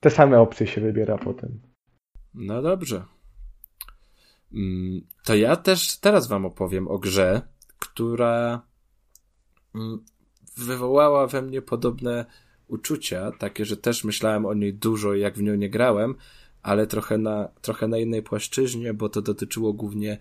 te 0.00 0.10
same 0.10 0.40
opcje 0.40 0.66
się 0.66 0.80
wybiera 0.80 1.18
potem. 1.18 1.60
No 2.34 2.62
dobrze. 2.62 3.02
Mm, 4.52 5.00
to 5.24 5.34
ja 5.34 5.56
też 5.56 5.96
teraz 5.96 6.28
wam 6.28 6.46
opowiem 6.46 6.88
o 6.88 6.98
grze, 6.98 7.42
która 7.78 8.62
mm, 9.74 10.04
wywołała 10.56 11.26
we 11.26 11.42
mnie 11.42 11.62
podobne 11.62 12.26
uczucia, 12.68 13.32
takie, 13.38 13.64
że 13.64 13.76
też 13.76 14.04
myślałem 14.04 14.46
o 14.46 14.54
niej 14.54 14.74
dużo, 14.74 15.14
jak 15.14 15.34
w 15.34 15.42
nią 15.42 15.54
nie 15.54 15.70
grałem, 15.70 16.14
ale 16.62 16.86
trochę 16.86 17.18
na, 17.18 17.48
trochę 17.62 17.88
na 17.88 17.98
innej 17.98 18.22
płaszczyźnie, 18.22 18.94
bo 18.94 19.08
to 19.08 19.22
dotyczyło 19.22 19.72
głównie 19.72 20.18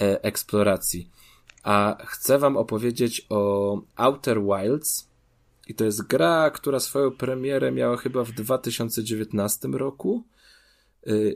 e, 0.00 0.24
eksploracji. 0.24 1.10
A 1.62 1.96
chcę 2.06 2.38
wam 2.38 2.56
opowiedzieć 2.56 3.26
o 3.28 3.80
Outer 3.96 4.42
Wilds. 4.42 5.10
I 5.68 5.74
to 5.74 5.84
jest 5.84 6.06
gra, 6.06 6.50
która 6.50 6.80
swoją 6.80 7.10
premierę 7.10 7.72
miała 7.72 7.96
chyba 7.96 8.24
w 8.24 8.32
2019 8.32 9.68
roku, 9.68 10.24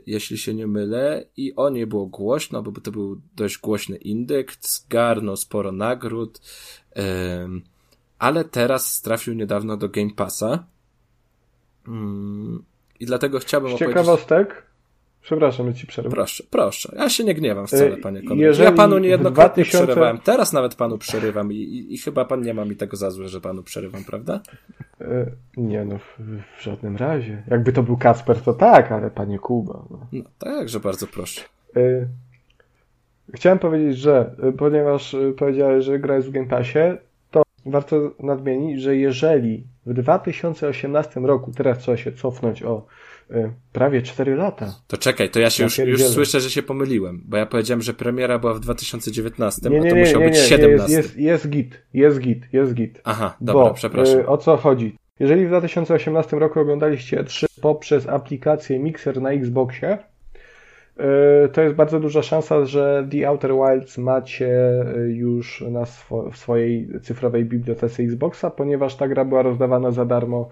jeśli 0.05 0.37
się 0.37 0.53
nie 0.53 0.67
mylę. 0.67 1.25
I 1.37 1.55
o 1.55 1.69
niej 1.69 1.87
było 1.87 2.05
głośno, 2.05 2.63
bo 2.63 2.81
to 2.81 2.91
był 2.91 3.21
dość 3.35 3.57
głośny 3.57 3.97
indykt, 3.97 4.67
zgarnął 4.67 5.37
sporo 5.37 5.71
nagród, 5.71 6.41
ale 8.19 8.45
teraz 8.45 9.01
trafił 9.01 9.33
niedawno 9.33 9.77
do 9.77 9.89
Game 9.89 10.13
Passa. 10.15 10.65
Mm, 11.87 12.63
i 12.99 13.05
dlatego 13.05 13.39
chciałbym 13.39 13.75
Z 13.75 13.79
ciekawostek, 13.79 14.65
Przepraszam, 15.25 15.67
że 15.67 15.73
ci 15.73 15.87
przerwę. 15.87 16.09
Proszę, 16.09 16.43
proszę. 16.49 16.95
Ja 16.97 17.09
się 17.09 17.23
nie 17.23 17.33
gniewam 17.33 17.67
wcale, 17.67 17.97
panie 17.97 18.23
Konradzie. 18.23 18.63
Ja 18.63 18.71
panu 18.71 18.97
niejednokrotnie 18.97 19.63
2000... 19.63 19.85
przerywałem. 19.85 20.17
Teraz 20.17 20.53
nawet 20.53 20.75
panu 20.75 20.97
przerywam 20.97 21.51
i, 21.51 21.55
i, 21.55 21.93
i, 21.93 21.97
chyba 21.97 22.25
pan 22.25 22.41
nie 22.41 22.53
ma 22.53 22.65
mi 22.65 22.75
tego 22.75 22.97
za 22.97 23.11
złe, 23.11 23.27
że 23.27 23.41
panu 23.41 23.63
przerywam, 23.63 24.03
prawda? 24.03 24.39
E, 25.01 25.31
nie, 25.57 25.85
no 25.85 25.97
w, 25.97 26.19
w, 26.19 26.63
żadnym 26.63 26.97
razie. 26.97 27.43
Jakby 27.47 27.73
to 27.73 27.83
był 27.83 27.97
Kacper, 27.97 28.41
to 28.41 28.53
tak, 28.53 28.91
ale 28.91 29.11
panie 29.11 29.39
Kuba. 29.39 29.85
No, 29.89 29.99
no 30.11 30.23
tak, 30.39 30.69
że 30.69 30.79
bardzo 30.79 31.07
proszę. 31.07 31.41
E, 31.75 32.07
chciałem 33.33 33.59
powiedzieć, 33.59 33.97
że 33.97 34.35
e, 34.43 34.51
ponieważ 34.51 35.13
e, 35.13 35.31
powiedziałeś, 35.31 35.85
że 35.85 35.99
gra 35.99 36.15
jest 36.15 36.27
w 36.27 36.31
Game 36.31 36.47
Passie, 36.47 36.79
to 37.31 37.43
warto 37.65 38.11
nadmienić, 38.19 38.81
że 38.81 38.97
jeżeli 38.97 39.63
w 39.85 39.93
2018 39.93 41.19
roku, 41.19 41.51
teraz 41.51 41.77
trzeba 41.77 41.97
się 41.97 42.11
cofnąć 42.11 42.63
o 42.63 42.85
prawie 43.71 44.01
4 44.01 44.35
lata. 44.35 44.75
To 44.87 44.97
czekaj, 44.97 45.29
to 45.29 45.39
ja 45.39 45.49
się 45.49 45.63
już, 45.63 45.77
już 45.77 46.01
słyszę, 46.01 46.39
że 46.39 46.49
się 46.49 46.63
pomyliłem, 46.63 47.21
bo 47.25 47.37
ja 47.37 47.45
powiedziałem, 47.45 47.81
że 47.81 47.93
premiera 47.93 48.39
była 48.39 48.53
w 48.53 48.59
2019, 48.59 49.69
nie, 49.69 49.79
nie, 49.79 49.87
a 49.87 49.89
to 49.89 49.95
musiał 49.95 50.21
nie, 50.21 50.27
być 50.27 50.37
17. 50.37 50.95
Jest, 50.95 51.17
jest, 51.17 51.17
jest 51.17 51.49
git, 51.49 51.81
jest 51.93 52.19
git, 52.19 52.53
jest 52.53 52.73
git. 52.73 53.01
Aha, 53.03 53.37
dobra, 53.41 53.63
bo, 53.63 53.73
przepraszam. 53.73 54.19
Y, 54.19 54.27
o 54.27 54.37
co 54.37 54.57
chodzi? 54.57 54.95
Jeżeli 55.19 55.45
w 55.45 55.47
2018 55.47 56.39
roku 56.39 56.59
oglądaliście 56.59 57.23
3 57.23 57.47
poprzez 57.61 58.07
aplikację 58.07 58.79
Mixer 58.79 59.21
na 59.21 59.31
Xboxie, 59.31 59.97
y, 59.97 61.49
to 61.49 61.61
jest 61.61 61.75
bardzo 61.75 61.99
duża 61.99 62.21
szansa, 62.21 62.65
że 62.65 63.07
The 63.11 63.27
Outer 63.27 63.51
Wilds 63.51 63.97
macie 63.97 64.49
już 65.07 65.63
na 65.71 65.85
swo 65.85 66.31
swojej 66.33 66.89
cyfrowej 67.01 67.45
bibliotece 67.45 68.03
Xboxa, 68.03 68.49
ponieważ 68.49 68.95
ta 68.95 69.07
gra 69.07 69.25
była 69.25 69.41
rozdawana 69.41 69.91
za 69.91 70.05
darmo 70.05 70.49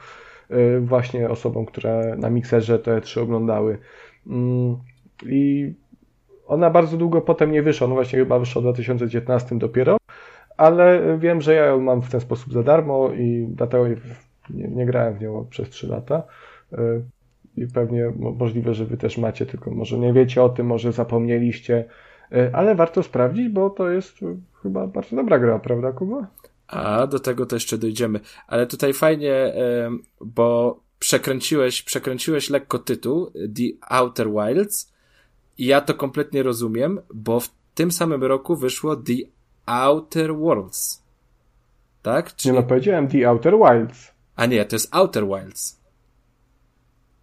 właśnie 0.82 1.30
osobom, 1.30 1.65
które 1.65 2.15
na 2.17 2.30
mikserze 2.30 2.80
te 2.80 3.01
trzy 3.01 3.22
oglądały. 3.22 3.77
Mm, 4.27 4.77
I 5.25 5.73
ona 6.48 6.69
bardzo 6.69 6.98
długo 6.98 7.22
potem 7.22 7.51
nie 7.51 7.61
wyszła, 7.61 7.88
no 7.88 7.95
właśnie 7.95 8.19
chyba 8.19 8.40
wyszła 8.40 8.61
w 8.61 8.64
2019 8.64 9.57
dopiero, 9.57 9.98
ale 10.57 11.17
wiem, 11.19 11.41
że 11.41 11.53
ja 11.53 11.65
ją 11.65 11.82
mam 11.82 12.01
w 12.01 12.09
ten 12.09 12.19
sposób 12.22 12.53
za 12.53 12.64
darmo 12.64 13.09
i 13.14 13.48
dlatego 13.49 13.88
nie, 14.49 14.67
nie 14.67 14.85
grałem 14.85 15.14
w 15.14 15.22
nią 15.22 15.48
przez 15.49 15.69
3 15.69 15.88
lata. 15.88 16.23
Y, 16.73 16.77
I 17.57 17.67
pewnie 17.67 18.11
możliwe, 18.15 18.73
że 18.73 18.85
wy 18.85 18.98
też 18.98 19.17
macie, 19.17 19.45
tylko 19.45 19.72
może 19.72 19.99
nie 19.99 20.14
wiecie 20.14 20.43
o 20.43 20.49
tym, 20.49 20.65
może 20.65 20.91
zapomnieliście, 20.91 21.85
y, 22.32 22.49
ale 22.53 22.75
warto 22.75 23.03
sprawdzić, 23.03 23.49
bo 23.49 23.69
to 23.69 23.90
jest 23.90 24.17
chyba 24.64 24.88
bardzo 24.88 25.15
dobra 25.15 25.40
gra, 25.40 25.59
prawda, 25.59 25.91
Kuba? 25.91 26.27
A 26.74 27.08
do 27.08 27.19
tego 27.19 27.45
to 27.45 27.56
jeszcze 27.56 27.77
dojdziemy. 27.77 28.19
Ale 28.48 28.68
tutaj 28.68 28.93
fajnie, 28.93 29.53
bo 30.22 30.80
przekręciłeś, 31.00 31.82
przekręciłeś 31.82 32.50
lekko 32.50 32.80
tytuł 32.80 33.32
The 33.32 33.88
Outer 33.90 34.27
Wilds 34.32 34.93
i 35.58 35.66
ja 35.66 35.82
to 35.82 35.93
kompletnie 35.93 36.43
rozumiem, 36.43 37.00
bo 37.14 37.40
w 37.40 37.50
tym 37.76 37.92
samym 37.92 38.24
roku 38.24 38.56
wyszło 38.56 38.95
The 38.95 39.14
Outer 39.66 40.35
Worlds. 40.35 41.03
Tak? 42.02 42.35
Czyli... 42.35 42.56
Nie 42.56 42.61
no, 42.61 42.68
powiedziałem 42.68 43.08
The 43.08 43.30
Outer 43.30 43.53
Wilds. 43.53 44.11
A 44.35 44.45
nie, 44.45 44.66
to 44.66 44.76
jest 44.76 44.95
Outer 44.95 45.27
Wilds. 45.27 45.80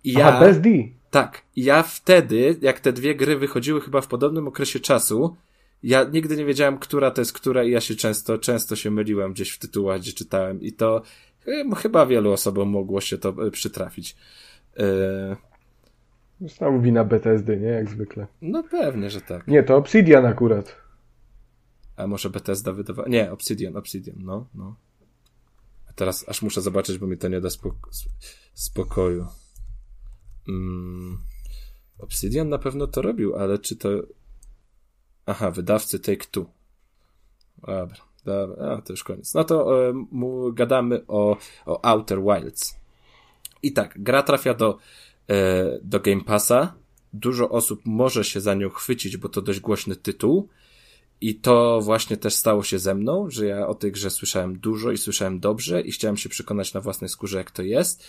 I 0.05 0.13
ja... 0.13 0.29
Aha, 0.29 0.41
bez 0.41 0.61
D. 0.61 0.71
Tak. 1.11 1.43
Ja 1.57 1.83
wtedy, 1.83 2.57
jak 2.61 2.81
te 2.81 2.93
dwie 2.93 3.15
gry 3.15 3.37
wychodziły 3.37 3.81
chyba 3.81 4.01
w 4.01 4.07
podobnym 4.07 4.49
okresie 4.49 4.81
czasu, 4.81 5.37
ja 5.83 6.05
nigdy 6.05 6.37
nie 6.37 6.45
wiedziałem, 6.45 6.79
która 6.79 7.11
to 7.11 7.21
jest 7.21 7.33
która 7.33 7.65
i 7.65 7.71
ja 7.71 7.81
się 7.81 7.95
często, 7.95 8.39
często 8.39 8.77
się 8.77 8.91
myliłem 8.91 9.33
gdzieś 9.33 9.51
w 9.51 9.59
tytułach, 9.59 10.01
gdzie 10.01 10.13
czytałem 10.13 10.61
i 10.61 10.73
to 10.73 11.03
chyba 11.77 12.07
wielu 12.07 12.33
osobom 12.33 12.69
mogło 12.69 13.01
się 13.01 13.19
to 13.19 13.47
e, 13.47 13.51
przytrafić. 13.51 14.17
Yy... 14.77 15.37
Znowu 16.49 16.81
wina 16.81 17.05
BTSD, 17.05 17.57
nie? 17.57 17.69
Jak 17.69 17.91
zwykle. 17.91 18.27
No 18.43 18.63
pewnie, 18.63 19.11
że 19.11 19.21
tak. 19.21 19.47
Nie, 19.47 19.63
to 19.63 19.77
Obsidian 19.77 20.27
akurat. 20.27 20.77
A 21.97 22.07
może 22.07 22.31
Bethesda 22.31 22.73
wydawała? 22.73 23.09
Nie, 23.09 23.33
Obsidian, 23.33 23.77
Obsidian, 23.77 24.17
no, 24.19 24.47
no. 24.55 24.77
A 25.89 25.93
teraz 25.93 26.29
aż 26.29 26.43
muszę 26.43 26.61
zobaczyć, 26.61 26.99
bo 26.99 27.07
mi 27.07 27.19
to 27.19 27.29
nie 27.29 27.41
da 27.41 27.51
spoko 27.51 27.91
spokoju. 28.55 29.27
Mm, 30.49 31.19
Obsidian 31.99 32.49
na 32.49 32.59
pewno 32.59 32.87
to 32.87 33.03
robił, 33.03 33.37
ale 33.37 33.59
czy 33.59 33.77
to... 33.77 33.89
Aha, 35.27 35.51
wydawcy 35.51 35.99
Take-Two. 35.99 36.45
Dobra, 37.61 37.97
dobra, 38.25 38.73
a, 38.73 38.83
to 38.83 38.93
już 38.93 39.05
koniec. 39.05 39.35
No 39.35 39.45
to 39.45 39.89
e, 39.89 39.93
gadamy 40.53 41.07
o, 41.09 41.37
o 41.67 41.85
Outer 41.85 42.23
Wilds. 42.23 42.77
I 43.63 43.73
tak, 43.73 44.03
gra 44.03 44.23
trafia 44.23 44.55
do, 44.55 44.79
e, 45.29 45.79
do 45.83 46.01
Game 46.01 46.25
Passa. 46.25 46.75
Dużo 47.13 47.51
osób 47.51 47.81
może 47.85 48.25
się 48.25 48.41
za 48.41 48.55
nią 48.55 48.71
chwycić, 48.71 49.17
bo 49.17 49.29
to 49.29 49.43
dość 49.43 49.61
głośny 49.61 49.97
tytuł. 49.97 50.49
I 51.21 51.35
to 51.35 51.81
właśnie 51.81 52.17
też 52.17 52.35
stało 52.35 52.63
się 52.63 52.79
ze 52.79 52.95
mną, 52.95 53.31
że 53.31 53.47
ja 53.47 53.67
o 53.67 53.75
tej 53.75 53.93
grze 53.93 54.11
słyszałem 54.11 54.59
dużo 54.59 54.91
i 54.91 54.99
słyszałem 54.99 55.41
dobrze 55.41 55.81
i 55.81 55.93
chciałem 55.93 56.17
się 56.17 56.29
przekonać 56.29 56.75
na 56.75 56.81
własnej 56.81 57.09
skórze, 57.09 57.39
jak 57.39 57.51
to 57.51 57.63
jest. 57.63 58.05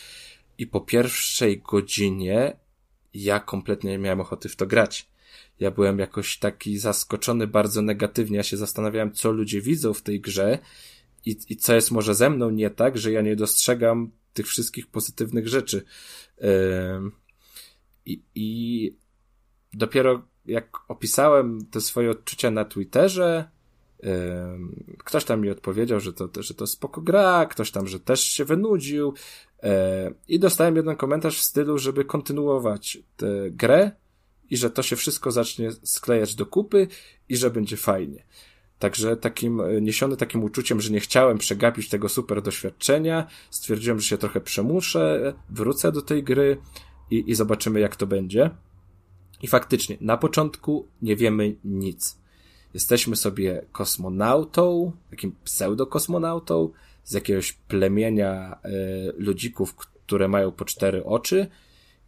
I 0.58 0.68
po 0.68 0.82
pierwszej 0.82 1.62
godzinie 1.62 2.58
ja 3.14 3.40
kompletnie 3.40 3.92
nie 3.92 3.98
miałem 3.98 4.22
ochoty 4.22 4.50
w 4.50 4.56
to 4.56 4.66
grać. 4.66 5.11
Ja 5.62 5.72
byłem 5.72 6.00
jakoś 6.00 6.38
taki 6.40 6.78
zaskoczony 6.78 7.48
bardzo 7.48 7.82
negatywnie. 7.82 8.38
Ja 8.38 8.44
się 8.44 8.58
zastanawiałem, 8.58 9.12
co 9.12 9.32
ludzie 9.32 9.62
widzą 9.62 9.94
w 9.94 10.02
tej 10.02 10.22
grze 10.22 10.60
i, 11.26 11.38
i 11.50 11.58
co 11.58 11.76
jest 11.76 11.92
może 11.92 12.16
ze 12.16 12.30
mną 12.30 12.50
nie 12.50 12.70
tak, 12.70 12.98
że 12.98 13.12
ja 13.12 13.22
nie 13.22 13.36
dostrzegam 13.36 14.12
tych 14.34 14.48
wszystkich 14.48 14.88
pozytywnych 14.88 15.48
rzeczy. 15.48 15.84
I, 18.06 18.22
i 18.36 18.96
dopiero 19.74 20.22
jak 20.46 20.78
opisałem 20.88 21.66
te 21.66 21.82
swoje 21.82 22.12
odczucia 22.12 22.52
na 22.52 22.66
Twitterze, 22.66 23.50
ktoś 24.98 25.26
tam 25.26 25.42
mi 25.42 25.50
odpowiedział, 25.50 26.00
że 26.00 26.14
to, 26.14 26.30
że 26.40 26.54
to 26.54 26.68
spoko 26.68 27.02
gra, 27.02 27.46
ktoś 27.46 27.72
tam, 27.72 27.88
że 27.88 28.00
też 28.00 28.24
się 28.24 28.46
wynudził 28.46 29.14
e, 29.64 30.12
i 30.28 30.40
dostałem 30.40 30.76
jeden 30.76 30.96
komentarz 30.96 31.40
w 31.40 31.44
stylu, 31.44 31.78
żeby 31.78 32.06
kontynuować 32.06 32.98
tę 33.18 33.28
grę 33.52 33.92
i 34.52 34.58
że 34.58 34.70
to 34.70 34.84
się 34.84 34.96
wszystko 34.96 35.32
zacznie 35.32 35.72
sklejać 35.72 36.36
do 36.36 36.46
kupy 36.46 36.88
i 37.30 37.38
że 37.38 37.50
będzie 37.50 37.78
fajnie. 37.78 38.24
Także 38.80 39.18
takim, 39.18 39.62
e, 39.62 39.82
niesiony 39.82 40.18
takim 40.18 40.44
uczuciem, 40.44 40.82
że 40.82 40.92
nie 40.92 41.00
chciałem 41.00 41.38
przegapić 41.38 41.90
tego 41.90 42.10
super 42.10 42.42
doświadczenia, 42.42 43.28
stwierdziłem, 43.50 44.00
że 44.00 44.08
się 44.08 44.18
trochę 44.18 44.42
przemuszę, 44.42 45.34
wrócę 45.50 45.92
do 45.92 46.02
tej 46.02 46.24
gry 46.24 46.58
i, 47.12 47.32
i 47.32 47.36
zobaczymy 47.36 47.80
jak 47.80 47.96
to 47.96 48.08
będzie. 48.08 48.50
I 49.42 49.48
faktycznie, 49.48 49.98
na 50.02 50.18
początku 50.18 50.88
nie 51.02 51.16
wiemy 51.16 51.56
nic. 51.64 52.18
Jesteśmy 52.74 53.16
sobie 53.16 53.66
kosmonautą, 53.72 54.92
takim 55.10 55.36
pseudokosmonautą 55.44 56.70
z 57.04 57.14
jakiegoś 57.14 57.54
plemienia 57.54 58.60
y, 58.66 59.14
ludzików, 59.18 59.76
które 59.76 60.28
mają 60.28 60.52
po 60.52 60.66
cztery 60.66 61.06
oczy 61.06 61.48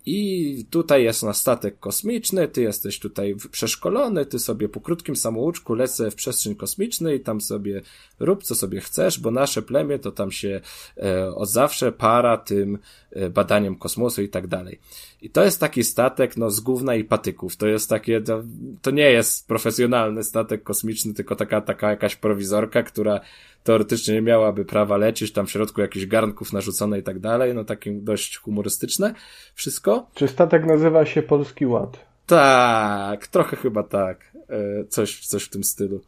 i 0.06 0.66
tutaj 0.70 1.04
jest 1.04 1.24
na 1.24 1.34
statek 1.34 1.80
kosmiczny, 1.80 2.48
ty 2.48 2.62
jesteś 2.62 3.00
tutaj 3.00 3.36
przeszkolony, 3.52 4.26
ty 4.26 4.40
sobie 4.40 4.70
po 4.70 4.82
krótkim 4.82 5.16
samouczku 5.16 5.74
lecę 5.74 6.12
w 6.12 6.16
przestrzeń 6.16 6.56
kosmiczną 6.56 7.10
i 7.10 7.20
tam 7.20 7.42
sobie 7.42 7.82
rób 8.20 8.44
co 8.44 8.56
sobie 8.56 8.82
chcesz, 8.82 9.20
bo 9.20 9.32
nasze 9.32 9.62
plemię 9.62 10.00
to 10.00 10.12
tam 10.12 10.32
się 10.32 10.62
e, 10.98 11.36
od 11.36 11.50
zawsze 11.50 11.92
para 11.92 12.38
tym 12.38 12.80
e, 13.12 13.30
badaniem 13.30 13.76
kosmosu 13.76 14.22
i 14.22 14.30
tak 14.30 14.48
dalej. 14.48 14.80
I 15.22 15.30
to 15.30 15.44
jest 15.44 15.60
taki 15.60 15.84
statek, 15.84 16.38
no, 16.38 16.52
z 16.52 16.60
gówna 16.60 16.96
i 16.96 17.04
patyków. 17.04 17.58
To 17.58 17.68
jest 17.68 17.90
takie, 17.90 18.22
to, 18.22 18.44
to 18.82 18.92
nie 18.92 19.12
jest 19.12 19.48
profesjonalny 19.48 20.24
statek 20.24 20.64
kosmiczny, 20.64 21.14
tylko 21.14 21.36
taka, 21.36 21.62
taka 21.62 21.90
jakaś 21.90 22.16
prowizorka, 22.16 22.84
która 22.84 23.20
teoretycznie 23.64 24.14
nie 24.14 24.22
miałaby 24.22 24.66
prawa 24.66 24.98
lecieć, 24.98 25.32
tam 25.32 25.48
w 25.48 25.52
środku 25.52 25.82
jakichś 25.82 26.06
garnków 26.06 26.54
narzucone 26.54 27.00
i 27.00 27.04
tak 27.04 27.20
dalej, 27.20 27.54
no 27.54 27.64
takim 27.64 28.04
dość 28.04 28.38
humorystyczne 28.38 29.14
wszystko. 29.54 30.08
Czy 30.14 30.28
statek 30.28 30.66
nazywa 30.66 31.06
się 31.06 31.22
Polski 31.22 31.66
Ład? 31.66 32.06
Tak, 32.26 33.28
trochę 33.28 33.58
chyba 33.58 33.84
tak. 33.84 34.32
E, 34.50 34.86
coś, 34.86 35.28
coś 35.28 35.44
w 35.44 35.50
tym 35.50 35.64
stylu. 35.64 36.02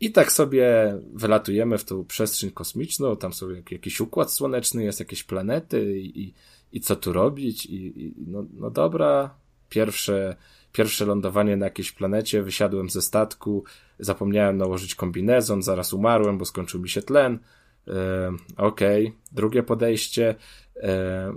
I 0.00 0.12
tak 0.12 0.32
sobie 0.32 0.94
wylatujemy 1.14 1.78
w 1.78 1.84
tą 1.84 2.04
przestrzeń 2.04 2.50
kosmiczną, 2.50 3.16
tam 3.16 3.32
są 3.32 3.46
jakiś 3.70 4.00
układ 4.00 4.32
słoneczny, 4.32 4.84
jest 4.84 5.00
jakieś 5.00 5.24
planety 5.24 6.00
i, 6.00 6.34
i 6.72 6.80
co 6.80 6.96
tu 6.96 7.12
robić 7.12 7.66
i, 7.66 8.04
i 8.04 8.14
no, 8.26 8.44
no 8.54 8.70
dobra, 8.70 9.34
pierwsze, 9.68 10.36
pierwsze 10.72 11.06
lądowanie 11.06 11.56
na 11.56 11.66
jakiejś 11.66 11.92
planecie, 11.92 12.42
wysiadłem 12.42 12.90
ze 12.90 13.02
statku, 13.02 13.64
zapomniałem 13.98 14.56
nałożyć 14.56 14.94
kombinezon, 14.94 15.62
zaraz 15.62 15.92
umarłem, 15.92 16.38
bo 16.38 16.44
skończył 16.44 16.80
mi 16.80 16.88
się 16.88 17.02
tlen. 17.02 17.38
E, 17.88 18.32
Okej, 18.56 19.06
okay. 19.06 19.18
drugie 19.32 19.62
podejście, 19.62 20.34
e, 20.76 21.32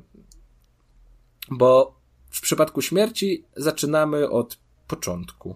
bo 1.51 1.99
w 2.29 2.41
przypadku 2.41 2.81
śmierci 2.81 3.45
zaczynamy 3.55 4.29
od 4.29 4.59
początku. 4.87 5.55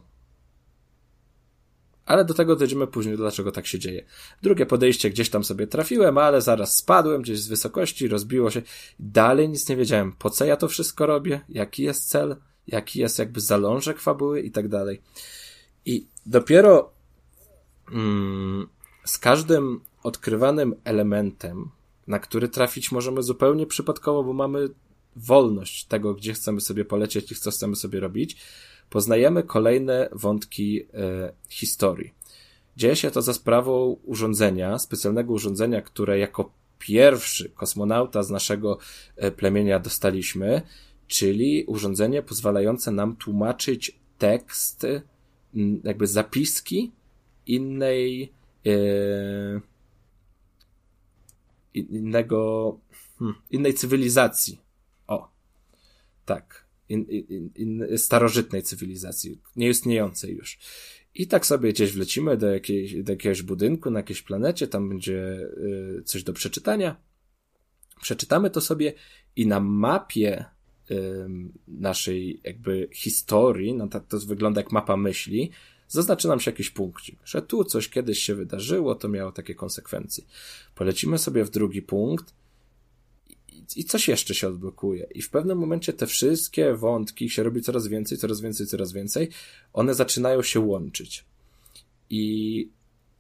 Ale 2.06 2.26
do 2.26 2.34
tego 2.34 2.56
dojdziemy 2.56 2.88
później, 2.88 3.18
dlaczego 3.18 3.52
tak 3.52 3.68
się 3.68 3.80
dzieje. 3.80 4.06
Drugie 4.42 4.66
podejście 4.66 5.10
gdzieś 5.10 5.30
tam 5.30 5.44
sobie 5.44 5.68
trafiłem, 5.68 6.18
ale 6.18 6.42
zaraz 6.42 6.78
spadłem 6.78 7.22
gdzieś 7.22 7.40
z 7.40 7.48
wysokości, 7.48 8.08
rozbiło 8.08 8.52
się. 8.52 8.62
Dalej 9.00 9.50
nic 9.50 9.70
nie 9.70 9.76
wiedziałem, 9.76 10.12
po 10.12 10.30
co 10.30 10.46
ja 10.46 10.58
to 10.58 10.68
wszystko 10.68 11.06
robię, 11.06 11.42
jaki 11.50 11.84
jest 11.84 12.10
cel, 12.10 12.36
jaki 12.72 13.00
jest 13.00 13.20
jakby 13.20 13.42
zalążek 13.42 14.00
fabuły 14.00 14.42
i 14.42 14.52
tak 14.52 14.68
dalej. 14.68 15.02
I 15.86 16.08
dopiero 16.26 16.92
mm, 17.92 18.68
z 19.06 19.18
każdym 19.18 19.82
odkrywanym 20.04 20.76
elementem, 20.84 21.70
na 22.08 22.20
który 22.20 22.50
trafić 22.50 22.92
możemy 22.92 23.24
zupełnie 23.24 23.66
przypadkowo, 23.66 24.24
bo 24.24 24.34
mamy 24.34 24.70
wolność 25.16 25.86
tego, 25.86 26.14
gdzie 26.14 26.34
chcemy 26.34 26.62
sobie 26.62 26.86
polecieć 26.86 27.32
i 27.32 27.36
co 27.36 27.52
chcemy 27.52 27.76
sobie 27.76 28.00
robić, 28.00 28.38
poznajemy 28.90 29.44
kolejne 29.44 30.10
wątki 30.12 30.82
e, 30.94 31.34
historii. 31.50 32.14
Dzieje 32.78 32.96
się 32.96 33.12
to 33.12 33.22
za 33.22 33.34
sprawą 33.34 33.98
urządzenia, 34.04 34.80
specjalnego 34.80 35.34
urządzenia, 35.34 35.82
które 35.82 36.20
jako 36.20 36.52
pierwszy 36.80 37.50
kosmonauta 37.50 38.24
z 38.24 38.30
naszego 38.30 38.78
e, 39.16 39.32
plemienia 39.32 39.80
dostaliśmy, 39.80 40.62
czyli 41.10 41.64
urządzenie 41.68 42.24
pozwalające 42.24 42.92
nam 42.92 43.16
tłumaczyć 43.16 44.00
tekst, 44.18 44.86
jakby 45.84 46.08
zapiski 46.08 46.92
innej, 47.46 48.34
e, 48.66 49.62
innego, 51.74 52.80
hmm, 53.20 53.36
innej 53.50 53.74
cywilizacji. 53.74 54.62
O, 55.08 55.32
tak 56.26 56.66
in, 56.90 57.04
in, 57.04 57.50
in, 57.56 57.98
starożytnej 57.98 58.64
cywilizacji, 58.64 59.42
nieistniejącej 59.56 60.36
już. 60.36 60.60
I 61.16 61.28
tak 61.28 61.46
sobie 61.46 61.74
gdzieś 61.74 61.92
wlecimy 61.92 62.38
do, 62.38 62.48
jakiejś, 62.48 63.04
do 63.04 63.12
jakiegoś 63.12 63.42
budynku 63.42 63.92
na 63.92 64.00
jakiejś 64.00 64.22
planecie, 64.22 64.68
tam 64.68 64.90
będzie 64.90 65.40
y, 66.00 66.04
coś 66.06 66.24
do 66.24 66.34
przeczytania. 66.34 66.96
Przeczytamy 68.02 68.50
to 68.50 68.62
sobie 68.62 68.94
i 69.36 69.48
na 69.48 69.60
mapie 69.60 70.46
naszej 71.68 72.40
jakby 72.44 72.90
historii, 72.92 73.74
no 73.74 73.88
to, 73.88 74.00
to 74.00 74.20
wygląda 74.20 74.62
jak 74.62 74.72
mapa 74.72 74.98
myśli, 74.98 75.52
zaznaczy 75.88 76.28
nam 76.28 76.40
się 76.40 76.52
jakiś 76.52 76.70
punkcik, 76.70 77.20
że 77.26 77.42
tu 77.42 77.64
coś 77.64 77.90
kiedyś 77.90 78.20
się 78.20 78.36
wydarzyło, 78.36 78.96
to 78.96 79.10
miało 79.10 79.32
takie 79.32 79.56
konsekwencje. 79.56 80.24
Polecimy 80.76 81.18
sobie 81.18 81.46
w 81.46 81.50
drugi 81.50 81.82
punkt 81.82 82.34
i 83.76 83.84
coś 83.84 84.08
jeszcze 84.08 84.34
się 84.34 84.48
odblokuje. 84.48 85.08
I 85.16 85.22
w 85.22 85.30
pewnym 85.30 85.58
momencie 85.58 85.94
te 85.94 86.08
wszystkie 86.08 86.74
wątki 86.74 87.30
się 87.30 87.44
robi 87.44 87.62
coraz 87.62 87.88
więcej, 87.88 88.18
coraz 88.18 88.42
więcej, 88.42 88.68
coraz 88.68 88.92
więcej. 88.92 89.30
One 89.74 89.94
zaczynają 89.94 90.42
się 90.44 90.60
łączyć. 90.60 91.26
I 92.10 92.70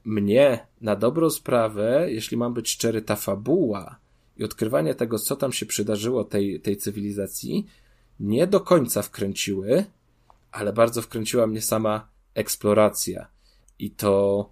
mnie 0.06 0.68
na 0.82 0.96
dobrą 0.96 1.30
sprawę, 1.30 2.08
jeśli 2.12 2.38
mam 2.38 2.54
być 2.54 2.70
szczery, 2.70 3.02
ta 3.02 3.16
fabuła 3.16 4.00
i 4.40 4.44
odkrywanie 4.44 4.96
tego, 4.96 5.20
co 5.20 5.36
tam 5.36 5.54
się 5.54 5.66
przydarzyło 5.66 6.24
tej, 6.24 6.60
tej 6.60 6.78
cywilizacji, 6.78 7.68
nie 8.20 8.48
do 8.48 8.60
końca 8.60 9.02
wkręciły, 9.02 9.86
ale 10.52 10.74
bardzo 10.74 11.02
wkręciła 11.02 11.48
mnie 11.48 11.62
sama 11.62 12.08
eksploracja. 12.34 13.28
I 13.80 13.92
to 13.92 14.50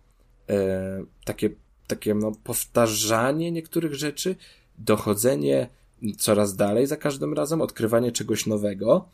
e, 0.50 1.04
takie, 1.26 1.50
takie 1.88 2.16
no, 2.16 2.32
powtarzanie 2.44 3.52
niektórych 3.52 3.96
rzeczy, 3.96 4.36
dochodzenie 4.78 5.70
coraz 6.18 6.56
dalej 6.56 6.88
za 6.88 6.98
każdym 6.98 7.34
razem, 7.34 7.62
odkrywanie 7.62 8.12
czegoś 8.12 8.46
nowego, 8.46 9.10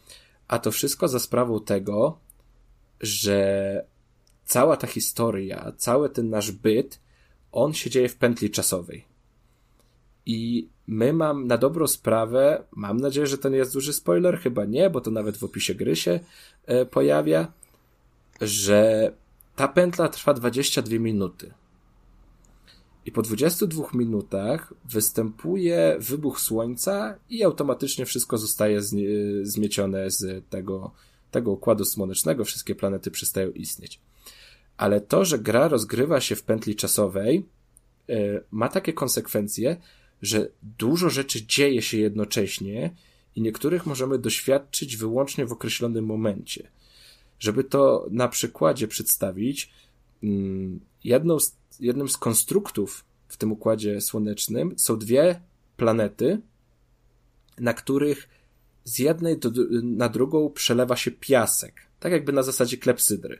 a 0.47 0.59
to 0.59 0.71
wszystko 0.71 1.07
za 1.07 1.19
sprawą 1.19 1.59
tego, 1.59 2.17
że 3.01 3.85
cała 4.45 4.77
ta 4.77 4.87
historia, 4.87 5.73
cały 5.77 6.09
ten 6.09 6.29
nasz 6.29 6.51
byt, 6.51 6.99
on 7.51 7.73
się 7.73 7.89
dzieje 7.89 8.09
w 8.09 8.15
pętli 8.15 8.49
czasowej. 8.49 9.12
I 10.25 10.67
my 10.87 11.13
mam 11.13 11.47
na 11.47 11.57
dobrą 11.57 11.87
sprawę, 11.87 12.63
mam 12.71 12.97
nadzieję, 12.97 13.27
że 13.27 13.37
to 13.37 13.49
nie 13.49 13.57
jest 13.57 13.73
duży 13.73 13.93
spoiler, 13.93 14.39
chyba 14.39 14.65
nie, 14.65 14.89
bo 14.89 15.01
to 15.01 15.11
nawet 15.11 15.37
w 15.37 15.43
opisie 15.43 15.75
gry 15.75 15.95
się 15.95 16.19
e, 16.65 16.85
pojawia, 16.85 17.51
że 18.41 19.11
ta 19.55 19.67
pętla 19.67 20.09
trwa 20.09 20.33
22 20.33 20.99
minuty. 20.99 21.53
I 23.05 23.11
po 23.11 23.21
22 23.21 23.83
minutach 23.93 24.73
występuje 24.85 25.97
wybuch 25.99 26.39
słońca 26.39 27.15
i 27.29 27.43
automatycznie 27.43 28.05
wszystko 28.05 28.37
zostaje 28.37 28.81
zmiecione 29.43 30.11
z 30.11 30.49
tego, 30.49 30.91
tego 31.31 31.51
układu 31.51 31.85
słonecznego, 31.85 32.45
wszystkie 32.45 32.75
planety 32.75 33.11
przestają 33.11 33.51
istnieć. 33.51 33.99
Ale 34.77 35.01
to, 35.01 35.25
że 35.25 35.39
gra 35.39 35.67
rozgrywa 35.67 36.21
się 36.21 36.35
w 36.35 36.43
pętli 36.43 36.75
czasowej, 36.75 37.45
e, 38.09 38.15
ma 38.51 38.69
takie 38.69 38.93
konsekwencje, 38.93 39.77
że 40.23 40.49
dużo 40.61 41.09
rzeczy 41.09 41.45
dzieje 41.45 41.81
się 41.81 41.97
jednocześnie 41.97 42.95
i 43.35 43.41
niektórych 43.41 43.85
możemy 43.85 44.17
doświadczyć 44.17 44.97
wyłącznie 44.97 45.45
w 45.45 45.51
określonym 45.51 46.05
momencie. 46.05 46.71
Żeby 47.39 47.63
to 47.63 48.07
na 48.11 48.27
przykładzie 48.27 48.87
przedstawić, 48.87 49.71
mm, 50.23 50.79
jedną 51.03 51.39
z, 51.39 51.55
jednym 51.79 52.09
z 52.09 52.17
konstruktów 52.17 53.05
w 53.27 53.37
tym 53.37 53.51
układzie 53.51 54.01
słonecznym 54.01 54.73
są 54.77 54.99
dwie 54.99 55.41
planety, 55.77 56.41
na 57.59 57.73
których 57.73 58.29
z 58.83 58.99
jednej 58.99 59.37
do, 59.37 59.51
na 59.83 60.09
drugą 60.09 60.49
przelewa 60.49 60.95
się 60.95 61.11
piasek, 61.11 61.73
tak 61.99 62.11
jakby 62.11 62.33
na 62.33 62.43
zasadzie 62.43 62.77
klepsydry. 62.77 63.39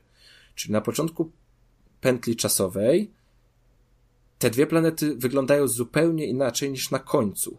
Czyli 0.56 0.72
na 0.72 0.82
początku 0.82 1.32
pętli 2.02 2.36
czasowej 2.36 3.12
te 4.44 4.50
dwie 4.50 4.68
planety 4.68 5.16
wyglądają 5.16 5.68
zupełnie 5.68 6.26
inaczej 6.26 6.72
niż 6.72 6.92
na 6.92 7.00
końcu. 7.00 7.58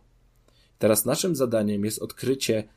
Teraz 0.79 1.05
naszym 1.05 1.37
zadaniem 1.37 1.85
jest 1.85 2.03
odkrycie 2.03 2.69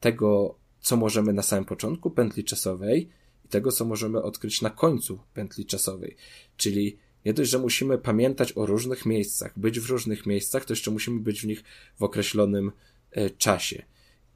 tego, 0.00 0.54
co 0.80 0.96
możemy 0.96 1.32
na 1.32 1.42
samym 1.42 1.64
początku 1.64 2.10
pętli 2.10 2.44
czasowej 2.44 3.08
i 3.44 3.48
tego, 3.48 3.72
co 3.72 3.84
możemy 3.84 4.22
odkryć 4.22 4.62
na 4.62 4.70
końcu 4.70 5.20
pętli 5.34 5.66
czasowej. 5.66 6.16
Czyli 6.56 6.98
nie 7.24 7.34
dość, 7.34 7.50
że 7.50 7.58
musimy 7.58 7.98
pamiętać 7.98 8.56
o 8.56 8.66
różnych 8.66 9.06
miejscach, 9.06 9.58
być 9.58 9.80
w 9.80 9.90
różnych 9.90 10.26
miejscach, 10.26 10.64
to 10.64 10.72
jeszcze 10.72 10.90
musimy 10.90 11.20
być 11.20 11.40
w 11.40 11.46
nich 11.46 11.64
w 11.96 12.02
określonym 12.02 12.72
e, 13.10 13.30
czasie. 13.30 13.82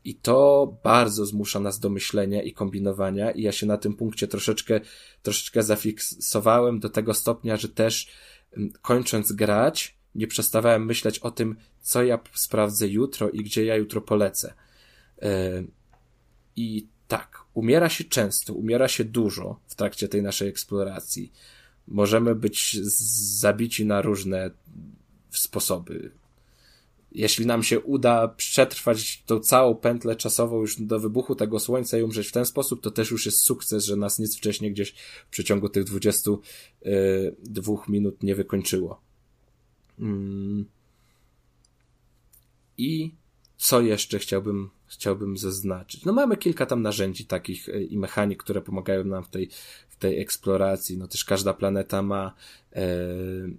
I 0.04 0.14
to 0.14 0.66
bardzo 0.84 1.26
zmusza 1.26 1.60
nas 1.60 1.80
do 1.80 1.90
myślenia 1.90 2.42
i 2.42 2.52
kombinowania, 2.52 3.30
i 3.30 3.42
ja 3.42 3.52
się 3.52 3.66
na 3.66 3.76
tym 3.76 3.94
punkcie 3.94 4.28
troszeczkę, 4.28 4.80
troszeczkę 5.22 5.62
zafiksowałem 5.62 6.80
do 6.80 6.88
tego 6.88 7.14
stopnia, 7.14 7.56
że 7.56 7.68
też 7.68 8.08
kończąc 8.82 9.32
grać, 9.32 9.96
nie 10.14 10.26
przestawałem 10.26 10.86
myśleć 10.86 11.18
o 11.18 11.30
tym, 11.30 11.56
co 11.80 12.04
ja 12.04 12.18
sprawdzę 12.34 12.88
jutro 12.88 13.30
i 13.30 13.44
gdzie 13.44 13.64
ja 13.64 13.76
jutro 13.76 14.00
polecę. 14.00 14.54
I 16.56 16.86
tak, 17.08 17.44
umiera 17.54 17.88
się 17.88 18.04
często, 18.04 18.54
umiera 18.54 18.88
się 18.88 19.04
dużo 19.04 19.60
w 19.66 19.74
trakcie 19.74 20.08
tej 20.08 20.22
naszej 20.22 20.48
eksploracji. 20.48 21.32
Możemy 21.88 22.34
być 22.34 22.82
zabici 23.40 23.86
na 23.86 24.02
różne 24.02 24.50
sposoby. 25.30 26.10
Jeśli 27.14 27.46
nam 27.46 27.62
się 27.62 27.80
uda 27.80 28.28
przetrwać 28.28 29.22
tą 29.26 29.40
całą 29.40 29.74
pętlę 29.74 30.16
czasową 30.16 30.60
już 30.60 30.80
do 30.80 31.00
wybuchu 31.00 31.34
tego 31.34 31.60
słońca 31.60 31.98
i 31.98 32.02
umrzeć 32.02 32.28
w 32.28 32.32
ten 32.32 32.46
sposób, 32.46 32.80
to 32.82 32.90
też 32.90 33.10
już 33.10 33.26
jest 33.26 33.44
sukces, 33.44 33.84
że 33.84 33.96
nas 33.96 34.18
nic 34.18 34.36
wcześniej 34.36 34.72
gdzieś 34.72 34.94
w 35.26 35.30
przeciągu 35.30 35.68
tych 35.68 35.84
22 35.84 37.72
e, 37.72 37.76
minut 37.88 38.22
nie 38.22 38.34
wykończyło. 38.34 39.00
Mm. 39.98 40.64
I 42.78 43.14
co 43.56 43.80
jeszcze 43.80 44.18
chciałbym, 44.18 44.70
chciałbym 44.86 45.36
zaznaczyć? 45.36 46.04
No 46.04 46.12
mamy 46.12 46.36
kilka 46.36 46.66
tam 46.66 46.82
narzędzi 46.82 47.26
takich 47.26 47.68
e, 47.68 47.82
i 47.82 47.98
mechanik, 47.98 48.42
które 48.42 48.60
pomagają 48.60 49.04
nam 49.04 49.24
w 49.24 49.28
tej, 49.28 49.48
tej 50.04 50.20
eksploracji. 50.20 50.98
No 50.98 51.08
też 51.08 51.24
każda 51.24 51.54
planeta 51.54 52.02
ma 52.02 52.34
e, 52.72 52.86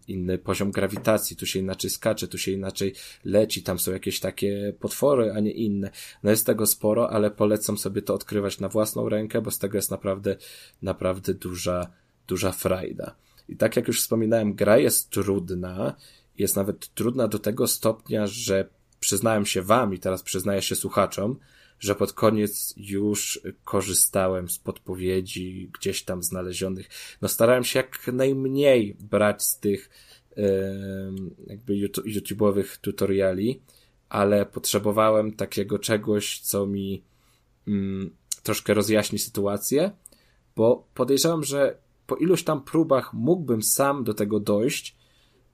inny 0.07 0.37
poziom 0.37 0.71
grawitacji, 0.71 1.35
tu 1.35 1.45
się 1.45 1.59
inaczej 1.59 1.89
skacze, 1.89 2.27
tu 2.27 2.37
się 2.37 2.51
inaczej 2.51 2.93
leci, 3.23 3.63
tam 3.63 3.79
są 3.79 3.91
jakieś 3.91 4.19
takie 4.19 4.73
potwory, 4.79 5.31
a 5.35 5.39
nie 5.39 5.51
inne. 5.51 5.91
No 6.23 6.31
jest 6.31 6.45
tego 6.45 6.65
sporo, 6.65 7.11
ale 7.11 7.31
polecam 7.31 7.77
sobie 7.77 8.01
to 8.01 8.13
odkrywać 8.13 8.59
na 8.59 8.69
własną 8.69 9.09
rękę, 9.09 9.41
bo 9.41 9.51
z 9.51 9.59
tego 9.59 9.77
jest 9.77 9.91
naprawdę, 9.91 10.35
naprawdę 10.81 11.33
duża, 11.33 11.87
duża 12.27 12.51
frajda. 12.51 13.15
I 13.49 13.55
tak 13.55 13.75
jak 13.75 13.87
już 13.87 14.01
wspominałem, 14.01 14.53
gra 14.53 14.77
jest 14.77 15.09
trudna, 15.09 15.95
jest 16.37 16.55
nawet 16.55 16.93
trudna 16.93 17.27
do 17.27 17.39
tego 17.39 17.67
stopnia, 17.67 18.27
że 18.27 18.69
przyznałem 18.99 19.45
się 19.45 19.61
wam 19.61 19.93
i 19.93 19.99
teraz 19.99 20.23
przyznaję 20.23 20.61
się 20.61 20.75
słuchaczom, 20.75 21.39
że 21.79 21.95
pod 21.95 22.13
koniec 22.13 22.73
już 22.77 23.39
korzystałem 23.63 24.49
z 24.49 24.59
podpowiedzi 24.59 25.69
gdzieś 25.79 26.03
tam 26.03 26.23
znalezionych. 26.23 26.89
No 27.21 27.27
starałem 27.27 27.63
się 27.63 27.79
jak 27.79 28.07
najmniej 28.13 28.97
brać 28.99 29.43
z 29.43 29.59
tych 29.59 29.89
jakby 31.47 31.73
YouTube'owych 32.05 32.77
tutoriali, 32.81 33.61
ale 34.09 34.45
potrzebowałem 34.45 35.33
takiego 35.33 35.79
czegoś, 35.79 36.39
co 36.39 36.65
mi 36.65 37.03
mm, 37.67 38.15
troszkę 38.43 38.73
rozjaśni 38.73 39.19
sytuację, 39.19 39.91
bo 40.55 40.87
podejrzewam, 40.93 41.43
że 41.43 41.77
po 42.07 42.15
iluś 42.15 42.43
tam 42.43 42.63
próbach 42.63 43.13
mógłbym 43.13 43.63
sam 43.63 44.03
do 44.03 44.13
tego 44.13 44.39
dojść, 44.39 44.95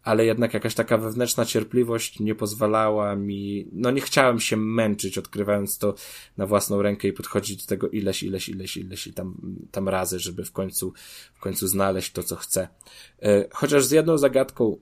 ale 0.04 0.26
jednak 0.26 0.54
jakaś 0.54 0.76
taka 0.76 0.98
wewnętrzna 0.98 1.46
cierpliwość 1.46 2.20
nie 2.20 2.36
pozwalała 2.36 3.16
mi, 3.16 3.68
no 3.72 3.92
nie 3.92 4.02
chciałem 4.02 4.40
się 4.40 4.58
męczyć 4.58 5.18
odkrywając 5.18 5.78
to 5.78 5.96
na 6.38 6.46
własną 6.46 6.82
rękę 6.82 7.08
i 7.08 7.14
podchodzić 7.14 7.62
do 7.62 7.68
tego 7.68 7.90
ileś, 7.90 8.24
ileś, 8.24 8.50
ileś, 8.50 8.78
ileś 8.78 9.08
i 9.08 9.14
tam, 9.14 9.36
tam 9.72 9.90
razy, 9.90 10.20
żeby 10.20 10.46
w 10.46 10.52
końcu, 10.52 10.94
w 11.34 11.40
końcu 11.40 11.68
znaleźć 11.68 12.12
to, 12.12 12.24
co 12.24 12.36
chcę. 12.36 12.68
E, 13.22 13.46
chociaż 13.52 13.86
z 13.86 13.92
jedną 13.92 14.18
zagadką, 14.18 14.78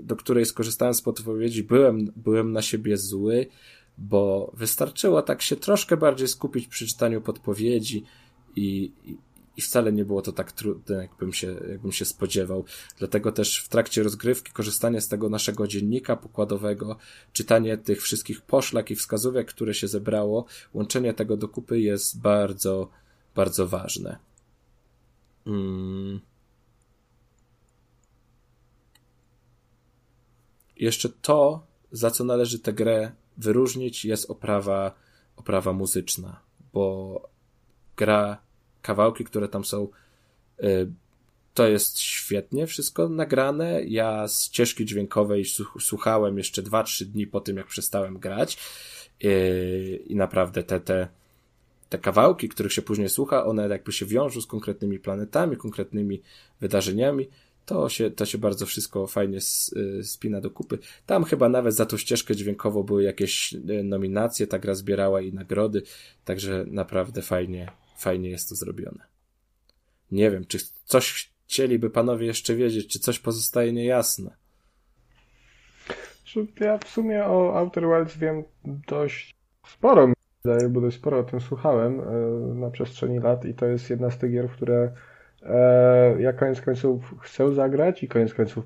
do 0.00 0.16
której 0.16 0.46
skorzystałem 0.46 0.94
z 0.94 1.02
podpowiedzi, 1.02 1.62
byłem, 1.62 2.12
byłem 2.16 2.52
na 2.52 2.62
siebie 2.62 2.96
zły, 2.96 3.46
bo 3.98 4.52
wystarczyło 4.54 5.22
tak 5.22 5.42
się 5.42 5.56
troszkę 5.56 5.96
bardziej 5.96 6.28
skupić 6.28 6.68
przy 6.68 6.86
czytaniu 6.86 7.20
podpowiedzi 7.20 8.04
i, 8.56 8.92
i 9.04 9.16
wcale 9.62 9.92
nie 9.92 10.04
było 10.04 10.22
to 10.22 10.32
tak 10.32 10.52
trudne, 10.52 10.96
jakbym 10.96 11.32
się, 11.32 11.56
jakbym 11.68 11.92
się 11.92 12.04
spodziewał. 12.04 12.64
Dlatego 12.98 13.32
też 13.32 13.60
w 13.60 13.68
trakcie 13.68 14.02
rozgrywki 14.02 14.52
korzystanie 14.52 15.00
z 15.00 15.08
tego 15.08 15.28
naszego 15.28 15.66
dziennika 15.66 16.16
pokładowego, 16.16 16.96
czytanie 17.32 17.78
tych 17.78 18.02
wszystkich 18.02 18.42
poszlak 18.42 18.90
i 18.90 18.96
wskazówek, 18.96 19.48
które 19.48 19.74
się 19.74 19.88
zebrało, 19.88 20.44
łączenie 20.74 21.14
tego 21.14 21.36
do 21.36 21.48
kupy 21.48 21.80
jest 21.80 22.20
bardzo, 22.20 22.88
bardzo 23.34 23.66
ważne. 23.68 24.18
Hmm. 25.44 26.20
Jeszcze 30.76 31.08
to, 31.08 31.66
za 31.92 32.10
co 32.10 32.24
należy 32.24 32.58
tę 32.58 32.72
grę 32.72 33.12
wyróżnić, 33.36 34.04
jest 34.04 34.30
oprawa, 34.30 34.94
oprawa 35.36 35.72
muzyczna, 35.72 36.40
bo 36.72 37.20
gra 37.96 38.38
kawałki, 38.84 39.24
które 39.24 39.48
tam 39.48 39.64
są, 39.64 39.88
y, 40.62 40.90
to 41.54 41.68
jest 41.68 41.98
świetnie 41.98 42.66
wszystko 42.66 43.08
nagrane. 43.08 43.84
Ja 43.84 44.28
z 44.28 44.44
ścieżki 44.44 44.84
dźwiękowej 44.84 45.44
słuchałem 45.80 46.38
jeszcze 46.38 46.62
2-3 46.62 47.04
dni 47.04 47.26
po 47.26 47.40
tym, 47.40 47.56
jak 47.56 47.66
przestałem 47.66 48.18
grać 48.18 48.58
y, 49.24 50.04
i 50.06 50.16
naprawdę 50.16 50.62
te, 50.62 50.80
te, 50.80 51.08
te 51.88 51.98
kawałki, 51.98 52.48
których 52.48 52.72
się 52.72 52.82
później 52.82 53.08
słucha, 53.08 53.44
one 53.44 53.68
jakby 53.68 53.92
się 53.92 54.06
wiążą 54.06 54.40
z 54.40 54.46
konkretnymi 54.46 54.98
planetami, 54.98 55.56
konkretnymi 55.56 56.22
wydarzeniami. 56.60 57.28
To 57.66 57.88
się, 57.88 58.10
to 58.10 58.26
się 58.26 58.38
bardzo 58.38 58.66
wszystko 58.66 59.06
fajnie 59.06 59.38
y, 59.76 60.04
spina 60.04 60.40
do 60.40 60.50
kupy. 60.50 60.78
Tam 61.06 61.24
chyba 61.24 61.48
nawet 61.48 61.74
za 61.74 61.86
tą 61.86 61.96
ścieżkę 61.96 62.36
dźwiękową 62.36 62.82
były 62.82 63.02
jakieś 63.02 63.54
nominacje, 63.84 64.46
ta 64.46 64.58
gra 64.58 64.74
zbierała 64.74 65.20
i 65.20 65.32
nagrody, 65.32 65.82
także 66.24 66.64
naprawdę 66.68 67.22
fajnie, 67.22 67.70
fajnie 67.96 68.30
jest 68.30 68.48
to 68.48 68.54
zrobione. 68.54 69.04
Nie 70.10 70.30
wiem, 70.30 70.44
czy 70.44 70.58
coś 70.84 71.32
chcieliby 71.46 71.90
panowie 71.90 72.26
jeszcze 72.26 72.54
wiedzieć, 72.54 72.92
czy 72.92 72.98
coś 72.98 73.18
pozostaje 73.18 73.72
niejasne. 73.72 74.30
Ja 76.60 76.78
w 76.78 76.88
sumie 76.88 77.24
o 77.24 77.58
Outer 77.58 77.84
Wilds 77.84 78.16
wiem 78.16 78.44
dość 78.88 79.34
sporo, 79.66 80.06
mi 80.06 80.14
wydaje, 80.44 80.68
bo 80.68 80.80
dość 80.80 80.96
sporo 80.96 81.18
o 81.18 81.22
tym 81.22 81.40
słuchałem 81.40 82.00
e, 82.00 82.04
na 82.54 82.70
przestrzeni 82.70 83.18
lat 83.18 83.44
i 83.44 83.54
to 83.54 83.66
jest 83.66 83.90
jedna 83.90 84.10
z 84.10 84.18
tych 84.18 84.32
gier, 84.32 84.48
które 84.50 84.92
e, 85.42 86.20
ja 86.20 86.32
koniec 86.32 86.60
końców 86.60 87.14
chcę 87.20 87.54
zagrać 87.54 88.02
i 88.02 88.08
koniec 88.08 88.34
końców 88.34 88.64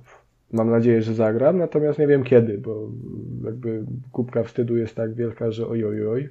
mam 0.53 0.71
nadzieję, 0.71 1.03
że 1.03 1.15
zagram, 1.15 1.59
natomiast 1.59 1.99
nie 1.99 2.07
wiem 2.07 2.25
kiedy, 2.25 2.59
bo 2.59 2.89
jakby 3.45 3.85
kubka 4.13 4.43
wstydu 4.43 4.77
jest 4.77 4.95
tak 4.95 5.15
wielka, 5.15 5.51
że 5.51 5.67
oj, 5.67 5.85
oj, 5.85 6.07
oj. 6.07 6.29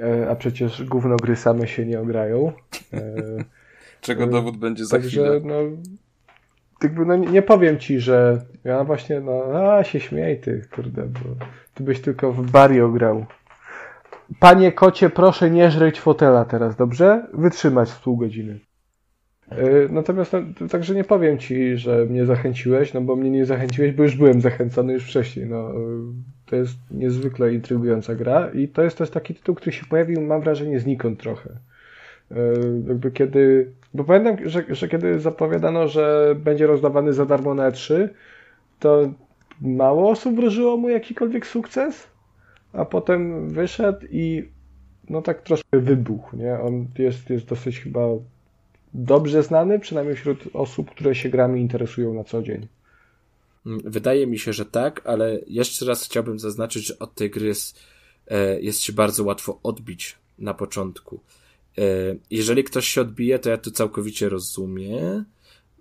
E, 0.00 0.30
a 0.30 0.36
przecież 0.36 0.84
gówno 0.84 1.16
gry 1.16 1.36
same 1.36 1.68
się 1.68 1.86
nie 1.86 2.00
ograją. 2.00 2.52
E, 2.92 3.12
Czego 4.00 4.26
dowód 4.26 4.56
będzie 4.56 4.84
za 4.84 4.96
Także, 4.96 5.08
chwilę. 5.08 5.40
No, 5.44 5.54
jakby, 6.82 7.06
no, 7.06 7.16
nie 7.16 7.42
powiem 7.42 7.78
ci, 7.78 8.00
że 8.00 8.40
ja 8.64 8.84
właśnie, 8.84 9.20
no, 9.20 9.42
a 9.76 9.84
się 9.84 10.00
śmiej 10.00 10.40
ty, 10.40 10.68
kurde, 10.74 11.02
bo 11.02 11.44
ty 11.74 11.84
byś 11.84 12.00
tylko 12.00 12.32
w 12.32 12.50
Bario 12.50 12.88
grał. 12.88 13.26
Panie 14.40 14.72
kocie, 14.72 15.10
proszę 15.10 15.50
nie 15.50 15.70
żreć 15.70 16.00
fotela 16.00 16.44
teraz, 16.44 16.76
dobrze? 16.76 17.26
Wytrzymać 17.34 17.88
z 17.88 17.98
pół 17.98 18.16
godziny. 18.16 18.60
E, 19.50 19.88
natomiast 19.90 20.32
no, 20.32 20.68
także 20.68 20.94
nie 20.94 21.04
powiem 21.04 21.38
ci, 21.38 21.76
że 21.76 22.06
mnie 22.06 22.26
zachęciłeś, 22.26 22.94
no 22.94 23.00
bo 23.00 23.16
mnie 23.16 23.30
nie 23.30 23.44
zachęciłeś, 23.44 23.92
bo 23.92 24.02
już 24.02 24.16
byłem 24.16 24.40
zachęcony 24.40 24.92
już 24.92 25.04
wcześniej. 25.04 25.46
No, 25.46 25.70
e, 25.70 25.74
to 26.50 26.56
jest 26.56 26.76
niezwykle 26.90 27.54
intrygująca 27.54 28.14
gra 28.14 28.50
i 28.50 28.68
to 28.68 28.82
jest 28.82 28.98
też 28.98 29.10
taki 29.10 29.34
tytuł, 29.34 29.54
który 29.54 29.72
się 29.72 29.86
pojawił, 29.86 30.20
mam 30.20 30.40
wrażenie, 30.40 30.80
znikąd 30.80 31.20
trochę. 31.20 31.50
E, 32.30 32.36
jakby 32.88 33.10
kiedy, 33.10 33.72
bo 33.94 34.04
pamiętam, 34.04 34.48
że, 34.48 34.64
że 34.68 34.88
kiedy 34.88 35.20
zapowiadano, 35.20 35.88
że 35.88 36.34
będzie 36.44 36.66
rozdawany 36.66 37.12
za 37.12 37.26
darmo 37.26 37.54
na 37.54 37.70
E3, 37.70 38.08
to 38.78 39.12
mało 39.60 40.10
osób 40.10 40.36
wróżyło 40.36 40.76
mu 40.76 40.88
jakikolwiek 40.88 41.46
sukces, 41.46 42.08
a 42.72 42.84
potem 42.84 43.48
wyszedł 43.48 44.06
i 44.10 44.48
no 45.10 45.22
tak 45.22 45.42
troszkę 45.42 45.78
wybuchł, 45.78 46.36
nie? 46.36 46.60
On 46.60 46.86
jest, 46.98 47.30
jest 47.30 47.46
dosyć 47.46 47.80
chyba 47.80 48.00
dobrze 48.94 49.42
znany, 49.42 49.78
przynajmniej 49.78 50.16
wśród 50.16 50.48
osób, 50.54 50.90
które 50.90 51.14
się 51.14 51.28
grami 51.28 51.60
interesują 51.60 52.14
na 52.14 52.24
co 52.24 52.42
dzień. 52.42 52.66
Wydaje 53.64 54.26
mi 54.26 54.38
się, 54.38 54.52
że 54.52 54.64
tak, 54.64 55.02
ale 55.04 55.38
jeszcze 55.46 55.84
raz 55.84 56.04
chciałbym 56.04 56.38
zaznaczyć, 56.38 56.86
że 56.86 56.98
od 56.98 57.14
tej 57.14 57.30
gry 57.30 57.46
jest, 57.46 57.78
e, 58.26 58.60
jest 58.60 58.82
się 58.82 58.92
bardzo 58.92 59.24
łatwo 59.24 59.60
odbić 59.62 60.16
na 60.38 60.54
początku. 60.54 61.20
E, 61.78 61.82
jeżeli 62.30 62.64
ktoś 62.64 62.88
się 62.88 63.00
odbije, 63.00 63.38
to 63.38 63.50
ja 63.50 63.58
to 63.58 63.70
całkowicie 63.70 64.28
rozumiem, 64.28 65.24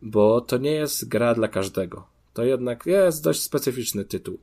bo 0.02 0.42
to 0.42 0.58
nie 0.58 0.72
jest 0.72 1.08
gra 1.08 1.34
dla 1.36 1.48
każdego. 1.48 2.08
To 2.34 2.44
jednak 2.44 2.86
jest 2.86 3.24
dość 3.24 3.42
specyficzny 3.42 4.06
tytuł. 4.06 4.40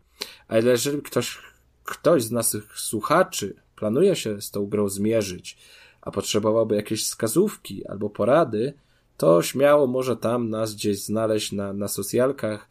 Ale 0.48 0.70
jeżeli 0.70 1.02
ktoś, 1.02 1.38
ktoś 1.84 2.22
z 2.22 2.30
naszych 2.30 2.78
słuchaczy 2.78 3.54
planuje 3.76 4.16
się 4.16 4.40
z 4.42 4.50
tą 4.50 4.66
grą 4.66 4.88
zmierzyć, 4.88 5.56
a 6.00 6.10
potrzebowałby 6.10 6.76
jakiejś 6.76 7.04
wskazówki 7.04 7.86
albo 7.86 8.10
porady, 8.10 8.74
to 9.16 9.42
śmiało 9.42 9.86
może 9.86 10.16
tam 10.16 10.50
nas 10.50 10.74
gdzieś 10.74 11.04
znaleźć 11.04 11.52
na, 11.52 11.72
na 11.72 11.88
socjalkach 11.88 12.68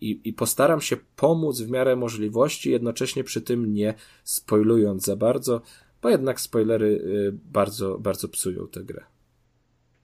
i, 0.00 0.20
i 0.24 0.32
postaram 0.32 0.80
się 0.80 0.96
pomóc 1.16 1.60
w 1.60 1.70
miarę 1.70 1.96
możliwości, 1.96 2.70
jednocześnie 2.70 3.24
przy 3.24 3.42
tym 3.42 3.74
nie 3.74 3.94
spoilując 4.24 5.04
za 5.04 5.16
bardzo, 5.16 5.60
bo 6.02 6.08
jednak 6.08 6.40
spoilery 6.40 6.86
y, 6.86 7.32
bardzo, 7.52 7.98
bardzo 7.98 8.28
psują 8.28 8.68
tę 8.68 8.80
grę. 8.80 9.04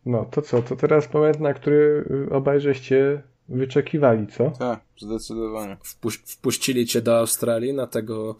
No 0.06 0.24
to 0.24 0.42
co, 0.42 0.62
to 0.62 0.76
teraz 0.76 1.14
moment, 1.14 1.40
na 1.40 1.54
który 1.54 2.04
obaj 2.30 2.60
żeście 2.60 3.22
wyczekiwali, 3.48 4.26
co? 4.26 4.50
Tak, 4.50 4.80
zdecydowanie. 5.00 5.76
Wpuś 5.84 6.16
wpuścili 6.16 6.86
cię 6.86 7.02
do 7.02 7.18
Australii 7.18 7.74
na 7.74 7.86
tego 7.86 8.36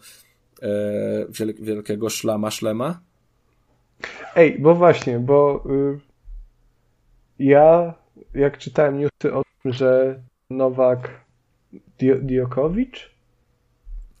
e, 0.61 0.67
wiel 1.29 1.53
wielkiego 1.59 2.09
szlama 2.09 2.51
szlema? 2.51 2.99
Ej, 4.35 4.59
bo 4.59 4.75
właśnie, 4.75 5.19
bo 5.19 5.63
y, 5.69 5.99
ja 7.39 7.93
jak 8.33 8.57
czytałem 8.57 8.99
newsy 8.99 9.33
o 9.33 9.43
tym, 9.63 9.73
że 9.73 10.19
Nowak 10.49 11.09
Dio 11.99 12.15
Diokowicz, 12.15 13.15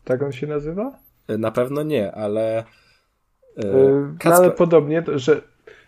tak 0.03 0.23
on 0.23 0.31
się 0.31 0.47
nazywa? 0.47 0.99
Na 1.27 1.51
pewno 1.51 1.83
nie, 1.83 2.11
ale 2.11 2.63
y, 3.63 3.65
no, 4.25 4.33
ale 4.35 4.51
podobnie, 4.51 5.03
że 5.15 5.41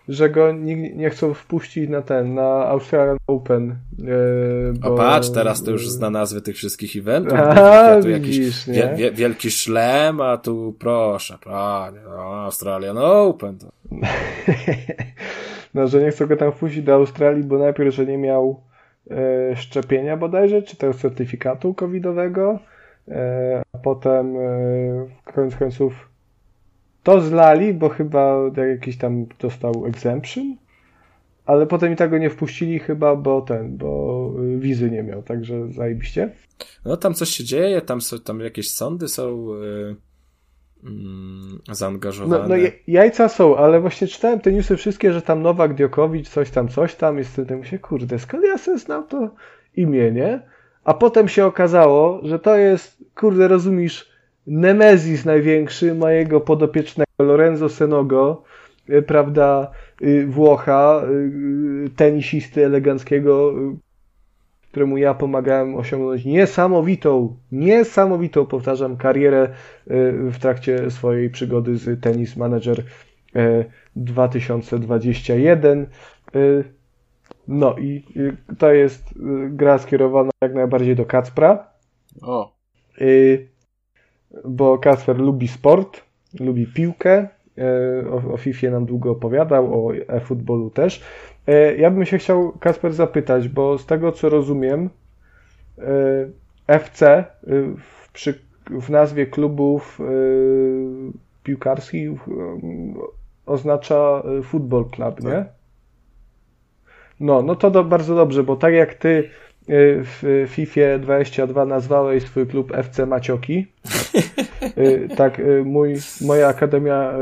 że 0.08 0.30
go 0.30 0.52
nie, 0.52 0.96
nie 0.96 1.10
chcą 1.10 1.34
wpuścić 1.34 1.90
na 1.90 2.02
ten, 2.02 2.34
na 2.34 2.68
Australian 2.68 3.18
Open. 3.28 3.76
Yy, 3.98 4.74
bo... 4.80 4.94
O 4.94 4.98
patrz, 4.98 5.30
teraz 5.30 5.64
to 5.64 5.72
już 5.72 5.90
zna 5.90 6.10
nazwy 6.10 6.42
tych 6.42 6.56
wszystkich 6.56 6.96
eventów. 6.96 7.40
A, 7.40 8.02
tu 8.02 8.08
widzisz, 8.08 8.68
jakiś 8.68 8.76
wie, 8.76 8.96
wie, 8.98 9.12
wielki 9.12 9.52
szlem, 9.52 10.22
a 10.22 10.38
tu 10.38 10.76
proszę, 10.80 11.38
panie, 11.44 12.00
no, 12.06 12.44
Australian 12.44 12.98
Open. 12.98 13.58
To. 13.58 13.68
no, 15.74 15.88
że 15.88 16.02
nie 16.02 16.12
chcą 16.12 16.28
go 16.28 16.38
tam 16.38 16.52
wpuścić 16.52 16.84
do 16.84 16.94
Australii, 16.94 17.44
bo 17.44 17.58
najpierw, 17.58 17.96
że 17.96 18.06
nie 18.06 18.18
miał 18.18 18.50
e, 18.50 18.77
szczepienia 19.56 20.18
bodajże, 20.18 20.62
czy 20.62 20.78
też 20.78 20.96
certyfikatu 20.96 21.74
covidowego, 21.74 22.60
e, 23.08 23.62
a 23.74 23.78
potem 23.78 24.38
e, 24.38 25.32
koniec 25.34 25.56
końców 25.56 26.10
to 27.04 27.22
zlali, 27.22 27.74
bo 27.74 27.90
chyba 27.90 28.36
jakiś 28.70 28.98
tam 28.98 29.26
dostał 29.40 29.86
exemption, 29.86 30.56
ale 31.46 31.68
potem 31.68 31.94
i 31.94 31.96
tak 31.96 32.10
go 32.10 32.18
nie 32.18 32.30
wpuścili 32.30 32.80
chyba, 32.80 33.16
bo 33.16 33.42
ten, 33.42 33.78
bo 33.78 34.34
wizy 34.58 34.92
nie 34.92 35.04
miał, 35.04 35.24
także 35.24 35.72
zajebiście. 35.72 36.30
No 36.86 36.98
tam 36.98 37.14
coś 37.14 37.30
się 37.30 37.44
dzieje, 37.44 37.82
tam 37.82 38.02
są, 38.02 38.20
tam 38.20 38.40
jakieś 38.40 38.72
sądy 38.72 39.08
są 39.08 39.48
yy, 39.48 39.96
zaangażowane. 41.72 42.44
No, 42.44 42.56
no 42.56 42.70
jajca 42.88 43.30
są, 43.30 43.58
ale 43.58 43.82
właśnie 43.82 44.08
czytałem 44.08 44.40
te 44.40 44.52
newsy 44.52 44.78
wszystkie, 44.78 45.14
że 45.14 45.22
tam 45.22 45.42
Nowak 45.42 45.74
Diokowicz, 45.74 46.30
coś 46.30 46.50
tam, 46.50 46.68
coś 46.68 46.96
tam 46.96 47.20
i 47.20 47.24
wtedy 47.24 47.66
się, 47.66 47.80
kurde, 47.80 48.20
skąd 48.20 48.44
ja 48.46 48.58
sobie 48.58 48.78
znam 48.78 49.08
to 49.08 49.30
imię, 49.76 50.12
nie? 50.12 50.42
A 50.84 50.94
potem 50.94 51.28
się 51.28 51.46
okazało, 51.46 52.20
że 52.24 52.40
to 52.40 52.56
jest, 52.56 53.04
kurde, 53.16 53.48
rozumiesz, 53.48 54.18
Nemezis 54.48 55.26
największy 55.26 55.96
mojego 55.96 56.42
podopiecznego 56.42 57.08
Lorenzo 57.20 57.70
Senogo, 57.70 58.44
y, 58.90 59.02
prawda, 59.02 59.72
y, 60.02 60.28
Włocha, 60.28 61.02
y, 61.86 61.90
tenisisty 61.96 62.66
eleganckiego, 62.66 63.54
któremu 64.72 64.98
ja 64.98 65.14
pomagałem 65.14 65.76
osiągnąć 65.76 66.26
niesamowitą, 66.26 67.38
niesamowitą, 67.52 68.46
powtarzam, 68.46 68.98
karierę 68.98 69.50
w 70.32 70.36
trakcie 70.40 70.92
swojej 70.92 71.30
przygody 71.30 71.78
z 71.78 72.02
Tennis 72.02 72.38
Manager 72.38 72.84
2021. 73.96 75.88
No 77.48 77.78
i 77.78 78.04
to 78.58 78.74
jest 78.74 79.14
gra 79.50 79.78
skierowana 79.78 80.32
jak 80.42 80.54
najbardziej 80.54 80.96
do 80.96 81.06
Kacpra. 81.06 81.68
O 82.22 82.58
bo 84.46 84.78
Kasper 84.78 85.18
lubi 85.18 85.48
sport, 85.48 86.02
lubi 86.40 86.68
piłkę, 86.68 87.28
e, 87.58 88.10
o, 88.10 88.34
o 88.34 88.38
FIFA 88.38 88.70
nam 88.70 88.86
długo 88.86 89.12
opowiadał, 89.12 89.88
o 89.88 89.96
e-futbolu 89.96 90.70
też. 90.70 91.04
E, 91.48 91.76
ja 91.76 91.92
bym 91.92 92.06
się 92.06 92.18
chciał, 92.18 92.52
Kasper, 92.60 92.94
zapytać, 92.94 93.48
bo 93.48 93.78
z 93.78 93.86
tego 93.86 94.12
co 94.12 94.30
rozumiem, 94.30 94.90
e, 95.78 95.84
FC 96.68 97.26
w, 97.78 98.12
przy, 98.14 98.40
w 98.66 98.90
nazwie 98.90 99.26
klubów 99.26 100.02
piłkarskich 101.44 102.12
oznacza 103.46 104.24
Football 104.44 104.86
Club, 104.90 105.24
nie? 105.24 105.32
Tak. 105.32 105.48
No, 107.20 107.42
no 107.42 107.56
to 107.56 107.72
do, 107.72 107.84
bardzo 107.84 108.16
dobrze, 108.16 108.44
bo 108.44 108.56
tak 108.56 108.74
jak 108.74 108.94
ty 108.94 109.30
w 109.70 110.46
FIFA 110.50 111.00
22 111.00 111.66
nazwałeś 111.66 112.24
swój 112.24 112.48
klub 112.48 112.72
FC 112.76 113.06
Macioki. 113.06 113.66
Y, 114.78 115.10
tak, 115.16 115.40
y, 115.40 115.64
mój, 115.66 115.96
moja 116.22 116.48
Akademia 116.48 117.14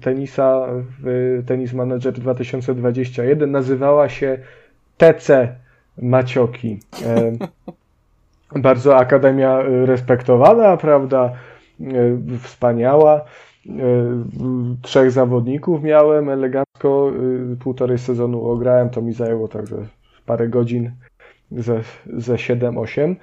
Tenisa 0.00 0.66
w 1.02 1.42
Tennis 1.46 1.72
Manager 1.72 2.12
2021 2.12 3.50
nazywała 3.50 4.08
się 4.08 4.38
TC 4.96 5.56
Macioki. 6.02 6.78
Bardzo 8.56 8.96
Akademia 8.96 9.62
respektowana, 9.84 10.76
prawda? 10.76 11.32
Wspaniała. 12.42 13.24
Trzech 14.82 15.10
zawodników 15.10 15.82
miałem 15.82 16.28
elegancko. 16.28 17.12
Półtorej 17.60 17.98
sezonu 17.98 18.44
ograłem, 18.44 18.90
to 18.90 19.02
mi 19.02 19.12
zajęło 19.12 19.48
także 19.48 19.76
parę 20.26 20.48
godzin 20.48 20.90
ze, 21.50 21.80
ze 22.06 22.34
7-8. 22.34 23.14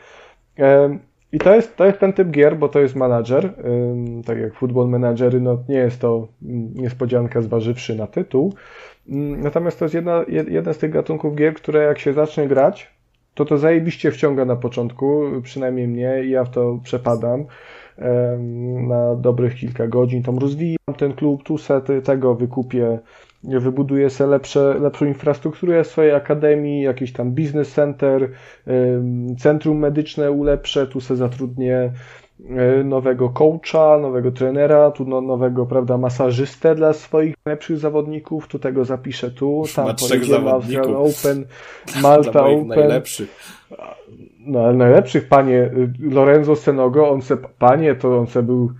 I 1.31 1.39
to 1.39 1.55
jest, 1.55 1.75
to 1.75 1.85
jest 1.85 1.99
ten 1.99 2.13
typ 2.13 2.29
gier, 2.29 2.57
bo 2.57 2.69
to 2.69 2.79
jest 2.79 2.95
manager. 2.95 3.53
Tak 4.25 4.39
jak 4.39 4.53
Football 4.53 4.89
Managery, 4.89 5.41
no 5.41 5.57
nie 5.69 5.77
jest 5.77 5.99
to 5.99 6.27
niespodzianka 6.75 7.41
zważywszy 7.41 7.95
na 7.95 8.07
tytuł. 8.07 8.53
Natomiast 9.37 9.79
to 9.79 9.85
jest 9.85 9.95
jedna, 9.95 10.25
jeden 10.27 10.73
z 10.73 10.77
tych 10.77 10.91
gatunków 10.91 11.35
gier, 11.35 11.53
które 11.53 11.83
jak 11.83 11.99
się 11.99 12.13
zacznie 12.13 12.47
grać, 12.47 12.91
to 13.33 13.45
to 13.45 13.57
zajebiście 13.57 14.11
wciąga 14.11 14.45
na 14.45 14.55
początku, 14.55 15.23
przynajmniej 15.43 15.87
mnie 15.87 16.23
i 16.23 16.29
ja 16.29 16.43
w 16.43 16.49
to 16.49 16.79
przepadam 16.83 17.45
na 18.87 19.15
dobrych 19.15 19.55
kilka 19.55 19.87
godzin. 19.87 20.23
Tam 20.23 20.37
rozwijam 20.37 20.95
ten 20.97 21.13
klub, 21.13 21.43
tu 21.43 21.57
sety 21.57 22.01
tego 22.01 22.35
wykupię 22.35 22.99
wybuduje 23.43 24.09
sobie 24.09 24.29
lepsze, 24.29 24.79
lepszą 24.79 25.05
infrastrukturę 25.05 25.83
swojej 25.83 26.13
akademii, 26.13 26.81
jakiś 26.81 27.13
tam 27.13 27.31
business 27.31 27.73
center, 27.73 28.31
centrum 29.39 29.77
medyczne 29.77 30.31
ulepszę, 30.31 30.87
tu 30.87 31.01
se 31.01 31.15
zatrudnię 31.15 31.91
e, 32.49 32.83
nowego 32.83 33.29
coacha, 33.29 33.97
nowego 34.01 34.31
trenera, 34.31 34.91
tu 34.91 35.05
no, 35.05 35.21
nowego, 35.21 35.65
prawda, 35.65 35.97
masażystę 35.97 36.75
dla 36.75 36.93
swoich 36.93 37.35
najlepszych 37.45 37.77
zawodników, 37.77 38.47
tu 38.47 38.59
tego 38.59 38.85
zapiszę 38.85 39.31
tu, 39.31 39.63
tam 39.75 39.95
pojedziemy 39.95 40.51
Australian 40.51 40.95
Open, 40.95 41.45
Malta 42.03 42.45
Open. 42.45 42.67
Najlepszych. 42.67 43.59
No, 44.39 44.59
ale 44.59 44.73
najlepszych, 44.73 45.27
panie, 45.27 45.71
Lorenzo 45.99 46.55
Senogo, 46.55 47.09
on 47.09 47.21
se, 47.21 47.37
panie, 47.37 47.95
to 47.95 48.19
on 48.19 48.27
se 48.27 48.43
był 48.43 48.71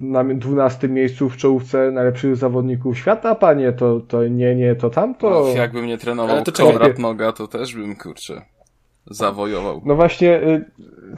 na 0.00 0.24
12 0.24 0.88
miejscu 0.88 1.28
w 1.28 1.36
czołówce 1.36 1.90
najlepszych 1.90 2.36
zawodników 2.36 2.98
świata, 2.98 3.34
panie, 3.34 3.72
to, 3.72 4.00
to 4.00 4.28
nie, 4.28 4.56
nie, 4.56 4.74
to 4.74 4.90
tamto. 4.90 5.40
Och, 5.40 5.56
jakbym 5.56 5.86
nie 5.86 5.98
trenował 5.98 6.42
to 6.42 6.52
Konrad 6.52 6.98
Noga, 6.98 7.32
to 7.32 7.48
też 7.48 7.74
bym, 7.74 7.96
kurczę, 7.96 8.42
zawojował. 9.06 9.82
No 9.84 9.94
właśnie, 9.94 10.42
y, 10.42 10.64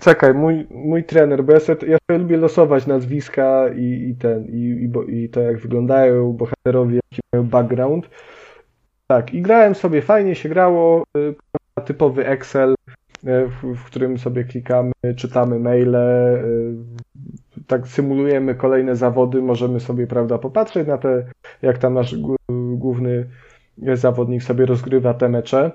czekaj, 0.01 0.35
mój, 0.35 0.67
mój 0.71 1.05
trener, 1.05 1.45
bo 1.45 1.53
ja 1.53 1.61
sobie, 1.61 1.89
ja 1.89 1.99
sobie 2.11 2.19
lubię 2.19 2.37
losować 2.37 2.87
nazwiska 2.87 3.69
i, 3.69 4.09
i 4.11 4.15
ten, 4.15 4.45
i, 4.45 4.91
i, 5.11 5.25
i 5.25 5.29
to 5.29 5.41
jak 5.41 5.59
wyglądają 5.59 6.33
bohaterowie, 6.33 6.95
jaki 6.95 7.23
mają 7.33 7.45
background. 7.45 8.11
Tak, 9.07 9.35
i 9.35 9.43
grałem 9.43 9.75
sobie, 9.75 10.03
fajnie 10.03 10.35
się 10.35 10.49
grało, 10.49 11.05
y, 11.17 11.35
typowy 11.85 12.27
Excel, 12.27 12.71
y, 12.73 12.78
w, 13.23 13.75
w 13.77 13.85
którym 13.85 14.19
sobie 14.19 14.45
klikamy, 14.45 14.93
czytamy 15.17 15.59
maile, 15.59 15.97
tak 17.67 17.89
symulujemy 17.89 18.55
kolejne 18.55 18.97
zawody, 18.97 19.43
możemy 19.43 19.81
sobie, 19.81 20.07
prawda, 20.07 20.39
popatrzeć 20.39 20.89
na 20.89 20.99
te, 20.99 21.25
jak 21.63 21.79
tam 21.79 21.95
nasz 21.95 22.15
główny 22.75 23.27
zawodnik 23.95 24.43
sobie 24.43 24.67
rozgrywa 24.67 25.15
te 25.15 25.29
mecze. 25.29 25.73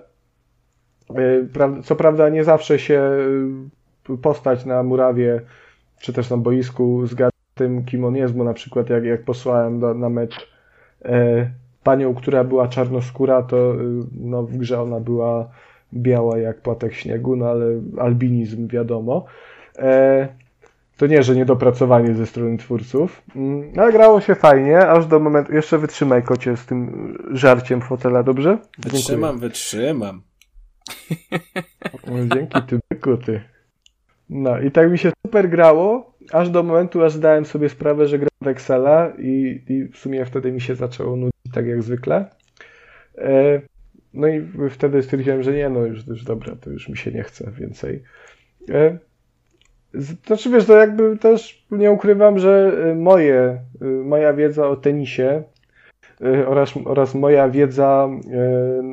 E, 1.09 1.83
co 1.83 1.95
prawda 1.95 2.29
nie 2.29 2.43
zawsze 2.43 2.79
się 2.79 3.01
e, 4.09 4.17
postać 4.17 4.65
na 4.65 4.83
murawie 4.83 5.41
czy 6.01 6.13
też 6.13 6.29
na 6.29 6.37
boisku 6.37 7.07
zgadza 7.07 7.31
z 7.51 7.57
tym, 7.57 7.85
kim 7.85 8.05
on 8.05 8.15
jest, 8.15 8.33
bo 8.33 8.43
na 8.43 8.53
przykład 8.53 8.89
jak, 8.89 9.03
jak 9.03 9.23
posłałem 9.23 9.79
do, 9.79 9.93
na 9.93 10.09
mecz 10.09 10.53
e, 11.05 11.49
panią, 11.83 12.15
która 12.15 12.43
była 12.43 12.67
czarnoskóra, 12.67 13.43
to 13.43 13.75
no, 14.11 14.43
w 14.43 14.57
grze 14.57 14.81
ona 14.81 14.99
była 14.99 15.49
biała 15.93 16.37
jak 16.37 16.61
płatek 16.61 16.93
śniegu, 16.93 17.35
no 17.35 17.45
ale 17.45 17.65
albinizm 17.97 18.67
wiadomo. 18.67 19.25
E, 19.77 20.27
to 20.97 21.07
nie, 21.07 21.23
że 21.23 21.35
niedopracowanie 21.35 22.13
ze 22.13 22.25
strony 22.25 22.57
twórców. 22.57 23.21
Mm, 23.35 23.73
ale 23.77 23.91
grało 23.91 24.21
się 24.21 24.35
fajnie, 24.35 24.79
aż 24.79 25.05
do 25.05 25.19
momentu. 25.19 25.53
Jeszcze 25.53 25.77
wytrzymaj 25.77 26.23
kocie 26.23 26.57
z 26.57 26.65
tym 26.65 27.13
żarciem 27.31 27.81
fotela, 27.81 28.23
dobrze? 28.23 28.57
Wytrzymam, 28.77 29.31
Dziękuję. 29.31 29.49
wytrzymam. 29.49 30.21
Dzięki 32.33 32.61
ty, 32.67 32.79
byku, 32.89 33.17
ty. 33.17 33.41
No 34.29 34.59
i 34.59 34.71
tak 34.71 34.91
mi 34.91 34.97
się 34.97 35.11
super 35.27 35.49
grało, 35.49 36.13
aż 36.31 36.49
do 36.49 36.63
momentu, 36.63 37.03
aż 37.03 37.13
zdałem 37.13 37.45
sobie 37.45 37.69
sprawę, 37.69 38.07
że 38.07 38.19
gram 38.19 38.29
w 38.41 38.47
Excela 38.47 39.13
i, 39.19 39.63
i 39.69 39.83
w 39.87 39.97
sumie 39.97 40.25
wtedy 40.25 40.51
mi 40.51 40.61
się 40.61 40.75
zaczęło 40.75 41.15
nudzić 41.15 41.53
tak 41.53 41.67
jak 41.67 41.83
zwykle. 41.83 42.29
E, 43.17 43.61
no 44.13 44.27
i 44.27 44.47
wtedy 44.69 45.03
stwierdziłem, 45.03 45.43
że 45.43 45.53
nie, 45.53 45.69
no 45.69 45.85
już, 45.85 46.07
już 46.07 46.23
dobra, 46.23 46.55
to 46.55 46.69
już 46.69 46.89
mi 46.89 46.97
się 46.97 47.11
nie 47.11 47.23
chce 47.23 47.51
więcej. 47.51 48.03
E, 48.69 48.97
znaczy 50.25 50.49
wiesz, 50.49 50.65
to 50.65 50.77
jakby 50.77 51.17
też 51.17 51.65
nie 51.71 51.91
ukrywam, 51.91 52.39
że 52.39 52.71
y, 52.91 52.95
moje, 52.95 53.59
y, 53.81 53.85
moja 53.85 54.33
wiedza 54.33 54.67
o 54.67 54.75
tenisie 54.75 55.43
oraz, 56.47 56.73
oraz 56.85 57.15
moja 57.15 57.49
wiedza 57.49 58.09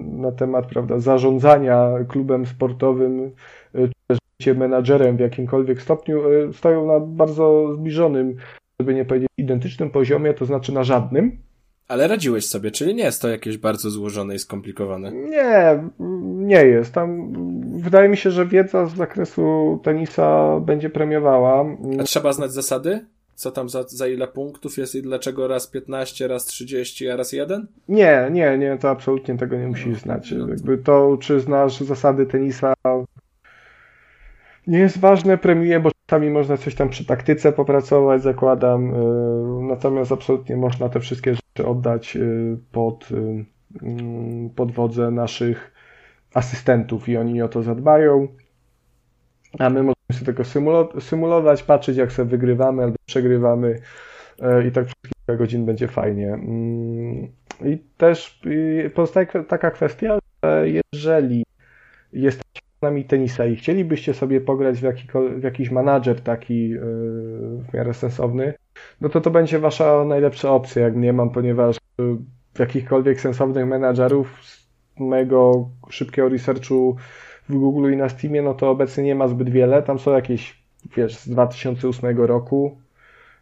na 0.03 0.33
temat 0.33 0.67
prawda, 0.67 0.99
zarządzania 0.99 1.91
klubem 2.09 2.47
sportowym, 2.47 3.31
czy 3.75 3.93
też 4.07 4.57
menadżerem 4.57 5.17
w 5.17 5.21
jakimkolwiek 5.21 5.83
stopniu 5.83 6.23
stoją 6.53 6.87
na 6.87 7.01
bardzo 7.01 7.75
zbliżonym, 7.75 8.37
żeby 8.81 8.95
nie 8.95 9.05
powiedzieć 9.05 9.29
identycznym 9.39 9.91
poziomie, 9.91 10.35
to 10.35 10.45
znaczy 10.45 10.73
na 10.73 10.85
żadnym. 10.85 11.39
Ale 11.91 12.09
radziłeś 12.09 12.47
sobie, 12.47 12.71
czyli 12.71 12.95
nie 12.95 13.05
jest 13.05 13.23
to 13.23 13.29
jakieś 13.29 13.59
bardzo 13.59 13.91
złożone 13.91 14.35
i 14.35 14.39
skomplikowane? 14.39 15.13
Nie, 15.13 15.83
nie 16.21 16.65
jest. 16.65 16.95
Tam 16.95 17.33
wydaje 17.81 18.09
mi 18.09 18.17
się, 18.17 18.31
że 18.31 18.47
wiedza 18.47 18.87
z 18.87 18.95
zakresu 18.95 19.81
tenisa 19.83 20.61
będzie 20.61 20.91
premiowała. 20.91 21.67
A 22.01 22.03
trzeba 22.03 22.33
znać 22.33 22.53
zasady? 22.53 23.07
Co 23.35 23.51
tam 23.51 23.69
za, 23.69 23.83
za 23.83 24.09
ile 24.09 24.29
punktów 24.29 24.79
jest 24.79 24.95
i 24.95 25.03
dlaczego 25.03 25.49
raz 25.49 25.67
15, 25.67 26.29
raz 26.29 26.45
30, 26.45 27.09
a 27.09 27.17
raz 27.17 27.33
1? 27.33 27.67
Nie, 27.89 28.29
nie, 28.33 28.59
nie, 28.59 28.79
to 28.79 28.91
absolutnie 28.91 29.39
tego 29.39 29.57
nie 29.57 29.67
musisz 29.67 29.99
znać. 29.99 30.33
No 30.33 30.49
Jakby 30.49 30.79
to, 30.79 31.17
czy 31.21 31.41
znasz 31.41 31.81
zasady 31.81 32.27
tenisa, 32.27 32.75
nie 34.67 34.79
jest 34.79 34.99
ważne, 34.99 35.39
premiuje, 35.39 35.81
bo 35.81 35.91
czasami 36.11 36.31
można 36.31 36.57
coś 36.57 36.75
tam 36.75 36.89
przy 36.89 37.05
taktyce 37.05 37.53
popracować, 37.53 38.23
zakładam. 38.23 38.95
Y, 38.95 39.63
natomiast 39.63 40.13
absolutnie 40.13 40.57
można 40.57 40.89
te 40.89 41.01
wszystkie 41.01 41.35
rzeczy 41.35 41.69
oddać 41.69 42.17
y, 42.17 42.57
pod, 42.73 43.09
y, 43.11 43.45
mm, 43.83 44.51
pod 44.51 44.73
wodzę 44.73 45.11
naszych 45.11 45.73
asystentów 46.35 47.09
i 47.09 47.17
oni 47.17 47.43
o 47.43 47.49
to 47.49 47.63
zadbają. 47.63 48.29
A 49.59 49.71
my 49.71 49.83
możemy 49.83 50.13
sobie 50.13 50.27
tego 50.27 50.45
symulować, 51.01 51.63
patrzeć 51.63 51.97
jak 51.97 52.13
sobie 52.13 52.31
wygrywamy 52.31 52.83
albo 52.83 52.97
przegrywamy 53.07 53.81
i 54.69 54.73
tak 54.73 54.85
przez 54.85 54.97
kilka 55.03 55.39
godzin 55.39 55.67
będzie 55.67 55.89
fajnie. 55.89 56.29
Mm, 56.29 57.29
I 57.65 57.79
też 57.97 58.41
pozostaje 58.95 59.27
taka 59.27 59.71
kwestia, 59.71 60.19
że 60.43 60.67
jeżeli 60.93 61.45
jesteście 62.13 62.50
nami 62.83 63.05
tenisa 63.05 63.47
i 63.47 63.57
chcielibyście 63.57 64.15
sobie 64.15 64.41
pograć 64.41 64.81
w, 64.81 64.85
w 65.41 65.43
jakiś 65.43 65.71
menadżer 65.71 66.21
taki 66.21 66.69
yy, 66.69 66.81
w 67.69 67.75
miarę 67.75 67.95
sensowny, 67.95 68.55
no 69.01 69.09
to 69.09 69.21
to 69.21 69.31
będzie 69.31 69.59
wasza 69.59 70.05
najlepsza 70.05 70.51
opcja, 70.51 70.83
jak 70.83 70.97
nie 70.97 71.13
mam, 71.13 71.31
ponieważ 71.31 71.77
yy, 71.99 72.17
jakichkolwiek 72.59 73.21
sensownych 73.21 73.67
menadżerów 73.67 74.45
z 74.45 74.67
mojego 75.01 75.69
szybkiego 75.91 76.29
researchu 76.29 76.97
w 77.49 77.55
Google 77.55 77.93
i 77.93 77.97
na 77.97 78.09
Steamie, 78.09 78.43
no 78.43 78.55
to 78.55 78.71
obecnie 78.71 79.05
nie 79.05 79.15
ma 79.15 79.29
zbyt 79.29 79.51
wiele. 79.51 79.83
Tam 79.83 79.99
są 79.99 80.13
jakieś, 80.13 80.63
wiesz, 80.97 81.17
z 81.17 81.29
2008 81.29 82.19
roku, 82.19 82.79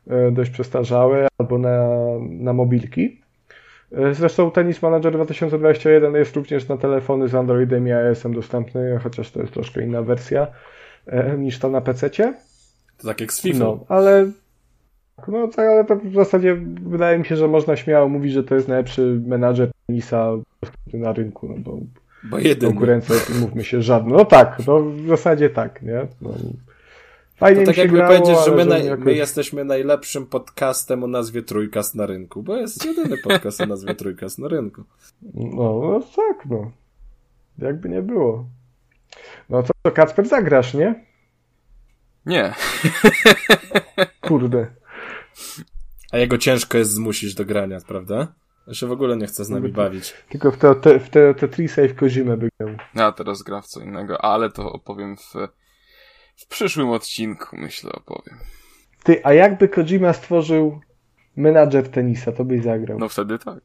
yy, 0.07 0.33
dość 0.33 0.51
przestarzałe, 0.51 1.29
albo 1.39 1.59
na, 1.59 1.89
na 2.31 2.53
mobilki. 2.53 3.21
E, 3.93 4.15
zresztą 4.15 4.51
Tennis 4.51 4.83
Manager 4.83 5.13
2021 5.13 6.15
jest 6.15 6.37
również 6.37 6.69
na 6.69 6.77
telefony 6.77 7.29
z 7.29 7.35
Androidem 7.35 7.89
i 7.89 7.93
iOS-em 7.93 8.35
dostępny, 8.35 9.01
chociaż 9.03 9.31
to 9.31 9.41
jest 9.41 9.53
troszkę 9.53 9.83
inna 9.83 10.03
wersja 10.03 10.47
e, 11.07 11.39
niż 11.39 11.59
ta 11.59 11.69
na 11.69 11.81
PC. 11.81 12.11
To 12.99 13.09
tak 13.09 13.21
jak 13.21 13.33
z 13.33 13.41
FIFA. 13.41 13.59
No, 13.59 13.85
ale 13.89 14.31
no 15.29 15.49
tak, 15.49 15.69
ale 15.69 15.85
to 15.85 15.97
w 15.97 16.15
zasadzie 16.15 16.57
wydaje 16.83 17.19
mi 17.19 17.25
się, 17.25 17.37
że 17.37 17.49
można 17.49 17.77
śmiało 17.77 18.09
mówić, 18.09 18.33
że 18.33 18.45
to 18.45 18.55
jest 18.55 18.69
najlepszy 18.69 19.21
menadżer 19.27 19.71
tenisa 19.87 20.33
na 20.95 21.13
rynku, 21.13 21.49
no 21.49 21.55
bo, 21.59 21.79
bo 22.25 22.37
konkurencja, 22.61 23.15
mówmy 23.41 23.65
się, 23.65 23.83
żadna. 23.83 24.17
No 24.17 24.25
tak, 24.25 24.59
no 24.67 24.81
w 24.81 25.07
zasadzie 25.09 25.51
tak, 25.51 25.83
nie? 25.83 26.07
No, 26.21 26.31
Fajnie 27.39 27.61
to 27.61 27.67
tak 27.67 27.77
jakby 27.77 27.97
grało, 27.97 28.19
powiedzieć, 28.19 28.45
że 28.45 28.51
my, 28.51 28.65
naj, 28.65 28.87
jakoś... 28.87 29.05
my 29.05 29.15
jesteśmy 29.15 29.65
najlepszym 29.65 30.27
podcastem 30.27 31.05
o 31.05 31.07
nazwie 31.07 31.43
Trójkast 31.43 31.95
na 31.95 32.07
rynku, 32.07 32.43
bo 32.43 32.57
jest 32.57 32.85
jedyny 32.85 33.17
podcast 33.19 33.61
o 33.61 33.67
nazwie 33.67 33.95
Trójkast 33.95 34.39
na 34.39 34.49
rynku. 34.49 34.85
No, 35.35 35.81
no 35.83 36.01
tak, 36.17 36.47
no. 36.47 36.71
Jakby 37.59 37.89
nie 37.89 38.03
było. 38.03 38.49
No 39.49 39.63
to, 39.63 39.73
to 39.83 39.91
Kacper 39.91 40.29
zagrasz, 40.29 40.75
nie? 40.75 41.05
Nie. 42.27 42.55
Kurde. 44.21 44.67
A 46.13 46.19
jego 46.19 46.39
ciężko 46.39 46.79
jest 46.79 46.91
zmusić 46.91 47.35
do 47.35 47.45
grania, 47.45 47.79
prawda? 47.87 48.35
Ja 48.67 48.75
się 48.75 48.87
w 48.87 48.93
ogóle 48.93 49.17
nie 49.17 49.27
chce 49.27 49.45
z 49.45 49.49
nami 49.49 49.73
bawić. 49.73 50.15
Tylko 50.29 50.51
w 50.51 50.57
te, 50.57 50.75
te, 50.75 51.01
w 51.01 51.11
te, 51.11 51.35
te 51.35 51.49
Tree 51.49 51.95
Kojimę 51.97 52.37
by 52.37 52.49
grał. 52.61 52.77
Ja 52.95 53.13
teraz 53.13 53.43
gra 53.43 53.61
w 53.61 53.67
co 53.67 53.81
innego, 53.81 54.25
ale 54.25 54.51
to 54.51 54.73
opowiem 54.73 55.17
w 55.17 55.35
w 56.39 56.47
przyszłym 56.47 56.91
odcinku, 56.91 57.57
myślę, 57.57 57.93
opowiem. 57.93 58.39
Ty, 59.05 59.25
a 59.25 59.33
jakby 59.33 59.69
Kojima 59.69 60.13
stworzył 60.13 60.81
menadżer 61.37 61.91
tenisa, 61.91 62.33
to 62.33 62.45
byś 62.45 62.63
zagrał? 62.63 62.99
No 62.99 63.09
wtedy 63.09 63.39
tak. 63.39 63.61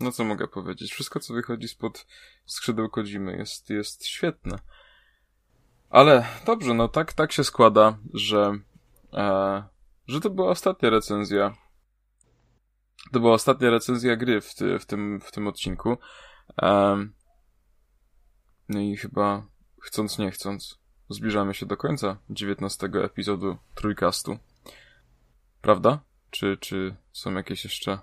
No 0.00 0.12
co 0.12 0.24
mogę 0.24 0.48
powiedzieć? 0.48 0.92
Wszystko, 0.92 1.20
co 1.20 1.34
wychodzi 1.34 1.68
spod 1.68 2.06
skrzydeł 2.46 2.88
Kojimy 2.88 3.36
jest, 3.36 3.70
jest 3.70 4.06
świetne. 4.06 4.58
Ale 5.90 6.26
dobrze, 6.46 6.74
no 6.74 6.88
tak, 6.88 7.12
tak 7.12 7.32
się 7.32 7.44
składa, 7.44 7.98
że, 8.14 8.58
e, 9.12 9.62
że 10.06 10.20
to 10.20 10.30
była 10.30 10.50
ostatnia 10.50 10.90
recenzja. 10.90 11.54
To 13.12 13.20
była 13.20 13.32
ostatnia 13.32 13.70
recenzja 13.70 14.16
gry 14.16 14.40
w, 14.40 14.54
ty, 14.54 14.78
w, 14.78 14.86
tym, 14.86 15.20
w 15.20 15.32
tym 15.32 15.46
odcinku. 15.46 15.96
E, 16.62 16.96
no 18.68 18.80
i 18.80 18.96
chyba 18.96 19.46
chcąc, 19.80 20.18
nie 20.18 20.30
chcąc, 20.30 20.78
zbliżamy 21.08 21.54
się 21.54 21.66
do 21.66 21.76
końca 21.76 22.16
19 22.30 22.88
epizodu 23.04 23.56
Trójkastu. 23.74 24.38
Prawda? 25.62 26.00
Czy, 26.30 26.56
czy 26.56 26.94
są 27.12 27.34
jakieś 27.34 27.64
jeszcze 27.64 27.98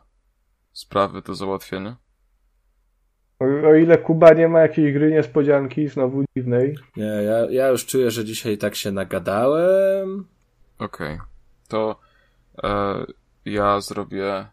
sprawy 0.73 1.21
do 1.21 1.35
załatwienia? 1.35 1.97
O, 3.39 3.45
o 3.69 3.75
ile 3.75 3.97
Kuba 3.97 4.33
nie 4.33 4.47
ma 4.47 4.59
jakiejś 4.59 4.93
gry 4.93 5.11
niespodzianki 5.11 5.87
znowu 5.87 6.23
dziwnej. 6.37 6.77
Nie, 6.97 7.05
ja, 7.05 7.51
ja 7.51 7.67
już 7.67 7.85
czuję, 7.85 8.11
że 8.11 8.25
dzisiaj 8.25 8.57
tak 8.57 8.75
się 8.75 8.91
nagadałem. 8.91 10.27
Okej. 10.79 11.13
Okay. 11.15 11.27
To 11.67 11.99
e, 12.63 13.05
ja 13.45 13.81
zrobię 13.81 14.47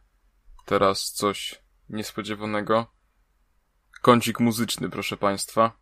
teraz 0.64 1.12
coś 1.12 1.62
niespodziewanego. 1.90 2.86
Kącik 4.02 4.40
muzyczny, 4.40 4.90
proszę 4.90 5.16
Państwa. 5.16 5.81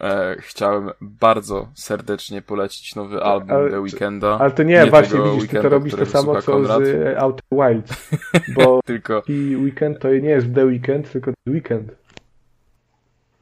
E, 0.00 0.36
chciałem 0.38 0.90
bardzo 1.00 1.68
serdecznie 1.74 2.42
polecić 2.42 2.94
nowy 2.94 3.22
album 3.22 3.50
Ale- 3.50 3.70
The 3.70 3.80
Weekenda. 3.80 4.38
Ale 4.38 4.50
to 4.50 4.62
nie, 4.62 4.74
Nie 4.84 4.90
właśnie 4.90 5.20
widzisz, 5.22 5.48
ty 5.50 5.62
to 5.62 5.68
robisz 5.68 5.94
to 5.94 6.06
samo, 6.06 6.42
co 6.42 6.52
Konrad. 6.52 6.84
z 6.84 6.88
e, 6.88 7.20
Outer 7.20 7.44
Wilds, 7.52 8.10
bo 8.56 8.80
Tylko 8.84 9.22
i 9.28 9.56
weekend 9.56 9.98
to 9.98 10.08
nie 10.08 10.28
jest 10.28 10.54
The 10.54 10.64
Weekend, 10.66 11.12
tylko 11.12 11.30
The 11.44 11.50
Weekend. 11.52 11.92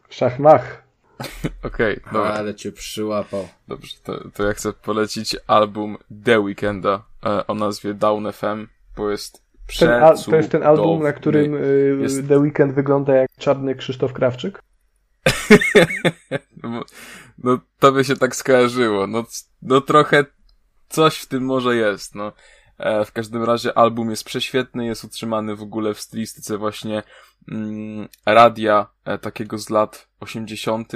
Szachmach. 0.08 0.82
okej, 1.66 2.00
dobra. 2.12 2.30
Ale 2.32 2.54
cię 2.54 2.72
przyłapał. 2.72 3.48
Dobrze, 3.68 3.96
to, 4.04 4.28
to 4.34 4.46
ja 4.46 4.52
chcę 4.52 4.72
polecić 4.72 5.36
album 5.46 5.96
The 6.24 6.40
Weekenda 6.40 7.02
e, 7.26 7.46
o 7.46 7.54
nazwie 7.54 7.94
Down 7.94 8.32
FM, 8.32 8.66
bo 8.96 9.10
jest 9.10 9.44
Ten 9.78 9.88
to 10.30 10.36
jest 10.36 10.50
ten 10.50 10.62
album, 10.62 11.02
na 11.02 11.12
którym 11.12 11.54
y, 11.54 11.98
Jest- 12.00 12.28
The 12.28 12.38
Weekend 12.38 12.72
wygląda 12.74 13.14
jak 13.14 13.30
czarny 13.38 13.74
Krzysztof 13.74 14.12
Krawczyk. 14.12 14.62
No, 17.38 17.58
to 17.78 17.92
by 17.92 18.04
się 18.04 18.16
tak 18.16 18.36
skojarzyło. 18.36 19.06
No, 19.06 19.24
no 19.62 19.80
trochę 19.80 20.24
coś 20.88 21.18
w 21.18 21.26
tym 21.26 21.44
może 21.44 21.76
jest, 21.76 22.14
no. 22.14 22.32
E, 22.78 23.04
w 23.04 23.12
każdym 23.12 23.44
razie 23.44 23.78
album 23.78 24.10
jest 24.10 24.24
prześwietny, 24.24 24.86
jest 24.86 25.04
utrzymany 25.04 25.56
w 25.56 25.62
ogóle 25.62 25.94
w 25.94 26.00
stylistyce 26.00 26.58
właśnie 26.58 27.02
mm, 27.48 28.08
radia 28.26 28.86
e, 29.04 29.18
takiego 29.18 29.58
z 29.58 29.70
lat 29.70 30.08
80. 30.20 30.92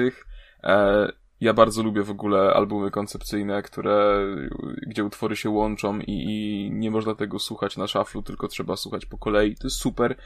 E, 0.62 1.12
ja 1.40 1.54
bardzo 1.54 1.82
lubię 1.82 2.02
w 2.02 2.10
ogóle 2.10 2.52
albumy 2.54 2.90
koncepcyjne, 2.90 3.62
które, 3.62 4.26
gdzie 4.86 5.04
utwory 5.04 5.36
się 5.36 5.50
łączą 5.50 5.98
i, 5.98 6.04
i 6.06 6.70
nie 6.72 6.90
można 6.90 7.14
tego 7.14 7.38
słuchać 7.38 7.76
na 7.76 7.86
szaflu, 7.86 8.22
tylko 8.22 8.48
trzeba 8.48 8.76
słuchać 8.76 9.06
po 9.06 9.18
kolei. 9.18 9.56
To 9.56 9.66
jest 9.66 9.76
super. 9.76 10.16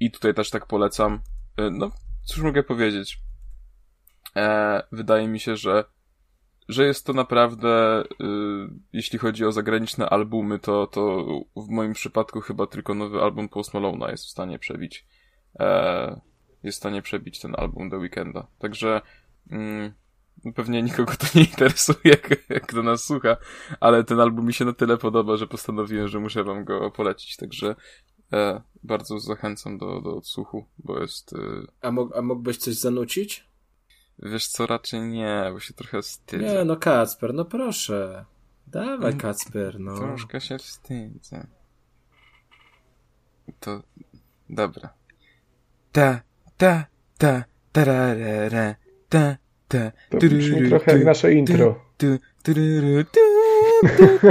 I 0.00 0.10
tutaj 0.10 0.34
też 0.34 0.50
tak 0.50 0.66
polecam. 0.66 1.20
E, 1.56 1.70
no, 1.70 1.90
cóż 2.24 2.42
mogę 2.42 2.62
powiedzieć? 2.62 3.18
E, 4.36 4.82
wydaje 4.92 5.28
mi 5.28 5.40
się, 5.40 5.56
że, 5.56 5.84
że 6.68 6.86
jest 6.86 7.06
to 7.06 7.12
naprawdę, 7.12 8.02
y, 8.02 8.04
jeśli 8.92 9.18
chodzi 9.18 9.44
o 9.44 9.52
zagraniczne 9.52 10.08
albumy, 10.08 10.58
to, 10.58 10.86
to 10.86 11.26
w 11.56 11.68
moim 11.68 11.92
przypadku 11.92 12.40
chyba 12.40 12.66
tylko 12.66 12.94
nowy 12.94 13.20
album 13.20 13.48
Post 13.48 13.72
Malone'a 13.72 14.10
jest 14.10 14.24
w 14.24 14.30
stanie 14.30 14.58
przebić, 14.58 15.06
e, 15.58 16.20
jest 16.62 16.78
w 16.78 16.80
stanie 16.80 17.02
przebić 17.02 17.40
ten 17.40 17.54
album 17.58 17.90
The 17.90 17.98
Weekenda. 17.98 18.46
Także, 18.58 19.00
mm, 19.50 19.92
pewnie 20.54 20.82
nikogo 20.82 21.12
to 21.16 21.26
nie 21.34 21.44
interesuje, 21.44 22.16
do 22.74 22.82
nas 22.82 23.04
słucha, 23.04 23.36
ale 23.80 24.04
ten 24.04 24.20
album 24.20 24.46
mi 24.46 24.54
się 24.54 24.64
na 24.64 24.72
tyle 24.72 24.96
podoba, 24.96 25.36
że 25.36 25.46
postanowiłem, 25.46 26.08
że 26.08 26.20
muszę 26.20 26.44
wam 26.44 26.64
go 26.64 26.90
polecić, 26.90 27.36
także 27.36 27.76
e, 28.32 28.62
bardzo 28.82 29.20
zachęcam 29.20 29.78
do, 29.78 30.00
do 30.00 30.16
odsłuchu, 30.16 30.66
bo 30.78 31.00
jest, 31.00 31.32
y, 31.32 31.66
A, 31.80 31.90
mógł, 31.90 32.18
a 32.18 32.22
mógłbyś 32.22 32.56
coś 32.56 32.74
zanucić? 32.74 33.51
Wiesz 34.18 34.46
co, 34.48 34.66
raczej 34.66 35.00
nie, 35.00 35.50
bo 35.52 35.60
się 35.60 35.74
trochę 35.74 36.02
wstydzę. 36.02 36.44
Nie, 36.44 36.64
no 36.64 36.76
Kacper, 36.76 37.34
no 37.34 37.44
proszę. 37.44 38.24
Dawaj 38.66 39.16
Kacper, 39.16 39.80
no. 39.80 39.96
Troszkę 39.96 40.40
się 40.40 40.58
wstydzę. 40.58 41.46
To... 43.60 43.82
Dobra. 44.50 44.88
Ta, 45.92 46.20
ta, 46.56 46.84
ta, 47.18 47.44
tararara, 47.72 48.74
ta, 49.08 49.36
ta, 49.68 49.90
To 50.10 50.16
brzmi 50.18 50.68
trochę 50.68 50.92
jak 50.92 51.04
nasze 51.04 51.32
intro. 51.32 51.84
tu, 51.98 52.06
tururu, 52.42 53.04
tu, 53.04 53.20
tu, 53.98 54.18
tu. 54.20 54.28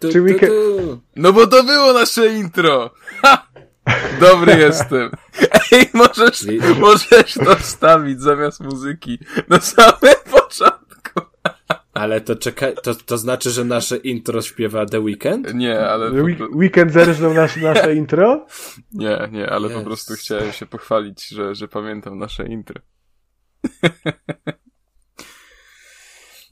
Tu, 0.00 0.12
Czy 0.12 0.22
weekend-. 0.22 0.98
No 1.16 1.32
bo 1.32 1.46
to 1.46 1.64
było 1.64 1.92
nasze 1.92 2.26
intro! 2.34 2.90
Ha! 3.22 3.45
Dobry 4.20 4.52
jestem. 4.58 5.10
Ej, 5.72 5.90
możesz, 5.94 6.46
możesz 6.80 7.34
to 7.34 7.56
wstawić 7.56 8.20
zamiast 8.20 8.60
muzyki 8.60 9.18
na 9.48 9.60
samym 9.60 10.14
początku. 10.30 11.20
Ale 11.94 12.20
to 12.20 12.36
czekaj, 12.36 12.74
to, 12.82 12.94
to 12.94 13.18
znaczy, 13.18 13.50
że 13.50 13.64
nasze 13.64 13.96
intro 13.96 14.42
śpiewa 14.42 14.86
The 14.86 15.00
Weekend? 15.00 15.54
Nie, 15.54 15.80
ale... 15.88 16.10
po 16.10 16.44
Weekend 16.56 16.92
zerżnął 16.92 17.34
nasze, 17.34 17.60
nasze 17.60 17.94
intro? 17.94 18.46
Nie, 18.92 19.28
nie, 19.32 19.50
ale 19.50 19.68
po 19.70 19.78
Yes. 19.78 19.84
prostu 19.84 20.14
chciałem 20.14 20.52
się 20.52 20.66
pochwalić, 20.66 21.28
że, 21.28 21.54
że 21.54 21.68
pamiętam 21.68 22.18
nasze 22.18 22.46
intro. 22.46 22.80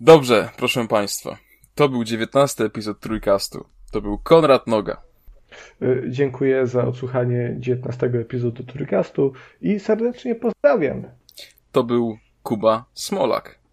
Dobrze, 0.00 0.50
proszę 0.56 0.88
Państwa. 0.88 1.36
To 1.74 1.88
był 1.88 2.04
dziewiętnasty 2.04 2.64
epizod 2.64 3.00
Trójkastu. 3.00 3.68
To 3.92 4.00
był 4.00 4.18
Konrad 4.18 4.66
Noga. 4.66 5.02
Y, 5.82 6.04
Dziękuję 6.08 6.66
za 6.66 6.84
odsłuchanie 6.84 7.56
19 7.58 8.06
epizodu 8.06 8.64
Trójkastu 8.64 9.32
i 9.60 9.80
serdecznie 9.80 10.34
pozdrawiam. 10.34 11.04
To 11.72 11.84
był 11.84 12.18
Kuba 12.42 12.84
Smolak. 12.94 13.64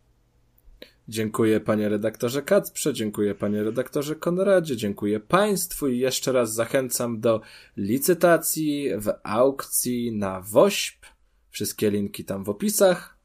Dziękuję 1.08 1.60
panie 1.60 1.90
redaktorze 1.90 2.42
Kacprze, 2.42 2.94
dziękuję 2.94 3.36
panie 3.36 3.64
redaktorze 3.64 4.16
Konradzie, 4.16 4.78
dziękuję 4.78 5.20
państwu 5.20 5.88
i 5.88 6.00
jeszcze 6.00 6.32
raz 6.32 6.54
zachęcam 6.54 7.20
do 7.20 7.42
licytacji 7.78 8.90
w 8.98 9.14
aukcji 9.24 10.12
na 10.12 10.42
WOŚP. 10.42 11.06
Wszystkie 11.50 11.92
linki 11.92 12.26
tam 12.26 12.44
w 12.44 12.50
opisach. 12.50 13.18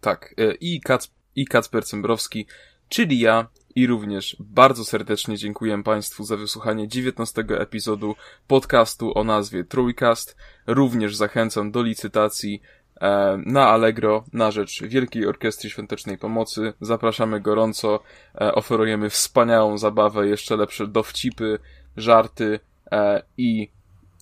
Tak, 0.00 0.34
e, 0.38 0.54
i, 0.54 0.80
Kac, 0.80 1.08
i 1.36 1.46
Kacper 1.46 1.84
Cembrowski, 1.84 2.46
czyli 2.88 3.20
ja. 3.20 3.48
I 3.74 3.86
również 3.86 4.36
bardzo 4.40 4.84
serdecznie 4.84 5.36
dziękuję 5.36 5.82
Państwu 5.82 6.24
za 6.24 6.36
wysłuchanie 6.36 6.88
19 6.88 7.44
epizodu 7.48 8.14
podcastu 8.46 9.18
o 9.18 9.24
nazwie 9.24 9.64
Trójkast. 9.64 10.36
Również 10.66 11.16
zachęcam 11.16 11.70
do 11.70 11.82
licytacji 11.82 12.62
e, 13.00 13.38
na 13.46 13.68
Allegro 13.68 14.24
na 14.32 14.50
rzecz 14.50 14.82
Wielkiej 14.82 15.26
Orkiestry 15.26 15.70
Świątecznej 15.70 16.18
Pomocy. 16.18 16.72
Zapraszamy 16.80 17.40
gorąco, 17.40 18.00
e, 18.40 18.54
oferujemy 18.54 19.10
wspaniałą 19.10 19.78
zabawę, 19.78 20.28
jeszcze 20.28 20.56
lepsze 20.56 20.86
dowcipy, 20.86 21.58
żarty 21.96 22.60
e, 22.92 23.22
i 23.36 23.68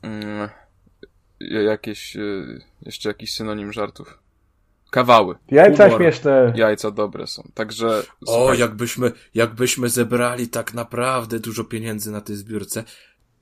mm, 0.02 0.48
jakieś, 1.40 2.16
jeszcze 2.82 3.08
jakiś 3.08 3.34
synonim 3.34 3.72
żartów. 3.72 4.18
Kawały. 4.90 5.34
Jajca 5.50 5.84
Humor. 5.84 6.00
śmieszne. 6.00 6.52
Jajca 6.56 6.90
dobre 6.90 7.26
są. 7.26 7.42
Także. 7.54 7.86
O, 7.88 8.02
słuchaj, 8.26 8.58
jakbyśmy, 8.58 9.12
jakbyśmy 9.34 9.88
zebrali 9.88 10.48
tak 10.48 10.74
naprawdę 10.74 11.40
dużo 11.40 11.64
pieniędzy 11.64 12.12
na 12.12 12.20
tej 12.20 12.36
zbiórce, 12.36 12.84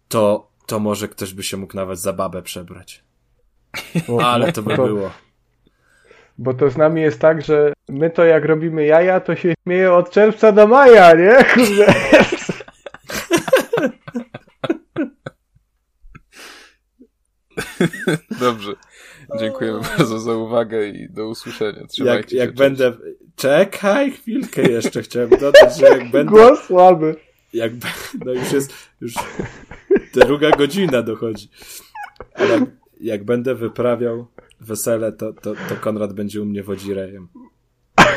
to, 0.08 0.50
to 0.66 0.78
może 0.78 1.08
ktoś 1.08 1.34
by 1.34 1.42
się 1.42 1.56
mógł 1.56 1.76
nawet 1.76 1.98
za 1.98 2.12
babę 2.12 2.42
przebrać. 2.42 3.04
O, 4.08 4.24
Ale 4.26 4.52
to 4.52 4.62
by 4.62 4.76
to- 4.76 4.86
było. 4.86 5.10
Bo 6.38 6.54
to 6.54 6.70
z 6.70 6.76
nami 6.76 7.00
jest 7.02 7.20
tak, 7.20 7.42
że 7.42 7.72
my 7.88 8.10
to 8.10 8.24
jak 8.24 8.44
robimy 8.44 8.86
jaja, 8.86 9.20
to 9.20 9.36
się 9.36 9.54
śmieje 9.62 9.92
od 9.92 10.10
czerwca 10.10 10.52
do 10.52 10.66
maja, 10.66 11.14
nie? 11.14 11.44
Kurde. 11.54 11.94
Dobrze. 18.40 18.72
Dziękujemy 19.40 19.80
bardzo 19.80 20.18
za 20.18 20.34
uwagę 20.34 20.88
i 20.88 21.08
do 21.08 21.28
usłyszenia. 21.28 21.86
Trzymajcie 21.86 22.20
Jak, 22.20 22.30
się. 22.30 22.36
jak 22.36 22.48
cześć. 22.48 22.58
będę. 22.58 22.92
Czekaj 23.36 24.12
chwilkę 24.12 24.62
jeszcze 24.62 25.02
chciałem 25.02 25.30
dodać, 25.30 25.78
że 25.78 25.86
jak 25.86 26.10
będę. 26.10 26.32
Głos 26.32 26.64
słaby. 26.64 27.16
Jak, 27.52 27.72
no 28.24 28.32
już 28.32 28.52
jest, 28.52 28.72
już 29.00 29.14
druga 30.14 30.50
godzina 30.50 31.02
dochodzi. 31.02 31.48
Ale 32.34 32.52
jak, 32.52 32.62
jak 33.00 33.24
będę 33.24 33.54
wyprawiał 33.54 34.26
wesele, 34.60 35.12
to, 35.12 35.32
to, 35.32 35.54
to 35.68 35.76
Konrad 35.80 36.12
będzie 36.12 36.42
u 36.42 36.44
mnie 36.44 36.62
wodzirejem. 36.62 37.28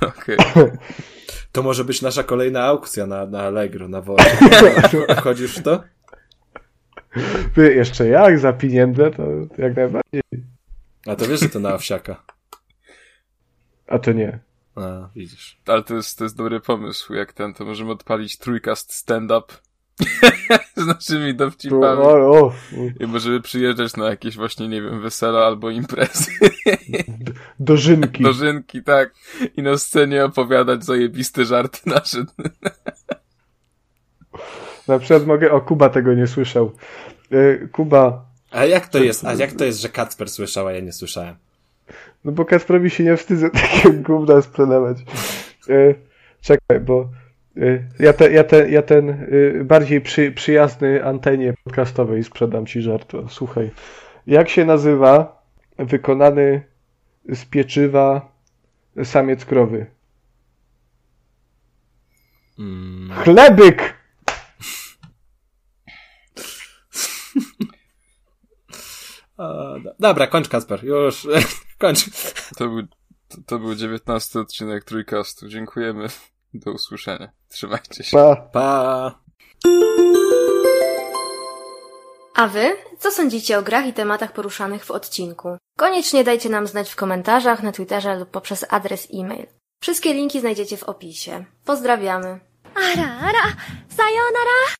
Okej. 0.00 0.36
To 1.52 1.62
może 1.62 1.84
być 1.84 2.02
nasza 2.02 2.22
kolejna 2.22 2.62
aukcja 2.64 3.06
na, 3.06 3.26
na 3.26 3.42
Allegro, 3.42 3.88
na 3.88 4.00
wodzie. 4.00 4.24
Wchodzisz 5.16 5.58
w 5.58 5.62
to? 5.62 5.82
Jeszcze 7.56 8.08
jak 8.08 8.38
za 8.38 8.52
pieniądze, 8.52 9.10
to 9.10 9.22
jak 9.58 9.76
najbardziej. 9.76 10.22
A 11.06 11.16
to 11.16 11.26
wiesz, 11.26 11.40
że 11.40 11.48
to 11.48 11.60
na 11.60 11.74
owsiaka. 11.74 12.22
A 13.86 13.98
to 13.98 14.12
nie. 14.12 14.38
A, 14.76 15.08
widzisz. 15.16 15.60
Ale 15.66 15.82
to 15.82 15.94
jest, 15.94 16.18
to 16.18 16.24
jest 16.24 16.36
dobry 16.36 16.60
pomysł, 16.60 17.14
jak 17.14 17.32
ten, 17.32 17.54
to 17.54 17.64
możemy 17.64 17.90
odpalić 17.90 18.38
trójkast 18.38 18.92
stand-up 18.92 19.54
z 20.76 20.86
naszymi 20.86 21.34
dowcipami. 21.34 22.02
o, 22.02 22.40
o, 22.40 22.52
I 23.00 23.06
możemy 23.06 23.40
przyjeżdżać 23.40 23.96
na 23.96 24.10
jakieś 24.10 24.36
właśnie, 24.36 24.68
nie 24.68 24.82
wiem, 24.82 25.00
wesela 25.00 25.46
albo 25.46 25.70
imprezy, 25.70 26.30
dożynki. 27.60 28.22
dożynki, 28.24 28.82
tak. 28.82 29.14
I 29.56 29.62
na 29.62 29.78
scenie 29.78 30.24
opowiadać 30.24 30.84
zajebiste 30.84 31.44
żarty 31.44 31.78
nasze. 31.86 32.24
Na 34.88 34.98
przykład 34.98 35.26
mogę, 35.26 35.52
o 35.52 35.60
Kuba 35.60 35.88
tego 35.88 36.14
nie 36.14 36.26
słyszał. 36.26 36.72
Y, 37.32 37.68
Kuba, 37.72 38.24
A 38.50 38.64
jak 38.64 38.88
to 38.88 38.98
jest, 38.98 39.24
a 39.24 39.34
jak 39.34 39.52
to 39.52 39.64
jest, 39.64 39.80
że 39.80 39.88
Kacper 39.88 40.28
słyszał, 40.30 40.66
a 40.66 40.72
ja 40.72 40.80
nie 40.80 40.92
słyszałem? 40.92 41.34
no 42.24 42.32
bo 42.32 42.44
Kasprowi 42.44 42.90
się 42.90 43.04
nie 43.04 43.16
wstydzę 43.16 43.50
takiego 43.60 43.92
gówna 43.92 44.42
sprzedawać. 44.42 44.98
Y, 45.68 45.94
czekaj, 46.40 46.80
bo 46.80 47.08
y, 47.56 47.84
ja, 47.98 48.12
te, 48.12 48.32
ja, 48.32 48.44
te, 48.44 48.70
ja 48.70 48.82
ten 48.82 49.26
bardziej 49.64 50.00
przy, 50.00 50.32
przyjazny 50.32 51.04
antenie 51.04 51.54
podcastowej 51.64 52.24
sprzedam 52.24 52.66
ci 52.66 52.82
żart. 52.82 53.12
Słuchaj. 53.28 53.70
Jak 54.26 54.48
się 54.48 54.64
nazywa 54.64 55.42
wykonany 55.78 56.62
z 57.28 57.44
pieczywa 57.44 58.32
samiec 59.04 59.44
krowy? 59.44 59.86
Mm. 62.58 63.10
Chlebyk! 63.16 63.82
O, 63.82 63.92
do- 66.36 67.20
Dobra, 70.00 70.26
kończ 70.26 70.48
Kasper, 70.48 70.84
już 70.84 71.26
kończ. 71.78 72.04
To 72.56 72.68
był, 72.68 72.82
to, 73.28 73.38
to 73.46 73.58
był 73.58 73.74
19 73.74 74.40
odcinek 74.40 74.84
Trójkastu. 74.84 75.48
Dziękujemy. 75.48 76.08
Do 76.54 76.72
usłyszenia. 76.72 77.30
Trzymajcie 77.48 78.04
się. 78.04 78.16
Pa. 78.16 78.36
pa. 78.36 79.18
A 82.34 82.48
wy? 82.48 82.76
Co 82.98 83.10
sądzicie 83.10 83.58
o 83.58 83.62
grach 83.62 83.86
i 83.86 83.92
tematach 83.92 84.32
poruszanych 84.32 84.84
w 84.84 84.90
odcinku? 84.90 85.56
Koniecznie 85.78 86.24
dajcie 86.24 86.48
nam 86.48 86.66
znać 86.66 86.90
w 86.90 86.96
komentarzach, 86.96 87.62
na 87.62 87.72
Twitterze 87.72 88.16
lub 88.16 88.30
poprzez 88.30 88.64
adres 88.68 89.08
e-mail. 89.14 89.46
Wszystkie 89.82 90.14
linki 90.14 90.40
znajdziecie 90.40 90.76
w 90.76 90.82
opisie. 90.82 91.44
Pozdrawiamy. 91.64 92.40
Ara, 92.74 93.18
ara, 93.18 93.56
sayonara! 93.88 94.76